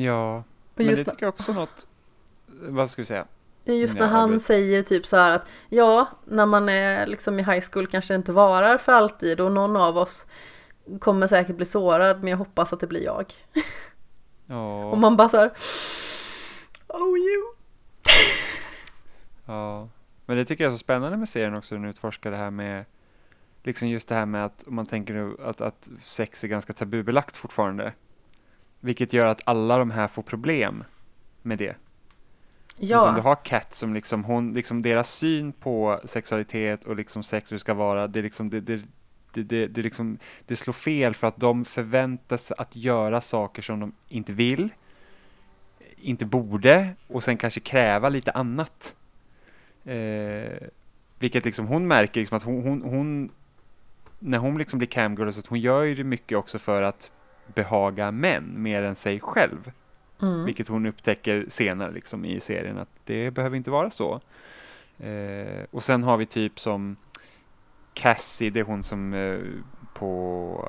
Ja. 0.03 0.45
Men 0.74 0.87
det 0.87 0.97
tycker 0.97 1.16
jag 1.19 1.29
också 1.29 1.53
något, 1.53 1.87
vad 2.47 2.91
ska 2.91 3.03
vi 3.03 3.07
säga? 3.07 3.27
just 3.65 3.99
när 3.99 4.07
han 4.07 4.41
säger 4.41 4.83
typ 4.83 5.07
så 5.07 5.16
här 5.16 5.31
att, 5.31 5.49
ja, 5.69 6.07
när 6.24 6.47
man 6.47 6.69
är 6.69 7.07
liksom 7.07 7.41
i 7.41 7.43
high 7.43 7.65
school 7.73 7.87
kanske 7.87 8.15
det 8.15 8.16
inte 8.16 8.33
varar 8.33 8.79
för 8.79 8.93
alltid 8.93 9.41
och 9.41 9.53
någon 9.53 9.77
av 9.77 9.97
oss 9.97 10.27
kommer 11.01 11.27
säkert 11.27 11.57
bli 11.57 11.66
sårad, 11.66 12.19
men 12.19 12.29
jag 12.29 12.37
hoppas 12.37 12.73
att 12.73 12.81
det 12.81 12.87
blir 12.87 13.05
jag. 13.05 13.33
Ja. 14.47 14.85
Och 14.91 14.99
man 14.99 15.16
bara 15.16 15.29
så 15.29 15.37
här, 15.37 15.51
oh 16.89 17.19
you. 17.19 17.55
Ja, 19.47 19.89
men 20.27 20.37
det 20.37 20.45
tycker 20.45 20.65
jag 20.65 20.73
är 20.73 20.74
så 20.74 20.79
spännande 20.79 21.16
med 21.16 21.29
serien 21.29 21.55
också, 21.55 21.74
den 21.74 21.85
utforskar 21.85 22.31
det 22.31 22.37
här 22.37 22.51
med 22.51 22.85
liksom 23.62 23.89
just 23.89 24.09
det 24.09 24.15
här 24.15 24.27
med 24.27 24.45
att 24.45 24.65
om 24.66 24.74
man 24.74 24.87
tänker 24.87 25.15
nu 25.15 25.37
att, 25.45 25.61
att 25.61 25.89
sex 26.01 26.45
är 26.45 26.49
ganska 26.49 26.73
tabubelagt 26.73 27.37
fortfarande. 27.37 27.93
Vilket 28.85 29.13
gör 29.13 29.27
att 29.27 29.41
alla 29.45 29.79
de 29.79 29.91
här 29.91 30.09
får 30.09 30.23
problem 30.23 30.85
med 31.43 31.59
det. 31.59 31.77
Liksom 32.77 33.15
du 33.15 33.21
Ja, 33.21 33.21
har 33.23 33.45
Kat 33.45 33.75
som 33.75 33.95
liksom 33.95 34.25
hon, 34.25 34.55
liksom 34.55 34.83
deras 34.83 35.11
syn 35.11 35.53
på 35.53 36.01
sexualitet 36.05 36.85
och 36.85 36.97
liksom 36.97 37.23
sex 37.23 37.53
hur 37.53 37.55
det 37.55 37.61
ska 37.61 37.75
vara, 37.75 38.09
det 38.09 38.23
liksom, 38.23 38.51
det, 38.51 38.61
det, 38.61 38.83
det, 39.33 39.43
det, 39.43 39.67
det, 39.67 39.83
liksom, 39.83 40.19
det 40.47 40.57
slår 40.57 40.73
fel 40.73 41.15
för 41.15 41.27
att 41.27 41.37
de 41.37 41.65
förväntas 41.65 42.53
att 42.53 42.77
göra 42.77 43.21
saker 43.21 43.63
som 43.63 43.81
de 43.81 43.93
inte 44.09 44.33
vill, 44.33 44.69
inte 45.97 46.25
borde 46.25 46.95
och 47.09 47.25
sen 47.25 47.37
kanske 47.37 47.61
kräva 47.61 48.09
lite 48.09 48.31
annat. 48.31 48.95
Eh, 49.85 50.69
vilket 51.19 51.45
liksom 51.45 51.67
hon 51.67 51.87
märker 51.87 52.21
liksom 52.21 52.37
att 52.37 52.43
hon, 52.43 52.63
hon, 52.63 52.83
hon 52.83 53.31
när 54.19 54.39
hon 54.39 54.59
liksom 54.59 54.79
blir 54.79 54.89
camgirl 54.89 55.31
så 55.31 55.41
att 55.41 55.47
hon 55.47 55.61
gör 55.61 55.83
ju 55.83 55.95
det 55.95 56.05
mycket 56.05 56.39
också 56.39 56.59
för 56.59 56.83
att 56.83 57.11
behaga 57.47 58.10
män 58.10 58.62
mer 58.62 58.82
än 58.82 58.97
sig 58.97 59.20
själv. 59.20 59.73
mm. 60.23 60.44
Vilket 60.44 60.69
hon 60.69 60.86
upptäcker 60.86 61.47
senare 61.48 61.93
liksom 61.93 62.24
i 62.24 62.40
serien 62.40 62.78
att 62.78 62.89
det 63.05 63.31
behöver 63.31 63.56
inte 63.56 63.70
vara 63.70 63.90
så. 63.90 64.20
Eh, 64.98 65.64
och 65.70 65.82
sen 65.82 66.02
har 66.02 66.16
vi 66.16 66.27
typ 66.27 66.60
som 66.60 66.97
Cassie, 67.94 68.51
det 68.51 68.60
är 68.60 68.64
hon 68.64 68.82
som 68.82 69.14
eh, 69.14 69.39
på 69.94 70.69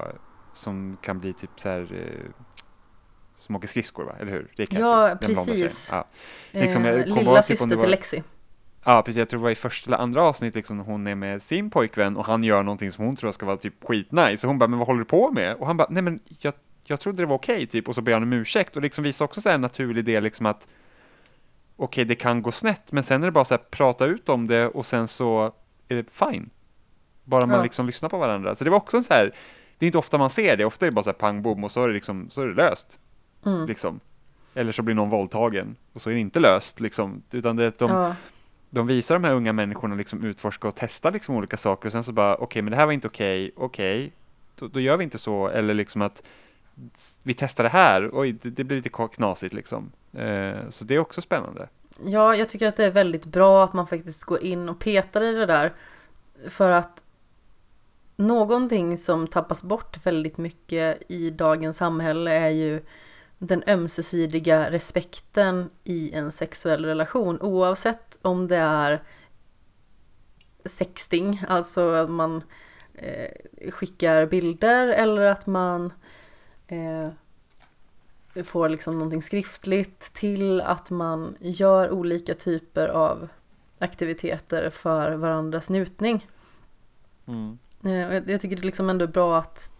som 0.54 0.98
kan 1.02 1.20
bli 1.20 1.34
typ 1.34 1.60
så 1.60 1.70
här 1.70 1.82
eh, 1.82 2.44
som 3.36 3.56
åker 3.56 3.68
skridskor 3.68 4.04
va, 4.04 4.16
eller 4.20 4.32
hur? 4.32 4.52
Det 4.56 4.64
är 4.64 4.68
Cassie, 4.68 4.86
Ja, 4.86 5.18
precis. 5.22 5.90
Ja. 5.92 6.08
liksom, 6.52 6.86
eh, 6.86 7.06
lilla 7.06 7.42
typ 7.42 7.58
syster 7.58 7.76
till 7.76 7.90
Lexi. 7.90 8.24
Ja, 8.84 9.02
precis. 9.02 9.20
Jag 9.20 9.30
tror 9.30 9.40
det 9.40 9.44
var 9.44 9.52
i 9.52 9.56
första 9.56 9.90
eller 9.90 9.98
andra 9.98 10.22
avsnitt 10.22 10.56
liksom 10.56 10.80
hon 10.80 11.08
är 11.08 11.16
med 11.16 11.42
sin 11.42 11.70
pojkvän 11.70 12.18
och 12.18 12.26
han 12.26 12.44
gör 12.44 12.64
någonting 12.64 12.92
som 12.92 13.06
hon 13.06 13.16
tror 13.16 13.32
ska 13.32 13.46
vara 13.46 13.58
typ 13.58 13.84
skitnice. 13.84 14.48
Och 14.48 14.50
hon 14.50 14.60
bara, 14.60 14.68
men 14.68 14.80
vad 14.80 14.88
håller 14.88 15.00
du 15.00 15.06
på 15.06 15.32
med? 15.32 15.56
Och 15.56 15.68
han 15.68 15.78
bara, 15.78 15.88
nej 15.90 16.04
men 16.04 16.20
jag, 16.40 16.54
jag 16.86 17.00
trodde 17.00 17.22
det 17.24 17.26
var 17.28 17.36
okej 17.36 17.68
typ. 17.68 17.88
Och 17.90 17.96
så 17.96 18.02
ber 18.02 18.14
han 18.14 18.24
om 18.24 18.34
ursäkt 18.34 18.76
och 18.76 18.82
liksom 18.82 19.04
visar 19.04 19.26
också 19.26 19.42
så 19.42 19.50
här 19.50 19.56
en 19.56 19.62
naturlig 19.62 20.06
del 20.06 20.24
liksom 20.24 20.46
att 20.46 20.68
okej, 21.76 22.06
det 22.06 22.16
kan 22.16 22.42
gå 22.42 22.52
snett, 22.52 22.92
men 22.92 23.04
sen 23.04 23.22
är 23.24 23.28
det 23.28 23.32
bara 23.32 23.46
så 23.46 23.54
här 23.54 23.62
prata 23.72 24.06
ut 24.06 24.30
om 24.30 24.48
det 24.48 24.68
och 24.68 24.86
sen 24.86 25.08
så 25.08 25.54
är 25.88 25.96
det 25.96 26.10
fine. 26.12 26.50
Bara 27.24 27.46
man 27.46 27.58
Ja. 27.58 27.64
liksom 27.64 27.88
lyssnar 27.88 28.10
på 28.10 28.18
varandra. 28.18 28.56
Så 28.56 28.64
det 28.64 28.70
var 28.70 28.78
också 28.78 28.98
en 28.98 29.04
så 29.04 29.14
här, 29.14 29.36
det 29.78 29.86
är 29.86 29.88
inte 29.88 29.98
ofta 29.98 30.18
man 30.18 30.30
ser 30.30 30.58
det, 30.58 30.66
ofta 30.66 30.86
är 30.86 30.90
det 30.92 30.96
bara 30.96 31.04
så 31.04 31.10
här 31.10 31.14
pang 31.18 31.42
bom 31.42 31.64
och 31.64 31.72
så 31.72 31.84
är 31.84 31.88
det 31.88 31.94
liksom, 31.94 32.30
så 32.30 32.42
är 32.42 32.48
det 32.48 32.54
löst. 32.54 33.00
Mm. 33.46 33.68
Liksom. 33.68 34.00
Eller 34.54 34.72
så 34.72 34.82
blir 34.82 34.96
någon 34.96 35.10
våldtagen 35.10 35.76
och 35.94 36.02
så 36.02 36.10
är 36.10 36.14
det 36.14 36.20
inte 36.20 36.40
löst 36.40 36.80
liksom. 36.80 37.24
Utan 37.32 37.56
det, 37.56 37.80
de, 37.80 37.92
Ja 37.92 38.16
de 38.74 38.88
visar 38.88 39.16
de 39.16 39.24
här 39.24 39.34
unga 39.34 39.54
människorna 39.54 39.96
liksom 39.96 40.24
utforska 40.24 40.68
och 40.68 40.76
testa 40.76 41.10
liksom 41.10 41.36
olika 41.36 41.58
saker 41.58 41.88
och 41.88 41.92
sen 41.92 42.04
så 42.04 42.12
bara 42.12 42.36
okej 42.36 42.62
men 42.62 42.72
det 42.72 42.78
här 42.78 42.86
var 42.86 42.94
inte 42.94 43.08
okej, 43.08 43.52
okej, 43.56 44.12
då, 44.56 44.68
då 44.68 44.80
gör 44.80 44.98
vi 44.98 45.04
inte 45.04 45.18
så 45.18 45.48
eller 45.48 45.74
liksom 45.74 46.02
att 46.02 46.24
vi 47.24 47.34
testar 47.34 47.64
det 47.64 47.70
här, 47.70 48.10
oj 48.14 48.32
det, 48.32 48.50
det 48.50 48.64
blir 48.64 48.78
lite 48.78 49.08
knasigt 49.16 49.54
liksom. 49.54 49.92
Eh, 50.14 50.70
så 50.70 50.86
det 50.86 50.96
är 50.96 51.00
också 51.00 51.22
spännande. 51.22 51.70
Ja, 52.06 52.36
jag 52.36 52.50
tycker 52.50 52.68
att 52.68 52.78
det 52.78 52.86
är 52.86 52.92
väldigt 52.92 53.26
bra 53.26 53.64
att 53.64 53.74
man 53.74 53.88
faktiskt 53.88 54.24
går 54.24 54.44
in 54.44 54.70
och 54.70 54.80
petar 54.80 55.22
i 55.22 55.34
det 55.34 55.46
där. 55.46 55.74
För 56.50 56.72
att 56.72 57.04
någonting 58.16 58.98
som 58.98 59.28
tappas 59.28 59.64
bort 59.64 60.06
väldigt 60.06 60.38
mycket 60.38 61.12
i 61.12 61.30
dagens 61.30 61.78
samhälle 61.78 62.32
är 62.32 62.50
ju 62.50 62.82
den 63.48 63.64
ömsesidiga 63.68 64.72
respekten 64.72 65.70
i 65.84 66.12
en 66.14 66.32
sexuell 66.32 66.86
relation. 66.86 67.42
Oavsett 67.42 68.18
om 68.22 68.48
det 68.48 68.58
är 68.58 69.04
sexting, 70.66 71.44
alltså 71.48 71.90
att 71.90 72.10
man 72.10 72.44
eh, 72.94 73.32
skickar 73.72 74.26
bilder 74.26 74.88
eller 74.88 75.22
att 75.22 75.48
man 75.48 75.94
eh, 76.68 77.10
får 78.44 78.70
liksom 78.70 78.94
någonting 78.94 79.22
skriftligt 79.24 80.00
till 80.14 80.62
att 80.62 80.90
man 80.90 81.36
gör 81.40 81.92
olika 81.92 82.34
typer 82.34 82.88
av 82.88 83.28
aktiviteter 83.80 84.70
för 84.70 85.12
varandras 85.12 85.70
njutning. 85.70 86.28
Eh, 87.86 88.08
och 88.08 88.14
jag- 88.16 88.30
Jag 88.30 88.42
tycker 88.42 88.56
det 88.56 88.62
liksom 88.64 88.90
ändå 88.90 89.06
är 89.06 89.10
bra 89.10 89.38
att, 89.38 89.72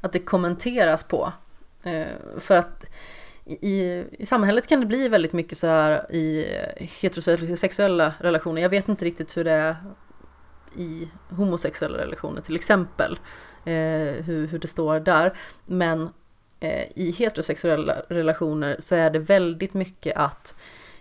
att 0.00 0.12
det 0.12 0.18
kommenteras 0.18 1.04
på. 1.04 1.32
Eh, 1.82 2.38
För 2.38 2.56
att 2.56 2.84
i, 3.44 4.04
i 4.18 4.26
samhället 4.26 4.66
kan 4.66 4.80
det 4.80 4.86
bli 4.86 5.08
väldigt 5.08 5.32
mycket 5.32 5.58
så 5.58 5.66
här 5.66 6.12
i 6.12 6.46
heterosexuella 6.78 8.14
relationer. 8.20 8.62
Jag 8.62 8.68
vet 8.68 8.88
inte 8.88 9.04
riktigt 9.04 9.36
hur 9.36 9.44
det 9.44 9.52
är 9.52 9.76
i 10.76 11.08
homosexuella 11.28 11.98
relationer 11.98 12.40
till 12.40 12.56
exempel. 12.56 13.18
Eh, 13.64 14.24
hur, 14.24 14.46
hur 14.46 14.58
det 14.58 14.68
står 14.68 15.00
där. 15.00 15.36
Men 15.66 16.08
eh, 16.60 16.84
i 16.94 17.10
heterosexuella 17.18 18.02
relationer 18.08 18.76
så 18.78 18.94
är 18.94 19.10
det 19.10 19.18
väldigt 19.18 19.74
mycket 19.74 20.16
att 20.16 20.54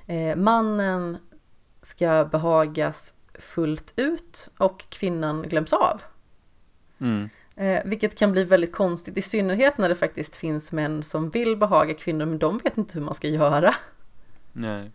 eh, 0.07 0.35
mannen 0.35 1.17
ska 1.81 2.25
behagas 2.31 3.13
fullt 3.33 3.93
ut 3.95 4.49
och 4.57 4.85
kvinnan 4.89 5.41
glöms 5.41 5.73
av. 5.73 6.01
Mm. 7.01 7.29
Eh, 7.61 7.81
vilket 7.85 8.17
kan 8.17 8.31
bli 8.31 8.43
väldigt 8.43 8.71
konstigt, 8.71 9.17
i 9.17 9.21
synnerhet 9.21 9.77
när 9.77 9.89
det 9.89 9.95
faktiskt 9.95 10.35
finns 10.35 10.71
män 10.71 11.03
som 11.03 11.29
vill 11.29 11.57
behaga 11.57 11.93
kvinnor, 11.93 12.25
men 12.25 12.39
de 12.39 12.57
vet 12.57 12.77
inte 12.77 12.93
hur 12.93 13.01
man 13.01 13.13
ska 13.13 13.27
göra. 13.27 13.75
Nej. 14.53 14.91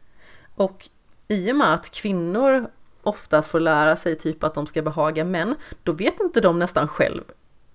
Och 0.55 0.89
i 1.29 1.53
och 1.53 1.57
med 1.57 1.75
att 1.75 1.91
kvinnor 1.91 2.71
ofta 3.03 3.43
får 3.43 3.61
lära 3.61 3.97
sig 3.97 4.19
typ 4.19 4.45
att 4.45 4.55
de 4.55 4.67
ska 4.67 4.83
behaga 4.83 5.25
män, 5.25 5.55
då 5.83 5.93
vet 5.93 6.21
inte 6.21 6.41
de 6.41 6.59
nästan 6.59 6.89
själv 6.89 7.25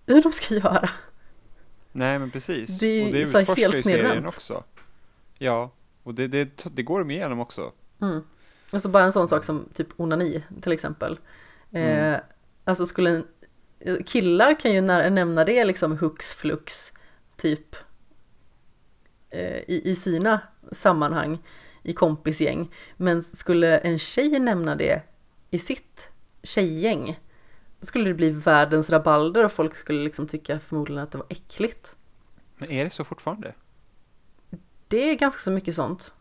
hur 0.06 0.22
de 0.22 0.32
ska 0.32 0.56
göra. 0.56 0.90
Nej 1.92 2.20
men 2.20 2.32
precis. 2.32 2.80
Det 2.80 2.86
är 2.86 3.06
och 3.06 3.14
det 3.14 3.26
så 3.26 3.32
här 3.38 3.42
utforskar 3.42 3.62
helt 3.62 3.76
ju 3.76 3.82
serien 3.82 4.12
snedvänt. 4.12 4.28
också. 4.28 4.64
Ja, 5.38 5.72
och 6.04 6.14
det, 6.14 6.28
det, 6.28 6.66
det 6.76 6.84
går 6.84 7.00
de 7.00 7.12
igenom 7.12 7.40
också. 7.40 7.72
Mm. 8.02 8.24
Alltså 8.72 8.90
bara 8.90 9.04
en 9.04 9.12
sån 9.12 9.28
sak 9.28 9.44
som 9.44 9.66
typ 9.74 9.88
onani 9.98 10.44
till 10.62 10.72
exempel. 10.72 11.20
Eh, 11.72 11.82
Mm. 11.82 12.22
Alltså 12.64 12.86
skulle 12.86 13.10
en, 13.10 13.24
killar 14.06 14.60
kan 14.60 14.74
ju 14.74 14.82
nämna 14.82 15.46
det 15.46 15.66
liksom 15.66 15.98
hux 15.98 16.34
flux 16.34 16.94
typ 17.38 17.76
eh, 19.30 19.58
i, 19.58 19.82
i 19.86 19.96
sina 19.96 20.40
sammanhang. 20.72 21.40
i 21.84 21.94
kompisgäng. 21.94 22.72
Men 22.98 23.22
skulle 23.22 23.78
en 23.78 24.00
tjej 24.00 24.40
nämna 24.40 24.76
det 24.76 25.02
i 25.50 25.60
sitt 25.60 26.10
tjejgäng, 26.44 27.20
då 27.80 27.86
skulle 27.86 28.10
det 28.10 28.14
bli 28.14 28.30
världens 28.30 28.90
rabalder 28.90 29.46
och 29.46 29.52
folk 29.52 29.76
skulle 29.76 30.04
liksom 30.04 30.28
tycka 30.28 30.60
förmodligen 30.60 31.04
att 31.04 31.12
det 31.12 31.18
var 31.18 31.28
äckligt. 31.30 31.96
Men 32.58 32.72
är 32.72 32.84
det 32.84 32.90
så 32.90 33.04
fortfarande? 33.04 33.54
Det 34.88 35.10
är 35.10 35.16
ganska 35.16 35.40
så 35.40 35.52
mycket 35.52 35.76
sånt. 35.76 36.14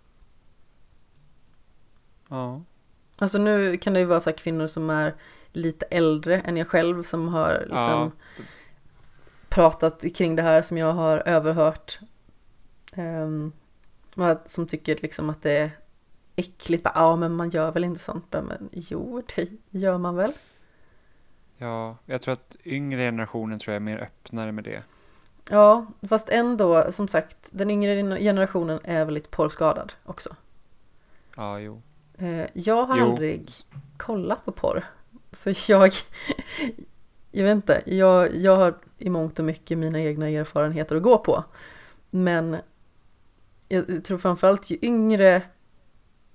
Ja. 2.28 2.62
Alltså 3.16 3.38
nu 3.38 3.76
kan 3.76 3.92
det 3.92 4.00
ju 4.00 4.06
vara 4.06 4.20
så 4.20 4.30
här 4.30 4.36
kvinnor 4.36 4.66
som 4.66 4.90
är 4.90 5.14
lite 5.52 5.86
äldre 5.86 6.40
än 6.40 6.56
jag 6.56 6.68
själv 6.68 7.02
som 7.02 7.28
har 7.28 7.52
liksom 7.60 7.76
Ja. 7.76 8.10
pratat 9.48 10.04
kring 10.14 10.36
det 10.36 10.42
här 10.42 10.62
som 10.62 10.78
jag 10.78 10.92
har 10.92 11.18
överhört. 11.18 11.98
Um, 12.96 13.52
som 14.46 14.66
tycker 14.66 14.96
liksom 15.02 15.30
att 15.30 15.42
det 15.42 15.58
är 15.58 15.70
äckligt. 16.36 16.86
Ja, 16.94 17.16
men 17.16 17.32
man 17.36 17.50
gör 17.50 17.72
väl 17.72 17.84
inte 17.84 18.00
sånt. 18.00 18.26
Men 18.32 18.68
jo, 18.72 19.22
det 19.36 19.48
gör 19.70 19.98
man 19.98 20.16
väl. 20.16 20.32
Ja, 21.58 21.96
jag 22.06 22.22
tror 22.22 22.32
att 22.32 22.56
yngre 22.64 23.00
generationen 23.04 23.58
tror 23.58 23.72
jag 23.72 23.76
är 23.76 23.84
mer 23.84 23.98
öppnare 23.98 24.52
med 24.52 24.64
det. 24.64 24.82
Ja, 25.50 25.86
fast 26.08 26.28
ändå, 26.28 26.92
som 26.92 27.08
sagt, 27.08 27.48
den 27.50 27.70
yngre 27.70 28.18
generationen 28.20 28.80
är 28.84 29.04
väldigt 29.04 29.30
porrskadad 29.30 29.92
också. 30.04 30.36
Ja, 31.36 31.58
jo. 31.60 31.82
Eh, 32.18 32.46
Jag 32.52 32.84
har 32.84 32.98
Jo. 32.98 33.04
aldrig 33.10 33.50
kollat 33.96 34.44
på 34.44 34.52
porr. 34.52 34.84
Så 35.32 35.52
jag, 35.68 35.92
jag 37.30 37.44
vet 37.44 37.54
inte, 37.54 37.82
jag, 37.86 38.36
jag 38.36 38.56
har 38.56 38.74
i 38.98 39.10
mångt 39.10 39.38
och 39.38 39.44
mycket 39.44 39.78
mina 39.78 40.00
egna 40.00 40.28
erfarenheter 40.28 40.96
att 40.96 41.02
gå 41.02 41.18
på. 41.18 41.44
Men 42.10 42.56
jag 43.68 44.04
tror 44.04 44.18
framförallt 44.18 44.70
ju 44.70 44.78
yngre 44.82 45.42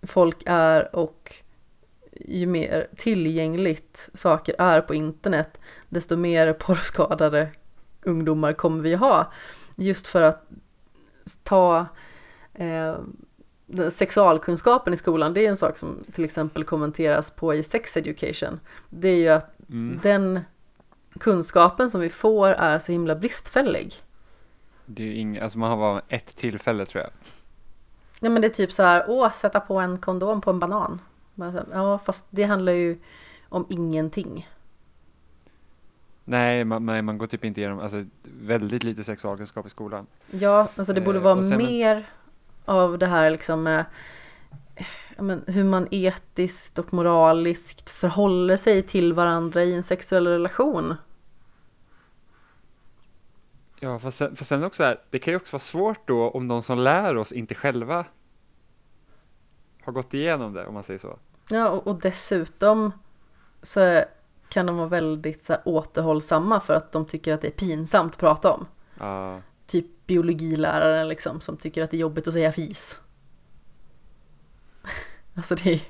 folk 0.01 0.37
är 0.45 0.95
och 0.95 1.33
ju 2.11 2.47
mer 2.47 2.87
tillgängligt 2.95 4.09
saker 4.13 4.55
är 4.57 4.81
på 4.81 4.93
internet, 4.95 5.59
desto 5.89 6.15
mer 6.15 6.53
porrskadade 6.53 7.49
ungdomar 8.01 8.53
kommer 8.53 8.83
vi 8.83 8.95
ha. 8.95 9.33
Just 9.75 10.07
för 10.07 10.21
att 10.21 10.47
ta 11.43 11.85
eh, 12.53 12.97
sexualkunskapen 13.89 14.93
i 14.93 14.97
skolan, 14.97 15.33
det 15.33 15.45
är 15.45 15.49
en 15.49 15.57
sak 15.57 15.77
som 15.77 16.03
till 16.13 16.25
exempel 16.25 16.63
kommenteras 16.63 17.31
på 17.31 17.53
i 17.53 17.63
sex 17.63 17.97
education. 17.97 18.59
Det 18.89 19.07
är 19.09 19.15
ju 19.17 19.29
att 19.29 19.51
Mm. 19.69 19.99
den 20.03 20.39
kunskapen 21.19 21.89
som 21.89 22.01
vi 22.01 22.09
får 22.09 22.47
är 22.49 22.79
så 22.79 22.91
himla 22.91 23.15
bristfällig. 23.15 23.93
Det 24.85 25.03
är 25.03 25.07
ju 25.07 25.13
ing- 25.13 25.43
alltså 25.43 25.57
man 25.57 25.69
har 25.69 25.77
bara 25.77 26.01
ett 26.07 26.35
tillfälle 26.35 26.85
tror 26.85 27.03
jag. 27.03 27.11
Ja 28.21 28.29
men 28.29 28.41
det 28.41 28.47
är 28.47 28.53
typ 28.53 28.71
så 28.71 28.83
här, 28.83 29.05
åh, 29.07 29.31
sätta 29.31 29.59
på 29.59 29.79
en 29.79 29.97
kondom 29.97 30.41
på 30.41 30.49
en 30.49 30.59
banan. 30.59 31.01
Här, 31.37 31.65
Ja, 31.73 31.97
fast 32.05 32.25
det 32.29 32.43
handlar 32.43 32.71
ju 32.73 32.97
om 33.49 33.65
ingenting. 33.69 34.49
Nej, 36.23 36.63
man, 36.65 36.85
nej, 36.85 37.01
man 37.01 37.17
går 37.17 37.27
typ 37.27 37.45
inte 37.45 37.61
igenom, 37.61 37.79
alltså 37.79 38.05
väldigt 38.23 38.83
lite 38.83 39.03
sexualkunskap 39.03 39.67
i 39.67 39.69
skolan. 39.69 40.07
Ja, 40.31 40.67
alltså 40.75 40.93
det 40.93 41.01
borde 41.01 41.17
Eh, 41.17 41.23
vara 41.23 41.43
sen- 41.43 41.57
mer 41.57 42.09
av 42.65 42.97
det 42.97 43.05
här 43.05 43.29
liksom 43.29 43.63
med 43.63 43.85
ja, 45.15 45.23
men 45.23 45.43
hur 45.47 45.63
man 45.63 45.87
etiskt 45.91 46.79
och 46.79 46.93
moraliskt 46.93 47.89
förhåller 47.89 48.57
sig 48.57 48.83
till 48.83 49.13
varandra 49.13 49.63
i 49.63 49.73
en 49.73 49.83
sexuell 49.83 50.27
relation. 50.27 50.95
Ja, 53.79 53.99
fast 53.99 54.17
sen, 54.17 54.35
fast 54.35 54.49
sen 54.49 54.63
också 54.63 54.83
här, 54.83 54.99
det 55.09 55.19
kan 55.19 55.31
ju 55.31 55.37
också 55.37 55.55
vara 55.55 55.61
svårt 55.61 56.07
då 56.07 56.29
om 56.29 56.47
de 56.47 56.63
som 56.63 56.79
lär 56.79 57.17
oss 57.17 57.31
inte 57.31 57.55
själva 57.55 58.05
har 59.81 59.93
gått 59.93 60.13
igenom 60.13 60.53
det, 60.53 60.65
om 60.65 60.73
man 60.73 60.83
säger 60.83 60.99
så. 60.99 61.19
Ja, 61.49 61.69
och, 61.69 61.87
och 61.87 61.99
dessutom 62.01 62.91
så 63.61 64.03
kan 64.49 64.65
de 64.65 64.77
vara 64.77 64.87
väldigt 64.87 65.43
så 65.43 65.53
här, 65.53 65.61
återhållsamma 65.65 66.59
för 66.59 66.73
att 66.73 66.91
de 66.91 67.05
tycker 67.05 67.33
att 67.33 67.41
det 67.41 67.47
är 67.47 67.51
pinsamt 67.51 68.13
att 68.13 68.19
prata 68.19 68.53
om. 68.53 68.67
Ja, 68.99 69.41
Typ 69.67 69.85
biologiläraren 70.07 71.07
liksom 71.07 71.41
som 71.41 71.57
tycker 71.57 71.83
att 71.83 71.91
det 71.91 71.97
är 71.97 72.01
jobbigt 72.01 72.27
att 72.27 72.33
säga 72.33 72.51
fis. 72.51 73.01
alltså 75.35 75.55
det 75.55 75.73
är 75.73 75.81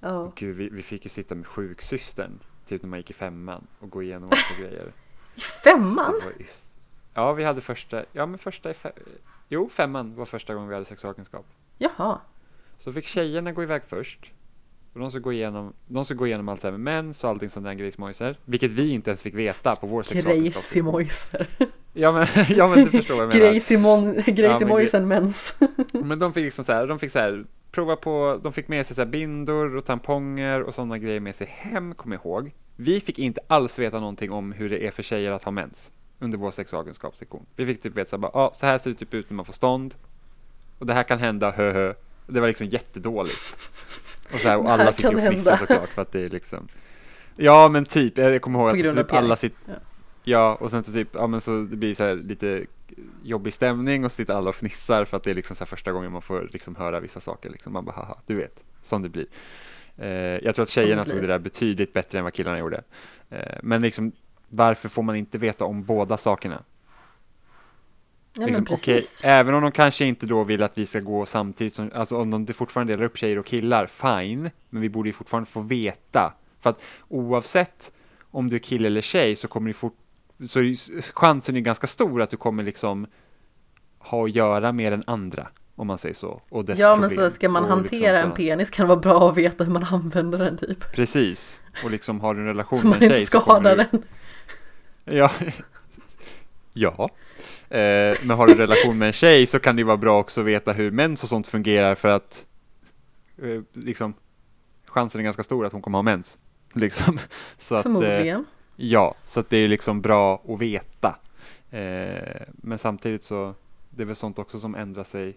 ja. 0.00 0.32
gud, 0.36 0.56
vi, 0.56 0.68
vi 0.68 0.82
fick 0.82 1.04
ju 1.04 1.08
sitta 1.08 1.34
med 1.34 1.46
sjuksystern, 1.46 2.38
typ 2.66 2.82
när 2.82 2.88
man 2.88 2.98
gick 2.98 3.10
i 3.10 3.14
femman 3.14 3.66
och 3.78 3.90
gå 3.90 4.02
igenom 4.02 4.28
olika 4.28 4.54
grejer. 4.68 4.92
I 5.34 5.40
femman? 5.40 6.14
Just- 6.38 6.76
Ja, 7.14 7.32
vi 7.32 7.44
hade 7.44 7.60
första, 7.60 8.04
ja 8.12 8.26
men 8.26 8.38
första 8.38 8.70
i 8.70 8.74
fe, 8.74 8.92
jo, 9.48 9.68
femman 9.68 10.14
var 10.14 10.24
första 10.24 10.54
gången 10.54 10.68
vi 10.68 10.74
hade 10.74 10.86
sexualkunskap. 10.86 11.46
Jaha. 11.78 12.20
Så 12.78 12.92
fick 12.92 13.06
tjejerna 13.06 13.52
gå 13.52 13.62
iväg 13.62 13.82
först. 13.84 14.32
Och 14.96 15.02
de 15.02 15.10
ska 15.10 15.20
gå 15.20 15.32
igenom, 15.32 15.72
de 15.86 16.04
ska 16.04 16.14
gå 16.14 16.26
igenom 16.26 16.48
allt 16.48 16.60
det 16.60 16.66
här 16.66 16.72
med 16.72 16.80
mens 16.80 17.24
och 17.24 17.30
allting 17.30 17.50
sånt 17.50 17.66
där 17.66 17.74
grejsmojser. 17.74 18.38
Vilket 18.44 18.70
vi 18.70 18.90
inte 18.90 19.10
ens 19.10 19.22
fick 19.22 19.34
veta 19.34 19.76
på 19.76 19.86
vår 19.86 20.02
sexualkunskap. 20.02 20.62
Crazy 20.62 20.82
Moiser. 20.82 21.46
Ja 21.92 22.12
men, 22.12 22.26
ja 22.48 22.68
men 22.68 22.84
du 22.84 22.90
förstår 22.90 23.14
vad 23.14 23.22
jag 23.24 23.34
menar. 23.34 23.46
Mon- 23.76 24.22
crazy 24.82 24.98
men 24.98 25.08
mens. 25.08 25.54
Men 25.92 26.18
de 26.18 26.32
fick 26.32 26.44
liksom 26.44 26.64
så 26.64 26.72
här, 26.72 26.86
de 26.86 26.98
fick 26.98 27.12
så 27.12 27.18
här, 27.18 27.44
prova 27.70 27.96
på, 27.96 28.40
de 28.42 28.52
fick 28.52 28.68
med 28.68 28.86
sig 28.86 28.96
så 28.96 29.02
här 29.02 29.08
bindor 29.08 29.76
och 29.76 29.84
tamponger 29.84 30.62
och 30.62 30.74
sådana 30.74 30.98
grejer 30.98 31.20
med 31.20 31.34
sig 31.34 31.46
hem, 31.46 31.94
kom 31.94 32.12
ihåg. 32.12 32.54
Vi 32.76 33.00
fick 33.00 33.18
inte 33.18 33.40
alls 33.46 33.78
veta 33.78 33.98
någonting 33.98 34.32
om 34.32 34.52
hur 34.52 34.70
det 34.70 34.86
är 34.86 34.90
för 34.90 35.02
tjejer 35.02 35.32
att 35.32 35.42
ha 35.42 35.52
mens 35.52 35.92
under 36.18 36.38
vår 36.38 36.50
sexualkunskapslektion. 36.50 37.46
Vi 37.56 37.66
fick 37.66 37.82
typ 37.82 37.96
veta 37.96 38.10
så 38.10 38.16
här, 38.16 38.20
bara, 38.20 38.32
ah, 38.34 38.50
så 38.54 38.66
här 38.66 38.78
ser 38.78 38.90
det 38.90 38.96
typ 38.96 39.14
ut 39.14 39.30
när 39.30 39.34
man 39.34 39.44
får 39.44 39.52
stånd. 39.52 39.94
Och 40.78 40.86
det 40.86 40.92
här 40.92 41.02
kan 41.02 41.18
hända, 41.18 41.50
hö 41.50 41.72
hö. 41.72 41.94
Det 42.26 42.40
var 42.40 42.48
liksom 42.48 42.66
jättedåligt. 42.66 43.56
Och, 44.32 44.40
så 44.40 44.48
här, 44.48 44.58
och 44.58 44.70
alla 44.70 44.92
sitter 44.92 45.14
och 45.14 45.20
fnissar 45.20 45.56
såklart 45.56 45.88
för 45.88 46.02
att 46.02 46.12
det 46.12 46.20
är 46.20 46.28
liksom 46.28 46.68
Ja 47.36 47.68
men 47.68 47.84
typ, 47.84 48.18
jag 48.18 48.42
kommer 48.42 48.58
ihåg 48.58 48.68
att 48.68 48.96
typ 48.96 49.12
alla 49.12 49.36
sitter 49.36 49.58
Ja. 49.66 49.74
Ja, 50.28 50.54
och 50.60 50.70
sen 50.70 50.82
typ, 50.82 51.08
ja 51.12 51.26
men 51.26 51.40
så 51.40 51.50
det 51.50 51.76
blir 51.76 51.94
så 51.94 52.04
här 52.04 52.14
lite 52.14 52.66
jobbig 53.22 53.52
stämning 53.52 54.04
och 54.04 54.12
så 54.12 54.16
sitter 54.16 54.34
alla 54.34 54.48
och 54.48 54.54
fnissar 54.54 55.04
för 55.04 55.16
att 55.16 55.22
det 55.22 55.30
är 55.30 55.34
liksom 55.34 55.56
så 55.56 55.66
första 55.66 55.92
gången 55.92 56.12
man 56.12 56.22
får 56.22 56.48
liksom 56.52 56.76
höra 56.76 57.00
vissa 57.00 57.20
saker 57.20 57.50
liksom. 57.50 57.72
Man 57.72 57.84
bara 57.84 57.96
haha, 57.96 58.18
du 58.26 58.34
vet, 58.34 58.64
som 58.82 59.02
det 59.02 59.08
blir. 59.08 59.26
Eh, 59.96 60.08
jag 60.44 60.54
tror 60.54 60.62
att 60.62 60.68
tjejerna 60.68 61.04
tog 61.04 61.20
det 61.20 61.26
där 61.26 61.38
betydligt 61.38 61.92
bättre 61.92 62.18
än 62.18 62.24
vad 62.24 62.32
killarna 62.32 62.58
gjorde. 62.58 62.82
Eh, 63.30 63.58
men 63.62 63.82
liksom, 63.82 64.12
varför 64.48 64.88
får 64.88 65.02
man 65.02 65.16
inte 65.16 65.38
veta 65.38 65.64
om 65.64 65.84
båda 65.84 66.16
sakerna? 66.16 66.62
Ja 68.38 68.46
liksom, 68.46 68.64
precis. 68.64 69.20
även 69.24 69.54
om 69.54 69.62
de 69.62 69.72
kanske 69.72 70.04
inte 70.04 70.26
då 70.26 70.44
vill 70.44 70.62
att 70.62 70.78
vi 70.78 70.86
ska 70.86 71.00
gå 71.00 71.26
samtidigt 71.26 71.74
som, 71.74 71.90
alltså 71.94 72.16
om 72.16 72.44
de 72.44 72.54
fortfarande 72.54 72.92
delar 72.92 73.04
upp 73.04 73.16
tjejer 73.16 73.38
och 73.38 73.46
killar, 73.46 73.86
fine, 73.86 74.50
men 74.70 74.82
vi 74.82 74.88
borde 74.88 75.08
ju 75.08 75.12
fortfarande 75.12 75.50
få 75.50 75.60
veta. 75.60 76.32
För 76.60 76.70
att 76.70 76.82
oavsett 77.08 77.92
om 78.30 78.50
du 78.50 78.56
är 78.56 78.60
kille 78.60 78.86
eller 78.86 79.00
tjej 79.00 79.36
så 79.36 79.48
kommer 79.48 79.68
du 79.68 79.74
fort, 79.74 79.96
så 80.48 80.58
är 80.58 81.02
chansen 81.12 81.56
är 81.56 81.60
ganska 81.60 81.86
stor 81.86 82.22
att 82.22 82.30
du 82.30 82.36
kommer 82.36 82.62
liksom 82.62 83.06
ha 83.98 84.24
att 84.24 84.34
göra 84.34 84.72
med 84.72 84.92
den 84.92 85.02
andra, 85.06 85.48
om 85.76 85.86
man 85.86 85.98
säger 85.98 86.14
så. 86.14 86.42
Och 86.48 86.64
dess 86.64 86.78
Ja 86.78 86.96
men 86.96 87.10
så 87.10 87.30
ska 87.30 87.48
man 87.48 87.64
hantera 87.64 88.12
liksom 88.12 88.30
en 88.30 88.36
penis 88.36 88.70
kan 88.70 88.84
det 88.84 88.88
vara 88.88 89.00
bra 89.00 89.30
att 89.30 89.36
veta 89.36 89.64
hur 89.64 89.72
man 89.72 89.84
använder 89.84 90.38
den 90.38 90.56
typ. 90.56 90.92
Precis, 90.92 91.60
och 91.84 91.90
liksom 91.90 92.20
har 92.20 92.34
du 92.34 92.40
en 92.40 92.46
relation 92.46 92.78
Så 92.82 92.88
med 92.88 93.00
man 93.00 93.02
en 93.02 93.04
inte 93.04 93.16
tjej 93.16 93.26
så 93.26 93.40
kommer 93.40 93.60
skadar 93.60 93.76
du, 93.76 93.98
den. 93.98 94.02
Ja. 95.18 95.30
ja. 96.72 97.10
Eh, 97.70 98.16
men 98.22 98.30
har 98.36 98.46
du 98.46 98.52
en 98.52 98.58
relation 98.58 98.98
med 98.98 99.06
en 99.06 99.12
tjej 99.12 99.46
så 99.46 99.58
kan 99.58 99.76
det 99.76 99.84
vara 99.84 99.96
bra 99.96 100.18
också 100.20 100.40
att 100.40 100.46
veta 100.46 100.72
hur 100.72 100.90
mens 100.90 101.22
och 101.22 101.28
sånt 101.28 101.46
fungerar 101.48 101.94
för 101.94 102.08
att 102.08 102.46
eh, 103.42 103.62
liksom 103.72 104.14
chansen 104.86 105.20
är 105.20 105.24
ganska 105.24 105.42
stor 105.42 105.66
att 105.66 105.72
hon 105.72 105.82
kommer 105.82 105.98
ha 105.98 106.02
mens. 106.02 106.38
Liksom. 106.72 107.18
Så 107.56 107.74
att, 107.74 107.78
eh, 107.78 107.82
Förmodligen. 107.82 108.44
ja, 108.76 109.14
så 109.24 109.40
att 109.40 109.50
det 109.50 109.56
är 109.56 109.68
liksom 109.68 110.00
bra 110.02 110.42
att 110.48 110.60
veta. 110.60 111.18
Men 112.48 112.78
samtidigt 112.78 113.24
så 113.24 113.54
det 113.90 114.02
är 114.02 114.06
väl 114.06 114.16
sånt 114.16 114.38
också 114.38 114.60
som 114.60 114.74
ändrar 114.74 115.04
sig. 115.04 115.36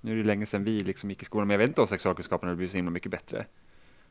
Nu 0.00 0.12
är 0.12 0.16
det 0.16 0.22
länge 0.24 0.46
sedan 0.46 0.64
vi 0.64 0.80
liksom 0.80 1.10
gick 1.10 1.22
i 1.22 1.24
skolan, 1.24 1.46
men 1.48 1.54
jag 1.54 1.58
vet 1.58 1.68
inte 1.68 1.80
om 1.80 1.86
sexualkunskapen 1.86 2.48
har 2.48 2.56
blivit 2.56 2.70
så 2.70 2.76
himla 2.76 2.90
mycket 2.90 3.10
bättre. 3.10 3.46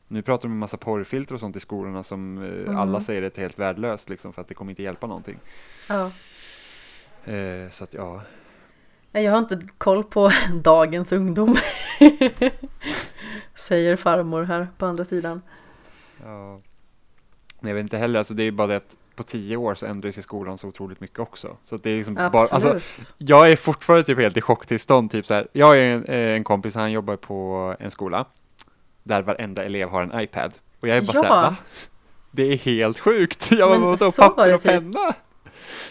Nu 0.08 0.22
pratar 0.22 0.42
de 0.42 0.46
om 0.48 0.52
en 0.52 0.58
massa 0.58 0.76
porrfilter 0.76 1.34
och 1.34 1.40
sånt 1.40 1.56
i 1.56 1.60
skolorna 1.60 2.02
som 2.02 2.38
Mm. 2.38 2.76
alla 2.76 3.00
säger 3.00 3.22
är 3.22 3.32
helt 3.36 3.58
värdelöst 3.58 4.08
liksom 4.10 4.32
för 4.32 4.42
att 4.42 4.48
det 4.48 4.54
kommer 4.54 4.70
inte 4.72 4.82
hjälpa 4.82 5.06
någonting. 5.06 5.38
Ja. 5.88 6.10
Eh, 7.24 7.70
så 7.70 7.84
att 7.84 7.94
ja, 7.94 8.20
Jag 9.12 9.30
har 9.32 9.38
inte 9.38 9.60
koll 9.78 10.04
på 10.04 10.30
dagens 10.62 11.12
ungdom. 11.12 11.56
Säger 13.54 13.96
farmor 13.96 14.42
här 14.42 14.68
på 14.78 14.86
andra 14.86 15.04
sidan. 15.04 15.42
ja. 16.24 16.60
Nej, 17.62 17.70
jag 17.70 17.74
vet 17.74 17.82
inte 17.82 17.98
heller, 17.98 18.18
alltså 18.18 18.34
det 18.34 18.42
är 18.42 18.50
bara 18.52 18.66
det 18.66 18.76
att 18.76 18.96
på 19.16 19.22
tio 19.22 19.56
år 19.56 19.74
så 19.74 19.86
ändrar 19.86 20.10
sig 20.10 20.22
skolan 20.22 20.58
så 20.58 20.68
otroligt 20.68 21.00
mycket 21.00 21.18
också. 21.18 21.56
Så 21.64 21.76
det 21.76 21.90
är 21.90 21.96
liksom 21.96 22.14
bara, 22.14 22.26
Absolut. 22.26 22.64
alltså, 22.74 23.14
jag 23.18 23.50
är 23.52 23.56
fortfarande 23.56 24.04
typ 24.04 24.18
helt 24.18 24.36
i 24.36 24.40
chocktillstånd, 24.40 25.10
typ 25.10 25.26
så 25.26 25.34
här. 25.34 25.48
Jag 25.52 25.78
är 25.78 25.82
en, 25.92 26.04
eh, 26.04 26.36
en 26.36 26.44
kompis, 26.44 26.74
han 26.74 26.92
jobbar 26.92 27.16
på 27.16 27.74
en 27.78 27.90
skola 27.90 28.24
där 29.02 29.22
varenda 29.22 29.64
elev 29.64 29.88
har 29.88 30.02
en 30.02 30.20
iPad. 30.20 30.52
Och 30.80 30.88
jag 30.88 30.96
är 30.96 31.00
bara 31.00 31.12
Ja. 31.14 31.22
så 31.22 31.34
här, 31.34 31.50
va? 31.50 31.56
Det 32.30 32.42
är 32.52 32.56
helt 32.56 32.98
sjukt. 32.98 33.50
Jag 33.50 33.68
bara, 33.68 33.78
Men 33.78 33.80
vadå, 33.82 33.96
så 33.96 34.22
var 34.22 34.28
papper 34.28 34.54
och 34.54 34.60
typ. 34.60 34.82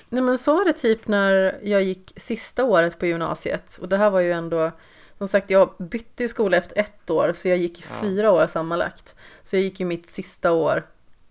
Nej 0.10 0.24
men 0.24 0.38
så 0.38 0.54
var 0.58 0.66
det 0.66 0.74
typ 0.74 1.08
när 1.08 1.60
jag 1.64 1.84
gick 1.84 2.14
sista 2.16 2.64
året 2.64 3.00
på 3.00 3.06
gymnasiet 3.06 3.78
och 3.82 3.90
det 3.90 3.98
här 3.98 4.10
var 4.10 4.20
ju 4.20 4.32
ändå 4.32 4.72
Som 5.18 5.28
sagt, 5.28 5.50
jag 5.50 5.74
bytte 5.78 6.24
ju 6.24 6.30
skola 6.30 6.58
efter 6.58 6.80
ett 6.80 7.10
år, 7.10 7.34
så 7.36 7.48
jag 7.48 7.58
gick 7.58 7.82
Ja. 7.90 8.02
fyra 8.02 8.32
år 8.32 8.48
sammanlagt. 8.48 9.16
Så 9.44 9.56
jag 9.56 9.64
gick 9.64 9.80
ju 9.80 9.86
mitt 9.86 10.10
sista 10.10 10.52
år 10.52 10.84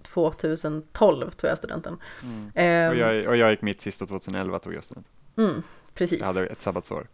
2012 0.02 1.30
tog 1.30 1.50
jag 1.50 1.58
studenten. 1.58 1.96
Mm. 2.22 2.52
Ehm, 2.54 2.90
Och, 2.90 2.96
jag, 2.96 3.26
och 3.26 3.36
jag 3.36 3.50
gick 3.50 3.62
mitt 3.62 3.80
sista 3.80 4.06
2011 4.06 4.58
tog 4.58 4.74
jag 4.74 4.84
student. 4.84 5.06
mm, 5.36 5.62
precis. 5.94 6.18
Jag 6.20 6.26
hade 6.26 6.46
ett 6.46 6.62
sabbatsår. 6.62 7.06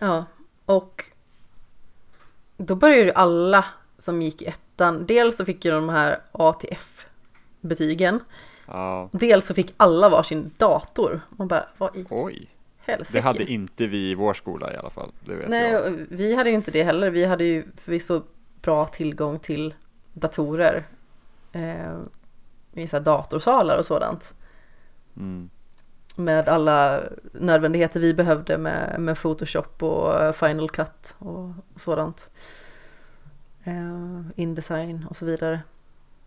Ja, 0.00 0.24
och 0.66 1.04
då 2.56 2.74
började 2.74 3.02
ju 3.02 3.12
alla 3.12 3.64
som 3.98 4.22
gick 4.22 4.42
i 4.42 4.46
ettan, 4.46 5.06
dels 5.06 5.36
så 5.36 5.44
fick 5.44 5.64
ju 5.64 5.70
de 5.70 5.88
här 5.88 6.20
A 6.32 6.52
till 6.52 6.68
F 6.72 7.06
betygen, 7.60 8.20
Ja, 8.70 9.08
dels 9.12 9.46
så 9.46 9.54
fick 9.54 9.74
alla 9.76 10.08
varsin 10.08 10.50
dator. 10.56 11.20
Man 11.30 11.48
bara, 11.48 11.68
vad 11.78 11.96
i 11.96 12.06
oj. 12.10 12.50
helsike? 12.78 13.18
Det 13.18 13.22
hade 13.22 13.44
inte 13.44 13.86
vi 13.86 14.10
i 14.10 14.14
vår 14.14 14.34
skola 14.34 14.72
i 14.74 14.76
alla 14.76 14.90
fall. 14.90 15.10
Det 15.24 15.34
vet 15.34 15.48
Nej, 15.48 15.72
jag. 15.72 16.06
vi 16.10 16.34
hade 16.34 16.50
ju 16.50 16.56
inte 16.56 16.70
det 16.70 16.82
heller. 16.82 17.10
Vi 17.10 17.24
hade 17.24 17.44
ju 17.44 17.64
förvisso 17.76 18.22
bra 18.62 18.86
tillgång 18.86 19.38
till 19.38 19.74
datorer. 20.12 20.86
Eh, 21.52 22.00
här 22.74 23.00
datorsalar 23.00 23.78
och 23.78 23.86
sådant. 23.86 24.34
Mm. 25.16 25.50
Med 26.16 26.48
alla 26.48 27.00
nödvändigheter 27.32 28.00
vi 28.00 28.14
behövde 28.14 28.58
med, 28.58 29.00
med 29.00 29.16
Photoshop 29.16 29.82
och 29.82 30.22
eh, 30.22 30.32
Final 30.32 30.70
Cut 30.70 31.16
och, 31.18 31.44
och 31.74 31.80
sådant. 31.80 32.30
Eh, 33.64 34.20
Indesign 34.36 35.06
och 35.10 35.16
så 35.16 35.26
vidare. 35.26 35.60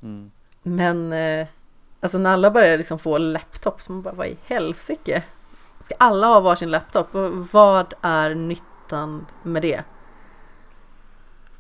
Mm. 0.02 0.32
Men 0.64 1.14
eh, 1.14 1.48
alltså 2.04 2.18
när 2.18 2.34
alla 2.34 2.52
började 2.52 2.78
liksom 2.78 3.00
få 3.00 3.18
laptops, 3.18 3.90
man 3.90 4.02
bara 4.02 4.14
vad 4.14 4.28
i 4.28 4.38
helsike? 4.46 5.24
Ska 5.80 5.96
alla 5.98 6.28
ha 6.28 6.40
varsin 6.40 6.72
laptop? 6.72 7.08
Vad 7.52 7.94
är 8.02 8.36
nyttan 8.36 9.26
med 9.44 9.62
det? 9.62 9.84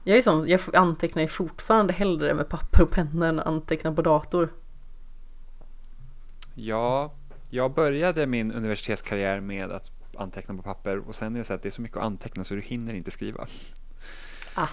Jag 0.03 0.17
är 0.17 0.21
sån, 0.21 0.47
jag 0.47 0.59
antecknar 0.73 1.21
ju 1.21 1.27
fortfarande 1.27 1.93
hellre 1.93 2.33
med 2.33 2.49
papper 2.49 2.81
och 2.81 2.91
penna 2.91 3.27
än 3.27 3.39
att 3.39 3.45
anteckna 3.45 3.93
på 3.93 4.01
dator. 4.01 4.53
Ja, 6.55 7.13
jag 7.49 7.73
började 7.73 8.27
min 8.27 8.51
universitetskarriär 8.51 9.39
med 9.39 9.71
att 9.71 9.91
anteckna 10.17 10.55
på 10.55 10.61
papper 10.61 11.07
och 11.07 11.15
sen 11.15 11.35
är 11.35 11.39
det 11.39 11.45
så 11.45 11.53
att 11.53 11.63
det 11.63 11.69
är 11.69 11.71
så 11.71 11.81
mycket 11.81 11.97
att 11.97 12.03
anteckna 12.03 12.43
så 12.43 12.53
du 12.53 12.61
hinner 12.61 12.93
inte 12.93 13.11
skriva. 13.11 13.47
Ah. 14.55 14.67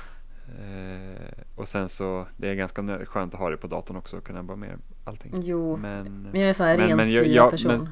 Eh, 0.59 1.33
och 1.55 1.69
sen 1.69 1.89
så, 1.89 2.27
det 2.37 2.49
är 2.49 2.55
ganska 2.55 3.05
skönt 3.07 3.35
att 3.35 3.41
ha 3.41 3.51
det 3.51 3.57
på 3.57 3.67
datorn 3.67 3.97
också 3.97 4.17
och 4.17 4.25
kunna 4.25 4.43
vara 4.43 4.57
med 4.57 4.79
allting. 5.05 5.33
Jo, 5.43 5.77
Men, 5.77 6.23
men 6.33 6.41
jag 6.41 6.49
är 6.51 6.53
så 6.53 6.65
här 6.65 6.77
Men- 6.79 6.87
men 6.97 6.99
jag- 6.99 6.99
renskriven 6.99 7.33
jag- 7.35 7.51
person. 7.51 7.73
men- 7.73 7.89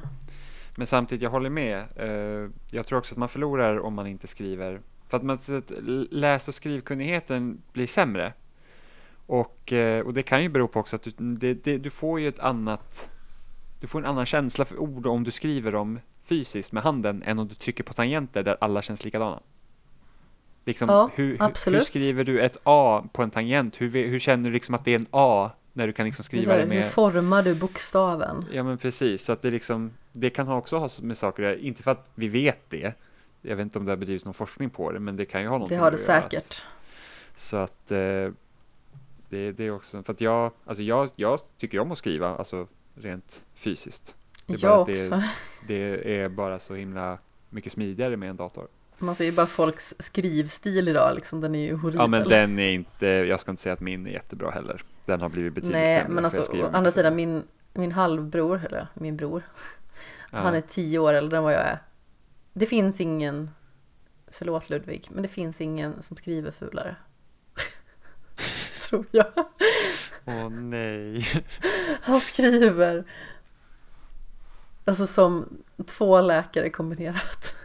men 0.75 0.87
samtidigt, 0.87 1.21
jag 1.21 1.29
håller 1.29 1.49
med. 1.49 1.83
Eh, 1.95 2.49
jag 2.71 2.85
tror 2.85 2.99
också 2.99 3.13
att 3.13 3.17
man 3.17 3.29
förlorar 3.29 3.79
om 3.79 3.93
man 3.93 4.07
inte 4.07 4.27
skriver. 4.27 4.81
För 5.07 5.17
att 5.17 5.23
man, 5.23 5.35
att 5.35 5.71
läs 6.11 6.47
och 6.47 6.53
skrivkunnigheten 6.53 7.61
blir 7.73 7.87
sämre. 7.87 8.33
Och, 9.25 9.73
eh, 9.73 10.05
och 10.05 10.13
det 10.13 10.23
kan 10.23 10.43
ju 10.43 10.49
bero 10.49 10.67
på 10.67 10.79
också 10.79 10.95
att 10.95 11.03
du, 11.03 11.11
det, 11.17 11.53
det, 11.53 11.77
du 11.77 11.89
får 11.89 12.19
ju 12.19 12.27
ett 12.27 12.39
annat 12.39 13.09
du 13.79 13.87
får 13.87 13.99
en 13.99 14.05
annan 14.05 14.25
känsla 14.25 14.65
för 14.65 14.77
ord 14.77 15.05
om 15.05 15.23
du 15.23 15.31
skriver 15.31 15.71
dem 15.71 15.99
fysiskt 16.23 16.71
med 16.71 16.83
handen 16.83 17.23
än 17.25 17.39
om 17.39 17.47
du 17.47 17.55
trycker 17.55 17.83
på 17.83 17.93
tangenter 17.93 18.43
där 18.43 18.57
alla 18.61 18.81
känns 18.81 19.05
likadana. 19.05 19.39
Liksom, 20.69 20.89
Ja, 20.89 21.09
hur, 21.15 21.23
hur, 21.25 21.31
hur 21.31 21.43
absolut. 21.43 21.83
skriver 21.87 22.23
du 22.23 22.41
ett 22.41 22.57
A 22.63 23.03
på 23.13 23.23
en 23.23 23.31
tangent? 23.31 23.81
Hur, 23.81 23.89
hur 23.89 24.19
känner 24.19 24.49
du 24.49 24.53
liksom 24.53 24.75
att 24.75 24.85
det 24.85 24.91
är 24.91 24.99
en 24.99 25.05
A 25.11 25.51
när 25.73 25.87
du 25.87 25.93
kan 25.93 26.05
liksom 26.05 26.21
Det 26.23 26.25
skriva 26.25 26.43
så 26.43 26.51
här, 26.51 26.59
det 26.59 26.65
med... 26.65 26.83
Hur 26.83 26.89
formar 26.89 27.43
du 27.43 27.55
bokstaven? 27.55 28.45
Ja 28.51 28.63
men 28.63 28.77
precis, 28.77 29.23
så 29.23 29.31
att 29.31 29.41
det 29.41 29.51
liksom, 29.51 29.91
det 30.11 30.29
kan 30.29 30.49
också 30.49 30.77
ha 30.77 30.89
med 31.01 31.17
saker 31.17 31.43
göra, 31.43 31.55
inte 31.55 31.83
för 31.83 31.91
att 31.91 32.09
vi 32.15 32.27
vet 32.27 32.59
det, 32.69 32.93
jag 33.41 33.55
vet 33.55 33.63
inte 33.63 33.79
om 33.79 33.85
det 33.85 33.91
har 33.91 33.97
bedrivits 33.97 34.25
någon 34.25 34.33
forskning 34.33 34.69
på 34.69 34.91
det, 34.91 34.99
men 34.99 35.15
det 35.15 35.25
kan 35.25 35.41
ju 35.41 35.47
ha 35.47 35.55
Det 35.55 35.59
någonting 35.59 35.79
har 35.79 35.91
det 35.91 35.95
att 35.97 36.07
göra. 36.07 36.21
säkert. 36.21 36.63
Så 37.35 37.57
att 37.57 37.91
eh, 37.91 37.97
det, 39.29 39.51
det 39.51 39.59
är 39.63 39.71
också, 39.71 40.03
för 40.03 40.13
att 40.13 40.21
jag, 40.21 40.51
alltså 40.65 40.83
jag, 40.83 41.09
jag 41.15 41.39
tycker 41.57 41.79
om 41.79 41.91
att 41.91 41.97
skriva, 41.97 42.35
alltså 42.35 42.67
rent 42.95 43.43
fysiskt. 43.55 44.15
Det 44.45 44.61
Jag 44.63 44.79
att 44.79 44.85
det- 44.87 44.91
också. 45.07 45.21
Det 45.67 46.15
är 46.21 46.29
bara 46.29 46.59
så 46.59 46.75
himla 46.75 47.17
mycket 47.49 47.71
smidigare 47.73 48.17
med 48.17 48.29
en 48.29 48.35
dator. 48.35 48.67
Man 48.99 49.15
ser 49.15 49.25
ju 49.25 49.31
bara 49.31 49.45
folks 49.47 49.95
skrivstil 49.99 50.87
idag 50.87 51.15
liksom, 51.15 51.41
den 51.41 51.55
är 51.55 51.65
ju 51.67 51.75
horribel. 51.75 52.01
Ja 52.01 52.07
men 52.07 52.23
den 52.29 52.59
är 52.59 52.71
inte, 52.71 53.07
jag 53.07 53.39
ska 53.39 53.51
inte 53.51 53.63
säga 53.63 53.73
att 53.73 53.79
min 53.79 54.07
är 54.07 54.11
jättebra 54.11 54.51
heller. 54.51 54.81
Den 55.05 55.21
har 55.21 55.29
blivit 55.29 55.53
betydligt 55.53 55.77
Nej, 55.77 55.97
sämre. 55.99 56.13
men 56.13 56.25
alltså 56.25 56.41
å 56.57 56.69
andra 56.73 56.91
sidan 56.91 57.15
min, 57.15 57.43
min 57.73 57.91
halvbror, 57.91 58.65
eller 58.65 58.87
min 58.93 59.17
bror, 59.17 59.43
Ja. 60.31 60.37
han 60.37 60.55
är 60.55 60.61
tio 60.61 60.99
år 60.99 61.13
äldre 61.13 61.37
än 61.37 61.43
vad 61.43 61.53
jag 61.53 61.61
är. 61.61 61.79
Det 62.53 62.65
finns 62.65 63.01
ingen, 63.01 63.49
förlåt 64.27 64.69
Ludvig, 64.69 65.07
men 65.11 65.21
det 65.23 65.27
finns 65.29 65.61
ingen 65.61 66.01
som 66.03 66.17
skriver 66.17 66.51
fulare. 66.51 66.95
Tror 68.89 69.05
jag. 69.11 69.27
Åh 70.25 70.49
nej. 70.49 71.25
Han 72.01 72.21
skriver 72.21 73.03
alltså 74.85 75.07
som 75.07 75.63
två 75.85 76.21
läkare 76.21 76.69
kombinerat. 76.69 77.55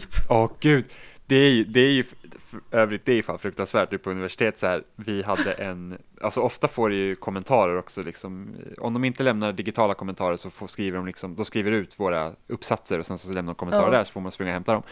Typ. 0.00 0.10
Åh 0.28 0.50
gud, 0.60 0.84
det 1.26 1.36
är 1.36 1.50
ju, 1.50 1.64
det 1.64 1.80
är 1.80 1.90
ju 1.90 2.04
för 2.38 2.60
övrigt, 2.70 3.04
det 3.04 3.12
är 3.12 3.16
ju 3.16 3.22
fan 3.22 3.38
fruktansvärt 3.38 3.90
nu 3.90 3.98
på 3.98 4.10
universitet 4.10 4.58
så 4.58 4.66
här. 4.66 4.82
Vi 4.96 5.22
hade 5.22 5.52
en, 5.52 5.98
alltså 6.20 6.40
ofta 6.40 6.68
får 6.68 6.90
det 6.90 6.96
ju 6.96 7.14
kommentarer 7.14 7.76
också 7.78 8.02
liksom. 8.02 8.56
Om 8.78 8.92
de 8.92 9.04
inte 9.04 9.22
lämnar 9.22 9.52
digitala 9.52 9.94
kommentarer 9.94 10.36
så 10.36 10.50
får, 10.50 10.66
skriver 10.66 10.96
de 10.96 11.06
liksom, 11.06 11.36
de 11.36 11.44
skriver 11.44 11.70
ut 11.72 12.00
våra 12.00 12.32
uppsatser 12.46 12.98
och 12.98 13.06
sen 13.06 13.18
så 13.18 13.32
lämnar 13.32 13.52
de 13.52 13.56
kommentarer 13.58 13.92
Ja. 13.92 13.98
där 13.98 14.04
så 14.04 14.12
får 14.12 14.20
man 14.20 14.32
springa 14.32 14.50
och 14.50 14.54
hämta 14.54 14.72
dem. 14.72 14.82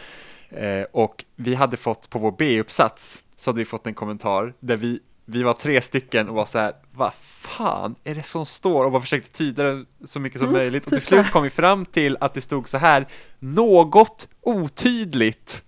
Eh, 0.51 0.85
och 0.93 1.25
vi 1.37 1.55
hade 1.55 1.77
fått 1.77 2.11
på 2.11 2.19
vår 2.19 2.35
B-uppsats 2.39 3.23
så 3.37 3.51
hade 3.51 3.59
vi 3.59 3.65
fått 3.65 3.87
en 3.87 3.95
kommentar 3.95 4.55
där 4.61 4.77
vi 4.77 5.01
vi 5.25 5.43
var 5.43 5.53
tre 5.53 5.81
stycken 5.81 6.29
och 6.29 6.35
var 6.35 6.47
så 6.47 6.59
här, 6.59 6.73
vad 6.93 7.13
fan 7.15 7.95
är 8.05 8.15
det 8.15 8.23
som 8.23 8.47
står? 8.47 8.85
Och 8.85 8.93
bara 8.93 9.03
försökte 9.03 9.39
tyda 9.39 9.65
det 9.65 9.85
så 10.05 10.21
mycket 10.21 10.41
som 10.41 10.49
Mm, 10.49 10.59
möjligt. 10.61 10.85
Och 10.85 10.89
till 10.89 11.01
så 11.01 11.07
slut 11.07 11.31
kom 11.31 11.43
vi 11.43 11.51
fram 11.51 11.87
till 11.87 12.17
att 12.21 12.35
det 12.35 12.41
stod 12.41 12.69
så 12.69 12.79
här, 12.79 13.07
något 13.39 14.29
otydligt 14.41 15.63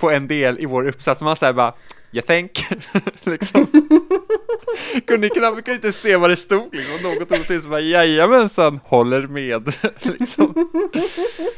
på 0.00 0.10
en 0.10 0.26
del 0.26 0.58
i 0.60 0.66
vår 0.66 0.88
uppsats. 0.88 1.20
Man 1.20 1.36
säger 1.36 1.52
bara, 1.52 1.74
jag 2.14 2.26
think, 2.26 2.64
liksom. 3.22 3.66
kunde 5.06 5.28
knappt, 5.28 5.54
kunde 5.54 5.74
inte 5.74 5.92
se 5.92 6.16
vad 6.16 6.30
det 6.30 6.36
stod, 6.36 6.74
liksom. 6.74 7.10
något 7.10 7.22
otydligt, 7.32 7.62
så 7.62 7.68
bara, 7.68 7.80
jajamensan, 7.80 8.80
håller 8.84 9.26
med, 9.26 9.72
liksom. 10.02 10.70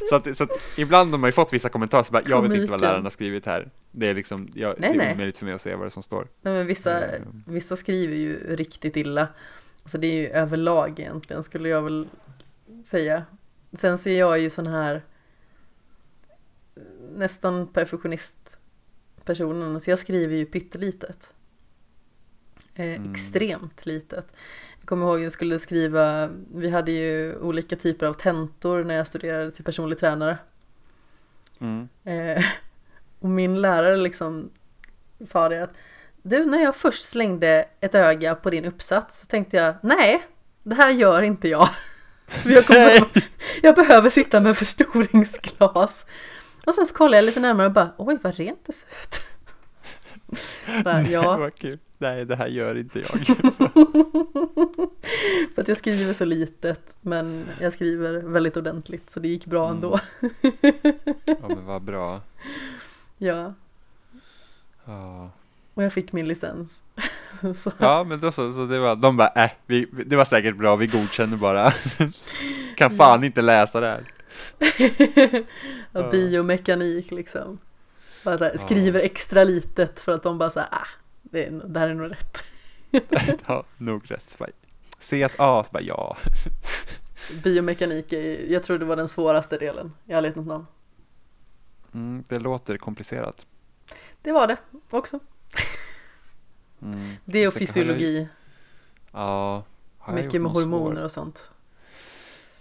Så 0.09 0.17
att, 0.17 0.37
så 0.37 0.45
att 0.45 0.51
ibland 0.79 1.11
har 1.11 1.19
man 1.19 1.29
ju 1.29 1.33
fått 1.33 1.53
vissa 1.53 1.69
kommentarer, 1.69 2.03
så 2.03 2.13
bara, 2.13 2.23
jag 2.27 2.43
vet 2.43 2.53
inte 2.61 2.71
vad 2.71 2.81
läraren 2.81 3.03
har 3.03 3.11
skrivit 3.11 3.47
här. 3.47 3.71
Det 3.91 4.09
är 4.09 4.15
liksom, 4.15 4.49
jag, 4.55 4.75
Nej, 4.79 4.99
det 4.99 5.05
är 5.05 5.13
omöjligt 5.15 5.39
för 5.39 5.45
mig 5.45 5.55
att 5.55 5.63
se 5.63 5.75
vad 5.75 5.87
det 5.87 5.91
som 5.91 6.03
står. 6.03 6.29
Nej, 6.43 6.55
men 6.55 6.67
vissa, 6.67 7.05
Mm. 7.05 7.43
vissa 7.47 7.77
skriver 7.77 8.17
ju 8.17 8.57
riktigt 8.57 8.97
illa. 8.97 9.29
Alltså 9.83 9.99
det 9.99 10.07
är 10.07 10.15
ju 10.15 10.29
överlag 10.29 11.01
egentligen 11.01 11.43
skulle 11.43 11.69
jag 11.69 11.83
väl 11.83 12.09
säga. 12.85 13.23
Sen 13.73 13.99
så 13.99 14.09
är 14.09 14.19
jag 14.19 14.39
ju 14.39 14.51
sån 14.51 14.67
här 14.67 15.03
nästan 17.17 17.67
perfektionist 17.67 18.56
personen, 19.27 19.81
så 19.81 19.91
jag 19.91 19.99
skriver 19.99 20.37
ju 20.37 20.47
pyttelitet. 20.47 21.33
Eh, 22.75 22.87
Mm. 22.97 23.13
Extremt 23.13 23.87
litet. 23.87 24.27
Jag 24.81 24.89
kommer 24.89 25.07
ihåg 25.07 25.21
jag 25.21 25.33
skulle 25.33 25.59
skriva, 25.59 26.31
vi 26.55 26.71
hade 26.71 26.93
ju 26.93 27.37
olika 27.39 27.77
typer 27.77 28.07
av 28.07 28.13
tentor 28.15 28.85
när 28.85 28.95
jag 28.95 29.07
studerade 29.07 29.51
till 29.51 29.65
personlig 29.65 29.99
tränare. 29.99 30.39
Mm. 31.61 31.89
Eh, 32.05 32.45
och 33.21 33.29
min 33.29 33.61
lärare 33.61 33.97
liksom 33.97 34.51
sa 35.29 35.49
det 35.49 35.63
att 35.63 35.77
du, 36.23 36.45
när 36.45 36.63
jag 36.63 36.77
först 36.77 37.09
slängde 37.09 37.69
ett 37.81 37.95
öga 37.95 38.35
på 38.35 38.51
din 38.51 38.65
uppsats 38.65 39.21
så 39.21 39.27
tänkte 39.27 39.57
jag 39.57 39.75
nej, 39.83 40.23
det 40.63 40.75
här 40.75 40.91
gör 40.91 41.23
inte 41.23 41.49
jag. 41.49 41.69
Jag, 42.45 42.67
kommer, 42.67 43.05
jag 43.63 43.75
behöver 43.75 44.09
sitta 44.11 44.41
med 44.41 44.57
förstoringsglas. 44.57 46.07
Och 46.67 46.75
sen 46.75 46.87
så 46.87 46.95
kollade 46.95 47.17
jag 47.17 47.25
lite 47.25 47.41
närmare 47.41 47.67
och 47.67 47.73
bara 47.73 47.91
oj 47.97 48.19
vad 48.23 48.35
rent 48.35 48.61
det 48.67 48.73
ser 48.73 48.89
ut. 49.03 49.21
Bara, 50.85 51.03
ja, 51.03 51.37
Vad 51.37 51.55
kul. 51.55 51.79
Nej, 51.99 52.25
det 52.25 52.37
här 52.37 52.47
gör 52.47 52.79
inte 52.79 52.99
jag. 53.01 53.27
för 55.55 55.63
att 55.63 55.69
jag 55.69 55.77
skriver 55.77 56.13
så 56.13 56.25
litet 56.25 56.97
men 57.01 57.47
jag 57.61 57.73
skriver 57.73 58.13
väldigt 58.19 58.57
ordentligt 58.57 59.11
så 59.11 59.21
det 59.21 59.29
gick 59.29 59.47
bra 59.47 59.65
Mm. 59.65 59.75
ändå. 59.77 59.99
ja, 61.25 61.49
men 61.49 61.65
vad 61.67 61.83
bra. 61.83 62.21
Ja, 63.19 63.55
Ja. 64.85 65.31
och 65.75 65.83
jag 65.85 65.93
fick 65.93 66.13
min 66.13 66.29
licens. 66.29 66.83
Ja, 67.79 68.05
men 68.05 68.21
då 68.21 68.33
så, 68.33 68.53
så 68.53 68.67
det 68.67 68.79
var, 68.79 68.97
de 68.97 69.17
bara, 69.17 69.29
äh, 69.45 69.51
vi, 69.67 69.87
det 70.07 70.17
var 70.17 70.25
säkert 70.25 70.57
bra, 70.57 70.77
vi 70.77 70.87
godkänner 70.87 71.37
bara. 71.37 71.73
kan 72.77 72.91
fan 72.91 73.25
inte 73.25 73.43
läsa 73.43 73.81
det 73.81 73.91
här. 73.91 74.05
Och 75.93 76.11
biomekanik 76.11 77.11
liksom. 77.11 77.59
Bara 78.25 78.39
så 78.39 78.45
här, 78.45 78.57
skriver 78.57 79.01
extra 79.01 79.45
litet 79.45 80.01
för 80.01 80.13
att 80.13 80.23
de 80.23 80.39
bara 80.39 80.51
såhär, 80.51 80.69
ah, 80.73 80.87
det, 81.23 81.45
är, 81.47 81.51
det 81.51 81.81
här 81.81 81.89
är 81.89 81.95
nog 81.95 82.11
rätt. 82.11 82.45
ja, 83.47 83.65
nog 83.77 84.11
rätt. 84.11 84.37
Se 84.99 85.23
ett 85.23 85.35
A, 85.39 85.65
så 85.67 85.73
bara 85.73 85.83
ja. 85.83 86.17
Biomekanik, 87.43 88.13
jag 88.49 88.63
tror 88.63 88.79
det 88.79 88.85
var 88.85 88.97
den 88.97 89.09
svåraste 89.09 89.59
delen 89.59 89.93
i 90.07 90.13
ärlighetens 90.13 90.47
namn. 90.47 90.67
Mm, 91.95 92.25
det 92.29 92.39
låter 92.39 92.77
komplicerat. 92.79 93.47
Det 94.23 94.33
var 94.33 94.47
det 94.47 94.57
också. 94.91 95.19
Mm. 96.83 97.13
Det 97.25 97.49
och 97.49 97.55
fysiologi, 97.55 98.29
Ja. 99.13 99.65
mycket 100.09 100.33
med 100.33 100.41
någon 100.43 100.53
svår- 100.55 100.61
hormoner 100.63 101.05
och 101.05 101.11
sånt. 101.11 101.51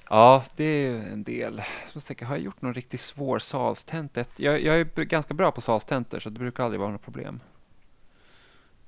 Ja, 0.09 0.43
det 0.55 0.63
är 0.63 0.93
en 0.93 1.23
del. 1.23 1.57
Jag 1.57 1.95
måste 1.95 2.07
tänka, 2.07 2.25
har 2.25 2.35
jag 2.35 2.43
gjort 2.43 2.61
någon 2.61 2.73
riktigt 2.73 3.01
svår 3.01 3.39
salstenta? 3.39 4.23
Jag, 4.35 4.61
jag 4.61 4.79
är 4.79 5.03
ganska 5.03 5.33
bra 5.33 5.51
på 5.51 5.61
salstentor 5.61 6.19
så 6.19 6.29
det 6.29 6.39
brukar 6.39 6.63
aldrig 6.63 6.79
vara 6.79 6.91
något 6.91 7.03
problem. 7.03 7.39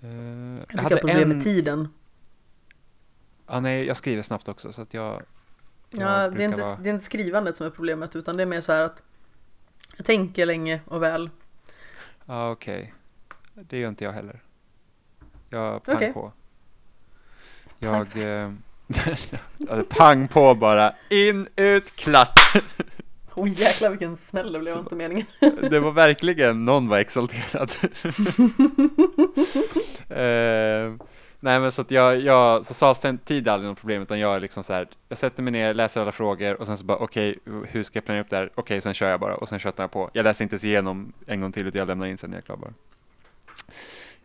Eh, 0.01 0.09
Jag 0.09 0.67
fick 0.69 0.79
ha 0.79 0.89
problem 0.89 1.17
en... 1.17 1.29
med 1.29 1.43
tiden. 1.43 1.87
Ja, 3.47 3.59
nej, 3.59 3.85
jag 3.85 3.97
skriver 3.97 4.21
snabbt 4.23 4.47
också 4.47 4.73
så 4.73 4.81
att 4.81 4.93
jag... 4.93 5.21
jag 5.89 6.01
Ja, 6.01 6.29
det, 6.29 6.43
är 6.43 6.47
inte, 6.47 6.61
vara- 6.61 6.75
det 6.77 6.89
är 6.89 6.93
inte 6.93 7.05
skrivandet 7.05 7.57
som 7.57 7.67
är 7.67 7.71
problemet 7.71 8.15
utan 8.15 8.37
det 8.37 8.43
är 8.43 8.47
mer 8.47 8.61
så 8.61 8.71
här 8.71 8.81
att 8.83 9.03
jag 9.97 10.05
tänker 10.05 10.45
länge 10.45 10.81
och 10.85 11.03
väl. 11.03 11.29
Ja, 12.25 12.51
okej. 12.51 12.93
Det 13.53 13.77
gör 13.77 13.89
inte 13.89 14.03
jag 14.03 14.11
heller. 14.11 14.43
Jag 15.49 15.83
pang 15.83 15.95
Okej. 15.95 16.13
på. 16.13 16.31
Jag... 17.79 18.17
Eh, 18.17 18.51
pang 19.89 20.27
på 20.27 20.55
bara. 20.55 20.93
In, 21.09 21.47
ut, 21.55 21.95
klart. 21.95 22.39
Åh 23.35 23.49
jäklar 23.49 23.89
vilken 23.89 24.17
smäll 24.17 24.51
det 24.53 24.59
blev, 24.59 24.77
inte 24.77 24.95
meningen. 24.95 25.25
Det 25.69 25.79
var 25.79 25.91
verkligen, 25.91 26.65
någon 26.65 26.87
var 26.87 26.97
exalterad. 26.97 27.71
eh, 30.09 30.93
nej 31.39 31.59
men 31.59 31.71
så 31.71 31.81
att 31.81 31.91
jag, 31.91 32.19
jag 32.19 32.65
så 32.65 32.73
salstid 32.73 33.47
är 33.47 33.51
aldrig 33.51 33.69
något 33.69 33.79
problem 33.79 34.01
utan 34.01 34.19
jag 34.19 34.35
är 34.35 34.39
liksom 34.39 34.63
så 34.63 34.73
här, 34.73 34.87
jag 35.09 35.17
sätter 35.17 35.43
mig 35.43 35.51
ner, 35.51 35.73
läser 35.73 36.01
alla 36.01 36.11
frågor 36.11 36.61
och 36.61 36.67
sen 36.67 36.77
så 36.77 36.85
bara 36.85 36.97
okej, 36.97 37.39
hur 37.67 37.83
ska 37.83 37.97
jag 37.97 38.05
planera 38.05 38.21
upp 38.23 38.29
det 38.29 38.35
här? 38.35 38.51
Okej, 38.55 38.81
sen 38.81 38.93
kör 38.93 39.09
jag 39.09 39.19
bara 39.19 39.35
och 39.35 39.49
sen 39.49 39.59
köttar 39.59 39.83
jag 39.83 39.91
på. 39.91 40.09
Jag 40.13 40.23
läser 40.23 40.43
inte 40.43 40.53
ens 40.53 40.63
igenom 40.63 41.13
en 41.27 41.41
gång 41.41 41.51
till 41.51 41.67
utan 41.67 41.79
jag 41.79 41.87
lämnar 41.87 42.07
in 42.07 42.17
sen 42.17 42.29
när 42.29 42.37
jag 42.37 42.41
är 42.41 42.45
klar 42.45 42.57
bara. 42.57 42.73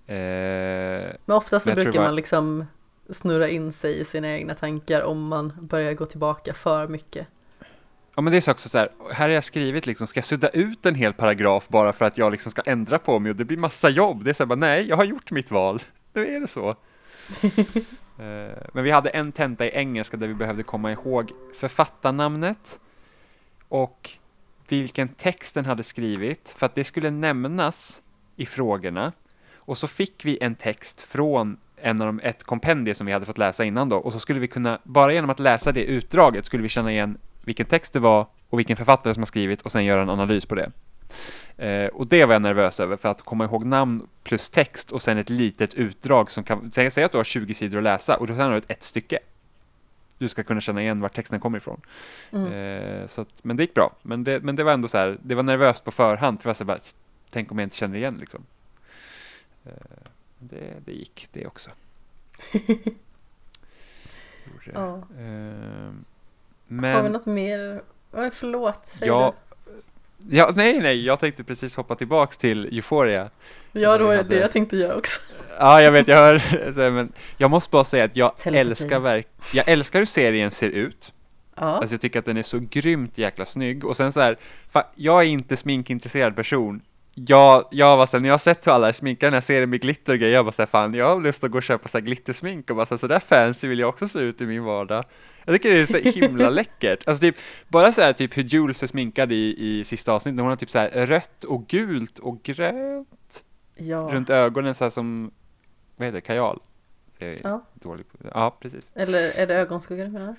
Eh, 0.06 1.12
Men 1.24 1.36
oftast 1.36 1.66
så 1.66 1.72
brukar 1.72 2.02
man 2.02 2.16
liksom 2.16 2.66
snurra 3.10 3.48
in 3.48 3.72
sig 3.72 4.00
i 4.00 4.04
sina 4.04 4.28
egna 4.28 4.54
tankar 4.54 5.02
om 5.02 5.28
man 5.28 5.52
börjar 5.60 5.92
gå 5.92 6.06
tillbaka 6.06 6.54
för 6.54 6.88
mycket. 6.88 7.26
Ja 8.14 8.22
men 8.22 8.30
det 8.30 8.36
är 8.36 8.40
så 8.40 8.50
också 8.50 8.68
så 8.68 8.78
här, 8.78 8.90
här 9.12 9.28
har 9.28 9.34
jag 9.34 9.44
skrivit 9.44 9.86
liksom, 9.86 10.06
ska 10.06 10.18
jag 10.18 10.24
sudda 10.24 10.48
ut 10.48 10.86
en 10.86 10.94
hel 10.94 11.12
paragraf 11.12 11.68
bara 11.68 11.92
för 11.92 12.04
att 12.04 12.18
jag 12.18 12.32
liksom 12.32 12.50
ska 12.50 12.62
ändra 12.66 12.98
på 12.98 13.18
mig 13.18 13.30
och 13.30 13.36
det 13.36 13.44
blir 13.44 13.58
massa 13.58 13.88
jobb. 13.88 14.24
Det 14.24 14.30
är 14.30 14.34
så 14.34 14.42
här, 14.42 14.48
bara, 14.48 14.54
nej, 14.54 14.88
jag 14.88 14.96
har 14.96 15.04
gjort 15.04 15.30
mitt 15.30 15.50
val. 15.50 15.82
Nu 16.12 16.36
är 16.36 16.40
det 16.40 16.48
så. 16.48 16.74
Eh, 18.18 18.58
men 18.72 18.84
vi 18.84 18.90
hade 18.90 19.10
en 19.10 19.32
tenta 19.32 19.66
i 19.66 19.70
engelska 19.74 20.16
där 20.16 20.28
vi 20.28 20.34
behövde 20.34 20.62
komma 20.62 20.92
ihåg 20.92 21.30
författarnamnet 21.54 22.80
och 23.68 24.10
vilken 24.68 25.08
text 25.08 25.54
den 25.54 25.64
hade 25.64 25.82
skrivit 25.82 26.54
för 26.56 26.66
att 26.66 26.74
det 26.74 26.84
skulle 26.84 27.10
nämnas 27.10 28.02
i 28.36 28.46
frågorna. 28.46 29.12
Och 29.58 29.78
så 29.78 29.88
fick 29.88 30.24
vi 30.24 30.38
en 30.40 30.54
text 30.54 31.00
från 31.00 31.56
en 31.82 32.00
av 32.00 32.06
de, 32.06 32.20
ett 32.20 32.44
kompendium 32.44 32.94
som 32.94 33.06
vi 33.06 33.12
hade 33.12 33.26
fått 33.26 33.38
läsa 33.38 33.64
innan 33.64 33.88
då 33.88 33.96
och 33.96 34.12
så 34.12 34.18
skulle 34.18 34.40
vi 34.40 34.48
kunna, 34.48 34.78
bara 34.82 35.12
genom 35.12 35.30
att 35.30 35.40
läsa 35.40 35.72
det 35.72 35.84
utdraget 35.84 36.46
skulle 36.46 36.62
vi 36.62 36.68
känna 36.68 36.92
igen 36.92 37.18
vilken 37.44 37.66
text 37.66 37.92
det 37.92 38.00
var 38.00 38.26
och 38.48 38.58
vilken 38.58 38.76
författare 38.76 39.14
som 39.14 39.20
har 39.20 39.26
skrivit 39.26 39.62
och 39.62 39.72
sen 39.72 39.84
göra 39.84 40.02
en 40.02 40.10
analys 40.10 40.46
på 40.46 40.54
det. 40.54 40.70
Eh, 41.56 41.86
och 41.86 42.06
det 42.06 42.24
var 42.24 42.32
jag 42.32 42.42
nervös 42.42 42.80
över 42.80 42.96
för 42.96 43.08
att 43.08 43.22
komma 43.22 43.44
ihåg 43.44 43.64
namn 43.64 44.06
plus 44.22 44.50
text 44.50 44.92
och 44.92 45.02
sen 45.02 45.18
ett 45.18 45.30
litet 45.30 45.74
utdrag 45.74 46.30
som 46.30 46.44
kan, 46.44 46.70
säg, 46.72 47.04
att 47.04 47.12
du 47.12 47.16
har 47.16 47.24
20 47.24 47.54
sidor 47.54 47.78
att 47.78 47.84
läsa 47.84 48.16
och 48.16 48.26
då 48.26 48.34
sen 48.34 48.44
har 48.44 48.52
du 48.52 48.62
ett, 48.68 48.82
stycke. 48.82 49.18
Du 50.18 50.28
ska 50.28 50.42
kunna 50.42 50.60
känna 50.60 50.82
igen 50.82 51.00
var 51.00 51.08
texten 51.08 51.40
kommer 51.40 51.58
ifrån. 51.58 51.80
Mm. 52.32 52.52
Eh, 52.52 53.06
så 53.06 53.20
att, 53.20 53.44
men 53.44 53.56
det 53.56 53.62
gick 53.62 53.74
bra. 53.74 53.96
Men 54.02 54.24
det, 54.24 54.40
men 54.40 54.56
det 54.56 54.64
var 54.64 54.72
ändå 54.72 54.88
så 54.88 54.98
här, 54.98 55.18
det 55.22 55.34
var 55.34 55.42
nervöst 55.42 55.84
på 55.84 55.90
förhand 55.90 56.42
för 56.42 56.48
jag 56.48 56.50
var 56.50 56.54
så 56.54 56.64
bara, 56.64 56.78
tänk 57.30 57.52
om 57.52 57.58
jag 57.58 57.66
inte 57.66 57.76
känner 57.76 57.96
igen 57.96 58.16
liksom. 58.20 58.44
Eh, 59.64 59.72
det, 60.50 60.74
det 60.84 60.92
gick 60.92 61.28
det 61.32 61.46
också. 61.46 61.70
Ja. 64.74 64.88
Eh, 64.94 64.94
Har 64.94 65.92
vi 66.68 67.02
men, 67.02 67.12
något 67.12 67.26
mer? 67.26 67.82
Förlåt, 68.32 68.80
säg 68.86 69.08
ja, 69.08 69.34
ja, 70.30 70.52
nej, 70.56 70.78
nej, 70.80 71.04
jag 71.06 71.20
tänkte 71.20 71.44
precis 71.44 71.76
hoppa 71.76 71.94
tillbaks 71.94 72.36
till 72.38 72.64
Euphoria. 72.76 73.30
Ja, 73.72 73.98
det 73.98 74.04
var 74.04 74.10
vi 74.10 74.16
det 74.16 74.22
hade- 74.22 74.36
jag 74.36 74.52
tänkte 74.52 74.76
göra 74.76 74.94
också. 74.96 75.20
Ja, 75.58 75.82
jag 75.82 75.92
vet, 75.92 76.08
jag 76.08 76.16
hör, 76.16 76.90
men 76.90 77.12
jag 77.36 77.50
måste 77.50 77.70
bara 77.70 77.84
säga 77.84 78.04
att 78.04 78.16
jag 78.16 78.36
Telepati. 78.36 78.58
älskar 78.70 78.98
verk, 79.00 79.28
jag 79.54 79.68
älskar 79.68 79.98
hur 79.98 80.06
serien 80.06 80.50
ser 80.50 80.68
ut. 80.68 81.12
Ja, 81.54 81.62
Alltså 81.62 81.94
jag 81.94 82.00
tycker 82.00 82.18
att 82.18 82.24
den 82.24 82.36
är 82.36 82.42
så 82.42 82.58
grymt 82.70 83.18
jäkla 83.18 83.44
snygg 83.44 83.84
och 83.84 83.96
sen 83.96 84.12
så 84.12 84.20
här, 84.20 84.36
jag 84.94 85.20
är 85.22 85.26
inte 85.26 85.56
sminkintresserad 85.56 86.36
person. 86.36 86.80
Jag, 87.14 87.64
jag 87.70 87.96
var 87.96 88.06
så 88.06 88.16
här, 88.16 88.20
när 88.22 88.28
jag 88.28 88.34
har 88.34 88.38
sett 88.38 88.66
hur 88.66 88.72
alla 88.72 88.88
är 88.88 88.92
sminkade 88.92 89.26
i 89.26 89.30
den 89.30 89.34
här 89.34 89.40
serien 89.40 89.70
med 89.70 89.80
glitter 89.80 90.12
och 90.12 90.18
grejer, 90.18 90.34
jag 90.34 90.44
bara 90.44 90.52
så 90.52 90.62
här, 90.62 90.66
fan 90.66 90.94
jag 90.94 91.08
har 91.14 91.20
lust 91.22 91.44
att 91.44 91.50
gå 91.50 91.58
och 91.58 91.62
köpa 91.64 91.88
så 91.88 91.98
här 91.98 92.04
glittersmink 92.04 92.70
och 92.70 92.76
bara 92.76 92.86
så 92.86 92.94
här, 92.94 92.98
så 92.98 93.06
där 93.06 93.20
fancy 93.20 93.68
vill 93.68 93.78
jag 93.78 93.88
också 93.88 94.08
se 94.08 94.18
ut 94.18 94.40
i 94.40 94.46
min 94.46 94.64
vardag. 94.64 95.04
Jag 95.44 95.54
tycker 95.54 95.70
det 95.70 95.80
är 95.80 95.86
så 95.86 95.96
himla 96.20 96.50
läckert. 96.50 97.08
Alltså 97.08 97.20
typ, 97.20 97.36
bara 97.68 97.92
så 97.92 98.00
här 98.00 98.12
typ 98.12 98.36
hur 98.36 98.42
Jules 98.42 98.82
är 98.82 98.86
sminkad 98.86 99.32
i, 99.32 99.54
i 99.58 99.84
sista 99.84 100.12
avsnittet, 100.12 100.40
hon 100.40 100.48
har 100.48 100.56
typ 100.56 100.70
så 100.70 100.78
här 100.78 101.06
rött 101.06 101.44
och 101.44 101.66
gult 101.66 102.18
och 102.18 102.42
grönt 102.42 103.42
ja. 103.76 104.08
runt 104.12 104.30
ögonen 104.30 104.74
så 104.74 104.84
här 104.84 104.90
som, 104.90 105.30
vad 105.96 106.06
heter 106.06 106.16
det, 106.16 106.20
kajal? 106.20 106.60
Jag 107.18 107.40
Ja. 107.42 107.64
dålig 107.74 108.08
på 108.08 108.16
det. 108.20 108.30
Ja, 108.34 108.56
precis. 108.60 108.90
Eller 108.94 109.30
är 109.38 109.46
det 109.46 109.54
ögonskugga 109.54 110.04
du 110.04 110.10
menar? 110.10 110.36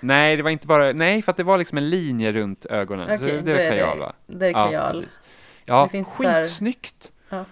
Nej, 0.00 0.36
det 0.36 0.42
var 0.42 0.50
inte 0.50 0.66
bara, 0.66 0.92
nej 0.92 1.22
för 1.22 1.30
att 1.30 1.36
det 1.36 1.42
var 1.44 1.58
liksom 1.58 1.78
en 1.78 1.90
linje 1.90 2.32
runt 2.32 2.66
ögonen. 2.66 3.04
Okej, 3.04 3.18
så 3.18 3.24
det, 3.24 3.40
det 3.40 3.52
är 3.52 3.56
det- 3.56 3.68
kajal 3.68 3.98
va? 3.98 4.12
Det 4.26 4.46
är 4.46 4.52
kajal. 4.52 4.96
precis. 5.02 5.20
Ja, 5.66 5.88
Det 5.92 6.04
så 6.04 6.22
här- 6.22 6.42
skitsnyggt! 6.42 7.12
Ja. 7.28 7.44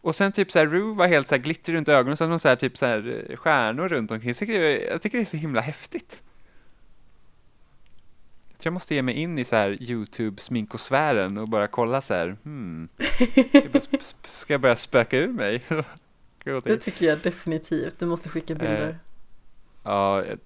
Och 0.00 0.14
sen 0.14 0.32
typ 0.32 0.50
såhär, 0.52 0.66
Rue 0.66 0.94
var 0.94 1.06
helt 1.06 1.28
såhär 1.28 1.42
glitter 1.42 1.72
runt 1.72 1.88
ögonen, 1.88 2.16
sen 2.16 2.30
var 2.30 2.38
så 2.38 2.48
här 2.48 2.56
typ 2.56 2.78
såhär 2.78 3.24
eh, 3.30 3.36
stjärnor 3.36 3.88
runt 3.88 4.10
omkring. 4.10 4.34
Så 4.34 4.42
jag, 4.44 4.48
tycker, 4.48 4.90
jag 4.90 5.02
tycker 5.02 5.18
det 5.18 5.24
är 5.24 5.26
så 5.26 5.36
himla 5.36 5.60
häftigt. 5.60 6.22
Jag 8.48 8.58
tror 8.58 8.70
jag 8.70 8.72
måste 8.74 8.94
ge 8.94 9.02
mig 9.02 9.14
in 9.14 9.38
i 9.38 9.44
så 9.44 9.56
här 9.56 9.70
YouTube-sminkosfären 9.70 11.38
och 11.38 11.48
bara 11.48 11.66
kolla 11.66 12.00
så 12.02 12.14
här, 12.14 12.36
hmm, 12.44 12.88
ska 14.26 14.52
jag 14.54 14.60
börja, 14.60 14.76
spöka 14.76 15.18
ur 15.18 15.28
mig? 15.32 15.64
Det 16.64 16.76
tycker 16.78 17.06
jag 17.06 17.18
definitivt. 17.18 17.98
Du 17.98 18.06
måste 18.06 18.28
skicka 18.28 18.54
bilder. 18.54 18.88
Eh, 18.88 18.94
Ja, 19.82 20.24
jag 20.24 20.38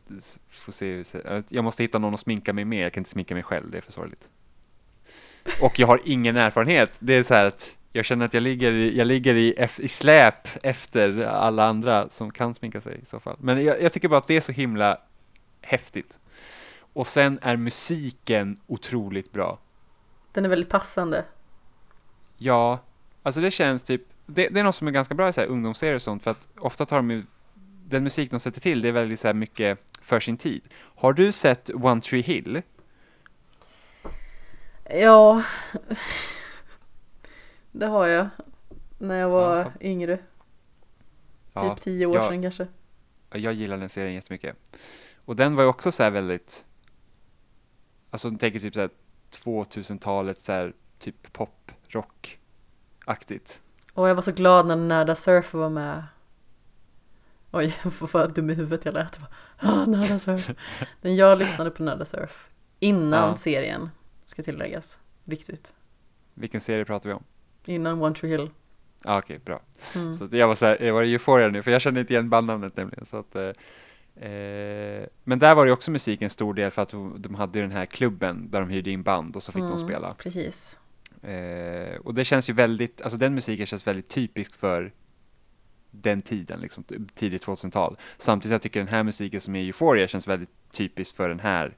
får 0.50 0.72
se 0.72 0.92
hur 0.94 1.06
Jag 1.48 1.64
måste 1.64 1.82
hitta 1.82 1.98
någon 1.98 2.14
att 2.14 2.20
sminka 2.20 2.52
mig 2.52 2.64
med, 2.64 2.84
jag 2.84 2.92
kan 2.92 3.00
inte 3.00 3.10
sminka 3.10 3.34
mig 3.34 3.42
själv, 3.42 3.70
det 3.70 3.76
är 3.76 3.80
för 3.82 3.92
sorgligt. 3.92 4.28
Och 5.60 5.78
jag 5.78 5.86
har 5.86 6.00
ingen 6.04 6.36
erfarenhet, 6.36 6.92
det 6.98 7.14
är 7.14 7.22
så 7.22 7.34
här 7.34 7.44
att 7.44 7.76
jag 7.92 8.04
känner 8.04 8.26
att 8.26 8.34
jag 8.34 8.42
ligger, 8.42 8.72
jag 8.72 9.06
ligger 9.06 9.34
i, 9.34 9.68
i 9.78 9.88
släp 9.88 10.48
efter 10.62 11.24
alla 11.26 11.64
andra 11.64 12.08
som 12.08 12.30
kan 12.30 12.54
sminka 12.54 12.80
sig 12.80 13.00
i 13.02 13.06
så 13.06 13.20
fall. 13.20 13.36
Men 13.40 13.64
jag, 13.64 13.82
jag 13.82 13.92
tycker 13.92 14.08
bara 14.08 14.18
att 14.18 14.26
det 14.26 14.36
är 14.36 14.40
så 14.40 14.52
himla 14.52 14.98
häftigt. 15.60 16.18
Och 16.92 17.06
sen 17.06 17.38
är 17.42 17.56
musiken 17.56 18.60
otroligt 18.66 19.32
bra. 19.32 19.58
Den 20.32 20.44
är 20.44 20.48
väldigt 20.48 20.68
passande. 20.68 21.24
Ja, 22.38 22.78
alltså 23.22 23.40
det 23.40 23.50
känns 23.50 23.82
typ, 23.82 24.02
det, 24.26 24.48
det 24.48 24.60
är 24.60 24.64
något 24.64 24.74
som 24.74 24.88
är 24.88 24.92
ganska 24.92 25.14
bra 25.14 25.28
i 25.28 25.32
så 25.32 25.40
här 25.40 25.48
ungdomsserier 25.48 25.96
och 25.96 26.02
sånt, 26.02 26.22
för 26.22 26.30
att 26.30 26.48
ofta 26.58 26.86
tar 26.86 26.96
de 26.96 27.10
ju, 27.10 27.22
den 27.88 28.04
musik 28.04 28.30
de 28.30 28.40
sätter 28.40 28.60
till, 28.60 28.82
det 28.82 28.88
är 28.88 28.92
väldigt 28.92 29.20
så 29.20 29.26
här 29.26 29.34
mycket 29.34 29.78
för 30.02 30.20
sin 30.20 30.36
tid. 30.36 30.62
Har 30.74 31.12
du 31.12 31.32
sett 31.32 31.70
One 31.74 32.00
Tree 32.00 32.20
Hill? 32.22 32.62
Ja, 34.92 35.42
det 37.72 37.86
har 37.86 38.06
jag. 38.06 38.28
När 38.98 39.16
jag 39.18 39.28
var 39.28 39.56
Ja. 39.58 39.72
yngre. 39.80 40.18
Ja, 41.52 41.74
Typ 41.74 41.84
tio 41.84 42.06
år 42.06 42.16
ja. 42.16 42.28
sedan 42.28 42.42
kanske. 42.42 42.66
jag 43.32 43.52
gillar 43.52 43.76
den 43.78 43.88
serien 43.88 44.14
jättemycket. 44.14 44.56
Och 45.24 45.36
den 45.36 45.56
var 45.56 45.62
ju 45.62 45.68
också 45.68 45.92
så 45.92 46.02
här 46.02 46.10
väldigt, 46.10 46.64
alltså 48.10 48.30
du 48.30 48.38
tänker 48.38 48.60
typ 48.60 48.74
så 48.74 48.80
här 48.80 48.90
2000-talet 49.30 50.40
så 50.40 50.52
här 50.52 50.72
typ 50.98 51.32
pop, 51.32 51.72
rock-aktigt. 51.88 53.60
Och 53.94 54.08
jag 54.08 54.14
var 54.14 54.22
så 54.22 54.32
glad 54.32 54.66
när 54.66 54.76
Närda 54.76 55.14
Surf 55.14 55.54
var 55.54 55.70
med. 55.70 56.02
Oj, 57.50 57.74
jag 57.84 57.92
för 57.92 58.28
dum 58.28 58.50
i 58.50 58.54
huvudet 58.54 58.84
jag 58.84 58.94
lät. 58.94 59.18
Jag 59.60 59.88
bara, 59.88 60.00
Ah, 60.12 60.18
Surf. 60.18 60.50
Men 61.00 61.16
jag 61.16 61.38
lyssnade 61.38 61.70
på 61.70 61.82
Närda 61.82 62.04
Surf. 62.04 62.48
Innan 62.78 63.28
Ja. 63.28 63.36
serien, 63.36 63.90
ska 64.32 64.42
tilläggas. 64.42 64.98
Viktigt. 65.24 65.74
Vilken 66.34 66.60
serie 66.60 66.84
pratar 66.84 67.08
vi 67.08 67.14
om? 67.14 67.24
Innan 67.66 68.02
One 68.02 68.14
Tree 68.14 68.30
Hill. 68.30 68.50
Ja, 69.04 69.18
okej, 69.18 69.38
bra. 69.38 69.62
Mm. 69.94 70.14
Så 70.14 70.28
jag 70.30 70.48
var 70.48 70.54
så 70.54 70.66
här, 70.66 70.92
var 70.92 71.02
det 71.02 71.08
Euphoria 71.08 71.48
nu? 71.48 71.62
För 71.62 71.70
jag 71.70 71.80
kände 71.80 72.00
inte 72.00 72.12
igen 72.12 72.30
bandnamnet 72.30 72.76
nämligen. 72.76 73.04
Så 73.06 73.16
att, 73.16 73.36
eh, 73.36 74.28
eh, 74.30 75.06
men 75.24 75.38
där 75.38 75.54
var 75.54 75.66
det 75.66 75.72
också 75.72 75.90
musik 75.90 76.22
en 76.22 76.30
stor 76.30 76.54
del 76.54 76.70
för 76.70 76.82
att 76.82 76.88
de 76.88 77.22
de 77.22 77.34
hade 77.34 77.58
ju 77.58 77.62
den 77.62 77.72
här 77.72 77.86
klubben 77.86 78.50
där 78.50 78.60
de 78.60 78.70
hyrde 78.70 78.90
in 78.90 79.02
band 79.02 79.36
och 79.36 79.42
så 79.42 79.52
fick 79.52 79.62
de 79.62 79.72
Mm, 79.72 79.88
spela. 79.88 80.14
Precis. 80.14 80.78
Eh, 81.22 81.96
och 81.96 82.14
det 82.14 82.24
känns 82.24 82.50
ju 82.50 82.52
väldigt, 82.52 83.02
alltså 83.02 83.18
den 83.18 83.34
musiken 83.34 83.66
känns 83.66 83.86
väldigt 83.86 84.08
typisk 84.08 84.54
för 84.54 84.92
den 85.90 86.22
tiden, 86.22 86.60
liksom 86.60 86.84
tidigt 87.14 87.46
2000-tal. 87.46 87.96
Samtidigt 88.18 88.52
jag 88.52 88.62
tycker 88.62 88.80
den 88.80 88.88
här 88.88 89.02
musiken 89.02 89.40
som 89.40 89.56
är 89.56 89.60
Euphoria 89.60 90.08
känns 90.08 90.28
väldigt 90.28 90.50
typisk 90.72 91.16
för 91.16 91.28
den 91.28 91.40
här 91.40 91.76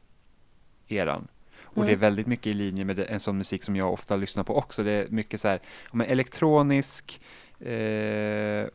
eran. 0.88 1.28
Och 1.74 1.84
det 1.84 1.92
är 1.92 1.96
väldigt 1.96 2.26
mycket 2.26 2.46
i 2.46 2.54
linje 2.54 2.84
med 2.84 2.98
en 2.98 3.20
sån 3.20 3.38
musik 3.38 3.62
som 3.62 3.76
jag 3.76 3.92
ofta 3.92 4.16
lyssnar 4.16 4.44
på 4.44 4.56
också. 4.56 4.82
Det 4.82 4.90
är 4.90 5.08
mycket 5.08 5.40
så 5.40 5.48
här, 5.48 5.60
men 5.92 6.06
elektronisk, 6.06 7.20
eh, 7.60 8.66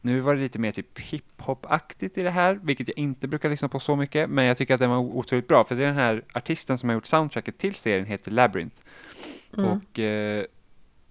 nu 0.00 0.20
var 0.20 0.34
det 0.34 0.40
lite 0.40 0.58
mer 0.58 0.72
typ 0.72 0.98
hiphop-aktigt 0.98 2.18
i 2.18 2.22
det 2.22 2.30
här, 2.30 2.60
vilket 2.62 2.88
jag 2.88 2.98
inte 2.98 3.28
brukar 3.28 3.50
lyssna 3.50 3.68
på 3.68 3.80
så 3.80 3.96
mycket, 3.96 4.30
men 4.30 4.44
jag 4.44 4.56
tycker 4.56 4.74
att 4.74 4.80
den 4.80 4.90
var 4.90 4.98
otroligt 4.98 5.48
bra, 5.48 5.64
för 5.64 5.74
det 5.74 5.82
är 5.82 5.86
den 5.86 5.96
här 5.96 6.24
artisten 6.32 6.78
som 6.78 6.88
har 6.88 6.94
gjort 6.94 7.06
soundtracket 7.06 7.58
till 7.58 7.74
serien 7.74 8.06
heter 8.06 8.30
Labyrinth. 8.30 8.76
Mm. 9.56 9.70
Och 9.70 9.98
eh, 9.98 10.44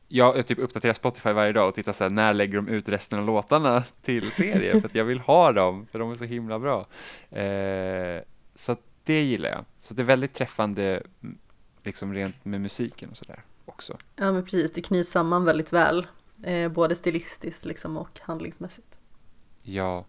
jag, 0.08 0.38
jag 0.38 0.48
typ 0.48 0.60
uppdaterar 0.60 0.94
Spotify 0.94 1.32
varje 1.32 1.52
dag 1.52 1.70
och 1.70 1.76
tittar 1.76 1.94
så 1.94 2.04
här, 2.04 2.12
när 2.12 2.34
lägger 2.34 2.56
de 2.56 2.68
ut 2.68 2.90
resten 2.90 3.20
av 3.20 3.26
låtarna 3.26 3.84
till 4.02 4.32
serien, 4.32 4.82
för 4.82 4.88
att 4.88 4.96
jag 4.96 5.06
vill 5.06 5.20
ha 5.20 5.52
dem, 5.52 5.86
för 5.92 6.00
de 6.00 6.12
är 6.12 6.16
så 6.16 6.26
himla 6.26 6.60
bra. 6.60 6.88
Eh, 7.40 8.22
så 8.56 8.72
att 8.72 8.82
det 9.04 9.24
gillar 9.24 9.50
jag. 9.50 9.66
Så 9.84 9.94
det 9.94 10.02
är 10.02 10.06
väldigt 10.06 10.34
träffande, 10.34 11.04
mm, 11.24 11.38
liksom 11.84 12.14
rent 12.14 12.46
med 12.46 12.62
musiken 12.62 13.10
och 13.10 13.18
sådär 13.18 13.44
också. 13.66 13.98
Ja 14.16 14.32
men 14.32 14.44
precis, 14.44 14.72
det 14.72 14.82
knyts 14.82 15.10
samman 15.12 15.46
väldigt 15.46 15.74
väl. 15.74 16.08
Eh, 16.44 16.72
både 16.72 16.96
stilistiskt 16.96 17.66
liksom 17.66 17.98
och 17.98 18.20
handlingsmässigt. 18.22 18.88
Ja. 19.62 20.06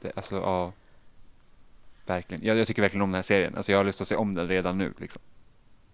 Det, 0.00 0.12
alltså, 0.16 0.36
ja. 0.36 0.72
Verkligen. 2.06 2.44
Jag, 2.44 2.56
jag 2.56 2.66
tycker 2.66 2.82
verkligen 2.82 3.02
om 3.02 3.10
den 3.10 3.14
här 3.18 3.22
serien. 3.22 3.56
Alltså 3.56 3.72
jag 3.72 3.78
har 3.78 3.84
lust 3.84 4.00
att 4.00 4.08
se 4.08 4.16
om 4.16 4.34
den 4.34 4.48
redan 4.48 4.78
nu 4.78 4.94
liksom. 4.98 5.22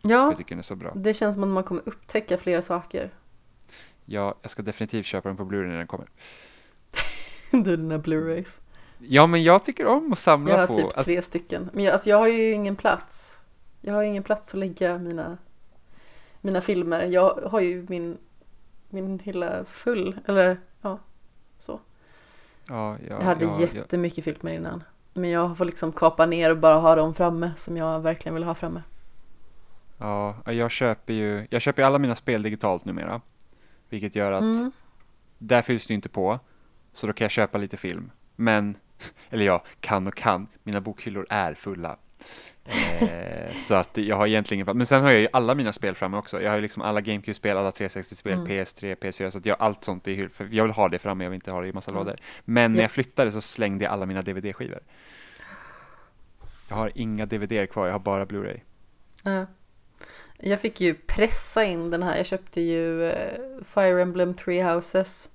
För 0.02 0.08
Ja, 0.10 0.26
jag 0.26 0.36
tycker 0.36 0.50
den 0.50 0.58
är 0.58 0.62
så 0.62 0.76
bra. 0.76 0.92
det 0.94 1.14
känns 1.14 1.34
som 1.34 1.42
att 1.42 1.48
man 1.48 1.64
kommer 1.64 1.82
upptäcka 1.86 2.38
flera 2.38 2.62
saker. 2.62 3.10
Ja, 4.04 4.34
jag 4.42 4.50
ska 4.50 4.62
definitivt 4.62 5.06
köpa 5.06 5.28
den 5.28 5.36
på 5.36 5.44
Blu-ray 5.44 5.66
när 5.66 5.76
den 5.76 5.86
kommer. 5.86 6.06
Du 7.50 7.76
dina 7.76 7.98
Blu-rays. 7.98 8.60
Ja, 9.08 9.26
men 9.26 9.42
jag 9.42 9.64
tycker 9.64 9.86
om 9.86 10.12
att 10.12 10.18
samla 10.18 10.52
Jag 10.52 10.58
har 10.58 10.66
på... 10.66 10.74
typ 10.74 10.84
alltså, 10.84 11.02
tre 11.04 11.22
stycken. 11.22 11.70
Men 11.72 11.84
jag, 11.84 11.92
alltså 11.92 12.10
jag 12.10 12.16
har 12.18 12.28
ju 12.28 12.52
ingen 12.52 12.76
plats. 12.76 13.38
Jag 13.80 13.94
har 13.94 14.02
ingen 14.02 14.22
plats 14.22 14.54
att 14.54 14.60
lägga 14.60 14.98
mina, 14.98 15.38
mina 16.40 16.60
filmer. 16.60 17.04
Jag 17.04 17.34
har 17.50 17.60
ju 17.60 17.86
min, 17.88 18.18
min 18.88 19.18
hylla 19.18 19.64
full. 19.64 20.18
Eller 20.26 20.60
ja, 20.82 20.98
så. 21.58 21.80
ja, 22.68 22.96
ja, 23.08 23.14
jag 23.18 23.20
hade 23.20 23.44
ja, 23.44 23.56
ja. 23.60 23.66
jättemycket 23.72 24.24
filmer 24.24 24.52
innan. 24.52 24.84
Men 25.14 25.30
jag 25.30 25.58
får 25.58 25.64
liksom 25.64 25.92
kapa 25.92 26.26
ner 26.26 26.50
och 26.50 26.58
bara 26.58 26.78
ha 26.78 26.94
dem 26.94 27.14
framme 27.14 27.52
som 27.56 27.76
jag 27.76 28.00
verkligen 28.00 28.34
vill 28.34 28.44
ha 28.44 28.54
framme. 28.54 28.82
Ja, 29.98 30.36
jag 30.46 30.70
köper 30.70 31.12
ju... 31.12 31.46
Jag 31.50 31.62
köper 31.62 31.82
ju 31.82 31.86
alla 31.86 31.98
mina 31.98 32.14
spel 32.14 32.42
digitalt 32.42 32.84
numera. 32.84 33.20
Vilket 33.88 34.16
gör 34.16 34.32
att 34.32 34.42
Mm. 34.42 34.72
där 35.38 35.62
fylls 35.62 35.86
det 35.86 35.94
inte 35.94 36.08
på. 36.08 36.38
Så 36.92 37.06
då 37.06 37.12
kan 37.12 37.24
jag 37.24 37.30
köpa 37.30 37.58
lite 37.58 37.76
film. 37.76 38.10
Men, 38.36 38.76
eller 39.30 39.44
ja, 39.44 39.64
kan 39.80 40.06
och 40.06 40.14
kan. 40.14 40.46
Mina 40.62 40.80
bokhyllor 40.80 41.26
är 41.30 41.54
fulla. 41.54 41.96
Eh, 42.64 43.54
så 43.54 43.74
att 43.74 43.96
jag 43.96 44.16
har 44.16 44.26
egentligen. 44.26 44.76
Men 44.76 44.86
sen 44.86 45.02
har 45.02 45.10
jag 45.10 45.20
ju 45.20 45.28
alla 45.32 45.54
mina 45.54 45.72
spel 45.72 45.94
framme 45.94 46.16
också. 46.16 46.42
Jag 46.42 46.50
har 46.50 46.56
ju 46.56 46.62
liksom 46.62 46.82
alla 46.82 47.00
GameCube-spel, 47.00 47.56
alla 47.56 47.70
360-spel, 47.70 48.32
Mm. 48.32 48.46
PS3, 48.46 48.94
PS4. 48.94 49.30
Så 49.30 49.38
att 49.38 49.46
jag 49.46 49.56
har 49.58 49.66
allt 49.66 49.84
sånt 49.84 50.08
i 50.08 50.14
hyll. 50.14 50.28
För 50.28 50.48
jag 50.50 50.64
vill 50.64 50.72
ha 50.72 50.88
det 50.88 50.98
framme, 50.98 51.24
jag 51.24 51.30
vill 51.30 51.34
inte 51.34 51.50
ha 51.50 51.60
det 51.60 51.68
i 51.68 51.72
massa 51.72 51.90
Mm. 51.90 52.04
lådor. 52.04 52.18
Men 52.44 52.72
när 52.72 52.78
Ja. 52.78 52.82
jag 52.84 52.90
flyttade 52.90 53.32
så 53.32 53.40
slängde 53.40 53.84
jag 53.84 53.92
alla 53.92 54.06
mina 54.06 54.22
DVD-skivor. 54.22 54.80
Jag 56.68 56.76
har 56.76 56.92
inga 56.94 57.26
DVD 57.26 57.66
kvar, 57.70 57.86
jag 57.86 57.92
har 57.94 57.98
bara 58.00 58.24
Blu-ray. 58.24 58.60
Ja. 59.22 59.46
Jag 60.38 60.60
fick 60.60 60.80
ju 60.80 60.94
pressa 60.94 61.64
in 61.64 61.90
den 61.90 62.02
här. 62.02 62.16
Jag 62.16 62.26
köpte 62.26 62.60
ju 62.60 63.10
eh, 63.10 63.38
Fire 63.64 64.02
Emblem 64.02 64.34
Three 64.34 64.62
Houses. 64.62 65.30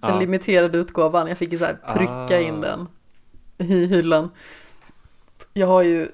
Den 0.00 0.10
Ja. 0.10 0.18
limiterade 0.20 0.78
utgåvan. 0.78 1.26
Jag 1.28 1.38
fick 1.38 1.52
ju 1.52 1.58
så 1.58 1.64
här 1.64 1.78
trycka 1.96 2.36
Ah. 2.36 2.40
in 2.40 2.60
den 2.60 2.88
i 3.58 3.86
hyllan. 3.86 4.30
Jag 5.52 5.66
har 5.66 5.82
ju 5.82 6.08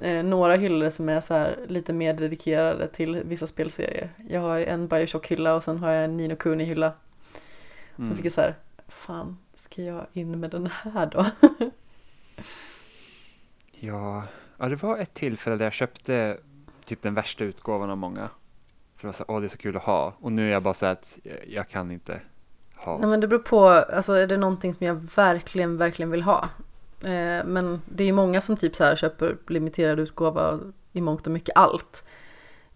eh, 0.00 0.24
några 0.24 0.56
hyllor 0.56 0.90
som 0.90 1.08
är 1.08 1.20
så 1.20 1.34
här 1.34 1.58
lite 1.68 1.92
mer 1.92 2.14
dedikerade 2.14 2.88
till 2.88 3.22
vissa 3.24 3.46
spelserier. 3.46 4.10
Jag 4.28 4.40
har 4.40 4.58
en 4.58 4.88
Bioshock-hylla 4.88 5.54
och 5.54 5.62
sen 5.62 5.78
har 5.78 5.90
jag 5.90 6.04
en 6.04 6.16
Nino 6.16 6.36
Kuni-hylla. 6.36 6.92
Sen 7.96 8.04
Mm. 8.04 8.16
fick 8.16 8.24
jag 8.26 8.32
så 8.32 8.40
här, 8.40 8.54
fan, 8.88 9.38
ska 9.54 9.82
jag 9.82 10.06
in 10.12 10.40
med 10.40 10.50
den 10.50 10.66
här 10.66 11.06
då? 11.06 11.26
Ja, 13.80 14.24
ja, 14.58 14.68
det 14.68 14.76
var 14.82 14.98
ett 14.98 15.14
tillfälle 15.14 15.56
där 15.56 15.66
jag 15.66 15.72
köpte 15.72 16.38
typ 16.84 17.02
den 17.02 17.14
värsta 17.14 17.44
utgåvan 17.44 17.90
av 17.90 17.96
många. 17.98 18.28
För 18.96 19.08
att 19.08 19.20
åh 19.28 19.40
det 19.40 19.46
är 19.46 19.48
så 19.48 19.56
kul 19.58 19.76
att 19.76 19.82
ha. 19.82 20.14
Och 20.20 20.32
nu 20.32 20.48
är 20.48 20.52
jag 20.52 20.62
bara 20.62 20.74
så 20.74 20.86
att 20.86 21.18
jag, 21.22 21.36
jag 21.48 21.68
kan 21.68 21.90
inte 21.90 22.20
ha. 22.84 22.98
Nej 22.98 23.08
men 23.08 23.20
det 23.20 23.28
beror 23.28 23.40
på, 23.42 23.68
alltså 23.68 24.12
är 24.12 24.26
det 24.26 24.36
någonting 24.36 24.74
som 24.74 24.86
jag 24.86 24.94
verkligen, 25.16 25.76
verkligen 25.76 26.10
vill 26.10 26.22
ha? 26.22 26.48
Eh, 27.00 27.44
men 27.44 27.82
det 27.86 28.02
är 28.02 28.06
ju 28.06 28.12
många 28.12 28.40
som 28.40 28.56
typ 28.56 28.76
så 28.76 28.84
här 28.84 28.96
köper 28.96 29.36
limiterad 29.48 29.98
utgåva 30.00 30.58
i 30.92 31.00
mångt 31.00 31.26
och 31.26 31.32
mycket 31.32 31.56
allt. 31.56 32.04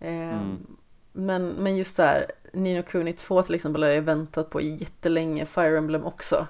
Eh, 0.00 0.12
Mm. 0.12 0.66
men, 1.12 1.48
men 1.48 1.76
just 1.76 1.96
så 1.96 2.02
här, 2.02 2.26
Nino 2.52 2.82
Kuni 2.82 3.12
2 3.12 3.42
till 3.42 3.54
exempel 3.54 3.82
har 3.82 3.90
jag 3.90 4.02
väntat 4.02 4.50
på 4.50 4.60
jättelänge, 4.60 5.46
Fire 5.46 5.78
Emblem 5.78 6.04
också. 6.04 6.46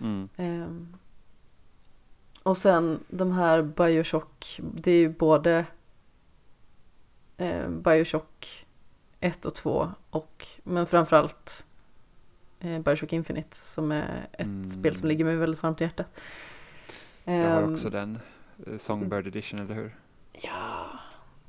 Mm. 0.00 0.28
Eh, 0.36 0.98
och 2.42 2.56
sen 2.56 3.00
de 3.08 3.32
här 3.32 3.62
Bioshock, 3.62 4.60
det 4.74 4.90
är 4.90 4.98
ju 4.98 5.08
både 5.08 5.64
eh, 7.36 7.68
Bioshock 7.68 8.66
1 9.20 9.46
och 9.46 9.54
2 9.54 9.88
och 10.10 10.46
men 10.64 10.86
framförallt 10.86 11.64
Bioshock 12.60 13.12
Infinite 13.12 13.56
som 13.56 13.92
är 13.92 14.28
ett 14.32 14.46
Mm. 14.46 14.68
spel 14.68 14.96
som 14.96 15.08
ligger 15.08 15.24
mig 15.24 15.36
väldigt 15.36 15.62
varmt 15.62 15.80
i 15.80 15.84
hjärtat. 15.84 16.06
Jag 17.24 17.32
har 17.50 17.62
Ehm, 17.62 17.72
också 17.74 17.90
den. 17.90 18.18
eh, 18.66 18.76
Songbird 18.76 19.26
edition, 19.26 19.60
eller 19.60 19.74
hur? 19.74 19.96
Ja, 20.32 20.86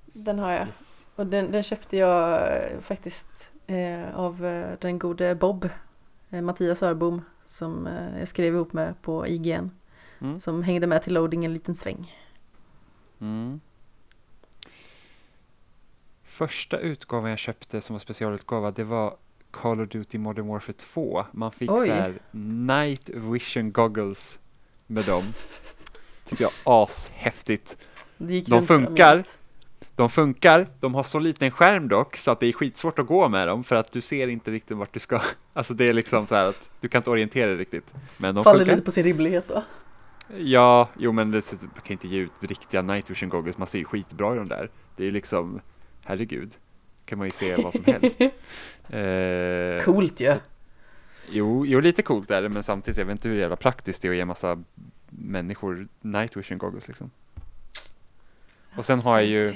den 0.06 0.40
har 0.40 0.52
jag. 0.52 0.68
Yes. 0.68 1.06
Och 1.16 1.28
den, 1.28 1.52
den 1.52 1.64
köpte 1.64 1.98
jag 1.98 2.42
eh, 2.58 2.80
faktiskt 2.82 3.52
eh, 3.68 4.16
av 4.20 4.46
eh, 4.46 4.78
den 4.82 5.00
gode 5.00 5.36
Bob, 5.36 5.70
eh, 6.30 6.42
Mattias 6.42 6.84
Örbom, 6.84 7.22
som 7.46 7.88
eh, 7.88 8.20
jag 8.20 8.28
skrev 8.28 8.54
ihop 8.56 8.74
med 8.74 9.02
på 9.02 9.28
IGN. 9.28 9.72
Mm. 10.22 10.40
Som 10.40 10.64
hängde 10.64 10.88
med 10.88 11.02
till 11.04 11.14
loading 11.14 11.46
en 11.46 11.54
liten 11.54 11.76
sväng. 11.76 12.16
Mm. 13.22 13.60
Första 16.24 16.78
utgåvan 16.80 17.30
jag 17.30 17.40
köpte 17.40 17.82
som 17.82 17.94
var 17.94 18.00
specialutgåva, 18.00 18.72
det 18.72 18.84
var 18.84 19.18
Call 19.52 19.82
of 19.82 19.90
Duty 19.90 20.18
Modern 20.18 20.48
Warfare 20.48 20.74
2. 20.74 21.26
Man 21.32 21.52
fick 21.52 21.72
Oj. 21.72 21.88
så 21.88 21.94
här 21.94 22.20
night 22.66 23.10
vision 23.10 23.72
goggles 23.72 24.40
med 24.88 25.06
dem. 25.06 25.24
Tycker 26.26 26.44
jag 26.44 26.52
ashäftigt. 26.64 27.78
De 28.46 28.68
funkar. 28.68 29.24
De 29.96 30.10
funkar, 30.10 30.68
de 30.80 30.96
har 30.96 31.04
så 31.04 31.20
liten 31.20 31.52
skärm 31.52 31.88
dock 31.88 32.18
så 32.18 32.32
att 32.32 32.40
det 32.40 32.48
är 32.48 32.54
skitsvårt 32.54 33.00
att 33.00 33.08
gå 33.08 33.30
med 33.30 33.48
dem 33.48 33.64
för 33.64 33.76
att 33.76 33.92
du 33.92 34.02
ser 34.02 34.28
inte 34.28 34.52
riktigt 34.52 34.78
vart 34.78 34.94
du 34.94 35.00
ska. 35.00 35.22
Alltså 35.54 35.74
det 35.74 35.90
är 35.90 35.94
liksom 35.94 36.28
så 36.28 36.36
här 36.36 36.46
att 36.46 36.62
du 36.80 36.88
kan 36.88 37.00
inte 37.00 37.10
orientera 37.10 37.48
dig 37.48 37.58
riktigt. 37.58 37.94
Men 38.18 38.36
de 38.36 38.44
Faller 38.44 38.60
funkar. 38.60 38.74
lite 38.74 38.86
på 38.86 38.92
sin 38.92 39.04
rimlighet 39.04 39.48
då. 39.48 39.64
Ja, 40.38 40.90
jo 40.98 41.12
men 41.12 41.32
det, 41.32 41.52
man 41.62 41.82
kan 41.84 41.92
inte 41.92 42.08
ge 42.08 42.20
ut 42.20 42.32
riktiga 42.40 42.82
night 42.82 43.10
vision 43.10 43.30
goggles, 43.30 43.58
man 43.58 43.68
ser 43.68 43.80
ju 43.80 43.86
skitbra 43.86 44.36
i 44.36 44.38
de 44.38 44.48
där. 44.48 44.70
Det 44.96 45.04
är 45.04 45.06
ju 45.06 45.12
liksom, 45.12 45.62
herregud, 46.06 46.54
kan 47.06 47.18
man 47.18 47.28
ju 47.28 47.32
se 47.32 47.56
vad 47.56 47.74
som 47.74 47.84
helst. 47.86 48.20
Eh, 48.98 49.84
Coolt 49.84 50.20
ju. 50.22 50.26
så- 50.34 50.40
Jo, 51.34 51.66
jo, 51.66 51.80
lite 51.80 52.02
coolt 52.02 52.32
är 52.32 52.42
det, 52.42 52.50
men 52.50 52.64
samtidigt, 52.64 52.98
jag 52.98 53.06
vet 53.06 53.12
inte 53.12 53.30
hur 53.30 53.36
jävla 53.36 53.56
praktiskt 53.56 54.02
det 54.02 54.08
är 54.08 54.10
att 54.12 54.18
ge 54.18 54.26
massa 54.26 54.64
människor 55.10 55.88
night 56.02 56.38
vision 56.38 56.58
goggles 56.58 56.88
liksom. 56.88 57.12
Och 58.78 58.86
sen 58.86 59.00
har 59.00 59.20
jag 59.20 59.28
ju, 59.28 59.56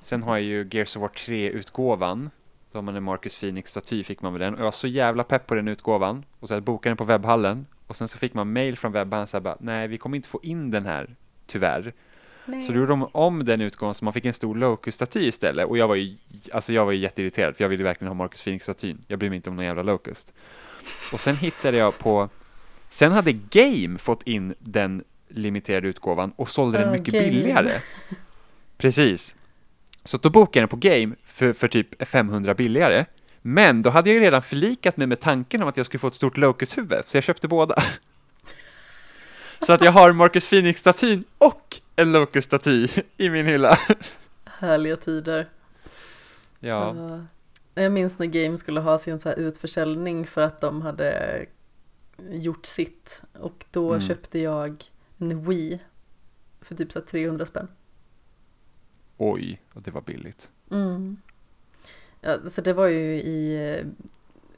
sen 0.00 0.22
har 0.22 0.36
jag 0.36 0.44
ju 0.44 0.68
Gears 0.70 0.96
of 0.96 1.00
War 1.00 1.08
3-utgåvan. 1.08 2.30
Så 2.72 2.78
har 2.78 2.82
man 2.82 2.96
en 2.96 3.02
Marcus 3.02 3.38
Phoenix-staty, 3.42 4.02
fick 4.04 4.22
man 4.22 4.32
med 4.32 4.40
den. 4.40 4.54
Och 4.54 4.60
jag 4.60 4.64
var 4.64 4.72
så 4.72 4.86
jävla 4.86 5.24
pepp 5.24 5.46
på 5.46 5.54
den 5.54 5.68
utgåvan. 5.68 6.24
Och 6.40 6.48
så 6.48 6.54
jag 6.54 6.62
bokade 6.62 6.90
den 6.90 6.96
på 6.96 7.04
webbhallen. 7.04 7.66
Och 7.86 7.96
sen 7.96 8.08
så 8.08 8.18
fick 8.18 8.34
man 8.34 8.52
mail 8.52 8.76
från 8.78 8.92
webbhallen 8.92 9.26
så 9.26 9.36
här 9.36 9.42
bara, 9.42 9.56
nej 9.60 9.88
vi 9.88 9.98
kommer 9.98 10.16
inte 10.16 10.28
få 10.28 10.40
in 10.42 10.70
den 10.70 10.86
här, 10.86 11.16
tyvärr. 11.46 11.94
Så 12.46 12.72
då 12.72 12.78
gjorde 12.78 12.86
de 12.86 13.08
om 13.12 13.44
den 13.44 13.60
utgåvan 13.60 13.94
så 13.94 14.04
man 14.04 14.14
fick 14.14 14.24
en 14.24 14.34
stor 14.34 14.54
Locust-staty 14.54 15.20
istället. 15.28 15.66
Och 15.66 15.78
jag 15.78 15.88
var 15.88 15.94
ju, 15.94 16.16
alltså 16.52 16.72
jag 16.72 16.84
var 16.84 16.92
ju 16.92 16.98
jätteirriterad 16.98 17.56
för 17.56 17.64
jag 17.64 17.68
ville 17.68 17.84
verkligen 17.84 18.08
ha 18.08 18.14
Marcus 18.14 18.42
Phoenix-statyn. 18.42 18.98
Jag 19.08 19.18
bryr 19.18 19.30
mig 19.30 19.36
inte 19.36 19.50
om 19.50 19.56
någon 19.56 19.64
jävla 19.64 19.82
Locust. 19.82 20.32
Och 21.12 21.20
sen 21.20 21.36
hittade 21.36 21.76
jag 21.76 21.98
på, 21.98 22.28
sen 22.90 23.12
hade 23.12 23.32
Game 23.32 23.98
fått 23.98 24.22
in 24.22 24.54
den 24.58 25.04
limiterade 25.28 25.88
utgåvan 25.88 26.32
och 26.36 26.48
sålde 26.48 26.78
den 26.78 26.92
mycket 26.92 27.14
Game. 27.14 27.26
billigare. 27.26 27.80
Precis. 28.78 29.34
Så 30.04 30.16
då 30.16 30.30
bokade 30.30 30.58
jag 30.58 30.62
den 30.62 30.80
på 30.80 30.88
Game 30.88 31.14
för, 31.24 31.52
för 31.52 31.68
typ 31.68 32.08
500 32.08 32.54
billigare. 32.54 33.06
Men 33.42 33.82
då 33.82 33.90
hade 33.90 34.10
jag 34.10 34.14
ju 34.14 34.20
redan 34.20 34.42
förlikat 34.42 34.96
mig 34.96 35.06
med 35.06 35.20
tanken 35.20 35.62
om 35.62 35.68
att 35.68 35.76
jag 35.76 35.86
skulle 35.86 35.98
få 35.98 36.06
ett 36.06 36.14
stort 36.14 36.36
Locust-huvud, 36.36 37.02
så 37.06 37.16
jag 37.16 37.24
köpte 37.24 37.48
båda. 37.48 37.82
Så 39.66 39.72
att 39.72 39.82
jag 39.82 39.92
har 39.92 40.12
Marcus 40.12 40.48
Phoenix-statyn 40.48 41.24
och 41.38 41.80
en 41.96 42.12
Locust-staty 42.12 42.88
i 43.16 43.30
min 43.30 43.46
hylla. 43.46 43.78
Härliga 44.44 44.96
tider. 44.96 45.48
Ja, 46.60 46.90
Uh, 46.96 47.22
jag 47.74 47.92
minns 47.92 48.18
när 48.18 48.26
Game 48.26 48.58
skulle 48.58 48.80
ha 48.80 48.98
sin 48.98 49.20
så 49.20 49.28
här 49.28 49.36
utförsäljning 49.38 50.26
för 50.26 50.40
att 50.40 50.60
de 50.60 50.82
hade 50.82 51.46
gjort 52.30 52.66
sitt. 52.66 53.22
Och 53.32 53.64
då 53.70 53.88
Mm. 53.88 54.00
köpte 54.00 54.38
jag 54.38 54.84
en 55.18 55.44
Wii 55.48 55.80
för 56.60 56.74
typ 56.74 56.92
så 56.92 56.98
här 56.98 57.06
300 57.06 57.46
spänn. 57.46 57.68
Oj, 59.16 59.62
och 59.72 59.82
det 59.82 59.90
var 59.90 60.00
billigt. 60.00 60.50
Mm. 60.70 61.16
Ja, 62.20 62.38
så 62.48 62.60
det 62.60 62.72
var 62.72 62.86
ju 62.86 63.14
i 63.14 63.70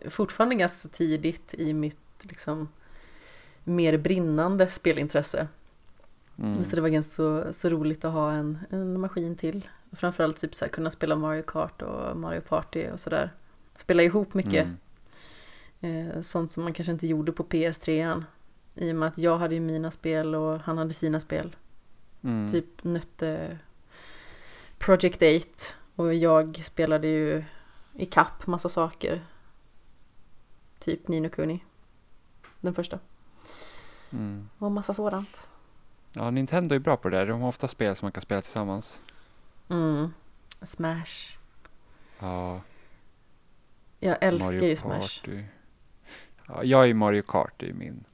eh, 0.04 0.10
fortfarande 0.10 0.54
ganska 0.54 0.88
tidigt 0.88 1.54
i 1.54 1.72
mitt 1.74 1.98
liksom 2.20 2.68
mer 3.64 3.96
brinnande 3.98 4.66
spelintresse. 4.70 5.48
Mm. 6.38 6.64
Så 6.64 6.76
det 6.76 6.82
var 6.82 6.88
ganska 6.88 7.10
så, 7.14 7.52
så 7.52 7.68
roligt 7.68 8.04
att 8.04 8.12
ha 8.12 8.32
en, 8.32 8.58
en 8.70 9.00
maskin 9.00 9.36
till. 9.36 9.68
Framförallt 9.92 10.38
typ 10.38 10.54
så 10.54 10.64
här, 10.64 10.72
kunna 10.72 10.90
spela 10.90 11.16
Mario 11.16 11.42
Kart 11.42 11.82
och 11.82 12.16
Mario 12.16 12.40
Party 12.40 12.88
och 12.92 13.00
sådär. 13.00 13.34
Spela 13.74 14.02
ihop 14.02 14.34
mycket. 14.34 14.66
Mm. 15.80 16.08
Eh, 16.08 16.22
sånt 16.22 16.52
som 16.52 16.62
man 16.62 16.72
kanske 16.72 16.92
inte 16.92 17.06
gjorde 17.06 17.32
på 17.32 17.44
PS3. 17.44 18.22
I 18.74 18.92
och 18.92 18.96
med 18.96 19.08
att 19.08 19.18
jag 19.18 19.38
hade 19.38 19.54
ju 19.54 19.60
mina 19.60 19.90
spel 19.90 20.34
och 20.34 20.58
han 20.58 20.78
hade 20.78 20.94
sina 20.94 21.20
spel. 21.20 21.56
Mm. 22.22 22.52
Typ 22.52 22.84
nötte 22.84 23.58
Project 24.78 25.22
8 25.22 25.74
och 25.94 26.14
jag 26.14 26.64
spelade 26.64 27.08
ju 27.08 27.44
i 27.94 28.06
kapp 28.06 28.46
massa 28.46 28.68
saker. 28.68 29.26
Typ 30.78 31.08
Nino 31.08 31.28
Kuni. 31.28 31.64
Den 32.60 32.74
första. 32.74 32.98
Mm. 34.10 34.48
Och 34.58 34.72
massa 34.72 34.94
sådant. 34.94 35.48
Ja, 36.12 36.30
Nintendo 36.30 36.74
är 36.74 36.78
bra 36.78 36.96
på 36.96 37.08
det 37.08 37.16
där. 37.18 37.26
De 37.26 37.40
har 37.40 37.48
ofta 37.48 37.68
spel 37.68 37.96
som 37.96 38.06
man 38.06 38.12
kan 38.12 38.22
spela 38.22 38.42
tillsammans. 38.42 39.00
Mm. 39.68 40.12
Smash. 40.62 41.36
Ja, 42.18 42.60
Jag 44.00 44.16
älskar 44.20 44.46
Mario 44.46 44.64
ju 44.64 44.76
Smash. 44.76 45.00
Party. 45.00 45.44
Ja, 46.46 46.64
jag 46.64 46.88
är 46.90 46.94
Mario 46.94 47.22
Kart, 47.22 47.52
det 47.56 47.68
är 47.68 47.72
min. 47.74 48.04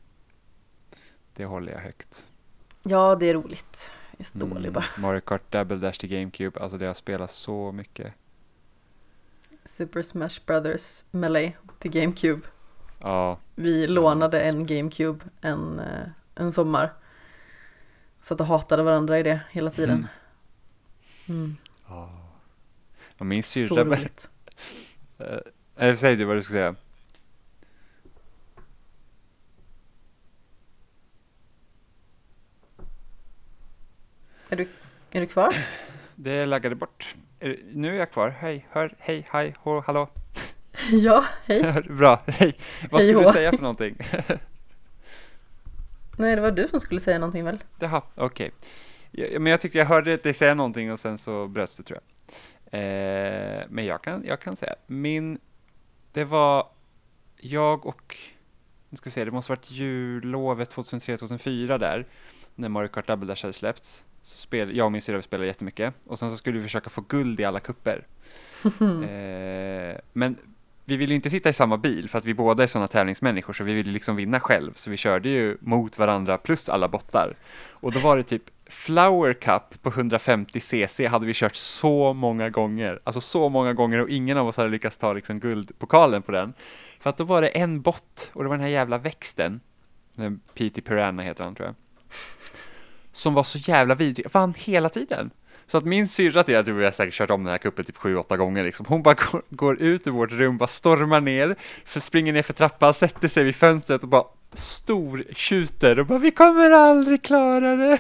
Det 1.35 1.45
håller 1.45 1.73
jag 1.73 1.79
högt. 1.81 2.27
Ja, 2.83 3.17
det 3.17 3.27
är 3.31 3.35
roligt. 3.35 3.93
Jag 4.11 4.21
är 4.21 4.25
så 4.25 4.39
dålig 4.39 4.57
Mm, 4.57 4.73
bara. 4.73 4.85
Mario 4.99 5.21
Kart 5.21 5.53
Double 5.53 5.77
Dash 5.77 5.99
till 6.01 6.09
GameCube, 6.09 6.61
alltså 6.61 6.79
det 6.79 6.87
har 6.87 6.95
spelat 6.95 7.31
så 7.31 7.73
mycket. 7.73 8.13
Super 9.65 10.03
Smash 10.03 10.41
Brothers 10.47 11.05
Melee 11.11 11.53
till 11.79 11.91
GameCube. 11.91 12.43
Ja, 13.01 13.39
Vi 13.55 13.87
lånade 13.87 14.41
en 14.41 14.67
GameCube 14.67 15.25
en, 15.41 15.81
eh, 15.81 16.09
en 16.35 16.53
sommar. 16.53 16.93
Så 18.25 18.35
att 18.35 18.41
och 18.41 18.47
hatade 18.47 18.83
varandra 18.83 19.19
i 19.19 19.23
det 19.23 19.41
hela 19.51 19.71
tiden. 19.71 20.07
Mm. 21.29 21.57
ja. 21.89 22.11
Och 23.19 23.27
min 23.27 23.43
syrra. 23.43 23.99
Eh, 25.19 25.89
eh, 25.89 25.97
säg 25.97 26.17
du 26.17 26.25
vad 26.25 26.37
du 26.37 26.43
ska 26.43 26.53
säga. 26.53 26.75
Är 34.49 34.57
du, 34.57 34.69
är 35.11 35.21
du 35.21 35.27
kvar? 35.27 35.55
Det 36.15 36.47
laggade 36.47 36.75
bort. 36.75 37.15
Nu 37.73 37.95
är 37.95 37.99
jag 37.99 38.11
kvar. 38.11 38.29
Hej, 38.29 38.67
hör, 38.71 38.95
hej, 38.99 39.27
hej, 39.31 39.55
hå, 39.59 39.81
hallå. 39.87 40.09
ja, 40.91 41.25
hej. 41.45 41.83
Bra, 41.89 42.23
hej. 42.27 42.59
Vad 42.91 43.01
Hej 43.01 43.11
skulle 43.11 43.27
du 43.27 43.33
säga 43.33 43.53
för 43.53 43.63
någonting? 43.63 43.97
Nej, 46.19 46.37
det 46.37 46.43
var 46.43 46.51
du 46.51 46.69
som 46.69 46.81
skulle 46.81 47.01
säga 47.01 47.19
någonting 47.19 47.45
väl? 47.45 47.65
Jaha, 47.79 48.03
okej. 48.15 48.51
Ja, 49.11 49.27
Men 49.39 49.51
jag 49.51 49.61
tyckte 49.61 49.79
jag 49.79 49.87
hörde 49.87 50.17
dig 50.17 50.35
säga 50.35 50.55
någonting 50.55 50.93
och 50.93 51.01
sen 51.01 51.19
så 51.19 51.49
bröts 51.49 51.77
det 51.77 51.83
tror 51.83 51.99
jag. 51.99 52.05
Eh, 52.81 53.65
men 53.69 53.85
jag 53.87 54.03
kan, 54.03 54.25
jag 54.29 54.41
kan 54.41 54.57
säga, 54.57 54.75
min, 54.87 55.39
det 56.13 56.25
var 56.25 56.69
jag 57.37 57.87
och, 57.87 58.17
nu 58.91 58.97
ska 58.97 59.11
vi 59.11 59.15
se, 59.15 59.25
det 59.25 59.31
måste 59.31 59.53
varit 59.53 59.71
jullovet 59.71 60.75
2003-2004 60.75 61.79
där, 61.79 62.07
när 62.55 62.69
Mario 62.69 62.89
Kart 62.89 63.07
Double 63.07 63.29
Dash 63.29 63.43
hade 63.43 63.53
släppts. 63.53 64.05
Så 64.23 64.39
spel, 64.39 64.77
jag 64.77 64.85
och 64.85 64.93
min 64.93 65.03
syrra 65.03 65.23
spelade 65.23 65.47
jättemycket 65.47 65.95
och 66.07 66.19
sen 66.19 66.31
så 66.31 66.37
skulle 66.37 66.59
vi 66.59 66.65
försöka 66.65 66.91
få 66.91 67.01
guld 67.01 67.41
i 67.41 67.45
alla 67.45 67.61
kupper. 67.61 68.07
Eh, 68.81 70.01
men 70.13 70.39
vi 70.85 70.97
ville 70.97 71.13
ju 71.13 71.17
inte 71.17 71.31
sitta 71.31 71.49
i 71.49 71.53
samma 71.53 71.77
bil 71.77 72.09
för 72.09 72.19
att 72.19 72.25
vi 72.25 72.35
båda 72.35 72.63
är 72.63 72.67
sådana 72.67 72.89
tävlingsmänniskor 72.89 73.53
så 73.53 73.65
vi 73.65 73.75
ville 73.75 73.93
liksom 73.93 74.17
vinna 74.17 74.41
själv 74.41 74.73
så 74.75 74.91
vi 74.91 74.97
körde 74.97 75.29
ju 75.29 75.57
mot 75.61 75.99
varandra 75.99 76.39
plus 76.39 76.69
alla 76.69 76.89
bottar. 76.89 77.37
Och 77.71 77.93
då 77.93 77.99
var 77.99 78.17
det 78.17 78.23
typ 78.23 78.43
Flower 78.67 79.33
Cup 79.33 79.83
på 79.83 79.89
150 79.89 80.61
cc 80.61 81.07
hade 81.07 81.27
vi 81.27 81.35
kört 81.35 81.57
så 81.57 82.13
många 82.13 82.51
gånger, 82.51 83.01
alltså 83.05 83.21
så 83.21 83.49
många 83.49 83.73
gånger 83.73 84.03
och 84.03 84.09
ingen 84.09 84.39
av 84.39 84.49
oss 84.49 84.57
hade 84.57 84.71
lyckats 84.71 84.97
ta 84.97 85.13
liksom 85.13 85.41
guldpokalen 85.41 86.23
på 86.23 86.33
den. 86.33 86.55
Så 86.99 87.09
att 87.09 87.17
då 87.17 87.25
var 87.25 87.43
det 87.43 87.49
en 87.49 87.83
bott 87.83 88.31
och 88.33 88.43
det 88.43 88.49
var 88.49 88.57
den 88.57 88.65
här 88.65 88.73
jävla 88.73 88.99
växten, 88.99 89.61
P.T. 90.55 90.81
Piranha 90.81 91.25
heter 91.25 91.45
han 91.45 91.55
tror 91.55 91.67
jag, 91.67 91.75
som 93.13 93.35
var 93.35 93.45
så 93.45 93.59
jävla 93.59 93.95
vidrig, 93.95 94.27
vann 94.33 94.55
hela 94.57 94.89
tiden. 94.89 95.31
Så 95.67 95.79
att 95.79 95.85
min 95.85 96.09
syrra 96.09 96.43
till, 96.43 96.57
att 96.57 96.67
tror 96.67 96.77
vi 96.77 96.85
har 96.85 96.93
säkert 96.93 97.15
kört 97.15 97.31
om 97.31 97.45
den 97.45 97.51
här 97.51 97.59
kuppen 97.59 97.85
typ 97.85 97.97
sju, 97.97 98.17
åtta 98.17 98.37
gånger 98.37 98.65
liksom. 98.65 98.87
Hon 98.89 99.03
bara 99.03 99.15
går, 99.15 99.43
går 99.51 99.83
ut 99.83 100.07
ur 100.07 100.11
vårt 100.11 100.33
rum, 100.33 100.59
bara 100.59 100.67
stormar 100.67 101.21
ner, 101.21 101.57
för 101.85 102.01
springer 102.01 102.33
ner 102.33 102.43
för 102.43 102.53
trappan, 102.53 102.95
sätter 102.95 103.29
sig 103.29 103.45
vid 103.45 103.57
fönstret 103.57 104.03
och 104.03 104.09
bara 104.09 104.25
stor 104.53 105.25
tjuter 105.35 105.99
och 105.99 106.07
bara 106.07 106.19
vi 106.19 106.31
kommer 106.31 106.71
aldrig 106.71 107.23
klara 107.23 107.77
det. 107.77 107.99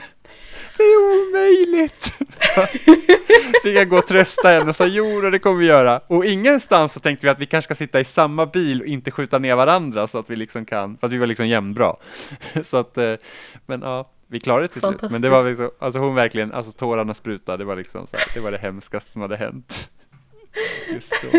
Det 0.76 0.82
är 0.82 1.28
omöjligt. 1.28 2.04
Fick 3.62 3.76
jag 3.76 3.88
gå 3.88 3.98
och 3.98 4.06
trösta 4.06 4.48
henne 4.48 4.70
och 4.70 4.76
sa 4.76 4.86
jo 4.86 5.20
det 5.20 5.38
kommer 5.38 5.60
vi 5.60 5.66
göra. 5.66 6.00
Och 6.06 6.24
ingenstans 6.24 6.92
så 6.92 7.00
tänkte 7.00 7.26
vi 7.26 7.30
att 7.30 7.38
vi 7.38 7.46
kanske 7.46 7.66
ska 7.66 7.74
sitta 7.74 8.00
i 8.00 8.04
samma 8.04 8.46
bil 8.46 8.80
och 8.80 8.86
inte 8.86 9.10
skjuta 9.10 9.38
ner 9.38 9.56
varandra 9.56 10.08
så 10.08 10.18
att 10.18 10.30
vi 10.30 10.36
liksom 10.36 10.64
kan, 10.64 10.96
för 10.96 11.06
att 11.06 11.12
vi 11.12 11.18
var 11.18 11.26
liksom 11.26 11.48
jämnbra. 11.48 11.96
Så 12.64 12.76
att, 12.76 12.98
eh, 12.98 13.14
men 13.66 13.80
ja, 13.82 14.10
vi 14.34 14.40
klarade 14.40 14.64
det 14.64 14.68
till 14.72 14.80
slut. 14.80 15.02
Men 15.10 15.22
det 15.22 15.30
var 15.30 15.44
liksom, 15.48 15.70
alltså 15.78 15.98
hon 16.00 16.14
verkligen, 16.14 16.52
alltså 16.52 16.72
tårarna 16.72 17.14
sprutade, 17.14 17.58
det 17.58 17.64
var 17.64 17.76
liksom 17.76 18.06
så 18.06 18.16
här, 18.16 18.26
det 18.34 18.40
var 18.40 18.50
det 18.50 18.58
hemskaste 18.58 19.10
som 19.10 19.22
hade 19.22 19.36
hänt. 19.36 19.90
Just 20.92 21.12
då. 21.22 21.38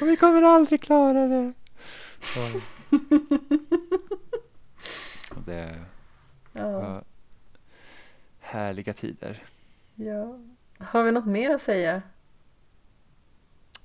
Och 0.00 0.08
vi 0.08 0.16
kommer 0.16 0.42
aldrig 0.42 0.82
klara 0.82 1.26
det. 1.28 1.52
Ja. 2.36 2.60
Det 5.46 5.74
Ja, 6.52 7.02
härliga 8.40 8.92
tider. 8.92 9.44
ja. 9.94 10.38
Har 10.78 11.02
vi 11.02 11.12
något 11.12 11.26
mer 11.26 11.50
att 11.54 11.62
säga? 11.62 12.02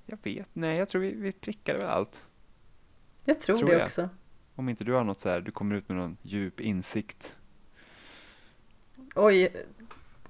Jag 0.05 0.17
vet, 0.23 0.47
nej 0.53 0.77
jag 0.77 0.89
tror 0.89 1.01
vi, 1.01 1.13
vi 1.15 1.31
prickade 1.31 1.79
väl 1.79 1.87
allt. 1.87 2.25
Jag 3.23 3.39
tror, 3.39 3.57
Tror 3.57 3.69
det 3.69 3.75
jag. 3.75 3.83
också. 3.83 4.09
Om 4.55 4.69
inte 4.69 4.83
du 4.83 4.93
har 4.93 5.03
något 5.03 5.19
så 5.19 5.29
här, 5.29 5.39
du 5.41 5.51
kommer 5.51 5.75
ut 5.75 5.89
med 5.89 5.97
någon 5.97 6.17
djup 6.21 6.59
insikt. 6.59 7.35
Oj, 9.15 9.49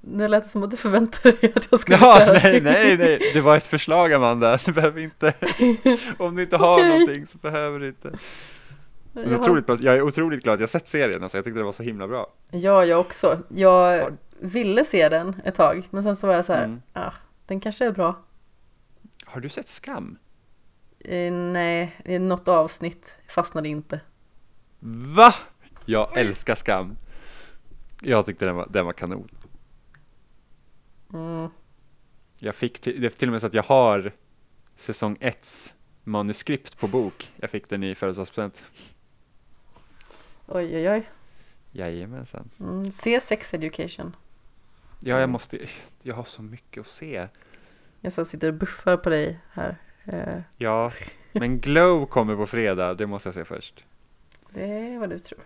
nu 0.02 0.28
lät 0.28 0.44
det 0.44 0.50
som 0.50 0.64
att 0.64 0.72
du 0.72 0.78
förväntade 0.78 1.38
dig 1.42 1.54
att 1.56 1.68
jag 1.72 1.80
skulle 1.80 1.98
Ja, 1.98 2.20
göra 2.20 2.34
nej, 2.34 2.60
det. 2.62 2.72
nej, 2.72 2.98
nej, 2.98 3.20
det 3.34 3.42
var 3.42 3.58
ett 3.58 3.66
förslag 3.66 4.14
Amanda, 4.14 4.58
du 4.66 4.72
behöver 4.72 5.02
inte, 5.02 5.34
om 6.18 6.36
du 6.36 6.44
inte 6.44 6.58
har 6.58 6.74
Okej. 6.74 6.90
någonting 6.90 7.28
så 7.28 7.38
behöver 7.38 7.80
du 7.80 7.88
inte. 7.88 8.12
Jag 9.14 9.24
har- 9.30 9.40
otroligt 9.40 9.66
bra, 9.66 9.78
jag 9.82 9.96
är 9.96 10.02
otroligt 10.02 10.44
glad 10.44 10.54
att 10.54 10.60
jag 10.60 10.70
sett 10.70 10.88
serien, 10.88 11.24
alltså, 11.24 11.38
jag 11.38 11.46
tyckte 11.46 11.60
det 11.60 11.64
var 11.66 11.72
så 11.72 11.84
himla 11.84 12.08
bra. 12.08 12.34
Ja, 12.52 12.86
jag 12.86 13.00
också. 13.00 13.40
Jag 13.50 14.02
Har- 14.04 14.14
ville 14.40 14.86
se 14.86 15.10
den 15.10 15.36
ett 15.46 15.56
tag, 15.56 15.88
men 15.90 16.04
sen 16.04 16.16
så 16.16 16.28
var 16.28 16.34
jag 16.34 16.46
så 16.46 16.54
här, 16.54 16.64
Mm. 16.64 16.82
ah, 16.94 17.12
den 17.46 17.60
kanske 17.60 17.86
är 17.86 17.92
bra. 17.92 18.16
Har 19.26 19.42
du 19.42 19.50
sett 19.50 19.68
Skam? 19.68 20.18
Eh, 21.00 21.32
nej, 21.34 21.96
något 22.20 22.48
avsnitt 22.48 23.16
fastnade 23.28 23.70
inte. 23.70 24.00
Va? 25.16 25.34
Jag 25.86 26.18
älskar 26.18 26.56
Skam. 26.56 26.98
Jag 28.08 28.26
tyckte 28.26 28.46
den 28.46 28.56
var, 28.56 28.68
den 28.70 28.86
var 28.86 28.94
kanon. 28.94 29.30
Mm. 31.14 31.50
Jag 32.40 32.56
fick 32.56 32.80
till, 32.82 33.02
det 33.02 33.08
är 33.08 33.10
till 33.10 33.28
och 33.28 33.32
med 33.32 33.42
så 33.42 33.48
att 33.48 33.54
jag 33.54 33.64
har 33.64 34.12
säsong 34.76 35.18
1 35.20 35.74
manuskript 36.04 36.80
på 36.80 36.88
bok. 36.88 37.32
Jag 37.36 37.50
fick 37.50 37.70
den 37.70 37.84
i 37.84 37.96
födelsedagspresent. 37.96 38.64
Oj, 40.48 40.76
oj, 40.76 40.90
oj. 40.90 41.10
Jajamensan. 41.72 42.50
Mm. 42.60 42.92
Se 42.92 43.22
Sex 43.22 43.54
Education. 43.54 44.16
Ja, 45.00 45.20
jag 45.20 45.30
måste, 45.30 45.60
jag 46.02 46.16
har 46.16 46.24
så 46.24 46.42
mycket 46.42 46.82
att 46.82 46.88
se. 46.88 47.28
Jag 48.02 48.14
så 48.14 48.26
sitter 48.26 48.48
och 48.48 48.54
buffar 48.54 48.98
på 48.98 49.10
dig 49.10 49.40
här. 49.52 49.78
Eh, 50.04 50.40
Ja, 50.58 50.92
men 51.32 51.60
Glow 51.60 52.06
kommer 52.06 52.36
på 52.36 52.46
fredag, 52.46 52.94
det 52.94 53.08
måste 53.08 53.28
jag 53.28 53.34
se 53.34 53.46
först. 53.46 53.84
det 54.50 54.64
är 54.64 55.00
vad 55.00 55.10
du 55.10 55.20
tror. 55.20 55.40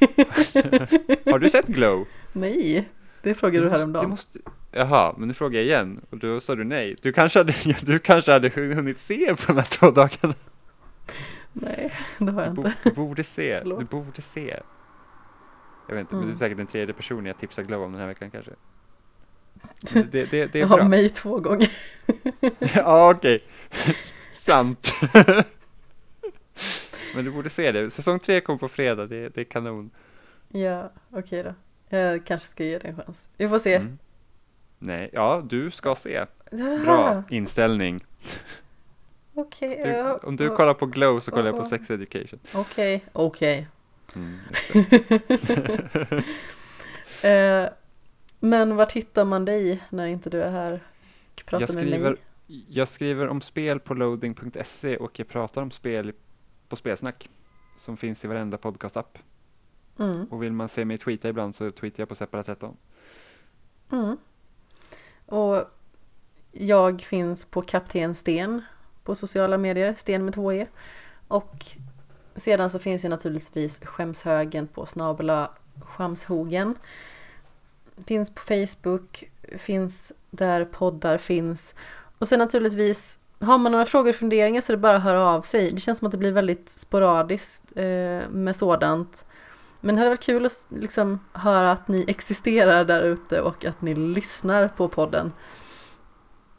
Har 1.30 1.38
du 1.38 1.48
sett 1.50 1.66
Glow? 1.66 2.06
Nej, 2.32 2.88
det 3.22 3.34
frågade 3.34 3.58
du 3.58 3.64
måste- 3.64 3.78
häromdagen. 3.78 4.10
måste, 4.10 4.38
jaha, 4.72 5.14
men 5.18 5.28
nu 5.28 5.34
frågar 5.34 5.58
jag 5.60 5.66
igen 5.66 6.00
och 6.10 6.18
då 6.18 6.40
sa 6.40 6.54
du 6.54 6.64
nej. 6.64 6.96
Du 7.02 7.12
kanske 7.12 7.38
hade, 7.38 7.54
du 7.82 7.98
kanske 7.98 8.32
hade 8.32 8.48
hunnit 8.48 9.00
se 9.00 9.34
på 9.34 9.42
de 9.52 9.58
här 9.58 9.68
två 9.70 9.90
dagarna. 9.90 10.34
Nej, 11.52 11.94
det 12.18 12.30
har 12.30 12.42
Du, 12.42 12.48
jag 12.48 12.58
inte. 12.58 12.72
du 12.84 12.90
borde 12.90 13.24
se, 13.24 13.58
Förlåt. 13.62 13.78
du 13.80 13.84
borde 13.84 14.22
se. 14.22 14.60
Jag 15.88 15.94
vet 15.94 16.00
inte, 16.00 16.14
men 16.14 16.22
du 16.24 16.28
är 16.28 16.32
Mm. 16.32 16.38
säkert 16.38 16.56
den 16.56 16.66
tredje 16.66 16.94
personen 16.94 17.26
jag 17.26 17.38
tipsar 17.38 17.62
Glow 17.62 17.82
om 17.82 17.92
den 17.92 18.00
här 18.00 18.08
veckan 18.08 18.30
kanske. 18.30 18.50
Men 19.94 20.08
Det, 20.10 20.30
det, 20.30 20.46
det 20.52 20.58
är 20.58 20.60
Jag 20.60 20.66
har 20.66 20.76
bra. 20.78 20.88
mig 20.88 21.08
två 21.08 21.40
gånger. 21.40 21.70
ja, 22.74 23.10
okej. 23.10 23.40
Sant. 24.32 24.92
Men 27.14 27.24
du 27.24 27.30
borde 27.30 27.50
se 27.50 27.72
det. 27.72 27.90
Säsong 27.90 28.18
tre 28.18 28.40
kommer 28.40 28.58
på 28.58 28.68
fredag, 28.68 29.06
det, 29.06 29.28
det 29.28 29.40
är 29.40 29.44
kanon. 29.44 29.90
Ja, 30.48 30.92
okej 31.10 31.42
då. 31.42 31.54
Jag 31.88 32.26
kanske 32.26 32.48
ska 32.48 32.64
ge 32.64 32.78
det 32.78 32.88
en 32.88 32.96
chans. 32.96 33.28
Vi 33.36 33.48
får 33.48 33.58
se. 33.58 33.74
Mm. 33.74 33.98
Nej, 34.78 35.10
ja, 35.12 35.42
du 35.48 35.70
ska 35.70 35.94
se. 35.94 36.24
Bra 36.84 37.22
inställning. 37.30 38.04
Okej, 39.34 39.80
Du, 39.82 39.88
ja, 39.88 40.20
om 40.22 40.36
du 40.36 40.48
kollar 40.48 40.74
på 40.74 40.86
Glow 40.86 41.20
så 41.20 41.30
kollar 41.30 41.46
jag 41.46 41.56
på. 41.56 41.64
Sex 41.64 41.90
Education. 41.90 42.40
Okej, 42.52 43.04
okej. 43.12 43.68
Mm, 44.14 44.38
just 45.28 45.46
det. 45.46 46.24
Eh, 47.22 47.68
men 48.40 48.76
vart 48.76 48.92
hittar 48.92 49.24
man 49.24 49.44
dig 49.44 49.82
när 49.90 50.06
inte 50.06 50.30
du 50.30 50.42
är 50.42 50.50
här 50.50 50.80
och 51.34 51.46
pratar 51.46 51.66
jag, 51.66 51.74
med 51.74 51.84
skriver, 51.84 52.10
mig? 52.10 52.64
jag 52.68 52.88
skriver 52.88 53.28
om 53.28 53.40
spel 53.40 53.80
på 53.80 53.94
loading.se 53.94 54.96
och 54.96 55.18
jag 55.18 55.28
pratar 55.28 55.62
om 55.62 55.70
spel 55.70 56.12
på 56.68 56.76
Spelsnack 56.76 57.30
som 57.76 57.96
finns 57.96 58.24
i 58.24 58.28
varenda 58.28 58.58
podcastapp. 58.58 59.18
Mm, 59.98 60.24
Och 60.30 60.42
vill 60.42 60.52
man 60.52 60.68
se 60.68 60.84
mig 60.84 60.98
tweeta 60.98 61.28
ibland 61.28 61.54
så 61.54 61.70
tweetar 61.70 62.00
jag 62.00 62.08
på 62.08 62.14
Separat13. 62.14 62.74
mm. 63.92 64.16
Och 65.26 65.64
jag 66.52 67.00
finns 67.02 67.44
på 67.44 67.62
Kapten 67.62 68.14
Sten 68.14 68.62
på 69.04 69.14
sociala 69.14 69.58
medier, 69.58 69.94
Sten 69.98 70.24
med 70.24 70.34
2e. 70.34 70.66
Och 71.28 71.66
sedan 72.36 72.70
så 72.70 72.78
finns 72.78 73.04
ju 73.04 73.08
naturligtvis 73.08 73.80
Skämshögen 73.84 74.66
på 74.66 74.86
snabela 74.86 75.50
Skamshogen. 75.94 76.74
Finns 78.06 78.34
på 78.34 78.40
Facebook, 78.42 79.30
finns 79.56 80.12
där 80.30 80.64
poddar 80.64 81.18
finns. 81.18 81.74
Och 82.18 82.28
sen 82.28 82.38
naturligtvis, 82.38 83.18
har 83.40 83.58
man 83.58 83.72
några 83.72 83.86
frågor 83.86 84.10
och 84.10 84.16
funderingar 84.16 84.60
så 84.60 84.72
är 84.72 84.76
det 84.76 84.80
bara 84.80 84.96
att 84.96 85.02
höra 85.02 85.24
av 85.26 85.42
sig. 85.42 85.70
Det 85.70 85.80
känns 85.80 85.98
som 85.98 86.06
att 86.06 86.12
det 86.12 86.18
blir 86.18 86.32
väldigt 86.32 86.68
sporadiskt 86.68 87.62
eh, 87.76 88.28
med 88.30 88.56
sådant. 88.56 89.24
Men 89.80 89.94
det 89.94 90.00
hade 90.00 90.10
varit 90.10 90.22
kul 90.22 90.46
att 90.46 90.66
liksom 90.68 91.20
höra 91.32 91.72
att 91.72 91.88
ni 91.88 92.04
existerar 92.08 92.84
där 92.84 93.02
ute 93.02 93.40
och 93.40 93.64
att 93.64 93.82
ni 93.82 93.94
lyssnar 93.94 94.68
på 94.68 94.88
podden. 94.88 95.32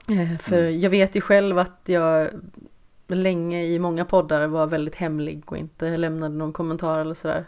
Eh, 0.08 0.40
för 0.40 0.58
Mm. 0.58 0.80
jag 0.80 0.90
vet 0.90 1.16
ju 1.16 1.22
själv 1.22 1.58
att 1.58 1.82
jag 1.86 2.28
länge 3.08 3.64
i 3.66 3.80
många 3.80 4.06
poddar 4.06 4.48
var 4.48 4.68
väldigt 4.68 4.96
hemlig 4.96 5.44
och 5.46 5.58
inte 5.58 5.98
lämnade 5.98 6.36
någon 6.36 6.54
kommentar 6.54 7.00
eller 7.00 7.14
sådär. 7.14 7.46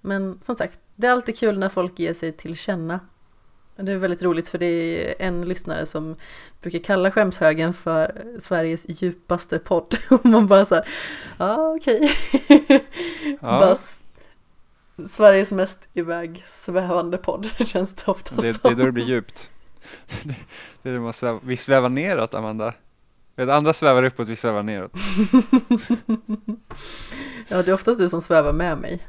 Men 0.00 0.38
som 0.42 0.54
sagt, 0.54 0.78
det 0.94 1.06
är 1.06 1.10
alltid 1.10 1.38
kul 1.38 1.58
när 1.58 1.68
folk 1.68 1.98
ger 1.98 2.14
sig 2.14 2.32
till 2.32 2.56
känna. 2.56 3.00
Det 3.76 3.92
är 3.92 3.96
väldigt 3.96 4.22
roligt 4.22 4.48
för 4.48 4.58
det 4.58 4.66
är 4.66 5.14
en 5.26 5.42
lyssnare 5.42 5.86
som 5.86 6.16
brukar 6.60 6.78
kalla 6.78 7.10
Skämshögen 7.10 7.74
för 7.74 8.24
Sveriges 8.38 8.86
djupaste 9.02 9.58
podd. 9.58 9.96
Och 10.10 10.26
man 10.26 10.46
bara 10.46 10.64
såhär, 10.64 10.88
ja 11.38 11.56
ah, 11.56 11.74
okej. 11.76 12.10
Ja. 13.40 13.72
S- 13.72 14.00
Sveriges 15.08 15.52
mest 15.52 15.88
iväg 15.92 16.42
svävande 16.46 17.16
podd 17.18 17.48
känns 17.66 17.94
det 17.94 18.08
ofta 18.10 18.34
Det, 18.36 18.42
det 18.42 18.54
som. 18.54 18.70
är 18.72 18.74
då 18.76 18.84
det 18.84 18.92
blir 18.92 19.04
djupt. 19.04 19.50
Det, 20.82 20.90
är 20.90 20.94
då 20.94 21.00
man 21.00 21.12
svävar, 21.12 21.40
vi 21.44 21.56
svävar 21.56 21.88
neråt, 21.88 22.34
Amanda. 22.34 22.74
Andra 23.36 23.72
svävar 23.72 24.02
uppåt, 24.02 24.28
vi 24.28 24.36
svävar 24.36 24.62
neråt. 24.62 24.92
ja, 27.48 27.62
det 27.62 27.70
är 27.70 27.72
oftast 27.72 27.98
du 27.98 28.08
som 28.08 28.22
svävar 28.22 28.52
med 28.52 28.78
mig. 28.78 29.06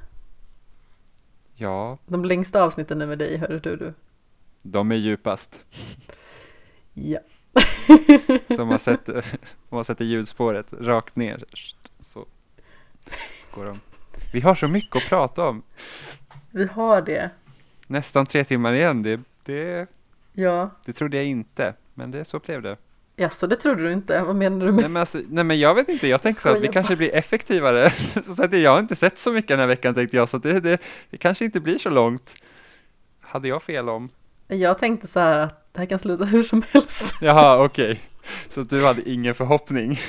Ja, 1.55 1.97
De 2.07 2.25
längsta 2.25 2.63
avsnitten 2.63 3.01
är 3.01 3.07
med 3.07 3.17
dig, 3.19 3.43
du. 3.49 3.59
du. 3.75 3.93
De 4.65 4.91
är 4.91 4.95
djupast. 4.95 5.65
Ja. 6.97 7.19
Så 8.55 8.61
om 8.61 8.67
man 8.67 8.79
sätter, 8.79 9.25
om 9.69 9.75
man 9.75 9.85
sätter 9.85 10.05
ljudspåret 10.05 10.65
rakt 10.79 11.15
ner 11.15 11.43
så 11.99 12.25
går 13.55 13.65
de. 13.65 13.79
Vi 14.33 14.39
har 14.39 14.55
så 14.55 14.67
mycket 14.67 14.95
att 14.95 15.09
prata 15.09 15.47
om. 15.47 15.63
Vi 16.51 16.65
har 16.65 17.01
det. 17.01 17.29
Nästan 17.87 18.25
tre 18.25 18.43
timmar 18.43 18.73
igen, 18.73 19.03
det, 19.03 19.19
det, 19.43 19.89
Ja. 20.33 20.69
det 20.85 20.93
trodde 20.93 21.17
jag 21.17 21.25
inte. 21.25 21.73
Men 21.93 22.11
det 22.11 22.25
så 22.25 22.39
blev 22.39 22.61
det. 22.61 22.77
Ja, 23.15 23.29
så 23.29 23.47
det 23.47 23.55
trodde 23.55 23.83
du 23.83 23.91
inte. 23.91 24.23
Vad 24.23 24.35
menar 24.35 24.65
du 24.65 24.71
med 24.71 24.81
Nej 24.81 24.91
men, 24.91 24.99
alltså, 24.99 25.21
nej 25.29 25.43
men 25.43 25.59
jag 25.59 25.75
vet 25.75 25.89
inte, 25.89 26.07
jag 26.07 26.21
tänkte 26.21 26.49
att 26.49 26.55
vi 26.55 26.59
Skojar 26.59 26.73
kanske 26.73 26.95
blir 26.95 27.15
effektivare. 27.15 27.91
Så 28.35 28.43
att 28.43 28.59
jag 28.59 28.71
har 28.71 28.79
inte 28.79 28.95
sett 28.95 29.19
så 29.19 29.31
mycket 29.31 29.49
den 29.49 29.59
här 29.59 29.67
veckan 29.67 29.93
tänkte 29.95 30.17
jag, 30.17 30.29
så 30.29 30.37
det, 30.37 30.59
det, 30.59 30.81
det 31.09 31.17
kanske 31.17 31.45
inte 31.45 31.59
blir 31.59 31.77
så 31.77 31.89
långt. 31.89 32.35
Hade 33.21 33.47
jag 33.47 33.63
fel 33.63 33.89
om? 33.89 34.09
Jag 34.47 34.77
tänkte 34.77 35.07
så 35.07 35.19
här 35.19 35.37
att 35.37 35.73
det 35.73 35.79
här 35.79 35.85
kan 35.85 35.99
sluta 35.99 36.25
hur 36.25 36.43
som 36.43 36.63
helst. 36.69 37.15
Jaha, 37.21 37.65
okej. 37.65 38.01
Så 38.49 38.61
att 38.61 38.69
du 38.69 38.85
hade 38.85 39.09
ingen 39.09 39.35
förhoppning? 39.35 39.99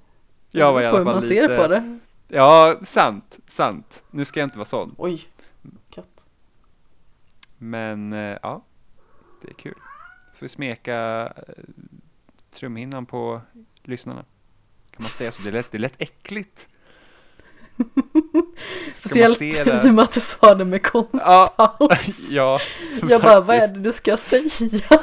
Jag 0.50 0.72
var 0.72 0.82
i 0.82 0.86
alla 0.86 0.96
fall 0.96 1.04
man 1.04 1.14
lite... 1.14 1.26
ser 1.26 1.56
på 1.56 1.68
det. 1.68 1.98
Ja, 2.28 2.76
sant, 2.82 3.38
sant. 3.46 4.04
Nu 4.10 4.24
ska 4.24 4.40
jag 4.40 4.46
inte 4.46 4.58
vara 4.58 4.68
sån. 4.68 4.94
Oj, 4.98 5.20
katt. 5.90 6.26
Men 7.58 8.12
eh, 8.12 8.38
ja, 8.42 8.64
det 9.42 9.50
är 9.50 9.54
kul. 9.54 9.74
Får 10.34 10.40
vi 10.40 10.48
smeka 10.48 11.26
eh, 11.36 11.54
trumhinnan 12.50 13.06
på 13.06 13.40
lyssnarna. 13.82 14.24
Kan 14.90 15.02
man 15.02 15.10
säga 15.10 15.32
så? 15.32 15.42
Det 15.42 15.48
är 15.48 15.52
lätt, 15.52 15.70
det 15.70 15.76
är 15.76 15.80
lätt 15.80 15.94
äckligt. 15.98 16.68
Speciellt 18.96 19.42
i 19.42 19.62
och 19.88 19.94
med 19.94 20.02
att 20.04 20.12
du 20.12 20.20
sa 20.20 20.54
det 20.54 20.64
med 20.64 20.80
Ja, 20.82 20.90
konstpaus. 20.90 22.26
ja. 22.30 22.60
Jag 23.08 23.22
bara, 23.22 23.40
vad 23.40 23.56
är 23.56 23.60
faktiskt. 23.60 23.74
det 23.74 23.80
du 23.80 23.92
ska 23.92 24.16
säga? 24.16 24.50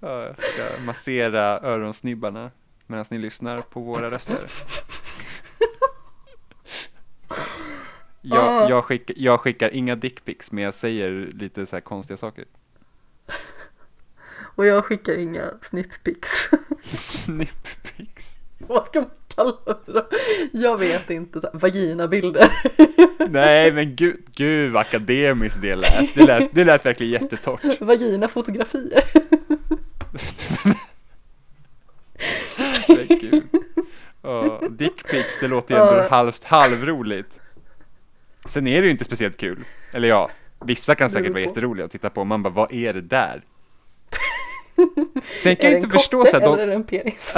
Ja, 0.00 0.22
jag 0.24 0.36
ska 0.38 0.82
massera 0.84 1.60
öronsnibbarna 1.60 2.50
medan 2.86 3.04
ni 3.10 3.18
lyssnar 3.18 3.58
på 3.58 3.80
våra 3.80 4.10
röster. 4.10 4.50
Jag, 8.22 8.38
Ah. 8.44 8.68
jag, 8.68 8.84
skick, 8.84 9.10
jag 9.16 9.40
skickar 9.40 9.74
inga 9.74 9.96
dickpics 9.96 10.52
men 10.52 10.64
jag 10.64 10.74
säger 10.74 11.10
lite 11.32 11.66
så 11.66 11.76
här 11.76 11.80
konstiga 11.80 12.16
saker. 12.16 12.44
Och 14.40 14.66
jag 14.66 14.84
skickar 14.84 15.18
inga 15.18 15.42
snipppics. 15.62 16.50
Snipppics. 16.84 18.36
Vad 18.58 18.84
ska 18.84 19.00
man 19.00 19.10
kalla 19.38 19.76
det? 19.86 20.04
Jag 20.52 20.78
vet 20.78 21.10
inte, 21.10 21.40
så 21.40 21.46
här, 21.52 21.58
vaginabilder. 21.58 22.52
Nej 23.30 23.72
men 23.72 23.96
gud, 23.96 24.16
gud 24.36 24.72
vad 24.72 24.80
akademiskt 24.80 25.58
det 25.62 25.76
lät. 25.76 26.14
Det 26.14 26.26
lät, 26.26 26.48
det 26.52 26.64
lät 26.64 26.86
verkligen 26.86 27.12
jättetorrt. 27.22 27.60
Vaginafotografier. 27.80 29.02
Men. 30.64 30.74
Ja, 34.22 34.60
dickpics, 34.70 35.38
det 35.40 35.48
låter 35.48 35.74
ju 35.74 35.80
ändå 35.80 35.92
Ja. 36.02 36.08
halvt 36.08 36.44
halvroligt. 36.44 37.40
Sen 38.46 38.66
är 38.66 38.80
det 38.80 38.84
ju 38.84 38.90
inte 38.90 39.04
speciellt 39.04 39.36
kul. 39.36 39.64
Eller 39.92 40.08
ja, 40.08 40.30
vissa 40.64 40.94
kan 40.94 41.10
säkert 41.10 41.30
vara 41.32 41.40
jätteroliga 41.40 41.84
att 41.84 41.90
titta 41.90 42.10
på. 42.10 42.24
Man 42.24 42.42
bara, 42.42 42.50
vad 42.54 42.72
är 42.72 42.94
det 42.94 43.00
där? 43.00 43.42
Sen 45.42 45.56
kan 45.56 45.70
jag 45.70 45.80
inte 45.80 45.98
förstå 45.98 46.24
så 46.24 46.30
här, 46.32 46.40
eller 46.40 46.56
de, 46.58 46.66
det 46.66 46.74
en 46.74 46.84
penis? 46.84 47.34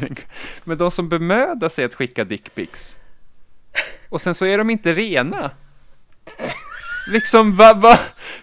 men 0.64 0.78
de 0.78 0.90
som 0.90 1.08
bemödar 1.08 1.68
sig 1.68 1.84
att 1.84 1.94
skicka 1.94 2.24
dickpics 2.24 2.96
och 4.08 4.20
sen 4.20 4.34
så 4.34 4.46
är 4.46 4.58
de 4.58 4.70
inte 4.70 4.94
rena. 4.94 5.50
Liksom, 7.12 7.56
vad 7.56 7.80
va, 7.80 7.98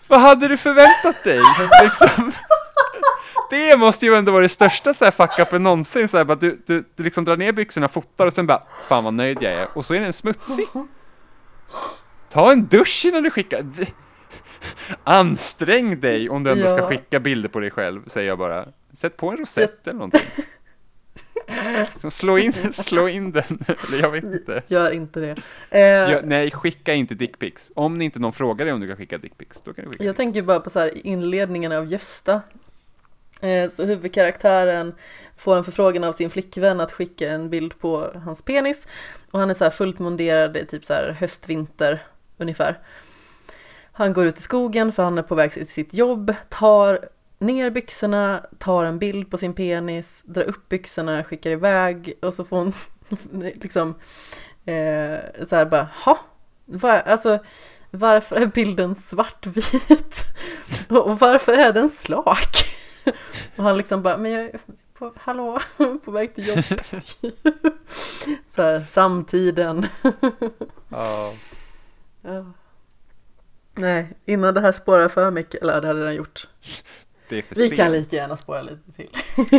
vad 0.08 0.20
hade 0.22 0.48
du 0.48 0.58
förväntat 0.58 1.24
dig? 1.24 1.42
Liksom, 1.84 2.32
det 3.50 3.78
måste 3.78 4.06
ju 4.06 4.16
ändå 4.16 4.32
vara 4.32 4.42
det 4.42 4.50
största 4.50 4.94
så 4.94 5.06
här 5.06 5.12
fuck-upen 5.12 5.60
någonsin, 5.60 6.08
så 6.08 6.18
här, 6.18 6.24
bara, 6.24 6.36
du, 6.36 6.62
du, 6.66 6.84
du 6.96 7.04
liksom 7.04 7.26
drar 7.26 7.38
ner 7.38 7.52
byxorna, 7.52 7.88
fotar 7.88 8.28
och 8.28 8.34
sen 8.34 8.48
bara, 8.48 8.64
fan 8.88 9.04
vad 9.04 9.14
nöjd 9.14 9.38
jag 9.42 9.54
är, 9.54 9.68
och 9.74 9.86
så 9.86 9.94
är 9.94 10.00
den 10.00 10.14
smutsig. 10.14 10.68
Ta 12.30 12.52
en 12.52 12.66
dusch 12.66 13.06
innan 13.06 13.24
du 13.24 13.30
skickar. 13.30 13.66
Ansträng 15.04 16.00
dig 16.00 16.30
om 16.30 16.44
du 16.44 16.52
ändå 16.52 16.68
ska 16.68 16.78
Ja. 16.78 16.88
skicka 16.88 17.20
bilder 17.20 17.50
på 17.50 17.60
dig 17.60 17.72
själv, 17.72 18.02
säger 18.08 18.28
jag 18.28 18.38
bara. 18.38 18.68
Sätt 18.94 19.18
på 19.18 19.32
en 19.32 19.38
rosett 19.38 19.88
eller 19.88 19.94
någonting. 19.94 20.22
Så 21.96 22.12
slå 22.12 22.38
in, 22.38 22.54
slå 22.74 23.08
in 23.10 23.32
den, 23.32 23.60
eller 23.88 24.00
jag 24.02 24.12
vet 24.12 24.24
inte. 24.24 24.64
Gör 24.68 24.92
inte 24.92 25.20
det. 25.20 25.36
Eh, 25.70 25.82
Ja, 26.12 26.20
nej, 26.24 26.52
skicka 26.52 26.94
inte 26.94 27.16
dickpics. 27.16 27.72
Om 27.76 28.00
det 28.00 28.06
inte 28.06 28.20
någon 28.20 28.34
frågar 28.34 28.66
dig 28.66 28.74
om 28.74 28.80
du 28.82 28.88
kan 28.88 28.98
skicka 28.98 29.18
dickpics, 29.18 29.58
då 29.64 29.74
kan 29.74 29.84
du 29.86 29.90
skicka 29.92 30.04
Jag 30.04 30.16
tänker 30.16 30.42
bara 30.42 30.60
på 30.60 30.70
så 30.70 30.80
här 30.80 31.08
inledningen 31.08 31.72
av 31.72 31.86
Gösta. 31.86 32.42
Eh, 33.42 33.70
Så 33.70 33.86
huvudkaraktären 33.86 34.96
får 35.38 35.58
en 35.58 35.64
förfrågan 35.64 36.04
av 36.04 36.14
sin 36.14 36.30
flickvän 36.30 36.80
att 36.80 36.92
skicka 36.92 37.30
en 37.32 37.50
bild 37.50 37.80
på 37.80 38.12
hans 38.26 38.42
penis. 38.42 38.88
Och 39.32 39.40
han 39.40 39.50
är 39.50 39.54
så 39.54 39.64
här 39.64 39.72
fullt 39.72 40.00
monderad 40.00 40.58
i 40.58 40.66
typ 40.66 40.86
så 40.86 40.94
här 40.94 41.18
höst-vinter 41.20 42.00
ungefär. 42.38 42.80
Han 44.02 44.14
går 44.14 44.26
ut 44.26 44.40
i 44.40 44.42
skogen 44.42 44.92
för 44.92 45.04
han 45.04 45.18
är 45.18 45.22
på 45.24 45.36
väg 45.36 45.52
till 45.52 45.68
sitt 45.68 45.94
jobb, 45.94 46.34
tar 46.50 47.10
ner 47.40 47.70
byxorna, 47.70 48.46
tar 48.58 48.86
en 48.86 49.00
bild 49.00 49.32
på 49.32 49.38
sin 49.38 49.54
penis, 49.54 50.24
drar 50.26 50.44
upp 50.44 50.70
byxorna, 50.70 51.24
skickar 51.24 51.52
iväg 51.52 52.14
och 52.22 52.34
så 52.34 52.46
får 52.46 52.58
hon 52.58 52.74
liksom 53.56 53.96
eh, 54.66 55.46
så 55.46 55.56
här 55.56 55.66
bara, 55.66 55.90
ha? 56.06 56.20
Va? 56.66 57.00
Alltså 57.00 57.40
varför 57.92 58.36
är 58.36 58.46
bilden 58.46 58.96
svartvit? 58.96 60.24
Och 60.90 61.20
varför 61.20 61.54
är 61.54 61.74
den 61.74 61.90
slak? 61.90 62.56
Och 63.56 63.64
han 63.64 63.78
liksom 63.78 64.02
bara, 64.02 64.18
men 64.18 64.32
jag 64.32 64.44
är 64.44 64.60
på, 64.94 65.14
hallå, 65.16 65.60
på 66.06 66.12
väg 66.12 66.36
till 66.36 66.48
jobbet. 66.48 67.18
Så 68.48 68.62
här, 68.62 68.86
samtiden. 68.86 69.88
Ja. 70.90 71.34
Ja. 72.22 72.46
Nej, 73.76 74.08
innan 74.26 74.54
det 74.54 74.62
här 74.62 74.72
spårar 74.72 75.10
för 75.10 75.32
mycket, 75.32 75.62
eller 75.62 75.82
det 75.82 75.88
hade 75.88 76.04
den 76.06 76.16
gjort. 76.16 76.48
Det 77.30 77.38
är 77.38 77.42
för 77.42 77.56
Vi 77.56 77.68
sent. 77.68 77.78
kan 77.78 77.92
lika 77.92 78.16
gärna 78.16 78.38
spåra 78.38 78.62
lite 78.62 78.92
till. 78.92 79.10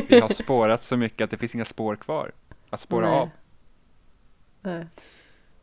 Vi 0.09 0.21
har 0.21 0.29
spårat 0.29 0.85
så 0.85 0.97
mycket 0.97 1.25
att 1.25 1.31
det 1.31 1.39
finns 1.39 1.55
inga 1.55 1.65
spår 1.65 1.97
kvar 1.97 2.33
att 2.71 2.81
spåra 2.81 3.07
Nej. 3.11 3.19
av. 3.19 3.31
Nej. 4.61 4.87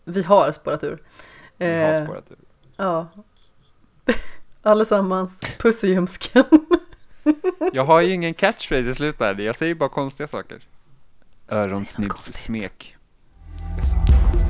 Vi 0.03 0.23
har 0.23 0.51
spårat 0.51 0.83
ur. 0.83 1.03
Vi 1.57 1.65
har 1.65 1.73
Eh, 1.73 2.03
spårat 2.05 2.31
ur. 2.31 2.37
Ja. 2.77 3.07
Allesammans, 4.61 5.41
puss 5.59 5.83
i 5.83 5.87
ljumsken. 5.87 6.43
Jag 7.73 7.85
har 7.85 8.01
ju 8.01 8.13
ingen 8.13 8.33
catchphrase 8.33 8.89
i 8.89 8.95
slutet 8.95 9.39
jag 9.39 9.55
säger 9.55 9.75
bara 9.75 9.89
konstiga 9.89 10.27
saker. 10.27 10.49
konstigt. 10.55 10.69
Öronsnibbssmek. 11.49 12.95
Jag 13.77 13.85
sa 13.87 13.95
det. 13.95 14.48